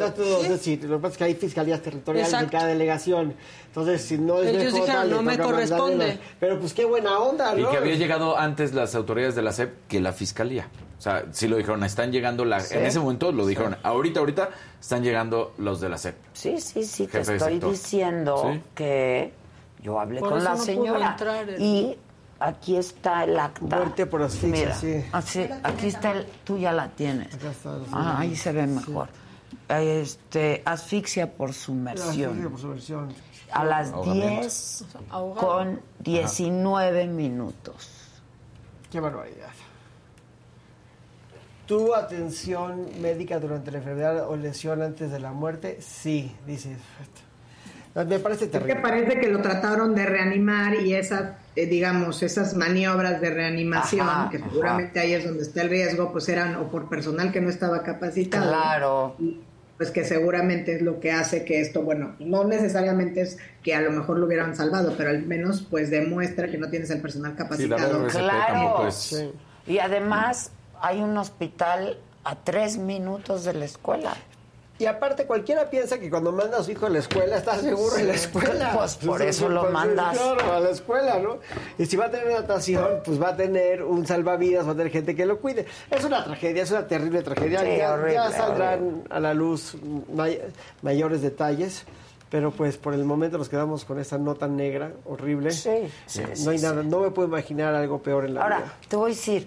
¿Sí? 0.60 0.76
lo 0.82 0.96
que 0.96 1.02
pasa 1.02 1.12
es 1.12 1.18
que 1.18 1.24
hay 1.24 1.34
fiscalías 1.34 1.80
territoriales 1.82 2.32
en 2.32 2.48
cada 2.48 2.66
delegación. 2.66 3.34
Entonces, 3.66 4.02
si 4.02 4.18
no 4.18 4.42
es 4.42 4.48
Ellos 4.48 4.74
dijeron, 4.74 5.10
no 5.10 5.22
me 5.22 5.38
corresponde. 5.38 6.18
Pero 6.40 6.58
pues 6.58 6.74
qué 6.74 6.84
buena 6.84 7.18
onda, 7.18 7.54
¿no? 7.54 7.60
Y 7.60 7.70
que 7.70 7.76
había 7.76 7.94
llegado 7.94 8.36
antes 8.36 8.74
las 8.74 8.94
autoridades 8.94 9.34
de 9.34 9.42
la 9.42 9.52
SEP 9.52 9.86
que 9.88 10.00
la 10.00 10.12
fiscalía. 10.12 10.68
O 10.98 11.00
sea, 11.00 11.24
sí 11.32 11.48
lo 11.48 11.56
dijeron, 11.56 11.82
están 11.84 12.12
llegando, 12.12 12.44
la, 12.44 12.58
en 12.58 12.86
ese 12.86 12.98
momento 12.98 13.32
lo 13.32 13.46
dijeron, 13.46 13.76
ahorita, 13.82 14.20
ahorita 14.20 14.50
están 14.80 15.02
llegando 15.02 15.54
los 15.58 15.80
de 15.80 15.88
la 15.88 15.98
SEP. 15.98 16.16
Sí, 16.32 16.60
sí, 16.60 16.84
sí, 16.84 17.06
te 17.06 17.20
estoy 17.20 17.58
diciendo 17.58 18.58
que 18.74 19.32
yo 19.82 20.00
hablé 20.00 20.20
con 20.20 20.42
la 20.42 20.56
señora 20.56 21.16
y 21.58 21.96
aquí 22.38 22.76
está 22.76 23.24
el 23.24 23.38
acta. 23.38 23.76
Muerte 23.76 24.06
por 24.06 24.22
asfixia, 24.22 24.48
Mira, 24.48 24.74
sí. 24.74 25.04
Así, 25.12 25.46
aquí 25.62 25.88
está 25.88 26.12
el, 26.12 26.26
tú 26.44 26.58
ya 26.58 26.72
la 26.72 26.88
tienes. 26.88 27.28
ah, 27.92 28.16
ahí 28.18 28.36
se 28.36 28.52
ve 28.52 28.66
mejor. 28.66 29.08
Este, 29.68 30.62
asfixia 30.64 31.32
por 31.32 31.52
sumersión. 31.52 32.30
Asfixia 32.30 32.48
por 32.48 32.60
sumersión. 32.60 33.14
A 33.52 33.64
las 33.64 33.92
10 34.02 34.84
con 35.36 35.80
19 36.00 37.06
minutos. 37.06 37.90
Qué 38.90 39.00
barbaridad. 39.00 39.50
¿Tuvo 41.66 41.94
atención 41.94 42.86
médica 43.00 43.40
durante 43.40 43.70
la 43.70 43.78
enfermedad 43.78 44.28
o 44.28 44.36
lesión 44.36 44.82
antes 44.82 45.10
de 45.10 45.18
la 45.18 45.32
muerte? 45.32 45.78
Sí, 45.80 46.34
dice. 46.46 46.76
Me 47.94 48.18
parece 48.18 48.48
terrible. 48.48 48.72
Es 48.72 48.76
que 48.76 48.82
parece 48.82 49.20
que 49.20 49.28
lo 49.28 49.40
trataron 49.40 49.94
de 49.94 50.04
reanimar 50.04 50.74
y 50.74 50.94
esas, 50.94 51.36
eh, 51.54 51.66
digamos, 51.66 52.22
esas 52.24 52.54
maniobras 52.54 53.20
de 53.20 53.30
reanimación, 53.30 54.30
que 54.30 54.40
seguramente 54.40 54.98
ahí 54.98 55.14
es 55.14 55.24
donde 55.24 55.44
está 55.44 55.62
el 55.62 55.70
riesgo, 55.70 56.10
pues 56.10 56.28
eran 56.28 56.56
o 56.56 56.68
por 56.70 56.88
personal 56.88 57.30
que 57.30 57.40
no 57.40 57.48
estaba 57.48 57.82
capacitado. 57.82 58.48
Claro. 58.48 59.16
pues 59.76 59.90
que 59.90 60.04
seguramente 60.04 60.76
es 60.76 60.82
lo 60.82 61.00
que 61.00 61.12
hace 61.12 61.44
que 61.44 61.60
esto, 61.60 61.82
bueno, 61.82 62.14
no 62.18 62.44
necesariamente 62.44 63.22
es 63.22 63.38
que 63.62 63.74
a 63.74 63.80
lo 63.80 63.90
mejor 63.90 64.18
lo 64.18 64.26
hubieran 64.26 64.54
salvado, 64.54 64.94
pero 64.96 65.10
al 65.10 65.22
menos 65.22 65.66
pues 65.68 65.90
demuestra 65.90 66.48
que 66.48 66.58
no 66.58 66.68
tienes 66.68 66.90
el 66.90 67.00
personal 67.00 67.34
capacitado. 67.36 68.06
claro. 68.08 68.88
Y 69.66 69.78
además 69.78 70.50
hay 70.80 71.00
un 71.00 71.16
hospital 71.16 71.98
a 72.24 72.36
tres 72.36 72.78
minutos 72.78 73.44
de 73.44 73.54
la 73.54 73.64
escuela. 73.64 74.14
Y 74.76 74.86
aparte, 74.86 75.24
cualquiera 75.24 75.70
piensa 75.70 76.00
que 76.00 76.10
cuando 76.10 76.32
manda 76.32 76.58
a 76.58 76.62
su 76.64 76.72
hijo 76.72 76.86
a 76.86 76.90
la 76.90 76.98
escuela 76.98 77.36
está 77.36 77.56
seguro 77.56 77.96
en 77.96 78.08
la 78.08 78.14
escuela. 78.14 78.72
Pues 78.74 78.96
por 78.96 79.22
eso 79.22 79.48
lo 79.48 79.70
mandas. 79.70 80.18
Claro, 80.18 80.52
a 80.52 80.58
la 80.58 80.70
escuela, 80.70 81.20
¿no? 81.20 81.38
Y 81.78 81.86
si 81.86 81.96
va 81.96 82.06
a 82.06 82.10
tener 82.10 82.32
natación, 82.32 83.00
pues 83.04 83.22
va 83.22 83.28
a 83.28 83.36
tener 83.36 83.84
un 83.84 84.04
salvavidas, 84.04 84.66
va 84.66 84.72
a 84.72 84.74
tener 84.74 84.90
gente 84.90 85.14
que 85.14 85.26
lo 85.26 85.38
cuide. 85.38 85.64
Es 85.90 86.04
una 86.04 86.24
tragedia, 86.24 86.64
es 86.64 86.70
una 86.72 86.88
terrible 86.88 87.22
tragedia. 87.22 87.62
ya, 88.12 88.30
saldrán 88.32 89.04
a 89.10 89.20
la 89.20 89.32
luz 89.32 89.76
mayores 90.82 91.22
detalles. 91.22 91.84
Pero 92.30 92.50
pues 92.50 92.76
por 92.76 92.94
el 92.94 93.04
momento 93.04 93.38
nos 93.38 93.48
quedamos 93.48 93.84
con 93.84 94.00
esa 94.00 94.18
nota 94.18 94.48
negra, 94.48 94.90
horrible. 95.04 95.52
Sí, 95.52 95.88
no 96.44 96.50
hay 96.50 96.58
nada, 96.58 96.82
no 96.82 96.98
me 96.98 97.12
puedo 97.12 97.28
imaginar 97.28 97.76
algo 97.76 98.02
peor 98.02 98.24
en 98.24 98.34
la 98.34 98.44
vida. 98.44 98.56
Ahora, 98.56 98.72
te 98.88 98.96
voy 98.96 99.12
a 99.12 99.14
decir, 99.14 99.46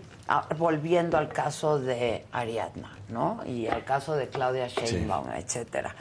volviendo 0.57 1.17
al 1.17 1.29
caso 1.29 1.79
de 1.79 2.25
Ariadna, 2.31 2.97
¿no? 3.09 3.41
Y 3.45 3.67
al 3.67 3.83
caso 3.85 4.15
de 4.15 4.27
Claudia 4.27 4.67
Sheinbaum, 4.67 5.29
etcétera. 5.31 5.95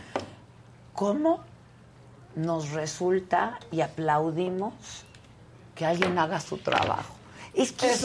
¿Cómo 0.93 1.41
nos 2.35 2.71
resulta 2.71 3.59
y 3.71 3.81
aplaudimos 3.81 4.75
que 5.75 5.87
alguien 5.87 6.19
haga 6.19 6.41
su 6.41 6.59
trabajo? 6.59 7.15
Es 7.55 7.73
que 7.73 7.91
es, 7.91 8.05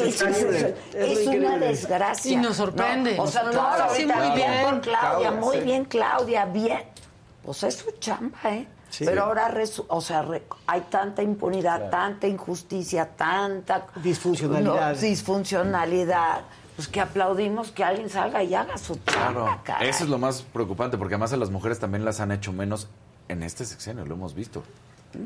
una 1.28 1.58
desgracia. 1.58 2.32
Y 2.32 2.36
nos 2.38 2.56
sorprende. 2.56 3.20
O 3.20 3.28
sea, 3.28 3.50
todo 3.52 3.88
muy 3.90 4.36
bien 4.36 4.64
por 4.64 4.82
Claudia, 4.82 5.32
muy 5.32 5.60
bien 5.60 5.86
Claudia, 5.86 6.46
bien. 6.46 6.84
Pues 7.44 7.64
es 7.64 7.76
su 7.76 7.92
chamba, 8.00 8.38
¿eh? 8.46 8.68
Pero 9.00 9.24
ahora, 9.24 9.54
o 9.88 10.02
sea, 10.02 10.26
hay 10.68 10.82
tanta 10.82 11.24
impunidad, 11.24 11.90
tanta 11.90 12.28
injusticia, 12.28 13.10
tanta 13.16 13.88
disfuncionalidad. 14.04 14.96
disfuncionalidad. 14.96 16.42
Pues 16.76 16.88
que 16.88 17.02
aplaudimos 17.02 17.72
que 17.72 17.84
alguien 17.84 18.10
salga 18.10 18.44
y 18.44 18.56
haga 18.56 18.78
su 18.78 18.98
chamba. 19.06 19.62
Claro, 19.64 19.86
eso 19.86 20.04
es 20.04 20.10
lo 20.10 20.18
más 20.18 20.42
preocupante, 20.42 20.98
porque 20.98 21.16
además 21.16 21.34
a 21.34 21.38
las 21.38 21.50
mujeres 21.50 21.80
también 21.80 22.06
las 22.06 22.20
han 22.22 22.32
hecho 22.32 22.54
menos 22.54 22.88
en 23.28 23.44
este 23.44 23.66
sexenio, 23.66 24.06
lo 24.06 24.16
hemos 24.16 24.34
visto. 24.34 24.64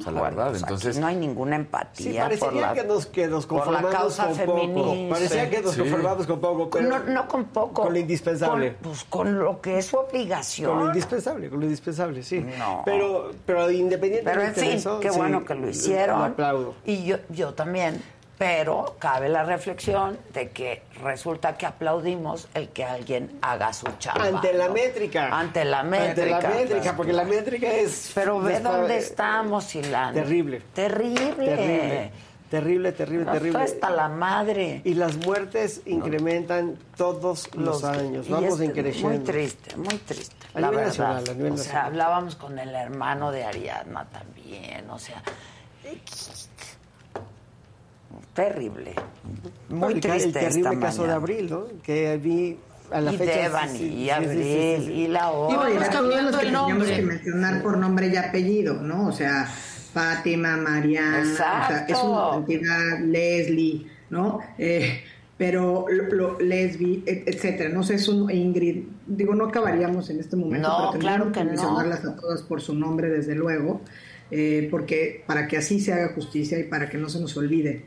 O 0.06 0.12
la 0.12 0.22
verdad, 0.22 0.50
pues 0.50 0.62
entonces... 0.62 0.98
no 0.98 1.08
hay 1.08 1.16
ninguna 1.16 1.56
empatía 1.56 2.30
sí, 2.30 2.38
por 2.38 2.54
la, 2.54 2.74
que 2.74 2.84
nos, 2.84 3.06
que 3.06 3.28
nos 3.28 3.46
conformamos 3.46 3.92
causa 3.92 4.26
con 4.28 4.36
feminista. 4.36 4.82
poco. 4.82 5.10
Parecía 5.10 5.50
que 5.50 5.62
nos 5.62 5.76
conformamos 5.76 6.28
con 6.28 6.40
poco, 6.40 6.70
pero... 6.70 6.90
No, 6.90 7.00
no 7.00 7.28
con 7.28 7.46
poco. 7.46 7.84
Con 7.84 7.94
lo 7.94 8.00
indispensable. 8.00 8.74
Con, 8.74 8.84
pues 8.84 9.04
con 9.06 9.40
lo 9.40 9.62
que 9.62 9.78
es 9.78 9.86
su 9.86 9.98
obligación. 9.98 10.72
Con 10.72 10.80
lo 10.80 10.86
indispensable, 10.88 11.50
con 11.50 11.60
lo 11.60 11.66
indispensable, 11.66 12.24
sí. 12.24 12.46
No. 12.58 12.82
Pero, 12.86 13.32
pero 13.46 13.70
independientemente 13.70 14.40
pero 14.40 14.48
en 14.48 14.56
fin, 14.56 14.70
de 14.70 14.76
eso... 14.76 15.00
qué 15.00 15.12
bueno 15.12 15.46
que 15.46 15.56
lo 15.56 15.70
hicieron. 15.70 16.20
Lo 16.20 16.26
aplaudo. 16.26 16.76
Y 16.86 17.06
yo, 17.06 17.18
yo 17.30 17.54
también 17.54 18.02
pero 18.38 18.96
cabe 19.00 19.30
la 19.30 19.44
reflexión 19.44 20.18
de 20.34 20.50
que 20.50 20.84
resulta 21.02 21.58
que 21.58 21.66
aplaudimos 21.66 22.48
el 22.54 22.70
que 22.70 22.84
alguien 22.84 23.38
haga 23.42 23.72
su 23.72 23.88
chamba. 23.98 24.26
Ante 24.26 24.54
la 24.54 24.70
métrica. 24.70 25.30
Ante 25.38 25.64
la 25.64 25.84
métrica. 25.84 26.38
Ante 26.38 26.48
la 26.48 26.50
métrica, 26.56 26.96
porque 26.96 27.14
la 27.14 27.24
métrica 27.24 27.72
es... 27.72 28.12
Pero 28.14 28.40
ve 28.40 28.60
dónde 28.60 28.98
estamos, 28.98 29.64
Silán. 29.64 30.14
Terrible. 30.14 30.62
Terrible. 30.74 31.46
Terrible. 31.46 32.12
Terrible, 32.50 32.92
terrible, 32.92 33.32
terrible. 33.32 33.64
Hasta 33.64 33.90
la 33.90 34.08
madre. 34.08 34.82
Y 34.86 34.94
las 34.94 35.18
muertes 35.18 35.82
incrementan 35.86 36.78
todos 36.96 37.50
los, 37.56 37.84
años. 37.84 38.30
Vamos 38.30 38.60
es 38.60 38.70
increciendo. 38.70 39.10
Muy 39.10 39.20
triste, 39.20 39.76
muy 39.76 39.98
triste. 39.98 40.36
A 40.54 40.60
la 40.60 40.70
nivel 40.70 40.86
verdad. 40.86 41.16
nacional, 41.16 41.24
a 41.28 41.34
nivel 41.34 41.54
o 41.54 41.58
sea, 41.58 41.86
hablábamos 41.86 42.36
con 42.36 42.60
el 42.60 42.74
hermano 42.74 43.32
de 43.32 43.44
Ariadna 43.44 44.06
también. 44.06 44.88
O 44.92 45.00
sea, 45.00 45.24
terrible. 48.36 48.94
Muy 49.70 49.96
triste. 50.00 50.26
El 50.28 50.34
terrible 50.34 50.70
esta 50.70 50.80
caso 50.80 51.02
de 51.04 51.08
mañana. 51.08 51.16
Abril, 51.24 51.50
¿no? 51.50 51.64
Que 51.82 52.18
vi 52.18 52.58
a 52.92 53.02
la 53.02 53.14
y 53.14 53.18
fecha. 53.18 53.42
Devani, 53.42 53.78
sí, 53.80 53.94
y 53.94 54.10
Abril, 54.12 54.30
sí, 54.44 54.76
sí, 54.78 54.86
sí. 54.86 54.92
y 54.94 55.08
la 55.08 55.20
Y 55.32 55.34
otra. 55.34 55.70
todos 55.70 55.90
cambiando 55.90 56.32
los 56.32 56.40
que 56.40 56.46
el 56.48 56.54
teníamos 56.54 56.88
que 56.88 57.02
mencionar 57.02 57.64
por 57.64 57.78
nombre 57.78 58.08
y 58.08 58.16
apellido, 58.16 58.76
¿no? 58.76 59.08
O 59.08 59.12
sea, 59.12 59.46
Fátima, 59.46 60.58
Mariana, 60.58 61.22
o 61.34 61.36
sea, 61.36 61.86
es 61.88 61.98
una 61.98 62.36
entidad, 62.36 63.00
Leslie, 63.00 63.88
¿no? 64.10 64.40
Eh, 64.58 65.02
pero 65.38 65.86
lo, 65.90 66.04
lo- 66.14 66.40
Lesbi, 66.40 67.04
et- 67.06 67.28
etcétera. 67.28 67.70
No 67.70 67.84
sé, 67.84 67.96
es 67.96 68.08
un 68.08 68.30
Ingrid. 68.32 68.84
Digo, 69.08 69.34
no 69.36 69.46
acabaríamos 69.46 70.10
en 70.10 70.20
este 70.20 70.36
momento, 70.36 70.68
No, 70.70 70.90
pero 70.92 71.00
claro 71.02 71.24
tendríamos 71.26 71.34
que 71.34 71.44
no. 71.44 71.50
mencionarlas 71.74 72.06
a 72.06 72.16
todas 72.22 72.42
por 72.44 72.62
su 72.62 72.74
nombre, 72.76 73.10
desde 73.10 73.36
luego, 73.36 73.82
eh, 74.32 74.68
porque 74.72 75.24
para 75.28 75.48
que 75.48 75.58
así 75.58 75.80
se 75.80 75.92
haga 75.94 76.14
justicia 76.14 76.58
y 76.60 76.64
para 76.64 76.90
que 76.90 76.98
no 76.98 77.10
se 77.10 77.20
nos 77.20 77.36
olvide. 77.38 77.84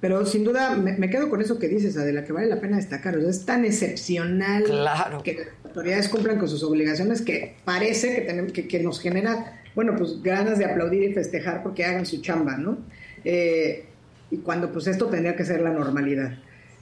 Pero 0.00 0.24
sin 0.24 0.44
duda 0.44 0.76
me, 0.76 0.96
me 0.96 1.10
quedo 1.10 1.28
con 1.28 1.42
eso 1.42 1.58
que 1.58 1.68
dices, 1.68 1.96
Adela, 1.98 2.24
que 2.24 2.32
vale 2.32 2.46
la 2.46 2.60
pena 2.60 2.76
destacar. 2.78 3.16
O 3.16 3.20
sea, 3.20 3.30
es 3.30 3.44
tan 3.44 3.64
excepcional 3.64 4.64
Claro. 4.64 5.22
que 5.22 5.34
las 5.34 5.46
autoridades 5.64 6.08
cumplan 6.08 6.38
con 6.38 6.48
sus 6.48 6.62
obligaciones 6.62 7.20
que 7.20 7.56
parece 7.64 8.14
que, 8.14 8.22
tenemos, 8.22 8.52
que, 8.52 8.66
que 8.66 8.80
nos 8.80 8.98
genera, 9.00 9.60
bueno, 9.74 9.94
pues 9.96 10.22
ganas 10.22 10.58
de 10.58 10.64
aplaudir 10.64 11.02
y 11.02 11.12
festejar 11.12 11.62
porque 11.62 11.84
hagan 11.84 12.06
su 12.06 12.22
chamba, 12.22 12.56
¿no? 12.56 12.78
Eh, 13.24 13.84
y 14.30 14.38
cuando 14.38 14.72
pues 14.72 14.86
esto 14.86 15.06
tendría 15.06 15.36
que 15.36 15.44
ser 15.44 15.60
la 15.60 15.70
normalidad. 15.70 16.32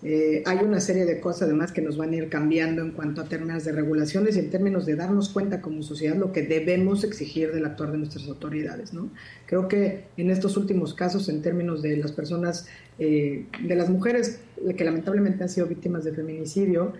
Eh, 0.02 0.42
hay 0.46 0.58
una 0.58 0.80
serie 0.80 1.04
de 1.04 1.20
cosas 1.20 1.42
además 1.42 1.72
que 1.72 1.82
nos 1.82 1.96
van 1.96 2.12
a 2.12 2.16
ir 2.16 2.28
cambiando 2.28 2.82
en 2.82 2.92
cuanto 2.92 3.20
a 3.20 3.24
términos 3.24 3.64
de 3.64 3.72
regulaciones 3.72 4.36
y 4.36 4.38
en 4.38 4.50
términos 4.50 4.86
de 4.86 4.94
darnos 4.94 5.30
cuenta 5.30 5.60
como 5.60 5.82
sociedad 5.82 6.16
lo 6.16 6.32
que 6.32 6.42
debemos 6.42 7.02
exigir 7.02 7.52
del 7.52 7.64
actuar 7.64 7.90
de 7.92 7.98
nuestras 7.98 8.28
autoridades. 8.28 8.92
¿no? 8.92 9.10
Creo 9.46 9.66
que 9.66 10.04
en 10.16 10.30
estos 10.30 10.56
últimos 10.56 10.94
casos, 10.94 11.28
en 11.28 11.42
términos 11.42 11.82
de 11.82 11.96
las 11.96 12.12
personas, 12.12 12.68
eh, 12.98 13.46
de 13.60 13.74
las 13.74 13.90
mujeres 13.90 14.40
que 14.76 14.84
lamentablemente 14.84 15.42
han 15.42 15.48
sido 15.48 15.66
víctimas 15.66 16.04
de 16.04 16.12
feminicidio, 16.12 16.92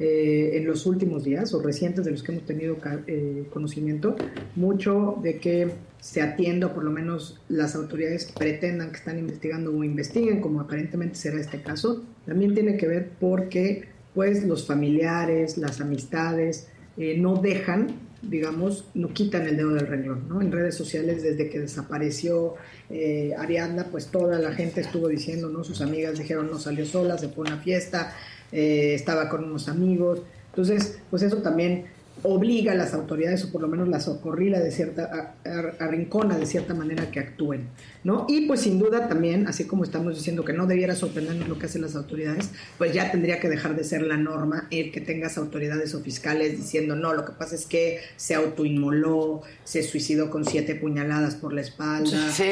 eh, 0.00 0.56
en 0.56 0.66
los 0.66 0.86
últimos 0.86 1.22
días 1.22 1.54
o 1.54 1.62
recientes 1.62 2.04
de 2.04 2.10
los 2.10 2.24
que 2.24 2.32
hemos 2.32 2.44
tenido 2.44 2.76
eh, 3.06 3.44
conocimiento, 3.52 4.16
mucho 4.56 5.20
de 5.22 5.38
que 5.38 5.70
se 6.04 6.20
atienda, 6.20 6.66
o 6.66 6.74
por 6.74 6.84
lo 6.84 6.90
menos 6.90 7.40
las 7.48 7.74
autoridades 7.74 8.30
pretendan 8.30 8.90
que 8.90 8.98
están 8.98 9.18
investigando 9.18 9.74
o 9.74 9.82
investiguen, 9.82 10.42
como 10.42 10.60
aparentemente 10.60 11.14
será 11.14 11.40
este 11.40 11.62
caso, 11.62 12.04
también 12.26 12.52
tiene 12.52 12.76
que 12.76 12.86
ver 12.86 13.12
porque 13.18 13.88
pues 14.12 14.44
los 14.44 14.66
familiares, 14.66 15.56
las 15.56 15.80
amistades, 15.80 16.68
eh, 16.98 17.16
no 17.16 17.36
dejan, 17.36 17.86
digamos, 18.20 18.84
no 18.92 19.14
quitan 19.14 19.46
el 19.46 19.56
dedo 19.56 19.70
del 19.70 19.86
renglón, 19.86 20.28
¿no? 20.28 20.42
En 20.42 20.52
redes 20.52 20.74
sociales, 20.74 21.22
desde 21.22 21.48
que 21.48 21.60
desapareció 21.60 22.56
eh, 22.90 23.32
Ariadna, 23.38 23.86
pues 23.90 24.08
toda 24.08 24.38
la 24.38 24.52
gente 24.52 24.82
estuvo 24.82 25.08
diciendo, 25.08 25.48
¿no? 25.48 25.64
Sus 25.64 25.80
amigas 25.80 26.18
dijeron, 26.18 26.50
no 26.50 26.58
salió 26.58 26.84
sola, 26.84 27.16
se 27.16 27.30
fue 27.30 27.48
a 27.48 27.54
una 27.54 27.62
fiesta, 27.62 28.14
eh, 28.52 28.92
estaba 28.92 29.30
con 29.30 29.42
unos 29.42 29.70
amigos. 29.70 30.20
Entonces, 30.50 30.98
pues 31.08 31.22
eso 31.22 31.38
también 31.38 31.86
obliga 32.22 32.72
a 32.72 32.74
las 32.74 32.94
autoridades, 32.94 33.44
o 33.44 33.52
por 33.52 33.60
lo 33.60 33.68
menos 33.68 33.88
las 33.88 34.04
socorrila 34.04 34.60
de 34.60 34.70
cierta, 34.70 35.34
arrincona 35.78 36.38
de 36.38 36.46
cierta 36.46 36.72
manera 36.72 37.10
que 37.10 37.20
actúen, 37.20 37.68
¿no? 38.02 38.26
Y 38.28 38.46
pues 38.46 38.60
sin 38.60 38.78
duda 38.78 39.08
también, 39.08 39.46
así 39.46 39.64
como 39.64 39.84
estamos 39.84 40.14
diciendo 40.14 40.44
que 40.44 40.52
no 40.52 40.66
debiera 40.66 40.94
sorprendernos 40.94 41.48
lo 41.48 41.58
que 41.58 41.66
hacen 41.66 41.82
las 41.82 41.96
autoridades, 41.96 42.50
pues 42.78 42.94
ya 42.94 43.10
tendría 43.10 43.40
que 43.40 43.48
dejar 43.48 43.76
de 43.76 43.84
ser 43.84 44.02
la 44.02 44.16
norma 44.16 44.68
el 44.70 44.92
que 44.92 45.00
tengas 45.00 45.36
autoridades 45.36 45.94
o 45.94 46.00
fiscales 46.00 46.56
diciendo, 46.56 46.96
no, 46.96 47.12
lo 47.14 47.24
que 47.24 47.32
pasa 47.32 47.54
es 47.56 47.66
que 47.66 48.00
se 48.16 48.34
autoinmoló, 48.34 49.42
se 49.64 49.82
suicidó 49.82 50.30
con 50.30 50.44
siete 50.44 50.74
puñaladas 50.74 51.34
por 51.34 51.52
la 51.52 51.60
espalda. 51.60 52.30
Sí, 52.30 52.44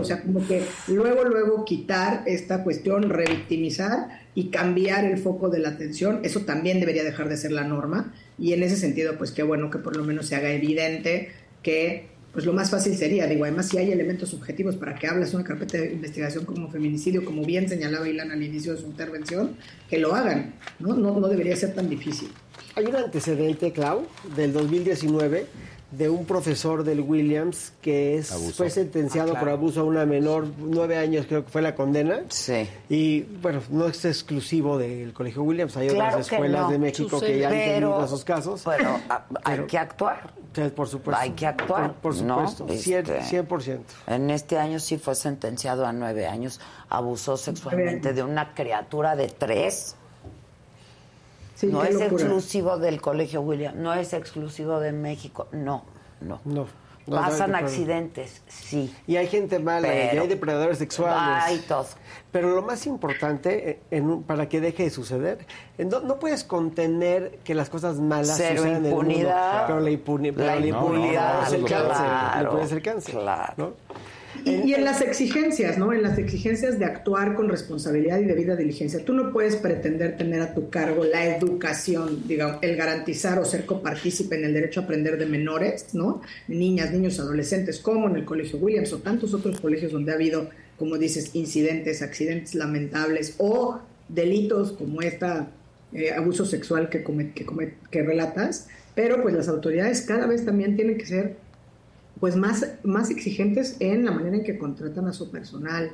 o 0.00 0.04
sea, 0.04 0.22
como 0.22 0.46
que 0.46 0.62
luego, 0.88 1.24
luego 1.24 1.64
quitar 1.64 2.22
esta 2.26 2.62
cuestión, 2.64 3.10
revictimizar 3.10 4.23
y 4.34 4.48
cambiar 4.48 5.04
el 5.04 5.18
foco 5.18 5.48
de 5.48 5.60
la 5.60 5.70
atención, 5.70 6.20
eso 6.24 6.40
también 6.40 6.80
debería 6.80 7.04
dejar 7.04 7.28
de 7.28 7.36
ser 7.36 7.52
la 7.52 7.64
norma. 7.64 8.12
Y 8.38 8.52
en 8.52 8.62
ese 8.62 8.76
sentido, 8.76 9.16
pues 9.16 9.30
qué 9.30 9.42
bueno 9.42 9.70
que 9.70 9.78
por 9.78 9.96
lo 9.96 10.04
menos 10.04 10.26
se 10.26 10.36
haga 10.36 10.50
evidente 10.50 11.30
que 11.62 12.14
pues 12.34 12.46
lo 12.46 12.52
más 12.52 12.68
fácil 12.68 12.96
sería, 12.96 13.28
digo, 13.28 13.44
además 13.44 13.68
si 13.68 13.78
hay 13.78 13.92
elementos 13.92 14.34
objetivos 14.34 14.74
para 14.74 14.96
que 14.96 15.06
hables 15.06 15.32
una 15.34 15.44
carpeta 15.44 15.78
de 15.78 15.92
investigación 15.92 16.44
como 16.44 16.68
feminicidio, 16.68 17.24
como 17.24 17.44
bien 17.44 17.68
señalaba 17.68 18.08
Ilan 18.08 18.32
al 18.32 18.42
inicio 18.42 18.74
de 18.74 18.80
su 18.80 18.86
intervención, 18.86 19.52
que 19.88 19.98
lo 19.98 20.16
hagan, 20.16 20.56
¿no? 20.80 20.94
No, 20.96 21.20
no 21.20 21.28
debería 21.28 21.54
ser 21.54 21.74
tan 21.74 21.88
difícil. 21.88 22.28
Hay 22.74 22.86
un 22.86 22.96
antecedente, 22.96 23.72
Clau, 23.72 24.08
del 24.36 24.52
2019 24.52 25.46
de 25.96 26.08
un 26.10 26.24
profesor 26.24 26.82
del 26.84 27.00
Williams 27.00 27.72
que 27.82 28.16
es, 28.16 28.32
Abuso. 28.32 28.52
fue 28.54 28.70
sentenciado 28.70 29.28
Ah, 29.28 29.32
claro. 29.32 29.44
por 29.46 29.52
abuso 29.54 29.80
a 29.80 29.84
una 29.84 30.04
menor, 30.06 30.46
nueve 30.58 30.96
años 30.96 31.26
creo 31.28 31.44
que 31.44 31.50
fue 31.50 31.62
la 31.62 31.74
condena. 31.74 32.20
Sí. 32.28 32.68
Y 32.88 33.22
bueno, 33.22 33.60
no 33.70 33.86
es 33.86 34.04
exclusivo 34.04 34.76
del 34.78 35.12
Colegio 35.12 35.42
Williams, 35.42 35.76
hay 35.76 35.88
Claro 35.88 36.16
otras 36.18 36.32
escuelas 36.32 36.62
no. 36.62 36.70
de 36.70 36.78
México 36.78 37.10
Sucede. 37.10 37.32
que 37.32 37.38
ya 37.40 37.46
han 37.48 37.52
Pero- 37.54 37.88
tenido 37.90 38.04
esos 38.04 38.24
casos. 38.24 38.62
Pero 38.64 38.88
a- 39.08 39.24
hay 39.44 39.56
Pero- 39.56 39.66
que 39.66 39.78
actuar. 39.78 40.32
Por 40.76 40.86
supuesto. 40.86 41.20
Hay 41.20 41.30
que 41.32 41.46
actuar, 41.48 41.94
Por, 41.94 42.14
por 42.14 42.22
¿no? 42.22 42.46
supuesto, 42.48 42.66
cien- 42.80 42.98
Este- 43.08 43.22
100%. 43.24 43.92
En 44.06 44.30
este 44.30 44.56
año 44.56 44.78
sí 44.78 44.98
fue 44.98 45.16
sentenciado 45.16 45.84
a 45.84 45.92
nueve 45.92 46.28
años. 46.28 46.60
Abusó 46.88 47.36
sexualmente 47.36 48.12
de 48.12 48.22
una 48.22 48.54
criatura 48.54 49.16
de 49.16 49.26
tres. 49.26 49.96
Sí, 51.66 51.72
no 51.72 51.84
es 51.84 51.94
locura. 51.94 52.12
exclusivo 52.12 52.78
del 52.78 53.00
Colegio 53.00 53.40
William, 53.40 53.74
no 53.76 53.92
es 53.94 54.12
exclusivo 54.12 54.80
de 54.80 54.92
México. 54.92 55.48
No, 55.52 55.84
no. 56.20 56.40
No. 56.44 56.66
no, 57.06 57.16
Pasan 57.16 57.52
no, 57.52 57.58
accidentes, 57.58 58.40
sí. 58.48 58.94
Y 59.06 59.16
hay 59.16 59.26
gente 59.26 59.58
mala, 59.58 59.88
Pero- 59.88 60.14
y 60.14 60.18
hay 60.20 60.28
depredadores 60.28 60.78
sexuales. 60.78 61.44
Hay 61.44 61.58
todo. 61.68 61.86
Pero 62.32 62.50
lo 62.54 62.62
más 62.62 62.86
importante 62.86 63.70
eh, 63.70 63.80
en 63.90 64.22
para 64.22 64.48
que 64.48 64.60
deje 64.60 64.84
de 64.84 64.90
suceder, 64.90 65.46
no, 65.78 66.18
puedes 66.18 66.44
contener 66.44 67.38
que 67.44 67.54
las 67.54 67.68
cosas 67.68 68.00
malas 68.00 68.34
Cero 68.38 68.62
sucedan 68.62 68.76
en 68.78 68.86
el 68.86 68.94
mundo, 68.94 69.10
impunidad. 69.10 69.66
pero 69.66 69.80
la, 69.80 69.90
impuni- 69.90 70.34
La 70.34 70.56
la 70.56 70.66
impunidad 70.66 70.82
impunidad, 70.82 71.46
es 71.46 71.52
el 71.52 71.64
cáncer, 71.66 71.90
claro, 72.06 72.50
puede 72.52 72.66
ser 72.68 72.82
cáncer. 72.82 73.14
claro. 73.14 73.74
Y, 74.44 74.50
y 74.70 74.74
en 74.74 74.84
las 74.84 75.00
exigencias, 75.00 75.78
¿no? 75.78 75.92
En 75.92 76.02
las 76.02 76.18
exigencias 76.18 76.78
de 76.78 76.84
actuar 76.84 77.34
con 77.34 77.48
responsabilidad 77.48 78.18
y 78.20 78.24
debida 78.24 78.56
diligencia. 78.56 79.04
Tú 79.04 79.12
no 79.12 79.32
puedes 79.32 79.56
pretender 79.56 80.16
tener 80.16 80.40
a 80.40 80.54
tu 80.54 80.70
cargo 80.70 81.04
la 81.04 81.36
educación, 81.36 82.26
digamos, 82.26 82.58
el 82.62 82.76
garantizar 82.76 83.38
o 83.38 83.44
ser 83.44 83.64
copartícipe 83.66 84.36
en 84.36 84.44
el 84.44 84.52
derecho 84.54 84.80
a 84.80 84.84
aprender 84.84 85.18
de 85.18 85.26
menores, 85.26 85.94
¿no? 85.94 86.20
Niñas, 86.48 86.92
niños, 86.92 87.18
adolescentes, 87.20 87.78
como 87.78 88.08
en 88.08 88.16
el 88.16 88.24
Colegio 88.24 88.58
Williams 88.58 88.92
o 88.92 88.98
tantos 88.98 89.34
otros 89.34 89.60
colegios 89.60 89.92
donde 89.92 90.12
ha 90.12 90.14
habido, 90.16 90.50
como 90.78 90.98
dices, 90.98 91.30
incidentes, 91.34 92.02
accidentes 92.02 92.54
lamentables 92.54 93.34
o 93.38 93.80
delitos 94.08 94.72
como 94.72 95.00
esta 95.02 95.48
eh, 95.92 96.12
abuso 96.12 96.44
sexual 96.44 96.88
que, 96.90 97.02
come- 97.02 97.32
que, 97.32 97.44
come- 97.46 97.74
que 97.90 98.02
relatas. 98.02 98.68
Pero 98.94 99.22
pues 99.22 99.34
las 99.34 99.48
autoridades 99.48 100.02
cada 100.02 100.26
vez 100.26 100.44
también 100.44 100.76
tienen 100.76 100.98
que 100.98 101.06
ser 101.06 101.36
pues 102.20 102.36
más, 102.36 102.66
más 102.82 103.10
exigentes 103.10 103.76
en 103.80 104.04
la 104.04 104.12
manera 104.12 104.36
en 104.36 104.44
que 104.44 104.58
contratan 104.58 105.06
a 105.08 105.12
su 105.12 105.30
personal, 105.30 105.90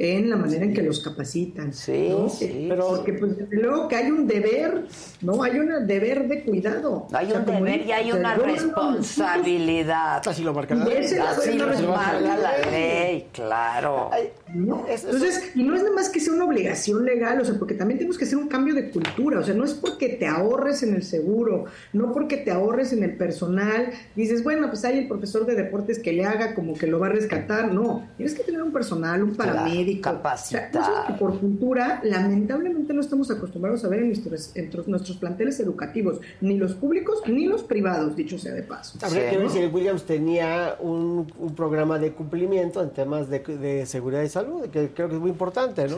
en 0.00 0.30
la 0.30 0.36
manera 0.36 0.64
en 0.64 0.72
que 0.72 0.82
los 0.82 1.00
capacitan. 1.00 1.74
Sí, 1.74 2.08
¿no? 2.08 2.28
sí, 2.30 2.66
Pero 2.70 2.88
porque 2.88 3.12
pues 3.12 3.36
desde 3.36 3.56
luego 3.56 3.86
que 3.86 3.96
hay 3.96 4.10
un 4.10 4.26
deber, 4.26 4.86
¿no? 5.20 5.42
Hay 5.42 5.58
un 5.58 5.86
deber 5.86 6.26
de 6.26 6.42
cuidado. 6.42 7.06
Hay 7.12 7.26
O 7.26 7.30
sea, 7.30 7.40
un 7.40 7.44
deber 7.44 7.86
y 7.86 7.92
hay 7.92 8.10
una 8.10 8.34
responsabilidad. 8.34 10.26
Así 10.26 10.42
lo 10.42 10.54
marca 10.54 10.74
la 10.74 10.88
Y 10.88 10.92
ese 10.96 11.16
es 11.16 11.20
Así 11.20 11.58
la 11.58 11.66
lo 11.66 11.88
marca 11.88 12.36
la 12.38 12.70
ley, 12.70 13.26
claro. 13.30 14.08
Hay, 14.10 14.32
Entonces, 14.54 15.52
y 15.54 15.62
no 15.62 15.74
es 15.74 15.82
nada 15.82 15.94
más 15.94 16.08
que 16.08 16.20
sea 16.20 16.34
una 16.34 16.44
obligación 16.44 17.04
legal, 17.04 17.40
o 17.40 17.44
sea, 17.44 17.58
porque 17.58 17.74
también 17.74 17.98
tenemos 17.98 18.18
que 18.18 18.24
hacer 18.24 18.38
un 18.38 18.48
cambio 18.48 18.74
de 18.74 18.90
cultura, 18.90 19.40
o 19.40 19.42
sea, 19.42 19.54
no 19.54 19.64
es 19.64 19.74
porque 19.74 20.08
te 20.08 20.26
ahorres 20.26 20.82
en 20.82 20.94
el 20.94 21.02
seguro, 21.02 21.66
no 21.92 22.12
porque 22.12 22.36
te 22.36 22.50
ahorres 22.50 22.92
en 22.92 23.02
el 23.02 23.16
personal, 23.16 23.90
dices, 24.16 24.42
bueno, 24.42 24.68
pues 24.68 24.84
hay 24.84 24.98
el 24.98 25.08
profesor 25.08 25.46
de 25.46 25.54
deportes 25.54 25.98
que 25.98 26.12
le 26.12 26.24
haga 26.24 26.54
como 26.54 26.74
que 26.74 26.86
lo 26.86 26.98
va 26.98 27.06
a 27.06 27.10
rescatar, 27.10 27.72
no, 27.72 28.08
tienes 28.16 28.34
que 28.34 28.42
tener 28.42 28.62
un 28.62 28.72
personal, 28.72 29.22
un 29.22 29.34
paramédico, 29.34 30.02
capacitado. 30.02 31.06
que 31.06 31.12
por 31.14 31.38
cultura, 31.38 32.00
lamentablemente 32.02 32.92
no 32.92 33.00
estamos 33.00 33.30
acostumbrados 33.30 33.84
a 33.84 33.88
ver 33.88 34.00
en 34.00 34.08
nuestros, 34.08 34.52
nuestros 34.88 35.16
planteles 35.18 35.60
educativos, 35.60 36.20
ni 36.40 36.56
los 36.56 36.74
públicos 36.74 37.22
ni 37.26 37.46
los 37.46 37.62
privados, 37.62 38.16
dicho 38.16 38.38
sea 38.38 38.52
de 38.52 38.62
paso. 38.62 38.98
Habría 39.02 39.30
que 39.30 39.38
ver 39.38 39.50
si 39.50 39.66
Williams 39.66 40.04
tenía 40.04 40.76
un, 40.80 41.30
programa 41.56 41.98
de 41.98 42.12
cumplimiento 42.12 42.82
en 42.82 42.90
temas 42.90 43.28
de, 43.28 43.40
de 43.40 43.84
seguridad 43.84 44.22
y 44.22 44.28
salud 44.28 44.39
que 44.72 44.90
creo 44.90 45.08
que 45.08 45.14
es 45.14 45.20
muy 45.20 45.30
importante, 45.30 45.86
¿no? 45.88 45.96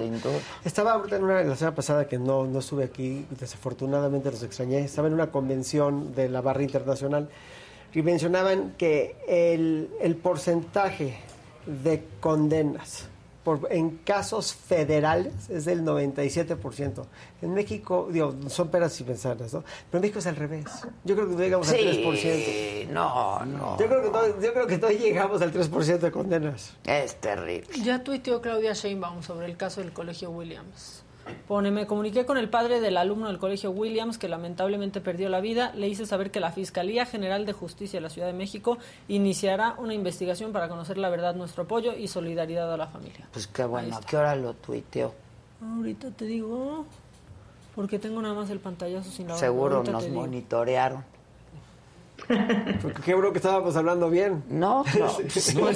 Estaba 0.65 0.93
ahorita 0.93 1.17
en 1.17 1.25
una, 1.25 1.43
la 1.43 1.57
semana 1.57 1.75
pasada 1.75 2.07
que 2.07 2.19
no, 2.19 2.47
no 2.47 2.59
estuve 2.59 2.85
aquí, 2.85 3.27
desafortunadamente 3.39 4.31
los 4.31 4.43
extrañé, 4.43 4.81
estaba 4.81 5.09
en 5.09 5.15
una 5.15 5.31
convención 5.31 6.15
de 6.15 6.29
la 6.29 6.41
barra 6.41 6.63
internacional 6.63 7.29
y 7.95 8.03
mencionaban 8.03 8.75
que 8.79 9.17
el, 9.29 9.91
el 10.01 10.17
porcentaje 10.17 11.19
de 11.67 12.05
condenas 12.21 13.12
en 13.71 13.99
casos 13.99 14.55
federales 14.55 15.51
es 15.51 15.65
del 15.65 15.83
97%. 15.83 17.05
En 17.43 17.55
México, 17.55 18.09
digo, 18.11 18.35
son 18.49 18.69
peras 18.69 19.01
y 19.01 19.05
pensadas, 19.05 19.53
¿no? 19.53 19.65
Pero 19.91 19.99
en 19.99 20.01
México 20.03 20.21
es 20.21 20.27
al 20.27 20.37
revés. 20.37 20.65
Yo 21.05 21.17
creo 21.17 21.29
que 21.29 21.35
no 21.35 21.41
llegamos 21.41 21.69
al 21.69 21.77
3%. 21.77 22.89
No, 22.89 23.45
no. 23.45 23.79
Yo 23.79 23.87
creo, 23.87 24.03
que 24.03 24.11
no, 24.11 24.41
yo 24.41 24.53
creo 24.53 24.67
que 24.67 24.79
no 24.79 24.89
llegamos 24.91 25.43
al 25.43 25.53
3% 25.53 25.99
de 25.99 26.11
condenas. 26.13 26.75
Es 26.85 27.17
terrible. 27.17 27.69
Ya 27.83 28.05
tuiteó 28.05 28.41
Claudia 28.41 28.75
Sheinbaum 28.75 29.23
sobre 29.23 29.47
el 29.47 29.57
caso 29.57 29.81
del 29.81 29.93
Colegio 29.93 30.31
Williams. 30.31 31.03
Pone, 31.49 31.71
me 31.71 31.87
comuniqué 31.87 32.27
con 32.27 32.39
el 32.39 32.49
padre 32.49 32.81
del 32.81 32.97
alumno 32.97 33.29
del 33.29 33.39
colegio 33.39 33.71
Williams 33.71 34.19
que 34.19 34.29
lamentablemente 34.29 35.01
perdió 35.01 35.29
la 35.29 35.41
vida. 35.41 35.73
Le 35.75 35.89
hice 35.89 36.07
saber 36.07 36.31
que 36.31 36.41
la 36.41 36.53
Fiscalía 36.53 37.07
General 37.07 37.47
de 37.47 37.53
Justicia 37.53 37.99
de 37.99 38.03
la 38.03 38.11
Ciudad 38.11 38.27
de 38.29 38.33
México 38.33 38.79
iniciará 39.09 39.75
una 39.79 39.95
investigación 39.95 40.53
para 40.53 40.69
conocer 40.69 40.99
la 40.99 41.09
verdad, 41.09 41.35
nuestro 41.35 41.65
apoyo 41.65 41.97
y 41.97 42.09
solidaridad 42.09 42.73
a 42.73 42.77
la 42.77 42.87
familia. 42.87 43.29
Pues 43.33 43.47
qué 43.47 43.65
bueno, 43.65 43.97
¿a 43.97 44.01
qué 44.01 44.17
hora 44.17 44.35
lo 44.37 44.55
tuiteó? 44.55 45.13
Ahorita 45.61 46.11
te 46.11 46.25
digo, 46.25 46.85
porque 47.75 47.99
tengo 47.99 48.21
nada 48.21 48.35
más 48.35 48.51
el 48.51 48.59
pantallazo 48.59 49.11
sin 49.11 49.29
la 49.29 49.37
Seguro 49.37 49.83
nos 49.83 50.09
monitorearon. 50.09 51.05
Porque 52.27 53.03
qué 53.05 53.15
bueno 53.15 53.33
que 53.33 53.39
estábamos 53.39 53.77
hablando 53.77 54.09
bien. 54.11 54.45
No, 54.49 54.85
no, 54.99 55.13
pues 55.17 55.55
no, 55.55 55.73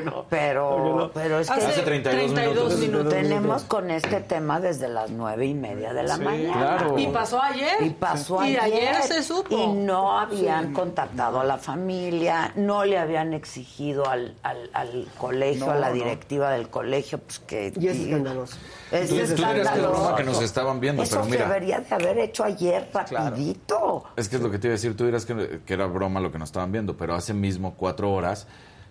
no, 0.00 0.26
Pero, 0.30 1.10
pero 1.14 1.40
es 1.40 1.48
que 1.50 1.54
hace 1.54 1.82
32, 1.82 2.78
minutos. 2.78 3.12
tenemos 3.12 3.62
con 3.64 3.90
este 3.90 4.20
tema 4.20 4.60
desde 4.60 4.88
las 4.88 5.10
nueve 5.10 5.46
y 5.46 5.54
media 5.54 5.92
de 5.92 6.02
la 6.02 6.16
mañana. 6.16 6.86
Y 6.96 7.06
pasó 7.08 7.42
ayer. 7.42 7.76
Y 7.80 7.90
pasó 7.90 8.40
ayer. 8.40 8.58
Y 8.68 8.72
ayer 8.72 9.02
se 9.02 9.22
supo. 9.22 9.56
Y 9.56 9.66
no 9.68 10.18
habían 10.18 10.72
contactado 10.72 11.40
a 11.40 11.44
la 11.44 11.58
familia, 11.58 12.52
no 12.56 12.84
le 12.84 12.98
habían 12.98 13.34
exigido 13.34 14.08
al, 14.08 14.34
al, 14.42 14.70
al 14.72 15.06
colegio, 15.18 15.70
a 15.70 15.76
la 15.76 15.92
directiva 15.92 16.50
del 16.50 16.68
colegio, 16.68 17.18
pues 17.18 17.38
que... 17.40 17.72
Y 17.78 17.88
es 17.88 17.98
escandaloso. 17.98 18.56
Es 18.90 19.08
tú, 19.08 19.14
dirías 19.16 19.32
que 19.34 19.60
es 19.62 19.82
broma 19.82 20.16
que 20.16 20.24
nos 20.24 20.42
estaban 20.42 20.80
viendo, 20.80 21.02
Eso 21.02 21.16
pero 21.16 21.24
mira. 21.26 21.38
se 21.38 21.44
debería 21.52 21.80
de 21.80 21.94
haber 21.94 22.18
hecho 22.18 22.44
ayer 22.44 22.88
rapidito. 22.92 24.04
Es 24.16 24.28
que 24.28 24.36
es 24.36 24.42
lo 24.42 24.50
que 24.50 24.58
te 24.58 24.68
iba 24.68 24.72
a 24.72 24.76
decir, 24.76 24.96
tú 24.96 25.04
dirás 25.04 25.26
que, 25.26 25.60
que, 25.64 25.74
era 25.74 25.86
broma 25.86 26.20
lo 26.20 26.30
que 26.30 26.38
nos 26.38 26.48
estaban 26.48 26.72
viendo, 26.72 26.96
pero 26.96 27.14
hace 27.14 27.34
mismo 27.34 27.74
cuatro 27.76 28.12
horas 28.12 28.46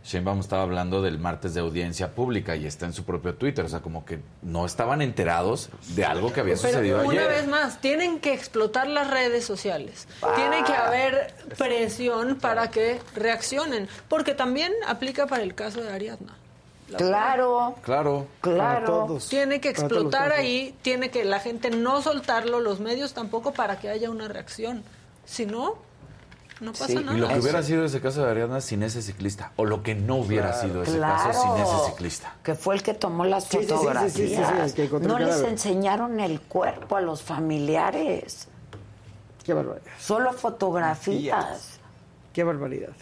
Sheinbaum 0.06 0.40
estaba 0.40 0.62
hablando 0.62 1.02
del 1.02 1.18
martes 1.18 1.56
de 1.56 1.62
audiencia 1.62 2.12
pública 2.12 2.56
y 2.56 2.68
está 2.68 2.86
en 2.86 2.94
su 2.94 3.04
propio 3.06 3.34
Twitter, 3.34 3.66
o 3.66 3.70
sea, 3.70 3.80
como 3.80 4.06
que 4.06 4.20
no 4.44 4.66
estaban 4.66 5.02
enterados 5.02 5.70
de 5.96 6.06
algo 6.06 6.32
que 6.32 6.42
había 6.42 6.56
sucedido 6.56 7.00
una 7.00 7.10
ayer. 7.10 7.24
Una 7.24 7.28
vez 7.28 7.48
más, 7.48 7.82
tienen 7.82 8.20
que 8.20 8.34
explotar 8.34 8.88
las 8.88 9.10
redes 9.10 9.46
sociales, 9.46 10.08
tiene 10.36 10.64
que 10.64 10.74
haber 10.74 11.34
presión 11.58 12.36
para 12.36 12.70
que 12.70 13.00
reaccionen, 13.16 13.88
porque 14.08 14.36
también 14.36 14.72
aplica 14.88 15.26
para 15.26 15.42
el 15.42 15.56
caso 15.56 15.82
de 15.82 15.92
Ariadna. 15.92 16.38
Claro. 16.98 17.76
Claro. 17.82 18.28
Claro. 18.42 19.18
Tiene 19.30 19.60
que 19.60 19.70
explotar 19.70 20.32
ahí, 20.32 20.76
tiene 20.82 21.10
que 21.10 21.26
la 21.26 21.40
gente 21.40 21.70
no 21.72 22.02
soltarlo, 22.02 22.60
los 22.60 22.80
medios 22.80 23.14
tampoco 23.14 23.54
para 23.54 23.80
que 23.80 23.90
haya 23.90 24.10
una 24.10 24.28
reacción. 24.28 24.84
Si 25.26 25.46
no, 25.46 25.78
no 26.62 26.72
pasa 26.72 27.02
nada. 27.02 27.18
Y 27.18 27.20
lo 27.20 27.28
que 27.28 27.40
hubiera 27.40 27.64
sido 27.64 27.86
ese 27.86 28.00
caso 28.02 28.24
de 28.24 28.32
Ariadna 28.32 28.62
sin 28.62 28.84
ese 28.84 29.02
ciclista, 29.02 29.52
o 29.56 29.66
lo 29.66 29.82
que 29.82 29.96
no 29.96 30.18
hubiera 30.18 30.54
sido 30.54 30.84
ese 30.84 31.00
caso 31.00 31.42
sin 31.42 31.64
ese 31.64 31.92
ciclista. 31.92 32.36
Que 32.44 32.54
fue 32.56 32.76
el 32.76 32.84
que 32.84 32.94
tomó 32.94 33.26
las 33.26 33.48
fotografías. 33.48 34.76
no 35.02 35.20
les 35.20 35.42
enseñaron 35.42 36.20
el 36.20 36.40
cuerpo 36.42 36.98
a 36.98 37.02
los 37.02 37.24
familiares. 37.24 38.48
Qué 39.44 39.54
barbaridad. 39.54 39.92
Solo 40.00 40.34
fotografías. 40.34 41.80
Qué 42.32 42.44
barbaridad. 42.44 42.96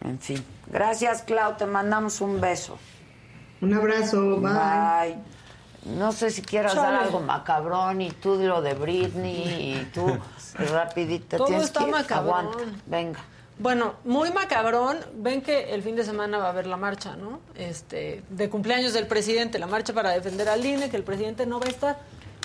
En 0.00 0.18
fin. 0.18 0.44
Gracias, 0.70 1.22
Clau. 1.22 1.56
Te 1.56 1.66
mandamos 1.66 2.20
un 2.20 2.40
beso. 2.40 2.78
Un 3.60 3.74
abrazo. 3.74 4.36
Bye. 4.36 5.16
No 5.84 6.12
sé 6.12 6.30
si 6.30 6.42
quieras 6.42 6.74
dar 6.74 6.94
algo 6.94 7.20
macabrón 7.20 8.00
y 8.00 8.10
tú 8.10 8.36
lo 8.36 8.60
de 8.60 8.74
Britney 8.74 9.74
y 9.74 9.90
tú 9.94 10.18
rapidito. 10.72 11.36
Todo 11.36 11.56
está 11.56 11.86
macabrón. 11.86 12.48
Venga. 12.86 13.20
Bueno, 13.58 13.94
muy 14.04 14.30
macabrón. 14.30 14.98
Ven 15.14 15.40
que 15.42 15.74
el 15.74 15.82
fin 15.82 15.96
de 15.96 16.04
semana 16.04 16.38
va 16.38 16.46
a 16.46 16.50
haber 16.50 16.66
la 16.66 16.76
marcha, 16.76 17.16
¿no? 17.16 17.40
Este, 17.54 18.22
de 18.28 18.48
cumpleaños 18.48 18.92
del 18.92 19.06
presidente, 19.06 19.58
la 19.58 19.66
marcha 19.66 19.92
para 19.92 20.10
defender 20.10 20.48
al 20.48 20.64
INE, 20.64 20.90
que 20.90 20.96
el 20.96 21.04
presidente 21.04 21.46
no 21.46 21.58
va 21.58 21.66
a 21.66 21.70
estar. 21.70 21.98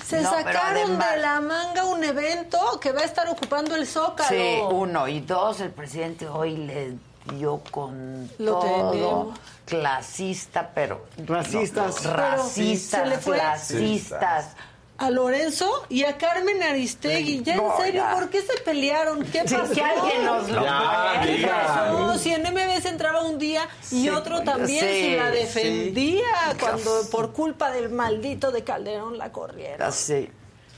Se 0.03 0.21
sacaron 0.21 0.99
de 0.99 1.21
la 1.21 1.39
manga 1.39 1.85
un 1.85 2.03
evento 2.03 2.79
que 2.81 2.91
va 2.91 3.01
a 3.01 3.05
estar 3.05 3.27
ocupando 3.29 3.75
el 3.75 3.87
Zócalo. 3.87 4.29
Sí, 4.29 4.59
uno. 4.71 5.07
Y 5.07 5.21
dos, 5.21 5.59
el 5.61 5.69
presidente 5.69 6.27
hoy 6.27 6.57
le 6.57 6.97
dio 7.37 7.61
con 7.71 8.29
todo 8.37 9.33
clasista, 9.65 10.71
pero 10.73 11.05
racistas, 11.25 12.03
racistas, 12.05 13.19
clasistas. 13.23 14.55
A 14.95 15.09
Lorenzo 15.09 15.69
y 15.89 16.03
a 16.03 16.17
Carmen 16.17 16.61
Aristegui. 16.61 17.41
Ya, 17.41 17.55
en 17.55 17.61
serio, 17.81 18.05
¿por 18.13 18.29
qué 18.29 18.41
se 18.41 18.61
pelearon? 18.61 19.25
¿Qué 19.25 19.43
pasó? 19.43 19.73
que 19.73 19.81
alguien 19.81 20.23
nos 20.23 20.49
lo 20.49 20.61
¿Qué 20.61 21.47
pasó? 21.47 22.17
Si 22.19 22.31
en 22.31 22.43
MBS 22.43 22.85
entraba 22.85 23.23
un 23.23 23.39
día 23.39 23.67
y 23.91 24.09
otro 24.09 24.43
también, 24.43 24.85
si 24.85 25.15
la 25.15 25.31
defendía 25.31 26.23
cuando 26.59 27.09
por 27.09 27.33
culpa 27.33 27.71
del 27.71 27.89
maldito 27.89 28.51
de 28.51 28.63
Calderón 28.63 29.17
la 29.17 29.31
corrieron. 29.31 29.91
Sí. 29.91 30.29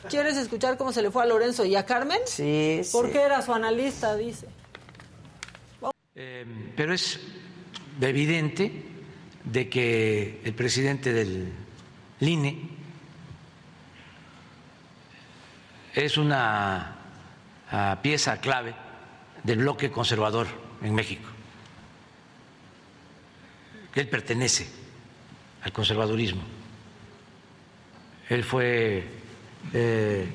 ¿Quieres 0.10 0.38
escuchar 0.38 0.78
cómo 0.78 0.92
se 0.92 1.02
le 1.02 1.12
fue 1.12 1.24
a 1.24 1.26
Lorenzo 1.26 1.66
y 1.66 1.76
a 1.76 1.86
Carmen? 1.86 2.20
Sí, 2.26 2.82
Porque 2.92 3.22
era 3.22 3.42
su 3.42 3.54
analista, 3.54 4.16
dice. 4.16 4.48
Eh, 6.18 6.46
pero 6.78 6.94
es 6.94 7.20
evidente 8.00 8.72
de 9.44 9.68
que 9.68 10.40
el 10.46 10.54
presidente 10.54 11.12
del 11.12 11.52
INE 12.22 12.70
es 15.94 16.18
una 16.18 16.96
uh, 17.70 18.02
pieza 18.02 18.40
clave 18.40 18.74
del 19.44 19.60
bloque 19.60 19.92
conservador 19.92 20.48
en 20.82 20.96
México. 20.96 21.28
Él 23.94 24.08
pertenece 24.08 24.70
al 25.64 25.74
conservadurismo. 25.74 26.44
Él 28.30 28.44
fue 28.46 29.04
eh, 29.74 30.28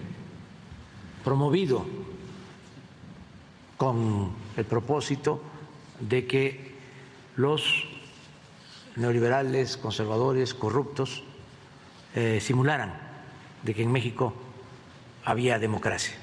promovido 1.24 1.86
con 3.78 4.34
el 4.58 4.64
propósito 4.66 5.49
de 6.00 6.26
que 6.26 6.74
los 7.36 7.84
neoliberales, 8.96 9.76
conservadores, 9.76 10.54
corruptos, 10.54 11.22
eh, 12.14 12.38
simularan 12.40 12.92
de 13.62 13.74
que 13.74 13.82
en 13.82 13.92
México 13.92 14.34
había 15.24 15.58
democracia. 15.58 16.14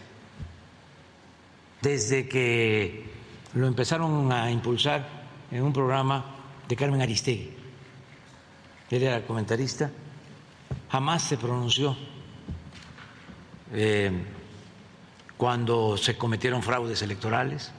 Desde 1.82 2.28
que 2.28 3.06
lo 3.54 3.68
empezaron 3.68 4.32
a 4.32 4.52
impulsar 4.52 5.08
en 5.52 5.64
un 5.64 5.72
programa 5.72 6.36
de 6.68 6.76
Carmen 6.76 7.02
Aristegui, 7.02 7.54
él 8.90 9.04
era 9.04 9.26
comentarista, 9.26 9.90
jamás 10.90 11.24
se 11.24 11.38
pronunció 11.38 11.96
eh, 13.74 14.12
cuando 15.36 15.98
se 15.98 16.18
cometieron 16.18 16.64
fraudes 16.64 17.02
electorales. 17.02 17.72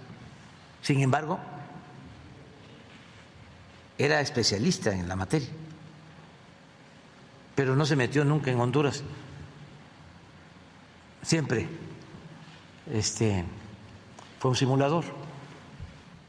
Sin 0.83 1.01
embargo, 1.01 1.39
era 3.99 4.21
especialista 4.21 4.93
en 4.93 5.09
la 5.09 5.17
materia, 5.17 5.49
pero 7.55 7.75
no 7.75 7.85
se 7.85 7.97
metió 7.97 8.25
nunca 8.25 8.51
en 8.51 8.61
Honduras. 8.61 9.03
Siempre 11.23 11.69
este, 12.93 13.45
fue 14.39 14.53
un 14.53 14.57
simulador. 14.57 15.05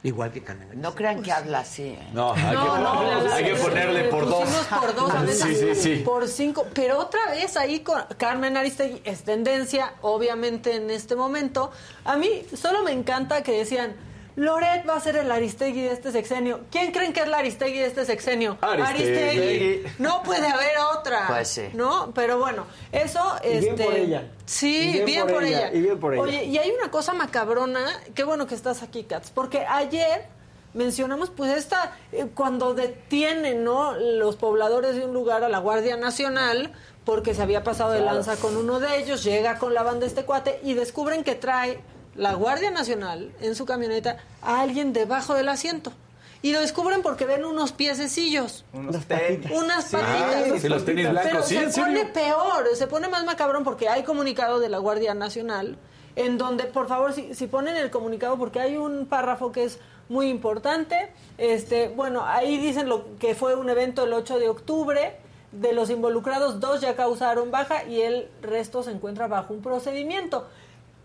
Igual 0.02 0.32
que 0.32 0.42
Carmen 0.42 0.80
No 0.80 0.96
crean 0.96 1.22
que 1.22 1.30
habla 1.30 1.60
así. 1.60 1.84
¿eh? 1.84 2.00
No, 2.14 2.34
hay, 2.34 2.56
que, 2.56 3.34
hay 3.34 3.44
que 3.44 3.56
ponerle 3.56 4.04
por 4.06 4.30
dos. 4.30 4.48
por 4.80 4.96
dos, 4.96 5.14
a 5.14 5.28
sí, 5.28 5.54
sí, 5.54 5.76
sí. 5.76 5.96
por 6.06 6.26
cinco. 6.30 6.66
Pero 6.74 6.98
otra 7.00 7.32
vez 7.32 7.58
ahí 7.58 7.82
con 7.82 8.02
Carmen 8.18 8.56
Aristegui 8.56 9.02
es 9.04 9.24
tendencia, 9.24 9.94
obviamente 10.02 10.76
en 10.76 10.90
este 10.90 11.18
momento. 11.18 11.72
A 12.06 12.16
mí 12.16 12.46
solo 12.56 12.82
me 12.82 12.94
encanta 12.94 13.44
que 13.44 13.52
decían, 13.52 13.94
Loret 14.40 14.88
va 14.88 14.96
a 14.96 15.00
ser 15.02 15.18
el 15.18 15.30
Aristegui 15.30 15.82
de 15.82 15.92
este 15.92 16.14
sexenio. 16.14 16.62
¿Quién 16.72 16.92
creen 16.92 17.12
que 17.12 17.20
es 17.20 17.28
la 17.28 17.40
Aristegui 17.40 17.80
de 17.80 17.88
este 17.88 18.06
sexenio? 18.06 18.58
Aristegui. 18.62 19.84
No 20.00 20.24
puede 20.24 20.48
haber 20.48 20.78
otra. 20.98 21.26
Pues 21.28 21.50
sí. 21.50 21.64
¿No? 21.74 22.12
Pero 22.16 22.40
bueno, 22.40 22.66
eso... 22.94 23.20
Y 23.44 23.48
bien 23.60 23.64
este, 23.74 23.84
por 23.84 23.94
ella. 23.94 24.32
Sí, 24.46 24.98
Y 24.98 25.04
bien, 25.04 25.28
por, 25.28 25.44
ella. 25.44 25.74
y 25.74 25.82
bien 25.82 26.00
por 26.00 26.14
ella. 26.14 26.24
Oye, 26.24 26.46
y 26.46 26.58
hay 26.58 26.72
una 26.72 26.90
cosa 26.90 27.14
macabrona. 27.14 27.82
Qué 28.16 28.24
bueno 28.24 28.48
que 28.48 28.56
estás 28.56 28.82
aquí, 28.82 29.04
Katz. 29.04 29.30
Porque 29.32 29.66
ayer 29.68 30.28
mencionamos 30.74 31.30
pues 31.32 31.52
esta... 31.52 31.98
eh, 32.14 32.28
cuando 32.34 32.74
detienen, 32.74 33.66
¿no? 33.66 33.92
Los 33.94 34.38
pobladores 34.38 34.96
de 34.96 35.04
un 35.04 35.14
lugar 35.14 35.44
a 35.44 35.50
la 35.50 35.60
Guardia 35.60 35.98
Nacional 35.98 36.72
porque 37.04 37.34
se 37.34 37.42
había 37.42 37.64
pasado 37.64 37.92
de 37.92 38.02
lanza 38.02 38.38
con 38.38 38.56
uno 38.56 38.80
de 38.80 38.98
ellos, 39.00 39.24
llega 39.24 39.58
con 39.58 39.74
la 39.74 39.84
banda 39.84 40.06
este 40.06 40.24
cuate 40.24 40.60
y 40.64 40.76
descubren 40.76 41.24
que 41.24 41.34
trae 41.36 41.80
la 42.16 42.34
Guardia 42.34 42.72
Nacional 42.72 43.32
en 43.42 43.56
su 43.56 43.66
camioneta 43.66 44.18
a 44.42 44.62
alguien 44.62 44.94
debajo 44.94 45.34
del 45.34 45.50
asiento. 45.50 45.92
Y 46.42 46.54
lo 46.54 46.62
descubren 46.62 47.02
porque 47.02 47.26
ven 47.26 47.44
unos 47.44 47.74
piececillos. 47.74 48.64
Unos 48.72 49.06
tenis. 49.06 49.52
Unas 49.52 49.86
patitas. 49.86 50.46
Ah, 50.54 50.60
sí, 50.60 50.70
los 50.70 50.86
tenis 50.86 51.10
blancos, 51.10 51.32
Pero 51.32 51.44
sí, 51.44 51.56
se 51.56 51.64
¿en 51.64 51.74
serio? 51.74 51.86
pone 51.88 52.06
peor, 52.06 52.68
se 52.76 52.88
pone 52.88 53.08
más 53.10 53.26
macabrón 53.26 53.64
porque 53.66 53.90
hay 53.90 54.04
comunicado 54.04 54.60
de 54.60 54.70
la 54.70 54.78
Guardia 54.78 55.14
Nacional 55.14 55.78
en 56.16 56.38
donde, 56.38 56.64
por 56.66 56.88
favor, 56.88 57.14
si, 57.14 57.34
si 57.36 57.48
ponen 57.48 57.76
el 57.76 57.92
comunicado, 57.92 58.38
porque 58.38 58.60
hay 58.60 58.78
un 58.78 59.06
párrafo 59.06 59.52
que 59.52 59.66
es 59.66 59.80
muy 60.08 60.30
importante. 60.30 61.12
Este, 61.38 61.90
bueno, 61.90 62.26
ahí 62.26 62.58
dicen 62.58 62.88
lo 62.90 63.18
que 63.18 63.36
fue 63.36 63.56
un 63.56 63.70
evento 63.70 64.06
el 64.06 64.14
8 64.14 64.40
de 64.40 64.50
octubre. 64.50 65.18
De 65.52 65.74
los 65.74 65.90
involucrados, 65.90 66.60
dos 66.60 66.80
ya 66.80 66.96
causaron 66.96 67.50
baja 67.50 67.84
y 67.84 68.02
el 68.02 68.30
resto 68.42 68.84
se 68.84 68.92
encuentra 68.92 69.28
bajo 69.28 69.52
un 69.54 69.64
procedimiento. 69.64 70.48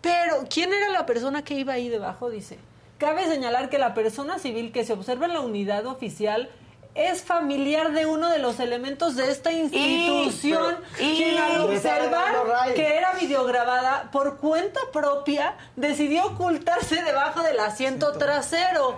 Pero, 0.04 0.44
¿quién 0.48 0.72
era 0.72 0.90
la 0.90 1.04
persona 1.06 1.42
que 1.42 1.54
iba 1.54 1.72
ahí 1.72 1.88
debajo? 1.88 2.30
Dice. 2.30 2.58
Cabe 2.98 3.26
señalar 3.26 3.70
que 3.70 3.78
la 3.78 3.92
persona 3.94 4.38
civil 4.38 4.70
que 4.70 4.84
se 4.84 4.92
observa 4.92 5.26
en 5.26 5.32
la 5.32 5.40
unidad 5.40 5.86
oficial 5.86 6.48
es 6.94 7.22
familiar 7.22 7.92
de 7.92 8.06
uno 8.06 8.28
de 8.28 8.38
los 8.38 8.60
elementos 8.60 9.16
de 9.16 9.28
esta 9.32 9.50
institución, 9.50 10.76
y- 11.00 11.16
quien 11.16 11.38
al 11.38 11.60
observar 11.62 12.34
que 12.76 12.96
era 12.96 13.12
videograbada 13.14 14.10
por 14.12 14.36
cuenta 14.36 14.78
propia, 14.92 15.56
decidió 15.74 16.24
ocultarse 16.26 17.02
debajo 17.02 17.42
del 17.42 17.58
asiento 17.58 18.12
trasero. 18.12 18.96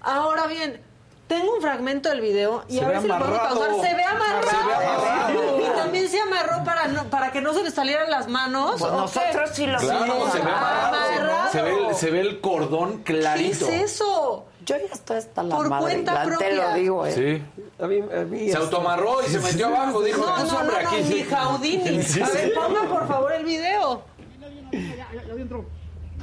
Ahora 0.00 0.46
bien, 0.46 0.80
tengo 1.26 1.54
un 1.54 1.62
fragmento 1.62 2.08
del 2.10 2.20
video 2.20 2.64
y 2.68 2.78
Se 2.78 2.84
a 2.84 2.88
ve 2.88 2.92
ver 2.94 3.02
si 3.02 3.08
lo 3.08 3.18
podemos 3.18 3.38
amarrado. 3.38 3.60
pausar. 3.60 3.88
Se 3.90 3.94
ve 3.96 4.02
amarrado. 4.04 4.42
Se 4.50 4.56
ve 4.56 4.74
amarrado. 4.74 5.60
Y 5.60 5.76
también 5.76 6.08
se 6.08 6.20
amarró 6.20 6.64
para, 6.64 6.88
no- 6.88 7.04
para 7.04 7.32
que 7.32 7.40
no 7.40 7.54
se 7.54 7.62
le 7.62 7.70
salieran 7.70 8.10
las 8.10 8.28
manos. 8.28 8.72
Pues 8.78 8.92
¿o 8.92 8.96
nosotros 8.96 9.50
qué? 9.50 9.56
sí 9.56 9.66
lo 9.66 9.78
Claro, 9.78 10.04
vimos. 10.04 10.32
se 10.32 10.38
ve 10.40 10.50
amarrado. 10.50 11.50
Se 11.52 11.62
ve, 11.62 11.70
el, 11.88 11.94
se 11.94 12.10
ve 12.10 12.20
el 12.20 12.40
cordón 12.40 13.02
¿Qué 13.04 13.18
clarito. 13.18 13.68
es 13.68 13.92
eso? 13.92 14.46
Yo 14.66 14.76
ya 14.76 14.94
estoy 14.94 15.18
hasta 15.18 15.42
la 15.42 15.56
Por 15.56 15.68
madre. 15.68 15.82
cuenta 15.84 16.22
te 16.22 16.28
propia. 16.28 16.68
lo 16.70 16.74
digo, 16.74 17.06
¿eh? 17.06 17.12
Sí. 17.12 17.62
A 17.82 17.86
mí, 17.86 17.98
a 18.00 18.24
mí 18.24 18.38
Se 18.38 18.44
este- 18.46 18.56
autoamarró 18.58 19.22
y 19.22 19.26
se 19.30 19.38
metió 19.38 19.66
abajo. 19.66 20.00
Dijo, 20.02 20.24
No, 20.24 20.34
"Pues, 20.36 20.52
no, 20.52 20.62
no, 20.62 20.70
no, 20.70 20.76
aquí 20.78 20.96
ni 20.96 21.04
sí". 21.04 21.24
Jaudini. 21.24 22.02
Sí, 22.02 22.22
a 22.22 22.28
ver, 22.28 22.54
ponga 22.54 22.82
por 22.88 23.06
favor 23.08 23.32
el 23.32 23.44
video. 23.44 24.02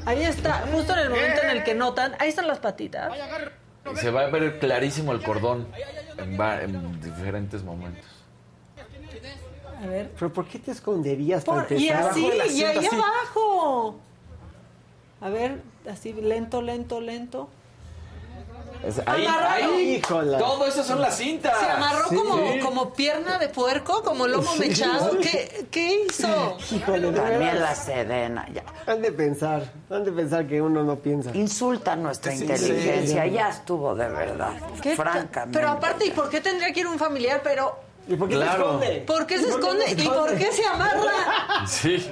Ahí 0.05 0.23
está, 0.23 0.63
justo 0.73 0.93
en 0.93 0.99
el 0.99 1.09
momento 1.11 1.41
en 1.43 1.49
el 1.51 1.63
que 1.63 1.75
notan, 1.75 2.15
ahí 2.19 2.29
están 2.29 2.47
las 2.47 2.57
patitas. 2.59 3.11
Y 3.91 3.95
se 3.97 4.11
va 4.11 4.21
a 4.21 4.27
ver 4.27 4.59
clarísimo 4.59 5.11
el 5.11 5.23
cordón 5.23 5.67
en, 6.17 6.39
va- 6.39 6.61
en 6.61 7.01
diferentes 7.01 7.63
momentos. 7.63 8.05
A 9.81 9.85
ver. 9.87 10.11
¿Pero 10.17 10.31
por 10.31 10.47
qué 10.47 10.59
te 10.59 10.71
esconderías 10.71 11.43
para 11.43 11.67
Por- 11.67 11.77
y 11.77 11.89
así, 11.89 12.27
y 12.27 12.39
ahí 12.39 12.63
así. 12.63 12.87
abajo. 12.95 13.95
A 15.21 15.29
ver, 15.29 15.61
así 15.89 16.13
lento, 16.13 16.61
lento, 16.61 17.01
lento. 17.01 17.49
Es- 18.83 18.99
ahí, 19.05 19.25
ahí, 19.27 19.95
Híjola. 19.97 20.37
todo 20.39 20.65
eso 20.65 20.83
son 20.83 21.01
las 21.01 21.15
cintas. 21.17 21.57
Se 21.59 21.65
amarró 21.69 22.09
Sí. 22.09 22.15
como, 22.15 22.37
como 22.63 22.93
pierna 22.93 23.37
de 23.37 23.47
puerco, 23.49 24.01
como 24.03 24.25
lomo 24.27 24.55
mechado. 24.55 25.17
¿Qué, 25.19 25.67
qué 25.69 26.05
hizo? 26.07 26.57
Híjole, 26.71 27.11
de 27.11 27.19
También 27.19 27.39
veras. 27.39 27.59
la 27.59 27.75
Sedena. 27.75 28.47
Ya. 28.51 28.63
Han 28.87 29.01
de 29.01 29.11
pensar, 29.11 29.71
han 29.89 30.03
de 30.03 30.11
pensar 30.11 30.47
que 30.47 30.61
uno 30.61 30.83
no 30.83 30.95
piensa. 30.95 31.29
Insulta 31.35 31.95
nuestra 31.95 32.31
Sí, 32.31 32.41
inteligencia. 32.41 33.23
sí. 33.23 33.31
Ya 33.31 33.49
estuvo 33.49 33.93
de 33.93 34.09
verdad. 34.09 34.53
¿Qué 34.81 34.95
Francamente. 34.95 35.59
Pero 35.59 35.69
aparte, 35.71 36.05
¿y 36.07 36.11
por 36.11 36.29
qué 36.29 36.41
tendría 36.41 36.73
que 36.73 36.79
ir 36.79 36.87
un 36.87 36.97
familiar? 36.97 37.41
Pero, 37.43 37.77
¿Y 38.07 38.15
por 38.15 38.27
qué 38.29 38.35
Claro. 38.35 38.51
se 38.79 38.85
esconde? 38.87 39.03
¿por 39.05 39.25
qué 39.27 39.37
se 39.37 39.43
¿Por 39.45 39.59
qué 39.59 39.59
esconde? 39.59 39.91
¿Y 40.03 40.07
por 40.07 40.35
qué 40.37 40.51
se 40.51 40.65
amarra? 40.65 41.67
Sí. 41.67 42.11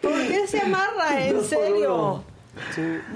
¿Por 0.00 0.12
qué 0.12 0.46
se 0.46 0.60
amarra? 0.60 1.20
¿En 1.26 1.44
serio? 1.44 2.22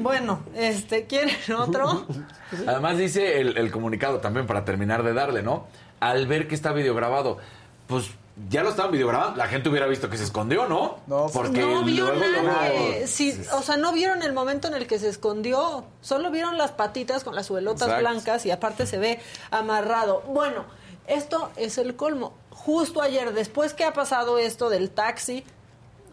Bueno, 0.01 0.41
este, 0.55 1.07
¿quieren 1.07 1.35
otro? 1.57 2.07
Además 2.67 2.99
dice 2.99 3.41
el, 3.41 3.57
el 3.57 3.70
comunicado 3.70 4.19
también 4.19 4.47
para 4.47 4.65
terminar 4.65 5.02
de 5.02 5.12
darle, 5.15 5.43
¿no? 5.43 5.67
Al 6.01 6.27
ver 6.27 6.49
que 6.49 6.55
está 6.55 6.73
videograbado, 6.73 7.39
pues 7.86 8.10
ya 8.49 8.62
lo 8.62 8.70
estaban 8.70 8.91
videograbando, 8.93 9.36
la 9.36 9.49
gente 9.49 9.69
hubiera 9.69 9.86
visto 9.86 10.09
que 10.09 10.17
se 10.17 10.25
escondió, 10.25 10.67
¿no? 10.67 10.99
No, 11.07 11.27
porque 11.33 11.60
no 11.60 11.83
vio 11.85 12.07
luego, 12.07 12.20
luego- 12.20 12.49
nadie. 12.49 13.07
Sí, 13.07 13.39
o 13.52 13.62
sea, 13.62 13.77
no 13.77 13.93
vieron 13.93 14.23
el 14.23 14.33
momento 14.33 14.69
en 14.69 14.75
el 14.75 14.86
que 14.86 14.99
se 14.99 15.09
escondió. 15.09 15.85
Solo 16.01 16.31
vieron 16.31 16.57
las 16.57 16.73
patitas 16.73 17.23
con 17.25 17.35
las 17.35 17.47
suelotas 17.47 17.89
Exacto. 17.89 18.01
blancas 18.01 18.47
y 18.47 18.51
aparte 18.51 18.86
se 18.86 18.99
ve 18.99 19.20
amarrado. 19.51 20.23
Bueno, 20.28 20.65
esto 21.07 21.51
es 21.57 21.77
el 21.77 21.97
colmo. 21.97 22.33
Justo 22.51 23.02
ayer, 23.02 23.33
después 23.35 23.75
que 23.75 23.85
ha 23.85 23.93
pasado 23.93 24.39
esto 24.39 24.70
del 24.70 24.91
taxi, 24.91 25.44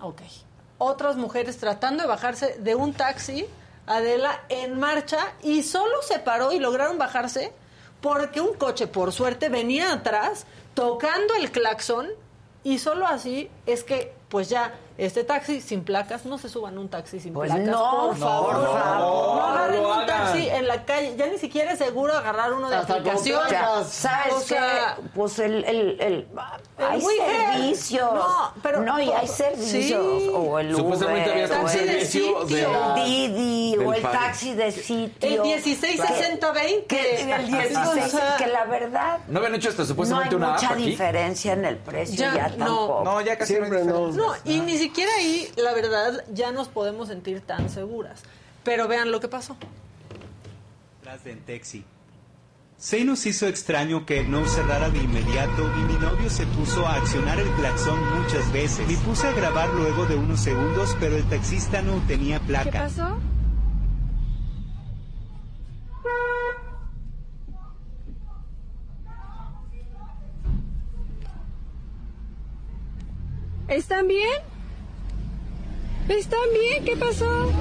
ok, 0.02 0.22
otras 0.78 1.16
mujeres 1.16 1.58
tratando 1.58 2.04
de 2.04 2.10
bajarse 2.10 2.58
de 2.60 2.76
un 2.76 2.94
taxi, 2.94 3.46
Adela, 3.86 4.42
en 4.50 4.80
marcha, 4.80 5.34
y 5.42 5.64
solo 5.64 6.02
se 6.02 6.20
paró 6.20 6.52
y 6.52 6.60
lograron 6.60 6.98
bajarse 6.98 7.54
porque 8.02 8.42
un 8.42 8.54
coche, 8.54 8.88
por 8.88 9.12
suerte, 9.12 9.50
venía 9.50 9.94
atrás 9.94 10.46
tocando 10.74 11.34
el 11.36 11.52
claxon 11.52 12.08
y 12.64 12.80
solo 12.80 13.08
así 13.08 13.50
es 13.66 13.84
que, 13.84 14.14
pues 14.30 14.50
ya, 14.50 14.74
este 14.98 15.24
taxi 15.24 15.62
sin 15.62 15.84
placas, 15.84 16.26
no 16.26 16.38
se 16.38 16.50
suban 16.50 16.76
a 16.78 16.80
un 16.80 16.90
taxi 16.90 17.20
sin 17.20 17.34
Pues 17.34 17.50
placas, 17.52 17.68
no, 17.68 17.92
por 18.10 18.18
no, 18.18 18.26
favor. 18.26 18.56
por 18.56 18.80
favor, 18.80 19.36
no 19.38 19.44
agarren 19.46 19.84
no 19.84 20.00
un 20.00 20.06
taxi 20.06 20.50
en 20.50 20.68
la 20.68 20.86
calle, 20.86 21.16
ya 21.18 21.28
ni 21.28 21.38
siquiera 21.38 21.72
es 21.74 21.78
seguro 21.80 22.14
agarrar 22.14 22.54
uno 22.54 22.70
de 22.70 22.76
Hasta 22.78 22.94
aplicación. 22.96 23.42
placas. 23.48 23.88
¿Sabes 23.90 24.34
O 24.34 24.40
qué? 24.40 24.46
sea, 24.46 24.98
Pues 25.14 25.40
el, 25.40 25.64
el, 25.66 26.02
el, 26.02 26.28
hay 26.78 27.02
servicios. 27.02 28.14
No, 28.14 28.54
pero- 28.64 28.82
No, 28.82 29.00
y 29.00 29.10
hay 29.12 29.28
sí. 29.28 29.34
servicios. 29.34 30.06
O 30.34 30.60
el 30.60 30.76
Supuestamente 30.76 31.30
Uber, 31.32 31.44
había 31.44 31.60
o 31.60 31.64
el- 31.64 31.70
servicio 31.70 32.40
de 32.46 32.48
sitio. 32.56 32.72
la- 32.72 32.94
Didi 32.96 33.78
o 33.78 33.94
el 33.94 34.02
padre. 34.02 34.18
taxi 34.18 34.54
de 34.54 34.72
sitio. 34.72 35.30
El 35.30 35.42
1660-20. 35.42 36.86
Que, 36.88 37.22
el 37.34 37.48
16, 37.48 38.14
O 38.14 38.18
sea, 38.18 38.36
que 38.38 38.48
la 38.48 38.66
verdad 38.66 39.20
¿No 39.28 39.40
habían 39.40 39.56
hecho 39.56 39.70
hasta 39.70 39.82
no 39.82 39.84
hay 39.84 39.88
supuestamente 39.90 40.36
una 40.36 40.54
mucha 40.54 40.68
app 40.68 40.74
aquí? 40.74 40.86
diferencia 40.86 41.54
en 41.54 41.66
el 41.66 41.78
precio, 41.78 42.16
Ya, 42.18 42.34
ya, 42.36 42.48
no. 42.50 42.66
tampoco. 42.66 43.02
No, 43.04 43.22
ya 43.22 43.38
casi 43.38 43.54
Siempre 43.54 43.84
no. 43.86 44.08
no. 44.08 44.12
No, 44.14 44.34
y 44.46 44.60
ni 44.60 44.72
siquiera 44.74 44.87
ahí, 45.18 45.50
la 45.58 45.74
verdad, 45.74 46.24
ya 46.34 46.52
nos 46.52 46.68
podemos 46.68 47.08
sentir 47.08 47.42
tan 47.42 47.70
seguras. 47.70 48.24
Pero 48.64 48.88
vean 48.88 49.12
lo 49.12 49.20
que 49.20 49.28
pasó. 49.28 49.58
Tras 51.02 51.24
de 51.24 51.32
Entexi. 51.32 51.86
Se 52.78 53.04
nos 53.04 53.26
hizo 53.26 53.48
extraño 53.48 54.06
que 54.06 54.24
no 54.24 54.46
cerrara 54.46 54.90
de 54.90 55.00
inmediato 55.00 55.64
y 55.78 55.80
mi 55.92 55.94
novio 55.94 56.30
se 56.30 56.46
puso 56.46 56.86
a 56.86 56.96
accionar 56.96 57.40
el 57.40 57.50
claxon 57.54 58.00
muchas 58.22 58.52
veces. 58.52 58.88
Me 58.88 58.96
puse 58.98 59.26
a 59.28 59.32
grabar 59.32 59.70
luego 59.74 60.06
de 60.06 60.16
unos 60.16 60.40
segundos, 60.40 60.96
pero 61.00 61.18
el 61.18 61.28
taxista 61.28 61.82
no 61.82 62.00
tenía 62.08 62.40
placa. 62.40 62.70
¿Qué 62.70 62.78
pasó? 62.78 63.18
¿Están 73.68 74.08
bien? 74.08 74.57
¿Están 76.10 76.40
bien? 76.54 76.86
¿Qué 76.86 76.96
pasó? 76.96 77.52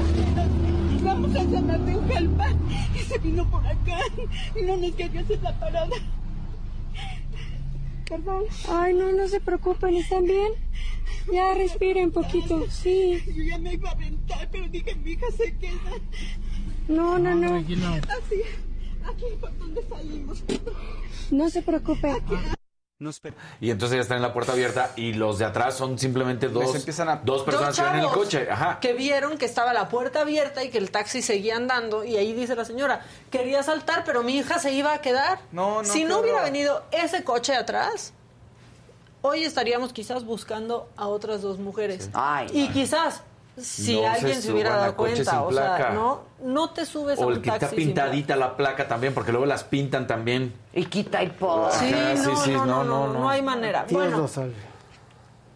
Vamos 1.03 1.35
a 1.35 1.43
llamar 1.43 1.81
de 1.81 1.97
un 1.97 2.09
jalpa 2.09 2.49
que 2.95 3.01
se 3.01 3.19
vino 3.19 3.49
por 3.51 3.67
acá 3.67 3.99
y 4.55 4.63
no 4.63 4.77
nos 4.77 4.93
quería 4.93 5.21
hacer 5.21 5.43
la 5.43 5.59
parada. 5.59 5.97
Perdón. 8.09 8.45
Ay, 8.69 8.95
no, 8.95 9.11
no 9.13 9.27
se 9.27 9.41
preocupen. 9.41 9.97
¿Están 9.97 10.25
bien? 10.25 10.53
Ya 11.33 11.55
respiren 11.55 12.13
poquito. 12.13 12.71
Sí. 12.71 13.21
Yo 13.27 13.43
ya 13.43 13.59
me 13.59 13.75
iba 13.75 13.91
a 13.91 13.93
aventar, 13.93 14.49
pero 14.51 14.69
dije, 14.69 14.95
mi 14.95 15.13
hija 15.13 15.27
se 15.37 15.57
queda. 15.57 15.93
No, 16.87 17.19
no, 17.19 17.35
no. 17.35 17.57
Así, 17.57 18.43
aquí 19.05 19.25
por 19.41 19.59
donde 19.59 19.83
salimos. 19.89 20.45
No 21.33 21.51
se 21.51 21.63
Y 23.61 23.71
entonces 23.71 23.97
ya 23.97 24.01
están 24.01 24.17
en 24.17 24.23
la 24.23 24.33
puerta 24.33 24.53
abierta 24.53 24.93
y 24.97 25.13
los 25.13 25.39
de 25.39 25.45
atrás 25.45 25.77
son 25.77 25.99
simplemente 25.99 26.49
dos, 26.49 26.73
dos 27.25 27.43
personas 27.43 27.77
que 27.77 27.83
van 27.83 27.99
en 27.99 28.05
el 28.05 28.11
coche. 28.11 28.49
Ajá. 28.51 28.81
Que 28.81 28.95
vieron 28.95 29.37
que 29.37 29.45
estaba 29.45 29.75
la 29.75 29.91
puerta 29.91 30.23
abierta 30.23 30.65
y 30.65 30.71
que 30.71 30.79
el 30.79 30.91
taxi 30.91 31.21
seguía 31.21 31.57
andando. 31.57 32.05
Y 32.05 32.17
ahí 32.17 32.33
dice 32.33 32.57
la 32.57 32.65
señora, 32.65 33.05
quería 33.31 33.63
saltar, 33.63 34.03
pero 34.07 34.23
mi 34.23 34.39
hija 34.39 34.59
se 34.59 34.73
iba 34.73 34.95
a 34.95 35.03
quedar. 35.03 35.41
No, 35.53 35.83
no. 35.83 35.85
Si 35.85 36.05
no 36.05 36.21
hubiera 36.21 36.43
venido 36.43 36.85
ese 36.91 37.23
coche 37.23 37.55
atrás, 37.55 38.15
hoy 39.21 39.45
estaríamos 39.45 39.93
quizás 39.93 40.25
buscando 40.25 40.89
a 40.97 41.07
otras 41.07 41.43
dos 41.43 41.59
mujeres. 41.59 42.09
y 42.51 42.69
quizás 42.69 43.23
si 43.59 44.05
alguien 44.05 44.43
se, 44.43 44.53
hubiera 44.53 44.77
dado 44.77 44.97
cuenta, 44.97 45.43
o 45.43 45.53
sea, 45.53 45.91
no, 45.95 46.21
no 46.43 46.71
te 46.71 46.85
subes 46.85 47.19
o 47.19 47.23
a 47.23 47.27
un 47.27 47.33
el 47.35 47.41
que 47.41 47.51
taxi 47.51 47.65
está 47.65 47.77
pintadita 47.77 48.37
la 48.37 48.57
placa 48.57 48.87
también, 48.87 49.15
porque 49.15 49.33
luego 49.33 49.47
las 49.47 49.65
pintan 49.65 50.07
también. 50.07 50.55
Y 50.75 50.85
quita 50.87 51.23
y 51.23 51.29
pon. 51.31 51.71
Sí, 51.73 51.91
no, 52.53 52.67
no, 52.67 52.85
no, 52.85 53.13
no, 53.13 53.29
hay 53.29 53.43
manera. 53.43 53.87
bueno, 53.91 54.29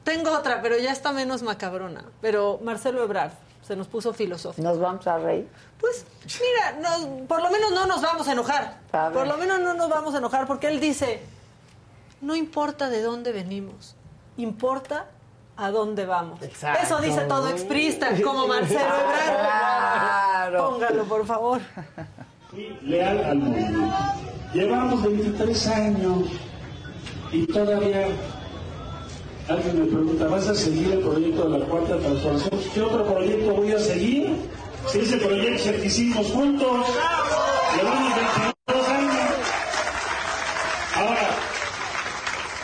tengo 0.04 0.32
otra, 0.32 0.62
pero 0.62 0.78
ya 0.78 0.92
está 0.92 1.12
menos 1.12 1.42
macabrona. 1.42 2.04
Pero 2.20 2.58
Marcelo 2.62 3.02
Ebrard 3.02 3.32
se 3.62 3.76
nos 3.76 3.86
puso 3.86 4.12
filosófico. 4.14 4.66
¿Nos 4.66 4.78
vamos 4.80 5.06
a 5.06 5.18
reír? 5.18 5.46
Pues, 5.78 6.06
mira, 6.40 7.26
por 7.28 7.42
lo 7.42 7.50
menos 7.50 7.70
no 7.72 7.86
nos 7.86 8.00
vamos 8.00 8.26
a 8.26 8.32
enojar. 8.32 8.78
por 9.12 9.26
lo 9.26 9.36
menos 9.36 9.60
no 9.60 9.74
nos 9.74 9.88
vamos 9.88 10.14
a 10.14 10.18
enojar, 10.18 10.46
porque 10.46 10.68
él 10.68 10.80
dice, 10.80 11.22
no 12.20 12.34
importa 12.34 12.88
de 12.88 13.02
dónde 13.02 13.32
venimos, 13.32 13.94
importa 14.36 15.06
a 15.60 15.70
dónde 15.70 16.06
vamos. 16.06 16.40
Eso 16.42 17.00
dice 17.00 17.20
todo 17.22 17.48
exprista, 17.50 18.08
como 18.24 18.46
Marcelo 18.48 18.80
Ebrard. 18.80 20.56
Póngalo, 20.56 21.04
por 21.04 21.26
favor. 21.26 21.60
Leal 22.82 23.24
al 23.24 23.38
movimiento. 23.38 23.94
Llevamos 24.54 25.02
23 25.02 25.66
años 25.68 26.18
y 27.30 27.46
todavía 27.46 28.08
alguien 29.48 29.80
me 29.80 29.86
pregunta, 29.86 30.26
¿vas 30.28 30.48
a 30.48 30.54
seguir 30.54 30.92
el 30.92 31.00
proyecto 31.00 31.48
de 31.48 31.58
la 31.58 31.66
cuarta 31.66 31.98
transformación? 31.98 32.60
¿Qué 32.74 32.80
otro 32.80 33.04
proyecto 33.04 33.54
voy 33.54 33.72
a 33.72 33.78
seguir? 33.78 34.36
Si 34.86 35.00
ese 35.00 35.18
proyecto 35.18 35.70
que 35.72 35.86
hicimos 35.86 36.26
juntos, 36.32 36.86
llevamos 37.76 38.14
22 38.16 38.88
años. 38.88 39.14
Ahora, 40.96 41.28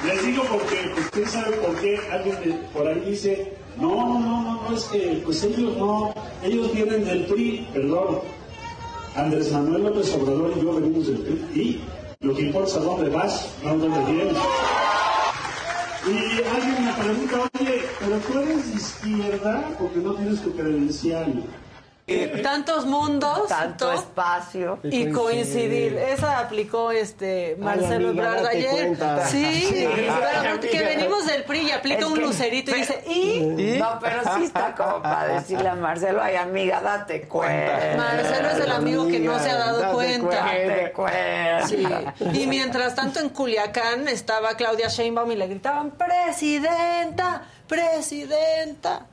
les 0.07 0.27
digo 0.27 0.43
porque 0.45 0.93
usted 1.77 1.77
sabe 1.77 1.77
por 1.77 1.81
qué 1.81 1.99
alguien 2.11 2.61
por 2.73 2.87
ahí 2.87 3.01
dice, 3.01 3.53
no, 3.81 3.91
no, 3.95 4.21
no, 4.21 4.63
no, 4.69 4.77
es 4.77 4.85
que 4.85 5.21
pues 5.25 5.43
ellos 5.45 5.77
no, 5.77 6.15
ellos 6.43 6.73
vienen 6.73 7.05
del 7.05 7.27
PRI, 7.27 7.69
perdón. 7.73 8.21
Andrés 9.15 9.51
Manuel 9.53 9.85
López 9.85 10.15
Obrador 10.15 10.53
y 10.57 10.61
yo 10.61 10.75
venimos 10.75 11.07
del 11.07 11.19
PRI 11.19 11.61
y 11.61 11.85
lo 12.21 12.35
que 12.35 12.43
importa 12.43 12.69
es 12.69 12.77
a 12.77 12.81
dónde 12.81 13.11
vas, 13.11 13.49
no 13.63 13.71
a 13.71 13.75
dónde 13.75 14.13
vienes. 14.13 14.37
Y 16.07 16.55
alguien 16.55 16.85
me 16.85 16.93
pregunta, 16.93 17.51
oye, 17.59 17.83
pero 17.99 18.19
tú 18.19 18.39
eres 18.39 18.71
de 18.71 18.77
izquierda 18.77 19.71
porque 19.79 19.99
no 19.99 20.15
tienes 20.15 20.41
tu 20.43 20.53
credencial. 20.55 21.43
Tantos 22.43 22.87
mundos 22.87 23.49
tanto 23.49 23.93
espacio. 23.93 24.79
Y 24.85 25.11
coincidir. 25.11 25.97
esa 25.97 26.39
aplicó 26.39 26.93
este 26.93 27.57
Marcelo 27.59 28.11
Ebrard 28.11 28.47
ayer. 28.47 28.97
sí, 29.27 29.69
pero 30.33 30.61
que 30.61 30.85
venimos 30.85 31.27
del 31.27 31.43
PRI 31.43 31.63
y 31.63 31.71
aplica 31.73 32.07
un 32.07 32.21
lucerito 32.21 32.71
y 32.71 32.75
dice 32.79 33.03
¿y? 33.09 33.79
no 33.81 33.99
pero 34.01 34.21
sí 34.37 34.45
está 34.45 34.73
como 34.77 35.03
para 35.03 35.41
decirle 35.41 35.69
a 35.69 35.75
Marcelo 35.75 36.23
ay 36.23 36.37
amiga 36.37 36.81
date 36.81 37.23
cuenta 37.23 37.97
Marcelo 37.97 38.51
es 38.51 38.59
el 38.61 38.71
amigo 38.71 39.09
que 39.09 39.19
no 39.19 39.39
se 39.41 39.51
ha 39.51 39.57
dado 39.57 39.93
cuenta. 39.93 40.37
Date 40.37 40.93
cuenta. 40.93 41.67
Sí. 41.67 41.85
y 42.35 42.47
mientras 42.47 42.95
tanto 42.95 43.19
en 43.19 43.31
Culiacán 43.31 44.07
estaba 44.07 44.55
Claudia 44.55 44.87
Sheinbaum 44.87 45.33
y 45.33 45.37
le 45.37 45.49
gritaban 45.49 45.91
presidenta 45.91 47.43
presidenta. 47.67 49.07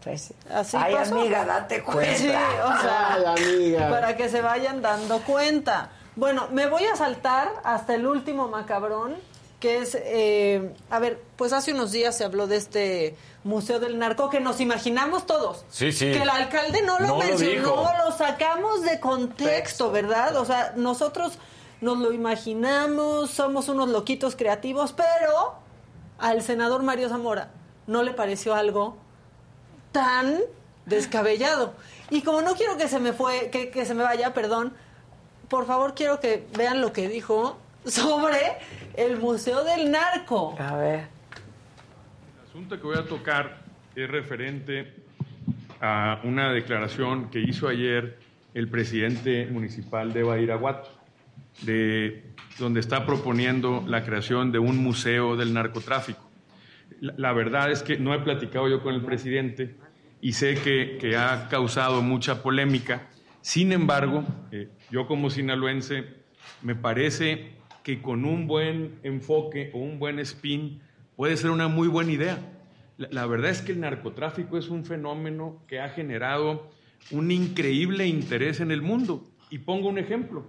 Así 0.51 0.77
Ay, 0.77 0.95
amiga, 0.95 1.45
date 1.45 1.83
cuenta. 1.83 2.17
Sí, 2.17 2.29
o 2.29 2.81
sea, 2.81 3.89
para 3.89 4.15
que 4.15 4.29
se 4.29 4.41
vayan 4.41 4.81
dando 4.81 5.21
cuenta. 5.21 5.89
Bueno, 6.15 6.47
me 6.51 6.67
voy 6.67 6.85
a 6.85 6.95
saltar 6.95 7.51
hasta 7.63 7.95
el 7.95 8.05
último 8.05 8.47
macabrón, 8.47 9.15
que 9.59 9.79
es, 9.79 9.97
eh, 9.99 10.73
a 10.89 10.99
ver, 10.99 11.19
pues 11.35 11.53
hace 11.53 11.73
unos 11.73 11.91
días 11.91 12.15
se 12.15 12.23
habló 12.23 12.45
de 12.45 12.57
este 12.57 13.17
Museo 13.43 13.79
del 13.79 13.97
Narco 13.97 14.29
que 14.29 14.39
nos 14.39 14.59
imaginamos 14.59 15.25
todos. 15.25 15.65
Sí, 15.69 15.91
sí. 15.91 16.11
Que 16.11 16.21
el 16.21 16.29
alcalde 16.29 16.83
no 16.83 16.99
lo 16.99 17.17
mencionó, 17.17 17.91
lo, 18.05 18.11
sacamos 18.15 18.83
de 18.83 18.99
contexto, 18.99 19.91
¿verdad? 19.91 20.35
O 20.35 20.45
sea, 20.45 20.73
nosotros 20.75 21.39
nos 21.81 21.97
lo 21.97 22.13
imaginamos, 22.13 23.31
somos 23.31 23.67
unos 23.67 23.89
loquitos 23.89 24.35
creativos, 24.35 24.93
pero 24.93 25.55
al 26.19 26.43
senador 26.43 26.83
Mario 26.83 27.09
Zamora 27.09 27.49
no 27.87 28.03
le 28.03 28.11
pareció 28.11 28.55
algo 28.55 28.97
tan 29.91 30.37
descabellado. 30.85 31.73
Y 32.09 32.21
como 32.21 32.41
no 32.41 32.55
quiero 32.55 32.77
que 32.77 32.87
se 32.87 32.99
me 32.99 33.13
fue, 33.13 33.49
que, 33.49 33.69
que 33.69 33.85
se 33.85 33.93
me 33.93 34.03
vaya, 34.03 34.33
perdón, 34.33 34.73
por 35.49 35.65
favor 35.65 35.93
quiero 35.95 36.19
que 36.19 36.45
vean 36.57 36.81
lo 36.81 36.93
que 36.93 37.07
dijo 37.07 37.57
sobre 37.85 38.39
el 38.95 39.17
Museo 39.17 39.63
del 39.63 39.91
Narco. 39.91 40.55
A 40.59 40.75
ver. 40.77 40.99
El 40.99 42.49
asunto 42.49 42.77
que 42.77 42.83
voy 42.83 42.97
a 42.97 43.05
tocar 43.05 43.61
es 43.95 44.09
referente 44.09 44.93
a 45.81 46.19
una 46.23 46.51
declaración 46.51 47.29
que 47.29 47.39
hizo 47.39 47.67
ayer 47.67 48.17
el 48.53 48.69
presidente 48.69 49.47
municipal 49.47 50.13
de 50.13 50.23
Badiraguato, 50.23 50.89
de 51.61 52.23
donde 52.59 52.79
está 52.79 53.05
proponiendo 53.05 53.83
la 53.87 54.03
creación 54.03 54.51
de 54.51 54.59
un 54.59 54.77
museo 54.77 55.35
del 55.35 55.53
narcotráfico. 55.53 56.22
La, 57.03 57.33
verdad 57.33 57.69
es 57.69 57.83
que 57.83 57.97
no 57.97 58.13
he 58.13 58.19
platicado 58.19 58.69
yo 58.69 58.81
con 58.81 58.95
el 58.95 59.01
presidente 59.01 59.75
y 60.21 60.31
sé 60.31 60.55
que, 60.55 61.17
ha 61.17 61.49
causado 61.49 62.01
mucha 62.01 62.41
polémica. 62.41 63.09
Sin 63.41 63.73
embargo, 63.73 64.23
eh, 64.53 64.69
yo 64.89 65.05
como 65.05 65.29
sinaloense, 65.29 66.05
me 66.61 66.75
parece 66.75 67.55
que 67.83 68.01
con 68.01 68.23
un 68.23 68.47
buen 68.47 68.99
enfoque 69.03 69.69
o 69.73 69.79
un 69.79 69.99
buen 69.99 70.17
spin 70.19 70.79
puede 71.17 71.35
ser 71.35 71.49
una 71.49 71.67
muy 71.67 71.89
buena 71.89 72.13
idea. 72.13 72.37
La, 72.97 73.25
verdad 73.25 73.51
es 73.51 73.61
que 73.61 73.73
el 73.73 73.81
narcotráfico 73.81 74.57
es 74.57 74.69
un 74.69 74.85
fenómeno 74.85 75.61
que 75.67 75.81
ha 75.81 75.89
generado 75.89 76.71
un 77.11 77.31
increíble 77.31 78.07
interés 78.07 78.61
en 78.61 78.71
el 78.71 78.81
mundo. 78.81 79.25
Y 79.49 79.57
pongo 79.57 79.89
un 79.89 79.97
ejemplo, 79.97 80.47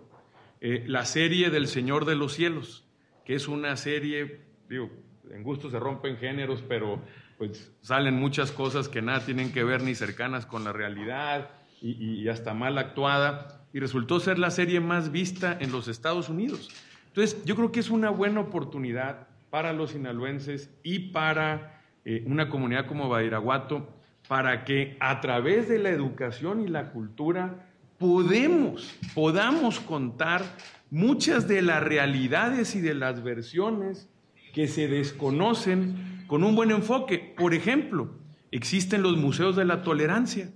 eh, 0.60 0.84
la 0.86 1.04
serie 1.04 1.50
del 1.50 1.66
Señor 1.66 2.04
de 2.04 2.14
los 2.14 2.32
Cielos, 2.32 2.86
que 3.24 3.34
es 3.34 3.48
una 3.48 3.76
serie, 3.76 4.42
digo, 4.68 4.88
en 5.32 5.42
gusto 5.42 5.70
se 5.70 5.78
rompen 5.78 6.16
géneros, 6.16 6.62
pero 6.66 7.00
pues 7.38 7.72
salen 7.80 8.14
muchas 8.14 8.52
cosas 8.52 8.88
que 8.88 9.02
nada 9.02 9.24
tienen 9.24 9.52
que 9.52 9.64
ver 9.64 9.82
ni 9.82 9.94
cercanas 9.94 10.46
con 10.46 10.64
la 10.64 10.72
realidad 10.72 11.50
y, 11.80 12.28
hasta 12.28 12.54
mal 12.54 12.78
actuada, 12.78 13.66
y 13.74 13.78
resultó 13.78 14.18
ser 14.18 14.38
la 14.38 14.50
serie 14.50 14.80
más 14.80 15.12
vista 15.12 15.58
en 15.60 15.70
los 15.70 15.86
Estados 15.86 16.30
Unidos. 16.30 16.70
Entonces, 17.08 17.44
yo 17.44 17.56
creo 17.56 17.72
que 17.72 17.80
es 17.80 17.90
una 17.90 18.08
buena 18.08 18.40
oportunidad 18.40 19.28
para 19.50 19.74
los 19.74 19.90
sinaloenses 19.90 20.70
y 20.82 21.10
para 21.10 21.82
eh, 22.06 22.24
una 22.26 22.48
comunidad 22.48 22.86
como 22.86 23.10
Badiraguato, 23.10 23.86
para 24.28 24.64
que 24.64 24.96
a 24.98 25.20
través 25.20 25.68
de 25.68 25.78
la 25.78 25.90
educación 25.90 26.62
y 26.62 26.68
la 26.68 26.90
cultura 26.90 27.66
podemos, 27.98 28.90
podamos 29.14 29.78
contar 29.78 30.42
muchas 30.90 31.46
de 31.46 31.60
las 31.60 31.82
realidades 31.82 32.74
y 32.74 32.80
de 32.80 32.94
las 32.94 33.22
versiones 33.22 34.08
que 34.54 34.68
se 34.68 34.88
desconocen 34.88 36.24
con 36.28 36.44
un 36.44 36.54
buen 36.54 36.70
enfoque. 36.70 37.34
Por 37.36 37.54
ejemplo, 37.54 38.08
existen 38.52 39.02
los 39.02 39.16
museos 39.16 39.56
de 39.56 39.64
la 39.64 39.82
tolerancia, 39.82 40.48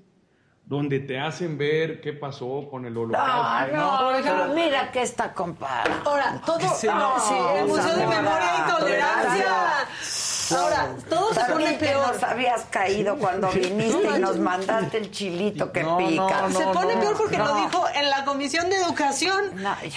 donde 0.64 1.00
te 1.00 1.18
hacen 1.18 1.58
ver 1.58 2.00
qué 2.00 2.12
pasó 2.12 2.68
con 2.70 2.86
el 2.86 2.96
holocausto. 2.96 3.76
No, 3.76 4.20
no, 4.20 4.54
mira 4.54 4.92
que 4.92 5.02
está 5.02 5.34
compadre. 5.34 5.92
Ahora, 6.04 6.40
todo... 6.46 6.60
sí, 6.74 6.86
el 6.86 7.66
Museo 7.66 7.96
de 7.96 8.06
Memoria 8.06 8.50
y 8.58 8.70
Tolerancia. 8.70 9.46
Ahora, 10.50 10.90
todo 11.08 11.34
se 11.34 11.40
pone 11.44 11.74
peor. 11.74 12.14
nos 12.14 12.22
habías 12.22 12.62
caído 12.70 13.16
cuando 13.18 13.50
viniste 13.52 14.16
y 14.16 14.20
nos 14.20 14.38
mandaste 14.38 14.98
el 14.98 15.10
chilito 15.10 15.72
que 15.72 15.80
pica. 15.80 16.50
se 16.50 16.64
pone 16.66 16.96
peor 16.96 17.16
porque 17.16 17.38
lo 17.38 17.54
dijo 17.54 17.84
en 17.94 18.10
la 18.10 18.24
Comisión 18.24 18.68
de 18.70 18.76
Educación. 18.76 19.44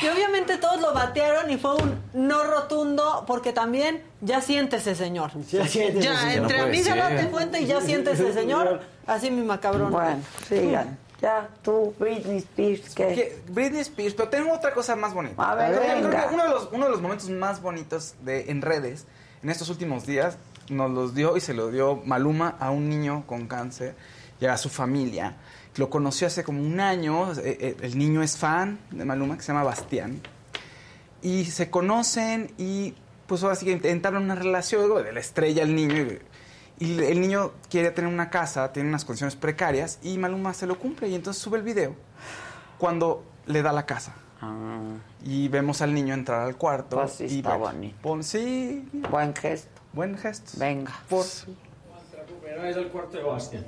y 0.01 0.07
obviamente 0.07 0.57
todos 0.57 0.81
lo 0.81 0.93
batearon 0.93 1.49
y 1.49 1.57
fue 1.57 1.75
un 1.75 2.01
no 2.13 2.43
rotundo 2.43 3.23
porque 3.27 3.53
también 3.53 4.03
ya 4.21 4.41
siéntese, 4.41 4.95
señor. 4.95 5.31
Ya, 5.51 5.65
ya 5.65 6.33
entre 6.33 6.57
no 6.59 6.67
mí 6.67 6.81
ya 6.81 6.95
date 6.95 7.27
cuenta 7.30 7.59
y 7.59 7.65
ya 7.65 7.81
siéntese, 7.81 8.33
señor. 8.41 8.81
Así 9.07 9.31
mi 9.31 9.41
macabrón. 9.41 9.91
Bueno, 9.91 10.21
sigan. 10.47 10.97
Ya, 11.21 11.47
tú, 11.61 11.93
Britney 11.99 12.38
Spears, 12.38 12.95
¿qué? 12.95 13.39
Britney 13.47 13.81
Spears, 13.81 14.15
pero 14.15 14.30
tengo 14.30 14.51
otra 14.51 14.73
cosa 14.73 14.95
más 14.95 15.13
bonita. 15.13 15.51
A 15.51 15.53
ver, 15.53 15.99
uno 16.31 16.43
de, 16.43 16.49
los, 16.49 16.69
uno 16.71 16.85
de 16.85 16.91
los 16.91 16.99
momentos 16.99 17.30
más 17.30 17.61
bonitos 17.61 18.15
de, 18.21 18.49
en 18.49 18.63
redes 18.63 19.05
en 19.44 19.50
estos 19.50 19.70
últimos 19.70 20.06
días 20.06 20.38
nos 20.70 20.92
los 20.92 21.16
dio 21.16 21.38
y 21.38 21.42
se 21.42 21.53
lo 21.53 21.70
dio 21.70 22.02
Maluma 22.06 22.56
a 22.60 22.72
un 22.72 22.90
niño 22.90 23.26
con 23.28 23.48
cáncer 23.48 23.95
y 24.40 24.45
a 24.45 24.58
su 24.58 24.70
familia. 24.70 25.38
Lo 25.76 25.90
conoció 25.90 26.28
hace 26.28 26.44
como 26.44 26.61
un 26.61 26.80
año, 26.80 27.32
eh, 27.34 27.58
eh, 27.60 27.78
el 27.82 27.98
niño 27.98 28.24
es 28.24 28.38
fan 28.38 28.80
de 28.92 29.06
Maluma, 29.06 29.38
que 29.38 29.44
se 29.44 29.50
llama 29.50 29.64
Bastián. 29.64 30.22
Y 31.22 31.45
se 31.45 31.70
conocen 31.70 32.52
y 32.58 32.95
pues 33.28 33.44
ahora 33.44 33.56
sí 33.56 33.66
que 33.66 33.90
entablan 33.90 34.24
una 34.24 34.36
relación, 34.36 35.03
de 35.03 35.14
la 35.14 35.20
estrella 35.20 35.64
al 35.64 35.76
niño. 35.76 35.95
Y, 36.80 37.00
el 37.00 37.22
niño 37.22 37.52
quiere 37.70 37.92
tener 37.92 38.11
una 38.11 38.30
casa, 38.30 38.74
tiene 38.74 38.90
unas 38.90 39.06
condiciones 39.06 39.36
precarias 39.36 40.00
y 40.02 40.18
Maluma 40.18 40.53
se 40.53 40.66
lo 40.66 40.80
cumple 40.80 41.10
y 41.10 41.16
entonces 41.16 41.42
sube 41.42 41.58
el 41.58 41.64
video 41.64 41.95
cuando 42.80 43.24
le 43.45 43.61
da 43.61 43.72
la 43.72 43.86
casa. 43.86 44.16
Ah. 44.42 44.98
Y 45.24 45.48
vemos 45.50 45.82
al 45.82 45.94
niño 45.94 46.14
entrar 46.16 46.42
al 46.42 46.58
cuarto. 46.58 46.98
Pues 46.98 47.22
y 47.22 47.38
está 47.38 47.56
bonito. 47.56 48.24
sí. 48.24 48.88
Buen 49.10 49.36
gesto. 49.36 49.82
Buen 49.94 50.18
gesto. 50.18 50.53
Venga. 50.58 50.92
Por... 51.08 51.26
es 51.26 51.45
el 52.78 52.88
cuarto 52.88 53.18
de 53.18 53.24
Bastian. 53.24 53.66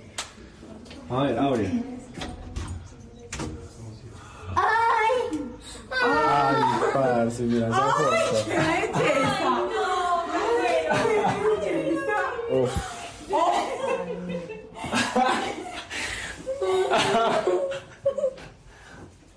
A 1.10 1.24
ver, 1.24 1.38
abre. 1.38 1.84
¡Ay! 4.56 5.40
¡Ay, 6.02 6.64
parce! 6.94 7.44
Mira 7.44 7.68
esa 7.68 7.82
foto. 7.82 8.10
¡Qué 11.62 11.72
belleza! 11.72 12.20
Uf. 12.52 12.72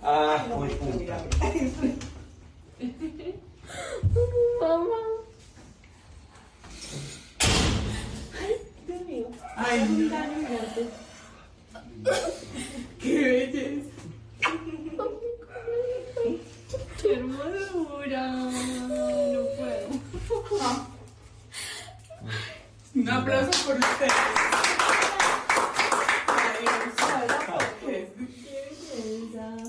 Ah, 0.08 0.46
muy 0.54 0.68
puta. 0.68 1.18
Mamá. 4.60 5.02
Ay, 8.40 8.54
Dios 8.86 9.02
mío. 9.02 9.26
Ay, 9.56 10.10
Qué 13.00 13.18
belleza. 13.24 13.90
Qué 17.02 17.12
hermosura. 17.12 18.22
No 18.30 19.42
puedo. 19.56 19.88
Un 22.94 23.08
aplauso 23.08 23.66
por 23.66 23.76
ustedes. 23.76 24.12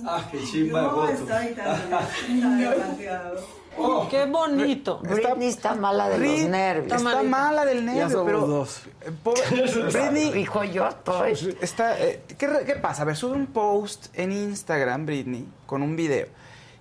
Ah, 0.06 0.24
qué 0.32 0.44
chimba 0.44 1.08
de 1.08 1.18
foto. 1.18 1.34
Oh, 3.80 4.08
qué 4.10 4.26
bonito. 4.26 5.02
Britney 5.04 5.50
está 5.50 5.76
mala 5.76 6.10
de 6.10 6.18
los 6.18 6.50
nervios. 6.50 6.98
Está, 6.98 7.22
mala 7.22 7.64
del 7.64 7.86
nervio, 7.86 8.26
pero 8.26 8.48
dos. 8.48 8.82
Eh, 9.02 9.12
Britney 9.94 10.32
dijo 10.32 10.64
yo 10.64 10.88
estoy. 10.88 11.56
Está, 11.62 12.00
eh, 12.00 12.24
¿qué, 12.40 12.50
¿Qué 12.66 12.76
pasa? 12.78 13.04
A 13.04 13.06
ver, 13.06 13.16
sube 13.16 13.34
un 13.34 13.46
post 13.46 14.08
en 14.14 14.32
Instagram, 14.32 15.06
Britney, 15.06 15.48
con 15.68 15.84
un 15.84 15.96
video 15.96 16.26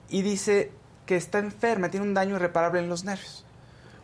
y 0.08 0.22
dice 0.22 0.72
que 1.04 1.16
está 1.16 1.38
enferma, 1.38 1.90
tiene 1.90 2.06
un 2.06 2.14
daño 2.14 2.36
irreparable 2.36 2.80
en 2.80 2.88
los 2.88 3.04
nervios. 3.04 3.44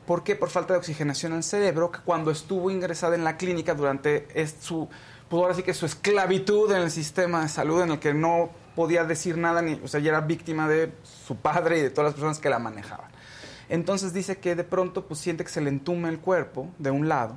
¿Por 0.06 0.24
qué? 0.24 0.36
Por 0.36 0.50
falta 0.50 0.74
de 0.74 0.78
oxigenación 0.78 1.32
al 1.32 1.44
cerebro, 1.44 1.92
que 1.92 2.00
cuando 2.00 2.30
estuvo 2.30 2.70
ingresada 2.70 3.14
en 3.14 3.24
la 3.24 3.36
clínica 3.36 3.74
durante 3.74 4.26
su, 4.60 4.88
pues 5.28 5.42
ahora 5.42 5.54
sí 5.54 5.62
que 5.62 5.74
su 5.74 5.86
esclavitud 5.86 6.70
en 6.72 6.82
el 6.82 6.90
sistema 6.90 7.42
de 7.42 7.48
salud, 7.48 7.82
en 7.82 7.92
el 7.92 7.98
que 7.98 8.12
no 8.12 8.50
podía 8.74 9.04
decir 9.04 9.38
nada, 9.38 9.62
ni, 9.62 9.74
o 9.74 9.88
sea, 9.88 10.00
ya 10.00 10.10
era 10.10 10.20
víctima 10.20 10.68
de 10.68 10.92
su 11.02 11.36
padre 11.36 11.78
y 11.78 11.82
de 11.82 11.90
todas 11.90 12.06
las 12.08 12.14
personas 12.14 12.38
que 12.38 12.50
la 12.50 12.58
manejaban. 12.58 13.10
Entonces 13.68 14.12
dice 14.12 14.38
que 14.38 14.54
de 14.54 14.64
pronto 14.64 15.06
pues 15.06 15.20
siente 15.20 15.44
que 15.44 15.50
se 15.50 15.60
le 15.60 15.70
entume 15.70 16.08
el 16.08 16.18
cuerpo 16.18 16.68
de 16.78 16.90
un 16.90 17.08
lado 17.08 17.36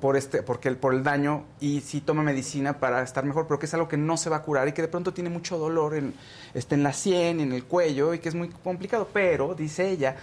por 0.00 0.16
este 0.16 0.42
porque 0.42 0.68
el, 0.68 0.76
por 0.76 0.94
el 0.94 1.04
daño 1.04 1.44
y 1.60 1.80
sí 1.80 2.00
toma 2.00 2.22
medicina 2.22 2.80
para 2.80 3.02
estar 3.02 3.24
mejor, 3.24 3.46
pero 3.46 3.58
que 3.58 3.66
es 3.66 3.74
algo 3.74 3.86
que 3.86 3.96
no 3.96 4.16
se 4.16 4.30
va 4.30 4.36
a 4.36 4.42
curar 4.42 4.66
y 4.68 4.72
que 4.72 4.82
de 4.82 4.88
pronto 4.88 5.12
tiene 5.12 5.30
mucho 5.30 5.58
dolor 5.58 5.94
en, 5.94 6.14
este, 6.54 6.74
en 6.74 6.82
la 6.82 6.92
sien, 6.92 7.40
en 7.40 7.52
el 7.52 7.64
cuello 7.64 8.14
y 8.14 8.18
que 8.18 8.28
es 8.28 8.34
muy 8.34 8.48
complicado, 8.48 9.08
pero 9.12 9.54
dice 9.54 9.90
ella, 9.90 10.16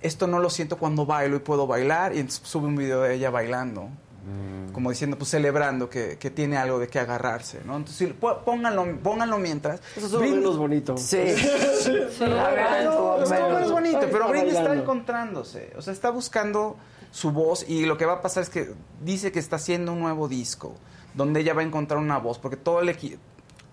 esto 0.00 0.26
no 0.26 0.38
lo 0.38 0.50
siento 0.50 0.76
cuando 0.76 1.06
bailo 1.06 1.36
y 1.36 1.40
puedo 1.40 1.66
bailar. 1.66 2.14
Y 2.14 2.28
sube 2.28 2.66
un 2.66 2.76
video 2.76 3.02
de 3.02 3.14
ella 3.14 3.30
bailando 3.30 3.90
Mm. 4.28 4.72
Como 4.72 4.90
diciendo, 4.90 5.16
pues 5.16 5.30
celebrando 5.30 5.88
que, 5.88 6.16
tiene 6.34 6.56
algo 6.56 6.78
de 6.78 6.88
qué 6.88 6.98
agarrarse, 6.98 7.60
¿no? 7.64 7.76
Entonces, 7.76 8.12
pónganlo, 8.44 8.98
pónganlo 9.02 9.38
mientras. 9.38 9.80
Eso 9.96 10.22
es 10.22 10.30
menos 10.30 10.58
bonito. 10.58 10.96
Sí. 10.96 11.34
sí. 11.80 11.96
es 11.96 12.20
menos 12.20 13.72
bonito, 13.72 14.00
pero 14.12 14.28
Britney 14.28 14.50
está 14.50 14.74
encontrándose. 14.74 15.72
O 15.76 15.82
sea, 15.82 15.92
está 15.92 16.10
buscando 16.10 16.76
su 17.10 17.32
voz 17.32 17.64
y 17.68 17.86
lo 17.86 17.96
que 17.96 18.04
va 18.04 18.14
a 18.14 18.22
pasar 18.22 18.42
es 18.42 18.50
que 18.50 18.72
dice 19.02 19.32
que 19.32 19.38
está 19.38 19.56
haciendo 19.56 19.92
un 19.92 20.00
nuevo 20.00 20.28
disco 20.28 20.74
donde 21.14 21.40
ella 21.40 21.54
va 21.54 21.62
a 21.62 21.64
encontrar 21.64 21.98
una 21.98 22.18
voz, 22.18 22.38
porque 22.38 22.56
todo 22.56 22.80
el 22.80 22.90
equipo 22.90 23.18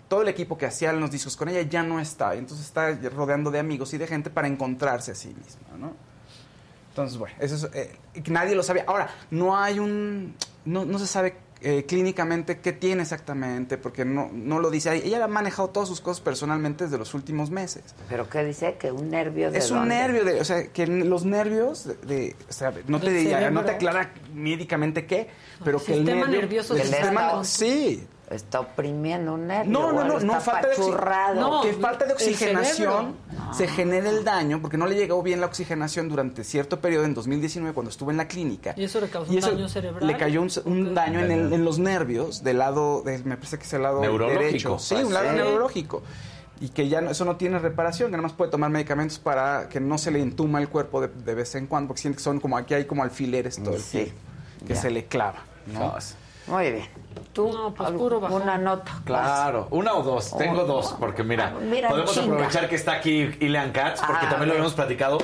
todo 0.08 0.22
el 0.22 0.27
equipo 0.27 0.58
que 0.58 0.66
hacía 0.67 0.93
los 0.93 1.09
discos 1.09 1.35
con 1.35 1.50
ella 1.50 1.64
ya 1.64 1.84
no 1.84 2.00
está, 2.00 2.35
entonces 2.35 2.67
está 2.67 2.93
rodeando 3.09 3.50
de 3.50 3.59
amigos 3.59 3.93
y 3.93 3.98
de 3.98 4.06
gente 4.06 4.30
para 4.30 4.48
encontrarse 4.48 5.11
a 5.11 5.16
sí 5.16 5.30
misma, 5.30 5.77
¿no? 5.77 5.93
Entonces, 6.95 7.17
bueno, 7.17 7.35
eso 7.41 7.56
es, 7.56 7.64
eh, 7.75 7.93
nadie 8.27 8.56
lo 8.56 8.64
sabía. 8.64 8.85
Ahora, 8.88 9.09
no 9.30 9.57
hay 9.57 9.80
un, 9.80 10.33
no, 10.64 10.85
no 10.85 10.98
se 10.98 11.07
sabe 11.07 11.35
eh, 11.59 11.83
clínicamente 11.85 12.59
qué 12.59 12.72
tiene 12.72 13.01
exactamente, 13.01 13.77
porque 13.77 14.06
no, 14.06 14.30
no 14.32 14.59
lo 14.59 14.72
dice. 14.72 14.95
Ella 14.95 15.22
ha 15.22 15.27
manejado 15.27 15.72
todas 15.72 15.90
sus 15.90 15.99
cosas 15.99 16.22
personalmente 16.22 16.85
desde 16.85 16.98
los 16.98 17.14
últimos 17.14 17.51
meses. 17.51 17.83
¿Pero 18.07 18.30
qué 18.30 18.45
dice? 18.45 18.77
¿Que 18.80 18.93
un 18.93 19.09
nervio 19.09 19.51
de 19.51 19.57
Es 19.57 19.72
un 19.72 19.90
nervio, 19.90 20.24
de, 20.24 20.40
o 20.40 20.45
sea, 20.45 20.67
que 20.67 20.88
los 20.88 21.25
nervios, 21.25 21.85
de, 22.07 22.33
o 22.48 22.53
sea, 22.53 22.72
no 22.88 23.01
te, 23.01 23.51
no 23.51 23.65
te 23.65 23.72
aclara 23.72 24.14
médicamente 24.33 25.06
qué, 25.06 25.27
pero 25.65 25.83
que 25.83 25.95
el 25.95 26.06
nervio... 26.06 26.27
nervioso 26.27 26.77
el 26.77 26.83
sistema, 26.83 27.43
Sí, 27.43 28.07
está 28.29 28.59
oprimiendo 28.59 29.33
un 29.33 29.47
nervio. 29.47 29.71
No, 29.71 29.91
no, 29.91 30.03
no, 30.03 30.19
no 30.19 30.41
falta 30.41 30.67
de, 30.67 30.77
no, 31.35 31.61
que 31.61 31.73
falta 31.73 32.05
de 32.05 32.13
oxigenación 32.13 33.15
se 33.53 33.67
genera 33.67 34.09
el 34.09 34.23
daño 34.23 34.61
porque 34.61 34.77
no 34.77 34.87
le 34.87 34.95
llegó 34.95 35.21
bien 35.21 35.39
la 35.39 35.47
oxigenación 35.47 36.09
durante 36.09 36.43
cierto 36.43 36.79
periodo 36.79 37.05
en 37.05 37.13
2019 37.13 37.73
cuando 37.73 37.89
estuvo 37.89 38.11
en 38.11 38.17
la 38.17 38.27
clínica. 38.27 38.73
Y 38.77 38.85
eso 38.85 38.99
le 38.99 39.09
causó 39.09 39.31
un 39.31 39.39
daño 39.39 39.69
cerebral. 39.69 40.07
Le 40.07 40.17
cayó 40.17 40.41
un, 40.41 40.93
daño 40.93 41.19
en, 41.19 41.31
el, 41.31 41.53
en, 41.53 41.65
los 41.65 41.79
nervios 41.79 42.43
del 42.43 42.59
lado, 42.59 43.01
de, 43.03 43.19
me 43.19 43.37
parece 43.37 43.57
que 43.57 43.65
es 43.65 43.73
el 43.73 43.83
lado 43.83 44.01
derecho. 44.01 44.79
Sí, 44.79 44.95
un 44.95 45.13
lado 45.13 45.31
neurológico. 45.31 46.03
Y 46.61 46.69
que 46.69 46.87
ya 46.87 46.99
eso 46.99 47.25
no 47.25 47.35
tiene 47.35 47.59
reparación, 47.59 48.09
que 48.09 48.13
nada 48.13 48.23
más 48.23 48.33
puede 48.33 48.49
tomar 48.49 48.69
medicamentos 48.69 49.19
para 49.19 49.67
que 49.67 49.81
no 49.81 49.97
se 49.97 50.09
le 50.09 50.21
entuma 50.21 50.61
el 50.61 50.69
cuerpo 50.69 51.01
de, 51.01 51.35
vez 51.35 51.53
en 51.55 51.67
cuando, 51.67 51.89
porque 51.89 52.01
siente 52.01 52.17
que 52.17 52.23
son 52.23 52.39
como 52.39 52.57
aquí 52.57 52.73
hay 52.73 52.85
como 52.85 53.03
alfileres 53.03 53.61
todo 53.61 53.75
el 53.75 53.83
tiempo, 53.83 54.13
que 54.65 54.75
se 54.75 54.89
le 54.89 55.05
clava. 55.05 55.43
¿no? 55.67 55.93
Muy 56.47 56.71
bien. 56.71 57.05
Tú, 57.33 57.51
no, 57.51 57.73
pues 57.73 57.89
una 57.91 58.57
nota. 58.57 59.01
Claro, 59.03 59.67
una 59.71 59.93
o 59.93 60.03
dos. 60.03 60.37
Tengo 60.37 60.63
dos, 60.63 60.95
porque 60.99 61.23
mira, 61.23 61.53
ah, 61.55 61.87
podemos 61.89 62.17
aprovechar 62.17 62.69
que 62.69 62.75
está 62.75 62.93
aquí 62.93 63.29
Ilean 63.39 63.71
Katz, 63.71 64.01
porque 64.01 64.25
ah, 64.25 64.29
también 64.29 64.47
lo 64.47 64.53
habíamos 64.53 64.73
platicado. 64.73 65.17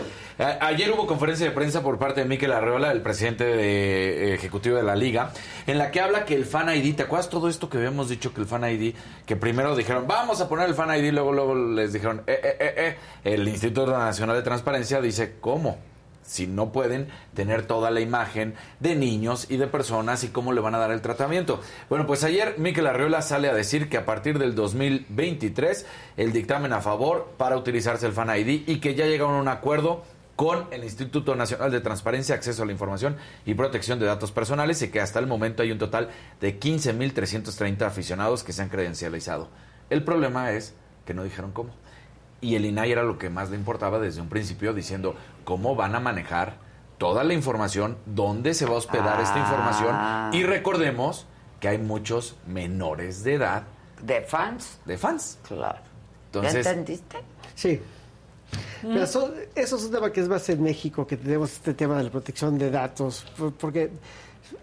ayer 0.59 0.91
hubo 0.91 1.07
conferencia 1.07 1.45
de 1.45 1.51
prensa 1.51 1.81
por 1.81 1.97
parte 1.97 2.21
de 2.21 2.27
Miquel 2.27 2.51
Arreola, 2.51 2.91
el 2.91 3.01
presidente 3.01 3.43
de, 3.43 4.31
eh, 4.31 4.33
ejecutivo 4.33 4.75
de 4.75 4.83
la 4.83 4.95
liga, 4.95 5.31
en 5.67 5.77
la 5.77 5.91
que 5.91 6.01
habla 6.01 6.25
que 6.25 6.35
el 6.35 6.45
Fan 6.45 6.69
ID, 6.75 6.95
¿te 6.95 7.03
acuerdas 7.03 7.29
todo 7.29 7.47
esto 7.47 7.69
que 7.69 7.77
habíamos 7.77 8.09
dicho 8.09 8.33
que 8.33 8.41
el 8.41 8.47
Fan 8.47 8.63
ID, 8.63 8.93
que 9.25 9.35
primero 9.35 9.75
dijeron, 9.75 10.05
vamos 10.07 10.41
a 10.41 10.49
poner 10.49 10.67
el 10.67 10.75
Fan 10.75 10.97
ID, 10.97 11.11
luego, 11.13 11.31
luego 11.31 11.55
les 11.55 11.93
dijeron, 11.93 12.23
eh, 12.27 12.39
eh, 12.43 12.57
eh, 12.59 12.73
eh. 12.77 12.97
el 13.33 13.47
Instituto 13.47 13.91
Nacional 13.91 14.35
de 14.35 14.43
Transparencia 14.43 15.01
dice, 15.01 15.37
¿cómo? 15.39 15.77
Si 16.23 16.47
no 16.47 16.71
pueden 16.71 17.09
tener 17.33 17.65
toda 17.67 17.91
la 17.91 17.99
imagen 17.99 18.55
de 18.79 18.95
niños 18.95 19.47
y 19.49 19.57
de 19.57 19.67
personas 19.67 20.23
y 20.23 20.29
cómo 20.29 20.53
le 20.53 20.61
van 20.61 20.75
a 20.75 20.79
dar 20.79 20.91
el 20.91 21.01
tratamiento. 21.01 21.59
Bueno, 21.89 22.07
pues 22.07 22.23
ayer 22.23 22.55
Miquel 22.57 22.87
Arriola 22.87 23.21
sale 23.21 23.49
a 23.49 23.53
decir 23.53 23.89
que 23.89 23.97
a 23.97 24.05
partir 24.05 24.39
del 24.39 24.55
2023 24.55 25.85
el 26.17 26.33
dictamen 26.33 26.73
a 26.73 26.81
favor 26.81 27.33
para 27.37 27.57
utilizarse 27.57 28.05
el 28.05 28.13
Fan 28.13 28.29
ID 28.37 28.63
y 28.67 28.79
que 28.79 28.95
ya 28.95 29.05
llegaron 29.05 29.35
a 29.35 29.41
un 29.41 29.47
acuerdo 29.47 30.03
con 30.35 30.65
el 30.71 30.83
Instituto 30.83 31.35
Nacional 31.35 31.71
de 31.71 31.81
Transparencia, 31.81 32.33
Acceso 32.33 32.63
a 32.63 32.65
la 32.65 32.71
Información 32.71 33.17
y 33.45 33.53
Protección 33.53 33.99
de 33.99 34.07
Datos 34.07 34.31
Personales 34.31 34.81
y 34.81 34.89
que 34.89 34.99
hasta 34.99 35.19
el 35.19 35.27
momento 35.27 35.61
hay 35.61 35.71
un 35.71 35.77
total 35.77 36.09
de 36.39 36.59
15.330 36.59 37.83
aficionados 37.83 38.43
que 38.43 38.53
se 38.53 38.63
han 38.63 38.69
credencializado. 38.69 39.49
El 39.89 40.03
problema 40.03 40.51
es 40.51 40.73
que 41.05 41.13
no 41.13 41.23
dijeron 41.23 41.51
cómo. 41.51 41.73
Y 42.41 42.55
el 42.55 42.65
INAI 42.65 42.91
era 42.91 43.03
lo 43.03 43.17
que 43.17 43.29
más 43.29 43.51
le 43.51 43.55
importaba 43.55 43.99
desde 43.99 44.19
un 44.19 44.27
principio, 44.27 44.73
diciendo 44.73 45.15
cómo 45.43 45.75
van 45.75 45.95
a 45.95 45.99
manejar 45.99 46.55
toda 46.97 47.23
la 47.23 47.33
información, 47.33 47.97
dónde 48.05 48.53
se 48.53 48.65
va 48.65 48.73
a 48.73 48.77
hospedar 48.77 49.21
esta 49.21 49.39
información. 49.39 49.89
Ah. 49.91 50.31
Y 50.33 50.43
recordemos 50.43 51.27
que 51.59 51.67
hay 51.67 51.77
muchos 51.77 52.35
menores 52.47 53.23
de 53.23 53.35
edad. 53.35 53.63
¿De 54.01 54.21
fans? 54.21 54.79
De 54.85 54.97
fans. 54.97 55.37
Claro. 55.47 55.79
Entonces, 56.27 56.65
¿Entendiste? 56.65 57.17
Sí. 57.55 57.79
Pero 58.81 59.03
eso, 59.03 59.33
eso, 59.55 59.75
es 59.77 59.83
un 59.83 59.91
tema 59.91 60.11
que 60.11 60.21
es 60.21 60.27
más 60.27 60.49
en 60.49 60.61
México, 60.61 61.05
que 61.05 61.17
tenemos 61.17 61.53
este 61.53 61.73
tema 61.73 61.97
de 61.97 62.03
la 62.03 62.09
protección 62.09 62.57
de 62.57 62.71
datos, 62.71 63.25
porque 63.59 63.91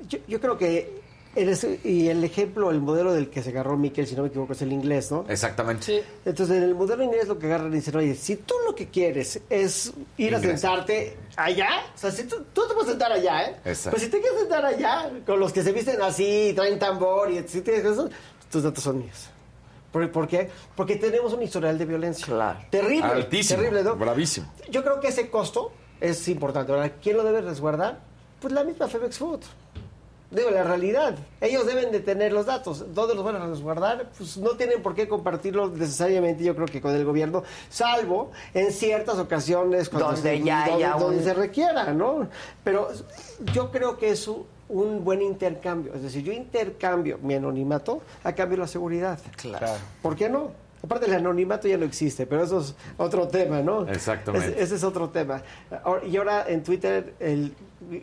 yo, 0.09 0.19
yo 0.27 0.41
creo 0.41 0.59
que 0.59 0.98
y 1.37 2.09
el 2.09 2.25
ejemplo, 2.25 2.71
el 2.71 2.81
modelo 2.81 3.13
del 3.13 3.31
que 3.31 3.43
se 3.43 3.51
agarró 3.51 3.77
Miquel, 3.77 4.07
si 4.07 4.17
no 4.17 4.23
me 4.23 4.29
equivoco, 4.29 4.55
es 4.55 4.63
el 4.63 4.73
inglés, 4.73 5.11
¿no? 5.13 5.25
Exactamente. 5.29 6.05
Entonces, 6.25 6.57
en 6.57 6.63
el 6.65 6.75
modelo 6.75 7.03
inglés 7.03 7.29
lo 7.29 7.39
que 7.39 7.47
agarran 7.47 7.73
y 7.73 7.77
dicen, 7.77 7.97
oye, 7.97 8.15
si 8.15 8.37
tú 8.37 8.55
lo 8.67 8.75
que 8.75 8.89
quieres 8.89 9.41
es 9.49 9.93
ir 10.17 10.35
a 10.35 10.41
sentarte 10.41 11.17
allá, 11.37 11.69
o 11.95 11.99
sea, 11.99 12.11
si 12.11 12.25
tú, 12.25 12.45
tú 12.53 12.67
te 12.67 12.75
puedes 12.75 12.91
sentar 12.91 13.13
allá, 13.13 13.45
¿eh? 13.45 13.57
Exacto. 13.65 13.91
Pues 13.91 14.03
si 14.03 14.09
te 14.09 14.21
quieres 14.21 14.41
sentar 14.41 14.65
allá, 14.65 15.11
con 15.25 15.39
los 15.39 15.53
que 15.53 15.63
se 15.63 15.73
visten 15.73 16.03
así, 16.03 16.53
traen 16.57 16.79
tambor 16.79 17.31
y 17.31 17.47
si 17.47 17.61
tienes 17.61 17.85
eso, 17.85 18.09
tus 18.51 18.63
datos 18.63 18.83
son 18.83 18.99
míos. 18.99 19.29
¿Por, 19.93 20.11
¿Por, 20.11 20.29
qué? 20.29 20.51
Porque 20.75 20.97
tenemos 20.97 21.33
un 21.33 21.43
historial 21.43 21.79
de 21.79 21.85
violencia. 21.87 22.27
Claro. 22.27 22.59
Terrible. 22.71 23.07
Altísimo. 23.07 23.61
Terrible, 23.61 23.83
¿no? 23.83 23.97
Bravísimo. 23.97 24.53
Yo 24.71 24.83
creo 24.83 25.01
que 25.01 25.09
ese 25.09 25.31
costo 25.31 25.73
es 26.01 26.29
importante. 26.29 26.73
Ahora, 26.73 26.91
¿quién 26.91 27.17
lo 27.17 27.25
debe 27.25 27.41
resguardar? 27.41 28.01
Pues 28.41 28.53
la 28.53 28.65
misma 28.65 28.87
FedEx 28.87 29.19
Food. 29.19 29.41
Digo, 30.31 30.51
la 30.51 30.63
realidad. 30.63 31.15
Ellos 31.41 31.65
deben 31.67 31.91
de 31.91 32.01
tener 32.01 32.33
los 32.35 32.45
datos. 32.45 32.95
¿Dónde 32.95 33.15
los 33.15 33.25
van 33.25 33.37
a 33.37 33.47
resguardar? 33.47 34.11
Pues 34.17 34.37
no 34.37 34.51
tienen 34.51 34.83
por 34.83 34.95
qué 34.95 35.09
compartirlo 35.09 35.69
necesariamente, 35.71 36.45
yo 36.45 36.55
creo 36.55 36.67
que 36.67 36.83
con 36.83 36.95
el 36.95 37.05
gobierno, 37.07 37.45
salvo 37.71 38.31
en 38.53 38.71
ciertas 38.73 39.19
ocasiones 39.19 39.89
cuando 39.89 40.09
donde 40.13 40.21
se, 40.21 40.43
ya 40.43 40.67
donde, 40.67 40.85
haya 40.85 40.95
donde 40.99 41.19
un- 41.19 41.25
se 41.25 41.33
requiera, 41.33 41.95
¿no? 41.95 42.29
Pero 42.63 42.89
yo 43.55 43.71
creo 43.71 43.97
que 43.97 44.11
es 44.11 44.29
un, 44.29 45.03
buen 45.03 45.23
intercambio. 45.23 45.95
Es 45.95 46.03
decir, 46.03 46.23
yo 46.23 46.33
intercambio 46.35 47.19
mi 47.23 47.35
anonimato 47.35 48.03
a 48.23 48.35
cambio 48.35 48.59
de 48.59 48.63
la 48.65 48.69
seguridad. 48.69 49.19
Claro. 49.37 49.69
¿Por 50.03 50.15
qué 50.15 50.29
no? 50.29 50.51
Aparte, 50.83 51.07
el 51.07 51.15
anonimato 51.15 51.67
ya 51.67 51.79
no 51.79 51.87
existe, 51.87 52.27
pero 52.27 52.45
eso 52.45 52.61
es 52.61 52.75
otro 52.99 53.27
tema, 53.29 53.63
¿no? 53.63 53.89
Exactamente. 53.89 54.49
Ese, 54.51 54.63
ese 54.63 54.75
es 54.77 54.85
otro 54.85 55.09
tema. 55.09 55.43
Y 56.07 56.17
ahora 56.19 56.45
en 56.47 56.63
Twitter, 56.63 57.15
el 57.19 57.55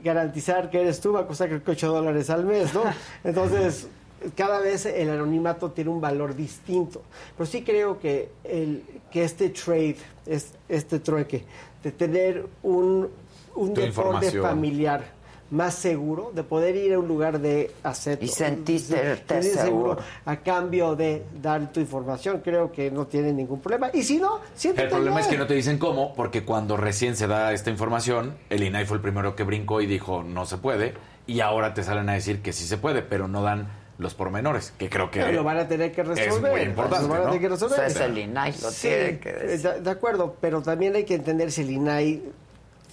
garantizar 0.04 0.70
que 0.70 0.82
eres 0.82 1.02
tú 1.02 1.14
va 1.14 1.22
a 1.22 1.28
costar 1.28 1.48
creo 1.48 1.64
que 1.64 1.72
8 1.72 1.92
dólares 1.92 2.30
al 2.30 2.46
mes, 2.46 2.74
¿no? 2.74 2.84
Entonces, 3.24 3.88
cada 4.36 4.60
vez 4.60 4.86
el 4.86 5.10
anonimato 5.10 5.72
tiene 5.72 5.90
un 5.90 6.02
valor 6.02 6.36
distinto. 6.36 7.02
Pero 7.38 7.46
sí 7.46 7.64
creo 7.64 8.00
que, 8.00 8.30
el, 8.44 8.84
que 9.12 9.24
este 9.24 9.50
trade, 9.50 9.98
es, 10.26 10.54
este 10.70 11.00
trueque, 11.00 11.46
de 11.84 11.92
tener 11.92 12.48
un, 12.64 13.10
un 13.56 13.74
deporte 13.74 14.32
familiar 14.32 15.15
más 15.52 15.76
seguro, 15.76 16.32
de 16.34 16.44
poder 16.44 16.76
ir 16.76 16.94
a 16.94 17.00
un 17.00 17.08
lugar 17.08 17.40
de 17.40 17.72
acepto. 17.84 18.26
Y 18.26 18.28
sentirte 18.28 19.16
sentirse 19.18 19.54
seguro. 19.56 19.98
a 20.26 20.38
cambio 20.38 20.96
de 20.96 21.24
dar 21.42 21.72
tu 21.72 21.80
información, 21.80 22.42
creo 22.44 22.72
que 22.72 22.90
no 22.90 23.06
tiene 23.06 23.32
ningún 23.32 23.60
problema. 23.62 23.90
Y 23.94 24.04
si 24.04 24.18
no, 24.18 24.40
siéntete 24.56 24.88
El 24.88 24.90
problema 24.94 25.20
es 25.20 25.28
que 25.28 25.38
no 25.38 25.46
te 25.46 25.54
dicen 25.54 25.78
cómo, 25.78 26.14
porque 26.16 26.44
cuando 26.44 26.78
recién 26.78 27.16
se 27.16 27.28
da 27.28 27.54
esta 27.54 27.70
información, 27.70 28.36
el 28.50 28.64
INAI 28.64 28.86
fue 28.86 28.98
el 28.98 29.02
primero 29.02 29.36
que 29.36 29.44
brincó 29.44 29.82
y 29.82 29.86
dijo 29.86 30.24
no 30.24 30.46
se 30.46 30.58
puede, 30.58 30.94
y 31.28 31.40
ahora 31.42 31.74
te 31.74 31.84
salen 31.84 32.10
a 32.10 32.14
decir 32.14 32.42
que 32.42 32.52
sí 32.52 32.66
se 32.66 32.78
puede, 32.78 33.02
pero 33.02 33.28
no 33.28 33.42
dan 33.44 33.68
los 33.98 34.14
pormenores, 34.14 34.74
que 34.78 34.90
creo 34.90 35.10
que 35.10 35.22
Pero 35.22 35.32
lo 35.32 35.44
van 35.46 35.58
a 35.58 35.68
tener 35.68 35.92
que 35.94 36.04
resolver. 36.04 36.28
es 36.28 36.42
muy 36.42 36.62
importante, 36.70 37.04
Lo 37.08 37.14
van 37.14 37.22
a 37.22 37.24
¿no? 37.26 37.30
tener 37.30 37.42
que 37.42 37.50
resolver. 37.50 37.78
Pues 37.78 37.96
es 37.96 38.02
el 38.02 38.18
INAI, 38.18 38.52
lo 38.62 38.72
Sí, 38.72 38.88
tiene 38.90 39.20
que 39.20 39.32
decir. 39.32 39.72
De, 39.72 39.82
de 39.82 39.90
acuerdo, 39.90 40.36
pero 40.42 40.62
también 40.62 40.96
hay 40.96 41.06
que 41.06 41.16
entender 41.16 41.50
si 41.52 41.62
el 41.62 41.70
INAI 41.72 42.24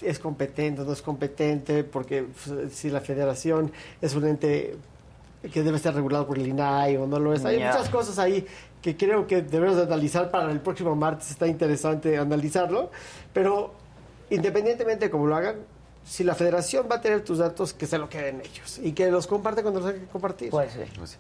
es 0.05 0.19
competente 0.19 0.83
o 0.83 0.85
no 0.85 0.93
es 0.93 1.03
competente, 1.03 1.85
porque 1.85 2.25
pues, 2.25 2.73
si 2.73 2.91
la 2.91 3.01
federación 3.01 3.73
es 4.01 4.15
un 4.15 4.27
ente 4.27 4.77
que 5.53 5.63
debe 5.63 5.77
estar 5.77 5.95
regulado 5.95 6.27
por 6.27 6.39
el 6.39 6.47
INAI 6.47 6.97
o 6.97 7.07
no 7.07 7.19
lo 7.19 7.33
es. 7.33 7.45
Hay 7.45 7.57
muchas 7.59 7.89
cosas 7.89 8.19
ahí 8.19 8.47
que 8.81 8.97
creo 8.97 9.27
que 9.27 9.43
debemos 9.43 9.77
de 9.77 9.83
analizar 9.83 10.31
para 10.31 10.51
el 10.51 10.61
próximo 10.61 10.95
martes. 10.95 11.31
Está 11.31 11.47
interesante 11.47 12.17
analizarlo, 12.17 12.91
pero 13.33 13.73
independientemente 14.31 15.07
de 15.07 15.11
cómo 15.11 15.27
lo 15.27 15.37
hagan, 15.37 15.57
si 16.05 16.25
la 16.25 16.35
federación 16.35 16.87
va 16.91 16.97
a 16.97 17.01
tener 17.01 17.23
tus 17.23 17.39
datos, 17.39 17.73
que 17.73 17.87
se 17.87 17.99
lo 17.99 18.09
queden 18.09 18.41
ellos 18.41 18.81
y 18.83 18.93
que 18.93 19.11
los 19.11 19.27
comparte 19.27 19.63
cuando 19.63 19.81
los 19.81 19.91
hay 19.91 20.01
que 20.01 20.07
compartir. 20.07 20.51
Pues 20.51 20.73
sí. 20.73 21.17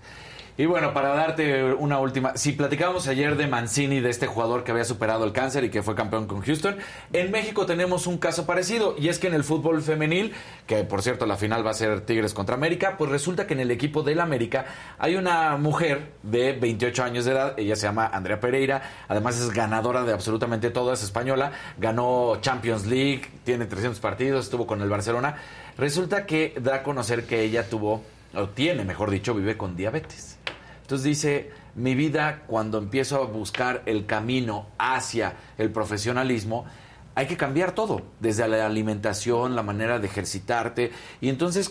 Y 0.58 0.66
bueno, 0.66 0.92
para 0.92 1.14
darte 1.14 1.72
una 1.72 1.98
última, 1.98 2.36
si 2.36 2.52
platicábamos 2.52 3.08
ayer 3.08 3.36
de 3.36 3.46
Mancini, 3.46 4.00
de 4.00 4.10
este 4.10 4.26
jugador 4.26 4.64
que 4.64 4.70
había 4.70 4.84
superado 4.84 5.24
el 5.24 5.32
cáncer 5.32 5.64
y 5.64 5.70
que 5.70 5.82
fue 5.82 5.94
campeón 5.94 6.26
con 6.26 6.42
Houston, 6.42 6.76
en 7.14 7.30
México 7.30 7.64
tenemos 7.64 8.06
un 8.06 8.18
caso 8.18 8.44
parecido 8.44 8.94
y 8.98 9.08
es 9.08 9.18
que 9.18 9.28
en 9.28 9.34
el 9.34 9.44
fútbol 9.44 9.80
femenil, 9.80 10.34
que 10.66 10.84
por 10.84 11.00
cierto 11.00 11.24
la 11.24 11.38
final 11.38 11.66
va 11.66 11.70
a 11.70 11.74
ser 11.74 12.02
Tigres 12.02 12.34
contra 12.34 12.54
América, 12.54 12.96
pues 12.98 13.10
resulta 13.10 13.46
que 13.46 13.54
en 13.54 13.60
el 13.60 13.70
equipo 13.70 14.02
del 14.02 14.20
América 14.20 14.66
hay 14.98 15.16
una 15.16 15.56
mujer 15.56 16.12
de 16.22 16.52
28 16.52 17.02
años 17.02 17.24
de 17.24 17.32
edad, 17.32 17.54
ella 17.58 17.74
se 17.74 17.86
llama 17.86 18.10
Andrea 18.12 18.38
Pereira, 18.38 18.82
además 19.08 19.40
es 19.40 19.54
ganadora 19.54 20.04
de 20.04 20.12
absolutamente 20.12 20.68
todo, 20.68 20.92
es 20.92 21.02
española, 21.02 21.52
ganó 21.78 22.36
Champions 22.42 22.84
League, 22.84 23.22
tiene 23.44 23.64
300 23.64 23.98
partidos, 24.00 24.44
estuvo 24.44 24.66
con 24.66 24.82
el 24.82 24.90
Barcelona. 24.90 25.36
Resulta 25.78 26.26
que 26.26 26.54
da 26.60 26.76
a 26.76 26.82
conocer 26.82 27.24
que 27.24 27.40
ella 27.40 27.70
tuvo, 27.70 28.02
o 28.34 28.48
tiene, 28.48 28.84
mejor 28.84 29.10
dicho, 29.10 29.34
vive 29.34 29.56
con 29.56 29.76
diabetes. 29.76 30.38
Entonces 30.82 31.04
dice, 31.04 31.50
mi 31.74 31.94
vida 31.94 32.42
cuando 32.46 32.78
empiezo 32.78 33.22
a 33.22 33.26
buscar 33.26 33.82
el 33.86 34.06
camino 34.06 34.66
hacia 34.78 35.36
el 35.58 35.70
profesionalismo, 35.70 36.66
hay 37.14 37.26
que 37.26 37.36
cambiar 37.36 37.72
todo, 37.72 38.00
desde 38.20 38.48
la 38.48 38.64
alimentación, 38.64 39.54
la 39.54 39.62
manera 39.62 39.98
de 39.98 40.06
ejercitarte, 40.06 40.92
y 41.20 41.28
entonces 41.28 41.70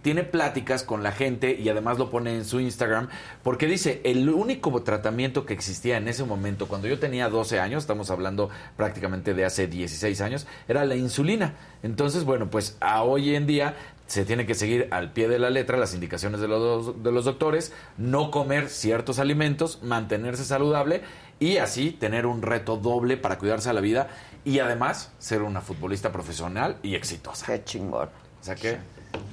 tiene 0.00 0.24
pláticas 0.24 0.84
con 0.84 1.02
la 1.02 1.12
gente 1.12 1.54
y 1.60 1.68
además 1.68 1.98
lo 1.98 2.10
pone 2.10 2.34
en 2.34 2.46
su 2.46 2.58
Instagram, 2.58 3.08
porque 3.42 3.66
dice, 3.66 4.00
el 4.04 4.26
único 4.30 4.82
tratamiento 4.82 5.44
que 5.44 5.52
existía 5.52 5.98
en 5.98 6.08
ese 6.08 6.24
momento, 6.24 6.66
cuando 6.66 6.88
yo 6.88 6.98
tenía 6.98 7.28
12 7.28 7.60
años, 7.60 7.82
estamos 7.82 8.10
hablando 8.10 8.48
prácticamente 8.78 9.34
de 9.34 9.44
hace 9.44 9.66
16 9.66 10.18
años, 10.22 10.46
era 10.66 10.86
la 10.86 10.96
insulina. 10.96 11.54
Entonces, 11.82 12.24
bueno, 12.24 12.48
pues 12.48 12.78
a 12.80 13.02
hoy 13.02 13.34
en 13.34 13.46
día 13.46 13.76
se 14.08 14.24
tiene 14.24 14.44
que 14.46 14.54
seguir 14.54 14.88
al 14.90 15.12
pie 15.12 15.28
de 15.28 15.38
la 15.38 15.50
letra 15.50 15.76
las 15.76 15.94
indicaciones 15.94 16.40
de 16.40 16.48
los, 16.48 17.02
de 17.02 17.12
los 17.12 17.24
doctores, 17.24 17.72
no 17.98 18.30
comer 18.32 18.68
ciertos 18.68 19.18
alimentos, 19.20 19.80
mantenerse 19.82 20.44
saludable 20.44 21.02
y 21.38 21.58
así 21.58 21.92
tener 21.92 22.26
un 22.26 22.42
reto 22.42 22.76
doble 22.78 23.16
para 23.16 23.38
cuidarse 23.38 23.70
a 23.70 23.72
la 23.72 23.80
vida 23.80 24.08
y 24.44 24.58
además 24.58 25.12
ser 25.18 25.42
una 25.42 25.60
futbolista 25.60 26.10
profesional 26.10 26.78
y 26.82 26.94
exitosa. 26.96 27.46
Qué 27.46 27.62
chingón. 27.64 28.08
O 28.40 28.44
sea 28.44 28.54
que 28.54 28.78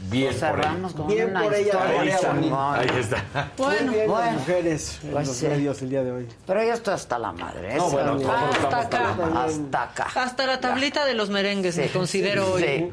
bien 0.10 0.34
por 0.38 0.60
ella. 0.60 0.78
con 0.96 1.08
Bien 1.08 1.30
una 1.30 1.44
por 1.44 1.54
ella, 1.54 1.62
historia 1.66 2.02
Ahí 2.02 2.10
está. 2.10 2.74
Ahí 2.74 2.90
está. 3.00 3.52
Muy 3.58 3.76
bien 3.78 3.98
las 3.98 4.08
bueno. 4.08 4.32
mujeres 4.40 5.00
en 5.04 5.12
Pues 5.12 5.28
los 5.28 5.36
sí. 5.38 5.48
medios 5.48 5.82
el 5.82 5.90
día 5.90 6.04
de 6.04 6.12
hoy. 6.12 6.28
Pero 6.46 6.64
yo 6.64 6.74
estoy 6.74 6.94
hasta 6.96 7.18
la 7.18 7.32
madre. 7.32 7.76
No, 7.76 7.90
bueno, 7.90 8.18
todos 8.18 8.30
Hasta 8.36 8.68
acá. 8.68 8.80
hasta 8.80 9.02
la 9.02 9.14
madre. 9.16 9.54
Hasta 9.54 9.84
acá. 9.84 10.08
Hasta 10.16 10.46
la 10.48 10.60
tablita 10.60 11.06
de 11.06 11.14
los 11.14 11.30
merengues 11.30 11.78
me 11.78 11.88
considero 11.90 12.46
sí. 12.58 12.64
hoy. 12.64 12.92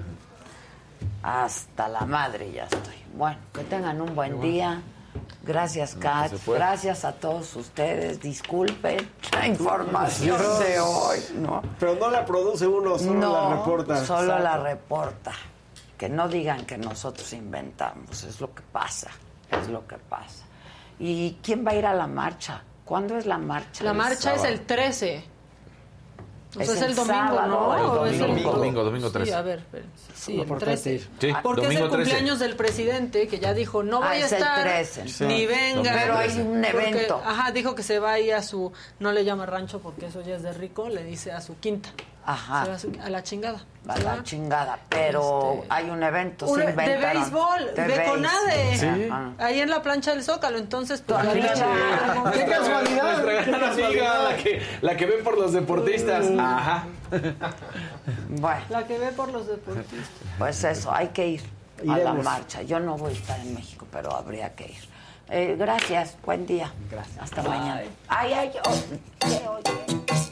Hasta 1.22 1.88
la 1.88 2.04
madre 2.04 2.52
ya 2.52 2.64
estoy. 2.64 2.96
Bueno, 3.14 3.38
que 3.52 3.62
tengan 3.64 4.00
un 4.00 4.14
buen 4.14 4.40
día. 4.40 4.82
Gracias, 5.44 5.94
Kat. 5.96 6.32
Gracias 6.46 7.04
a 7.04 7.12
todos 7.12 7.54
ustedes. 7.56 8.20
Disculpen 8.20 9.10
la 9.32 9.46
información 9.46 10.40
de 10.60 10.80
hoy, 10.80 11.18
¿no? 11.34 11.62
Pero 11.78 11.96
no 11.96 12.10
la 12.10 12.24
produce 12.24 12.66
uno, 12.66 12.98
solo 12.98 13.14
no, 13.14 13.32
la 13.32 13.56
reporta. 13.56 14.04
Solo 14.04 14.38
la 14.38 14.56
reporta. 14.56 15.32
Que 15.98 16.08
no 16.08 16.28
digan 16.28 16.64
que 16.64 16.78
nosotros 16.78 17.32
inventamos. 17.32 18.24
Es 18.24 18.40
lo 18.40 18.54
que 18.54 18.62
pasa. 18.62 19.10
Es 19.50 19.68
lo 19.68 19.86
que 19.86 19.96
pasa. 19.96 20.44
¿Y 20.98 21.38
quién 21.42 21.66
va 21.66 21.72
a 21.72 21.74
ir 21.74 21.86
a 21.86 21.94
la 21.94 22.06
marcha? 22.06 22.62
¿Cuándo 22.84 23.16
es 23.16 23.26
la 23.26 23.38
marcha? 23.38 23.84
La 23.84 23.92
marcha 23.92 24.34
es 24.34 24.44
el 24.44 24.62
13. 24.62 25.31
O 26.52 26.54
sea, 26.56 26.64
Es 26.64 26.68
es, 26.70 26.82
el 26.82 26.90
el 26.90 26.94
domingo, 26.96 27.14
sábado, 27.14 27.46
¿no? 27.48 27.76
el 27.76 27.82
¿O 27.84 28.06
es 28.06 28.18
domingo, 28.18 28.52
domingo, 28.52 28.84
domingo 28.84 29.06
Sí, 29.08 29.12
13. 29.14 29.34
a 29.34 29.42
ver, 29.42 29.58
espérense. 29.60 29.92
Sí, 30.14 30.38
el 30.40 30.46
por 30.46 30.58
13. 30.58 30.98
tanto. 30.98 31.14
Sí, 31.20 31.32
Porque 31.42 31.60
es 31.62 31.66
domingo 31.68 31.84
el 31.86 31.90
13. 31.92 32.10
cumpleaños 32.10 32.38
del 32.40 32.56
presidente 32.56 33.26
que 33.28 33.38
ya 33.38 33.54
dijo, 33.54 33.82
no 33.82 34.02
Ah, 34.02 34.08
voy 34.08 34.16
a 34.18 34.26
es 34.26 34.32
el 34.32 34.38
estar, 34.38 34.60
13. 34.62 35.08
Sí. 35.08 35.24
ni 35.24 35.46
venga. 35.46 35.92
Pero 35.94 36.16
hay 36.18 36.30
un 36.40 36.62
Porque, 36.62 36.68
evento. 36.88 37.22
ajá, 37.24 37.52
dijo 37.52 37.74
que 37.74 37.82
se 37.82 37.98
va 37.98 38.12
ahí 38.12 38.30
a 38.30 38.42
su, 38.42 38.70
no 38.98 39.12
le 39.12 39.24
llama 39.24 39.46
rancho 39.46 39.80
porque 39.80 40.06
eso 40.06 40.20
ya 40.20 40.36
es 40.36 40.42
de 40.42 40.52
rico, 40.52 40.88
le 40.90 41.02
dice 41.04 41.32
a 41.32 41.40
su 41.40 41.58
quinta. 41.58 41.88
Ajá. 42.24 42.62
Se 42.64 42.70
va 42.70 42.76
a, 42.76 42.78
su- 42.78 42.92
a 43.04 43.10
la 43.10 43.22
chingada. 43.22 43.60
A 43.88 43.98
la 43.98 44.16
va. 44.16 44.22
chingada. 44.22 44.78
Pero 44.88 45.54
Este, 45.54 45.66
hay 45.70 45.90
un 45.90 46.02
evento. 46.02 46.46
Un- 46.46 46.58
se 46.60 46.64
de 46.66 46.70
inventaron. 46.70 47.22
béisbol, 47.22 47.74
De 47.74 47.82
de 47.88 48.04
CONADE. 48.04 49.08
Ajá. 49.10 49.30
Ahí 49.38 49.60
en 49.60 49.70
la 49.70 49.82
plancha 49.82 50.12
del 50.12 50.22
Zócalo, 50.22 50.58
entonces 50.58 51.02
pues, 51.04 51.18
claro. 51.20 52.30
¡Qué 52.32 52.44
casualidad! 52.46 53.12
Nuestra 53.22 53.44
¡Qué 53.44 53.50
gran 53.50 53.64
amiga, 53.64 53.68
casualidad! 53.68 54.30
la 54.30 54.36
que, 54.36 54.62
la 54.82 54.96
que 54.96 55.06
ven 55.06 55.24
por 55.24 55.36
los 55.38 55.52
deportistas. 55.52 56.26
Ajá. 56.38 56.84
Bueno, 58.28 58.60
La 58.68 58.86
que 58.86 58.98
ve 58.98 59.08
por 59.12 59.30
los 59.32 59.46
deportistas. 59.48 60.08
pues 60.38 60.62
eso, 60.64 60.92
hay 60.92 61.08
que 61.08 61.26
ir 61.26 61.42
a 61.88 61.96
la 61.98 62.12
marcha. 62.14 62.62
Yo 62.62 62.78
no 62.80 62.96
voy 62.96 63.10
a 63.12 63.16
estar 63.16 63.40
en 63.40 63.54
México, 63.54 63.86
pero 63.90 64.14
habría 64.14 64.54
que 64.54 64.64
ir. 64.66 64.92
Eh, 65.28 65.56
gracias, 65.58 66.16
buen 66.24 66.46
día. 66.46 66.70
Gracias. 66.90 67.18
Hasta 67.20 67.42
mañana. 67.42 67.82
Ay, 68.08 68.32
ay, 68.32 68.52
oh, 68.64 68.74
¿qué 69.18 69.48
oye? 69.48 70.31